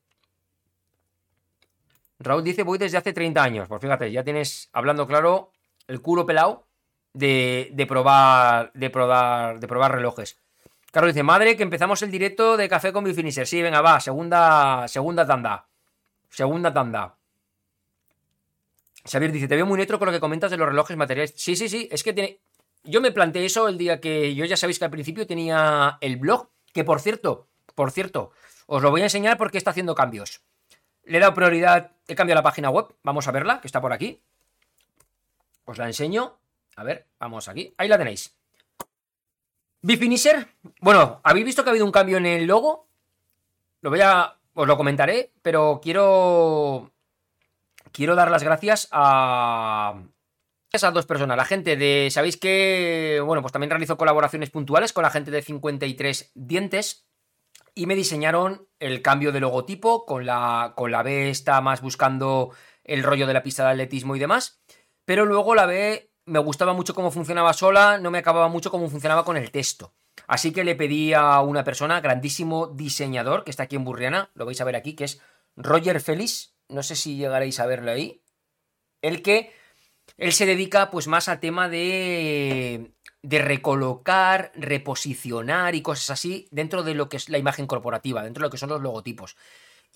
Raúl 2.21 2.45
dice, 2.45 2.63
voy 2.63 2.79
desde 2.79 2.99
hace 2.99 3.13
30 3.13 3.43
años. 3.43 3.67
Pues 3.67 3.83
fíjate, 3.83 4.13
ya 4.13 4.23
tienes, 4.23 4.71
hablando 4.73 5.09
claro, 5.09 5.51
el 5.89 6.01
culo 6.01 6.27
pelado 6.27 6.69
de 7.13 7.87
probar. 7.89 8.71
De 8.73 8.89
probar. 8.89 9.59
De 9.59 9.67
probar 9.67 9.93
relojes. 9.97 10.44
Carlos 10.95 11.13
dice, 11.13 11.25
madre, 11.25 11.57
que 11.57 11.65
empezamos 11.65 12.01
el 12.03 12.13
directo 12.13 12.57
de 12.57 12.69
café 12.69 12.93
con 12.93 13.03
mi 13.03 13.13
finisher. 13.13 13.49
Sí, 13.49 13.61
venga, 13.61 13.81
va, 13.81 13.99
segunda, 13.99 14.87
segunda 14.87 15.27
tanda. 15.27 15.67
Segunda 16.31 16.73
tanda. 16.73 17.17
Xavier 19.05 19.33
dice, 19.33 19.49
te 19.49 19.57
veo 19.57 19.67
muy 19.67 19.77
neutro 19.77 19.99
con 19.99 20.07
lo 20.07 20.13
que 20.13 20.21
comentas 20.21 20.53
de 20.53 20.57
los 20.57 20.69
relojes 20.69 20.97
materiales. 20.97 21.35
Sí, 21.37 21.57
sí, 21.57 21.69
sí, 21.69 21.89
es 21.91 22.05
que 22.05 22.13
tiene... 22.13 22.39
Yo 22.85 23.01
me 23.01 23.11
planteé 23.11 23.45
eso 23.45 23.67
el 23.67 23.77
día 23.77 24.01
que 24.01 24.37
yo 24.37 24.45
ya 24.45 24.57
sabéis 24.57 24.79
que 24.79 24.85
al 24.85 24.93
principio 24.93 25.27
tenía 25.27 25.99
el 26.01 26.17
blog, 26.17 26.51
que 26.73 26.85
por 26.85 27.01
cierto, 27.01 27.49
por 27.75 27.91
cierto, 27.91 28.31
os 28.67 28.81
lo 28.81 28.93
voy 28.93 29.01
a 29.01 29.05
enseñar 29.07 29.37
porque 29.37 29.59
está 29.59 29.71
haciendo 29.71 29.97
cambios. 29.97 30.43
Le 31.03 31.19
he 31.19 31.21
dado 31.21 31.35
prioridad, 31.35 31.91
he 32.07 32.15
cambiado 32.15 32.39
la 32.39 32.45
página 32.45 32.71
web, 32.71 32.87
vamos 33.03 33.27
a 33.27 33.33
verla, 33.33 33.61
que 33.61 33.67
está 33.67 33.81
por 33.81 33.93
aquí. 33.93 34.23
Os 35.65 35.77
la 35.77 35.87
enseño. 35.87 36.39
A 36.77 36.85
ver, 36.85 37.09
vamos 37.19 37.49
aquí. 37.49 37.75
Ahí 37.79 37.89
la 37.89 37.99
tenéis. 37.99 38.37
Bifinisher, 39.85 40.49
bueno, 40.81 41.21
habéis 41.25 41.45
visto 41.45 41.63
que 41.63 41.69
ha 41.69 41.73
habido 41.73 41.85
un 41.85 41.93
cambio 41.93 42.17
en 42.17 42.25
el 42.25 42.47
logo. 42.47 42.89
Lo 43.83 43.91
voy 43.91 44.01
a. 44.01 44.39
Os 44.55 44.67
lo 44.67 44.79
comentaré, 44.79 45.35
pero 45.43 45.79
quiero. 45.83 46.91
Quiero 47.93 48.15
dar 48.15 48.31
las 48.31 48.43
gracias 48.43 48.89
a. 48.93 50.03
Esas 50.73 50.95
dos 50.95 51.05
personas, 51.05 51.37
la 51.37 51.45
gente 51.45 51.77
de. 51.77 52.09
Sabéis 52.11 52.39
que. 52.39 53.21
Bueno, 53.27 53.43
pues 53.43 53.53
también 53.53 53.69
realizo 53.69 53.99
colaboraciones 53.99 54.49
puntuales 54.49 54.95
con 54.95 55.03
la 55.03 55.11
gente 55.11 55.31
de 55.31 55.43
53 55.43 56.33
dientes. 56.35 57.07
Y 57.75 57.85
me 57.85 57.95
diseñaron 57.95 58.67
el 58.79 59.03
cambio 59.03 59.33
de 59.33 59.41
logotipo 59.41 60.07
con 60.07 60.25
la, 60.25 60.73
con 60.77 60.93
la 60.93 61.03
B 61.03 61.29
está 61.29 61.61
más 61.61 61.83
buscando 61.83 62.55
el 62.85 63.03
rollo 63.03 63.27
de 63.27 63.35
la 63.35 63.43
pista 63.43 63.65
de 63.65 63.73
atletismo 63.73 64.17
y 64.17 64.19
demás. 64.19 64.63
Pero 65.05 65.27
luego 65.27 65.55
la 65.55 65.67
B 65.67 66.14
me 66.27 66.39
gustaba 66.39 66.73
mucho 66.73 66.95
cómo 66.95 67.11
funcionaba 67.11 67.53
sola, 67.53 67.99
no 67.99 68.11
me 68.11 68.19
acababa 68.19 68.49
mucho 68.49 68.71
cómo 68.71 68.89
funcionaba 68.89 69.25
con 69.25 69.37
el 69.37 69.51
texto. 69.51 69.95
Así 70.27 70.53
que 70.53 70.65
le 70.65 70.75
pedí 70.75 71.13
a 71.13 71.41
una 71.41 71.65
persona, 71.65 72.01
grandísimo 72.01 72.69
diseñador, 72.69 73.45
que 73.45 73.51
está 73.51 73.65
aquí 73.65 73.77
en 73.77 73.85
Burriana, 73.85 74.31
lo 74.35 74.47
vais 74.47 74.61
a 74.61 74.65
ver 74.65 74.77
aquí, 74.77 74.95
que 74.95 75.05
es 75.05 75.21
Roger 75.57 76.01
Félix, 76.01 76.55
no 76.69 76.83
sé 76.83 76.97
si 76.97 77.17
llegaréis 77.17 77.61
a 77.61 77.67
verlo 77.67 77.91
ahí, 77.91 78.23
el 79.03 79.23
que 79.23 79.53
él 80.17 80.33
se 80.33 80.47
dedica 80.47 80.91
pues 80.91 81.07
más 81.09 81.29
a 81.29 81.41
tema 81.41 81.69
de 81.69 82.95
de 83.25 83.39
recolocar, 83.39 84.53
reposicionar 84.55 85.75
y 85.75 85.81
cosas 85.81 86.11
así 86.11 86.47
dentro 86.51 86.83
de 86.83 86.95
lo 86.95 87.09
que 87.09 87.17
es 87.17 87.31
la 87.31 87.39
imagen 87.39 87.67
corporativa, 87.67 88.23
dentro 88.23 88.43
de 88.43 88.47
lo 88.47 88.51
que 88.51 88.59
son 88.59 88.69
los 88.69 88.83
logotipos 88.83 89.35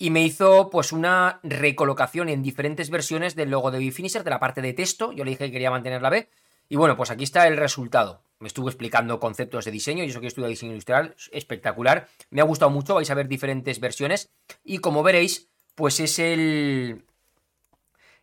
y 0.01 0.11
me 0.11 0.23
hizo 0.23 0.69
pues 0.69 0.93
una 0.93 1.41
recolocación 1.43 2.29
en 2.29 2.41
diferentes 2.41 2.89
versiones 2.89 3.35
del 3.35 3.51
logo 3.51 3.69
de 3.69 3.79
Bifinisher, 3.79 4.23
de 4.23 4.29
la 4.29 4.39
parte 4.39 4.61
de 4.61 4.73
texto, 4.73 5.11
yo 5.11 5.25
le 5.25 5.31
dije 5.31 5.45
que 5.45 5.51
quería 5.51 5.69
mantener 5.69 6.01
la 6.01 6.09
B, 6.09 6.29
y 6.69 6.77
bueno, 6.77 6.95
pues 6.95 7.11
aquí 7.11 7.25
está 7.25 7.47
el 7.47 7.57
resultado. 7.57 8.23
Me 8.39 8.47
estuvo 8.47 8.69
explicando 8.69 9.19
conceptos 9.19 9.65
de 9.65 9.71
diseño, 9.71 10.05
y 10.05 10.07
eso 10.07 10.21
que 10.21 10.27
estudio 10.27 10.47
diseño 10.47 10.71
industrial, 10.71 11.15
espectacular, 11.33 12.07
me 12.29 12.39
ha 12.39 12.45
gustado 12.45 12.71
mucho, 12.71 12.95
vais 12.95 13.11
a 13.11 13.13
ver 13.13 13.27
diferentes 13.27 13.81
versiones, 13.81 14.31
y 14.63 14.77
como 14.77 15.03
veréis, 15.03 15.49
pues 15.75 15.99
es 15.99 16.17
el... 16.17 17.03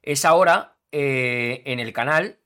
es 0.02 0.24
ahora 0.24 0.78
eh, 0.92 1.62
en 1.66 1.78
el 1.78 1.92
canal, 1.92 2.38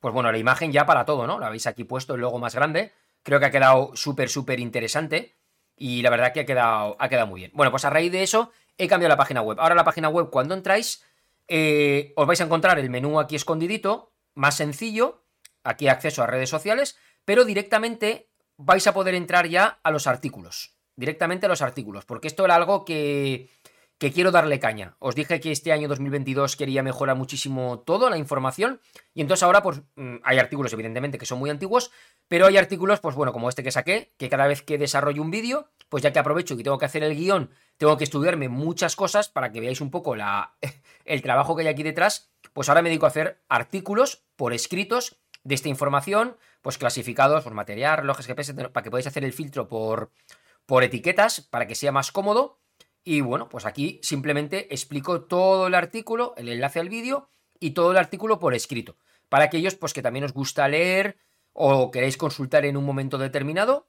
pues 0.00 0.12
bueno, 0.12 0.30
la 0.30 0.38
imagen 0.38 0.72
ya 0.72 0.84
para 0.84 1.06
todo, 1.06 1.26
¿no? 1.26 1.38
La 1.38 1.48
veis 1.48 1.66
aquí 1.66 1.84
puesto, 1.84 2.14
el 2.14 2.20
logo 2.20 2.38
más 2.38 2.54
grande, 2.54 2.92
creo 3.22 3.40
que 3.40 3.46
ha 3.46 3.50
quedado 3.50 3.92
súper, 3.96 4.28
súper 4.28 4.60
interesante. 4.60 5.37
Y 5.78 6.02
la 6.02 6.10
verdad 6.10 6.32
que 6.32 6.40
ha 6.40 6.46
quedado, 6.46 6.96
ha 6.98 7.08
quedado 7.08 7.26
muy 7.26 7.40
bien. 7.40 7.52
Bueno, 7.54 7.70
pues 7.70 7.84
a 7.84 7.90
raíz 7.90 8.12
de 8.12 8.22
eso 8.22 8.50
he 8.76 8.88
cambiado 8.88 9.10
la 9.10 9.16
página 9.16 9.42
web. 9.42 9.58
Ahora 9.60 9.74
la 9.74 9.84
página 9.84 10.08
web, 10.08 10.30
cuando 10.30 10.54
entráis, 10.54 11.04
eh, 11.48 12.12
os 12.16 12.26
vais 12.26 12.40
a 12.40 12.44
encontrar 12.44 12.78
el 12.78 12.90
menú 12.90 13.18
aquí 13.18 13.36
escondidito, 13.36 14.12
más 14.34 14.56
sencillo, 14.56 15.24
aquí 15.64 15.88
acceso 15.88 16.22
a 16.22 16.26
redes 16.26 16.50
sociales, 16.50 16.96
pero 17.24 17.44
directamente 17.44 18.30
vais 18.56 18.86
a 18.86 18.94
poder 18.94 19.14
entrar 19.14 19.48
ya 19.48 19.80
a 19.82 19.90
los 19.90 20.06
artículos. 20.06 20.76
Directamente 20.96 21.46
a 21.46 21.48
los 21.48 21.62
artículos, 21.62 22.04
porque 22.04 22.26
esto 22.26 22.44
era 22.44 22.56
algo 22.56 22.84
que, 22.84 23.50
que 23.98 24.12
quiero 24.12 24.30
darle 24.30 24.60
caña. 24.60 24.96
Os 25.00 25.14
dije 25.14 25.40
que 25.40 25.50
este 25.50 25.72
año 25.72 25.88
2022 25.88 26.56
quería 26.56 26.82
mejorar 26.82 27.16
muchísimo 27.16 27.80
todo, 27.80 28.08
la 28.08 28.16
información, 28.16 28.80
y 29.12 29.20
entonces 29.20 29.42
ahora 29.42 29.62
pues 29.62 29.82
mm, 29.96 30.16
hay 30.22 30.38
artículos 30.38 30.72
evidentemente 30.72 31.18
que 31.18 31.26
son 31.26 31.38
muy 31.38 31.50
antiguos, 31.50 31.90
pero 32.28 32.46
hay 32.46 32.56
artículos, 32.56 33.00
pues 33.00 33.16
bueno, 33.16 33.32
como 33.32 33.48
este 33.48 33.64
que 33.64 33.72
saqué, 33.72 34.14
que 34.16 34.28
cada 34.28 34.46
vez 34.46 34.62
que 34.62 34.78
desarrollo 34.78 35.20
un 35.20 35.30
vídeo, 35.30 35.68
pues 35.88 36.02
ya 36.02 36.12
que 36.12 36.20
aprovecho 36.20 36.54
y 36.54 36.62
tengo 36.62 36.78
que 36.78 36.86
hacer 36.86 37.02
el 37.02 37.16
guion, 37.16 37.50
tengo 37.76 37.96
que 37.96 38.04
estudiarme 38.04 38.48
muchas 38.48 38.94
cosas 38.94 39.28
para 39.28 39.50
que 39.50 39.60
veáis 39.60 39.80
un 39.80 39.90
poco 39.90 40.14
la, 40.14 40.54
el 41.04 41.20
trabajo 41.22 41.56
que 41.56 41.62
hay 41.62 41.68
aquí 41.68 41.82
detrás, 41.82 42.30
pues 42.52 42.68
ahora 42.68 42.82
me 42.82 42.88
dedico 42.90 43.06
a 43.06 43.10
hacer 43.10 43.42
artículos 43.48 44.24
por 44.36 44.52
escritos 44.52 45.20
de 45.42 45.54
esta 45.54 45.68
información, 45.68 46.36
pues 46.62 46.78
clasificados 46.78 47.42
por 47.42 47.54
material, 47.54 47.98
relojes 47.98 48.26
GPS, 48.26 48.54
para 48.54 48.82
que 48.82 48.90
podáis 48.90 49.06
hacer 49.06 49.24
el 49.24 49.32
filtro 49.32 49.66
por, 49.66 50.12
por 50.66 50.84
etiquetas, 50.84 51.40
para 51.40 51.66
que 51.66 51.74
sea 51.74 51.90
más 51.92 52.12
cómodo. 52.12 52.58
Y 53.10 53.22
bueno, 53.22 53.48
pues 53.48 53.64
aquí 53.64 53.98
simplemente 54.02 54.74
explico 54.74 55.22
todo 55.22 55.68
el 55.68 55.74
artículo, 55.74 56.34
el 56.36 56.50
enlace 56.50 56.78
al 56.78 56.90
vídeo 56.90 57.30
y 57.58 57.70
todo 57.70 57.92
el 57.92 57.96
artículo 57.96 58.38
por 58.38 58.52
escrito 58.52 58.98
para 59.30 59.44
aquellos 59.44 59.76
pues 59.76 59.94
que 59.94 60.02
también 60.02 60.26
os 60.26 60.34
gusta 60.34 60.68
leer 60.68 61.16
o 61.54 61.90
queréis 61.90 62.18
consultar 62.18 62.66
en 62.66 62.76
un 62.76 62.84
momento 62.84 63.16
determinado, 63.16 63.88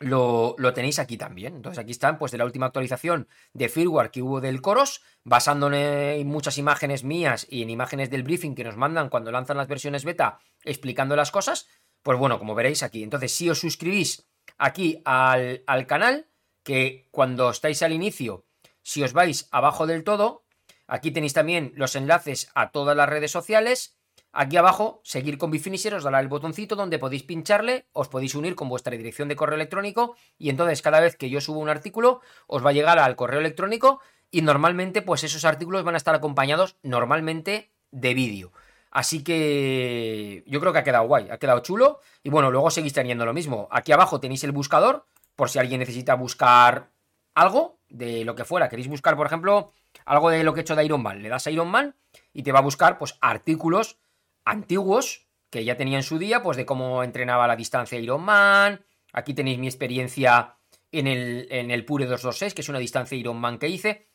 lo, 0.00 0.54
lo, 0.58 0.74
tenéis 0.74 0.98
aquí 0.98 1.16
también. 1.16 1.56
Entonces 1.56 1.78
aquí 1.78 1.92
están, 1.92 2.18
pues, 2.18 2.30
de 2.30 2.36
la 2.36 2.44
última 2.44 2.66
actualización 2.66 3.26
de 3.54 3.70
firmware 3.70 4.10
que 4.10 4.20
hubo 4.20 4.42
del 4.42 4.60
Coros, 4.60 5.00
basándome 5.24 6.16
en 6.16 6.28
muchas 6.28 6.58
imágenes 6.58 7.04
mías 7.04 7.46
y 7.48 7.62
en 7.62 7.70
imágenes 7.70 8.10
del 8.10 8.22
briefing 8.22 8.54
que 8.54 8.64
nos 8.64 8.76
mandan 8.76 9.08
cuando 9.08 9.32
lanzan 9.32 9.56
las 9.56 9.66
versiones 9.66 10.04
beta 10.04 10.40
explicando 10.62 11.16
las 11.16 11.30
cosas. 11.30 11.68
Pues 12.02 12.18
bueno, 12.18 12.38
como 12.38 12.54
veréis 12.54 12.82
aquí. 12.82 13.02
Entonces, 13.02 13.32
si 13.32 13.48
os 13.48 13.60
suscribís 13.60 14.28
aquí 14.58 15.00
al, 15.06 15.62
al 15.66 15.86
canal, 15.86 16.26
que 16.62 17.08
cuando 17.10 17.50
estáis 17.50 17.82
al 17.82 17.92
inicio, 17.92 18.44
si 18.82 19.02
os 19.02 19.12
vais 19.12 19.48
abajo 19.50 19.86
del 19.86 20.04
todo, 20.04 20.44
aquí 20.86 21.10
tenéis 21.10 21.32
también 21.32 21.72
los 21.76 21.96
enlaces 21.96 22.50
a 22.54 22.70
todas 22.70 22.96
las 22.96 23.08
redes 23.08 23.30
sociales 23.30 23.96
Aquí 24.34 24.56
abajo, 24.56 25.02
seguir 25.04 25.36
con 25.36 25.50
Bifinisher, 25.50 25.92
os 25.92 26.04
dará 26.04 26.18
el 26.18 26.28
botoncito 26.28 26.74
donde 26.74 26.98
podéis 26.98 27.22
pincharle, 27.22 27.84
os 27.92 28.08
podéis 28.08 28.34
unir 28.34 28.54
con 28.54 28.70
vuestra 28.70 28.96
dirección 28.96 29.28
de 29.28 29.36
correo 29.36 29.56
electrónico 29.56 30.16
y 30.38 30.48
entonces 30.48 30.80
cada 30.80 31.00
vez 31.00 31.16
que 31.16 31.28
yo 31.28 31.42
subo 31.42 31.60
un 31.60 31.68
artículo 31.68 32.22
os 32.46 32.64
va 32.64 32.70
a 32.70 32.72
llegar 32.72 32.98
al 32.98 33.14
correo 33.14 33.40
electrónico 33.40 34.00
y 34.30 34.40
normalmente 34.40 35.02
pues 35.02 35.22
esos 35.22 35.44
artículos 35.44 35.84
van 35.84 35.96
a 35.96 35.98
estar 35.98 36.14
acompañados 36.14 36.76
normalmente 36.82 37.72
de 37.90 38.14
vídeo. 38.14 38.52
Así 38.90 39.22
que 39.22 40.44
yo 40.46 40.60
creo 40.60 40.72
que 40.72 40.78
ha 40.78 40.84
quedado 40.84 41.06
guay, 41.06 41.28
ha 41.28 41.36
quedado 41.36 41.60
chulo 41.60 42.00
y 42.22 42.30
bueno, 42.30 42.50
luego 42.50 42.70
seguís 42.70 42.94
teniendo 42.94 43.26
lo 43.26 43.34
mismo. 43.34 43.68
Aquí 43.70 43.92
abajo 43.92 44.18
tenéis 44.18 44.44
el 44.44 44.52
buscador 44.52 45.04
por 45.36 45.50
si 45.50 45.58
alguien 45.58 45.80
necesita 45.80 46.14
buscar 46.14 46.90
algo 47.34 47.78
de 47.88 48.24
lo 48.24 48.34
que 48.34 48.44
fuera. 48.44 48.68
Queréis 48.68 48.88
buscar, 48.88 49.16
por 49.16 49.26
ejemplo, 49.26 49.72
algo 50.04 50.30
de 50.30 50.44
lo 50.44 50.54
que 50.54 50.60
he 50.60 50.62
hecho 50.62 50.76
de 50.76 50.84
Iron 50.84 51.02
Man. 51.02 51.22
Le 51.22 51.28
das 51.28 51.46
a 51.46 51.50
Iron 51.50 51.68
Man 51.68 51.94
y 52.32 52.42
te 52.42 52.52
va 52.52 52.60
a 52.60 52.62
buscar 52.62 52.98
pues 52.98 53.16
artículos 53.20 53.98
antiguos 54.44 55.26
que 55.50 55.64
ya 55.64 55.76
tenía 55.76 55.98
en 55.98 56.02
su 56.02 56.18
día, 56.18 56.42
pues 56.42 56.56
de 56.56 56.64
cómo 56.64 57.02
entrenaba 57.02 57.46
la 57.46 57.56
distancia 57.56 57.98
Iron 57.98 58.22
Man. 58.22 58.84
Aquí 59.12 59.34
tenéis 59.34 59.58
mi 59.58 59.66
experiencia 59.66 60.56
en 60.90 61.06
el, 61.06 61.46
en 61.50 61.70
el 61.70 61.84
Pure 61.84 62.06
226, 62.06 62.54
que 62.54 62.62
es 62.62 62.68
una 62.68 62.78
distancia 62.78 63.18
Iron 63.18 63.36
Man 63.36 63.58
que 63.58 63.68
hice. 63.68 64.08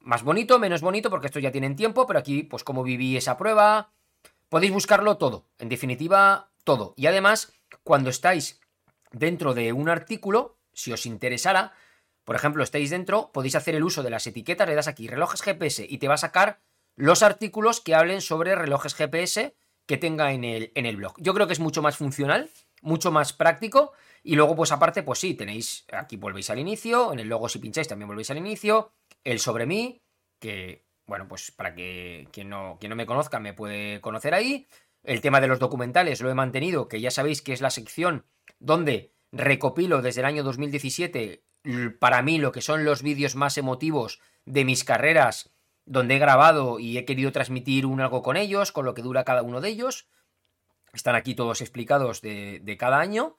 Más 0.00 0.22
bonito, 0.22 0.58
menos 0.58 0.80
bonito, 0.80 1.10
porque 1.10 1.26
estos 1.26 1.42
ya 1.42 1.52
tienen 1.52 1.76
tiempo, 1.76 2.06
pero 2.06 2.18
aquí, 2.18 2.42
pues 2.42 2.64
cómo 2.64 2.82
viví 2.82 3.16
esa 3.16 3.36
prueba. 3.36 3.92
Podéis 4.48 4.72
buscarlo 4.72 5.18
todo, 5.18 5.46
en 5.58 5.68
definitiva, 5.68 6.50
todo. 6.64 6.94
Y 6.96 7.06
además, 7.06 7.52
cuando 7.84 8.10
estáis 8.10 8.61
dentro 9.12 9.54
de 9.54 9.72
un 9.72 9.88
artículo, 9.88 10.58
si 10.72 10.92
os 10.92 11.06
interesara, 11.06 11.72
por 12.24 12.36
ejemplo, 12.36 12.62
estáis 12.62 12.90
dentro, 12.90 13.30
podéis 13.32 13.56
hacer 13.56 13.74
el 13.74 13.84
uso 13.84 14.02
de 14.02 14.10
las 14.10 14.26
etiquetas, 14.26 14.68
le 14.68 14.74
das 14.74 14.88
aquí 14.88 15.08
relojes 15.08 15.42
GPS 15.42 15.86
y 15.88 15.98
te 15.98 16.08
va 16.08 16.14
a 16.14 16.18
sacar 16.18 16.60
los 16.94 17.22
artículos 17.22 17.80
que 17.80 17.94
hablen 17.94 18.20
sobre 18.20 18.54
relojes 18.54 18.94
GPS 18.94 19.54
que 19.86 19.96
tenga 19.96 20.32
en 20.32 20.44
el, 20.44 20.72
en 20.74 20.86
el 20.86 20.96
blog. 20.96 21.14
Yo 21.18 21.34
creo 21.34 21.46
que 21.46 21.52
es 21.52 21.60
mucho 21.60 21.82
más 21.82 21.96
funcional, 21.96 22.50
mucho 22.82 23.10
más 23.10 23.32
práctico. 23.32 23.92
Y 24.22 24.36
luego, 24.36 24.54
pues 24.54 24.70
aparte, 24.70 25.02
pues 25.02 25.18
sí, 25.18 25.34
tenéis, 25.34 25.84
aquí 25.92 26.16
volvéis 26.16 26.50
al 26.50 26.58
inicio, 26.58 27.12
en 27.12 27.18
el 27.18 27.28
logo 27.28 27.48
si 27.48 27.58
pincháis 27.58 27.88
también 27.88 28.08
volvéis 28.08 28.30
al 28.30 28.38
inicio, 28.38 28.92
el 29.24 29.40
sobre 29.40 29.66
mí, 29.66 30.00
que, 30.38 30.84
bueno, 31.06 31.26
pues 31.26 31.50
para 31.50 31.74
que 31.74 32.28
quien 32.32 32.48
no, 32.48 32.76
quien 32.78 32.90
no 32.90 32.96
me 32.96 33.06
conozca 33.06 33.40
me 33.40 33.52
puede 33.52 34.00
conocer 34.00 34.34
ahí. 34.34 34.68
El 35.02 35.20
tema 35.20 35.40
de 35.40 35.48
los 35.48 35.58
documentales 35.58 36.20
lo 36.20 36.30
he 36.30 36.34
mantenido, 36.34 36.86
que 36.86 37.00
ya 37.00 37.10
sabéis 37.10 37.42
que 37.42 37.52
es 37.52 37.60
la 37.60 37.70
sección 37.70 38.24
donde 38.62 39.12
recopilo 39.32 40.02
desde 40.02 40.20
el 40.20 40.26
año 40.26 40.44
2017 40.44 41.44
para 41.98 42.22
mí 42.22 42.38
lo 42.38 42.52
que 42.52 42.60
son 42.60 42.84
los 42.84 43.02
vídeos 43.02 43.34
más 43.34 43.56
emotivos 43.58 44.20
de 44.44 44.64
mis 44.64 44.84
carreras 44.84 45.52
donde 45.84 46.16
he 46.16 46.18
grabado 46.18 46.78
y 46.78 46.96
he 46.98 47.04
querido 47.04 47.32
transmitir 47.32 47.86
un 47.86 48.00
algo 48.00 48.22
con 48.22 48.36
ellos, 48.36 48.72
con 48.72 48.84
lo 48.84 48.94
que 48.94 49.02
dura 49.02 49.24
cada 49.24 49.42
uno 49.42 49.60
de 49.60 49.68
ellos. 49.68 50.08
Están 50.92 51.14
aquí 51.14 51.34
todos 51.34 51.60
explicados 51.60 52.20
de, 52.20 52.76
cada 52.78 53.00
año. 53.00 53.36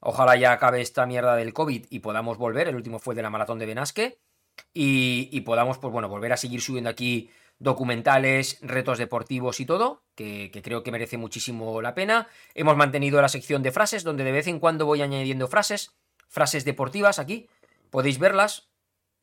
Ojalá 0.00 0.36
ya 0.36 0.52
acabe 0.52 0.82
esta 0.82 1.06
mierda 1.06 1.36
del 1.36 1.54
COVID 1.54 1.86
y 1.88 2.00
podamos 2.00 2.36
volver. 2.36 2.68
El 2.68 2.76
último 2.76 2.98
fue 2.98 3.14
de 3.14 3.22
la 3.22 3.30
maratón 3.30 3.58
de 3.58 3.66
Benasque. 3.66 4.18
Y, 4.72 5.40
podamos, 5.42 5.78
pues 5.78 5.92
bueno, 5.92 6.08
volver 6.08 6.32
a 6.32 6.36
seguir 6.36 6.60
subiendo 6.60 6.90
aquí 6.90 7.30
documentales, 7.58 8.58
retos 8.60 8.98
deportivos 8.98 9.60
y 9.60 9.66
todo, 9.66 10.04
que, 10.14 10.50
creo 10.62 10.82
que 10.82 10.92
merece 10.92 11.16
muchísimo 11.16 11.80
la 11.80 11.94
pena. 11.94 12.28
Hemos 12.54 12.76
mantenido 12.76 13.20
la 13.20 13.28
sección 13.28 13.62
de 13.62 13.72
frases, 13.72 14.04
donde 14.04 14.24
de 14.24 14.32
vez 14.32 14.46
en 14.46 14.60
cuando 14.60 14.86
voy 14.86 15.02
añadiendo 15.02 15.48
frases, 15.48 15.96
frases 16.28 16.64
deportivas 16.64 17.18
aquí. 17.18 17.48
Podéis 17.90 18.18
verlas 18.18 18.68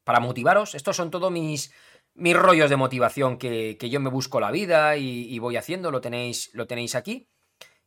para 0.04 0.20
motivaros. 0.20 0.76
Estos 0.76 0.96
son 0.96 1.12
todos 1.12 1.32
mis, 1.32 1.74
mis 2.16 2.36
rollos 2.36 2.70
de 2.70 2.76
motivación 2.76 3.38
que, 3.38 3.78
yo 3.80 4.00
me 4.00 4.10
busco 4.10 4.40
la 4.40 4.52
vida 4.52 4.98
y, 4.98 5.38
voy 5.40 5.58
haciendo, 5.58 5.92
lo 5.92 6.02
tenéis, 6.02 6.50
lo 6.54 6.68
tenéis 6.68 6.96
aquí. 6.96 7.28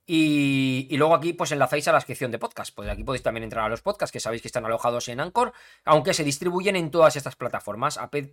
Y, 0.09 0.97
luego 0.97 1.15
aquí 1.15 1.33
pues 1.33 1.51
enlazáis 1.51 1.89
a 1.89 1.93
la 1.93 2.01
sección 2.01 2.31
de 2.31 2.39
podcast. 2.39 2.75
Pues 2.75 2.89
aquí 2.89 3.03
podéis 3.03 3.23
también 3.23 3.45
entrar 3.45 3.65
a 3.65 3.69
los 3.69 3.83
podcasts 3.83 4.13
que 4.13 4.21
sabéis 4.21 4.43
que 4.43 4.49
están 4.49 4.65
alojados 4.65 5.09
en 5.09 5.21
Anchor, 5.21 5.53
aunque 5.85 6.15
se 6.15 6.23
distribuyen 6.23 6.77
en 6.77 6.91
todas 6.91 7.17
estas 7.17 7.35
plataformas. 7.35 7.99
Apple, 7.99 8.33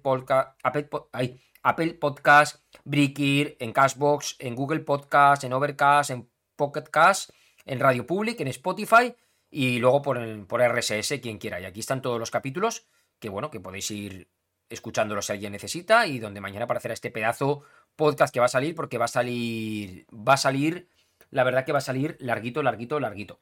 Apple 1.64 1.94
Podcast, 1.96 2.64
Breaker, 2.84 3.58
en 3.60 3.72
Cashbox, 3.72 4.36
en 4.40 4.56
Google 4.56 4.82
Podcast, 4.82 5.44
en 5.44 5.54
Overcast, 5.54 6.12
en 6.12 6.30
Pocket 6.56 6.84
Cast, 6.92 7.32
en 7.66 7.80
Radio 7.80 8.06
Public, 8.06 8.40
en 8.42 8.50
Spotify 8.50 9.16
y 9.50 9.80
luego 9.80 10.02
por, 10.02 10.48
por 10.48 10.62
RSS, 10.62 11.20
quien 11.22 11.40
quiera. 11.40 11.60
Y 11.60 11.66
aquí 11.66 11.80
están 11.80 12.02
todos 12.02 12.20
los 12.20 12.30
capítulos 12.30 12.86
que 13.24 13.30
bueno, 13.30 13.50
que 13.50 13.62
podéis 13.62 13.90
ir 13.90 14.30
escuchándolo 14.70 15.22
si 15.22 15.32
alguien 15.32 15.54
necesita 15.54 16.06
y 16.08 16.20
donde 16.20 16.42
mañana 16.42 16.66
aparecerá 16.66 16.94
este 16.94 17.10
pedazo 17.10 17.64
podcast 17.96 18.34
que 18.34 18.40
va 18.40 18.48
a 18.48 18.50
salir 18.50 18.76
porque 18.76 18.98
va 18.98 19.06
a 19.06 19.08
salir, 19.08 20.06
va 20.12 20.34
a 20.34 20.38
salir, 20.38 20.90
la 21.34 21.44
verdad 21.44 21.66
que 21.66 21.72
va 21.72 21.80
a 21.80 21.82
salir 21.82 22.16
larguito, 22.20 22.64
larguito, 22.64 23.00
larguito. 23.00 23.40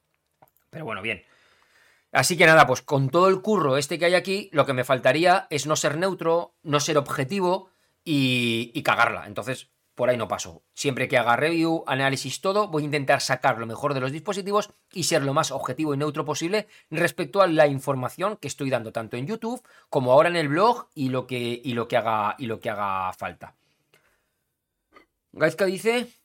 Pero 0.69 0.85
bueno, 0.85 1.01
bien. 1.01 1.23
Así 2.11 2.37
que 2.37 2.45
nada, 2.45 2.65
pues 2.65 2.81
con 2.81 3.09
todo 3.09 3.29
el 3.29 3.41
curro 3.41 3.77
este 3.77 3.99
que 3.99 4.05
hay 4.05 4.15
aquí, 4.15 4.49
lo 4.51 4.65
que 4.65 4.73
me 4.73 4.83
faltaría 4.83 5.47
es 5.49 5.65
no 5.65 5.75
ser 5.75 5.97
neutro, 5.97 6.55
no 6.63 6.79
ser 6.79 6.97
objetivo 6.97 7.69
y, 8.03 8.71
y 8.73 8.83
cagarla. 8.83 9.27
Entonces, 9.27 9.69
por 9.95 10.09
ahí 10.09 10.17
no 10.17 10.27
paso. 10.27 10.63
Siempre 10.73 11.07
que 11.07 11.17
haga 11.17 11.35
review, 11.35 11.83
análisis, 11.87 12.41
todo, 12.41 12.67
voy 12.67 12.83
a 12.83 12.85
intentar 12.85 13.21
sacar 13.21 13.59
lo 13.59 13.65
mejor 13.65 13.93
de 13.93 13.99
los 13.99 14.11
dispositivos 14.11 14.73
y 14.91 15.03
ser 15.03 15.23
lo 15.23 15.33
más 15.33 15.51
objetivo 15.51 15.93
y 15.93 15.97
neutro 15.97 16.25
posible 16.25 16.67
respecto 16.89 17.41
a 17.41 17.47
la 17.47 17.67
información 17.67 18.37
que 18.37 18.47
estoy 18.47 18.69
dando 18.69 18.91
tanto 18.91 19.17
en 19.17 19.27
YouTube 19.27 19.61
como 19.89 20.11
ahora 20.11 20.29
en 20.29 20.37
el 20.37 20.47
blog 20.47 20.89
y 20.95 21.09
lo 21.09 21.27
que, 21.27 21.61
y 21.63 21.73
lo 21.73 21.87
que, 21.87 21.97
haga, 21.97 22.35
y 22.37 22.45
lo 22.47 22.59
que 22.59 22.69
haga 22.69 23.13
falta. 23.13 23.55
Gaizka 25.33 25.65
dice... 25.65 26.20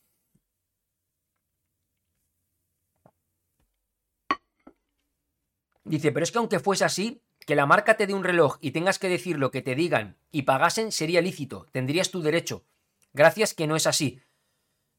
Dice, 5.87 6.11
pero 6.11 6.25
es 6.25 6.33
que 6.33 6.39
aunque 6.39 6.59
fuese 6.59 6.85
así, 6.85 7.23
que 7.47 7.55
la 7.55 7.65
marca 7.65 7.97
te 7.97 8.09
dé 8.09 8.13
un 8.13 8.25
reloj 8.25 8.59
y 8.61 8.73
tengas 8.73 8.99
que 8.99 9.09
decir 9.09 9.39
lo 9.39 9.53
que 9.53 9.63
te 9.63 9.77
digan 9.77 10.17
y 10.33 10.43
pagasen 10.43 10.91
sería 10.91 11.21
lícito, 11.21 11.69
tendrías 11.71 12.11
tu 12.11 12.23
derecho. 12.23 12.65
Gracias 13.13 13.55
que 13.55 13.69
no 13.69 13.77
es 13.77 13.87
así. 13.87 14.21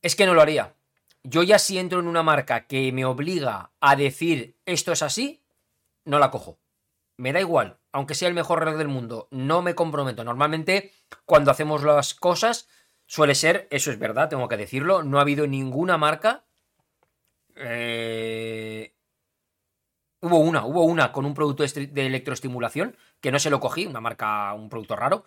Es 0.01 0.15
que 0.15 0.25
no 0.25 0.33
lo 0.33 0.41
haría. 0.41 0.75
Yo 1.23 1.43
ya 1.43 1.59
si 1.59 1.77
entro 1.77 1.99
en 1.99 2.07
una 2.07 2.23
marca 2.23 2.67
que 2.67 2.93
me 2.93 3.03
obliga 3.03 3.71
a 3.81 3.97
decir 3.97 4.55
esto 4.65 4.93
es 4.93 5.03
así, 5.03 5.43
no 6.05 6.19
la 6.19 6.31
cojo. 6.31 6.57
Me 7.17 7.33
da 7.33 7.41
igual, 7.41 7.79
aunque 7.91 8.15
sea 8.15 8.29
el 8.29 8.33
mejor 8.33 8.59
reloj 8.59 8.77
del 8.77 8.87
mundo, 8.87 9.27
no 9.29 9.61
me 9.61 9.75
comprometo. 9.75 10.23
Normalmente 10.23 10.93
cuando 11.25 11.51
hacemos 11.51 11.83
las 11.83 12.13
cosas 12.13 12.69
suele 13.07 13.35
ser, 13.35 13.67
eso 13.71 13.91
es 13.91 13.99
verdad, 13.99 14.29
tengo 14.29 14.47
que 14.47 14.55
decirlo, 14.55 15.03
no 15.03 15.17
ha 15.17 15.23
habido 15.23 15.47
ninguna 15.47 15.97
marca. 15.97 16.45
Eh, 17.55 18.93
hubo 20.21 20.39
una, 20.39 20.65
hubo 20.65 20.83
una 20.83 21.11
con 21.11 21.25
un 21.25 21.33
producto 21.33 21.63
de 21.63 22.05
electroestimulación 22.05 22.95
que 23.21 23.31
no 23.31 23.39
se 23.39 23.49
lo 23.49 23.59
cogí, 23.59 23.85
una 23.85 24.01
marca, 24.01 24.53
un 24.53 24.69
producto 24.69 24.95
raro, 24.95 25.25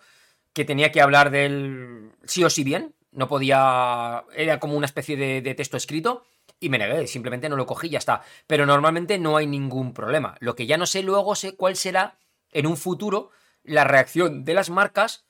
que 0.53 0.65
tenía 0.65 0.91
que 0.91 1.01
hablar 1.01 1.31
del 1.31 2.11
sí 2.25 2.43
o 2.43 2.49
sí 2.49 2.63
bien, 2.63 2.93
no 3.11 3.27
podía, 3.27 4.23
era 4.35 4.59
como 4.59 4.75
una 4.75 4.85
especie 4.85 5.17
de, 5.17 5.53
texto 5.55 5.77
escrito 5.77 6.25
y 6.59 6.69
me 6.69 6.77
negué, 6.77 7.07
simplemente 7.07 7.49
no 7.49 7.55
lo 7.55 7.65
cogí 7.65 7.87
y 7.87 7.91
ya 7.91 7.97
está. 7.97 8.21
Pero 8.47 8.65
normalmente 8.65 9.17
no 9.17 9.37
hay 9.37 9.47
ningún 9.47 9.93
problema. 9.93 10.35
Lo 10.39 10.55
que 10.55 10.65
ya 10.65 10.77
no 10.77 10.85
sé 10.85 11.03
luego 11.03 11.35
sé 11.35 11.55
cuál 11.55 11.75
será 11.75 12.17
en 12.51 12.67
un 12.67 12.77
futuro 12.77 13.31
la 13.63 13.83
reacción 13.83 14.45
de 14.45 14.53
las 14.53 14.69
marcas 14.69 15.25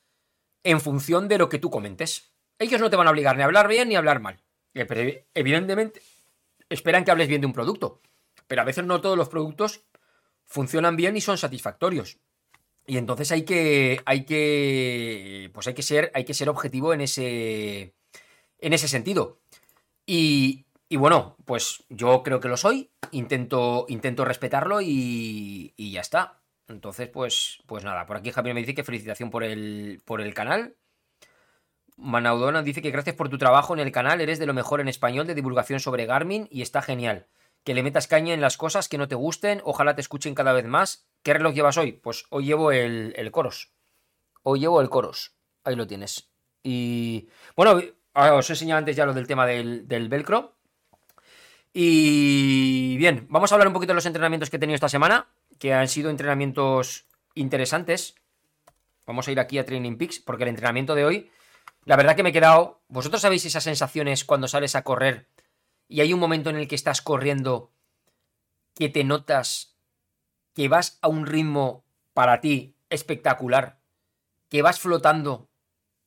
en 0.63 0.79
función 0.81 1.27
de 1.27 1.37
lo 1.37 1.49
que 1.49 1.59
tú 1.59 1.69
comentes. 1.69 2.31
Ellos 2.59 2.79
no 2.79 2.89
te 2.89 2.95
van 2.95 3.07
a 3.07 3.11
obligar 3.11 3.35
ni 3.35 3.41
a 3.41 3.45
hablar 3.45 3.67
bien 3.67 3.89
ni 3.89 3.95
a 3.95 3.99
hablar 3.99 4.19
mal. 4.19 4.41
Eh, 4.73 4.85
pero 4.85 5.23
evidentemente 5.33 6.01
esperan 6.69 7.03
que 7.03 7.11
hables 7.11 7.27
bien 7.27 7.41
de 7.41 7.47
un 7.47 7.53
producto. 7.53 8.01
Pero 8.51 8.63
a 8.63 8.65
veces 8.65 8.83
no 8.83 8.99
todos 8.99 9.17
los 9.17 9.29
productos 9.29 9.85
funcionan 10.43 10.97
bien 10.97 11.15
y 11.15 11.21
son 11.21 11.37
satisfactorios. 11.37 12.19
Y 12.85 12.97
entonces 12.97 13.31
hay 13.31 13.43
que, 13.43 14.01
hay 14.03 14.25
que, 14.25 15.49
pues 15.53 15.67
hay 15.67 15.73
que 15.73 15.81
ser, 15.81 16.11
hay 16.13 16.25
que 16.25 16.33
ser 16.33 16.49
objetivo 16.49 16.93
en 16.93 16.99
ese, 16.99 17.95
en 18.59 18.73
ese 18.73 18.89
sentido. 18.89 19.39
Y, 20.05 20.65
y 20.89 20.97
bueno, 20.97 21.37
pues 21.45 21.85
yo 21.87 22.23
creo 22.23 22.41
que 22.41 22.49
lo 22.49 22.57
soy, 22.57 22.91
intento, 23.11 23.85
intento 23.87 24.25
respetarlo 24.25 24.81
y, 24.81 25.73
y 25.77 25.91
ya 25.91 26.01
está. 26.01 26.41
Entonces, 26.67 27.07
pues, 27.07 27.63
pues 27.67 27.85
nada, 27.85 28.05
por 28.05 28.17
aquí 28.17 28.31
Javier 28.31 28.53
me 28.53 28.59
dice 28.59 28.75
que 28.75 28.83
felicitación 28.83 29.29
por 29.29 29.45
el, 29.45 30.01
por 30.03 30.19
el 30.19 30.33
canal. 30.33 30.75
Manaudona 31.95 32.63
dice 32.63 32.81
que 32.81 32.91
gracias 32.91 33.15
por 33.15 33.29
tu 33.29 33.37
trabajo 33.37 33.73
en 33.73 33.79
el 33.79 33.93
canal, 33.93 34.19
eres 34.19 34.39
de 34.39 34.45
lo 34.45 34.53
mejor 34.53 34.81
en 34.81 34.89
español 34.89 35.25
de 35.25 35.35
divulgación 35.35 35.79
sobre 35.79 36.05
Garmin 36.05 36.49
y 36.51 36.63
está 36.63 36.81
genial. 36.81 37.27
Que 37.63 37.73
le 37.73 37.83
metas 37.83 38.07
caña 38.07 38.33
en 38.33 38.41
las 38.41 38.57
cosas 38.57 38.89
que 38.89 38.97
no 38.97 39.07
te 39.07 39.15
gusten, 39.15 39.61
ojalá 39.63 39.95
te 39.95 40.01
escuchen 40.01 40.35
cada 40.35 40.53
vez 40.53 40.65
más. 40.65 41.07
¿Qué 41.23 41.33
reloj 41.33 41.53
llevas 41.53 41.77
hoy? 41.77 41.91
Pues 41.91 42.25
hoy 42.29 42.45
llevo 42.45 42.71
el, 42.71 43.13
el 43.15 43.31
Coros. 43.31 43.71
Hoy 44.43 44.59
llevo 44.59 44.81
el 44.81 44.89
Coros. 44.89 45.35
Ahí 45.63 45.75
lo 45.75 45.85
tienes. 45.85 46.29
Y 46.63 47.29
bueno, 47.55 47.79
os 48.13 48.49
he 48.49 48.53
enseñado 48.53 48.79
antes 48.79 48.95
ya 48.95 49.05
lo 49.05 49.13
del 49.13 49.27
tema 49.27 49.45
del, 49.45 49.87
del 49.87 50.09
velcro. 50.09 50.55
Y 51.73 52.97
bien, 52.97 53.27
vamos 53.29 53.51
a 53.51 53.55
hablar 53.55 53.67
un 53.67 53.73
poquito 53.73 53.91
de 53.91 53.95
los 53.95 54.05
entrenamientos 54.05 54.49
que 54.49 54.57
he 54.57 54.59
tenido 54.59 54.75
esta 54.75 54.89
semana, 54.89 55.29
que 55.57 55.73
han 55.73 55.87
sido 55.87 56.09
entrenamientos 56.09 57.05
interesantes. 57.33 58.15
Vamos 59.05 59.27
a 59.27 59.31
ir 59.31 59.39
aquí 59.39 59.57
a 59.57 59.65
Training 59.65 59.97
Peaks, 59.97 60.19
porque 60.19 60.43
el 60.43 60.49
entrenamiento 60.49 60.95
de 60.95 61.05
hoy, 61.05 61.31
la 61.85 61.95
verdad 61.95 62.15
que 62.15 62.23
me 62.23 62.29
he 62.29 62.33
quedado. 62.33 62.81
¿Vosotros 62.87 63.21
sabéis 63.21 63.45
esas 63.45 63.63
sensaciones 63.63 64.25
cuando 64.25 64.47
sales 64.47 64.75
a 64.75 64.83
correr 64.83 65.27
y 65.91 65.99
hay 65.99 66.13
un 66.13 66.21
momento 66.21 66.49
en 66.49 66.55
el 66.55 66.69
que 66.69 66.75
estás 66.75 67.01
corriendo 67.01 67.73
que 68.75 68.87
te 68.87 69.03
notas 69.03 69.75
que 70.53 70.69
vas 70.69 70.97
a 71.01 71.09
un 71.09 71.25
ritmo 71.25 71.83
para 72.13 72.39
ti 72.39 72.77
espectacular, 72.89 73.77
que 74.47 74.61
vas 74.61 74.79
flotando, 74.79 75.49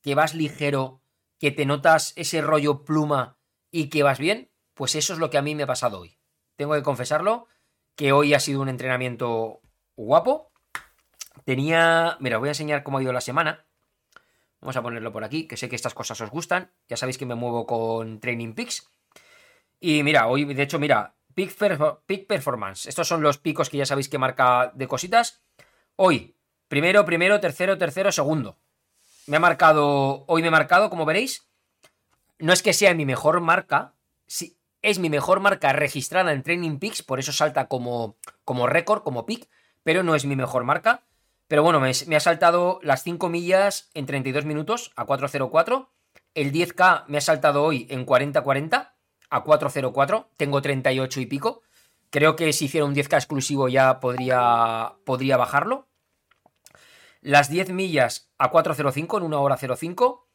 que 0.00 0.14
vas 0.14 0.32
ligero, 0.32 1.02
que 1.38 1.50
te 1.50 1.66
notas 1.66 2.14
ese 2.16 2.40
rollo 2.40 2.82
pluma 2.84 3.36
y 3.70 3.90
que 3.90 4.02
vas 4.02 4.18
bien? 4.18 4.50
Pues 4.72 4.94
eso 4.94 5.12
es 5.12 5.18
lo 5.18 5.28
que 5.28 5.36
a 5.36 5.42
mí 5.42 5.54
me 5.54 5.64
ha 5.64 5.66
pasado 5.66 6.00
hoy. 6.00 6.16
Tengo 6.56 6.72
que 6.72 6.82
confesarlo, 6.82 7.46
que 7.94 8.12
hoy 8.12 8.32
ha 8.32 8.40
sido 8.40 8.62
un 8.62 8.70
entrenamiento 8.70 9.60
guapo. 9.96 10.50
Tenía... 11.44 12.16
Mira, 12.20 12.38
os 12.38 12.40
voy 12.40 12.48
a 12.48 12.52
enseñar 12.52 12.84
cómo 12.84 12.96
ha 12.96 13.02
ido 13.02 13.12
la 13.12 13.20
semana. 13.20 13.66
Vamos 14.62 14.78
a 14.78 14.82
ponerlo 14.82 15.12
por 15.12 15.24
aquí, 15.24 15.46
que 15.46 15.58
sé 15.58 15.68
que 15.68 15.76
estas 15.76 15.92
cosas 15.92 16.18
os 16.22 16.30
gustan. 16.30 16.72
Ya 16.88 16.96
sabéis 16.96 17.18
que 17.18 17.26
me 17.26 17.34
muevo 17.34 17.66
con 17.66 18.18
Training 18.18 18.54
Peaks. 18.54 18.88
Y 19.86 20.02
mira, 20.02 20.28
hoy, 20.28 20.46
de 20.46 20.62
hecho, 20.62 20.78
mira, 20.78 21.14
Peak, 21.34 22.26
Performance. 22.26 22.86
Estos 22.86 23.06
son 23.06 23.20
los 23.20 23.36
picos 23.36 23.68
que 23.68 23.76
ya 23.76 23.84
sabéis 23.84 24.08
que 24.08 24.16
marca 24.16 24.72
de 24.74 24.88
cositas. 24.88 25.42
Hoy, 25.96 26.38
primero, 26.68 27.04
primero, 27.04 27.38
tercero, 27.38 27.76
tercero, 27.76 28.10
segundo. 28.10 28.56
Me 29.26 29.36
ha 29.36 29.40
marcado, 29.40 30.24
hoy 30.26 30.40
me 30.40 30.48
he 30.48 30.50
marcado, 30.50 30.88
como 30.88 31.04
veréis. 31.04 31.50
No 32.38 32.54
es 32.54 32.62
que 32.62 32.72
sea 32.72 32.94
mi 32.94 33.04
mejor 33.04 33.42
marca, 33.42 33.92
sí, 34.26 34.56
es 34.80 34.98
mi 34.98 35.10
mejor 35.10 35.40
marca 35.40 35.74
registrada 35.74 36.32
en 36.32 36.42
Training 36.42 36.78
Peaks, 36.78 37.02
por 37.02 37.18
eso 37.18 37.32
salta 37.32 37.68
como, 37.68 38.16
como 38.46 38.66
récord, 38.66 39.02
como 39.02 39.26
pick, 39.26 39.50
pero 39.82 40.02
no 40.02 40.14
es 40.14 40.24
mi 40.24 40.34
mejor 40.34 40.64
marca. 40.64 41.02
Pero 41.46 41.62
bueno, 41.62 41.78
me, 41.78 41.92
me 42.06 42.16
ha 42.16 42.20
saltado 42.20 42.80
las 42.82 43.02
5 43.02 43.28
millas 43.28 43.90
en 43.92 44.06
32 44.06 44.46
minutos 44.46 44.92
a 44.96 45.04
4.04. 45.04 45.88
El 46.32 46.52
10K 46.52 47.04
me 47.06 47.18
ha 47.18 47.20
saltado 47.20 47.62
hoy 47.62 47.86
en 47.90 48.06
40.40 48.06 48.93
a 49.34 49.42
4.04. 49.42 50.28
Tengo 50.36 50.62
38 50.62 51.20
y 51.20 51.26
pico. 51.26 51.62
Creo 52.10 52.36
que 52.36 52.52
si 52.52 52.66
hiciera 52.66 52.86
un 52.86 52.94
10K 52.94 53.14
exclusivo 53.14 53.68
ya 53.68 53.98
podría, 53.98 54.94
podría 55.04 55.36
bajarlo. 55.36 55.88
Las 57.20 57.50
10 57.50 57.70
millas 57.70 58.30
a 58.38 58.52
4.05 58.52 59.18
en 59.18 59.24
1 59.24 59.42
hora 59.42 59.56
05. 59.56 60.28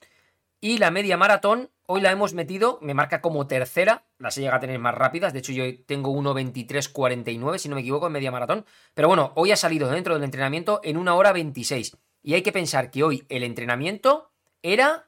Y 0.61 0.80
la 0.80 0.91
media 0.91 1.15
maratón, 1.15 1.71
hoy 1.85 2.01
la 2.01 2.11
hemos 2.11 2.34
metido, 2.34 2.80
me 2.81 2.93
marca 2.93 3.21
como 3.21 3.47
tercera, 3.47 4.03
las 4.17 4.38
he 4.38 4.41
llegado 4.41 4.57
a 4.57 4.59
tener 4.59 4.77
más 4.77 4.93
rápidas, 4.93 5.31
de 5.31 5.39
hecho 5.39 5.53
yo 5.53 5.63
tengo 5.85 6.13
1.23.49, 6.13 7.57
si 7.59 7.69
no 7.69 7.76
me 7.76 7.81
equivoco, 7.81 8.07
en 8.07 8.11
media 8.11 8.30
maratón. 8.30 8.65
Pero 8.93 9.07
bueno, 9.07 9.31
hoy 9.35 9.53
ha 9.53 9.55
salido 9.55 9.88
dentro 9.89 10.15
del 10.15 10.26
entrenamiento 10.26 10.81
en 10.84 10.97
1 10.97 11.15
hora 11.15 11.31
26. 11.31 11.95
Y 12.23 12.34
hay 12.34 12.41
que 12.41 12.51
pensar 12.51 12.91
que 12.91 13.03
hoy 13.03 13.26
el 13.30 13.43
entrenamiento 13.43 14.34
era... 14.61 15.07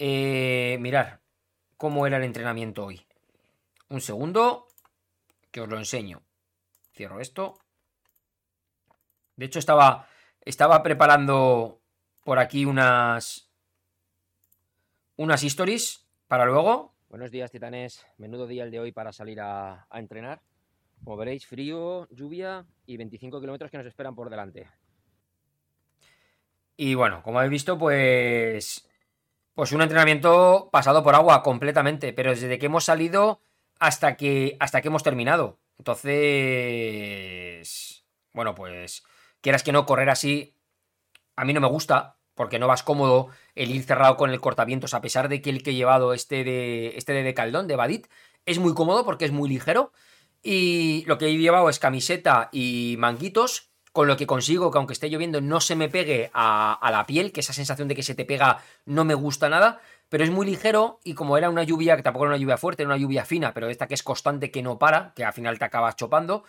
Eh, 0.00 0.78
mirar, 0.80 1.20
¿cómo 1.76 2.08
era 2.08 2.16
el 2.16 2.24
entrenamiento 2.24 2.86
hoy? 2.86 3.06
Un 3.90 4.00
segundo, 4.00 4.68
que 5.50 5.60
os 5.60 5.68
lo 5.68 5.76
enseño. 5.76 6.22
Cierro 6.94 7.20
esto. 7.20 7.58
De 9.34 9.46
hecho, 9.46 9.58
estaba, 9.58 10.06
estaba 10.42 10.80
preparando 10.84 11.80
por 12.22 12.38
aquí 12.38 12.64
unas, 12.64 13.50
unas 15.16 15.42
stories 15.42 16.06
para 16.28 16.44
luego. 16.44 16.94
Buenos 17.08 17.32
días, 17.32 17.50
titanes. 17.50 18.06
Menudo 18.16 18.46
día 18.46 18.62
el 18.62 18.70
de 18.70 18.78
hoy 18.78 18.92
para 18.92 19.12
salir 19.12 19.40
a, 19.40 19.88
a 19.90 19.98
entrenar. 19.98 20.40
Como 21.02 21.16
veréis, 21.16 21.44
frío, 21.44 22.06
lluvia 22.10 22.64
y 22.86 22.96
25 22.96 23.40
kilómetros 23.40 23.72
que 23.72 23.78
nos 23.78 23.86
esperan 23.88 24.14
por 24.14 24.30
delante. 24.30 24.68
Y 26.76 26.94
bueno, 26.94 27.24
como 27.24 27.40
habéis 27.40 27.50
visto, 27.50 27.76
pues. 27.76 28.88
Pues 29.52 29.72
un 29.72 29.82
entrenamiento 29.82 30.68
pasado 30.70 31.02
por 31.02 31.16
agua 31.16 31.42
completamente. 31.42 32.12
Pero 32.12 32.30
desde 32.30 32.56
que 32.56 32.66
hemos 32.66 32.84
salido 32.84 33.40
hasta 33.80 34.16
que. 34.16 34.56
hasta 34.60 34.80
que 34.80 34.88
hemos 34.88 35.02
terminado. 35.02 35.58
Entonces. 35.78 36.04
Bueno, 38.32 38.54
pues. 38.54 39.02
Quieras 39.40 39.64
que 39.64 39.72
no 39.72 39.86
correr 39.86 40.10
así. 40.10 40.54
A 41.34 41.44
mí 41.44 41.52
no 41.52 41.60
me 41.60 41.68
gusta 41.68 42.18
porque 42.34 42.58
no 42.58 42.68
vas 42.68 42.82
cómodo 42.82 43.28
el 43.54 43.70
ir 43.70 43.82
cerrado 43.82 44.16
con 44.16 44.30
el 44.30 44.40
cortavientos, 44.40 44.94
a 44.94 45.02
pesar 45.02 45.28
de 45.28 45.42
que 45.42 45.50
el 45.50 45.62
que 45.62 45.72
he 45.72 45.74
llevado 45.74 46.14
este 46.14 46.42
de, 46.44 46.94
este 46.96 47.12
de 47.12 47.34
Caldón, 47.34 47.66
de 47.66 47.76
Badit, 47.76 48.06
es 48.46 48.58
muy 48.58 48.72
cómodo 48.72 49.04
porque 49.04 49.26
es 49.26 49.32
muy 49.32 49.48
ligero. 49.48 49.92
Y 50.42 51.04
lo 51.06 51.18
que 51.18 51.26
he 51.26 51.36
llevado 51.36 51.68
es 51.68 51.78
camiseta 51.78 52.48
y 52.50 52.96
manguitos, 52.98 53.70
con 53.92 54.06
lo 54.06 54.16
que 54.16 54.26
consigo 54.26 54.70
que 54.70 54.78
aunque 54.78 54.94
esté 54.94 55.10
lloviendo 55.10 55.40
no 55.40 55.60
se 55.60 55.76
me 55.76 55.88
pegue 55.88 56.30
a, 56.32 56.88
la 56.90 57.04
piel, 57.06 57.32
que 57.32 57.40
esa 57.40 57.52
sensación 57.52 57.88
de 57.88 57.94
que 57.94 58.02
se 58.02 58.14
te 58.14 58.24
pega 58.24 58.62
no 58.86 59.04
me 59.04 59.14
gusta 59.14 59.48
nada, 59.48 59.80
pero 60.10 60.24
es 60.24 60.30
muy 60.30 60.44
ligero 60.44 61.00
y 61.04 61.14
como 61.14 61.38
era 61.38 61.48
una 61.48 61.62
lluvia, 61.62 61.96
que 61.96 62.02
tampoco 62.02 62.26
era 62.26 62.34
una 62.34 62.42
lluvia 62.42 62.58
fuerte, 62.58 62.82
era 62.82 62.88
una 62.88 62.98
lluvia 62.98 63.24
fina, 63.24 63.54
pero 63.54 63.70
esta 63.70 63.86
que 63.86 63.94
es 63.94 64.02
constante, 64.02 64.50
que 64.50 64.60
no 64.60 64.78
para, 64.78 65.14
que 65.14 65.24
al 65.24 65.32
final 65.32 65.58
te 65.58 65.64
acabas 65.64 65.96
chopando, 65.96 66.44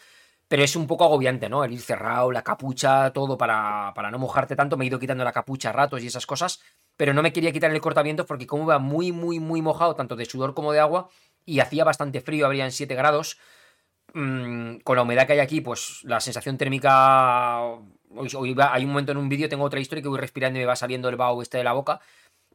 pero 0.47 0.63
es 0.63 0.75
un 0.75 0.87
poco 0.87 1.05
agobiante, 1.05 1.47
¿no? 1.47 1.63
El 1.63 1.71
ir 1.71 1.79
cerrado, 1.79 2.31
la 2.31 2.41
capucha, 2.41 3.13
todo 3.13 3.37
para, 3.37 3.93
para 3.95 4.11
no 4.11 4.19
mojarte 4.19 4.55
tanto. 4.55 4.75
Me 4.75 4.83
he 4.83 4.87
ido 4.87 4.99
quitando 4.99 5.23
la 5.23 5.31
capucha 5.31 5.69
a 5.69 5.71
ratos 5.71 6.03
y 6.03 6.07
esas 6.07 6.25
cosas, 6.25 6.59
pero 6.97 7.13
no 7.13 7.21
me 7.21 7.31
quería 7.31 7.53
quitar 7.53 7.71
el 7.71 7.79
cortavientos 7.79 8.25
porque 8.25 8.47
como 8.47 8.63
iba 8.63 8.79
muy, 8.79 9.11
muy, 9.13 9.39
muy 9.39 9.61
mojado, 9.61 9.95
tanto 9.95 10.17
de 10.17 10.25
sudor 10.25 10.53
como 10.53 10.73
de 10.73 10.79
agua, 10.79 11.07
y 11.45 11.59
hacía 11.59 11.83
bastante 11.83 12.19
frío, 12.19 12.47
habrían 12.47 12.71
7 12.71 12.95
grados, 12.95 13.37
mmm, 14.13 14.77
con 14.83 14.95
la 14.95 15.03
humedad 15.03 15.27
que 15.27 15.33
hay 15.33 15.39
aquí, 15.39 15.61
pues 15.61 15.99
la 16.03 16.19
sensación 16.19 16.57
térmica... 16.57 17.61
Hoy, 18.13 18.27
hoy 18.35 18.53
va, 18.53 18.73
hay 18.73 18.83
un 18.83 18.89
momento 18.89 19.13
en 19.13 19.19
un 19.19 19.29
vídeo, 19.29 19.47
tengo 19.47 19.63
otra 19.63 19.79
historia 19.79 20.01
que 20.01 20.09
voy 20.09 20.19
respirando 20.19 20.59
y 20.59 20.63
me 20.63 20.65
va 20.65 20.75
saliendo 20.75 21.07
el 21.07 21.15
vaho 21.15 21.41
este 21.41 21.59
de 21.59 21.63
la 21.63 21.71
boca, 21.71 22.01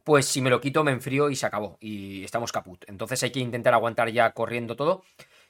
pues 0.07 0.25
si 0.25 0.39
me 0.39 0.49
lo 0.49 0.61
quito 0.61 0.85
me 0.85 0.93
enfrío 0.93 1.29
y 1.29 1.35
se 1.35 1.45
acabó, 1.45 1.77
y 1.81 2.23
estamos 2.23 2.53
caput. 2.53 2.81
Entonces 2.87 3.21
hay 3.23 3.29
que 3.29 3.41
intentar 3.41 3.73
aguantar 3.73 4.09
ya 4.09 4.31
corriendo 4.31 4.77
todo. 4.77 5.03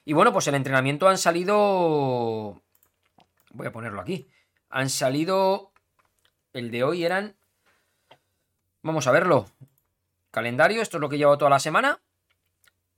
Y 0.04 0.14
bueno, 0.14 0.32
pues 0.32 0.48
el 0.48 0.56
entrenamiento 0.56 1.06
han 1.08 1.16
salido... 1.16 2.60
Voy 3.52 3.66
a 3.68 3.70
ponerlo 3.70 4.00
aquí. 4.00 4.26
Han 4.68 4.90
salido... 4.90 5.70
El 6.52 6.72
de 6.72 6.82
hoy 6.82 7.04
eran... 7.04 7.36
Vamos 8.82 9.06
a 9.06 9.12
verlo. 9.12 9.46
Calendario, 10.32 10.82
esto 10.82 10.96
es 10.96 11.02
lo 11.02 11.08
que 11.08 11.18
llevo 11.18 11.38
toda 11.38 11.50
la 11.50 11.60
semana. 11.60 12.00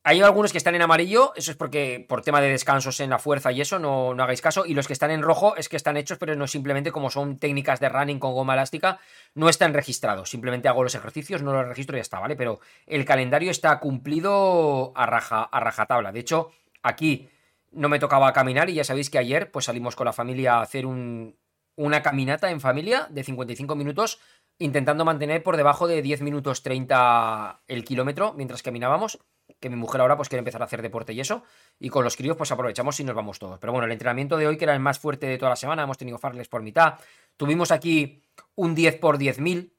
Hay 0.03 0.23
algunos 0.23 0.51
que 0.51 0.57
están 0.57 0.75
en 0.75 0.81
amarillo, 0.81 1.33
eso 1.37 1.51
es 1.51 1.59
porque 1.59 2.07
por 2.09 2.23
tema 2.23 2.41
de 2.41 2.49
descansos 2.49 3.01
en 3.01 3.11
la 3.11 3.19
fuerza 3.19 3.53
y 3.53 3.61
eso, 3.61 3.79
no, 3.79 4.15
no, 4.15 4.23
hagáis 4.23 4.41
caso. 4.41 4.65
Y 4.65 4.73
los 4.73 4.87
que 4.87 4.95
están 4.95 5.11
en 5.11 5.21
rojo 5.21 5.57
es 5.57 5.69
que 5.69 5.77
están 5.77 5.99
hechos, 5.99 6.17
pero 6.17 6.35
no 6.37 6.47
simplemente 6.47 6.91
como 6.91 7.11
son 7.11 7.39
técnicas 7.39 7.81
de 7.81 7.91
running 7.91 8.19
con 8.19 8.33
goma 8.33 8.55
elástica, 8.55 8.99
no 9.35 9.51
están 9.51 9.75
registrados. 9.75 10.31
Simplemente 10.31 10.69
hago 10.69 10.83
los 10.83 10.95
ejercicios, 10.95 11.43
no 11.43 11.53
los 11.53 11.69
registro 11.69 11.97
y 11.97 11.99
ya 11.99 12.03
está, 12.03 12.19
¿vale? 12.19 12.35
Pero 12.35 12.61
el 12.87 13.05
calendario 13.05 13.51
está 13.51 13.79
cumplido 13.79 14.93
a, 14.97 15.05
raja, 15.05 15.43
a 15.43 15.61
rajatabla. 15.61 16.13
De 16.13 16.21
hecho, 16.21 16.51
aquí 16.83 17.29
no 17.71 17.91
me 17.91 17.99
tocaba 17.99 18.33
caminar 18.33 18.71
y 18.71 18.75
ya 18.75 18.85
sabéis 18.85 19.11
que 19.11 19.19
ayer 19.19 19.51
pues 19.51 19.67
salimos 19.67 19.97
con 19.97 20.07
la 20.07 20.15
familia 20.15 20.55
a 20.55 20.63
hacer 20.63 20.87
un, 20.87 21.37
una 21.77 22.03
caminata 22.03 22.51
en 22.51 22.61
familia 22.61 23.07
de 23.11 23.23
55 23.23 23.75
minutos 23.75 24.19
intentando 24.59 25.05
mantener 25.05 25.43
por 25.43 25.57
debajo 25.57 25.87
de 25.87 26.03
10 26.03 26.21
minutos 26.23 26.63
30 26.63 27.63
el 27.67 27.85
kilómetro 27.85 28.35
mientras 28.35 28.63
caminábamos, 28.63 29.19
que 29.59 29.71
mi 29.71 29.77
mujer 29.77 30.01
ahora 30.01 30.17
pues 30.17 30.29
quiere 30.29 30.41
empezar 30.41 30.63
a 30.63 30.67
hacer 30.67 30.83
deporte 30.83 31.13
y 31.13 31.21
eso, 31.21 31.43
y 31.79 31.89
con 31.89 32.05
los 32.05 32.17
críos 32.17 32.37
pues 32.37 32.53
aprovechamos 32.53 32.99
y 33.01 33.05
nos 33.05 33.15
vamos 33.15 33.39
todos. 33.39 33.59
Pero 33.59 33.73
bueno, 33.73 33.87
el 33.87 33.93
entrenamiento 33.93 34.37
de 34.37 34.47
hoy 34.47 34.57
que 34.57 34.65
era 34.65 34.75
el 34.75 34.81
más 34.81 34.99
fuerte 34.99 35.27
de 35.27 35.39
toda 35.39 35.51
la 35.51 35.57
semana, 35.57 35.83
hemos 35.83 35.99
tenido 35.99 36.19
farles 36.19 36.49
por 36.49 36.63
mitad, 36.63 36.99
tuvimos 37.37 37.71
aquí 37.71 38.23
un 38.55 38.75
10 38.75 38.97
por 38.99 39.19
10.000, 39.19 39.73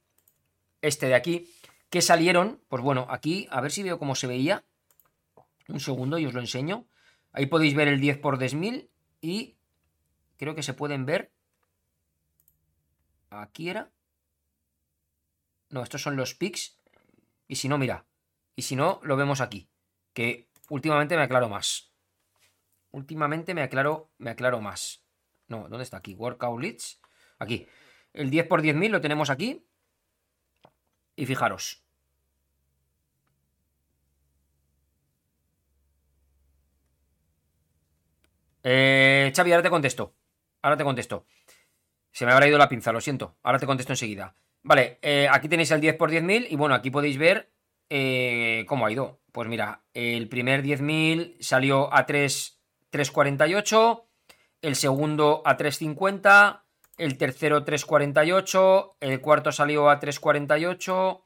este 0.81 1.07
de 1.07 1.15
aquí, 1.15 1.53
que 1.89 2.01
salieron, 2.01 2.59
pues 2.67 2.81
bueno, 2.81 3.07
aquí, 3.09 3.47
a 3.51 3.61
ver 3.61 3.71
si 3.71 3.83
veo 3.83 3.99
cómo 3.99 4.15
se 4.15 4.27
veía, 4.27 4.63
un 5.67 5.79
segundo 5.79 6.17
y 6.17 6.25
os 6.25 6.33
lo 6.33 6.39
enseño, 6.39 6.85
ahí 7.31 7.45
podéis 7.45 7.75
ver 7.75 7.87
el 7.87 8.01
10 8.01 8.17
por 8.17 8.37
10.000 8.37 8.89
y 9.21 9.55
creo 10.37 10.55
que 10.55 10.63
se 10.63 10.73
pueden 10.73 11.05
ver, 11.05 11.31
aquí 13.29 13.69
era, 13.69 13.89
no, 15.71 15.83
estos 15.83 16.01
son 16.01 16.17
los 16.17 16.35
pics. 16.35 16.77
Y 17.47 17.55
si 17.55 17.67
no, 17.69 17.77
mira. 17.77 18.05
Y 18.55 18.63
si 18.63 18.75
no, 18.75 18.99
lo 19.03 19.15
vemos 19.15 19.41
aquí, 19.41 19.69
que 20.13 20.49
últimamente 20.69 21.15
me 21.15 21.23
aclaro 21.23 21.49
más. 21.49 21.91
Últimamente 22.91 23.53
me 23.53 23.61
aclaro, 23.61 24.11
me 24.17 24.31
aclaro 24.31 24.61
más. 24.61 25.05
No, 25.47 25.67
¿dónde 25.69 25.83
está 25.83 25.97
aquí? 25.97 26.13
Workout 26.13 26.61
leads. 26.61 27.01
Aquí. 27.39 27.67
El 28.13 28.29
10 28.29 28.47
por 28.47 28.61
10.000 28.61 28.89
lo 28.89 29.01
tenemos 29.01 29.29
aquí. 29.29 29.65
Y 31.15 31.25
fijaros. 31.25 31.83
Eh, 38.63 39.31
Xavi, 39.35 39.51
ahora 39.51 39.63
te 39.63 39.69
contesto. 39.69 40.15
Ahora 40.61 40.77
te 40.77 40.83
contesto. 40.83 41.25
Se 42.11 42.25
me 42.25 42.33
habrá 42.33 42.47
ido 42.47 42.57
la 42.57 42.69
pinza, 42.69 42.91
lo 42.91 43.01
siento. 43.01 43.37
Ahora 43.43 43.59
te 43.59 43.65
contesto 43.65 43.93
enseguida. 43.93 44.35
Vale, 44.63 44.99
eh, 45.01 45.27
aquí 45.31 45.49
tenéis 45.49 45.71
el 45.71 45.81
10 45.81 45.95
por 45.95 46.11
10.000 46.11 46.47
y 46.49 46.55
bueno, 46.55 46.75
aquí 46.75 46.91
podéis 46.91 47.17
ver 47.17 47.51
eh, 47.93 48.63
cómo 48.67 48.85
ha 48.85 48.91
ido. 48.91 49.19
Pues 49.33 49.49
mira, 49.49 49.83
el 49.93 50.29
primer 50.29 50.63
10.000 50.63 51.35
salió 51.41 51.93
a 51.93 52.05
3, 52.05 52.61
3.48, 52.89 54.05
el 54.61 54.75
segundo 54.77 55.41
a 55.45 55.57
3.50, 55.57 56.61
el 56.97 57.17
tercero 57.17 57.65
3.48, 57.65 58.93
el 59.01 59.19
cuarto 59.19 59.51
salió 59.51 59.89
a 59.89 59.99
3.48, 59.99 61.21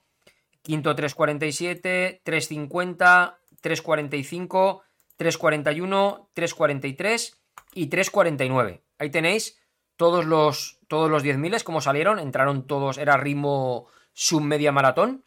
quinto 0.63 0.95
3.47, 0.95 2.23
3.50, 2.23 3.35
3.45, 3.61 4.81
3.41, 5.19 6.27
3.43 6.35 7.35
y 7.75 7.89
3.49. 7.89 8.81
Ahí 8.97 9.09
tenéis 9.11 9.59
todos 9.97 10.25
los, 10.25 10.79
todos 10.87 11.11
los 11.11 11.23
10.000 11.23 11.61
como 11.61 11.79
salieron, 11.79 12.17
entraron 12.17 12.65
todos, 12.65 12.97
era 12.97 13.17
ritmo 13.17 13.87
submedia 14.13 14.71
maratón. 14.71 15.23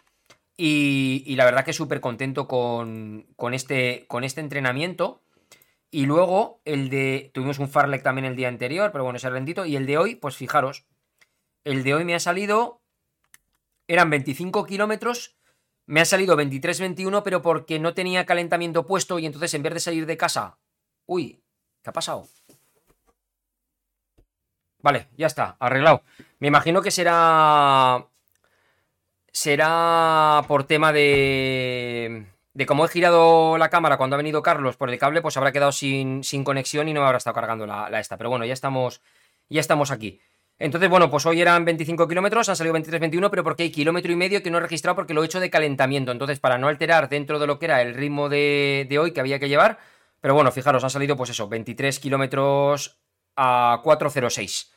Y, 0.61 1.37
la 1.37 1.45
verdad 1.45 1.65
que 1.65 1.73
súper 1.73 2.01
contento 2.01 2.49
con, 2.49 3.29
con, 3.37 3.55
este, 3.55 4.07
con 4.09 4.25
este 4.25 4.41
entrenamiento. 4.41 5.23
Y 5.93 6.07
luego 6.07 6.61
el 6.65 6.91
de. 6.91 7.31
Tuvimos 7.33 7.61
un 7.61 7.69
Farlek 7.69 8.03
también 8.03 8.25
el 8.25 8.35
día 8.35 8.49
anterior, 8.49 8.91
pero 8.91 9.05
bueno, 9.05 9.19
ese 9.19 9.31
rendito. 9.31 9.65
Y 9.65 9.77
el 9.77 9.87
de 9.87 9.99
hoy, 9.99 10.17
pues 10.17 10.37
fijaros. 10.37 10.85
El 11.63 11.85
de 11.85 11.95
hoy 11.95 12.05
me 12.05 12.17
ha 12.17 12.21
salido. 12.21 12.83
Eran 13.87 14.11
25 14.11 14.67
kilómetros. 14.67 15.37
Me 15.87 16.01
ha 16.01 16.05
salido 16.05 16.37
23-21, 16.37 17.23
pero 17.23 17.41
porque 17.41 17.79
no 17.79 17.95
tenía 17.95 18.27
calentamiento 18.27 18.85
puesto. 18.85 19.21
Y 19.21 19.27
entonces 19.27 19.55
en 19.55 19.63
vez 19.63 19.75
de 19.75 19.81
salir 19.81 20.07
de 20.07 20.17
casa. 20.17 20.59
Uy, 21.07 21.41
¿qué 21.83 21.91
ha 21.91 21.93
pasado? 21.93 22.27
Vale, 24.81 25.07
ya 25.17 25.29
está, 25.29 25.57
arreglado. 25.61 26.03
Me 26.41 26.49
imagino 26.49 26.83
que 26.83 26.91
será. 26.91 28.08
Será 29.41 30.43
por 30.49 30.65
tema 30.65 30.93
de. 30.93 32.27
Cómo 32.67 32.85
he 32.85 32.89
girado 32.89 33.57
la 33.57 33.71
cámara 33.71 33.97
cuando 33.97 34.15
ha 34.15 34.17
venido 34.17 34.43
Carlos 34.43 34.77
por 34.77 34.91
el 34.91 34.99
cable, 34.99 35.23
pues 35.23 35.37
habrá 35.37 35.53
quedado 35.53 35.71
sin, 35.71 36.23
conexión 36.43 36.89
y 36.89 36.93
no 36.93 37.05
habrá 37.05 37.19
estado 37.19 37.35
cargando 37.35 37.65
la, 37.65 37.89
la, 37.89 38.01
esta. 38.01 38.17
Pero 38.17 38.31
bueno, 38.31 38.45
ya 38.45 38.53
estamos. 38.53 39.01
Ya 39.49 39.61
estamos 39.61 39.93
aquí. 39.93 40.21
Entonces, 40.59 40.91
bueno, 40.91 41.09
pues 41.09 41.25
hoy 41.25 41.41
eran 41.41 41.65
25 41.65 42.09
kilómetros, 42.09 42.49
han 42.49 42.57
salido 42.57 42.75
23-21, 42.75 43.31
pero 43.31 43.45
porque 43.45 43.63
hay 43.63 43.71
kilómetro 43.71 44.11
y 44.11 44.17
medio 44.17 44.43
que 44.43 44.51
no 44.51 44.59
he 44.59 44.61
registrado 44.61 44.97
porque 44.97 45.15
lo 45.15 45.23
he 45.23 45.27
hecho 45.27 45.39
de 45.39 45.51
calentamiento. 45.51 46.11
Entonces, 46.11 46.41
para 46.41 46.59
no 46.59 46.67
alterar 46.67 47.09
dentro 47.09 47.39
de 47.39 47.47
lo 47.47 47.61
que 47.61 47.67
era 47.67 47.81
el 47.81 47.95
ritmo 47.95 48.29
de, 48.29 48.89
de 48.91 48.99
hoy 48.99 49.13
que 49.13 49.21
había 49.21 49.39
que 49.39 49.49
llevar. 49.49 49.79
Pero 50.21 50.35
bueno, 50.35 50.51
fijaros, 50.51 50.83
han 50.83 50.91
salido, 50.91 51.17
pues 51.17 51.31
eso, 51.31 51.49
23 51.49 52.01
kilómetros 52.01 52.99
a 53.37 53.83
406. 53.85 54.73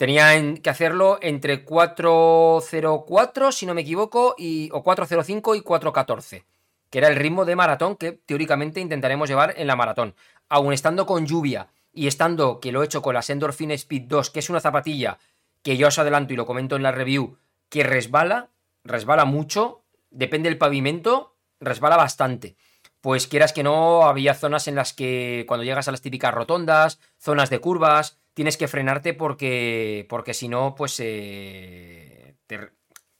Tenían 0.00 0.56
que 0.56 0.70
hacerlo 0.70 1.18
entre 1.20 1.66
4.04, 1.66 3.52
si 3.52 3.66
no 3.66 3.74
me 3.74 3.82
equivoco, 3.82 4.34
y, 4.38 4.70
o 4.72 4.82
4.05 4.82 5.58
y 5.58 5.60
4.14, 5.60 6.44
que 6.88 6.98
era 6.98 7.08
el 7.08 7.16
ritmo 7.16 7.44
de 7.44 7.54
maratón 7.54 7.96
que 7.96 8.12
teóricamente 8.12 8.80
intentaremos 8.80 9.28
llevar 9.28 9.52
en 9.58 9.66
la 9.66 9.76
maratón. 9.76 10.14
Aun 10.48 10.72
estando 10.72 11.04
con 11.04 11.26
lluvia 11.26 11.68
y 11.92 12.06
estando, 12.06 12.60
que 12.60 12.72
lo 12.72 12.80
he 12.80 12.86
hecho 12.86 13.02
con 13.02 13.12
la 13.12 13.22
Endorphin 13.28 13.72
Speed 13.72 14.04
2, 14.04 14.30
que 14.30 14.38
es 14.38 14.48
una 14.48 14.60
zapatilla 14.60 15.18
que 15.62 15.76
yo 15.76 15.88
os 15.88 15.98
adelanto 15.98 16.32
y 16.32 16.36
lo 16.36 16.46
comento 16.46 16.76
en 16.76 16.82
la 16.82 16.92
review, 16.92 17.36
que 17.68 17.82
resbala, 17.82 18.48
resbala 18.84 19.26
mucho, 19.26 19.82
depende 20.08 20.48
del 20.48 20.56
pavimento, 20.56 21.36
resbala 21.60 21.98
bastante. 21.98 22.56
Pues 23.02 23.26
quieras 23.26 23.52
que 23.52 23.62
no, 23.62 24.04
había 24.04 24.32
zonas 24.32 24.66
en 24.66 24.76
las 24.76 24.94
que 24.94 25.44
cuando 25.46 25.64
llegas 25.64 25.88
a 25.88 25.90
las 25.90 26.00
típicas 26.00 26.32
rotondas, 26.32 27.00
zonas 27.18 27.50
de 27.50 27.58
curvas, 27.58 28.19
tienes 28.34 28.56
que 28.56 28.68
frenarte 28.68 29.14
porque, 29.14 30.06
porque 30.08 30.34
si 30.34 30.48
no, 30.48 30.74
pues 30.74 30.98
eh, 31.00 32.36
te, 32.46 32.70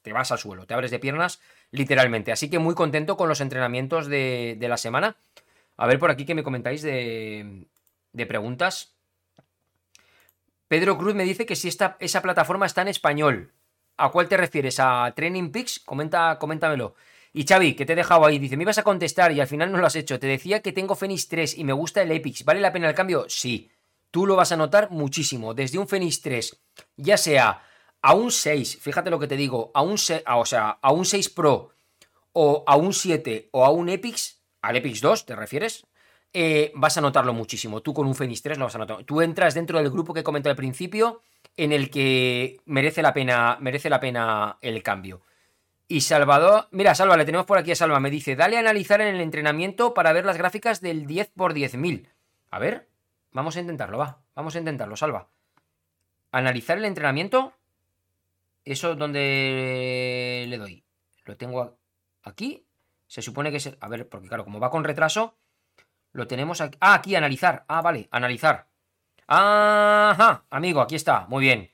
te, 0.02 0.12
vas 0.12 0.32
al 0.32 0.38
suelo, 0.38 0.66
te 0.66 0.74
abres 0.74 0.90
de 0.90 0.98
piernas 0.98 1.40
literalmente. 1.70 2.32
Así 2.32 2.50
que 2.50 2.58
muy 2.58 2.74
contento 2.74 3.16
con 3.16 3.28
los 3.28 3.40
entrenamientos 3.40 4.06
de, 4.06 4.56
de 4.58 4.68
la 4.68 4.76
semana. 4.76 5.16
A 5.76 5.86
ver 5.86 5.98
por 5.98 6.10
aquí 6.10 6.24
que 6.24 6.34
me 6.34 6.42
comentáis 6.42 6.82
de, 6.82 7.66
de, 8.12 8.26
preguntas. 8.26 8.96
Pedro 10.68 10.98
Cruz 10.98 11.14
me 11.14 11.24
dice 11.24 11.46
que 11.46 11.56
si 11.56 11.68
esta, 11.68 11.96
esa 12.00 12.22
plataforma 12.22 12.66
está 12.66 12.82
en 12.82 12.88
español. 12.88 13.52
¿A 13.96 14.10
cuál 14.10 14.28
te 14.28 14.36
refieres? 14.36 14.78
¿A 14.78 15.12
Training 15.14 15.50
Peaks? 15.50 15.80
Comenta, 15.80 16.38
coméntamelo. 16.38 16.94
Y 17.32 17.46
Xavi, 17.46 17.74
que 17.74 17.86
te 17.86 17.92
he 17.92 17.96
dejado 17.96 18.26
ahí, 18.26 18.38
dice, 18.38 18.56
me 18.56 18.64
ibas 18.64 18.78
a 18.78 18.82
contestar 18.82 19.32
y 19.32 19.40
al 19.40 19.46
final 19.46 19.70
no 19.70 19.78
lo 19.78 19.86
has 19.86 19.96
hecho. 19.96 20.18
Te 20.18 20.26
decía 20.26 20.62
que 20.62 20.72
tengo 20.72 20.96
Fenix 20.96 21.28
3 21.28 21.58
y 21.58 21.64
me 21.64 21.72
gusta 21.72 22.02
el 22.02 22.10
Epix. 22.10 22.44
¿Vale 22.44 22.60
la 22.60 22.72
pena 22.72 22.88
el 22.88 22.94
cambio? 22.94 23.26
Sí 23.28 23.70
tú 24.10 24.26
lo 24.26 24.36
vas 24.36 24.52
a 24.52 24.56
notar 24.56 24.90
muchísimo. 24.90 25.54
Desde 25.54 25.78
un 25.78 25.88
Fenix 25.88 26.20
3, 26.20 26.60
ya 26.96 27.16
sea 27.16 27.62
a 28.02 28.14
un 28.14 28.30
6, 28.30 28.78
fíjate 28.80 29.10
lo 29.10 29.18
que 29.18 29.26
te 29.26 29.36
digo, 29.36 29.70
a 29.74 29.82
un, 29.82 29.98
6, 29.98 30.22
o 30.26 30.46
sea, 30.46 30.70
a 30.80 30.92
un 30.92 31.04
6 31.04 31.28
Pro 31.30 31.70
o 32.32 32.64
a 32.66 32.76
un 32.76 32.92
7 32.92 33.50
o 33.52 33.64
a 33.64 33.70
un 33.70 33.88
Epix, 33.88 34.40
al 34.62 34.76
Epix 34.76 35.00
2 35.00 35.26
te 35.26 35.36
refieres, 35.36 35.86
eh, 36.32 36.70
vas 36.74 36.96
a 36.96 37.00
notarlo 37.00 37.32
muchísimo. 37.32 37.82
Tú 37.82 37.92
con 37.92 38.06
un 38.06 38.14
Fenix 38.14 38.42
3 38.42 38.58
lo 38.58 38.64
vas 38.64 38.74
a 38.74 38.78
notar. 38.78 39.04
Tú 39.04 39.20
entras 39.20 39.54
dentro 39.54 39.78
del 39.78 39.90
grupo 39.90 40.14
que 40.14 40.22
comenté 40.22 40.48
al 40.48 40.56
principio 40.56 41.22
en 41.56 41.72
el 41.72 41.90
que 41.90 42.60
merece 42.66 43.02
la 43.02 43.12
pena, 43.12 43.58
merece 43.60 43.90
la 43.90 44.00
pena 44.00 44.58
el 44.60 44.82
cambio. 44.82 45.22
Y 45.88 46.02
Salvador, 46.02 46.68
mira, 46.70 46.94
Salva, 46.94 47.16
le 47.16 47.24
tenemos 47.24 47.46
por 47.46 47.58
aquí 47.58 47.72
a 47.72 47.76
Salva, 47.76 47.98
me 47.98 48.10
dice, 48.10 48.36
dale 48.36 48.56
a 48.56 48.60
analizar 48.60 49.00
en 49.00 49.08
el 49.12 49.20
entrenamiento 49.20 49.92
para 49.92 50.12
ver 50.12 50.24
las 50.24 50.38
gráficas 50.38 50.80
del 50.80 51.04
10 51.04 51.32
por 51.34 51.52
10.000. 51.52 52.06
A 52.52 52.58
ver, 52.60 52.88
Vamos 53.32 53.56
a 53.56 53.60
intentarlo, 53.60 53.98
va. 53.98 54.22
Vamos 54.34 54.54
a 54.54 54.58
intentarlo, 54.58 54.96
salva. 54.96 55.28
Analizar 56.32 56.78
el 56.78 56.84
entrenamiento. 56.84 57.52
Eso 58.64 58.94
donde 58.94 60.44
le 60.48 60.58
doy. 60.58 60.84
Lo 61.24 61.36
tengo 61.36 61.78
aquí. 62.22 62.66
Se 63.06 63.22
supone 63.22 63.50
que 63.50 63.56
es... 63.58 63.76
A 63.80 63.88
ver, 63.88 64.08
porque 64.08 64.28
claro, 64.28 64.44
como 64.44 64.60
va 64.60 64.70
con 64.70 64.84
retraso, 64.84 65.36
lo 66.12 66.26
tenemos 66.26 66.60
aquí. 66.60 66.78
Ah, 66.80 66.94
aquí, 66.94 67.14
analizar. 67.14 67.64
Ah, 67.68 67.82
vale, 67.82 68.08
analizar. 68.10 68.68
Ajá, 69.26 70.44
amigo, 70.50 70.80
aquí 70.80 70.96
está. 70.96 71.26
Muy 71.28 71.44
bien. 71.44 71.70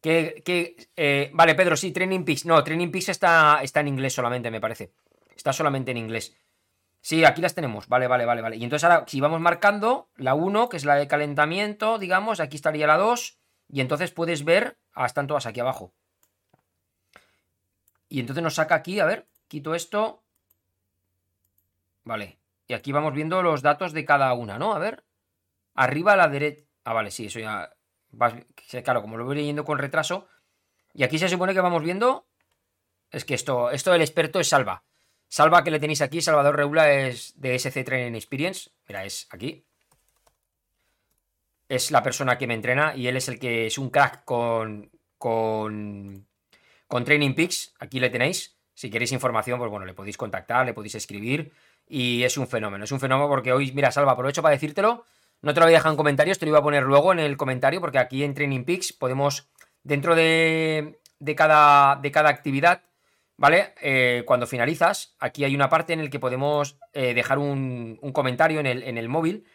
Que, 0.00 0.42
que 0.44 0.88
eh, 0.96 1.30
vale, 1.32 1.54
Pedro, 1.54 1.76
sí, 1.76 1.92
Training 1.92 2.24
Peaks. 2.24 2.44
No, 2.44 2.62
Training 2.62 2.90
Peaks 2.90 3.08
está, 3.08 3.60
está 3.62 3.80
en 3.80 3.88
inglés 3.88 4.14
solamente, 4.14 4.50
me 4.50 4.60
parece. 4.60 4.92
Está 5.34 5.52
solamente 5.52 5.90
en 5.92 5.96
inglés. 5.96 6.36
Sí, 7.08 7.24
aquí 7.24 7.40
las 7.40 7.54
tenemos. 7.54 7.88
Vale, 7.88 8.06
vale, 8.06 8.26
vale, 8.26 8.42
vale. 8.42 8.56
Y 8.56 8.64
entonces 8.64 8.84
ahora, 8.84 9.06
si 9.08 9.18
vamos 9.18 9.40
marcando 9.40 10.10
la 10.16 10.34
1, 10.34 10.68
que 10.68 10.76
es 10.76 10.84
la 10.84 10.96
de 10.96 11.08
calentamiento, 11.08 11.96
digamos, 11.96 12.38
aquí 12.38 12.56
estaría 12.56 12.86
la 12.86 12.98
2. 12.98 13.38
Y 13.70 13.80
entonces 13.80 14.10
puedes 14.10 14.44
ver, 14.44 14.76
ah, 14.92 15.06
están 15.06 15.26
todas 15.26 15.46
aquí 15.46 15.58
abajo. 15.58 15.94
Y 18.10 18.20
entonces 18.20 18.44
nos 18.44 18.56
saca 18.56 18.74
aquí, 18.74 19.00
a 19.00 19.06
ver, 19.06 19.26
quito 19.48 19.74
esto. 19.74 20.22
Vale. 22.04 22.40
Y 22.66 22.74
aquí 22.74 22.92
vamos 22.92 23.14
viendo 23.14 23.42
los 23.42 23.62
datos 23.62 23.94
de 23.94 24.04
cada 24.04 24.30
una, 24.34 24.58
¿no? 24.58 24.74
A 24.74 24.78
ver. 24.78 25.02
Arriba 25.72 26.12
a 26.12 26.16
la 26.16 26.28
derecha. 26.28 26.66
Ah, 26.84 26.92
vale, 26.92 27.10
sí, 27.10 27.24
eso 27.24 27.40
ya. 27.40 27.72
Claro, 28.84 29.00
como 29.00 29.16
lo 29.16 29.24
voy 29.24 29.36
leyendo 29.36 29.64
con 29.64 29.78
retraso. 29.78 30.28
Y 30.92 31.04
aquí 31.04 31.18
se 31.18 31.30
supone 31.30 31.54
que 31.54 31.62
vamos 31.62 31.82
viendo. 31.82 32.26
Es 33.10 33.24
que 33.24 33.32
esto, 33.32 33.70
esto 33.70 33.92
del 33.92 34.02
experto 34.02 34.40
es 34.40 34.50
salva. 34.50 34.84
Salva 35.28 35.62
que 35.62 35.70
le 35.70 35.78
tenéis 35.78 36.00
aquí, 36.00 36.22
Salvador 36.22 36.56
Reula 36.56 36.90
es 36.90 37.34
de 37.36 37.58
SC 37.58 37.84
Training 37.84 38.14
Experience. 38.14 38.70
Mira, 38.88 39.04
es 39.04 39.28
aquí. 39.30 39.64
Es 41.68 41.90
la 41.90 42.02
persona 42.02 42.38
que 42.38 42.46
me 42.46 42.54
entrena 42.54 42.96
y 42.96 43.08
él 43.08 43.16
es 43.16 43.28
el 43.28 43.38
que 43.38 43.66
es 43.66 43.76
un 43.76 43.90
crack 43.90 44.24
con, 44.24 44.90
con, 45.18 46.26
con 46.86 47.04
Training 47.04 47.34
Peaks. 47.34 47.74
Aquí 47.78 48.00
le 48.00 48.08
tenéis. 48.08 48.56
Si 48.72 48.90
queréis 48.90 49.12
información, 49.12 49.58
pues 49.58 49.70
bueno, 49.70 49.84
le 49.84 49.92
podéis 49.92 50.16
contactar, 50.16 50.64
le 50.64 50.72
podéis 50.72 50.94
escribir. 50.94 51.52
Y 51.86 52.22
es 52.22 52.38
un 52.38 52.48
fenómeno. 52.48 52.84
Es 52.84 52.92
un 52.92 53.00
fenómeno 53.00 53.28
porque 53.28 53.52
hoy, 53.52 53.72
mira, 53.72 53.92
Salva, 53.92 54.12
aprovecho 54.12 54.40
para 54.40 54.54
decírtelo. 54.54 55.04
No 55.42 55.52
te 55.52 55.60
lo 55.60 55.66
voy 55.66 55.74
a 55.74 55.78
dejar 55.78 55.92
en 55.92 55.96
comentarios, 55.96 56.38
te 56.38 56.46
lo 56.46 56.50
iba 56.50 56.58
a 56.58 56.62
poner 56.62 56.82
luego 56.84 57.12
en 57.12 57.20
el 57.20 57.36
comentario, 57.36 57.80
porque 57.80 57.98
aquí 57.98 58.24
en 58.24 58.34
Training 58.34 58.64
Peaks 58.64 58.92
podemos, 58.92 59.48
dentro 59.84 60.16
de, 60.16 60.98
de, 61.20 61.34
cada, 61.36 61.96
de 61.96 62.10
cada 62.10 62.28
actividad, 62.28 62.82
¿vale? 63.38 63.72
Eh, 63.80 64.24
cuando 64.26 64.46
finalizas, 64.46 65.14
aquí 65.18 65.44
hay 65.44 65.54
una 65.54 65.70
parte 65.70 65.94
en 65.94 66.04
la 66.04 66.10
que 66.10 66.18
podemos 66.18 66.78
eh, 66.92 67.14
dejar 67.14 67.38
un, 67.38 67.96
comentario 68.12 68.60
en 68.60 68.66
el, 68.66 69.08
móvil 69.08 69.46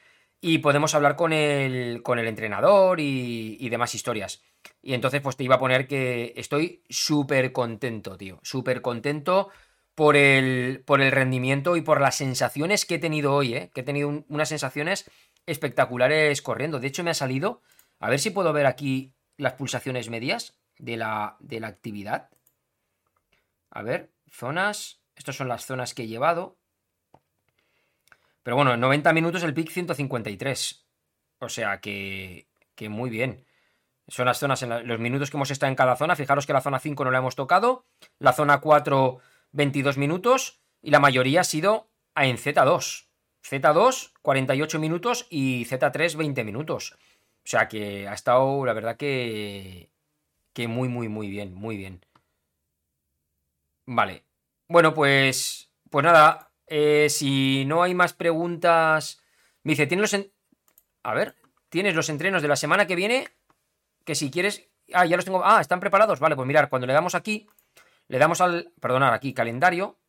y 0.42 0.58
podemos 0.60 0.96
hablar 0.96 1.16
con 1.16 1.34
el, 1.34 2.02
con 2.02 2.18
el 2.18 2.28
entrenador 2.28 3.00
y, 3.00 3.70
demás 3.70 3.94
historias. 3.94 4.42
Y 4.82 4.94
entonces, 4.94 5.22
pues 5.22 5.36
te 5.36 5.44
iba 5.44 5.56
a 5.56 5.60
poner 5.60 5.88
que 5.88 6.34
estoy 6.36 6.84
súper 6.90 7.52
contento, 7.52 8.18
tío. 8.18 8.40
Súper 8.42 8.82
contento 8.82 9.50
por 9.94 10.16
el, 10.16 10.82
por 10.86 11.02
el 11.02 11.12
rendimiento 11.12 11.76
y 11.76 11.82
por 11.82 12.02
las 12.02 12.16
sensaciones 12.16 12.86
que 12.86 12.96
he 12.96 13.00
tenido 13.00 13.34
hoy, 13.34 13.54
¿eh? 13.54 13.72
Que 13.74 13.82
he 13.82 13.84
tenido 13.84 14.08
un, 14.08 14.26
unas 14.30 14.50
sensaciones 14.50 15.10
espectaculares 15.46 16.42
corriendo. 16.42 16.80
De 16.80 16.88
hecho, 16.88 17.04
me 17.04 17.12
ha 17.12 17.14
salido. 17.14 17.62
A 18.00 18.10
ver 18.10 18.20
si 18.20 18.30
puedo 18.30 18.54
ver 18.54 18.66
aquí 18.66 19.14
las 19.38 19.54
pulsaciones 19.54 20.10
medias 20.10 20.58
de 20.78 20.98
la, 20.98 21.36
de 21.40 21.60
la 21.60 21.68
actividad. 21.68 22.30
A 23.74 23.82
ver, 23.82 24.12
zonas. 24.30 25.02
Estas 25.16 25.36
son 25.36 25.48
las 25.48 25.66
zonas 25.66 25.94
que 25.94 26.04
he 26.04 26.08
llevado. 26.08 26.58
Pero 28.44 28.56
bueno, 28.56 28.74
en 28.74 28.80
90 28.80 29.12
minutos 29.14 29.44
el 29.44 29.54
pic 29.54 29.70
153. 29.70 30.86
O 31.40 31.50
sea 31.50 31.82
que, 31.82 32.48
que 32.76 32.90
muy 32.90 33.10
bien. 33.10 33.46
Son 34.08 34.26
las 34.26 34.38
zonas, 34.38 34.62
los 34.62 35.00
minutos 35.00 35.32
que 35.32 35.38
hemos 35.38 35.50
estado 35.50 35.72
en 35.72 35.76
cada 35.76 35.96
zona. 35.96 36.16
Fijaros 36.16 36.46
que 36.46 36.54
la 36.54 36.62
zona 36.62 36.80
5 36.80 37.04
no 37.04 37.12
la 37.12 37.18
hemos 37.18 37.36
tocado. 37.36 37.86
La 38.20 38.34
zona 38.34 38.62
4, 38.62 39.20
22 39.54 39.98
minutos. 39.98 40.62
Y 40.82 40.92
la 40.92 41.00
mayoría 41.00 41.42
ha 41.42 41.46
sido 41.46 41.90
en 42.16 42.38
Z2. 42.38 43.08
Z2, 43.44 44.12
48 44.22 44.80
minutos 44.80 45.26
y 45.30 45.66
Z3, 45.66 46.16
20 46.16 46.44
minutos. 46.44 46.96
O 47.46 47.48
sea 47.48 47.68
que 47.68 48.08
ha 48.08 48.14
estado, 48.14 48.66
la 48.66 48.74
verdad 48.74 48.98
que, 48.98 49.90
que 50.54 50.68
muy, 50.68 50.90
muy, 50.90 51.10
muy 51.10 51.30
bien, 51.30 51.54
muy 51.54 51.76
bien. 51.76 52.06
Vale. 53.86 54.26
Bueno, 54.68 54.94
pues, 54.94 55.72
pues 55.90 56.04
nada, 56.04 56.52
eh, 56.68 57.08
si 57.10 57.66
no 57.66 57.84
hay 57.84 57.94
más 57.94 58.14
preguntas, 58.14 59.22
me 59.64 59.74
dice, 59.74 59.88
¿tienes 59.88 60.12
los, 60.12 60.26
a 61.04 61.14
ver, 61.14 61.36
tienes 61.70 61.96
los 61.96 62.10
entrenos 62.10 62.42
de 62.42 62.48
la 62.48 62.56
semana 62.56 62.88
que 62.88 62.96
viene? 62.96 63.28
Que 64.06 64.16
si 64.16 64.32
quieres, 64.32 64.70
ah, 64.94 65.06
ya 65.06 65.16
los 65.16 65.26
tengo, 65.26 65.44
ah, 65.46 65.60
están 65.62 65.80
preparados, 65.80 66.20
vale, 66.20 66.36
pues 66.36 66.48
mirar, 66.48 66.70
cuando 66.70 66.88
le 66.88 66.94
damos 66.94 67.16
aquí, 67.16 67.48
le 68.08 68.18
damos 68.18 68.42
al, 68.42 68.72
perdonar, 68.80 69.14
aquí, 69.14 69.34
calendario, 69.34 70.00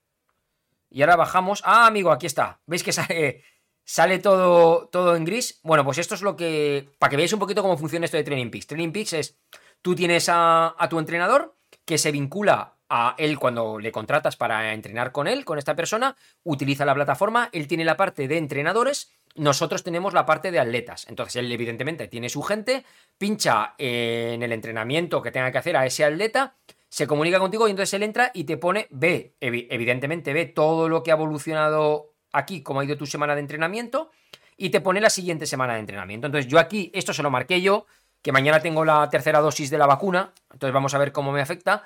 y 0.88 1.02
ahora 1.02 1.16
bajamos, 1.16 1.62
ah, 1.64 1.86
amigo, 1.86 2.12
aquí 2.12 2.26
está, 2.26 2.60
¿veis 2.66 2.84
que 2.84 2.92
sale, 2.92 3.42
sale 3.84 4.20
todo, 4.20 4.88
todo 4.88 5.16
en 5.16 5.24
gris? 5.24 5.60
Bueno, 5.64 5.84
pues 5.84 5.98
esto 5.98 6.14
es 6.14 6.22
lo 6.22 6.36
que, 6.36 6.88
para 6.98 7.10
que 7.10 7.16
veáis 7.16 7.32
un 7.32 7.40
poquito 7.40 7.62
cómo 7.62 7.76
funciona 7.76 8.04
esto 8.04 8.16
de 8.16 8.24
Training 8.24 8.50
Peaks. 8.50 8.68
Training 8.68 8.92
Peaks 8.92 9.12
es, 9.14 9.38
tú 9.82 9.94
tienes 9.96 10.28
a, 10.28 10.74
a 10.78 10.88
tu 10.88 10.98
entrenador 11.00 11.56
que 11.84 11.98
se 11.98 12.12
vincula 12.12 12.73
a 12.96 13.16
él 13.18 13.40
cuando 13.40 13.80
le 13.80 13.90
contratas 13.90 14.36
para 14.36 14.72
entrenar 14.72 15.10
con 15.10 15.26
él, 15.26 15.44
con 15.44 15.58
esta 15.58 15.74
persona, 15.74 16.14
utiliza 16.44 16.84
la 16.84 16.94
plataforma, 16.94 17.48
él 17.50 17.66
tiene 17.66 17.84
la 17.84 17.96
parte 17.96 18.28
de 18.28 18.38
entrenadores, 18.38 19.10
nosotros 19.34 19.82
tenemos 19.82 20.14
la 20.14 20.24
parte 20.24 20.52
de 20.52 20.60
atletas. 20.60 21.06
Entonces 21.08 21.34
él 21.36 21.50
evidentemente 21.50 22.06
tiene 22.06 22.28
su 22.28 22.40
gente, 22.42 22.84
pincha 23.18 23.74
en 23.78 24.40
el 24.44 24.52
entrenamiento 24.52 25.20
que 25.20 25.32
tenga 25.32 25.50
que 25.50 25.58
hacer 25.58 25.76
a 25.76 25.84
ese 25.84 26.04
atleta, 26.04 26.54
se 26.88 27.08
comunica 27.08 27.40
contigo 27.40 27.66
y 27.66 27.72
entonces 27.72 27.94
él 27.94 28.04
entra 28.04 28.30
y 28.32 28.44
te 28.44 28.58
pone, 28.58 28.86
ve, 28.90 29.34
evi- 29.40 29.66
evidentemente 29.70 30.32
ve 30.32 30.46
todo 30.46 30.88
lo 30.88 31.02
que 31.02 31.10
ha 31.10 31.14
evolucionado 31.14 32.12
aquí, 32.32 32.62
cómo 32.62 32.78
ha 32.78 32.84
ido 32.84 32.96
tu 32.96 33.06
semana 33.06 33.34
de 33.34 33.40
entrenamiento, 33.40 34.12
y 34.56 34.70
te 34.70 34.80
pone 34.80 35.00
la 35.00 35.10
siguiente 35.10 35.46
semana 35.46 35.74
de 35.74 35.80
entrenamiento. 35.80 36.28
Entonces 36.28 36.48
yo 36.48 36.60
aquí, 36.60 36.92
esto 36.94 37.12
se 37.12 37.24
lo 37.24 37.30
marqué 37.30 37.60
yo, 37.60 37.86
que 38.22 38.30
mañana 38.30 38.60
tengo 38.60 38.84
la 38.84 39.10
tercera 39.10 39.40
dosis 39.40 39.68
de 39.68 39.78
la 39.78 39.86
vacuna, 39.86 40.32
entonces 40.52 40.72
vamos 40.72 40.94
a 40.94 40.98
ver 40.98 41.10
cómo 41.10 41.32
me 41.32 41.42
afecta. 41.42 41.82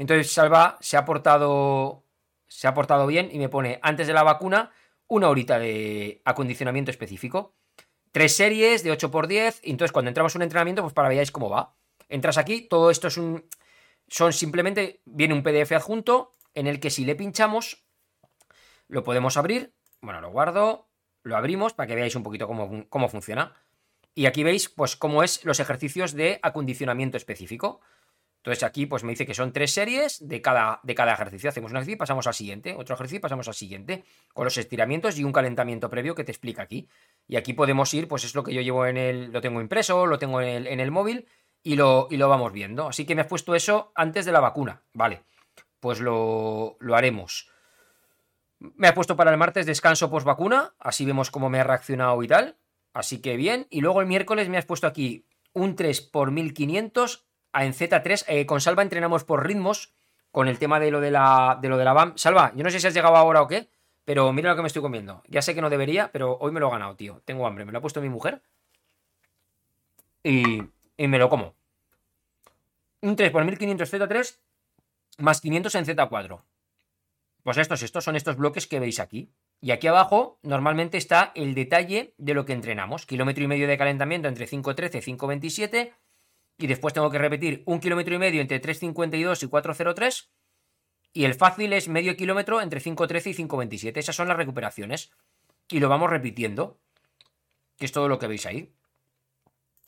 Entonces 0.00 0.32
Salva 0.32 0.78
se 0.80 0.96
ha 0.96 1.04
portado, 1.04 2.06
se 2.48 2.66
ha 2.66 2.72
portado 2.72 3.06
bien 3.06 3.28
y 3.30 3.38
me 3.38 3.50
pone 3.50 3.78
antes 3.82 4.06
de 4.06 4.14
la 4.14 4.22
vacuna 4.22 4.70
una 5.08 5.28
horita 5.28 5.58
de 5.58 6.22
acondicionamiento 6.24 6.90
específico. 6.90 7.54
Tres 8.10 8.34
series 8.34 8.82
de 8.82 8.96
8x10. 8.96 9.60
y 9.62 9.70
Entonces, 9.72 9.92
cuando 9.92 10.08
entramos 10.08 10.34
a 10.34 10.38
un 10.38 10.42
entrenamiento, 10.42 10.80
pues 10.80 10.94
para 10.94 11.10
veáis 11.10 11.30
cómo 11.30 11.50
va. 11.50 11.76
Entras 12.08 12.38
aquí, 12.38 12.62
todo 12.62 12.90
esto 12.90 13.08
es 13.08 13.18
un. 13.18 13.44
Son 14.08 14.32
simplemente. 14.32 15.02
Viene 15.04 15.34
un 15.34 15.42
PDF 15.42 15.72
adjunto 15.72 16.32
en 16.54 16.66
el 16.66 16.80
que 16.80 16.88
si 16.88 17.04
le 17.04 17.14
pinchamos, 17.14 17.84
lo 18.88 19.04
podemos 19.04 19.36
abrir. 19.36 19.74
Bueno, 20.00 20.22
lo 20.22 20.30
guardo. 20.30 20.88
Lo 21.24 21.36
abrimos 21.36 21.74
para 21.74 21.88
que 21.88 21.94
veáis 21.94 22.16
un 22.16 22.22
poquito 22.22 22.46
cómo, 22.46 22.88
cómo 22.88 23.10
funciona. 23.10 23.54
Y 24.14 24.24
aquí 24.24 24.44
veis, 24.44 24.70
pues, 24.70 24.96
cómo 24.96 25.22
es 25.22 25.44
los 25.44 25.60
ejercicios 25.60 26.14
de 26.14 26.40
acondicionamiento 26.42 27.18
específico. 27.18 27.82
Entonces 28.40 28.62
aquí 28.64 28.86
pues 28.86 29.04
me 29.04 29.10
dice 29.10 29.26
que 29.26 29.34
son 29.34 29.52
tres 29.52 29.70
series 29.72 30.26
de 30.26 30.40
cada, 30.40 30.80
de 30.82 30.94
cada 30.94 31.12
ejercicio. 31.12 31.50
Hacemos 31.50 31.70
un 31.72 31.76
ejercicio 31.76 31.94
y 31.96 31.98
pasamos 31.98 32.26
al 32.26 32.32
siguiente, 32.34 32.74
otro 32.74 32.94
ejercicio 32.94 33.18
y 33.18 33.20
pasamos 33.20 33.46
al 33.48 33.54
siguiente, 33.54 34.02
con 34.32 34.44
los 34.44 34.56
estiramientos 34.56 35.18
y 35.18 35.24
un 35.24 35.32
calentamiento 35.32 35.90
previo 35.90 36.14
que 36.14 36.24
te 36.24 36.32
explica 36.32 36.62
aquí. 36.62 36.88
Y 37.28 37.36
aquí 37.36 37.52
podemos 37.52 37.92
ir, 37.92 38.08
pues 38.08 38.24
es 38.24 38.34
lo 38.34 38.42
que 38.42 38.54
yo 38.54 38.62
llevo 38.62 38.86
en 38.86 38.96
el, 38.96 39.30
lo 39.30 39.42
tengo 39.42 39.60
impreso, 39.60 40.06
lo 40.06 40.18
tengo 40.18 40.40
en 40.40 40.48
el, 40.48 40.66
en 40.68 40.80
el 40.80 40.90
móvil 40.90 41.26
y 41.62 41.76
lo, 41.76 42.08
y 42.10 42.16
lo 42.16 42.30
vamos 42.30 42.52
viendo. 42.52 42.88
Así 42.88 43.04
que 43.04 43.14
me 43.14 43.20
has 43.20 43.26
puesto 43.26 43.54
eso 43.54 43.92
antes 43.94 44.24
de 44.24 44.32
la 44.32 44.40
vacuna. 44.40 44.82
Vale, 44.94 45.22
pues 45.78 46.00
lo, 46.00 46.78
lo 46.80 46.96
haremos. 46.96 47.50
Me 48.58 48.88
ha 48.88 48.94
puesto 48.94 49.16
para 49.16 49.30
el 49.30 49.36
martes 49.38 49.66
descanso 49.66 50.10
post 50.10 50.26
vacuna, 50.26 50.74
así 50.78 51.04
vemos 51.04 51.30
cómo 51.30 51.48
me 51.50 51.60
ha 51.60 51.64
reaccionado 51.64 52.22
y 52.22 52.28
tal. 52.28 52.56
Así 52.92 53.20
que 53.20 53.36
bien. 53.36 53.66
Y 53.70 53.80
luego 53.82 54.00
el 54.00 54.06
miércoles 54.06 54.48
me 54.48 54.58
has 54.58 54.66
puesto 54.66 54.86
aquí 54.86 55.26
un 55.52 55.76
3 55.76 56.00
por 56.00 56.30
1500 56.30 57.16
a- 57.18 57.29
en 57.54 57.72
Z3. 57.72 58.24
Eh, 58.28 58.46
con 58.46 58.60
Salva 58.60 58.82
entrenamos 58.82 59.24
por 59.24 59.46
ritmos 59.46 59.92
con 60.30 60.48
el 60.48 60.58
tema 60.58 60.78
de 60.80 60.90
lo 60.90 61.00
de 61.00 61.10
la, 61.10 61.58
de 61.60 61.68
lo 61.68 61.76
de 61.76 61.84
la 61.84 61.92
BAM. 61.92 62.16
Salva, 62.16 62.52
yo 62.54 62.62
no 62.62 62.70
sé 62.70 62.80
si 62.80 62.86
has 62.86 62.94
llegado 62.94 63.16
ahora 63.16 63.42
o 63.42 63.48
qué, 63.48 63.68
pero 64.04 64.32
mira 64.32 64.50
lo 64.50 64.56
que 64.56 64.62
me 64.62 64.68
estoy 64.68 64.82
comiendo. 64.82 65.22
Ya 65.28 65.42
sé 65.42 65.54
que 65.54 65.60
no 65.60 65.70
debería, 65.70 66.10
pero 66.12 66.36
hoy 66.40 66.52
me 66.52 66.60
lo 66.60 66.68
he 66.68 66.70
ganado, 66.70 66.96
tío. 66.96 67.22
Tengo 67.24 67.46
hambre, 67.46 67.64
me 67.64 67.72
lo 67.72 67.78
ha 67.78 67.82
puesto 67.82 68.00
mi 68.00 68.08
mujer. 68.08 68.42
Y, 70.22 70.62
y 70.96 71.08
me 71.08 71.18
lo 71.18 71.28
como. 71.28 71.54
Un 73.00 73.16
3 73.16 73.30
por 73.30 73.44
1500 73.44 73.92
Z3 73.92 74.38
más 75.18 75.40
500 75.40 75.74
en 75.74 75.84
Z4. 75.86 76.40
Pues 77.42 77.56
estos, 77.56 77.82
estos 77.82 78.04
son 78.04 78.16
estos 78.16 78.36
bloques 78.36 78.66
que 78.66 78.80
veis 78.80 79.00
aquí. 79.00 79.30
Y 79.60 79.72
aquí 79.72 79.86
abajo 79.86 80.38
normalmente 80.42 80.98
está 80.98 81.32
el 81.34 81.54
detalle 81.54 82.14
de 82.18 82.34
lo 82.34 82.44
que 82.44 82.52
entrenamos. 82.52 83.06
Kilómetro 83.06 83.44
y 83.44 83.46
medio 83.46 83.68
de 83.68 83.78
calentamiento 83.78 84.28
entre 84.28 84.46
5.13 84.46 85.06
y 85.06 85.16
5.27. 85.16 85.92
Y 86.60 86.66
después 86.66 86.92
tengo 86.92 87.10
que 87.10 87.16
repetir 87.16 87.62
un 87.64 87.80
kilómetro 87.80 88.14
y 88.14 88.18
medio 88.18 88.42
entre 88.42 88.60
3.52 88.60 89.42
y 89.42 89.46
4.03. 89.46 90.28
Y 91.14 91.24
el 91.24 91.34
fácil 91.34 91.72
es 91.72 91.88
medio 91.88 92.14
kilómetro 92.16 92.60
entre 92.60 92.82
5.13 92.82 93.30
y 93.30 93.34
5.27. 93.48 93.96
Esas 93.96 94.14
son 94.14 94.28
las 94.28 94.36
recuperaciones. 94.36 95.10
Y 95.70 95.80
lo 95.80 95.88
vamos 95.88 96.10
repitiendo. 96.10 96.78
Que 97.78 97.86
es 97.86 97.92
todo 97.92 98.08
lo 98.08 98.18
que 98.18 98.26
veis 98.26 98.44
ahí. 98.44 98.74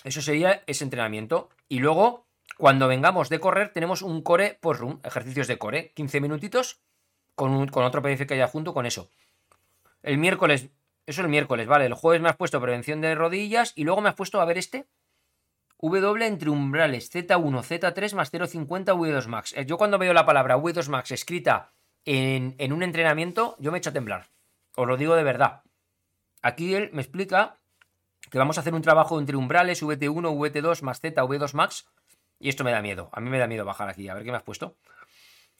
Eso 0.02 0.22
sería 0.22 0.62
ese 0.66 0.84
entrenamiento. 0.84 1.50
Y 1.68 1.80
luego, 1.80 2.26
cuando 2.56 2.88
vengamos 2.88 3.28
de 3.28 3.38
correr, 3.38 3.70
tenemos 3.74 4.00
un 4.00 4.22
core 4.22 4.58
por 4.58 4.78
room. 4.78 4.98
Ejercicios 5.04 5.48
de 5.48 5.58
core. 5.58 5.92
15 5.92 6.22
minutitos. 6.22 6.80
Con, 7.34 7.68
con 7.68 7.84
otro 7.84 8.00
PDF 8.00 8.26
que 8.26 8.34
haya 8.34 8.48
junto 8.48 8.72
con 8.72 8.86
eso. 8.86 9.10
El 10.02 10.16
miércoles. 10.16 10.70
Eso 11.04 11.20
el 11.20 11.28
miércoles, 11.28 11.66
vale. 11.66 11.84
El 11.84 11.94
jueves 11.94 12.22
me 12.22 12.30
has 12.30 12.36
puesto 12.36 12.62
prevención 12.62 13.02
de 13.02 13.14
rodillas. 13.14 13.74
Y 13.76 13.84
luego 13.84 14.00
me 14.00 14.08
has 14.08 14.14
puesto, 14.14 14.40
a 14.40 14.46
ver 14.46 14.56
este. 14.56 14.86
W 15.82 16.24
entre 16.26 16.48
umbrales 16.48 17.12
Z1, 17.12 17.62
Z3 17.62 18.14
más 18.14 18.32
0,50 18.32 18.94
V2 18.94 19.26
Max. 19.26 19.52
Eh, 19.56 19.66
Yo 19.66 19.76
cuando 19.76 19.98
veo 19.98 20.12
la 20.12 20.24
palabra 20.24 20.56
V2 20.56 20.88
Max 20.88 21.10
escrita 21.10 21.72
en, 22.04 22.54
en 22.58 22.72
un 22.72 22.84
entrenamiento, 22.84 23.56
yo 23.58 23.72
me 23.72 23.78
echo 23.78 23.90
a 23.90 23.92
temblar. 23.92 24.28
Os 24.76 24.86
lo 24.86 24.96
digo 24.96 25.16
de 25.16 25.24
verdad. 25.24 25.62
Aquí 26.40 26.74
él 26.74 26.90
me 26.92 27.02
explica 27.02 27.58
que 28.30 28.38
vamos 28.38 28.56
a 28.56 28.60
hacer 28.60 28.74
un 28.74 28.82
trabajo 28.82 29.18
entre 29.18 29.36
umbrales, 29.36 29.82
VT1, 29.82 30.36
VT2 30.36 30.82
más 30.82 31.00
Z, 31.00 31.20
V2 31.20 31.52
Max. 31.54 31.88
Y 32.38 32.48
esto 32.48 32.62
me 32.62 32.70
da 32.70 32.80
miedo. 32.80 33.10
A 33.12 33.20
mí 33.20 33.28
me 33.28 33.38
da 33.38 33.48
miedo 33.48 33.64
bajar 33.64 33.88
aquí. 33.88 34.08
A 34.08 34.14
ver 34.14 34.24
qué 34.24 34.30
me 34.30 34.36
has 34.36 34.42
puesto. 34.44 34.76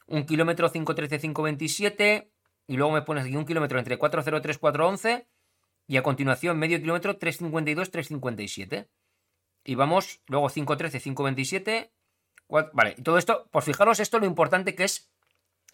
Un 0.07 0.25
kilómetro 0.25 0.71
513, 0.71 1.19
527. 1.19 2.31
Y 2.67 2.77
luego 2.77 2.93
me 2.93 3.01
pones 3.01 3.25
aquí 3.25 3.35
un 3.35 3.45
kilómetro 3.45 3.77
entre 3.77 3.97
403, 3.97 4.57
411. 4.57 5.27
Y 5.87 5.97
a 5.97 6.03
continuación 6.03 6.57
medio 6.57 6.79
kilómetro 6.79 7.17
352, 7.17 7.91
357. 7.91 8.87
Y 9.63 9.75
vamos, 9.75 10.19
luego 10.27 10.49
5.13, 10.49 10.99
5.27. 11.01 11.89
cua- 12.47 12.69
Vale, 12.73 12.95
y 12.97 13.01
todo 13.01 13.17
esto, 13.17 13.47
por 13.51 13.63
fijaros 13.63 13.99
esto 13.99 14.19
lo 14.19 14.25
importante 14.25 14.75
que 14.75 14.83
es 14.83 15.09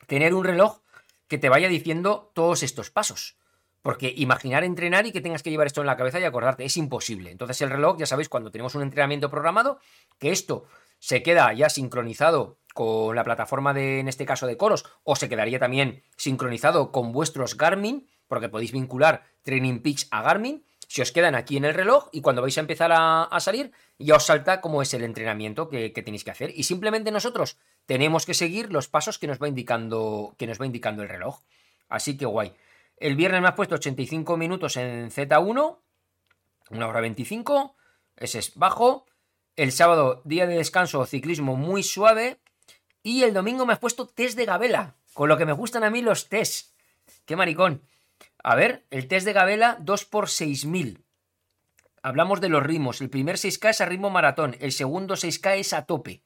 tener 0.07 0.33
un 0.33 0.43
reloj 0.43 0.81
que 1.27 1.37
te 1.37 1.49
vaya 1.49 1.67
diciendo 1.69 2.31
todos 2.33 2.63
estos 2.63 2.89
pasos. 2.91 3.37
Porque 3.81 4.13
imaginar 4.15 4.63
entrenar 4.63 5.05
y 5.05 5.11
que 5.11 5.21
tengas 5.21 5.41
que 5.41 5.49
llevar 5.51 5.67
esto 5.67 5.81
en 5.81 5.87
la 5.87 5.95
cabeza 5.95 6.19
y 6.19 6.23
acordarte 6.25 6.65
es 6.65 6.75
imposible. 6.77 7.31
Entonces 7.31 7.61
el 7.61 7.69
reloj, 7.69 7.97
ya 7.97 8.05
sabéis, 8.05 8.27
cuando 8.29 8.51
tenemos 8.51 8.75
un 8.75 8.81
entrenamiento 8.81 9.29
programado, 9.29 9.79
que 10.17 10.31
esto 10.31 10.65
se 10.99 11.23
queda 11.23 11.53
ya 11.53 11.69
sincronizado 11.69 12.57
con 12.73 13.15
la 13.15 13.23
plataforma 13.23 13.73
de, 13.73 13.99
en 13.99 14.07
este 14.09 14.25
caso, 14.25 14.47
de 14.47 14.57
Coros, 14.57 14.85
o 15.03 15.15
se 15.15 15.29
quedaría 15.29 15.59
también 15.59 16.03
sincronizado 16.17 16.91
con 16.91 17.11
vuestros 17.13 17.55
Garmin, 17.57 18.09
porque 18.27 18.49
podéis 18.49 18.71
vincular 18.73 19.23
Training 19.43 19.79
Peaks 19.79 20.07
a 20.11 20.21
Garmin, 20.21 20.65
se 20.89 21.03
os 21.03 21.11
quedan 21.11 21.35
aquí 21.35 21.55
en 21.55 21.65
el 21.65 21.75
reloj 21.75 22.09
y 22.11 22.21
cuando 22.21 22.41
vais 22.41 22.57
a 22.57 22.61
empezar 22.61 22.91
a, 22.91 23.39
salir 23.39 23.71
ya 23.99 24.15
os 24.15 24.25
salta 24.25 24.59
cómo 24.59 24.81
es 24.81 24.91
el 24.95 25.03
entrenamiento 25.03 25.69
que, 25.69 25.93
que 25.93 26.01
tenéis 26.01 26.23
que 26.23 26.31
hacer. 26.31 26.51
Y 26.55 26.63
simplemente 26.63 27.11
nosotros 27.11 27.57
tenemos 27.85 28.25
que 28.25 28.33
seguir 28.33 28.73
los 28.73 28.87
pasos 28.87 29.19
que 29.19 29.27
nos 29.27 29.39
va 29.39 29.47
indicando, 29.47 30.33
que 30.39 30.47
nos 30.47 30.59
va 30.59 30.65
indicando 30.65 31.03
el 31.03 31.09
reloj. 31.09 31.41
Así 31.89 32.17
que 32.17 32.25
guay. 32.25 32.55
El 32.97 33.15
viernes 33.15 33.39
me 33.39 33.47
has 33.47 33.53
puesto 33.53 33.75
85 33.75 34.35
minutos 34.35 34.77
en 34.77 35.11
Z1, 35.11 35.77
una 36.71 36.87
hora 36.87 37.01
25, 37.01 37.75
ese 38.17 38.39
es 38.39 38.55
bajo. 38.55 39.05
El 39.55 39.71
sábado, 39.71 40.23
día 40.25 40.47
de 40.47 40.55
descanso, 40.55 41.05
ciclismo 41.05 41.55
muy 41.55 41.83
suave. 41.83 42.39
Y 43.03 43.21
el 43.21 43.35
domingo 43.35 43.67
me 43.67 43.73
has 43.73 43.79
puesto 43.79 44.07
test 44.07 44.35
de 44.35 44.45
Gabela, 44.45 44.95
con 45.13 45.29
lo 45.29 45.37
que 45.37 45.45
me 45.45 45.53
gustan 45.53 45.83
a 45.83 45.91
mí 45.91 46.01
los 46.01 46.29
test. 46.29 46.73
Qué 47.25 47.35
maricón. 47.35 47.83
A 48.43 48.55
ver, 48.55 48.85
el 48.89 49.07
test 49.07 49.25
de 49.25 49.33
Gabela 49.33 49.77
2 49.81 50.05
por 50.05 50.29
6000. 50.29 51.03
Hablamos 52.01 52.39
de 52.41 52.49
los 52.49 52.63
ritmos. 52.63 53.01
El 53.01 53.09
primer 53.09 53.35
6K 53.35 53.69
es 53.69 53.81
a 53.81 53.85
ritmo 53.85 54.09
maratón, 54.09 54.55
el 54.59 54.71
segundo 54.71 55.15
6K 55.15 55.57
es 55.57 55.73
a 55.73 55.85
tope. 55.85 56.23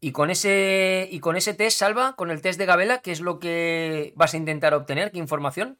Y 0.00 0.12
con 0.12 0.30
ese 0.30 1.08
y 1.10 1.20
con 1.20 1.36
ese 1.36 1.52
test, 1.52 1.78
Salva, 1.78 2.16
con 2.16 2.30
el 2.30 2.40
test 2.40 2.58
de 2.58 2.66
Gabela, 2.66 3.02
¿qué 3.02 3.12
es 3.12 3.20
lo 3.20 3.38
que 3.38 4.12
vas 4.16 4.32
a 4.32 4.38
intentar 4.38 4.72
obtener? 4.72 5.10
¿Qué 5.10 5.18
información? 5.18 5.78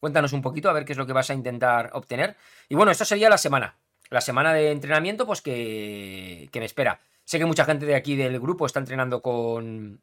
Cuéntanos 0.00 0.32
un 0.32 0.42
poquito 0.42 0.68
a 0.68 0.72
ver 0.72 0.84
qué 0.84 0.92
es 0.92 0.98
lo 0.98 1.06
que 1.06 1.12
vas 1.12 1.30
a 1.30 1.34
intentar 1.34 1.90
obtener. 1.92 2.36
Y 2.68 2.74
bueno, 2.74 2.90
esto 2.90 3.04
sería 3.04 3.28
la 3.28 3.38
semana. 3.38 3.76
la 4.10 4.20
semana 4.20 4.52
de 4.52 4.72
entrenamiento, 4.72 5.26
pues 5.26 5.40
que, 5.42 6.48
que 6.52 6.58
me 6.58 6.66
espera. 6.66 7.00
Sé 7.24 7.38
que 7.38 7.46
mucha 7.46 7.64
gente 7.64 7.86
de 7.86 7.94
aquí 7.94 8.16
del 8.16 8.40
grupo 8.40 8.66
está 8.66 8.80
entrenando 8.80 9.22
con, 9.22 10.02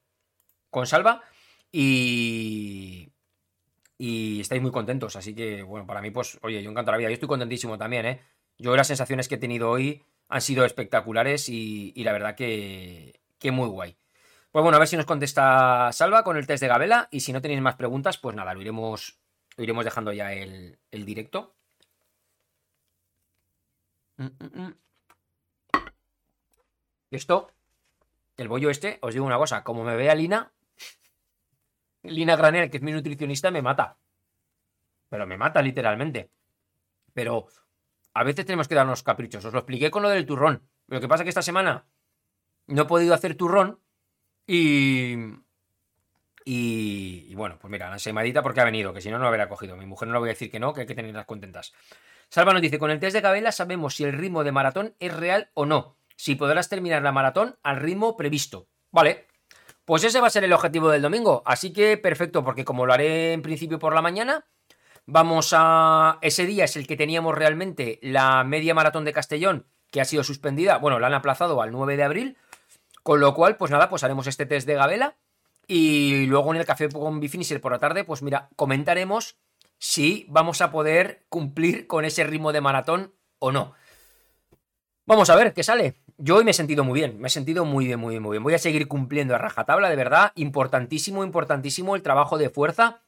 con 0.69 0.87
Salva 0.87 1.21
y, 1.71 3.09
y 3.99 4.39
estáis 4.39 4.61
muy 4.61 4.71
contentos. 4.71 5.15
Así 5.15 5.35
que, 5.35 5.61
bueno, 5.61 5.85
para 5.85 6.01
mí, 6.01 6.09
pues, 6.09 6.39
oye, 6.41 6.63
yo 6.63 6.71
encanto 6.71 6.91
la 6.91 6.97
vida. 6.97 7.09
Yo 7.09 7.13
estoy 7.13 7.27
contentísimo 7.27 7.77
también, 7.77 8.05
¿eh? 8.07 8.21
Yo 8.57 8.75
las 8.75 8.87
sensaciones 8.87 9.27
que 9.27 9.35
he 9.35 9.37
tenido 9.37 9.69
hoy 9.69 10.03
han 10.29 10.41
sido 10.41 10.65
espectaculares 10.65 11.49
y, 11.49 11.91
y 11.95 12.03
la 12.03 12.13
verdad 12.13 12.35
que, 12.35 13.19
que 13.37 13.51
muy 13.51 13.67
guay. 13.67 13.97
Pues 14.51 14.63
bueno, 14.63 14.77
a 14.77 14.79
ver 14.79 14.87
si 14.87 14.97
nos 14.97 15.05
contesta 15.05 15.91
Salva 15.91 16.23
con 16.23 16.37
el 16.37 16.47
test 16.47 16.61
de 16.61 16.67
Gabela 16.69 17.07
y 17.11 17.19
si 17.19 17.33
no 17.33 17.41
tenéis 17.41 17.61
más 17.61 17.75
preguntas, 17.75 18.17
pues 18.17 18.35
nada, 18.35 18.53
lo 18.53 18.61
iremos, 18.61 19.19
lo 19.57 19.63
iremos 19.63 19.85
dejando 19.85 20.11
ya 20.13 20.33
el, 20.33 20.79
el 20.91 21.05
directo. 21.05 21.53
Mm, 24.17 24.25
mm, 24.25 24.61
mm. 24.61 24.75
Esto, 27.11 27.51
el 28.37 28.47
bollo 28.47 28.69
este, 28.69 28.97
os 29.01 29.13
digo 29.13 29.25
una 29.25 29.37
cosa, 29.37 29.63
como 29.63 29.83
me 29.83 29.95
vea 29.95 30.15
Lina, 30.15 30.51
Lina 32.03 32.35
Graner, 32.35 32.69
que 32.69 32.77
es 32.77 32.83
mi 32.83 32.91
nutricionista, 32.91 33.51
me 33.51 33.61
mata. 33.61 33.97
Pero 35.09 35.27
me 35.27 35.37
mata 35.37 35.61
literalmente. 35.61 36.31
Pero 37.13 37.47
a 38.13 38.23
veces 38.23 38.45
tenemos 38.45 38.67
que 38.67 38.75
darnos 38.75 39.03
caprichos. 39.03 39.43
Os 39.45 39.53
lo 39.53 39.59
expliqué 39.59 39.91
con 39.91 40.03
lo 40.03 40.09
del 40.09 40.25
turrón. 40.25 40.67
Lo 40.87 40.99
que 40.99 41.07
pasa 41.07 41.23
es 41.23 41.25
que 41.25 41.29
esta 41.29 41.41
semana 41.41 41.87
no 42.67 42.83
he 42.83 42.85
podido 42.85 43.13
hacer 43.13 43.35
turrón 43.35 43.79
y... 44.47 45.15
Y, 46.45 47.27
y 47.27 47.35
bueno, 47.35 47.59
pues 47.59 47.69
mira, 47.69 47.89
la 47.89 47.99
semadita 47.99 48.41
porque 48.41 48.61
ha 48.61 48.65
venido, 48.65 48.91
que 48.91 49.01
si 49.01 49.11
no, 49.11 49.17
no 49.17 49.25
lo 49.25 49.29
hubiera 49.29 49.49
cogido. 49.49 49.77
Mi 49.77 49.85
mujer 49.85 50.07
no 50.07 50.15
le 50.15 50.19
voy 50.19 50.29
a 50.29 50.33
decir 50.33 50.49
que 50.49 50.59
no, 50.59 50.73
que 50.73 50.81
hay 50.81 50.87
que 50.87 50.95
tenerlas 50.95 51.25
contentas. 51.25 51.73
Salva 52.29 52.53
nos 52.53 52.61
dice, 52.61 52.79
con 52.79 52.89
el 52.89 52.99
test 52.99 53.13
de 53.13 53.21
Gabela 53.21 53.51
sabemos 53.51 53.95
si 53.95 54.03
el 54.03 54.13
ritmo 54.13 54.43
de 54.43 54.51
maratón 54.51 54.95
es 54.99 55.15
real 55.15 55.51
o 55.53 55.65
no. 55.65 55.97
Si 56.15 56.35
podrás 56.35 56.69
terminar 56.69 57.03
la 57.03 57.11
maratón 57.11 57.59
al 57.61 57.77
ritmo 57.77 58.17
previsto. 58.17 58.67
Vale, 58.91 59.27
pues 59.89 60.03
ese 60.03 60.21
va 60.21 60.27
a 60.27 60.29
ser 60.29 60.43
el 60.43 60.53
objetivo 60.53 60.91
del 60.91 61.01
domingo. 61.01 61.41
Así 61.47 61.73
que 61.73 61.97
perfecto, 61.97 62.43
porque 62.43 62.63
como 62.63 62.85
lo 62.85 62.93
haré 62.93 63.33
en 63.33 63.41
principio 63.41 63.79
por 63.79 63.95
la 63.95 64.03
mañana, 64.03 64.45
vamos 65.07 65.51
a... 65.57 66.19
Ese 66.21 66.45
día 66.45 66.65
es 66.65 66.75
el 66.75 66.85
que 66.85 66.95
teníamos 66.95 67.33
realmente 67.33 67.97
la 68.03 68.43
media 68.43 68.75
maratón 68.75 69.03
de 69.03 69.13
Castellón, 69.13 69.65
que 69.89 69.99
ha 69.99 70.05
sido 70.05 70.23
suspendida. 70.23 70.77
Bueno, 70.77 70.99
la 70.99 71.07
han 71.07 71.15
aplazado 71.15 71.59
al 71.59 71.71
9 71.71 71.97
de 71.97 72.03
abril. 72.03 72.37
Con 73.01 73.19
lo 73.19 73.33
cual, 73.33 73.57
pues 73.57 73.71
nada, 73.71 73.89
pues 73.89 74.03
haremos 74.03 74.27
este 74.27 74.45
test 74.45 74.67
de 74.67 74.75
Gabela. 74.75 75.15
Y 75.65 76.27
luego 76.27 76.53
en 76.53 76.59
el 76.59 76.67
café 76.67 76.87
con 76.89 77.19
Bifinisher 77.19 77.59
por 77.59 77.71
la 77.71 77.79
tarde, 77.79 78.03
pues 78.03 78.21
mira, 78.21 78.49
comentaremos 78.55 79.37
si 79.79 80.27
vamos 80.29 80.61
a 80.61 80.69
poder 80.69 81.25
cumplir 81.29 81.87
con 81.87 82.05
ese 82.05 82.23
ritmo 82.25 82.53
de 82.53 82.61
maratón 82.61 83.15
o 83.39 83.51
no. 83.51 83.73
Vamos 85.09 85.31
a 85.31 85.35
ver 85.35 85.55
qué 85.55 85.63
sale. 85.63 85.95
Yo 86.19 86.35
hoy 86.35 86.43
me 86.43 86.51
he 86.51 86.53
sentido 86.53 86.83
muy 86.83 86.99
bien, 86.99 87.19
me 87.19 87.29
he 87.29 87.31
sentido 87.31 87.65
muy 87.65 87.87
bien, 87.87 87.99
muy 87.99 88.11
bien, 88.11 88.21
muy 88.21 88.33
bien. 88.33 88.43
Voy 88.43 88.53
a 88.53 88.59
seguir 88.59 88.87
cumpliendo 88.87 89.33
a 89.33 89.39
rajatabla, 89.39 89.89
de 89.89 89.95
verdad. 89.95 90.31
Importantísimo, 90.35 91.23
importantísimo 91.23 91.95
el 91.95 92.03
trabajo 92.03 92.37
de 92.37 92.51
fuerza. 92.51 93.01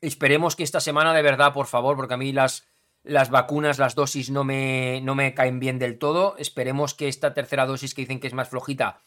Esperemos 0.00 0.56
que 0.56 0.64
esta 0.64 0.80
semana, 0.80 1.14
de 1.14 1.22
verdad, 1.22 1.52
por 1.52 1.66
favor, 1.68 1.94
porque 1.94 2.14
a 2.14 2.16
mí 2.16 2.32
las, 2.32 2.66
las 3.04 3.30
vacunas, 3.30 3.78
las 3.78 3.94
dosis 3.94 4.28
no 4.28 4.42
me, 4.42 5.00
no 5.02 5.14
me 5.14 5.34
caen 5.34 5.60
bien 5.60 5.78
del 5.78 6.00
todo. 6.00 6.34
Esperemos 6.36 6.94
que 6.94 7.06
esta 7.06 7.32
tercera 7.32 7.64
dosis 7.64 7.94
que 7.94 8.02
dicen 8.02 8.18
que 8.18 8.26
es 8.26 8.34
más 8.34 8.48
flojita 8.48 8.98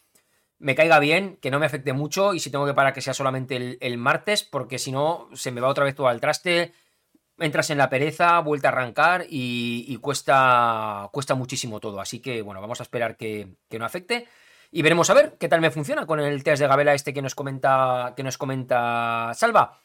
me 0.60 0.76
caiga 0.76 1.00
bien, 1.00 1.38
que 1.42 1.52
no 1.52 1.60
me 1.60 1.66
afecte 1.66 1.92
mucho 1.92 2.34
y 2.34 2.40
si 2.40 2.52
tengo 2.52 2.66
que 2.66 2.74
parar 2.74 2.94
que 2.94 3.02
sea 3.02 3.14
solamente 3.14 3.58
el, 3.58 3.78
el 3.82 3.98
martes, 3.98 4.44
porque 4.44 4.80
si 4.80 4.94
no 4.94 5.28
se 5.34 5.52
me 5.52 5.60
va 5.60 5.68
otra 5.68 5.84
vez 5.84 5.96
todo 5.96 6.08
al 6.08 6.22
traste 6.22 6.74
entras 7.40 7.70
en 7.70 7.78
la 7.78 7.90
pereza, 7.90 8.40
vuelta 8.40 8.70
a 8.70 8.72
arrancar 8.72 9.26
y, 9.30 9.98
cuesta, 9.98 11.10
cuesta 11.12 11.36
muchísimo 11.36 11.80
todo. 11.80 12.00
Así 12.00 12.20
que, 12.20 12.42
bueno, 12.42 12.62
vamos 12.62 12.80
a 12.80 12.84
esperar 12.84 13.18
que, 13.18 13.48
que, 13.70 13.80
no 13.80 13.86
afecte. 13.86 14.28
Y 14.72 14.82
veremos 14.82 15.10
a 15.10 15.14
ver 15.14 15.36
qué 15.40 15.50
tal 15.50 15.62
me 15.62 15.72
funciona 15.72 16.06
con 16.06 16.20
el 16.20 16.44
test 16.44 16.62
de 16.62 16.68
Gabela 16.68 16.94
este 16.94 17.14
que 17.14 17.22
nos 17.22 17.36
comenta, 17.36 18.14
que 18.16 18.24
nos 18.24 18.38
comenta 18.38 19.32
Salva. 19.34 19.80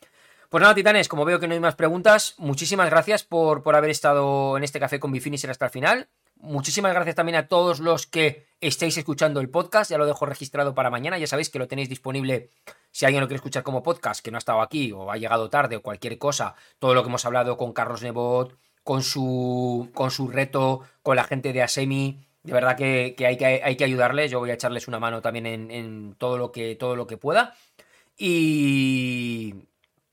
Pues 0.48 0.60
nada, 0.60 0.74
titanes, 0.74 1.08
como 1.08 1.24
veo 1.24 1.40
que 1.40 1.48
no 1.48 1.54
hay 1.54 1.60
más 1.60 1.74
preguntas, 1.74 2.34
muchísimas 2.38 2.90
gracias 2.90 3.24
por, 3.24 3.62
por 3.62 3.74
haber 3.74 3.90
estado 3.90 4.56
en 4.56 4.62
este 4.62 4.78
café 4.78 5.00
con 5.00 5.10
Bifinisher 5.10 5.50
hasta 5.50 5.64
el 5.64 5.70
final. 5.70 6.08
Muchísimas 6.44 6.92
gracias 6.92 7.16
también 7.16 7.36
a 7.36 7.48
todos 7.48 7.80
los 7.80 8.06
que 8.06 8.44
estáis 8.60 8.98
escuchando 8.98 9.40
el 9.40 9.48
podcast. 9.48 9.90
Ya 9.90 9.96
lo 9.96 10.04
dejo 10.04 10.26
registrado 10.26 10.74
para 10.74 10.90
mañana. 10.90 11.16
Ya 11.16 11.26
sabéis 11.26 11.48
que 11.48 11.58
lo 11.58 11.68
tenéis 11.68 11.88
disponible 11.88 12.50
si 12.90 13.06
alguien 13.06 13.22
lo 13.22 13.28
quiere 13.28 13.36
escuchar 13.36 13.62
como 13.62 13.82
podcast, 13.82 14.22
que 14.22 14.30
no 14.30 14.36
ha 14.36 14.40
estado 14.40 14.60
aquí 14.60 14.92
o 14.92 15.10
ha 15.10 15.16
llegado 15.16 15.48
tarde 15.48 15.76
o 15.76 15.82
cualquier 15.82 16.18
cosa. 16.18 16.54
Todo 16.78 16.92
lo 16.92 17.02
que 17.02 17.08
hemos 17.08 17.24
hablado 17.24 17.56
con 17.56 17.72
Carlos 17.72 18.02
Nebot, 18.02 18.58
con 18.82 19.02
su, 19.02 19.88
con 19.94 20.10
su 20.10 20.28
reto, 20.28 20.82
con 21.02 21.16
la 21.16 21.24
gente 21.24 21.54
de 21.54 21.62
Asemi. 21.62 22.26
De 22.42 22.52
verdad 22.52 22.76
que, 22.76 23.16
hay, 23.26 23.38
que 23.38 23.62
hay 23.64 23.76
que 23.76 23.84
ayudarles. 23.84 24.30
Yo 24.30 24.38
voy 24.38 24.50
a 24.50 24.54
echarles 24.54 24.86
una 24.86 24.98
mano 24.98 25.22
también 25.22 25.46
en, 25.46 25.70
en 25.70 26.14
todo, 26.18 26.36
lo 26.36 26.52
que, 26.52 26.76
todo 26.76 26.94
lo 26.94 27.06
que 27.06 27.16
pueda. 27.16 27.54
Y 28.18 29.54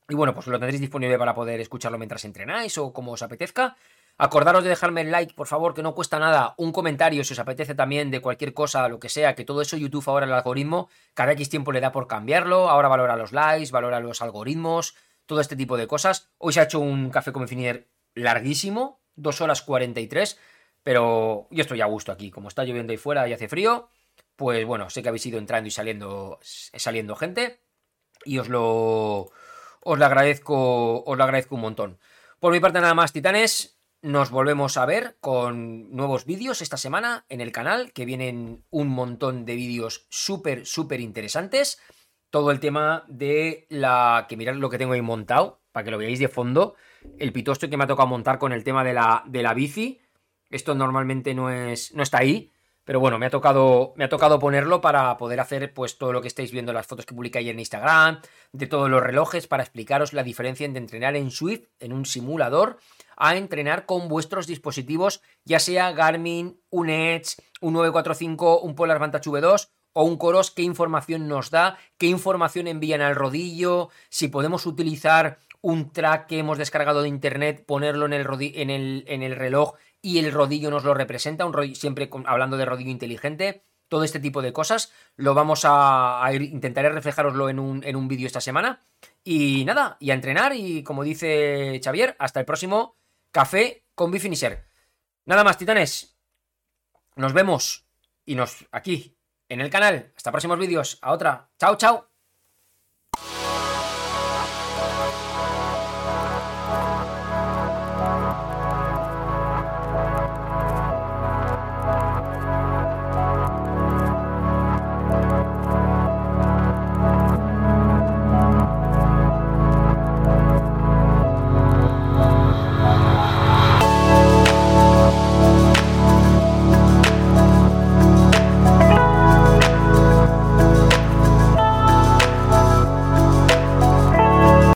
bueno, 0.08 0.34
pues 0.34 0.48
lo 0.48 0.60
tendréis 0.60 0.80
disponible 0.80 1.18
para 1.18 1.35
poder 1.35 1.60
escucharlo 1.60 1.98
mientras 1.98 2.24
entrenáis 2.24 2.77
o 2.77 2.93
como 2.93 3.11
os 3.11 3.22
apetezca. 3.22 3.76
Acordaros 4.24 4.64
de 4.64 4.69
dejarme 4.69 5.01
el 5.01 5.09
like, 5.09 5.33
por 5.33 5.48
favor, 5.48 5.74
que 5.74 5.82
no 5.82 5.95
cuesta 5.95 6.19
nada. 6.19 6.53
Un 6.58 6.72
comentario 6.72 7.24
si 7.24 7.33
os 7.33 7.40
apetece 7.40 7.74
también 7.74 8.11
de 8.11 8.22
cualquier 8.22 8.53
cosa, 8.53 8.88
lo 8.88 9.00
que 9.00 9.09
sea, 9.09 9.33
que 9.33 9.45
todo 9.45 9.64
eso 9.64 9.77
YouTube 9.77 10.08
ahora 10.08 10.27
el 10.27 10.32
algoritmo, 10.32 10.91
cada 11.16 11.32
X 11.32 11.50
tiempo 11.50 11.72
le 11.72 11.80
da 11.80 11.91
por 11.91 12.06
cambiarlo. 12.06 12.69
Ahora 12.69 12.88
valora 12.88 13.16
los 13.16 13.32
likes, 13.32 13.72
valora 13.72 14.00
los 14.00 14.22
algoritmos, 14.22 14.93
todo 15.25 15.41
este 15.41 15.56
tipo 15.56 15.75
de 15.75 15.88
cosas. 15.88 16.30
Hoy 16.38 16.53
se 16.53 16.59
ha 16.59 16.66
hecho 16.66 16.80
un 16.80 17.09
café 17.09 17.32
con 17.32 17.48
Finir 17.48 17.90
larguísimo, 18.14 19.01
2 19.16 19.41
horas 19.41 19.64
43, 19.64 20.38
pero 20.83 21.48
yo 21.50 21.61
estoy 21.64 21.82
a 21.82 21.88
gusto 21.88 22.11
aquí. 22.11 22.30
Como 22.30 22.48
está 22.48 22.64
lloviendo 22.64 22.91
ahí 22.91 22.98
fuera 22.98 23.27
y 23.27 23.33
hace 23.33 23.50
frío, 23.50 23.90
pues 24.35 24.64
bueno, 24.67 24.91
sé 24.91 25.01
que 25.01 25.09
habéis 25.09 25.25
ido 25.25 25.40
entrando 25.40 25.67
y 25.67 25.72
saliendo, 25.72 26.40
saliendo 26.43 27.16
gente. 27.16 27.64
Y 28.24 28.38
os 28.38 28.50
lo, 28.50 29.32
os 29.82 29.98
lo 29.98 30.06
agradezco, 30.06 31.03
os 31.06 31.17
lo 31.17 31.24
agradezco 31.24 31.56
un 31.56 31.61
montón. 31.61 32.00
Por 32.40 32.53
mi 32.53 32.59
parte 32.59 32.80
nada 32.82 32.93
más, 32.93 33.14
titanes. 33.14 33.81
Nos 34.04 34.32
volvemos 34.32 34.78
a 34.78 34.88
ver 34.88 35.18
con 35.20 35.96
nuevos 35.96 36.26
vídeos 36.26 36.64
esta 36.64 36.78
semana 36.78 37.24
en 37.30 37.40
el 37.40 37.52
canal, 37.52 37.94
que 37.94 38.06
vienen 38.06 38.66
un 38.72 38.88
montón 38.88 39.46
de 39.46 39.54
vídeos 39.54 40.08
súper, 40.10 40.66
súper 40.66 41.00
interesantes. 41.02 41.80
Todo 42.32 42.50
el 42.50 42.60
tema 42.60 43.06
de 43.08 43.68
la... 43.70 44.26
que 44.28 44.38
mirad 44.38 44.56
lo 44.56 44.72
que 44.72 44.80
tengo 44.80 44.94
ahí 44.94 45.04
montado, 45.04 45.62
para 45.72 45.84
que 45.84 45.92
lo 45.92 46.00
veáis 46.00 46.18
de 46.18 46.30
fondo. 46.30 46.74
El 47.20 47.32
pitosto 47.32 47.70
que 47.70 47.78
me 47.78 47.84
ha 47.84 47.88
tocado 47.88 48.08
montar 48.08 48.40
con 48.40 48.54
el 48.54 48.64
tema 48.64 48.84
de 48.84 48.94
la, 48.94 49.24
de 49.28 49.44
la 49.44 49.54
bici. 49.54 50.02
Esto 50.50 50.74
normalmente 50.74 51.36
no, 51.36 51.52
es, 51.52 51.94
no 51.94 52.02
está 52.02 52.18
ahí, 52.18 52.52
pero 52.84 53.00
bueno, 53.00 53.20
me 53.20 53.28
ha 53.28 53.30
tocado, 53.30 53.94
me 53.98 54.06
ha 54.06 54.10
tocado 54.10 54.40
ponerlo 54.40 54.82
para 54.82 55.16
poder 55.18 55.40
hacer 55.40 55.76
pues 55.76 56.00
todo 56.00 56.12
lo 56.12 56.22
que 56.22 56.28
estáis 56.28 56.52
viendo, 56.52 56.74
las 56.74 56.88
fotos 56.88 57.06
que 57.06 57.14
publiqué 57.14 57.38
ayer 57.38 57.54
en 57.54 57.60
Instagram, 57.60 58.20
de 58.52 58.66
todos 58.66 58.90
los 58.90 59.04
relojes, 59.04 59.46
para 59.46 59.62
explicaros 59.62 60.12
la 60.14 60.24
diferencia 60.24 60.66
entre 60.66 60.82
entrenar 60.82 61.16
en 61.16 61.30
Swift, 61.30 61.68
en 61.80 61.94
un 61.94 62.06
simulador, 62.06 62.80
a 63.24 63.38
entrenar 63.38 63.85
con 63.85 64.08
vuestros 64.08 64.48
dispositivos, 64.48 65.22
ya 65.45 65.59
sea 65.59 65.91
Garmin, 65.91 66.59
un 66.72 66.90
Edge, 66.90 67.35
un 67.61 67.74
945, 67.74 68.61
un 68.61 68.74
Polar 68.74 68.98
Vantage 68.98 69.30
V2 69.30 69.69
o 69.93 70.03
un 70.03 70.17
Coros, 70.17 70.50
qué 70.50 70.64
información 70.64 71.27
nos 71.27 71.51
da, 71.51 71.77
qué 72.00 72.08
información 72.08 72.67
envían 72.67 73.01
al 73.01 73.16
rodillo, 73.16 73.90
si 74.09 74.27
podemos 74.27 74.66
utilizar 74.66 75.38
un 75.61 75.91
track 75.91 76.25
que 76.25 76.40
hemos 76.40 76.58
descargado 76.58 77.03
de 77.03 77.09
internet, 77.09 77.64
ponerlo 77.64 78.08
en 78.08 78.14
el, 78.14 78.25
en 78.56 78.72
el, 78.72 79.03
en 79.08 79.22
el 79.22 79.35
reloj 79.35 79.75
y 80.01 80.17
el 80.17 80.32
rodillo 80.32 80.72
nos 80.72 80.83
lo 80.83 80.95
representa, 80.95 81.45
un 81.45 81.53
rodillo, 81.53 81.75
siempre 81.75 82.09
hablando 82.25 82.58
de 82.58 82.66
rodillo 82.66 82.90
inteligente, 82.90 83.66
todo 83.88 84.03
este 84.03 84.19
tipo 84.19 84.41
de 84.41 84.51
cosas, 84.51 84.91
lo 85.16 85.35
vamos 85.35 85.64
a, 85.64 86.25
a 86.25 86.33
ir, 86.33 86.41
intentaré 86.41 86.90
reflejaroslo 86.90 87.50
en 87.50 87.59
un, 87.59 87.83
en 87.83 87.95
un 87.95 88.08
vídeo 88.08 88.25
esta 88.25 88.41
semana. 88.41 88.83
Y 89.24 89.64
nada, 89.66 89.98
y 90.00 90.09
a 90.09 90.16
entrenar 90.16 90.56
y 90.56 90.82
como 90.82 91.03
dice 91.03 91.80
Xavier, 91.83 92.16
hasta 92.17 92.40
el 92.40 92.45
próximo 92.45 92.95
café 93.32 93.85
con 93.95 94.11
Bifinisher. 94.11 94.68
Nada 95.26 95.43
más, 95.43 95.58
titanes. 95.58 96.18
Nos 97.16 97.34
vemos 97.34 97.88
y 98.26 98.35
nos 98.35 98.66
aquí 98.72 99.18
en 99.50 99.61
el 99.61 99.69
canal. 99.69 100.14
Hasta 100.16 100.32
próximos 100.32 100.60
vídeos. 100.60 100.98
A 101.01 101.11
otra. 101.11 101.51
Chao, 101.58 101.76
chao. 101.76 102.10